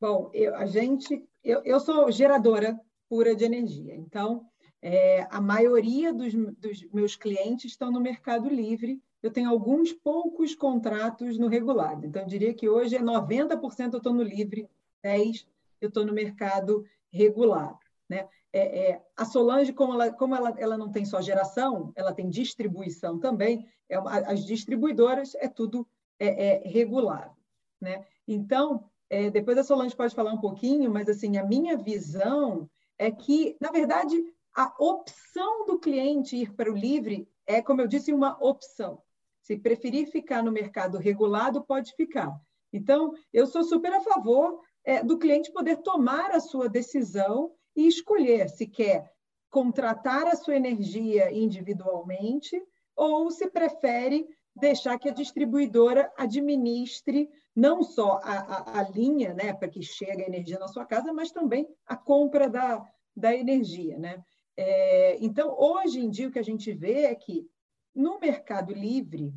Bom, 0.00 0.28
eu, 0.34 0.56
a 0.56 0.66
gente, 0.66 1.24
eu, 1.44 1.62
eu 1.64 1.78
sou 1.78 2.10
geradora 2.10 2.76
pura 3.08 3.36
de 3.36 3.44
energia, 3.44 3.94
então 3.94 4.44
é, 4.82 5.26
a 5.30 5.40
maioria 5.40 6.12
dos, 6.12 6.34
dos 6.34 6.84
meus 6.92 7.16
clientes 7.16 7.72
estão 7.72 7.90
no 7.90 8.00
Mercado 8.00 8.48
Livre. 8.48 9.02
Eu 9.22 9.30
tenho 9.30 9.50
alguns 9.50 9.92
poucos 9.92 10.54
contratos 10.54 11.38
no 11.38 11.48
regulado. 11.48 12.06
Então, 12.06 12.22
eu 12.22 12.28
diria 12.28 12.54
que 12.54 12.68
hoje 12.68 12.96
é 12.96 13.00
90% 13.00 13.92
eu 13.92 13.98
estou 13.98 14.12
no 14.12 14.22
livre, 14.22 14.68
10% 15.04 15.46
eu 15.80 15.88
estou 15.88 16.04
no 16.04 16.12
mercado 16.12 16.84
regulado. 17.10 17.78
Né? 18.08 18.28
É, 18.52 18.90
é, 18.90 19.02
a 19.16 19.24
Solange, 19.24 19.72
como, 19.72 19.92
ela, 19.94 20.12
como 20.12 20.34
ela, 20.34 20.54
ela 20.58 20.78
não 20.78 20.90
tem 20.90 21.04
só 21.04 21.20
geração, 21.20 21.92
ela 21.94 22.12
tem 22.12 22.28
distribuição 22.28 23.18
também, 23.18 23.66
é 23.88 23.96
as 23.96 24.44
distribuidoras 24.44 25.34
é 25.36 25.48
tudo 25.48 25.86
é, 26.18 26.64
é 26.64 26.68
regulado. 26.68 27.36
Né? 27.80 28.04
Então, 28.26 28.84
é, 29.08 29.30
depois 29.30 29.58
a 29.58 29.64
Solange 29.64 29.94
pode 29.94 30.14
falar 30.14 30.32
um 30.32 30.40
pouquinho, 30.40 30.90
mas 30.90 31.08
assim 31.08 31.36
a 31.36 31.44
minha 31.44 31.76
visão 31.76 32.68
é 32.98 33.10
que, 33.10 33.56
na 33.60 33.70
verdade, 33.70 34.16
a 34.56 34.74
opção 34.78 35.66
do 35.66 35.78
cliente 35.78 36.36
ir 36.36 36.54
para 36.54 36.72
o 36.72 36.76
livre 36.76 37.28
é, 37.46 37.62
como 37.62 37.80
eu 37.80 37.86
disse, 37.86 38.12
uma 38.12 38.36
opção. 38.44 39.00
Se 39.40 39.56
preferir 39.56 40.08
ficar 40.08 40.42
no 40.42 40.50
mercado 40.50 40.98
regulado, 40.98 41.62
pode 41.62 41.94
ficar. 41.94 42.34
Então, 42.72 43.12
eu 43.32 43.46
sou 43.46 43.62
super 43.62 43.92
a 43.92 44.00
favor 44.00 44.60
é, 44.84 45.02
do 45.02 45.18
cliente 45.18 45.52
poder 45.52 45.76
tomar 45.76 46.32
a 46.32 46.40
sua 46.40 46.68
decisão 46.68 47.52
e 47.76 47.86
escolher 47.86 48.48
se 48.48 48.66
quer 48.66 49.12
contratar 49.48 50.26
a 50.26 50.34
sua 50.34 50.56
energia 50.56 51.32
individualmente 51.32 52.60
ou 52.96 53.30
se 53.30 53.48
prefere 53.48 54.26
deixar 54.54 54.98
que 54.98 55.08
a 55.08 55.14
distribuidora 55.14 56.10
administre 56.16 57.30
não 57.54 57.82
só 57.82 58.20
a, 58.22 58.38
a, 58.38 58.80
a 58.80 58.82
linha 58.88 59.34
né, 59.34 59.52
para 59.52 59.68
que 59.68 59.82
chegue 59.82 60.22
a 60.22 60.26
energia 60.26 60.58
na 60.58 60.68
sua 60.68 60.84
casa, 60.84 61.12
mas 61.12 61.30
também 61.30 61.68
a 61.86 61.96
compra 61.96 62.48
da, 62.48 62.84
da 63.14 63.34
energia. 63.34 63.98
Né? 63.98 64.22
É, 64.56 65.16
então, 65.20 65.54
hoje 65.58 66.00
em 66.00 66.08
dia, 66.08 66.28
o 66.28 66.30
que 66.30 66.38
a 66.38 66.44
gente 66.44 66.72
vê 66.72 67.04
é 67.04 67.14
que 67.14 67.48
no 67.94 68.18
Mercado 68.18 68.72
Livre, 68.72 69.34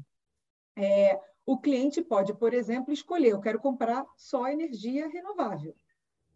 é, 0.77 1.19
o 1.45 1.57
cliente 1.57 2.01
pode, 2.01 2.33
por 2.33 2.53
exemplo, 2.53 2.93
escolher: 2.93 3.29
eu 3.29 3.41
quero 3.41 3.59
comprar 3.59 4.05
só 4.15 4.47
energia 4.47 5.07
renovável. 5.07 5.75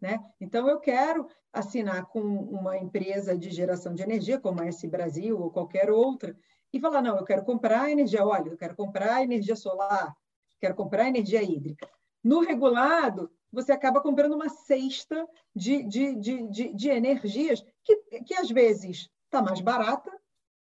Né? 0.00 0.18
Então, 0.40 0.68
eu 0.68 0.80
quero 0.80 1.28
assinar 1.52 2.06
com 2.06 2.20
uma 2.20 2.76
empresa 2.76 3.38
de 3.38 3.50
geração 3.50 3.94
de 3.94 4.02
energia, 4.02 4.40
como 4.40 4.60
a 4.60 4.66
S 4.66 4.86
Brasil 4.86 5.40
ou 5.40 5.50
qualquer 5.50 5.90
outra, 5.90 6.36
e 6.72 6.80
falar: 6.80 7.00
não, 7.00 7.16
eu 7.16 7.24
quero 7.24 7.44
comprar 7.44 7.90
energia 7.90 8.26
óleo, 8.26 8.52
eu 8.52 8.56
quero 8.58 8.74
comprar 8.74 9.22
energia 9.22 9.56
solar, 9.56 10.14
quero 10.60 10.74
comprar 10.74 11.08
energia 11.08 11.42
hídrica. 11.42 11.88
No 12.22 12.40
regulado, 12.40 13.30
você 13.54 13.72
acaba 13.72 14.00
comprando 14.00 14.34
uma 14.34 14.48
cesta 14.48 15.26
de, 15.54 15.82
de, 15.84 16.14
de, 16.16 16.48
de, 16.48 16.74
de 16.74 16.88
energias 16.88 17.64
que, 17.82 17.96
que 18.26 18.34
às 18.34 18.50
vezes 18.50 19.08
está 19.24 19.40
mais 19.40 19.60
barata, 19.60 20.10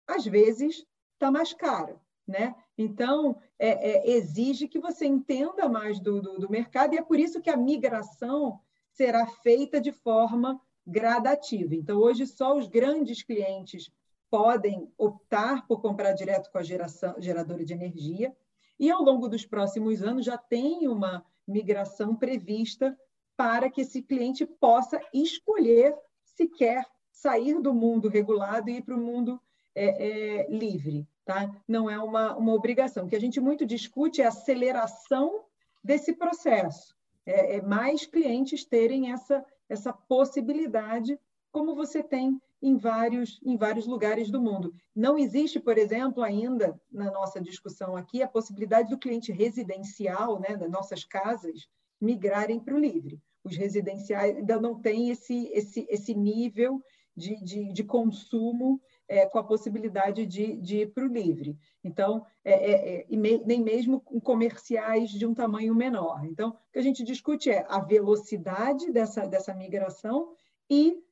às 0.07 0.25
vezes 0.25 0.85
está 1.13 1.31
mais 1.31 1.53
cara. 1.53 1.99
Né? 2.27 2.55
Então, 2.77 3.37
é, 3.59 3.69
é, 3.69 4.11
exige 4.11 4.67
que 4.67 4.79
você 4.79 5.05
entenda 5.05 5.67
mais 5.67 5.99
do, 5.99 6.21
do, 6.21 6.39
do, 6.39 6.49
mercado, 6.49 6.93
e 6.93 6.97
é 6.97 7.01
por 7.01 7.19
isso 7.19 7.41
que 7.41 7.49
a 7.49 7.57
migração 7.57 8.59
será 8.93 9.25
feita 9.25 9.81
de 9.81 9.91
forma 9.91 10.61
gradativa. 10.85 11.75
Então, 11.75 11.97
hoje, 11.97 12.25
só 12.25 12.57
os 12.57 12.67
grandes 12.67 13.23
clientes 13.23 13.91
podem 14.29 14.89
optar 14.97 15.67
por 15.67 15.81
comprar 15.81 16.13
direto 16.13 16.49
com 16.51 16.57
a 16.57 16.63
geração, 16.63 17.15
geradora 17.19 17.65
de 17.65 17.73
energia, 17.73 18.35
E 18.79 18.89
ao 18.89 19.03
longo 19.03 19.27
dos 19.27 19.45
próximos 19.45 20.01
anos 20.01 20.25
já 20.25 20.37
tem 20.37 20.87
uma 20.87 21.23
migração 21.51 22.15
prevista 22.15 22.97
para 23.37 23.69
que 23.69 23.81
esse 23.81 24.01
cliente 24.01 24.45
possa 24.45 24.99
escolher 25.13 25.95
se 26.23 26.47
quer 26.47 26.85
sair 27.11 27.59
do 27.61 27.73
mundo 27.73 28.07
regulado 28.07 28.69
e 28.69 28.77
ir 28.77 28.81
para 28.81 28.95
o 28.95 28.99
mundo 28.99 29.39
é, 29.75 29.85
é, 29.85 30.47
livre. 30.49 31.07
Tá? 31.25 31.49
Não 31.67 31.89
é 31.89 31.99
uma, 31.99 32.35
uma 32.35 32.53
obrigação. 32.53 33.05
O 33.05 33.09
que 33.09 33.15
a 33.15 33.19
gente 33.19 33.39
muito 33.39 33.65
discute 33.65 34.21
é 34.21 34.25
a 34.25 34.29
aceleração 34.29 35.45
desse 35.83 36.13
processo. 36.13 36.95
É, 37.25 37.57
é 37.57 37.61
mais 37.61 38.05
clientes 38.05 38.65
terem 38.65 39.11
essa, 39.11 39.45
essa 39.69 39.93
possibilidade, 39.93 41.19
como 41.51 41.75
você 41.75 42.01
tem 42.01 42.41
em 42.61 42.77
vários, 42.77 43.39
em 43.43 43.57
vários 43.57 43.87
lugares 43.87 44.29
do 44.29 44.41
mundo. 44.41 44.73
Não 44.95 45.17
existe, 45.17 45.59
por 45.59 45.77
exemplo, 45.77 46.21
ainda 46.21 46.79
na 46.91 47.11
nossa 47.11 47.41
discussão 47.41 47.95
aqui, 47.95 48.21
a 48.21 48.27
possibilidade 48.27 48.89
do 48.89 48.99
cliente 48.99 49.31
residencial, 49.31 50.39
né, 50.39 50.55
das 50.55 50.69
nossas 50.69 51.03
casas, 51.03 51.67
migrarem 51.99 52.59
para 52.59 52.75
o 52.75 52.79
livre. 52.79 53.19
Os 53.43 53.57
residenciais 53.57 54.37
ainda 54.37 54.59
não 54.59 54.79
têm 54.79 55.09
esse, 55.09 55.47
esse, 55.53 55.87
esse 55.89 56.13
nível 56.13 56.81
de, 57.15 57.35
de, 57.43 57.73
de 57.73 57.83
consumo 57.83 58.79
é, 59.07 59.25
com 59.25 59.39
a 59.39 59.43
possibilidade 59.43 60.25
de, 60.25 60.55
de 60.57 60.77
ir 60.77 60.93
para 60.93 61.03
o 61.03 61.11
livre. 61.11 61.57
Então, 61.83 62.25
é, 62.45 62.53
é, 62.53 63.01
é 63.01 63.05
nem 63.45 63.61
mesmo 63.61 63.99
com 63.99 64.21
comerciais 64.21 65.09
de 65.09 65.25
um 65.25 65.33
tamanho 65.33 65.75
menor. 65.75 66.25
Então, 66.25 66.51
o 66.51 66.71
que 66.71 66.79
a 66.79 66.83
gente 66.83 67.03
discute 67.03 67.49
é 67.49 67.65
a 67.67 67.79
velocidade 67.79 68.91
dessa, 68.91 69.27
dessa 69.27 69.53
migração 69.53 70.33
e 70.69 71.03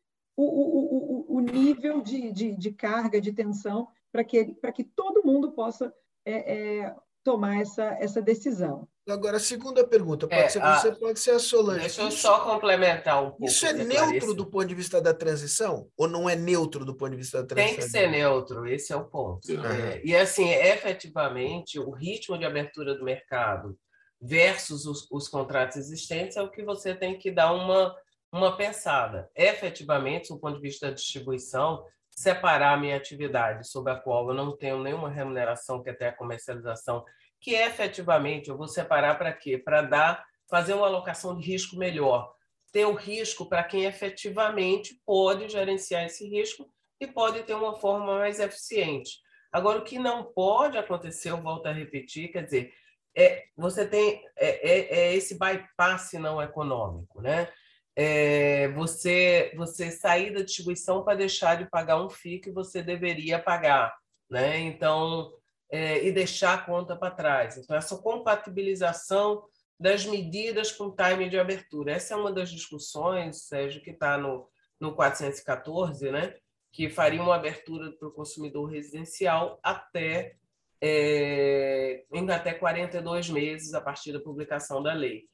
o, 0.42 0.46
o, 0.46 1.36
o, 1.36 1.38
o 1.38 1.40
nível 1.42 2.02
de, 2.02 2.32
de, 2.32 2.56
de, 2.56 2.72
carga, 2.72 3.20
de 3.20 3.34
tensão, 3.34 3.90
para 4.12 4.24
que, 4.24 4.56
que 4.74 4.84
todo 4.84 5.24
mundo 5.24 5.52
possa 5.52 5.94
é, 6.26 6.82
é, 6.82 6.96
tomar 7.24 7.60
essa, 7.60 7.98
essa 8.00 8.22
decisão. 8.22 8.88
Agora, 9.08 9.38
a 9.38 9.40
segunda 9.40 9.86
pergunta, 9.86 10.28
pode 10.28 10.42
é, 10.42 10.50
ser 10.50 10.62
você, 10.62 10.88
a... 10.90 10.96
pode 10.96 11.20
ser 11.20 11.32
a 11.32 11.40
Solange. 11.40 11.82
Deixa 11.82 12.04
eu 12.04 12.12
só 12.12 12.40
complementar 12.42 13.22
um 13.22 13.32
pouco. 13.32 13.46
Isso 13.46 13.66
é 13.66 13.74
neutro 13.74 14.34
do 14.34 14.46
ponto 14.46 14.68
de 14.68 14.76
vista 14.76 15.02
da 15.02 15.14
transição? 15.14 15.90
Ou 15.98 16.08
não 16.08 16.30
é 16.30 16.36
neutro 16.36 16.86
do 16.86 16.96
ponto 16.96 17.12
de 17.12 17.18
vista 17.18 17.42
da 17.42 17.48
transição? 17.48 17.76
Tem 17.76 17.86
que 17.86 17.92
ser 17.92 18.10
neutro, 18.10 18.68
esse 18.68 18.94
é 18.94 18.96
o 18.96 19.06
ponto. 19.06 19.52
Uhum. 19.52 19.66
É, 19.66 20.02
e, 20.06 20.16
assim, 20.16 20.48
efetivamente, 20.48 21.80
o 21.80 21.90
ritmo 21.90 22.38
de 22.38 22.46
abertura 22.46 22.96
do 22.96 23.04
mercado 23.04 23.78
versus 24.22 24.86
os, 24.86 25.08
os 25.12 25.28
contratos 25.28 25.78
existentes 25.78 26.38
é 26.38 26.42
o 26.42 26.52
que 26.52 26.64
você 26.64 26.94
tem 26.94 27.18
que 27.18 27.32
dar 27.32 27.52
uma, 27.52 27.96
uma 28.32 28.56
pensada. 28.56 29.30
Efetivamente, 29.36 30.30
do 30.30 30.40
ponto 30.40 30.56
de 30.56 30.62
vista 30.62 30.88
da 30.88 30.94
distribuição, 30.94 31.86
separar 32.10 32.74
a 32.74 32.78
minha 32.78 32.98
atividade 32.98 33.68
sobre 33.68 33.94
a 33.94 33.96
qual 33.96 34.28
eu 34.30 34.36
não 34.36 34.56
tenho 34.56 34.82
nenhuma 34.84 35.10
remuneração, 35.10 35.82
que 35.82 35.90
é 35.90 35.94
até 35.94 36.10
a 36.10 36.16
comercialização, 36.16 37.04
que 37.40 37.54
efetivamente 37.54 38.50
eu 38.50 38.58
vou 38.58 38.68
separar 38.68 39.18
para 39.18 39.32
quê? 39.32 39.58
Para 39.58 39.82
dar, 39.82 40.26
fazer 40.50 40.74
uma 40.74 40.88
alocação 40.88 41.38
de 41.38 41.46
risco 41.46 41.78
melhor. 41.78 42.34
Ter 42.72 42.86
o 42.86 42.94
risco 42.94 43.48
para 43.48 43.64
quem 43.64 43.86
efetivamente 43.86 45.00
pode 45.06 45.50
gerenciar 45.50 46.04
esse 46.04 46.28
risco 46.28 46.70
e 47.00 47.08
pode 47.08 47.42
ter 47.44 47.54
uma 47.54 47.80
forma 47.80 48.18
mais 48.18 48.40
eficiente. 48.40 49.20
Agora, 49.52 49.80
o 49.80 49.84
que 49.84 49.98
não 49.98 50.26
pode 50.26 50.78
acontecer, 50.78 51.32
eu 51.32 51.42
volto 51.42 51.66
a 51.68 51.72
repetir, 51.72 52.32
quer 52.32 52.44
dizer, 52.44 52.74
é, 53.16 53.46
você 53.58 53.88
tem 53.88 54.24
é, 54.38 54.70
é, 54.70 55.00
é 55.00 55.16
esse 55.16 55.40
bypass 55.40 56.14
não 56.14 56.42
econômico, 56.42 57.22
né? 57.22 57.52
É, 57.96 58.70
você 58.70 59.52
você 59.56 59.92
sair 59.92 60.34
da 60.34 60.42
distribuição 60.42 61.04
para 61.04 61.18
deixar 61.18 61.56
de 61.56 61.70
pagar 61.70 62.02
um 62.02 62.10
FII 62.10 62.40
que 62.40 62.52
você 62.52 62.82
deveria 62.82 63.40
pagar, 63.40 63.94
né? 64.30 64.60
Então 64.60 65.32
é, 65.72 66.06
e 66.06 66.12
deixar 66.12 66.54
a 66.54 66.62
conta 66.62 66.96
para 66.96 67.12
trás. 67.12 67.58
Então, 67.58 67.76
essa 67.76 67.98
compatibilização 67.98 69.44
das 69.80 70.06
medidas 70.06 70.72
com 70.72 70.94
time 70.94 71.30
de 71.30 71.40
abertura. 71.40 71.94
Essa 71.94 72.14
é 72.14 72.18
uma 72.18 72.34
das 72.34 72.52
discussões, 72.52 73.44
Sérgio, 73.44 73.82
que 73.82 73.92
está 73.92 74.18
no, 74.18 74.50
no 74.80 74.94
414, 74.94 76.12
né? 76.12 76.36
que 76.72 76.90
faria 76.90 77.22
uma 77.22 77.36
abertura 77.36 77.92
para 77.94 78.08
o 78.08 78.12
consumidor 78.12 78.66
residencial 78.70 79.60
até, 79.64 80.36
é, 80.82 82.04
em 82.14 82.30
até 82.30 82.54
42 82.54 83.30
meses 83.30 83.74
a 83.74 83.82
partir 83.82 84.14
da 84.14 84.20
publicação 84.20 84.82
da 84.82 84.94
lei. 84.94 85.26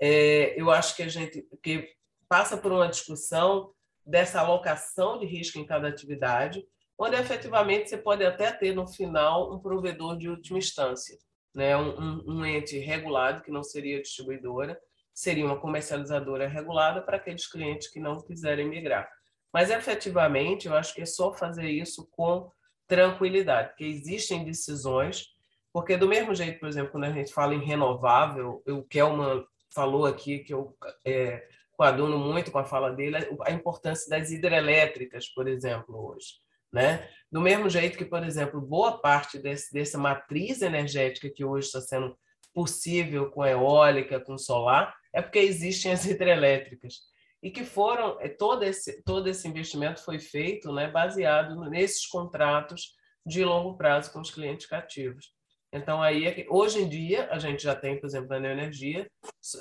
É, 0.00 0.60
eu 0.60 0.70
acho 0.70 0.96
que 0.96 1.02
a 1.02 1.08
gente 1.08 1.46
que 1.62 1.92
passa 2.28 2.56
por 2.56 2.72
uma 2.72 2.88
discussão 2.88 3.72
dessa 4.04 4.40
alocação 4.40 5.18
de 5.18 5.26
risco 5.26 5.58
em 5.58 5.66
cada 5.66 5.88
atividade, 5.88 6.64
onde 6.98 7.16
efetivamente 7.16 7.88
você 7.88 7.96
pode 7.96 8.24
até 8.24 8.50
ter 8.50 8.74
no 8.74 8.86
final 8.86 9.54
um 9.54 9.58
provedor 9.58 10.16
de 10.16 10.28
última 10.28 10.58
instância, 10.58 11.16
né? 11.54 11.76
um, 11.76 12.24
um, 12.26 12.44
ente 12.44 12.78
regulado, 12.78 13.42
que 13.42 13.50
não 13.50 13.62
seria 13.62 14.02
distribuidora, 14.02 14.78
seria 15.14 15.44
uma 15.44 15.60
comercializadora 15.60 16.48
regulada 16.48 17.02
para 17.02 17.16
aqueles 17.16 17.46
clientes 17.46 17.88
que 17.88 18.00
não 18.00 18.20
quiserem 18.20 18.68
migrar. 18.68 19.08
Mas 19.52 19.70
efetivamente, 19.70 20.66
eu 20.66 20.74
acho 20.74 20.94
que 20.94 21.02
é 21.02 21.06
só 21.06 21.32
fazer 21.32 21.68
isso 21.68 22.08
com 22.12 22.50
tranquilidade, 22.86 23.68
porque 23.68 23.84
existem 23.84 24.44
decisões, 24.44 25.26
porque 25.72 25.96
do 25.96 26.08
mesmo 26.08 26.34
jeito, 26.34 26.58
por 26.58 26.68
exemplo, 26.68 26.92
quando 26.92 27.04
a 27.04 27.12
gente 27.12 27.32
fala 27.32 27.54
em 27.54 27.64
renovável, 27.64 28.62
o 28.66 28.82
Kelman 28.82 29.44
falou 29.72 30.06
aqui 30.06 30.40
que 30.40 30.54
eu 30.54 30.76
é, 31.04 31.46
coaduno 31.78 32.18
muito 32.18 32.50
com 32.50 32.58
a 32.58 32.64
fala 32.64 32.90
dele, 32.90 33.16
a 33.46 33.52
importância 33.52 34.10
das 34.10 34.32
hidrelétricas, 34.32 35.28
por 35.28 35.46
exemplo, 35.46 35.96
hoje. 35.96 36.34
Né? 36.72 37.08
Do 37.30 37.40
mesmo 37.40 37.70
jeito 37.70 37.96
que, 37.96 38.04
por 38.04 38.24
exemplo, 38.24 38.60
boa 38.60 38.98
parte 38.98 39.38
desse, 39.38 39.72
dessa 39.72 39.96
matriz 39.96 40.60
energética 40.60 41.30
que 41.30 41.44
hoje 41.44 41.68
está 41.68 41.80
sendo 41.80 42.18
possível 42.52 43.30
com 43.30 43.46
eólica, 43.46 44.18
com 44.18 44.36
solar, 44.36 44.92
é 45.14 45.22
porque 45.22 45.38
existem 45.38 45.92
as 45.92 46.04
hidrelétricas. 46.04 46.96
E 47.40 47.48
que 47.48 47.62
foram, 47.64 48.20
é, 48.20 48.28
todo 48.28 48.64
esse, 48.64 49.00
todo 49.04 49.28
esse 49.28 49.46
investimento 49.46 50.02
foi 50.02 50.18
feito 50.18 50.72
né, 50.72 50.90
baseado 50.90 51.70
nesses 51.70 52.04
contratos 52.06 52.96
de 53.24 53.44
longo 53.44 53.76
prazo 53.76 54.12
com 54.12 54.20
os 54.20 54.32
clientes 54.32 54.66
cativos. 54.66 55.32
Então, 55.72 56.02
aí, 56.02 56.26
é 56.26 56.46
hoje 56.48 56.80
em 56.80 56.88
dia, 56.88 57.28
a 57.30 57.38
gente 57.38 57.62
já 57.62 57.74
tem, 57.74 58.00
por 58.00 58.06
exemplo, 58.06 58.28
na 58.28 58.40
Neoenergia, 58.40 59.10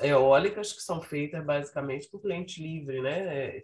eólicas 0.01 0.71
que 0.71 0.81
são 0.81 1.01
feitas 1.01 1.45
basicamente 1.45 2.09
por 2.09 2.21
cliente 2.21 2.61
livre, 2.61 3.01
né? 3.01 3.19
É, 3.35 3.63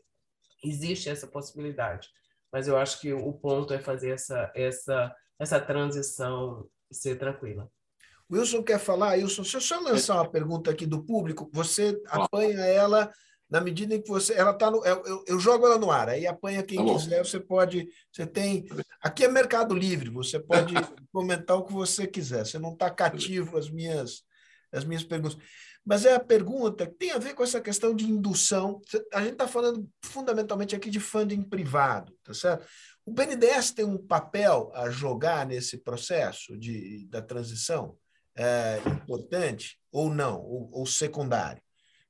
existe 0.64 1.10
essa 1.10 1.28
possibilidade 1.28 2.10
mas 2.54 2.68
eu 2.68 2.78
acho 2.78 3.02
que 3.02 3.12
o 3.12 3.34
ponto 3.34 3.74
é 3.74 3.80
fazer 3.80 4.12
essa, 4.12 4.52
essa, 4.54 5.16
essa 5.40 5.60
transição 5.60 6.70
ser 6.92 7.18
tranquila. 7.18 7.68
Wilson 8.32 8.62
quer 8.62 8.80
falar? 8.80 9.18
Wilson, 9.18 9.42
deixa 9.42 9.58
eu 9.58 9.62
só 9.62 9.80
lançar 9.80 10.16
uma 10.16 10.30
pergunta 10.30 10.70
aqui 10.70 10.86
do 10.86 11.04
público. 11.04 11.50
Você 11.52 12.00
apanha 12.06 12.60
ela 12.60 13.12
na 13.54 13.62
medida 13.62 13.94
em 13.94 14.02
que 14.02 14.10
você. 14.10 14.34
Ela 14.34 14.52
tá 14.52 14.72
no. 14.72 14.84
Eu, 14.84 15.24
eu 15.28 15.40
jogo 15.40 15.68
ela 15.68 15.78
no 15.78 15.92
ar, 15.92 16.10
aí 16.10 16.26
apanha 16.26 16.64
quem 16.64 16.84
quiser. 16.84 17.24
Você 17.24 17.40
pode. 17.40 17.88
Você 18.12 18.26
tem. 18.26 18.66
Aqui 19.00 19.26
é 19.26 19.28
Mercado 19.28 19.76
Livre, 19.76 20.10
você 20.10 20.40
pode 20.40 20.74
comentar 21.14 21.56
o 21.56 21.64
que 21.64 21.72
você 21.72 22.08
quiser. 22.08 22.48
Você 22.48 22.58
não 22.58 22.74
está 22.74 22.90
cativo 22.90 23.56
às 23.56 23.70
minhas, 23.70 24.24
às 24.72 24.84
minhas 24.84 25.04
perguntas. 25.04 25.38
Mas 25.86 26.04
é 26.04 26.16
a 26.16 26.20
pergunta 26.20 26.88
que 26.88 26.96
tem 26.96 27.12
a 27.12 27.20
ver 27.20 27.36
com 27.36 27.44
essa 27.44 27.62
questão 27.62 27.96
de 27.96 28.06
indução. 28.06 28.82
A 29.14 29.22
gente 29.22 29.34
está 29.34 29.48
falando 29.48 29.88
fundamentalmente 30.04 30.76
aqui 30.76 30.90
de 30.90 31.00
funding 31.00 31.44
privado, 31.44 32.12
tá 32.24 32.34
certo? 32.34 32.66
O 33.06 33.12
BNDES 33.12 33.72
tem 33.72 33.86
um 33.86 34.00
papel 34.00 34.72
a 34.74 34.90
jogar 34.90 35.46
nesse 35.46 35.78
processo 35.78 36.58
de, 36.58 37.06
da 37.08 37.22
transição 37.22 37.96
é, 38.36 38.82
importante 38.88 39.78
ou 39.92 40.10
não, 40.10 40.42
ou, 40.42 40.70
ou 40.72 40.86
secundário? 40.88 41.62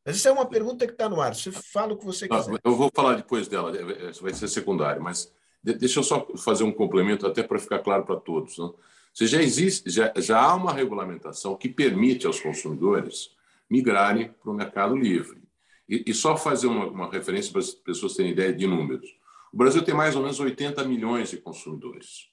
Mas 0.06 0.17
isso 0.17 0.27
é 0.27 0.32
uma 0.32 0.45
pergunta 0.45 0.85
que 0.85 0.93
está 0.93 1.07
no 1.07 1.22
ar. 1.22 1.33
Você 1.33 1.51
fala 1.51 1.93
o 1.93 1.98
que 1.98 2.06
você 2.06 2.27
quiser. 2.27 2.59
Eu 2.64 2.75
vou 2.75 2.91
falar 2.93 3.15
depois 3.15 3.48
dela, 3.48 3.75
é, 3.75 4.09
é, 4.09 4.11
vai 4.22 4.33
ser 4.33 4.48
secundário, 4.48 5.01
mas 5.01 5.32
deixa 5.64 5.99
eu 5.99 6.03
só 6.03 6.27
fazer 6.38 6.64
um 6.64 6.72
complemento, 6.72 7.25
até 7.25 7.41
para 7.41 7.59
ficar 7.59 7.80
claro 7.80 8.03
para 8.03 8.17
todos. 8.17 8.57
Né? 8.57 8.69
Se 9.14 9.27
já 9.27 9.41
existe, 9.41 9.90
já, 9.90 10.11
já 10.17 10.41
há 10.41 10.56
uma 10.56 10.73
regulamentação 10.73 11.56
que 11.56 11.69
permite 11.69 12.27
aos 12.27 12.40
consumidores 12.40 13.32
migrarem 13.69 14.33
para 14.41 14.51
o 14.51 14.53
mercado 14.53 14.95
livre. 14.95 15.41
E, 15.88 16.03
e 16.07 16.14
só 16.14 16.35
fazer 16.35 16.67
uma, 16.67 16.88
uma, 16.88 17.11
referência 17.11 17.51
para 17.51 17.61
as 17.61 17.72
pessoas 17.72 18.15
terem 18.15 18.32
ideia 18.32 18.53
de 18.53 18.67
números. 18.67 19.15
O 19.51 19.57
Brasil 19.57 19.83
tem 19.83 19.93
mais 19.93 20.15
ou 20.15 20.22
menos 20.22 20.40
80 20.40 20.83
milhões 20.85 21.30
de 21.30 21.38
consumidores. 21.38 22.30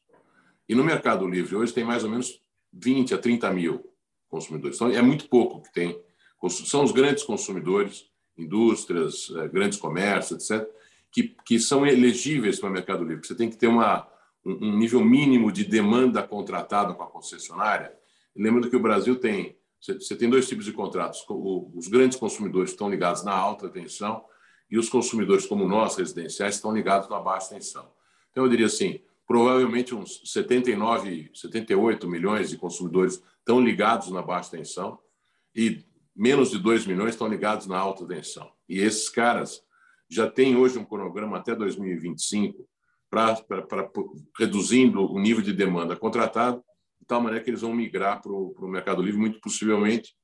E 0.68 0.74
no 0.74 0.84
mercado 0.84 1.26
livre 1.26 1.56
hoje 1.56 1.72
tem 1.72 1.84
mais 1.84 2.04
ou 2.04 2.10
menos 2.10 2.40
20 2.72 3.14
a 3.14 3.18
30 3.18 3.50
mil 3.52 3.84
consumidores. 4.28 4.76
Então 4.76 4.88
é 4.90 5.02
muito 5.02 5.28
pouco 5.28 5.62
que 5.62 5.72
tem. 5.72 6.00
São 6.48 6.84
os 6.84 6.92
grandes 6.92 7.22
consumidores, 7.22 8.06
indústrias, 8.36 9.30
eh, 9.36 9.48
grandes 9.48 9.78
comércios, 9.78 10.50
etc., 10.50 10.66
que, 11.12 11.34
que 11.44 11.58
são 11.58 11.86
elegíveis 11.86 12.58
para 12.58 12.70
o 12.70 12.72
mercado 12.72 13.04
livre. 13.04 13.26
Você 13.26 13.34
tem 13.34 13.50
que 13.50 13.56
ter 13.56 13.66
uma, 13.66 14.08
um 14.44 14.76
nível 14.78 15.04
mínimo 15.04 15.50
de 15.50 15.64
demanda 15.64 16.22
contratada 16.22 16.94
com 16.94 17.02
a 17.02 17.06
concessionária. 17.06 17.92
Lembrando 18.34 18.70
que 18.70 18.76
o 18.76 18.80
Brasil 18.80 19.16
tem 19.16 19.56
você 19.80 20.14
tem 20.14 20.28
dois 20.28 20.46
tipos 20.46 20.66
de 20.66 20.72
contratos. 20.72 21.24
Os 21.74 21.88
grandes 21.88 22.18
consumidores 22.18 22.70
estão 22.70 22.90
ligados 22.90 23.24
na 23.24 23.32
alta 23.32 23.66
tensão 23.68 24.22
e 24.70 24.78
os 24.78 24.90
consumidores, 24.90 25.46
como 25.46 25.66
nós, 25.66 25.96
residenciais, 25.96 26.56
estão 26.56 26.74
ligados 26.74 27.08
na 27.08 27.18
baixa 27.18 27.54
tensão. 27.54 27.90
Então, 28.30 28.44
eu 28.44 28.50
diria 28.50 28.66
assim, 28.66 29.00
provavelmente 29.26 29.94
uns 29.94 30.20
79, 30.26 31.30
78 31.34 32.06
milhões 32.06 32.50
de 32.50 32.58
consumidores 32.58 33.22
estão 33.38 33.58
ligados 33.58 34.10
na 34.10 34.20
baixa 34.20 34.50
tensão 34.50 34.98
e 35.54 35.82
menos 36.20 36.50
de 36.50 36.58
2 36.58 36.84
milhões 36.84 37.14
estão 37.14 37.26
ligados 37.26 37.66
na 37.66 37.78
alta 37.78 38.06
tensão. 38.06 38.52
E 38.68 38.78
esses 38.78 39.08
caras 39.08 39.62
já 40.06 40.30
têm 40.30 40.54
hoje 40.54 40.78
um 40.78 40.84
cronograma 40.84 41.38
até 41.38 41.56
2025 41.56 42.68
para 43.08 43.42
reduzindo 44.38 45.10
o 45.10 45.18
nível 45.18 45.42
de 45.42 45.54
demanda 45.54 45.96
contratado, 45.96 46.62
de 47.00 47.06
tal 47.06 47.22
maneira 47.22 47.42
que 47.42 47.48
eles 47.48 47.62
vão 47.62 47.72
migrar 47.72 48.20
para 48.20 48.30
o 48.30 48.68
Mercado 48.68 49.00
Livre, 49.00 49.18
muito 49.18 49.40
possivelmente 49.40 50.14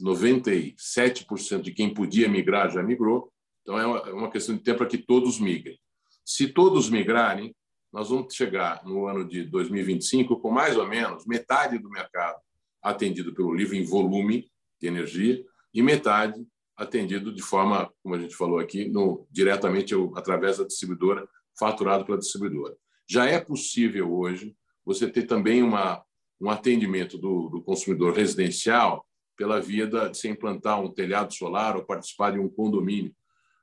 97% 0.00 1.62
de 1.62 1.70
quem 1.70 1.94
podia 1.94 2.28
migrar 2.28 2.68
já 2.72 2.82
migrou, 2.82 3.32
então 3.62 3.78
é 3.78 3.86
uma, 3.86 3.98
é 3.98 4.12
uma 4.12 4.30
questão 4.30 4.56
de 4.56 4.62
tempo 4.62 4.78
para 4.78 4.88
que 4.88 4.98
todos 4.98 5.38
migrem. 5.38 5.78
Se 6.24 6.48
todos 6.48 6.90
migrarem, 6.90 7.54
nós 7.92 8.10
vamos 8.10 8.34
chegar 8.34 8.84
no 8.84 9.06
ano 9.06 9.26
de 9.26 9.44
2025 9.44 10.40
com 10.40 10.50
mais 10.50 10.76
ou 10.76 10.86
menos 10.86 11.24
metade 11.26 11.78
do 11.78 11.88
mercado 11.88 12.40
atendido 12.82 13.32
pelo 13.32 13.54
livro 13.54 13.76
em 13.76 13.84
volume 13.84 14.50
de 14.80 14.86
energia 14.86 15.44
e 15.72 15.82
metade 15.82 16.46
atendido 16.76 17.32
de 17.32 17.42
forma, 17.42 17.92
como 18.02 18.14
a 18.14 18.18
gente 18.18 18.36
falou 18.36 18.58
aqui, 18.58 18.88
no, 18.88 19.26
diretamente 19.30 19.94
através 20.14 20.58
da 20.58 20.64
distribuidora, 20.64 21.28
faturado 21.58 22.04
pela 22.04 22.18
distribuidora. 22.18 22.76
Já 23.08 23.26
é 23.26 23.40
possível 23.40 24.12
hoje 24.12 24.54
você 24.84 25.10
ter 25.10 25.24
também 25.24 25.62
uma, 25.62 26.02
um 26.40 26.48
atendimento 26.48 27.18
do, 27.18 27.48
do 27.48 27.62
consumidor 27.62 28.14
residencial 28.14 29.04
pela 29.36 29.60
via 29.60 29.86
da, 29.86 30.08
de 30.08 30.18
se 30.18 30.28
implantar 30.28 30.80
um 30.80 30.92
telhado 30.92 31.34
solar 31.34 31.76
ou 31.76 31.84
participar 31.84 32.32
de 32.32 32.38
um 32.38 32.48
condomínio. 32.48 33.14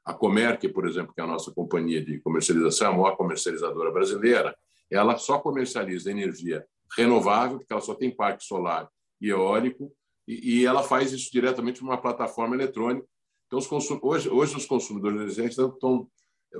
A 0.03 0.14
Comerc, 0.14 0.68
por 0.69 0.88
exemplo, 0.88 1.14
que 1.14 1.22
é 1.22 1.24
a 1.24 1.27
nossa 1.27 1.52
companhia 1.52 2.03
de 2.03 2.19
comercialização, 2.19 2.92
a 2.92 2.98
maior 2.98 3.16
comercializadora 3.16 3.92
brasileira, 3.92 4.56
ela 4.92 5.18
só 5.18 5.40
comercializa 5.40 6.11
energia 6.11 6.66
renovável, 6.95 7.58
porque 7.58 7.74
ela 7.74 7.82
só 7.82 7.95
tem 7.95 8.16
parque 8.16 8.44
solar 8.44 8.88
e 9.19 9.30
eólico, 9.30 9.92
e, 10.27 10.59
e 10.59 10.65
ela 10.65 10.83
faz 10.83 11.11
isso 11.11 11.31
diretamente 11.31 11.83
numa 11.83 11.97
plataforma 11.97 12.55
eletrônica. 12.55 13.07
Então, 13.47 13.59
os 13.59 13.67
consum... 13.67 13.99
hoje, 14.01 14.29
hoje, 14.29 14.55
os 14.55 14.65
consumidores 14.65 15.21
residentes 15.21 15.57
estão. 15.57 16.09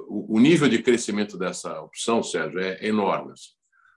O, 0.07 0.39
nível 0.39 0.67
de 0.67 0.83
crescimento 0.83 1.37
dessa 1.37 1.81
opção, 1.81 2.21
Sérgio, 2.21 2.59
é 2.59 2.85
enorme. 2.85 3.31
Assim. 3.31 3.51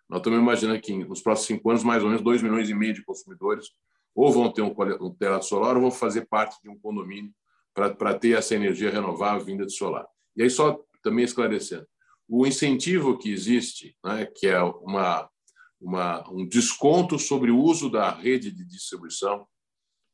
Nós 0.08 0.20
estamos 0.20 0.38
imaginando 0.38 0.80
que 0.80 0.96
nos 1.04 1.20
próximos 1.20 1.46
cinco 1.48 1.70
anos, 1.70 1.82
mais 1.82 2.02
ou 2.02 2.08
menos 2.08 2.22
2 2.22 2.40
milhões 2.40 2.70
e 2.70 2.74
meio 2.74 2.94
de 2.94 3.04
consumidores 3.04 3.66
ou 4.14 4.32
vão 4.32 4.52
ter 4.52 4.62
um, 4.62 4.74
um 5.00 5.14
telhado 5.14 5.44
solar 5.44 5.76
ou 5.76 5.82
vão 5.82 5.90
fazer 5.90 6.26
parte 6.26 6.60
de 6.62 6.68
um 6.68 6.78
condomínio 6.78 7.32
para 7.74 8.18
ter 8.18 8.36
essa 8.36 8.54
energia 8.54 8.90
renovável 8.90 9.44
vinda 9.44 9.64
de 9.64 9.72
solar. 9.72 10.06
E 10.36 10.42
aí, 10.42 10.50
só 10.50 10.80
também 11.02 11.24
esclarecendo, 11.24 11.86
o 12.28 12.46
incentivo 12.46 13.16
que 13.16 13.30
existe, 13.30 13.96
né, 14.04 14.26
que 14.26 14.48
é 14.48 14.60
uma, 14.60 15.30
uma, 15.80 16.28
um 16.30 16.46
desconto 16.46 17.18
sobre 17.18 17.50
o 17.50 17.58
uso 17.58 17.88
da 17.88 18.10
rede 18.10 18.50
de 18.50 18.64
distribuição, 18.64 19.46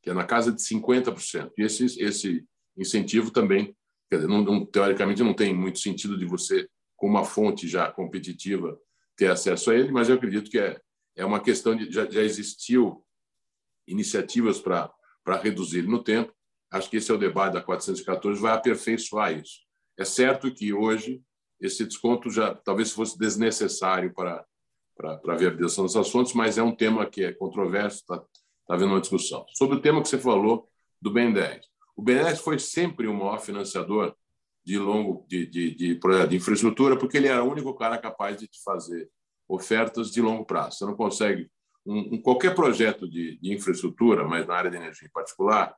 que 0.05 0.11
é 0.11 0.13
na 0.13 0.23
casa 0.23 0.51
de 0.51 0.61
50%. 0.61 1.51
E 1.57 1.63
esse, 1.63 1.99
esse 1.99 2.45
incentivo 2.77 3.31
também, 3.31 3.75
dizer, 4.11 4.27
não, 4.27 4.43
não, 4.43 4.63
teoricamente, 4.63 5.23
não 5.23 5.33
tem 5.33 5.51
muito 5.51 5.79
sentido 5.79 6.15
de 6.15 6.25
você, 6.25 6.69
com 6.95 7.07
uma 7.07 7.25
fonte 7.25 7.67
já 7.67 7.91
competitiva, 7.91 8.79
ter 9.17 9.31
acesso 9.31 9.71
a 9.71 9.75
ele, 9.75 9.91
mas 9.91 10.07
eu 10.07 10.15
acredito 10.15 10.51
que 10.51 10.59
é, 10.59 10.79
é 11.15 11.25
uma 11.25 11.39
questão 11.39 11.75
de. 11.75 11.91
Já, 11.91 12.05
já 12.07 12.21
existiu 12.21 13.03
iniciativas 13.87 14.59
para 14.59 14.93
reduzir 15.41 15.87
no 15.87 16.03
tempo. 16.03 16.31
Acho 16.71 16.87
que 16.87 16.97
esse 16.97 17.09
é 17.09 17.13
o 17.13 17.17
debate 17.17 17.53
da 17.53 17.61
414, 17.63 18.39
vai 18.39 18.53
aperfeiçoar 18.53 19.33
isso. 19.33 19.61
É 19.97 20.05
certo 20.05 20.53
que 20.53 20.71
hoje 20.71 21.19
esse 21.59 21.83
desconto 21.83 22.29
já 22.29 22.53
talvez 22.53 22.91
fosse 22.91 23.17
desnecessário 23.17 24.13
para, 24.13 24.45
para, 24.95 25.17
para 25.17 25.33
a 25.33 25.37
viabilização 25.37 25.87
das 25.87 26.11
fontes, 26.11 26.33
mas 26.33 26.59
é 26.59 26.63
um 26.63 26.75
tema 26.75 27.07
que 27.07 27.23
é 27.23 27.33
controverso, 27.33 28.01
está 28.01 28.23
tá 28.67 28.73
havendo 28.73 28.91
uma 28.91 29.01
discussão. 29.01 29.45
Sobre 29.53 29.77
o 29.77 29.81
tema 29.81 30.01
que 30.01 30.07
você 30.07 30.17
falou 30.17 30.69
do 31.01 31.11
BN10. 31.11 31.61
O 31.95 32.03
BN10 32.03 32.37
foi 32.37 32.59
sempre 32.59 33.07
o 33.07 33.13
maior 33.13 33.39
financiador 33.39 34.15
de 34.65 34.77
longo 34.79 35.25
de, 35.27 35.45
de, 35.45 35.75
de, 35.75 35.99
de 36.27 36.35
infraestrutura, 36.35 36.97
porque 36.97 37.17
ele 37.17 37.27
era 37.27 37.43
o 37.43 37.51
único 37.51 37.73
cara 37.75 37.97
capaz 37.97 38.37
de 38.37 38.47
te 38.47 38.61
fazer 38.63 39.09
ofertas 39.47 40.11
de 40.11 40.21
longo 40.21 40.43
prazo. 40.43 40.77
Você 40.77 40.85
não 40.85 40.95
consegue 40.95 41.49
um, 41.85 42.15
um, 42.15 42.21
qualquer 42.21 42.55
projeto 42.55 43.07
de, 43.07 43.37
de, 43.39 43.53
infraestrutura, 43.53 44.27
mas 44.27 44.47
na 44.47 44.55
área 44.55 44.71
de 44.71 44.77
energia 44.77 45.07
em 45.07 45.11
particular, 45.11 45.75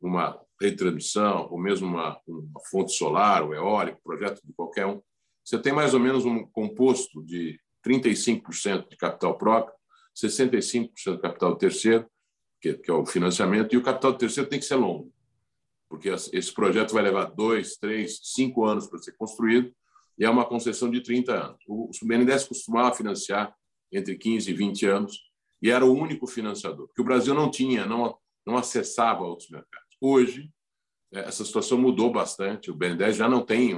uma 0.00 0.40
retransmissão, 0.60 1.48
ou 1.50 1.58
mesmo 1.58 1.86
uma, 1.86 2.18
uma 2.26 2.60
fonte 2.70 2.92
solar, 2.92 3.42
ou 3.42 3.54
eólico, 3.54 4.00
projeto 4.02 4.40
de 4.42 4.52
qualquer 4.54 4.86
um, 4.86 5.02
você 5.44 5.58
tem 5.58 5.74
mais 5.74 5.92
ou 5.92 6.00
menos 6.00 6.24
um 6.24 6.46
composto 6.46 7.22
de 7.22 7.60
35% 7.86 8.88
de 8.88 8.96
capital 8.96 9.36
próprio, 9.36 9.74
65% 10.16 11.16
de 11.16 11.20
capital 11.20 11.56
terceiro, 11.56 12.06
que, 12.64 12.74
que, 12.78 12.90
é 12.90 12.94
o 12.94 13.04
financiamento, 13.04 13.74
e 13.74 13.76
o 13.76 13.82
capital 13.82 14.14
terceiro 14.14 14.48
tem 14.48 14.58
que 14.58 14.64
ser 14.64 14.76
longo, 14.76 15.12
porque 15.86 16.08
esse 16.08 16.52
projeto 16.52 16.94
vai 16.94 17.02
levar 17.02 17.26
dois, 17.26 17.76
três, 17.76 18.20
cinco 18.22 18.64
anos 18.64 18.86
para 18.86 18.98
ser 19.00 19.12
construído, 19.12 19.70
e 20.18 20.24
é 20.24 20.30
uma 20.30 20.46
concessão 20.46 20.90
de 20.90 21.02
30 21.02 21.32
anos. 21.32 21.58
O 21.68 21.90
BNDES 22.04 22.44
costumava 22.44 22.94
financiar 22.94 23.54
entre 23.92 24.16
15 24.16 24.50
e 24.50 24.54
20 24.54 24.86
anos, 24.86 25.18
e 25.60 25.70
era 25.70 25.84
o 25.84 25.92
único 25.92 26.26
financiador, 26.26 26.86
porque 26.86 27.02
o 27.02 27.04
Brasil 27.04 27.34
não 27.34 27.50
tinha, 27.50 27.84
não, 27.84 28.16
não 28.46 28.56
acessava 28.56 29.24
outros 29.24 29.50
mercados. 29.50 29.96
Hoje, 30.00 30.50
é, 31.12 31.20
essa 31.20 31.44
situação 31.44 31.76
mudou 31.76 32.10
bastante, 32.10 32.70
o 32.70 32.74
BNDES 32.74 33.16
já 33.16 33.28
não 33.28 33.44
tem 33.44 33.74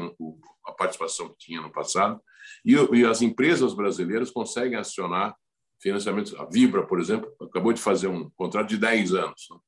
a 0.65 0.73
participação 0.73 1.31
que 1.31 1.39
tinha 1.39 1.61
no 1.61 1.73
passado, 1.73 2.21
e, 2.65 2.75
e 2.75 3.05
as 3.05 3.21
empresas 3.21 3.75
brasileiras 3.75 4.31
conseguem 4.31 4.79
acionar 4.79 5.37
financiamentos. 5.81 6.35
A 6.35 6.45
Vibra, 6.45 6.87
por 6.87 7.01
exemplo, 7.01 7.33
acabou 7.41 7.73
de 7.73 7.81
fazer 7.81 8.09
um 8.09 8.31
contrato 8.31 8.69
de 8.69 8.79
10 8.79 9.15
anos. 9.15 9.47
Né? 9.51 9.59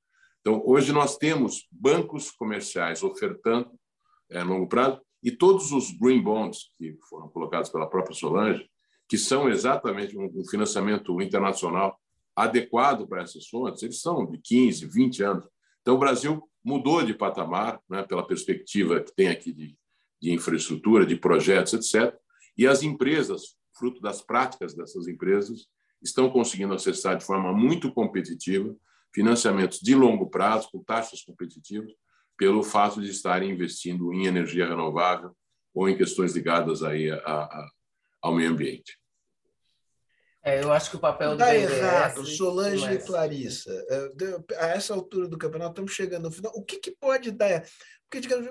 Então, 0.40 0.62
hoje 0.64 0.92
nós 0.92 1.16
temos 1.16 1.66
bancos 1.70 2.30
comerciais 2.30 3.02
ofertando 3.02 3.70
é, 4.30 4.42
longo 4.42 4.68
prazo 4.68 5.00
e 5.22 5.30
todos 5.30 5.72
os 5.72 5.90
green 5.90 6.22
bonds 6.22 6.70
que 6.78 6.96
foram 7.08 7.28
colocados 7.28 7.70
pela 7.70 7.88
própria 7.88 8.14
Solange, 8.14 8.68
que 9.08 9.18
são 9.18 9.48
exatamente 9.48 10.16
um 10.16 10.44
financiamento 10.44 11.20
internacional 11.20 11.98
adequado 12.36 13.06
para 13.08 13.22
essas 13.22 13.48
fontes, 13.48 13.82
eles 13.82 14.00
são 14.00 14.24
de 14.30 14.38
15, 14.38 14.86
20 14.86 15.22
anos. 15.24 15.48
Então, 15.80 15.96
o 15.96 15.98
Brasil 15.98 16.40
mudou 16.62 17.02
de 17.02 17.14
patamar, 17.14 17.80
né, 17.88 18.02
pela 18.02 18.24
perspectiva 18.24 19.00
que 19.00 19.12
tem 19.14 19.28
aqui 19.28 19.52
de, 19.52 19.76
de 20.20 20.32
infraestrutura, 20.32 21.04
de 21.04 21.16
projetos, 21.16 21.72
etc. 21.72 22.14
E 22.56 22.66
as 22.66 22.82
empresas, 22.82 23.56
fruto 23.76 24.00
das 24.00 24.20
práticas 24.20 24.74
dessas 24.74 25.08
empresas, 25.08 25.66
estão 26.02 26.30
conseguindo 26.30 26.74
acessar 26.74 27.16
de 27.16 27.24
forma 27.24 27.52
muito 27.52 27.92
competitiva 27.92 28.74
financiamentos 29.12 29.80
de 29.80 29.94
longo 29.94 30.28
prazo, 30.28 30.68
com 30.70 30.82
taxas 30.82 31.22
competitivas, 31.22 31.90
pelo 32.36 32.62
fato 32.62 33.00
de 33.00 33.10
estarem 33.10 33.50
investindo 33.50 34.12
em 34.12 34.26
energia 34.26 34.66
renovável 34.66 35.34
ou 35.74 35.88
em 35.88 35.96
questões 35.96 36.34
ligadas 36.34 36.82
aí 36.82 37.10
a, 37.10 37.16
a, 37.16 37.70
ao 38.22 38.34
meio 38.34 38.50
ambiente. 38.50 38.98
É, 40.42 40.62
eu 40.62 40.72
acho 40.72 40.90
que 40.90 40.96
o 40.96 41.00
papel 41.00 41.32
Está 41.32 41.54
errado, 41.54 42.24
Solange 42.24 42.84
mas... 42.84 43.02
e 43.02 43.06
Clarissa. 43.06 43.86
É, 43.88 44.64
a 44.64 44.68
essa 44.68 44.94
altura 44.94 45.28
do 45.28 45.36
campeonato, 45.36 45.72
estamos 45.72 45.92
chegando 45.92 46.24
no 46.24 46.30
final. 46.30 46.52
O 46.54 46.64
que, 46.64 46.78
que 46.78 46.92
pode 46.92 47.32
dar? 47.32 47.66
Porque, 48.04 48.20
digamos, 48.20 48.48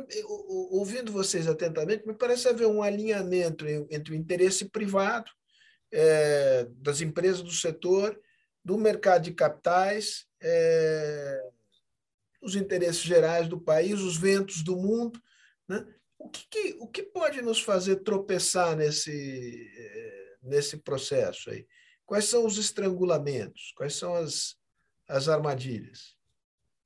ouvindo 0.69 1.11
vocês 1.11 1.47
atentamente, 1.47 2.05
me 2.05 2.13
parece 2.13 2.47
haver 2.47 2.67
um 2.67 2.83
alinhamento 2.83 3.65
entre 3.89 4.13
o 4.13 4.15
interesse 4.15 4.69
privado 4.69 5.31
é, 5.91 6.65
das 6.77 7.01
empresas 7.01 7.41
do 7.41 7.51
setor, 7.51 8.19
do 8.63 8.77
mercado 8.77 9.23
de 9.23 9.33
capitais, 9.33 10.27
é, 10.41 11.41
os 12.41 12.55
interesses 12.55 13.01
gerais 13.01 13.47
do 13.47 13.59
país, 13.59 13.99
os 14.01 14.17
ventos 14.17 14.63
do 14.63 14.75
mundo. 14.75 15.21
Né? 15.67 15.85
O, 16.17 16.29
que, 16.29 16.47
que, 16.49 16.77
o 16.79 16.87
que 16.87 17.03
pode 17.03 17.41
nos 17.41 17.61
fazer 17.61 17.97
tropeçar 17.97 18.75
nesse, 18.75 19.71
é, 19.77 20.35
nesse 20.43 20.77
processo 20.77 21.49
aí? 21.49 21.65
Quais 22.05 22.25
são 22.25 22.45
os 22.45 22.57
estrangulamentos? 22.57 23.73
Quais 23.75 23.95
são 23.95 24.13
as, 24.13 24.55
as 25.07 25.27
armadilhas? 25.27 26.15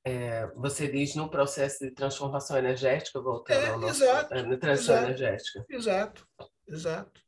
É, 0.04 0.48
você 0.56 0.88
diz 0.88 1.14
no 1.16 1.30
processo 1.30 1.80
de 1.86 1.92
transformação 1.92 2.58
energética, 2.58 3.22
voltando 3.22 3.64
é, 3.64 3.70
ao 3.70 3.80
nosso, 3.80 4.04
exato, 4.04 4.34
é, 4.34 4.44
na 4.44 4.58
transição 4.58 4.96
exato, 4.96 5.08
energética. 5.08 5.66
Exato, 5.70 6.28
exato. 6.68 7.22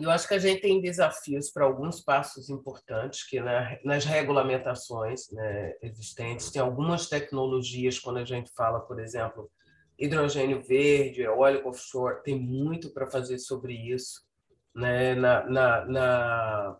Eu 0.00 0.10
acho 0.10 0.28
que 0.28 0.34
a 0.34 0.38
gente 0.38 0.60
tem 0.60 0.80
desafios 0.80 1.50
para 1.50 1.64
alguns 1.64 2.00
passos 2.00 2.48
importantes 2.48 3.28
que 3.28 3.40
na, 3.40 3.76
nas 3.84 4.04
regulamentações 4.04 5.30
né, 5.32 5.74
existentes 5.82 6.50
tem 6.50 6.62
algumas 6.62 7.08
tecnologias 7.08 7.98
quando 7.98 8.18
a 8.18 8.24
gente 8.24 8.50
fala, 8.54 8.80
por 8.80 9.00
exemplo, 9.00 9.50
hidrogênio 9.98 10.62
verde, 10.62 11.22
eólico 11.22 11.68
offshore, 11.68 12.22
tem 12.22 12.38
muito 12.38 12.90
para 12.90 13.10
fazer 13.10 13.38
sobre 13.38 13.74
isso. 13.74 14.22
Né, 14.74 15.16
na, 15.16 15.44
na, 15.50 15.84
na 15.86 16.76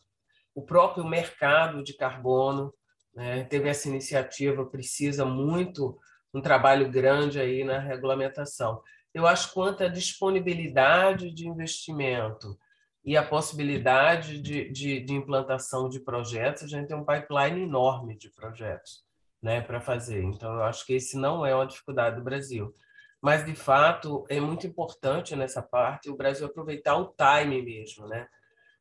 o 0.55 0.63
próprio 0.63 1.05
mercado 1.05 1.83
de 1.83 1.95
carbono 1.95 2.73
né, 3.15 3.43
teve 3.45 3.69
essa 3.69 3.89
iniciativa, 3.89 4.65
precisa 4.65 5.25
muito 5.25 5.99
um 6.33 6.41
trabalho 6.41 6.89
grande 6.89 7.41
aí 7.41 7.65
na 7.65 7.81
regulamentação. 7.81 8.81
Eu 9.13 9.27
acho 9.27 9.53
quanto 9.53 9.83
à 9.83 9.89
disponibilidade 9.89 11.33
de 11.33 11.49
investimento 11.49 12.57
e 13.09 13.17
a 13.17 13.23
possibilidade 13.23 14.39
de, 14.39 14.71
de, 14.71 15.01
de, 15.01 15.15
implantação 15.15 15.89
de 15.89 15.99
projetos, 15.99 16.65
a 16.65 16.67
gente 16.67 16.89
tem 16.89 16.97
um 16.97 17.07
pipeline 17.07 17.63
enorme 17.63 18.15
de 18.15 18.29
projetos 18.29 19.03
né, 19.41 19.63
para 19.63 19.81
fazer. 19.81 20.23
Então, 20.23 20.57
eu 20.57 20.63
acho 20.65 20.85
que 20.85 20.93
esse 20.93 21.17
não 21.17 21.47
é 21.47 21.55
uma 21.55 21.67
dificuldade 21.67 22.17
do 22.17 22.23
Brasil. 22.23 22.71
Mas, 23.19 23.47
de 23.47 23.55
fato, 23.55 24.27
é 24.29 24.39
muito 24.39 24.67
importante 24.67 25.35
nessa 25.35 25.63
parte 25.63 26.11
o 26.11 26.17
Brasil 26.19 26.47
aproveitar 26.47 26.97
o 26.97 27.15
time 27.17 27.63
mesmo. 27.63 28.07
Né? 28.07 28.29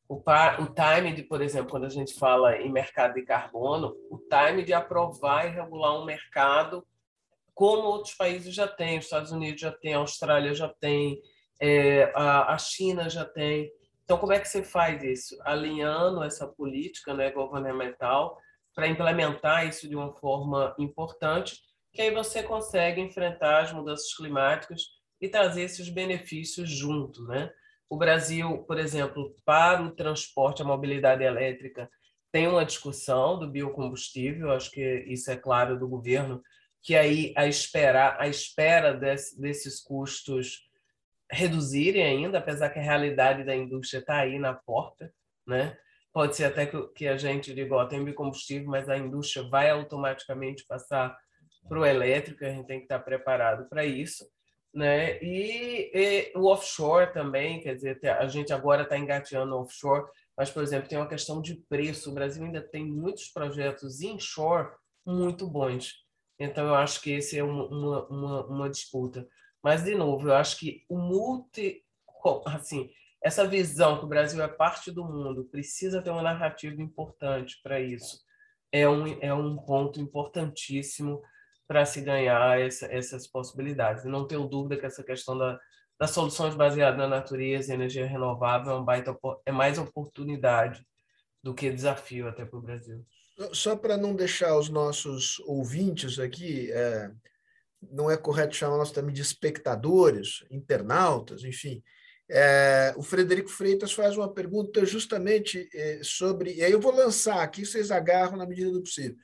O, 0.10 0.16
o 0.16 0.66
time 0.74 1.14
de, 1.14 1.24
por 1.24 1.42
exemplo, 1.42 1.72
quando 1.72 1.86
a 1.86 1.90
gente 1.90 2.14
fala 2.14 2.58
em 2.58 2.70
mercado 2.70 3.14
de 3.14 3.22
carbono, 3.22 3.96
o 4.12 4.18
time 4.18 4.62
de 4.62 4.74
aprovar 4.74 5.46
e 5.48 5.52
regular 5.52 5.98
um 5.98 6.04
mercado 6.04 6.86
como 7.54 7.84
outros 7.84 8.14
países 8.14 8.54
já 8.54 8.68
têm, 8.68 9.00
os 9.00 9.06
Estados 9.06 9.32
Unidos 9.32 9.62
já 9.62 9.72
têm, 9.72 9.94
a 9.94 10.00
Austrália 10.00 10.54
já 10.54 10.68
tem, 10.68 11.18
é, 11.62 12.12
a, 12.14 12.54
a 12.54 12.58
China 12.58 13.10
já 13.10 13.24
tem. 13.24 13.72
Então, 14.08 14.18
como 14.18 14.32
é 14.32 14.40
que 14.40 14.48
você 14.48 14.64
faz 14.64 15.04
isso? 15.04 15.38
Alinhando 15.44 16.24
essa 16.24 16.48
política 16.48 17.14
né, 17.14 17.30
governamental 17.30 18.40
para 18.74 18.88
implementar 18.88 19.68
isso 19.68 19.86
de 19.86 19.98
uma 19.98 20.14
forma 20.14 20.74
importante, 20.80 21.60
que 21.92 22.02
aí 22.02 22.10
você 22.10 22.42
consegue 22.42 23.02
enfrentar 23.02 23.64
as 23.64 23.74
mudanças 23.74 24.14
climáticas 24.16 24.84
e 25.20 25.28
trazer 25.28 25.64
esses 25.64 25.90
benefícios 25.90 26.70
junto. 26.70 27.26
Né? 27.26 27.52
O 27.90 27.98
Brasil, 27.98 28.60
por 28.60 28.80
exemplo, 28.80 29.36
para 29.44 29.84
o 29.84 29.92
transporte, 29.92 30.62
a 30.62 30.66
mobilidade 30.66 31.26
elétrica, 31.26 31.90
tem 32.32 32.48
uma 32.48 32.64
discussão 32.64 33.38
do 33.38 33.50
biocombustível, 33.50 34.54
acho 34.54 34.72
que 34.72 35.04
isso 35.10 35.30
é 35.30 35.36
claro 35.36 35.78
do 35.78 35.86
governo, 35.86 36.42
que 36.82 36.96
aí 36.96 37.34
a 37.36 37.46
espera, 37.46 38.16
a 38.18 38.30
espera 38.30 38.94
desse, 38.94 39.38
desses 39.38 39.82
custos 39.82 40.67
reduzirem 41.32 42.04
ainda, 42.04 42.38
apesar 42.38 42.70
que 42.70 42.80
a 42.80 42.82
realidade 42.82 43.44
da 43.44 43.56
indústria 43.56 44.00
está 44.00 44.20
aí 44.20 44.40
na 44.40 44.54
porta, 44.54 45.14
né? 45.46 45.78
Pode 46.14 46.36
ser 46.36 46.46
até 46.46 46.66
que, 46.66 47.08
a 47.08 47.18
gente 47.18 47.54
diga, 47.54 47.76
ó, 47.76 47.86
tem 47.86 48.04
biocombustível, 48.04 48.70
mas 48.70 48.90
a 48.90 48.98
indústria 48.98 49.48
vai 49.48 49.70
automaticamente 49.70 50.66
passar 50.66 51.16
para 51.68 51.80
o 51.80 51.86
elétrico, 51.86 52.44
a 52.44 52.50
gente 52.50 52.66
tem 52.66 52.80
que 52.80 52.86
estar 52.86 53.00
preparado 53.00 53.68
para 53.70 53.86
isso, 53.86 54.26
né? 54.74 55.22
E, 55.22 55.92
e, 55.94 56.32
o 56.36 56.46
offshore 56.46 57.14
também, 57.14 57.60
quer 57.62 57.76
dizer, 57.76 58.00
a 58.20 58.28
gente 58.28 58.54
agora 58.54 58.84
está 58.84 58.98
engateando 58.98 59.58
offshore, 59.58 60.06
mas, 60.38 60.50
por 60.50 60.64
exemplo, 60.64 60.88
tem 60.88 60.98
uma 60.98 61.08
questão 61.08 61.42
de 61.42 61.56
preço. 61.68 62.12
O 62.12 62.14
Brasil 62.14 62.44
ainda 62.44 62.62
tem 62.62 62.86
muitos 62.86 63.28
projetos 63.30 64.02
inshore 64.02 64.70
muito 65.06 65.48
bons. 65.48 66.06
Então, 66.40 66.68
eu 66.68 66.76
acho 66.76 67.02
que 67.02 67.12
esse 67.12 67.40
é 67.40 67.44
uma, 67.44 68.08
uma, 68.08 68.46
uma 68.46 68.70
disputa. 68.70 69.28
Mas, 69.64 69.84
de 69.84 69.96
novo, 69.96 70.30
eu 70.30 70.36
acho 70.36 70.58
que 70.58 70.84
o 70.90 70.98
multi. 70.98 71.84
Assim, 72.46 72.90
essa 73.24 73.48
visão 73.48 74.00
que 74.00 74.06
o 74.06 74.08
Brasil 74.08 74.42
é 74.44 74.48
parte 74.48 74.92
do 74.92 75.04
mundo 75.04 75.46
precisa 75.46 76.02
ter 76.02 76.10
uma 76.10 76.22
narrativa 76.22 76.82
importante 76.82 77.60
para 77.64 77.80
isso. 77.80 78.20
É 78.72 78.88
um, 78.88 79.08
é 79.22 79.34
um 79.34 79.58
ponto 79.58 80.00
importantíssimo 80.00 81.22
para 81.68 81.86
se 81.86 82.02
ganhar 82.02 82.60
essa, 82.60 82.86
essas 82.88 83.28
possibilidades. 83.28 84.06
E 84.06 84.10
não 84.10 84.28
tenho 84.28 84.48
dúvida 84.48 84.78
que 84.78 84.86
essa 84.86 85.04
questão 85.04 85.38
da, 85.38 85.60
das 86.00 86.12
soluções 86.12 86.56
baseadas 86.56 86.98
na 86.98 87.08
natureza 87.08 87.72
e 87.72 87.76
energia 87.76 88.06
renovável 88.06 88.74
é, 88.74 88.80
um 88.80 88.86
baita, 88.86 89.18
é 89.46 89.52
mais 89.52 89.78
oportunidade 89.78 90.86
do 91.44 91.54
que 91.54 91.72
desafio 91.72 92.28
até 92.28 92.46
para 92.46 92.60
o 92.60 92.62
Brasil. 92.62 93.06
Só 93.52 93.76
para 93.76 93.98
não 93.98 94.16
deixar 94.16 94.58
os 94.58 94.70
nossos 94.70 95.40
ouvintes 95.42 96.20
aqui 96.20 96.72
é, 96.72 97.12
não 97.82 98.10
é 98.10 98.18
correto 98.18 98.56
chamar 98.56 98.78
nós 98.78 98.92
também 98.92 99.14
de 99.14 99.22
espectadores, 99.22 100.44
internautas, 100.50 101.44
enfim. 101.44 101.84
É, 102.30 102.94
o 102.98 103.02
Frederico 103.02 103.50
Freitas 103.50 103.94
faz 103.94 104.18
uma 104.18 104.32
pergunta 104.32 104.86
justamente 104.86 105.70
é, 105.74 106.00
sobre. 106.04 106.56
E 106.56 106.64
aí 106.64 106.72
eu 106.72 106.82
vou 106.82 106.94
lançar 106.94 107.42
aqui, 107.42 107.66
vocês 107.66 107.92
agarram 107.92 108.38
na 108.38 108.46
medida 108.46 108.72
do 108.72 108.82
possível. 108.82 109.16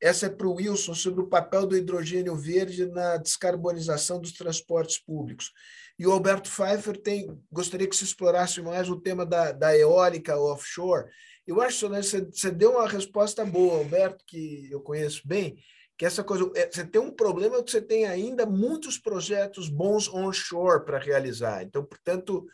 Essa 0.00 0.26
é 0.26 0.28
para 0.28 0.46
o 0.46 0.54
Wilson, 0.54 0.94
sobre 0.94 1.20
o 1.20 1.26
papel 1.26 1.66
do 1.66 1.76
hidrogênio 1.76 2.36
verde 2.36 2.86
na 2.86 3.16
descarbonização 3.16 4.20
dos 4.20 4.32
transportes 4.32 4.98
públicos. 4.98 5.52
E 5.98 6.06
o 6.06 6.12
Alberto 6.12 6.48
Pfeiffer 6.48 6.96
tem, 6.96 7.36
gostaria 7.50 7.88
que 7.88 7.96
se 7.96 8.04
explorasse 8.04 8.62
mais 8.62 8.88
o 8.88 9.00
tema 9.00 9.26
da, 9.26 9.50
da 9.50 9.76
eólica 9.76 10.38
offshore. 10.38 11.06
Eu 11.44 11.60
acho 11.60 11.88
você, 11.88 12.24
você 12.24 12.50
deu 12.50 12.72
uma 12.72 12.88
resposta 12.88 13.44
boa, 13.44 13.78
Alberto, 13.78 14.24
que 14.24 14.68
eu 14.70 14.80
conheço 14.80 15.26
bem, 15.26 15.58
que 15.98 16.06
essa 16.06 16.22
coisa, 16.22 16.48
é, 16.54 16.70
você 16.70 16.86
tem 16.86 17.00
um 17.00 17.10
problema 17.10 17.62
que 17.62 17.72
você 17.72 17.82
tem 17.82 18.06
ainda 18.06 18.46
muitos 18.46 18.96
projetos 18.96 19.68
bons 19.68 20.08
onshore 20.08 20.84
para 20.84 20.96
realizar. 20.96 21.64
Então, 21.64 21.84
portanto, 21.84 22.46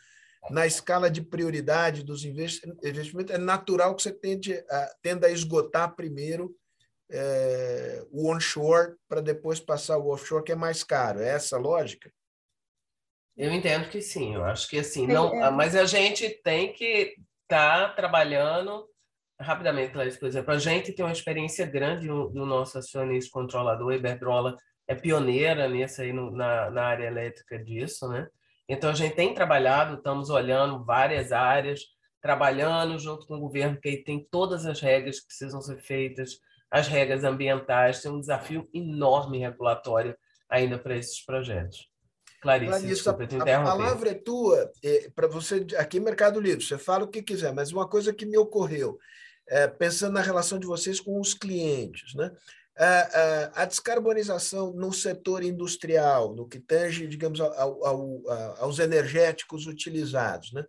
na 0.49 0.65
escala 0.65 1.11
de 1.11 1.21
prioridade 1.21 2.03
dos 2.03 2.25
investimentos, 2.25 3.31
é 3.31 3.37
natural 3.37 3.95
que 3.95 4.01
você 4.01 4.11
tende 4.11 4.55
a, 4.67 4.95
tenda 4.99 5.27
a 5.27 5.31
esgotar 5.31 5.95
primeiro 5.95 6.55
é, 7.11 8.03
o 8.09 8.31
onshore 8.31 8.95
para 9.07 9.21
depois 9.21 9.59
passar 9.59 9.99
o 9.99 10.09
offshore, 10.09 10.43
que 10.43 10.51
é 10.51 10.55
mais 10.55 10.83
caro. 10.83 11.19
É 11.19 11.29
essa 11.29 11.55
a 11.55 11.59
lógica? 11.59 12.11
Eu 13.37 13.51
entendo 13.51 13.89
que 13.89 14.01
sim. 14.01 14.33
Eu 14.33 14.43
acho 14.43 14.67
que 14.67 14.79
assim, 14.79 15.05
não, 15.05 15.31
é. 15.43 15.51
mas 15.51 15.75
a 15.75 15.85
gente 15.85 16.27
tem 16.41 16.73
que 16.73 17.15
estar 17.43 17.89
tá 17.89 17.93
trabalhando 17.93 18.89
rapidamente, 19.39 19.91
Clarice, 19.91 20.19
por 20.19 20.27
exemplo, 20.27 20.53
a 20.53 20.57
gente 20.57 20.93
tem 20.93 21.05
uma 21.05 21.11
experiência 21.11 21.65
grande 21.65 22.07
no 22.07 22.45
nosso 22.45 22.77
acionista 22.77 23.31
controlador, 23.31 23.91
a 23.91 23.95
Iberdrola 23.95 24.55
é 24.87 24.95
pioneira 24.95 25.67
nisso 25.67 26.01
aí 26.01 26.13
no, 26.13 26.31
na, 26.31 26.69
na 26.69 26.83
área 26.83 27.05
elétrica 27.05 27.57
disso, 27.57 28.07
né? 28.07 28.27
Então, 28.67 28.89
a 28.89 28.93
gente 28.93 29.15
tem 29.15 29.33
trabalhado, 29.33 29.95
estamos 29.95 30.29
olhando 30.29 30.83
várias 30.83 31.31
áreas, 31.31 31.81
trabalhando 32.21 32.97
junto 32.97 33.27
com 33.27 33.35
o 33.35 33.39
governo, 33.39 33.79
que 33.79 33.89
aí 33.89 34.03
tem 34.03 34.27
todas 34.31 34.65
as 34.65 34.81
regras 34.81 35.19
que 35.19 35.27
precisam 35.27 35.61
ser 35.61 35.77
feitas, 35.77 36.39
as 36.71 36.87
regras 36.87 37.23
ambientais, 37.23 38.01
tem 38.01 38.11
um 38.11 38.19
desafio 38.19 38.67
enorme 38.73 39.37
regulatório 39.37 40.17
ainda 40.49 40.79
para 40.79 40.97
esses 40.97 41.23
projetos. 41.23 41.87
Clarice, 42.41 42.69
Clarice 42.69 42.87
desculpa, 42.87 43.23
a, 43.23 43.61
a 43.61 43.63
palavra 43.63 44.09
é 44.09 44.13
tua, 44.13 44.71
é, 44.83 45.09
para 45.15 45.27
você, 45.27 45.65
aqui 45.77 45.99
Mercado 45.99 46.39
Livre, 46.39 46.63
você 46.63 46.77
fala 46.77 47.03
o 47.03 47.07
que 47.07 47.23
quiser, 47.23 47.53
mas 47.53 47.71
uma 47.71 47.87
coisa 47.87 48.13
que 48.13 48.25
me 48.25 48.37
ocorreu, 48.37 48.99
é, 49.47 49.67
pensando 49.67 50.13
na 50.13 50.21
relação 50.21 50.59
de 50.59 50.65
vocês 50.65 50.99
com 50.99 51.19
os 51.19 51.33
clientes. 51.33 52.13
Né? 52.13 52.31
A, 52.77 52.85
a, 52.85 53.61
a 53.63 53.65
descarbonização 53.65 54.73
no 54.73 54.91
setor 54.91 55.43
industrial, 55.43 56.35
no 56.35 56.47
que 56.47 56.59
tange, 56.59 57.07
digamos, 57.07 57.39
ao, 57.39 57.85
ao, 57.85 58.29
aos 58.57 58.79
energéticos 58.79 59.67
utilizados. 59.67 60.51
Né? 60.51 60.65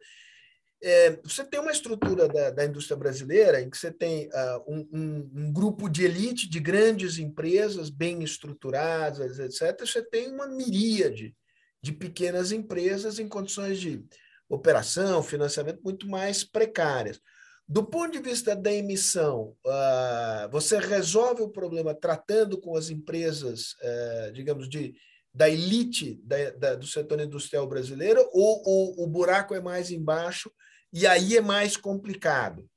É, 0.83 1.19
você 1.25 1.43
tem 1.43 1.59
uma 1.59 1.73
estrutura 1.73 2.29
da, 2.29 2.51
da, 2.51 2.65
indústria 2.65 2.97
brasileira 2.97 3.63
em 3.63 3.71
que 3.71 3.79
você 3.79 3.91
tem 3.91 4.29
uh, 4.29 4.65
um, 4.69 4.89
um, 4.93 5.31
um, 5.35 5.53
grupo 5.53 5.89
de 5.89 6.05
elite 6.05 6.49
de 6.49 6.61
grandes 6.61 7.19
empresas 7.19 7.89
bem 7.89 8.23
estruturadas, 8.23 9.39
etc. 9.39 9.81
Você 9.81 10.03
tem 10.03 10.31
uma 10.31 10.47
miríade 10.47 11.35
de 11.83 11.93
pequenas 11.93 12.53
empresas 12.53 13.19
em 13.19 13.27
condições 13.27 13.81
de 13.81 14.05
operação, 14.49 15.23
financiamento 15.23 15.81
muito 15.83 16.07
mais 16.07 16.45
precárias. 16.45 17.21
Do 17.69 17.85
ponto 17.85 18.13
de 18.13 18.21
vista 18.21 18.55
da 18.55 18.73
emissão, 18.73 19.57
uh, 19.67 20.49
você 20.53 20.79
resolve 20.79 21.43
o 21.43 21.49
problema 21.49 21.93
tratando 21.93 22.61
com 22.61 22.77
as 22.77 22.91
empresas, 22.91 23.73
uh, 23.83 24.33
digamos, 24.33 24.69
de, 24.69 24.95
da 25.35 25.51
elite 25.51 26.21
da, 26.23 26.51
da, 26.51 26.75
do 26.77 26.87
setor 26.87 27.21
industrial 27.21 27.67
brasileiro, 27.67 28.21
ou, 28.33 28.63
ou 28.65 29.05
o 29.05 29.07
buraco 29.09 29.53
é 29.53 29.61
mais 29.61 29.91
embaixo 29.91 30.49
e 30.93 31.09
aí 31.09 31.37
é 31.37 31.41
mais 31.41 31.77
complicado? 31.77 32.71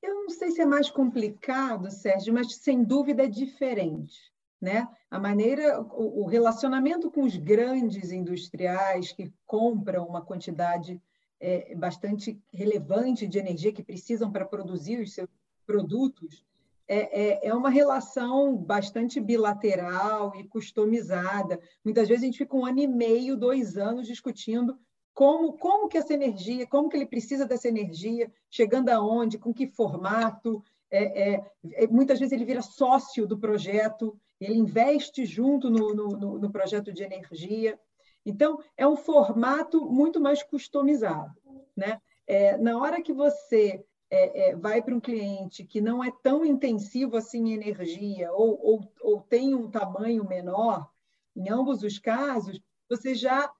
Eu 0.00 0.14
não 0.14 0.30
sei 0.30 0.52
se 0.52 0.60
é 0.60 0.66
mais 0.66 0.88
complicado, 0.88 1.90
Sérgio, 1.90 2.32
mas 2.32 2.54
sem 2.58 2.84
dúvida 2.84 3.24
é 3.24 3.28
diferente. 3.28 4.16
Né? 4.60 4.86
A 5.10 5.18
maneira, 5.18 5.80
o 5.80 6.26
relacionamento 6.26 7.10
com 7.10 7.22
os 7.22 7.36
grandes 7.36 8.12
industriais 8.12 9.12
que 9.12 9.32
compram 9.44 10.06
uma 10.06 10.24
quantidade 10.24 11.00
é, 11.40 11.74
bastante 11.74 12.40
relevante 12.52 13.26
de 13.26 13.38
energia 13.38 13.72
que 13.72 13.82
precisam 13.82 14.30
para 14.30 14.44
produzir 14.44 15.00
os 15.00 15.14
seus 15.14 15.28
produtos, 15.66 16.44
é, 16.88 17.20
é, 17.20 17.48
é, 17.48 17.54
uma 17.54 17.68
relação 17.68 18.56
bastante 18.56 19.20
bilateral 19.20 20.34
e 20.34 20.44
customizada. 20.44 21.60
Muitas 21.84 22.08
vezes 22.08 22.22
a 22.22 22.26
gente 22.26 22.38
fica 22.38 22.56
um 22.56 22.64
ano 22.64 22.80
e 22.80 22.86
meio, 22.86 23.36
dois 23.36 23.76
anos 23.76 24.06
discutindo 24.06 24.78
como, 25.12 25.58
como 25.58 25.88
que 25.88 25.98
essa 25.98 26.14
energia, 26.14 26.66
como 26.66 26.88
que 26.88 26.96
ele 26.96 27.04
precisa 27.04 27.44
dessa 27.44 27.68
energia, 27.68 28.32
chegando 28.48 28.88
aonde, 28.88 29.36
com 29.36 29.52
que 29.52 29.66
formato. 29.66 30.62
É, 30.90 31.34
é, 31.34 31.50
é 31.74 31.86
muitas 31.88 32.18
vezes 32.18 32.32
ele 32.32 32.44
vira 32.44 32.62
sócio 32.62 33.26
do 33.26 33.36
projeto, 33.36 34.18
ele 34.40 34.54
investe 34.54 35.26
junto 35.26 35.68
no, 35.68 35.92
no, 35.92 36.38
no 36.38 36.50
projeto 36.50 36.90
de 36.92 37.02
energia. 37.02 37.78
Então, 38.24 38.58
é 38.76 38.86
um 38.86 38.96
formato 38.96 39.84
muito 39.86 40.20
mais 40.20 40.42
customizado. 40.42 41.34
Né? 41.76 42.00
É, 42.26 42.56
na 42.56 42.78
hora 42.78 43.00
que 43.02 43.12
você 43.12 43.84
é, 44.10 44.50
é, 44.50 44.56
vai 44.56 44.82
para 44.82 44.94
um 44.94 45.00
cliente 45.00 45.64
que 45.64 45.80
não 45.80 46.02
é 46.02 46.10
tão 46.22 46.44
intensivo 46.44 47.16
assim 47.16 47.48
em 47.48 47.54
energia 47.54 48.32
ou, 48.32 48.58
ou, 48.62 48.92
ou 49.02 49.20
tem 49.20 49.54
um 49.54 49.70
tamanho 49.70 50.26
menor, 50.26 50.88
em 51.36 51.48
ambos 51.50 51.82
os 51.82 51.98
casos, 51.98 52.60
você 52.88 53.14
já 53.14 53.52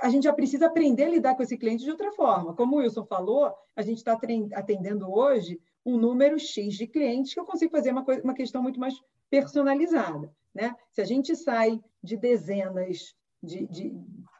a 0.00 0.08
gente 0.08 0.24
já 0.24 0.32
precisa 0.32 0.66
aprender 0.66 1.04
a 1.04 1.10
lidar 1.10 1.34
com 1.34 1.42
esse 1.42 1.58
cliente 1.58 1.84
de 1.84 1.90
outra 1.90 2.10
forma. 2.12 2.54
Como 2.54 2.76
o 2.76 2.78
Wilson 2.78 3.04
falou, 3.04 3.52
a 3.76 3.82
gente 3.82 3.98
está 3.98 4.18
atendendo 4.54 5.12
hoje 5.12 5.60
um 5.84 5.98
número 5.98 6.38
X 6.38 6.74
de 6.74 6.86
clientes 6.86 7.34
que 7.34 7.38
eu 7.40 7.44
consigo 7.44 7.72
fazer 7.72 7.90
uma, 7.90 8.02
coisa, 8.02 8.22
uma 8.22 8.34
questão 8.34 8.62
muito 8.62 8.80
mais 8.80 8.94
personalizada. 9.28 10.34
Né? 10.54 10.74
Se 10.92 11.02
a 11.02 11.04
gente 11.04 11.36
sai 11.36 11.78
de 12.02 12.16
dezenas 12.16 13.14
de, 13.42 13.66
de, 13.66 13.94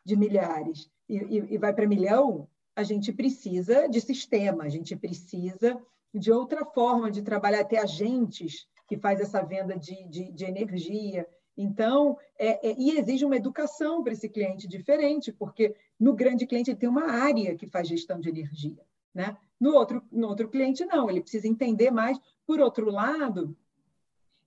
de 0.04 0.16
milhares 0.16 0.90
e, 1.08 1.16
e, 1.16 1.54
e 1.54 1.58
vai 1.58 1.74
para 1.74 1.86
milhão, 1.86 2.48
a 2.74 2.82
gente 2.82 3.12
precisa 3.12 3.88
de 3.88 4.00
sistema, 4.00 4.64
a 4.64 4.68
gente 4.68 4.96
precisa 4.96 5.80
de 6.14 6.30
outra 6.30 6.64
forma 6.64 7.10
de 7.10 7.22
trabalhar, 7.22 7.64
ter 7.64 7.78
agentes 7.78 8.66
que 8.86 8.96
faz 8.96 9.20
essa 9.20 9.42
venda 9.42 9.78
de, 9.78 10.06
de, 10.08 10.30
de 10.32 10.44
energia. 10.44 11.26
Então, 11.56 12.16
é, 12.38 12.70
é, 12.70 12.74
e 12.78 12.98
exige 12.98 13.24
uma 13.24 13.36
educação 13.36 14.02
para 14.02 14.12
esse 14.12 14.28
cliente 14.28 14.66
diferente, 14.66 15.32
porque 15.32 15.74
no 15.98 16.14
grande 16.14 16.46
cliente 16.46 16.70
ele 16.70 16.78
tem 16.78 16.88
uma 16.88 17.10
área 17.10 17.54
que 17.56 17.66
faz 17.66 17.88
gestão 17.88 18.20
de 18.20 18.28
energia. 18.28 18.82
Né? 19.14 19.36
No, 19.60 19.74
outro, 19.74 20.02
no 20.10 20.28
outro 20.28 20.48
cliente, 20.48 20.84
não, 20.84 21.10
ele 21.10 21.20
precisa 21.20 21.46
entender 21.46 21.90
mais. 21.90 22.18
Por 22.46 22.60
outro 22.60 22.90
lado, 22.90 23.56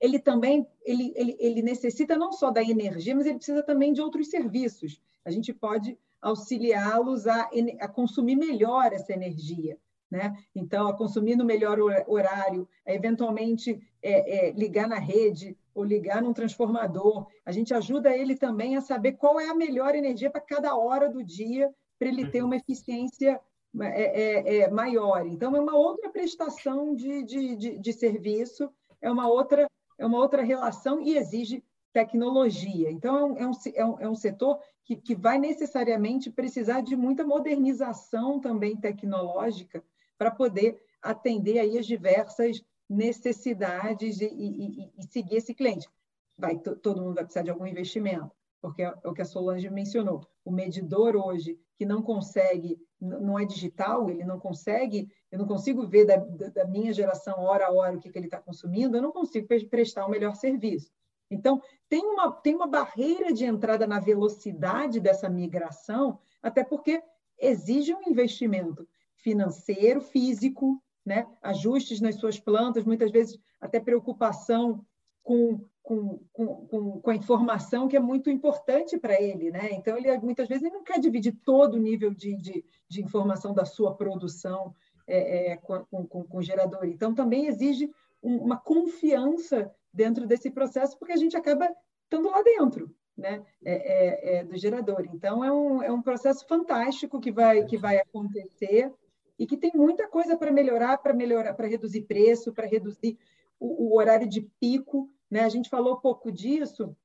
ele 0.05 0.19
também 0.19 0.67
ele, 0.83 1.11
ele, 1.15 1.35
ele 1.39 1.61
necessita 1.61 2.15
não 2.15 2.31
só 2.31 2.51
da 2.51 2.61
energia, 2.61 3.15
mas 3.15 3.25
ele 3.25 3.37
precisa 3.37 3.63
também 3.63 3.91
de 3.91 4.01
outros 4.01 4.29
serviços. 4.29 5.01
A 5.25 5.31
gente 5.31 5.51
pode 5.51 5.97
auxiliá-los 6.21 7.27
a, 7.27 7.49
a 7.79 7.87
consumir 7.87 8.35
melhor 8.35 8.93
essa 8.93 9.13
energia. 9.13 9.77
Né? 10.09 10.37
Então, 10.55 10.87
a 10.87 10.95
consumir 10.95 11.35
no 11.35 11.43
melhor 11.43 11.79
horário, 12.07 12.67
a 12.85 12.93
eventualmente 12.93 13.81
é, 14.01 14.49
é, 14.49 14.51
ligar 14.51 14.87
na 14.87 14.99
rede 14.99 15.57
ou 15.73 15.83
ligar 15.83 16.21
num 16.21 16.33
transformador. 16.33 17.27
A 17.43 17.51
gente 17.51 17.73
ajuda 17.73 18.15
ele 18.15 18.35
também 18.35 18.77
a 18.77 18.81
saber 18.81 19.13
qual 19.13 19.39
é 19.39 19.49
a 19.49 19.55
melhor 19.55 19.95
energia 19.95 20.29
para 20.29 20.39
cada 20.39 20.75
hora 20.77 21.09
do 21.09 21.23
dia, 21.23 21.73
para 21.97 22.07
ele 22.07 22.29
ter 22.29 22.43
uma 22.43 22.55
eficiência 22.55 23.41
é, 23.81 23.87
é, 23.87 24.57
é, 24.59 24.69
maior. 24.69 25.25
Então, 25.25 25.55
é 25.55 25.59
uma 25.59 25.75
outra 25.75 26.09
prestação 26.09 26.95
de, 26.95 27.23
de, 27.23 27.55
de, 27.55 27.79
de 27.79 27.93
serviço, 27.93 28.69
é 29.01 29.11
uma 29.11 29.27
outra 29.27 29.67
é 29.97 30.05
uma 30.05 30.19
outra 30.19 30.43
relação 30.43 31.01
e 31.01 31.17
exige 31.17 31.63
tecnologia. 31.93 32.91
Então, 32.91 33.37
é 33.37 33.47
um, 33.47 33.51
é 33.73 33.85
um, 33.85 33.99
é 34.01 34.09
um 34.09 34.15
setor 34.15 34.59
que, 34.83 34.95
que 34.95 35.15
vai 35.15 35.37
necessariamente 35.37 36.29
precisar 36.29 36.81
de 36.81 36.95
muita 36.95 37.25
modernização 37.25 38.39
também 38.39 38.75
tecnológica 38.75 39.83
para 40.17 40.29
poder 40.29 40.79
atender 41.01 41.59
aí 41.59 41.77
as 41.77 41.85
diversas 41.85 42.61
necessidades 42.89 44.21
e, 44.21 44.25
e, 44.25 44.91
e 44.97 45.03
seguir 45.03 45.37
esse 45.37 45.53
cliente. 45.53 45.89
Vai, 46.37 46.57
todo 46.57 47.01
mundo 47.01 47.15
vai 47.15 47.23
precisar 47.23 47.43
de 47.43 47.49
algum 47.49 47.65
investimento, 47.65 48.31
porque 48.61 48.83
é, 48.83 48.93
é 49.03 49.07
o 49.07 49.13
que 49.13 49.21
a 49.21 49.25
Solange 49.25 49.69
mencionou. 49.69 50.27
O 50.43 50.51
medidor 50.51 51.15
hoje, 51.15 51.57
que 51.77 51.85
não 51.85 52.01
consegue, 52.01 52.77
não 53.05 53.39
é 53.39 53.45
digital, 53.45 54.09
ele 54.09 54.23
não 54.23 54.39
consegue, 54.39 55.09
eu 55.31 55.39
não 55.39 55.45
consigo 55.45 55.85
ver 55.85 56.05
da, 56.05 56.17
da 56.17 56.65
minha 56.65 56.93
geração, 56.93 57.39
hora 57.39 57.67
a 57.67 57.71
hora, 57.71 57.97
o 57.97 57.99
que, 57.99 58.09
que 58.09 58.17
ele 58.17 58.27
está 58.27 58.39
consumindo, 58.39 58.97
eu 58.97 59.01
não 59.01 59.11
consigo 59.11 59.47
prestar 59.69 60.05
o 60.05 60.09
melhor 60.09 60.35
serviço. 60.35 60.91
Então, 61.29 61.61
tem 61.89 62.05
uma, 62.05 62.31
tem 62.31 62.55
uma 62.55 62.67
barreira 62.67 63.33
de 63.33 63.45
entrada 63.45 63.87
na 63.87 63.99
velocidade 63.99 64.99
dessa 64.99 65.29
migração, 65.29 66.19
até 66.41 66.63
porque 66.63 67.01
exige 67.39 67.93
um 67.93 68.01
investimento 68.07 68.87
financeiro, 69.15 70.01
físico, 70.01 70.81
né? 71.05 71.27
ajustes 71.41 71.99
nas 72.01 72.15
suas 72.15 72.39
plantas, 72.39 72.83
muitas 72.83 73.11
vezes 73.11 73.39
até 73.59 73.79
preocupação 73.79 74.85
com, 75.23 75.59
com, 75.85 76.19
com, 76.33 76.99
com, 76.99 77.09
a 77.11 77.15
informação 77.15 77.87
que 77.87 77.95
é 77.95 77.99
muito 77.99 78.29
importante 78.29 78.97
para 78.97 79.21
ele. 79.21 79.51
Né? 79.51 79.69
Então, 79.71 79.95
ele 79.95 80.17
muitas 80.17 80.47
vezes 80.47 80.63
ele 80.63 80.73
não 80.73 80.83
quer 80.83 80.99
dividir 80.99 81.37
todo 81.45 81.75
o 81.75 81.79
nível 81.79 82.11
de, 82.11 82.35
de, 82.35 82.65
de 82.89 83.01
informação 83.03 83.53
da 83.53 83.65
sua 83.65 83.95
produção 83.95 84.73
é, 85.07 85.51
é, 85.51 85.57
com, 85.57 86.07
com, 86.07 86.23
com 86.23 86.37
o 86.39 86.41
gerador. 86.41 86.85
Então, 86.85 87.13
também 87.13 87.45
exige 87.45 87.89
uma 88.21 88.57
confiança 88.57 89.71
dentro 89.93 90.25
desse 90.25 90.49
processo, 90.49 90.97
porque 90.97 91.13
a 91.13 91.17
gente 91.17 91.37
acaba 91.37 91.69
estando 92.03 92.31
lá 92.31 92.41
dentro 92.41 92.91
né, 93.15 93.45
é, 93.63 93.73
é, 93.73 94.37
é, 94.37 94.43
do 94.43 94.57
gerador. 94.57 95.07
Então, 95.13 95.45
é 95.45 95.51
um, 95.51 95.83
é 95.83 95.91
um 95.91 96.01
processo 96.01 96.47
fantástico 96.47 97.19
que 97.19 97.31
vai, 97.31 97.63
que 97.65 97.77
vai 97.77 97.97
acontecer 97.97 98.91
e 99.37 99.45
que 99.45 99.55
tem 99.55 99.71
muita 99.75 100.07
coisa 100.07 100.35
para 100.35 100.51
melhorar, 100.51 100.97
para 100.97 101.13
melhorar, 101.13 101.53
para 101.53 101.67
reduzir 101.67 102.01
preço, 102.01 102.51
para 102.51 102.65
reduzir 102.65 103.17
o, 103.59 103.89
o, 103.89 103.97
horário 103.97 104.27
de 104.27 104.41
pico. 104.59 105.09
Né? 105.29 105.41
A 105.41 105.49
gente 105.49 105.69
falou 105.69 105.97
pouco 105.97 106.31
disso, 106.31 106.95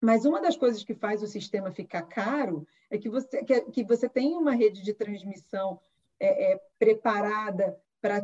mas 0.00 0.24
uma 0.24 0.40
das 0.40 0.56
coisas 0.56 0.84
que 0.84 0.94
faz 0.94 1.22
o 1.22 1.26
sistema 1.26 1.70
ficar 1.70 2.02
caro 2.02 2.66
é 2.90 2.96
que 2.96 3.08
você, 3.08 3.44
que, 3.44 3.60
que 3.62 3.84
você 3.84 4.08
tem 4.08 4.36
uma 4.36 4.54
rede 4.54 4.82
de 4.82 4.94
transmissão 4.94 5.80
é, 6.20 6.52
é, 6.52 6.60
preparada 6.78 7.76
para 8.00 8.22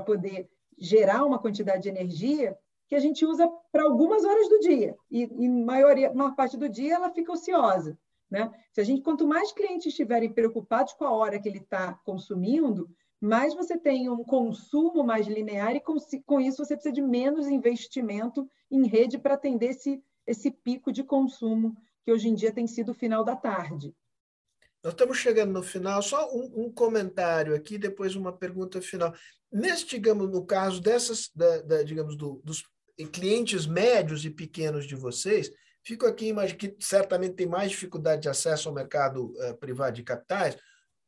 poder 0.00 0.48
gerar 0.78 1.24
uma 1.24 1.38
quantidade 1.38 1.82
de 1.82 1.88
energia 1.88 2.56
que 2.88 2.94
a 2.94 3.00
gente 3.00 3.24
usa 3.24 3.48
para 3.70 3.84
algumas 3.84 4.24
horas 4.24 4.48
do 4.48 4.58
dia 4.60 4.96
e 5.10 5.22
em 5.22 5.64
maioria, 5.64 6.12
maior 6.12 6.34
parte 6.34 6.56
do 6.56 6.68
dia 6.68 6.94
ela 6.94 7.10
fica 7.10 7.32
ociosa, 7.32 7.98
né? 8.30 8.50
Se 8.72 8.80
a 8.80 8.84
gente 8.84 9.02
quanto 9.02 9.26
mais 9.26 9.52
clientes 9.52 9.86
estiverem 9.86 10.32
preocupados 10.32 10.92
com 10.92 11.04
a 11.04 11.10
hora 11.10 11.38
que 11.38 11.48
ele 11.48 11.58
está 11.58 11.94
consumindo, 12.04 12.88
mais 13.22 13.54
você 13.54 13.78
tem 13.78 14.10
um 14.10 14.24
consumo 14.24 15.04
mais 15.04 15.28
linear 15.28 15.76
e 15.76 15.80
com, 15.80 15.96
com 16.26 16.40
isso 16.40 16.64
você 16.64 16.74
precisa 16.74 16.92
de 16.92 17.00
menos 17.00 17.46
investimento 17.46 18.50
em 18.68 18.84
rede 18.88 19.16
para 19.16 19.34
atender 19.34 19.70
esse, 19.70 20.02
esse 20.26 20.50
pico 20.50 20.90
de 20.90 21.04
consumo 21.04 21.76
que 22.04 22.10
hoje 22.10 22.28
em 22.28 22.34
dia 22.34 22.52
tem 22.52 22.66
sido 22.66 22.90
o 22.90 22.94
final 22.94 23.22
da 23.22 23.36
tarde. 23.36 23.94
Nós 24.82 24.94
estamos 24.94 25.18
chegando 25.18 25.52
no 25.52 25.62
final, 25.62 26.02
só 26.02 26.28
um, 26.34 26.64
um, 26.64 26.72
comentário 26.72 27.54
aqui, 27.54 27.78
depois 27.78 28.16
uma 28.16 28.36
pergunta 28.36 28.82
final. 28.82 29.14
Nesse, 29.52 29.86
digamos, 29.86 30.28
no 30.28 30.44
caso 30.44 30.80
dessas, 30.80 31.30
da, 31.32 31.62
da, 31.62 31.82
digamos, 31.84 32.16
do, 32.16 32.42
dos 32.42 32.64
clientes 33.12 33.64
médios 33.66 34.24
e 34.24 34.30
pequenos 34.30 34.84
de 34.84 34.96
vocês, 34.96 35.48
fico 35.84 36.06
aqui 36.06 36.26
imaginando 36.26 36.58
que 36.58 36.76
certamente 36.84 37.36
tem 37.36 37.46
mais 37.46 37.70
dificuldade 37.70 38.22
de 38.22 38.28
acesso 38.28 38.68
ao 38.68 38.74
mercado 38.74 39.26
uh, 39.26 39.56
privado 39.58 39.94
de 39.94 40.02
capitais, 40.02 40.56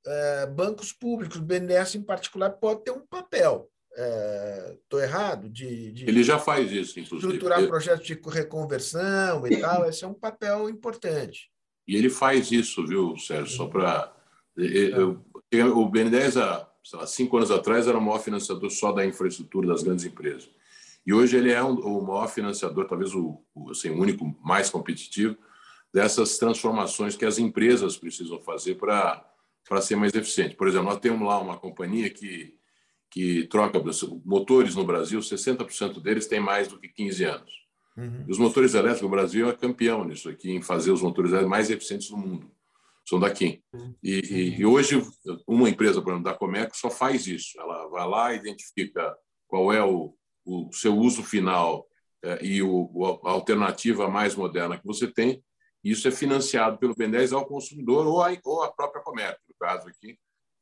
uh, 0.06 0.50
bancos 0.52 0.92
públicos, 0.92 1.36
o 1.36 1.42
BNDES 1.42 1.96
em 1.96 2.02
particular, 2.02 2.50
pode 2.50 2.84
ter 2.84 2.90
um 2.90 3.00
papel. 3.00 3.70
Estou 4.82 4.98
uh, 4.98 5.02
errado? 5.02 5.48
De, 5.48 5.92
de, 5.92 6.08
Ele 6.08 6.24
já 6.24 6.38
faz 6.38 6.70
isso, 6.72 6.98
inclusive. 6.98 7.32
Estruturar 7.32 7.66
projetos 7.66 8.06
de 8.06 8.18
reconversão 8.26 9.46
e 9.46 9.60
tal, 9.60 9.88
esse 9.88 10.04
é 10.04 10.08
um 10.08 10.14
papel 10.14 10.68
importante. 10.68 11.50
E 11.86 11.96
ele 11.96 12.10
faz 12.10 12.50
isso, 12.50 12.86
viu, 12.86 13.16
Sérgio? 13.18 13.56
Só 13.56 13.66
para. 13.66 14.12
O 15.74 15.88
BNDES, 15.88 16.36
há 16.36 16.68
lá, 16.94 17.06
cinco 17.06 17.36
anos 17.36 17.50
atrás, 17.50 17.86
era 17.86 17.98
o 17.98 18.00
maior 18.00 18.20
financiador 18.20 18.70
só 18.70 18.92
da 18.92 19.04
infraestrutura 19.04 19.68
das 19.68 19.82
grandes 19.82 20.04
empresas. 20.04 20.48
E 21.06 21.12
hoje 21.12 21.36
ele 21.36 21.52
é 21.52 21.62
um, 21.62 21.74
o 21.74 22.02
maior 22.02 22.28
financiador, 22.28 22.86
talvez 22.86 23.14
o, 23.14 23.40
o, 23.54 23.70
assim, 23.70 23.90
o 23.90 24.00
único 24.00 24.34
mais 24.42 24.70
competitivo, 24.70 25.36
dessas 25.92 26.38
transformações 26.38 27.14
que 27.14 27.24
as 27.24 27.38
empresas 27.38 27.96
precisam 27.96 28.40
fazer 28.40 28.76
para 28.76 29.24
ser 29.80 29.96
mais 29.96 30.14
eficiente. 30.14 30.56
Por 30.56 30.68
exemplo, 30.68 30.86
nós 30.86 31.00
temos 31.00 31.26
lá 31.26 31.40
uma 31.40 31.58
companhia 31.58 32.10
que, 32.10 32.54
que 33.10 33.46
troca 33.48 33.82
motores 34.24 34.74
no 34.74 34.84
Brasil, 34.84 35.20
60% 35.20 36.00
deles 36.00 36.26
têm 36.26 36.40
mais 36.40 36.68
do 36.68 36.78
que 36.78 36.88
15 36.88 37.24
anos. 37.24 37.64
Uhum. 37.96 38.26
Os 38.28 38.38
motores 38.38 38.74
elétricos, 38.74 39.06
o 39.06 39.08
Brasil 39.08 39.48
é 39.48 39.52
campeão 39.52 40.04
nisso 40.04 40.28
aqui, 40.28 40.50
em 40.50 40.60
fazer 40.60 40.90
os 40.90 41.00
motores 41.00 41.30
elétricos 41.30 41.50
mais 41.50 41.70
eficientes 41.70 42.10
do 42.10 42.16
mundo. 42.16 42.50
São 43.08 43.20
daqui. 43.20 43.62
Uhum. 43.72 43.94
E, 44.02 44.12
e, 44.12 44.60
e, 44.60 44.66
hoje, 44.66 45.00
uma 45.46 45.68
empresa, 45.68 46.00
por 46.00 46.10
exemplo, 46.10 46.24
da 46.24 46.36
Comeco, 46.36 46.76
só 46.76 46.90
faz 46.90 47.26
isso. 47.26 47.60
Ela 47.60 47.86
vai 47.88 48.08
lá, 48.08 48.34
identifica 48.34 49.14
qual 49.46 49.72
é 49.72 49.82
o, 49.84 50.14
o 50.44 50.70
seu 50.72 50.96
uso 50.96 51.22
final 51.22 51.86
é, 52.22 52.44
e 52.44 52.62
o, 52.62 53.20
a 53.24 53.30
alternativa 53.30 54.08
mais 54.08 54.34
moderna 54.34 54.78
que 54.78 54.86
você 54.86 55.06
tem. 55.06 55.42
Isso 55.84 56.08
é 56.08 56.10
financiado 56.10 56.78
pelo 56.78 56.94
BNDES 56.94 57.34
ao 57.34 57.46
consumidor 57.46 58.06
ou 58.06 58.22
a, 58.22 58.34
ou 58.42 58.62
a 58.62 58.72
própria 58.72 59.02
Comeco, 59.02 59.38
no 59.46 59.53
caso 59.64 59.88
aqui, 59.88 60.18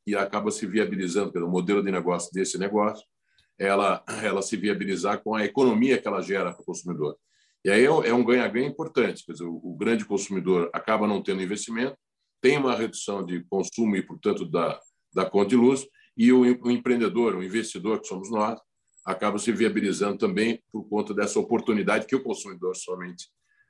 e 0.07 0.15
acaba 0.15 0.49
se 0.51 0.65
viabilizando 0.65 1.31
pelo 1.31 1.49
modelo 1.49 1.83
de 1.83 1.91
negócio 1.91 2.31
desse 2.33 2.57
negócio 2.57 3.05
ela, 3.57 4.03
ela 4.23 4.41
se 4.41 4.57
viabilizar 4.57 5.21
com 5.21 5.35
a 5.35 5.43
economia 5.43 5.97
que 5.97 6.07
ela 6.07 6.21
gera 6.21 6.53
para 6.53 6.61
o 6.61 6.65
consumidor. 6.65 7.17
E 7.65 7.69
aí 7.69 7.83
é, 7.83 7.87
é 7.87 8.13
um 8.13 8.23
ganha-ganha 8.23 8.67
importante. 8.67 9.25
Quer 9.25 9.33
dizer, 9.33 9.45
o 9.45 9.75
grande 9.77 10.05
consumidor 10.05 10.69
acaba 10.73 11.07
não 11.07 11.21
tendo 11.21 11.41
investimento, 11.41 11.97
tem 12.41 12.57
uma 12.57 12.75
redução 12.75 13.25
de 13.25 13.43
consumo 13.45 13.95
e, 13.95 14.01
portanto, 14.01 14.45
da, 14.45 14.79
da 15.13 15.25
conta 15.25 15.49
de 15.49 15.55
luz, 15.55 15.87
e 16.17 16.31
o, 16.31 16.41
o 16.41 16.71
empreendedor, 16.71 17.35
o 17.35 17.43
investidor, 17.43 18.01
que 18.01 18.07
somos 18.07 18.29
nós, 18.29 18.59
acaba 19.05 19.39
se 19.39 19.51
viabilizando 19.51 20.17
também 20.17 20.61
por 20.71 20.87
conta 20.89 21.13
dessa 21.13 21.39
oportunidade 21.39 22.05
que 22.05 22.15
o 22.15 22.23
consumidor 22.23 22.75
somente 22.75 23.29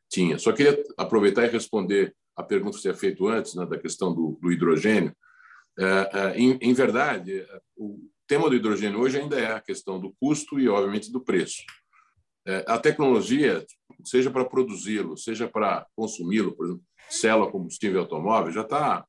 tinha. 0.10 0.38
Só 0.38 0.52
queria 0.52 0.82
aproveitar 0.98 1.46
e 1.46 1.50
responder 1.50 2.16
a 2.36 2.44
pergunta 2.44 2.78
que 2.78 2.82
você 2.82 2.94
feito 2.94 3.28
antes, 3.28 3.56
né, 3.56 3.66
da 3.66 3.78
questão 3.78 4.14
do, 4.14 4.38
do 4.42 4.52
hidrogênio. 4.52 5.16
É, 5.78 6.10
é, 6.14 6.38
em, 6.38 6.58
em, 6.62 6.74
verdade, 6.74 7.46
o, 7.76 8.00
tema 8.28 8.50
do 8.50 8.56
hidrogênio 8.56 9.00
hoje 9.00 9.20
ainda 9.20 9.40
é 9.40 9.54
a 9.54 9.62
questão 9.62 10.00
do 10.00 10.14
custo 10.20 10.60
e, 10.60 10.68
obviamente, 10.68 11.12
do 11.12 11.22
preço. 11.22 11.64
É, 12.46 12.64
a 12.68 12.78
tecnologia, 12.78 13.66
seja 14.04 14.30
para 14.30 14.46
produzi-lo, 14.46 15.18
seja 15.18 15.48
para 15.48 15.86
consumi-lo, 15.96 16.56
por 16.56 16.66
exemplo, 16.66 16.84
célula 17.10 17.52
combustível 17.52 18.02
automóvel, 18.02 18.52
já 18.52 18.62
está 18.62 19.06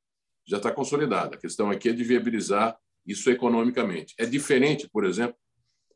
já 0.46 0.60
tá 0.60 0.70
consolidada. 0.70 1.36
A 1.36 1.38
questão 1.38 1.70
aqui 1.70 1.88
é 1.88 1.92
de 1.92 2.04
viabilizar 2.04 2.76
isso 3.06 3.30
economicamente. 3.30 4.14
É 4.18 4.26
diferente, 4.26 4.88
por 4.92 5.04
exemplo, 5.04 5.36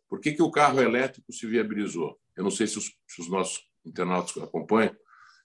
por 0.08 0.20
que, 0.20 0.32
que 0.32 0.42
o 0.42 0.50
carro 0.50 0.81
elétrico 0.81 1.32
se 1.32 1.47
viabilizou? 1.47 2.18
Eu 2.36 2.44
não 2.44 2.50
sei 2.50 2.66
se 2.66 2.78
os, 2.78 2.86
se 3.07 3.20
os 3.20 3.28
nossos 3.28 3.60
internautas 3.84 4.36
acompanham, 4.42 4.97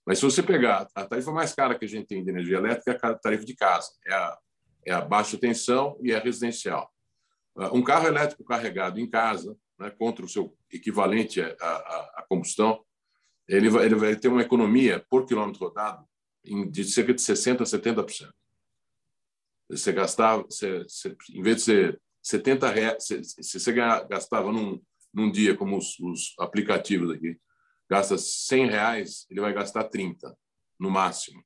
mas 0.05 0.19
se 0.19 0.25
você 0.25 0.43
pegar 0.43 0.87
a 0.93 1.05
tarifa 1.05 1.31
mais 1.31 1.53
cara 1.53 1.77
que 1.77 1.85
a 1.85 1.87
gente 1.87 2.07
tem 2.07 2.23
de 2.23 2.29
energia 2.29 2.57
elétrica 2.57 2.91
é 2.91 3.07
a 3.07 3.15
tarifa 3.15 3.45
de 3.45 3.55
casa, 3.55 3.89
é 4.05 4.13
a, 4.13 4.37
é 4.85 4.91
a 4.91 5.01
baixa 5.01 5.37
tensão 5.37 5.97
e 6.01 6.13
a 6.13 6.19
residencial. 6.19 6.91
Ah, 7.57 7.73
um 7.73 7.83
carro 7.83 8.07
elétrico 8.07 8.43
carregado 8.43 8.99
em 8.99 9.09
casa, 9.09 9.55
né, 9.79 9.89
contra 9.91 10.25
o 10.25 10.29
seu 10.29 10.55
equivalente 10.71 11.41
à, 11.41 12.25
combustão, 12.27 12.83
ele 13.47 13.69
vai, 13.69 13.85
ele 13.85 13.95
vai 13.95 14.15
ter 14.15 14.27
uma 14.27 14.41
economia 14.41 15.05
por 15.09 15.25
quilômetro 15.25 15.65
rodado 15.65 16.05
de 16.69 16.83
cerca 16.83 17.13
de 17.13 17.21
60% 17.21 17.61
a 17.61 17.63
70%. 17.63 18.31
Você 19.69 19.91
gastava, 19.91 20.43
você, 20.43 20.83
você, 20.83 21.15
em 21.31 21.41
vez 21.41 21.57
de 21.57 21.61
ser 21.63 22.01
70 22.21 22.69
reais, 22.69 23.03
se 23.05 23.59
você 23.59 23.71
gastava 23.71 24.51
num, 24.51 24.81
num 25.13 25.31
dia, 25.31 25.55
como 25.55 25.77
os, 25.77 25.97
os, 25.99 26.33
aplicativos 26.39 27.11
aqui, 27.11 27.37
gasta 27.93 28.17
100 28.17 28.69
reais, 28.69 29.27
ele 29.29 29.39
vai 29.39 29.53
gastar 29.53 29.83
30, 29.83 30.35
no 30.79 30.89
máximo. 30.89 31.43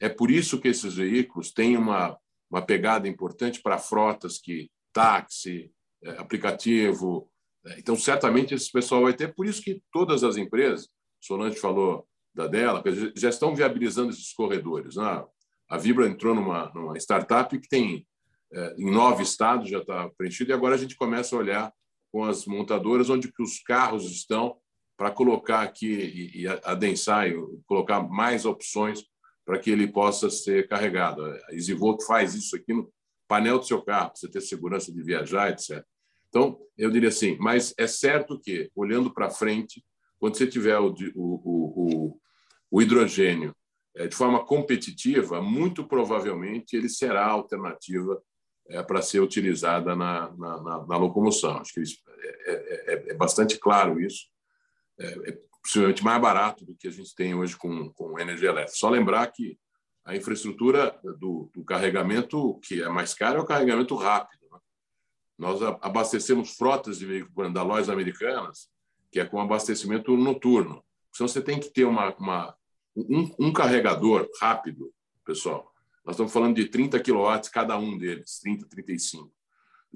É 0.00 0.08
por 0.08 0.28
isso 0.28 0.60
que 0.60 0.66
esses 0.66 0.94
veículos 0.94 1.52
têm 1.52 1.76
uma, 1.76 2.18
uma 2.50 2.60
pegada 2.60 3.06
importante 3.06 3.62
para 3.62 3.78
frotas 3.78 4.38
que 4.38 4.68
táxi, 4.92 5.70
é, 6.02 6.10
aplicativo. 6.18 7.30
É, 7.64 7.78
então, 7.78 7.94
certamente, 7.94 8.52
esse 8.52 8.72
pessoal 8.72 9.02
vai 9.02 9.14
ter. 9.14 9.32
Por 9.36 9.46
isso 9.46 9.62
que 9.62 9.80
todas 9.92 10.24
as 10.24 10.36
empresas, 10.36 10.88
Solange 11.20 11.56
falou 11.60 12.08
da 12.34 12.48
dela, 12.48 12.82
já 13.14 13.28
estão 13.28 13.54
viabilizando 13.54 14.10
esses 14.10 14.32
corredores. 14.32 14.96
Né? 14.96 15.24
A 15.70 15.78
Vibra 15.78 16.08
entrou 16.08 16.34
numa, 16.34 16.72
numa 16.74 16.98
startup 16.98 17.56
que 17.56 17.68
tem 17.68 18.04
é, 18.52 18.74
em 18.76 18.90
nove 18.90 19.22
estados 19.22 19.70
já 19.70 19.78
está 19.78 20.10
preenchido 20.18 20.50
e 20.50 20.54
agora 20.54 20.74
a 20.74 20.78
gente 20.78 20.96
começa 20.96 21.36
a 21.36 21.38
olhar 21.38 21.72
com 22.10 22.24
as 22.24 22.46
montadoras 22.46 23.10
onde 23.10 23.32
que 23.32 23.42
os 23.42 23.60
carros 23.60 24.10
estão 24.10 24.58
para 24.96 25.10
colocar 25.10 25.62
aqui 25.62 25.86
e, 25.86 26.42
e 26.42 26.48
adensar 26.64 27.28
e 27.28 27.34
colocar 27.66 28.00
mais 28.02 28.44
opções 28.44 29.04
para 29.44 29.58
que 29.58 29.70
ele 29.70 29.86
possa 29.86 30.30
ser 30.30 30.68
carregado. 30.68 31.24
A 31.24 31.52
EasyVolt 31.52 32.04
faz 32.06 32.34
isso 32.34 32.56
aqui 32.56 32.72
no 32.72 32.90
painel 33.28 33.58
do 33.58 33.66
seu 33.66 33.82
carro, 33.82 34.10
para 34.10 34.16
você 34.16 34.28
ter 34.30 34.40
segurança 34.40 34.92
de 34.92 35.02
viajar, 35.02 35.50
etc. 35.50 35.84
Então, 36.28 36.58
eu 36.76 36.90
diria 36.90 37.08
assim, 37.08 37.36
mas 37.38 37.74
é 37.78 37.86
certo 37.86 38.40
que, 38.40 38.70
olhando 38.74 39.12
para 39.12 39.30
frente, 39.30 39.84
quando 40.18 40.36
você 40.36 40.46
tiver 40.46 40.78
o, 40.78 40.94
o, 41.14 42.14
o, 42.14 42.20
o 42.70 42.82
hidrogênio 42.82 43.54
é, 43.96 44.08
de 44.08 44.16
forma 44.16 44.44
competitiva, 44.44 45.40
muito 45.40 45.86
provavelmente 45.86 46.76
ele 46.76 46.88
será 46.88 47.26
a 47.26 47.30
alternativa 47.30 48.20
é, 48.68 48.82
para 48.82 49.02
ser 49.02 49.20
utilizada 49.20 49.94
na, 49.94 50.30
na, 50.36 50.62
na, 50.62 50.86
na 50.86 50.96
locomoção. 50.96 51.58
Acho 51.58 51.74
que 51.74 51.80
isso, 51.80 51.98
é, 52.08 52.52
é, 52.52 52.94
é, 52.94 53.10
é 53.10 53.14
bastante 53.14 53.58
claro 53.58 54.00
isso. 54.00 54.26
É, 54.98 55.30
é, 55.30 55.38
possivelmente 55.62 56.04
mais 56.04 56.20
barato 56.20 56.64
do 56.64 56.76
que 56.76 56.86
a 56.86 56.90
gente 56.90 57.14
tem 57.14 57.34
hoje 57.34 57.56
com, 57.56 57.90
com 57.94 58.20
energia 58.20 58.50
elétrica. 58.50 58.76
Só 58.76 58.90
lembrar 58.90 59.26
que 59.28 59.58
a 60.04 60.14
infraestrutura 60.14 61.00
do, 61.18 61.50
do 61.54 61.64
carregamento 61.64 62.60
que 62.62 62.82
é 62.82 62.88
mais 62.88 63.14
caro 63.14 63.38
é 63.38 63.42
o 63.42 63.46
carregamento 63.46 63.94
rápido. 63.96 64.46
Né? 64.52 64.58
Nós 65.38 65.62
abastecemos 65.80 66.54
frotas 66.56 66.98
de 66.98 67.06
veículos 67.06 67.52
da 67.52 67.62
lojas 67.62 67.88
americanas, 67.88 68.68
que 69.10 69.18
é 69.18 69.24
com 69.24 69.40
abastecimento 69.40 70.14
noturno. 70.16 70.84
Então, 71.08 71.26
você 71.26 71.40
tem 71.40 71.58
que 71.58 71.70
ter 71.70 71.84
uma, 71.84 72.14
uma 72.16 72.54
um, 72.94 73.34
um, 73.38 73.52
carregador 73.52 74.28
rápido, 74.40 74.92
pessoal. 75.24 75.72
Nós 76.04 76.14
estamos 76.14 76.32
falando 76.32 76.56
de 76.56 76.66
30 76.68 77.00
kW 77.00 77.50
cada 77.50 77.78
um 77.78 77.96
deles, 77.96 78.38
30, 78.40 78.66
35. 78.68 79.32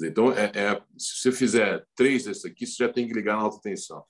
Então, 0.01 0.33
é, 0.33 0.51
é, 0.55 0.83
se 0.97 1.21
você 1.21 1.33
fizer 1.33 1.85
três 1.95 2.25
desses 2.25 2.45
aqui, 2.45 2.67
você 2.67 2.85
já 2.85 2.89
tem 2.89 3.07
que 3.07 3.13
ligar 3.13 3.37
na 3.37 3.43
alta 3.43 3.61
tensão. 3.61 4.05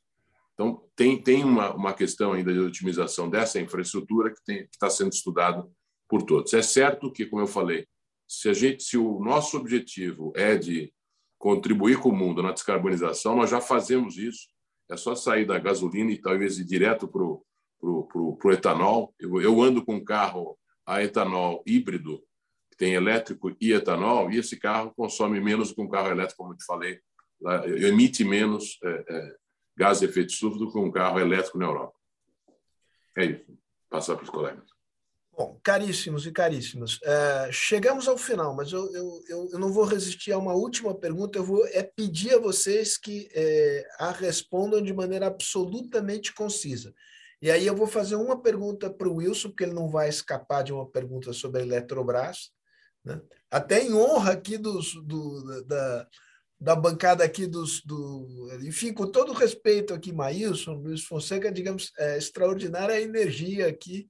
Então, 0.59 0.83
tem, 0.97 1.23
tem 1.23 1.45
uma, 1.45 1.73
uma 1.73 1.95
questão 1.95 2.33
ainda 2.33 2.53
de 2.53 2.59
otimização 2.59 3.31
dessa 3.31 3.61
infraestrutura 3.61 4.35
que 4.45 4.53
está 4.73 4.91
sendo 4.91 5.13
estudado 5.13 5.71
por 6.09 6.25
todos. 6.25 6.53
É 6.53 6.63
certo 6.63 7.13
que, 7.13 7.27
como 7.27 7.43
eu 7.43 7.47
falei, 7.47 7.87
se, 8.27 8.49
a 8.49 8.53
gente, 8.53 8.83
se 8.83 8.99
o 8.99 9.21
nosso 9.21 9.57
objetivo 9.57 10.33
é 10.35 10.57
de 10.57 10.93
contribuir 11.39 12.01
com 12.01 12.09
o 12.09 12.17
mundo 12.17 12.43
na 12.43 12.51
descarbonização, 12.51 13.37
nós 13.37 13.51
já 13.51 13.61
fazemos 13.61 14.19
isso. 14.19 14.49
É 14.91 14.97
só 14.97 15.15
sair 15.15 15.47
da 15.47 15.61
gasolina 15.61 16.11
e 16.11 16.21
talvez 16.21 16.59
ir 16.59 16.65
direto 16.65 17.07
para 17.07 17.23
o 17.23 18.53
etanol. 18.53 19.15
Eu, 19.17 19.41
eu 19.41 19.63
ando 19.63 19.85
com 19.85 19.95
um 19.95 20.05
carro 20.05 20.59
a 20.85 21.05
etanol 21.05 21.63
híbrido, 21.65 22.21
que 22.69 22.77
tem 22.77 22.95
elétrico 22.95 23.55
e 23.61 23.73
etanol, 23.73 24.29
e 24.33 24.39
esse 24.39 24.57
carro 24.57 24.93
consome 24.97 25.41
menos 25.41 25.71
que 25.71 25.81
um 25.81 25.89
carro 25.89 26.11
elétrico, 26.11 26.43
como 26.43 26.55
eu 26.55 26.57
te 26.57 26.65
falei, 26.65 26.99
emite 27.87 28.25
menos 28.25 28.77
é, 28.83 29.05
é, 29.09 29.37
gás 29.79 30.01
de 30.01 30.07
efeito 30.07 30.33
estufa 30.33 30.59
do 30.59 30.71
que 30.71 30.79
um 30.79 30.91
carro 30.91 31.21
elétrico 31.21 31.57
na 31.57 31.67
Europa. 31.67 31.95
É 33.17 33.25
isso. 33.25 33.59
Passar 33.89 34.17
para 34.17 34.25
os 34.25 34.31
colegas. 34.31 34.69
Bom, 35.33 35.59
caríssimos 35.63 36.27
e 36.27 36.33
caríssimas, 36.33 36.99
é, 37.05 37.49
chegamos 37.53 38.09
ao 38.09 38.19
final, 38.19 38.57
mas 38.57 38.73
eu, 38.73 38.93
eu, 38.93 39.49
eu 39.53 39.59
não 39.59 39.73
vou 39.73 39.85
resistir 39.85 40.33
a 40.33 40.39
uma 40.39 40.53
última 40.53 40.93
pergunta. 40.93 41.39
Eu 41.39 41.45
vou 41.45 41.65
é 41.69 41.85
pedir 41.85 42.35
a 42.35 42.41
vocês 42.41 42.99
que 42.99 43.31
é, 43.33 43.89
a 44.01 44.11
respondam 44.11 44.83
de 44.83 44.93
maneira 44.93 45.29
absolutamente 45.29 46.35
concisa. 46.35 46.93
E 47.41 47.53
aí 47.53 47.65
eu 47.65 47.77
vou 47.77 47.87
fazer 47.87 48.17
uma 48.17 48.43
pergunta 48.43 48.91
para 48.91 49.09
o 49.09 49.15
Wilson, 49.15 49.51
porque 49.51 49.63
ele 49.63 49.75
não 49.75 49.89
vai 49.89 50.09
escapar 50.09 50.65
de 50.65 50.73
uma 50.73 50.91
pergunta 50.91 51.33
sobre 51.33 51.61
a 51.61 51.65
Eletrobras, 51.65 52.51
né? 53.05 53.21
até 53.49 53.81
em 53.81 53.95
honra 53.95 54.33
aqui 54.33 54.59
dos, 54.59 54.93
do, 55.05 55.63
da, 55.65 56.09
da 56.61 56.75
bancada 56.75 57.23
aqui 57.23 57.47
dos, 57.47 57.83
do, 57.83 58.49
enfim, 58.63 58.93
com 58.93 59.07
todo 59.07 59.33
respeito 59.33 59.95
aqui, 59.95 60.13
Maílson, 60.13 60.73
Luiz 60.73 61.05
Fonseca, 61.05 61.53
digamos, 61.53 61.93
é 61.97 62.19
extraordinária 62.19 62.97
a 62.97 63.01
energia 63.01 63.69
aqui 63.69 64.09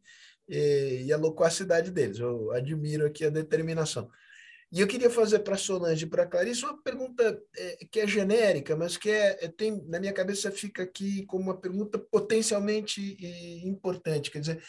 e, 0.49 1.05
e 1.07 1.12
a 1.12 1.17
loquacidade 1.18 1.91
deles. 1.91 2.18
Eu 2.18 2.51
admiro 2.52 3.07
aqui 3.07 3.25
a 3.25 3.31
determinação. 3.31 4.10
E 4.70 4.81
eu 4.81 4.86
queria 4.86 5.09
fazer 5.09 5.39
para 5.41 5.57
Solange 5.57 6.05
e 6.05 6.09
para 6.09 6.27
Clarice 6.27 6.65
uma 6.65 6.83
pergunta 6.83 7.41
é, 7.57 7.78
que 7.91 8.01
é 8.01 8.07
genérica, 8.07 8.77
mas 8.77 8.97
que 8.97 9.10
é, 9.10 9.44
é, 9.44 9.49
tem, 9.49 9.83
na 9.86 9.99
minha 9.99 10.12
cabeça 10.12 10.51
fica 10.51 10.83
aqui 10.83 11.25
como 11.27 11.44
uma 11.44 11.57
pergunta 11.57 11.99
potencialmente 11.99 13.17
importante. 13.67 14.31
Quer 14.31 14.41
dizer, 14.41 14.62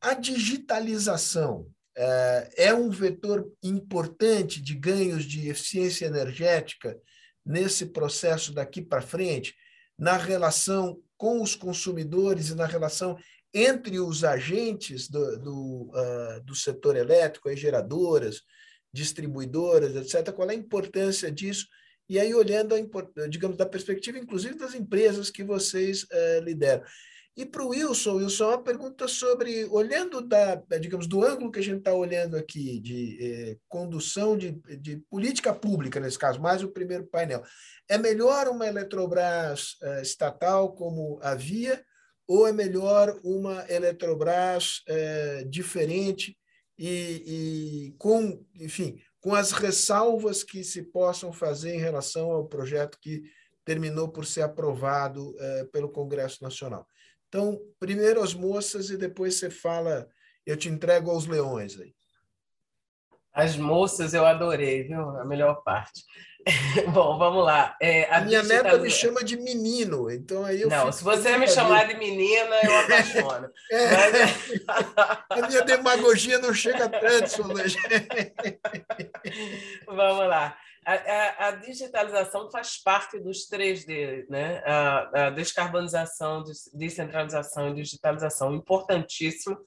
a 0.00 0.14
digitalização 0.14 1.68
é, 1.96 2.50
é 2.56 2.74
um 2.74 2.90
vetor 2.90 3.52
importante 3.62 4.60
de 4.60 4.74
ganhos 4.74 5.24
de 5.24 5.48
eficiência 5.48 6.06
energética 6.06 6.96
nesse 7.44 7.86
processo 7.86 8.52
daqui 8.52 8.82
para 8.82 9.00
frente, 9.00 9.54
na 9.98 10.16
relação 10.16 11.00
com 11.16 11.42
os 11.42 11.54
consumidores 11.54 12.48
e 12.48 12.54
na 12.54 12.66
relação 12.66 13.18
entre 13.52 13.98
os 13.98 14.24
agentes 14.24 15.08
do, 15.08 15.38
do, 15.38 15.90
uh, 15.92 16.40
do 16.44 16.54
setor 16.54 16.96
elétrico, 16.96 17.48
as 17.48 17.58
geradoras, 17.58 18.42
distribuidoras, 18.92 19.94
etc., 19.96 20.32
qual 20.32 20.48
é 20.48 20.52
a 20.52 20.56
importância 20.56 21.30
disso? 21.30 21.66
E 22.08 22.18
aí, 22.18 22.34
olhando, 22.34 22.74
a, 22.74 23.28
digamos, 23.28 23.56
da 23.56 23.66
perspectiva, 23.66 24.18
inclusive, 24.18 24.56
das 24.56 24.74
empresas 24.74 25.30
que 25.30 25.44
vocês 25.44 26.04
uh, 26.04 26.40
lideram. 26.42 26.82
E 27.36 27.46
para 27.46 27.62
o 27.62 27.68
Wilson, 27.68 28.16
Wilson, 28.16 28.48
uma 28.48 28.62
pergunta 28.62 29.06
sobre, 29.08 29.64
olhando 29.66 30.20
da, 30.20 30.56
digamos, 30.80 31.06
do 31.06 31.24
ângulo 31.24 31.50
que 31.50 31.60
a 31.60 31.62
gente 31.62 31.78
está 31.78 31.94
olhando 31.94 32.36
aqui, 32.36 32.80
de 32.80 33.18
eh, 33.20 33.56
condução 33.68 34.36
de, 34.36 34.50
de 34.78 34.96
política 35.08 35.54
pública, 35.54 36.00
nesse 36.00 36.18
caso, 36.18 36.40
mais 36.40 36.62
o 36.62 36.68
primeiro 36.68 37.06
painel, 37.06 37.42
é 37.88 37.96
melhor 37.96 38.48
uma 38.48 38.66
Eletrobras 38.66 39.76
eh, 39.82 40.02
estatal 40.02 40.74
como 40.74 41.18
a 41.22 41.34
Via 41.34 41.82
ou 42.30 42.46
é 42.46 42.52
melhor 42.52 43.18
uma 43.24 43.64
Eletrobras 43.68 44.84
é, 44.86 45.42
diferente 45.48 46.38
e, 46.78 47.88
e, 47.88 47.94
com, 47.98 48.40
enfim, 48.54 49.00
com 49.20 49.34
as 49.34 49.50
ressalvas 49.50 50.44
que 50.44 50.62
se 50.62 50.80
possam 50.80 51.32
fazer 51.32 51.74
em 51.74 51.80
relação 51.80 52.30
ao 52.30 52.46
projeto 52.46 52.98
que 53.00 53.24
terminou 53.64 54.08
por 54.08 54.24
ser 54.24 54.42
aprovado 54.42 55.34
é, 55.40 55.64
pelo 55.72 55.90
Congresso 55.90 56.40
Nacional. 56.40 56.86
Então, 57.30 57.60
primeiro 57.78 58.20
as 58.20 58.34
moças 58.34 58.90
e 58.90 58.96
depois 58.96 59.36
você 59.36 59.48
fala, 59.48 60.08
eu 60.44 60.56
te 60.56 60.68
entrego 60.68 61.12
aos 61.12 61.26
leões 61.26 61.78
aí. 61.78 61.94
As 63.32 63.56
moças 63.56 64.12
eu 64.12 64.26
adorei, 64.26 64.82
viu? 64.82 65.16
A 65.16 65.24
melhor 65.24 65.62
parte. 65.62 66.02
Bom, 66.92 67.16
vamos 67.16 67.44
lá. 67.44 67.76
É, 67.80 68.12
a, 68.12 68.20
minha 68.22 68.42
neta 68.42 68.76
me 68.78 68.90
chama 68.90 69.22
de 69.22 69.36
menino, 69.36 70.10
então 70.10 70.44
aí 70.44 70.62
eu. 70.62 70.68
Não, 70.68 70.90
se 70.90 71.04
você 71.04 71.36
me 71.38 71.46
chamar 71.46 71.86
de 71.86 71.94
menina, 71.94 72.56
eu 72.64 72.78
apaixono. 72.80 73.48
é, 73.70 73.86
Mas... 74.66 74.86
a 75.44 75.46
minha 75.46 75.62
demagogia 75.62 76.38
não 76.40 76.52
chega 76.52 76.88
tanto, 76.88 77.28
Solange. 77.28 77.76
vamos 79.86 80.26
lá. 80.26 80.58
A, 80.84 81.48
a, 81.48 81.50
digitalização 81.52 82.50
faz 82.50 82.82
parte 82.82 83.18
dos 83.18 83.46
três 83.46 83.84
d 83.84 84.26
né? 84.30 84.62
A, 84.64 85.26
a 85.26 85.30
descarbonização, 85.30 86.42
descentralização 86.72 87.68
e 87.68 87.74
digitalização, 87.74 88.54
importantíssimo, 88.54 89.58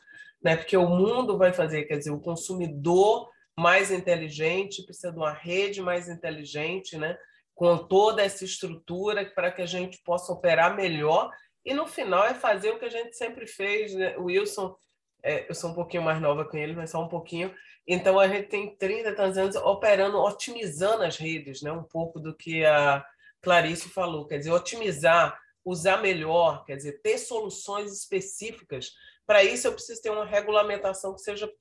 né? 0.44 0.56
Porque 0.56 0.76
o 0.76 0.88
mundo 0.88 1.38
vai 1.38 1.54
fazer, 1.54 1.84
quer 1.84 1.98
dizer, 1.98 2.12
o 2.12 2.20
consumidor 2.20 3.30
mais 3.58 3.92
inteligente 3.92 4.84
precisa 4.84 5.12
de 5.12 5.18
uma 5.18 5.32
rede 5.32 5.82
mais 5.82 6.10
inteligente, 6.10 6.98
né? 6.98 7.16
Com 7.54 7.78
toda 7.78 8.24
essa 8.24 8.44
estrutura 8.44 9.24
para 9.36 9.52
que 9.52 9.62
a 9.62 9.68
gente 9.68 10.02
possa 10.04 10.34
operar 10.34 10.76
melhor 10.76 11.32
e 11.64 11.74
no 11.74 11.88
final 11.88 12.26
é 12.26 12.34
fazer 12.34 12.72
o 12.72 12.80
que 12.80 12.86
a 12.86 12.90
gente 12.90 13.16
sempre 13.16 13.48
fez, 13.48 13.94
né? 13.94 14.18
Wilson, 14.18 14.76
é, 15.24 15.50
eu 15.50 15.56
sou 15.56 15.72
um 15.72 15.74
pouquinho 15.74 16.04
mais 16.04 16.22
nova 16.22 16.46
com 16.46 16.58
ele, 16.58 16.76
mas 16.76 16.90
só 16.92 17.02
um 17.02 17.08
pouquinho 17.08 17.54
então, 17.88 18.18
a 18.20 18.28
gente 18.28 18.48
tem 18.48 18.76
30 18.76 19.14
tantos 19.14 19.38
anos 19.38 19.56
operando, 19.58 20.18
otimizando 20.18 21.04
as 21.04 21.18
redes, 21.18 21.62
né? 21.62 21.72
um 21.72 21.84
pouco 21.84 22.20
do 22.20 22.36
que 22.36 22.66
a 22.66 23.06
Clarice 23.42 23.90
falou, 23.90 24.26
quer 24.26 24.38
dizer, 24.38 24.52
otimizar, 24.52 25.38
usar 25.66 25.98
melhor, 25.98 26.64
quer 26.66 26.78
dizer, 26.78 27.02
ter 27.02 27.18
soluções 27.18 27.92
específicas. 27.92 28.92
Para 29.26 29.44
isso, 29.44 29.68
eu 29.68 29.74
preciso 29.74 30.02
ter 30.02 30.10
uma 30.10 30.26
regulamentação 30.26 31.14
que 31.14 31.22
seja 31.22 31.52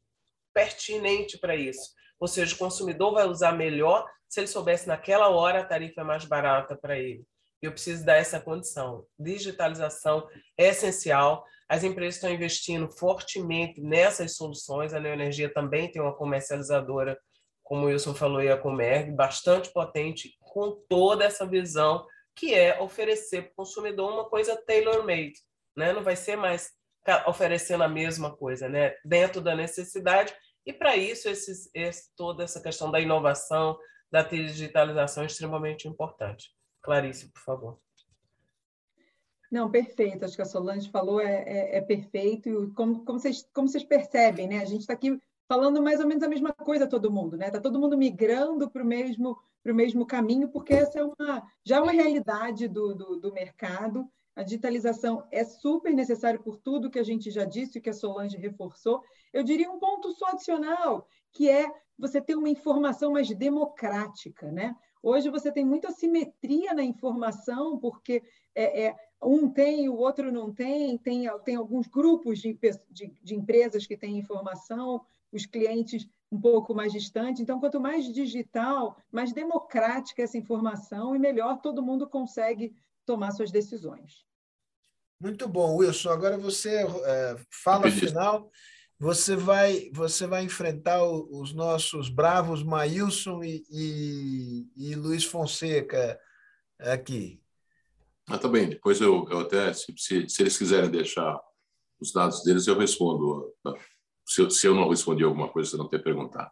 pertinente 0.55 1.39
para 1.39 1.57
isso. 1.57 1.93
Ou 2.21 2.29
seja, 2.29 2.55
o 2.55 2.59
consumidor 2.59 3.15
vai 3.15 3.27
usar 3.27 3.53
melhor 3.53 4.09
se 4.29 4.39
ele 4.39 4.47
soubesse 4.47 4.87
naquela 4.87 5.29
hora 5.29 5.61
a 5.61 5.65
tarifa 5.65 6.03
é 6.03 6.05
mais 6.05 6.25
barata 6.25 6.77
para 6.77 6.99
ele. 6.99 7.27
Eu 7.61 7.73
preciso 7.73 8.05
dar 8.05 8.17
essa 8.17 8.41
condição. 8.41 9.05
Digitalização 9.19 10.29
é 10.57 10.69
essencial. 10.69 11.45
As 11.69 11.85
empresas 11.85 12.17
estão 12.17 12.31
investindo 12.31 12.91
fortemente 12.91 13.81
nessas 13.81 14.37
soluções. 14.37 14.93
A 14.93 15.01
Neoenergia 15.01 15.53
também 15.53 15.91
tem 15.91 16.03
uma 16.03 16.15
comercializadora, 16.15 17.19
como 17.63 17.83
o 17.83 17.87
Wilson 17.87 18.15
falou, 18.15 18.43
e 18.43 18.51
a 18.51 18.57
Comerg, 18.57 19.13
bastante 19.13 19.73
potente, 19.73 20.37
com 20.41 20.83
toda 20.89 21.25
essa 21.25 21.47
visão 21.47 22.07
que 22.35 22.55
é 22.55 22.81
oferecer 22.81 23.43
para 23.43 23.53
o 23.53 23.57
consumidor 23.57 24.13
uma 24.13 24.29
coisa 24.29 24.57
tailor-made. 24.67 25.35
Né? 25.77 25.93
Não 25.93 26.03
vai 26.03 26.17
ser 26.17 26.37
mais 26.37 26.71
oferecendo 27.27 27.85
a 27.85 27.89
mesma 27.89 28.35
coisa, 28.37 28.69
né? 28.69 28.95
dentro 29.05 29.41
da 29.41 29.55
necessidade. 29.55 30.35
E 30.65 30.73
para 30.73 30.97
isso, 30.97 31.29
esses, 31.29 31.69
esse, 31.75 32.11
toda 32.17 32.45
essa 32.45 32.63
questão 32.63 32.91
da 32.91 33.01
inovação, 33.01 33.79
da 34.11 34.23
digitalização 34.23 35.23
é 35.23 35.27
extremamente 35.27 35.89
importante. 35.89 36.51
Clarice, 36.83 37.33
por 37.33 37.43
favor. 37.43 37.81
Não, 39.53 39.71
perfeito. 39.71 40.25
Acho 40.25 40.35
que 40.35 40.41
a 40.41 40.47
Solange 40.47 40.89
falou 40.91 41.21
é, 41.21 41.43
é, 41.43 41.77
é 41.77 41.81
perfeito. 41.83 42.49
E 42.49 42.71
como, 42.73 43.05
como, 43.05 43.19
vocês, 43.19 43.47
como 43.53 43.69
vocês 43.69 43.85
percebem, 43.85 44.49
né? 44.49 44.61
A 44.61 44.65
gente 44.65 44.81
está 44.81 44.95
aqui 44.95 45.21
falando 45.47 45.83
mais 45.83 46.01
ou 46.01 46.07
menos 46.07 46.23
a 46.23 46.29
mesma 46.29 46.55
coisa 46.55 46.87
todo 46.87 47.13
mundo, 47.13 47.37
né? 47.37 47.49
Está 47.49 47.61
todo 47.61 47.79
mundo 47.79 47.99
migrando 47.99 48.71
para 48.71 48.83
o 48.83 48.87
mesmo, 48.87 49.39
pro 49.63 49.75
mesmo 49.75 50.07
caminho, 50.07 50.49
porque 50.49 50.73
essa 50.73 51.01
é 51.01 51.05
uma, 51.05 51.47
já 51.63 51.77
é 51.77 51.81
uma 51.83 51.93
realidade 51.93 52.67
do, 52.67 52.95
do, 52.95 53.17
do 53.17 53.31
mercado. 53.31 54.09
A 54.35 54.43
digitalização 54.43 55.23
é 55.31 55.45
super 55.45 55.93
necessária 55.93 56.41
por 56.41 56.57
tudo 56.57 56.91
que 56.91 56.99
a 56.99 57.05
gente 57.05 57.31
já 57.31 57.45
disse, 57.45 57.79
que 57.79 57.91
a 57.91 57.93
Solange 57.93 58.39
reforçou. 58.39 59.03
Eu 59.35 59.43
diria 59.43 59.71
um 59.71 59.79
ponto 59.79 60.13
só 60.13 60.29
adicional, 60.29 61.07
que 61.31 61.51
é 61.51 61.71
você 61.99 62.23
ter 62.23 62.37
uma 62.37 62.49
informação 62.49 63.13
mais 63.13 63.29
democrática, 63.29 64.51
né? 64.51 64.75
Hoje 65.03 65.29
você 65.29 65.53
tem 65.53 65.65
muita 65.65 65.91
simetria 65.91 66.73
na 66.73 66.83
informação, 66.83 67.79
porque 67.79 68.23
é, 68.55 68.87
é, 68.87 68.97
um 69.23 69.49
tem, 69.49 69.89
o 69.89 69.97
outro 69.97 70.33
não 70.33 70.53
tem, 70.53 70.99
tem, 70.99 71.29
tem 71.45 71.57
alguns 71.57 71.87
grupos 71.87 72.41
de, 72.41 72.59
de, 72.91 73.13
de 73.23 73.35
empresas 73.35 73.87
que 73.87 73.97
têm 73.97 74.19
informação, 74.19 75.05
os 75.33 75.47
clientes 75.47 76.09
um 76.31 76.41
pouco 76.41 76.75
mais 76.75 76.93
distantes. 76.93 77.41
Então, 77.41 77.61
quanto 77.61 77.81
mais 77.81 78.13
digital, 78.13 78.97
mais 79.11 79.33
democrática 79.33 80.23
essa 80.23 80.39
informação 80.39 81.15
e 81.15 81.19
melhor 81.19 81.61
todo 81.61 81.83
mundo 81.83 82.09
consegue 82.09 82.75
tomar 83.05 83.33
suas 83.33 83.51
decisões. 83.51 84.25
Muito 85.21 85.47
bom, 85.49 85.77
Wilson. 85.77 86.11
Agora 86.11 86.37
você 86.37 86.85
é, 87.05 87.37
fala 87.63 87.91
final. 87.91 88.51
Você 88.99 89.35
vai, 89.35 89.91
você 89.93 90.29
vai 90.29 90.45
enfrentar 90.45 91.05
os 91.05 91.53
nossos 91.53 92.09
bravos 92.09 92.63
Maílson 92.63 93.43
e, 93.43 93.65
e, 93.69 94.69
e 94.77 94.95
Luiz 94.95 95.25
Fonseca 95.25 96.19
aqui. 96.79 97.42
Ah, 98.29 98.39
tá 98.39 98.49
bem. 98.49 98.69
Depois 98.69 99.01
eu, 99.01 99.27
eu 99.31 99.41
até, 99.41 99.73
se, 99.73 99.93
se, 99.97 100.29
se, 100.29 100.43
eles 100.43 100.57
quiserem 100.57 100.91
deixar 100.91 101.39
os 102.01 102.13
dados 102.13 102.43
deles, 102.43 102.67
eu 102.67 102.79
respondo. 102.79 103.53
Tá? 103.63 103.75
Se 104.27 104.43
eu, 104.43 104.51
se 104.51 104.67
eu 104.67 104.75
não 104.75 104.89
respondi 104.89 105.25
alguma 105.25 105.49
coisa, 105.49 105.71
você 105.71 105.77
não 105.77 105.89
ter 105.89 106.03
perguntado. 106.03 106.51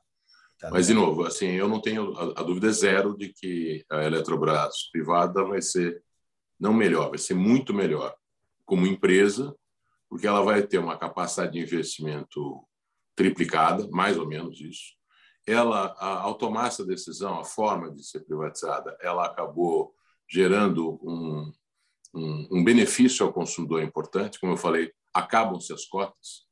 Tá 0.59 0.71
Mas, 0.71 0.89
de 0.89 0.95
novo, 0.95 1.25
assim, 1.25 1.47
eu 1.53 1.69
não 1.69 1.81
tenho 1.81 2.15
a, 2.19 2.41
a, 2.41 2.43
dúvida 2.43 2.69
é 2.69 2.73
zero 2.73 3.17
de 3.17 3.33
que 3.33 3.85
a 3.91 4.05
Eletrobras 4.05 4.91
privada 4.93 5.43
vai 5.45 5.63
ser 5.63 6.03
não 6.59 6.75
melhor, 6.75 7.09
vai 7.09 7.19
ser 7.19 7.33
muito 7.33 7.73
melhor 7.73 8.15
como 8.67 8.87
empresa, 8.87 9.57
porque 10.09 10.27
ela 10.27 10.43
vai 10.43 10.63
ter 10.63 10.79
uma 10.79 10.99
capacidade 10.99 11.53
de 11.53 11.61
investimento 11.61 12.63
triplicada, 13.17 13.89
mais 13.91 14.19
ou 14.19 14.27
menos 14.27 14.61
isso. 14.61 14.95
Ela, 15.47 15.95
ao 15.99 16.35
tomar 16.35 16.67
essa 16.69 16.85
decisão, 16.85 17.41
a 17.41 17.45
forma 17.45 17.91
de 17.91 18.05
ser 18.05 18.21
privatizada, 18.21 18.97
ela 19.01 19.25
acabou 19.25 19.95
gerando 20.29 21.01
um, 21.03 21.51
um, 22.15 22.49
um 22.51 22.65
benefício 22.65 23.25
ao 23.25 23.33
consumidor 23.33 23.83
importante. 23.83 24.39
Como 24.39 24.53
eu 24.53 24.57
falei, 24.57 24.93
acabam-se 25.15 25.73
as 25.73 25.85
cotas 25.85 26.47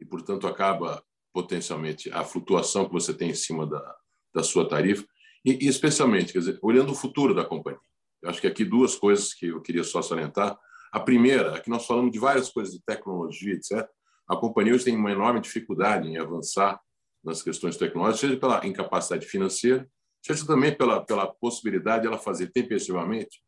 e, 0.00 0.04
portanto, 0.04 0.46
acaba 0.46 1.02
potencialmente 1.32 2.10
a 2.12 2.24
flutuação 2.24 2.86
que 2.86 2.92
você 2.92 3.12
tem 3.12 3.30
em 3.30 3.34
cima 3.34 3.66
da, 3.66 3.96
da 4.34 4.42
sua 4.42 4.68
tarifa. 4.68 5.04
E, 5.44 5.64
e, 5.64 5.68
especialmente, 5.68 6.32
quer 6.32 6.38
dizer, 6.40 6.58
olhando 6.62 6.92
o 6.92 6.94
futuro 6.94 7.34
da 7.34 7.44
companhia. 7.44 7.80
Eu 8.22 8.30
acho 8.30 8.40
que 8.40 8.46
aqui 8.46 8.64
duas 8.64 8.96
coisas 8.96 9.34
que 9.34 9.46
eu 9.46 9.60
queria 9.60 9.84
só 9.84 10.00
salientar. 10.00 10.58
A 10.92 11.00
primeira 11.00 11.60
que 11.60 11.68
nós 11.68 11.86
falamos 11.86 12.12
de 12.12 12.18
várias 12.18 12.50
coisas 12.50 12.72
de 12.72 12.82
tecnologia, 12.84 13.54
etc. 13.54 13.86
A 14.28 14.36
companhia 14.36 14.74
hoje 14.74 14.84
tem 14.84 14.96
uma 14.96 15.12
enorme 15.12 15.40
dificuldade 15.40 16.08
em 16.08 16.16
avançar 16.16 16.80
nas 17.22 17.42
questões 17.42 17.76
tecnológicas, 17.76 18.20
seja 18.20 18.36
pela 18.36 18.66
incapacidade 18.66 19.26
financeira, 19.26 19.88
seja 20.22 20.46
também 20.46 20.74
pela, 20.74 21.04
pela 21.04 21.26
possibilidade 21.26 22.02
de 22.02 22.08
ela 22.08 22.18
fazer 22.18 22.50
tempestivamente 22.52 23.42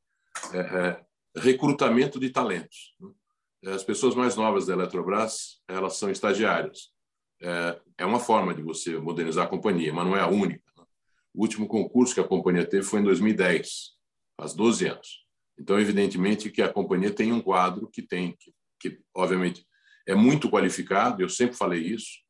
é, 0.53 0.59
é, 0.59 1.06
recrutamento 1.37 2.19
de 2.19 2.31
talentos. 2.31 2.95
Né? 3.01 3.73
As 3.73 3.85
pessoas 3.85 4.15
mais 4.15 4.37
novas 4.37 4.67
da 4.67 4.73
Eletrobras, 4.73 5.61
elas 5.69 5.97
são 5.97 6.11
estagiárias. 6.11 6.91
É, 7.43 7.81
é 7.99 8.07
uma 8.07 8.21
forma 8.21 8.55
de 8.55 8.63
você 8.63 8.97
modernizar 8.99 9.47
a 9.47 9.49
companhia, 9.49 9.93
mas 9.93 10.07
não 10.07 10.17
é 10.17 10.21
a 10.21 10.29
única. 10.29 10.65
Né? 10.77 10.85
O 11.35 11.43
último 11.43 11.67
concurso 11.67 12.15
que 12.15 12.21
a 12.21 12.25
companhia 12.25 12.65
teve 12.65 12.85
foi 12.85 13.01
em 13.01 13.05
2010, 13.05 13.97
faz 14.37 14.55
12 14.55 14.87
anos. 14.89 15.27
Então, 15.59 15.79
evidentemente 15.81 16.51
que 16.51 16.63
a 16.63 16.73
companhia 16.73 17.11
tem 17.11 17.33
um 17.33 17.41
quadro 17.41 17.89
que 17.89 18.03
tem, 18.03 18.37
que, 18.39 18.53
que 18.79 19.01
obviamente 19.15 19.67
é 20.07 20.15
muito 20.15 20.51
qualificado, 20.51 21.23
eu 21.23 21.29
sempre 21.29 21.57
falei 21.57 21.83
isso. 21.83 22.21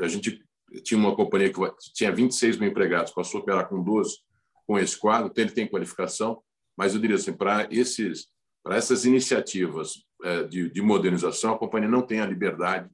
A 0.00 0.08
gente 0.08 0.42
tinha 0.82 0.98
uma 0.98 1.16
companhia 1.16 1.52
que 1.52 1.60
tinha 1.94 2.12
26 2.12 2.58
mil 2.58 2.70
empregados, 2.70 3.12
passou 3.12 3.40
a 3.40 3.42
operar 3.42 3.68
com 3.68 3.82
12 3.82 4.18
com 4.66 4.78
esse 4.78 4.98
quadro, 4.98 5.30
então 5.30 5.42
ele 5.42 5.52
tem 5.52 5.66
qualificação, 5.66 6.42
mas 6.76 6.94
eu 6.94 7.00
diria 7.00 7.16
assim, 7.16 7.32
para 7.32 7.66
esses 7.70 8.28
para 8.62 8.76
essas 8.76 9.04
iniciativas 9.04 10.04
é, 10.22 10.44
de, 10.44 10.70
de 10.70 10.82
modernização, 10.82 11.54
a 11.54 11.58
companhia 11.58 11.88
não 11.88 12.02
tem 12.02 12.20
a 12.20 12.26
liberdade 12.26 12.90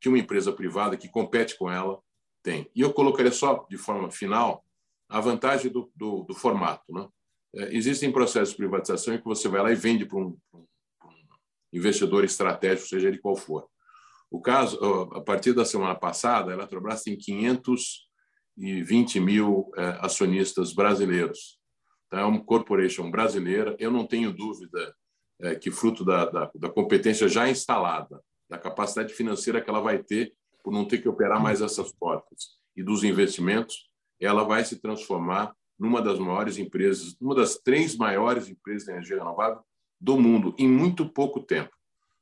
que 0.00 0.08
uma 0.08 0.18
empresa 0.18 0.52
privada 0.52 0.96
que 0.96 1.08
compete 1.08 1.56
com 1.56 1.70
ela 1.70 2.00
tem. 2.42 2.68
E 2.74 2.80
eu 2.80 2.92
colocaria 2.92 3.30
só, 3.30 3.64
de 3.70 3.78
forma 3.78 4.10
final, 4.10 4.64
a 5.08 5.20
vantagem 5.20 5.70
do, 5.70 5.90
do, 5.94 6.24
do 6.24 6.34
formato. 6.34 6.92
Né? 6.92 7.08
É, 7.54 7.76
existem 7.76 8.10
processos 8.10 8.50
de 8.50 8.56
privatização 8.56 9.14
em 9.14 9.18
que 9.18 9.24
você 9.24 9.48
vai 9.48 9.62
lá 9.62 9.70
e 9.70 9.76
vende 9.76 10.04
para 10.04 10.18
um, 10.18 10.36
um, 10.54 10.66
investidor 11.72 12.24
estratégico, 12.24 12.88
seja 12.88 13.08
ele 13.08 13.18
qual 13.18 13.36
for. 13.36 13.68
O 14.30 14.40
caso, 14.40 14.78
a 15.14 15.20
partir 15.20 15.52
da 15.52 15.64
semana 15.64 15.94
passada, 15.94 16.50
a 16.50 16.54
Eletrobras 16.54 17.02
tem 17.02 17.16
520 17.16 19.20
mil 19.20 19.70
é, 19.76 19.98
acionistas 20.00 20.72
brasileiros. 20.72 21.60
Então, 22.06 22.18
é 22.18 22.24
uma 22.24 22.42
corporation 22.42 23.10
brasileira. 23.10 23.76
Eu 23.78 23.90
não 23.90 24.06
tenho 24.06 24.32
dúvida 24.32 24.94
é, 25.42 25.56
que 25.56 25.70
fruto 25.70 26.04
da, 26.04 26.24
da, 26.26 26.50
da, 26.54 26.70
competência 26.70 27.28
já 27.28 27.48
instalada, 27.48 28.22
da 28.48 28.56
capacidade 28.56 29.12
financeira 29.12 29.60
que 29.60 29.68
ela 29.68 29.80
vai 29.80 30.02
ter 30.02 30.34
por 30.62 30.72
não 30.72 30.86
ter 30.86 30.98
que 30.98 31.08
operar 31.08 31.42
mais 31.42 31.60
essas 31.60 31.92
portas 31.92 32.60
e 32.76 32.82
dos 32.82 33.02
investimentos, 33.02 33.90
ela 34.20 34.44
vai 34.44 34.64
se 34.64 34.80
transformar 34.80 35.52
numa 35.78 36.00
das 36.00 36.18
maiores 36.18 36.58
empresas, 36.58 37.16
uma 37.20 37.34
das 37.34 37.56
três 37.56 37.96
maiores 37.96 38.48
empresas 38.48 38.84
de 38.84 38.92
energia 38.92 39.18
renovável 39.18 39.60
do 40.00 40.18
mundo 40.18 40.54
em 40.56 40.68
muito 40.68 41.08
pouco 41.08 41.40
tempo. 41.40 41.70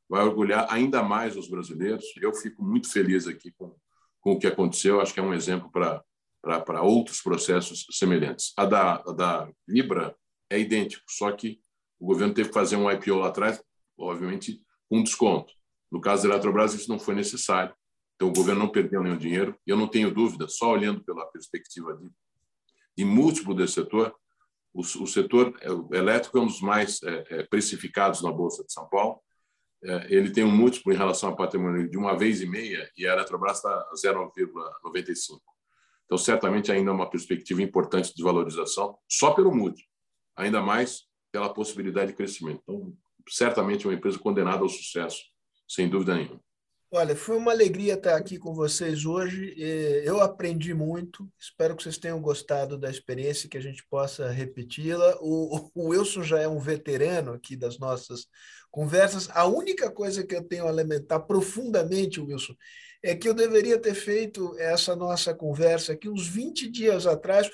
Vai 0.09 0.25
orgulhar 0.25 0.67
ainda 0.71 1.03
mais 1.03 1.37
os 1.37 1.49
brasileiros. 1.49 2.05
Eu 2.21 2.33
fico 2.33 2.65
muito 2.65 2.91
feliz 2.91 3.27
aqui 3.29 3.53
com, 3.53 3.77
com 4.21 4.33
o 4.33 4.39
que 4.39 4.47
aconteceu. 4.47 5.01
Acho 5.01 5.13
que 5.13 5.21
é 5.21 5.23
um 5.23 5.35
exemplo 5.35 5.71
para 5.71 6.83
outros 6.83 7.21
processos 7.21 7.87
semelhantes. 7.93 8.53
A 8.57 8.65
da, 8.65 8.95
a 8.95 9.13
da 9.13 9.51
Libra 9.69 10.17
é 10.49 10.59
idêntico, 10.59 11.05
só 11.09 11.31
que 11.31 11.61
o 12.01 12.07
governo 12.07 12.33
teve 12.33 12.49
que 12.49 12.55
fazer 12.55 12.77
um 12.77 12.91
IPO 12.91 13.17
lá 13.17 13.29
atrás, 13.29 13.63
obviamente, 13.97 14.61
com 14.89 15.03
desconto. 15.03 15.53
No 15.93 16.01
caso 16.01 16.23
da 16.23 16.35
Eletrobras, 16.35 16.73
isso 16.73 16.89
não 16.89 16.99
foi 16.99 17.15
necessário. 17.15 17.75
Então, 18.17 18.29
o 18.29 18.33
governo 18.33 18.61
não 18.61 18.69
perdeu 18.69 19.03
nenhum 19.03 19.19
dinheiro. 19.19 19.55
E 19.67 19.71
eu 19.71 19.77
não 19.77 19.87
tenho 19.87 20.13
dúvida, 20.13 20.49
só 20.49 20.73
olhando 20.73 21.05
pela 21.05 21.27
perspectiva 21.27 21.95
de, 21.97 22.11
e 22.97 23.05
múltiplo 23.05 23.55
desse 23.55 23.75
setor. 23.75 24.15
O, 24.73 24.81
o 24.81 25.07
setor 25.07 25.55
elétrico 25.93 26.39
é 26.39 26.41
um 26.41 26.47
dos 26.47 26.61
mais 26.61 27.03
é, 27.03 27.43
precificados 27.45 28.23
na 28.23 28.33
Bolsa 28.33 28.65
de 28.65 28.73
São 28.73 28.89
Paulo. 28.89 29.21
É, 29.83 30.15
ele 30.15 30.31
tem 30.31 30.45
um 30.45 30.51
múltiplo 30.51 30.93
em 30.93 30.97
relação 30.97 31.31
ao 31.31 31.37
patrimônio 31.37 31.89
de 31.89 31.99
uma 31.99 32.17
vez 32.17 32.41
e 32.41 32.47
meia 32.47 32.91
e 32.97 33.07
a 33.07 33.13
Eletrobras 33.13 33.57
está 33.57 33.91
0,95. 34.07 35.41
Então, 36.05 36.19
certamente 36.19 36.73
ainda 36.73 36.91
é 36.91 36.95
uma 36.95 37.09
perspectiva 37.09 37.63
importante 37.63 38.15
de 38.15 38.23
valorização, 38.23 38.99
só 39.09 39.33
pelo 39.33 39.55
múltiplo, 39.55 39.91
ainda 40.37 40.61
mais 40.61 41.10
pela 41.33 41.53
possibilidade 41.53 42.11
de 42.11 42.17
crescimento. 42.17 42.61
Então, 42.63 42.93
certamente 43.29 43.85
é 43.85 43.89
uma 43.89 43.95
empresa 43.95 44.19
condenada 44.19 44.63
ao 44.63 44.69
sucesso, 44.69 45.23
sem 45.69 45.89
dúvida 45.89 46.15
nenhuma. 46.15 46.41
Olha, 46.93 47.15
foi 47.15 47.37
uma 47.37 47.53
alegria 47.53 47.95
estar 47.95 48.17
aqui 48.17 48.37
com 48.37 48.53
vocês 48.53 49.07
hoje. 49.07 49.55
Eu 50.05 50.21
aprendi 50.21 50.75
muito. 50.75 51.31
Espero 51.39 51.77
que 51.77 51.85
vocês 51.85 51.97
tenham 51.97 52.21
gostado 52.21 52.77
da 52.77 52.91
experiência 52.91 53.49
que 53.49 53.57
a 53.57 53.61
gente 53.61 53.87
possa 53.89 54.29
repeti-la. 54.29 55.17
O, 55.21 55.71
o 55.73 55.89
Wilson 55.91 56.25
já 56.25 56.41
é 56.41 56.49
um 56.49 56.59
veterano 56.59 57.33
aqui 57.33 57.55
das 57.55 57.79
nossas 57.79 58.27
conversas. 58.73 59.29
A 59.31 59.47
única 59.47 59.89
coisa 59.89 60.27
que 60.27 60.35
eu 60.35 60.43
tenho 60.43 60.67
a 60.67 60.73
lamentar 60.73 61.25
profundamente, 61.29 62.21
Wilson, 62.21 62.57
é 63.05 63.15
que 63.15 63.29
eu 63.29 63.35
deveria 63.35 63.79
ter 63.79 63.95
feito 63.95 64.59
essa 64.59 64.97
nossa 64.97 65.33
conversa 65.33 65.93
aqui 65.93 66.09
uns 66.09 66.27
20 66.27 66.69
dias 66.69 67.07
atrás, 67.07 67.49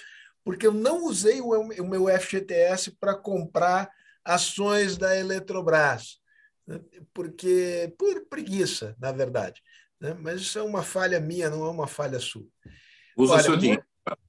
porque 0.47 0.65
eu 0.65 0.73
não 0.73 1.07
usei 1.07 1.41
o 1.41 1.85
meu 1.85 2.07
FGTS 2.09 2.93
para 3.01 3.17
comprar 3.17 3.91
ações 4.25 4.97
da 4.97 5.19
Eletrobras 5.19 6.21
né? 6.65 6.81
porque 7.13 7.93
por 7.99 8.27
preguiça, 8.27 8.95
na 9.01 9.11
verdade. 9.11 9.61
Né? 10.01 10.15
Mas 10.15 10.43
isso 10.43 10.57
é 10.57 10.63
uma 10.63 10.85
falha 10.85 11.19
minha, 11.19 11.51
não 11.51 11.67
é 11.67 11.69
uma 11.69 11.89
falha 11.89 12.21
sua. 12.21 12.47
Usa 13.17 13.33
Olha, 13.33 13.43
seu 13.43 13.57
dinheiro. 13.57 13.85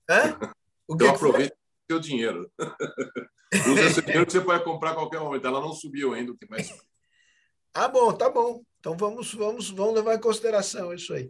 Hã? 0.10 0.40
O 0.90 0.96
então 0.96 1.10
aproveita 1.10 1.54
o 1.54 1.94
seu 1.94 2.00
dinheiro. 2.00 2.50
Usa 3.68 3.90
seu 3.90 4.02
dinheiro 4.02 4.26
que 4.26 4.32
você 4.32 4.42
pode 4.42 4.64
comprar 4.64 4.92
a 4.92 4.96
qualquer 4.96 5.20
momento. 5.20 5.46
Ela 5.46 5.60
não 5.60 5.74
subiu 5.74 6.14
ainda, 6.14 6.32
o 6.32 6.38
que 6.38 6.50
mais 6.50 6.74
Ah, 7.74 7.90
bom, 7.90 8.12
tá 8.14 8.30
bom. 8.30 8.64
Então 8.80 8.96
vamos, 8.96 9.34
vamos, 9.34 9.70
vamos 9.70 9.94
levar 9.94 10.16
em 10.16 10.22
consideração 10.22 10.94
isso 10.94 11.14
aí. 11.14 11.30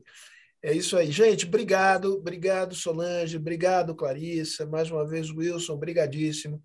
É 0.61 0.73
isso 0.73 0.97
aí. 0.97 1.11
Gente, 1.11 1.45
obrigado. 1.45 2.15
Obrigado, 2.15 2.75
Solange. 2.75 3.37
Obrigado, 3.37 3.95
Clarissa. 3.95 4.65
Mais 4.65 4.89
uma 4.89 5.07
vez, 5.07 5.29
Wilson, 5.29 5.73
obrigadíssimo. 5.73 6.61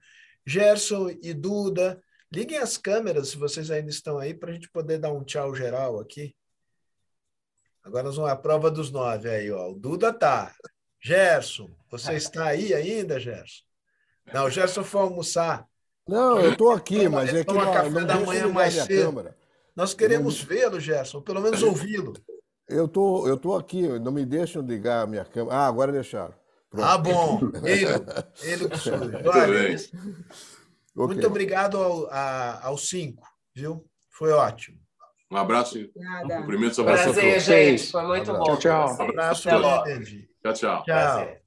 Gerson 0.47 1.11
e 1.23 1.33
Duda, 1.33 2.03
Liguem 2.33 2.57
as 2.57 2.79
câmeras, 2.79 3.29
se 3.29 3.37
vocês 3.37 3.71
ainda 3.71 3.91
estão 3.91 4.19
aí, 4.19 4.33
para 4.33 4.51
a 4.51 4.55
gente 4.55 4.71
poder 4.71 4.97
dar 4.97 5.13
um 5.13 5.23
tchau 5.23 5.55
geral 5.55 6.01
aqui. 6.01 6.35
Agora 7.85 8.05
nós 8.05 8.17
vamos 8.17 8.31
à 8.31 8.37
prova 8.37 8.71
dos 8.71 8.91
nove 8.91 9.29
aí, 9.29 9.51
ó. 9.51 9.69
O 9.69 9.75
Duda 9.75 10.15
tá. 10.15 10.55
Gerson, 10.99 11.71
você 11.91 12.15
está 12.15 12.47
aí 12.47 12.73
ainda, 12.73 13.21
Gerson? 13.21 13.63
Não, 14.33 14.47
o 14.47 14.51
Gerson 14.51 14.83
foi 14.83 15.03
almoçar. 15.03 15.69
Não, 16.09 16.41
eu 16.41 16.53
estou 16.53 16.71
aqui, 16.71 17.07
mas 17.07 17.35
é 17.35 17.45
que 17.45 17.53
não, 17.53 17.71
café 17.71 17.91
não 17.91 18.07
da 18.07 18.19
manhã 18.21 18.49
mais 18.49 18.73
cedo. 18.75 19.11
Câmera. 19.11 19.37
Nós 19.77 19.93
queremos 19.93 20.41
vê-lo, 20.41 20.81
Gerson, 20.81 21.21
pelo 21.21 21.41
menos 21.43 21.63
ouvi-lo. 21.63 22.15
Eu 22.69 22.89
tô, 22.89 23.27
eu 23.29 23.37
tô 23.37 23.55
aqui, 23.55 23.87
não 23.99 24.13
me 24.13 24.25
deixam 24.25 24.63
ligar 24.63 25.03
a 25.03 25.07
minha 25.07 25.25
câmera. 25.25 25.57
Ah, 25.57 25.67
agora 25.67 25.93
deixaram. 25.93 26.35
Pronto. 26.71 26.87
Ah, 26.87 26.97
bom. 26.97 27.41
Ele, 27.65 27.85
ele 28.43 28.69
que 28.69 28.79
sou. 28.79 28.95
Olha, 28.95 29.77
Okay. 30.95 31.07
Muito 31.07 31.27
obrigado 31.27 31.79
ao, 31.79 32.07
a, 32.11 32.67
aos 32.67 32.87
cinco, 32.89 33.27
viu? 33.55 33.83
Foi 34.11 34.31
ótimo. 34.31 34.79
Um 35.31 35.37
abraço 35.39 35.79
e 35.79 35.91
um 36.25 36.29
cumprimento 36.29 36.77
sobre 36.77 36.93
Prazer, 36.93 37.41
gente. 37.41 37.91
Foi 37.91 38.03
muito 38.03 38.31
um 38.31 38.39
bom. 38.39 38.45
Tchau, 38.45 38.59
tchau. 38.59 38.97
Um 38.99 39.09
abraço, 39.09 39.43
Tchau, 39.43 39.61
tchau. 39.61 39.85
Tchau. 40.43 40.85
tchau. 40.85 41.42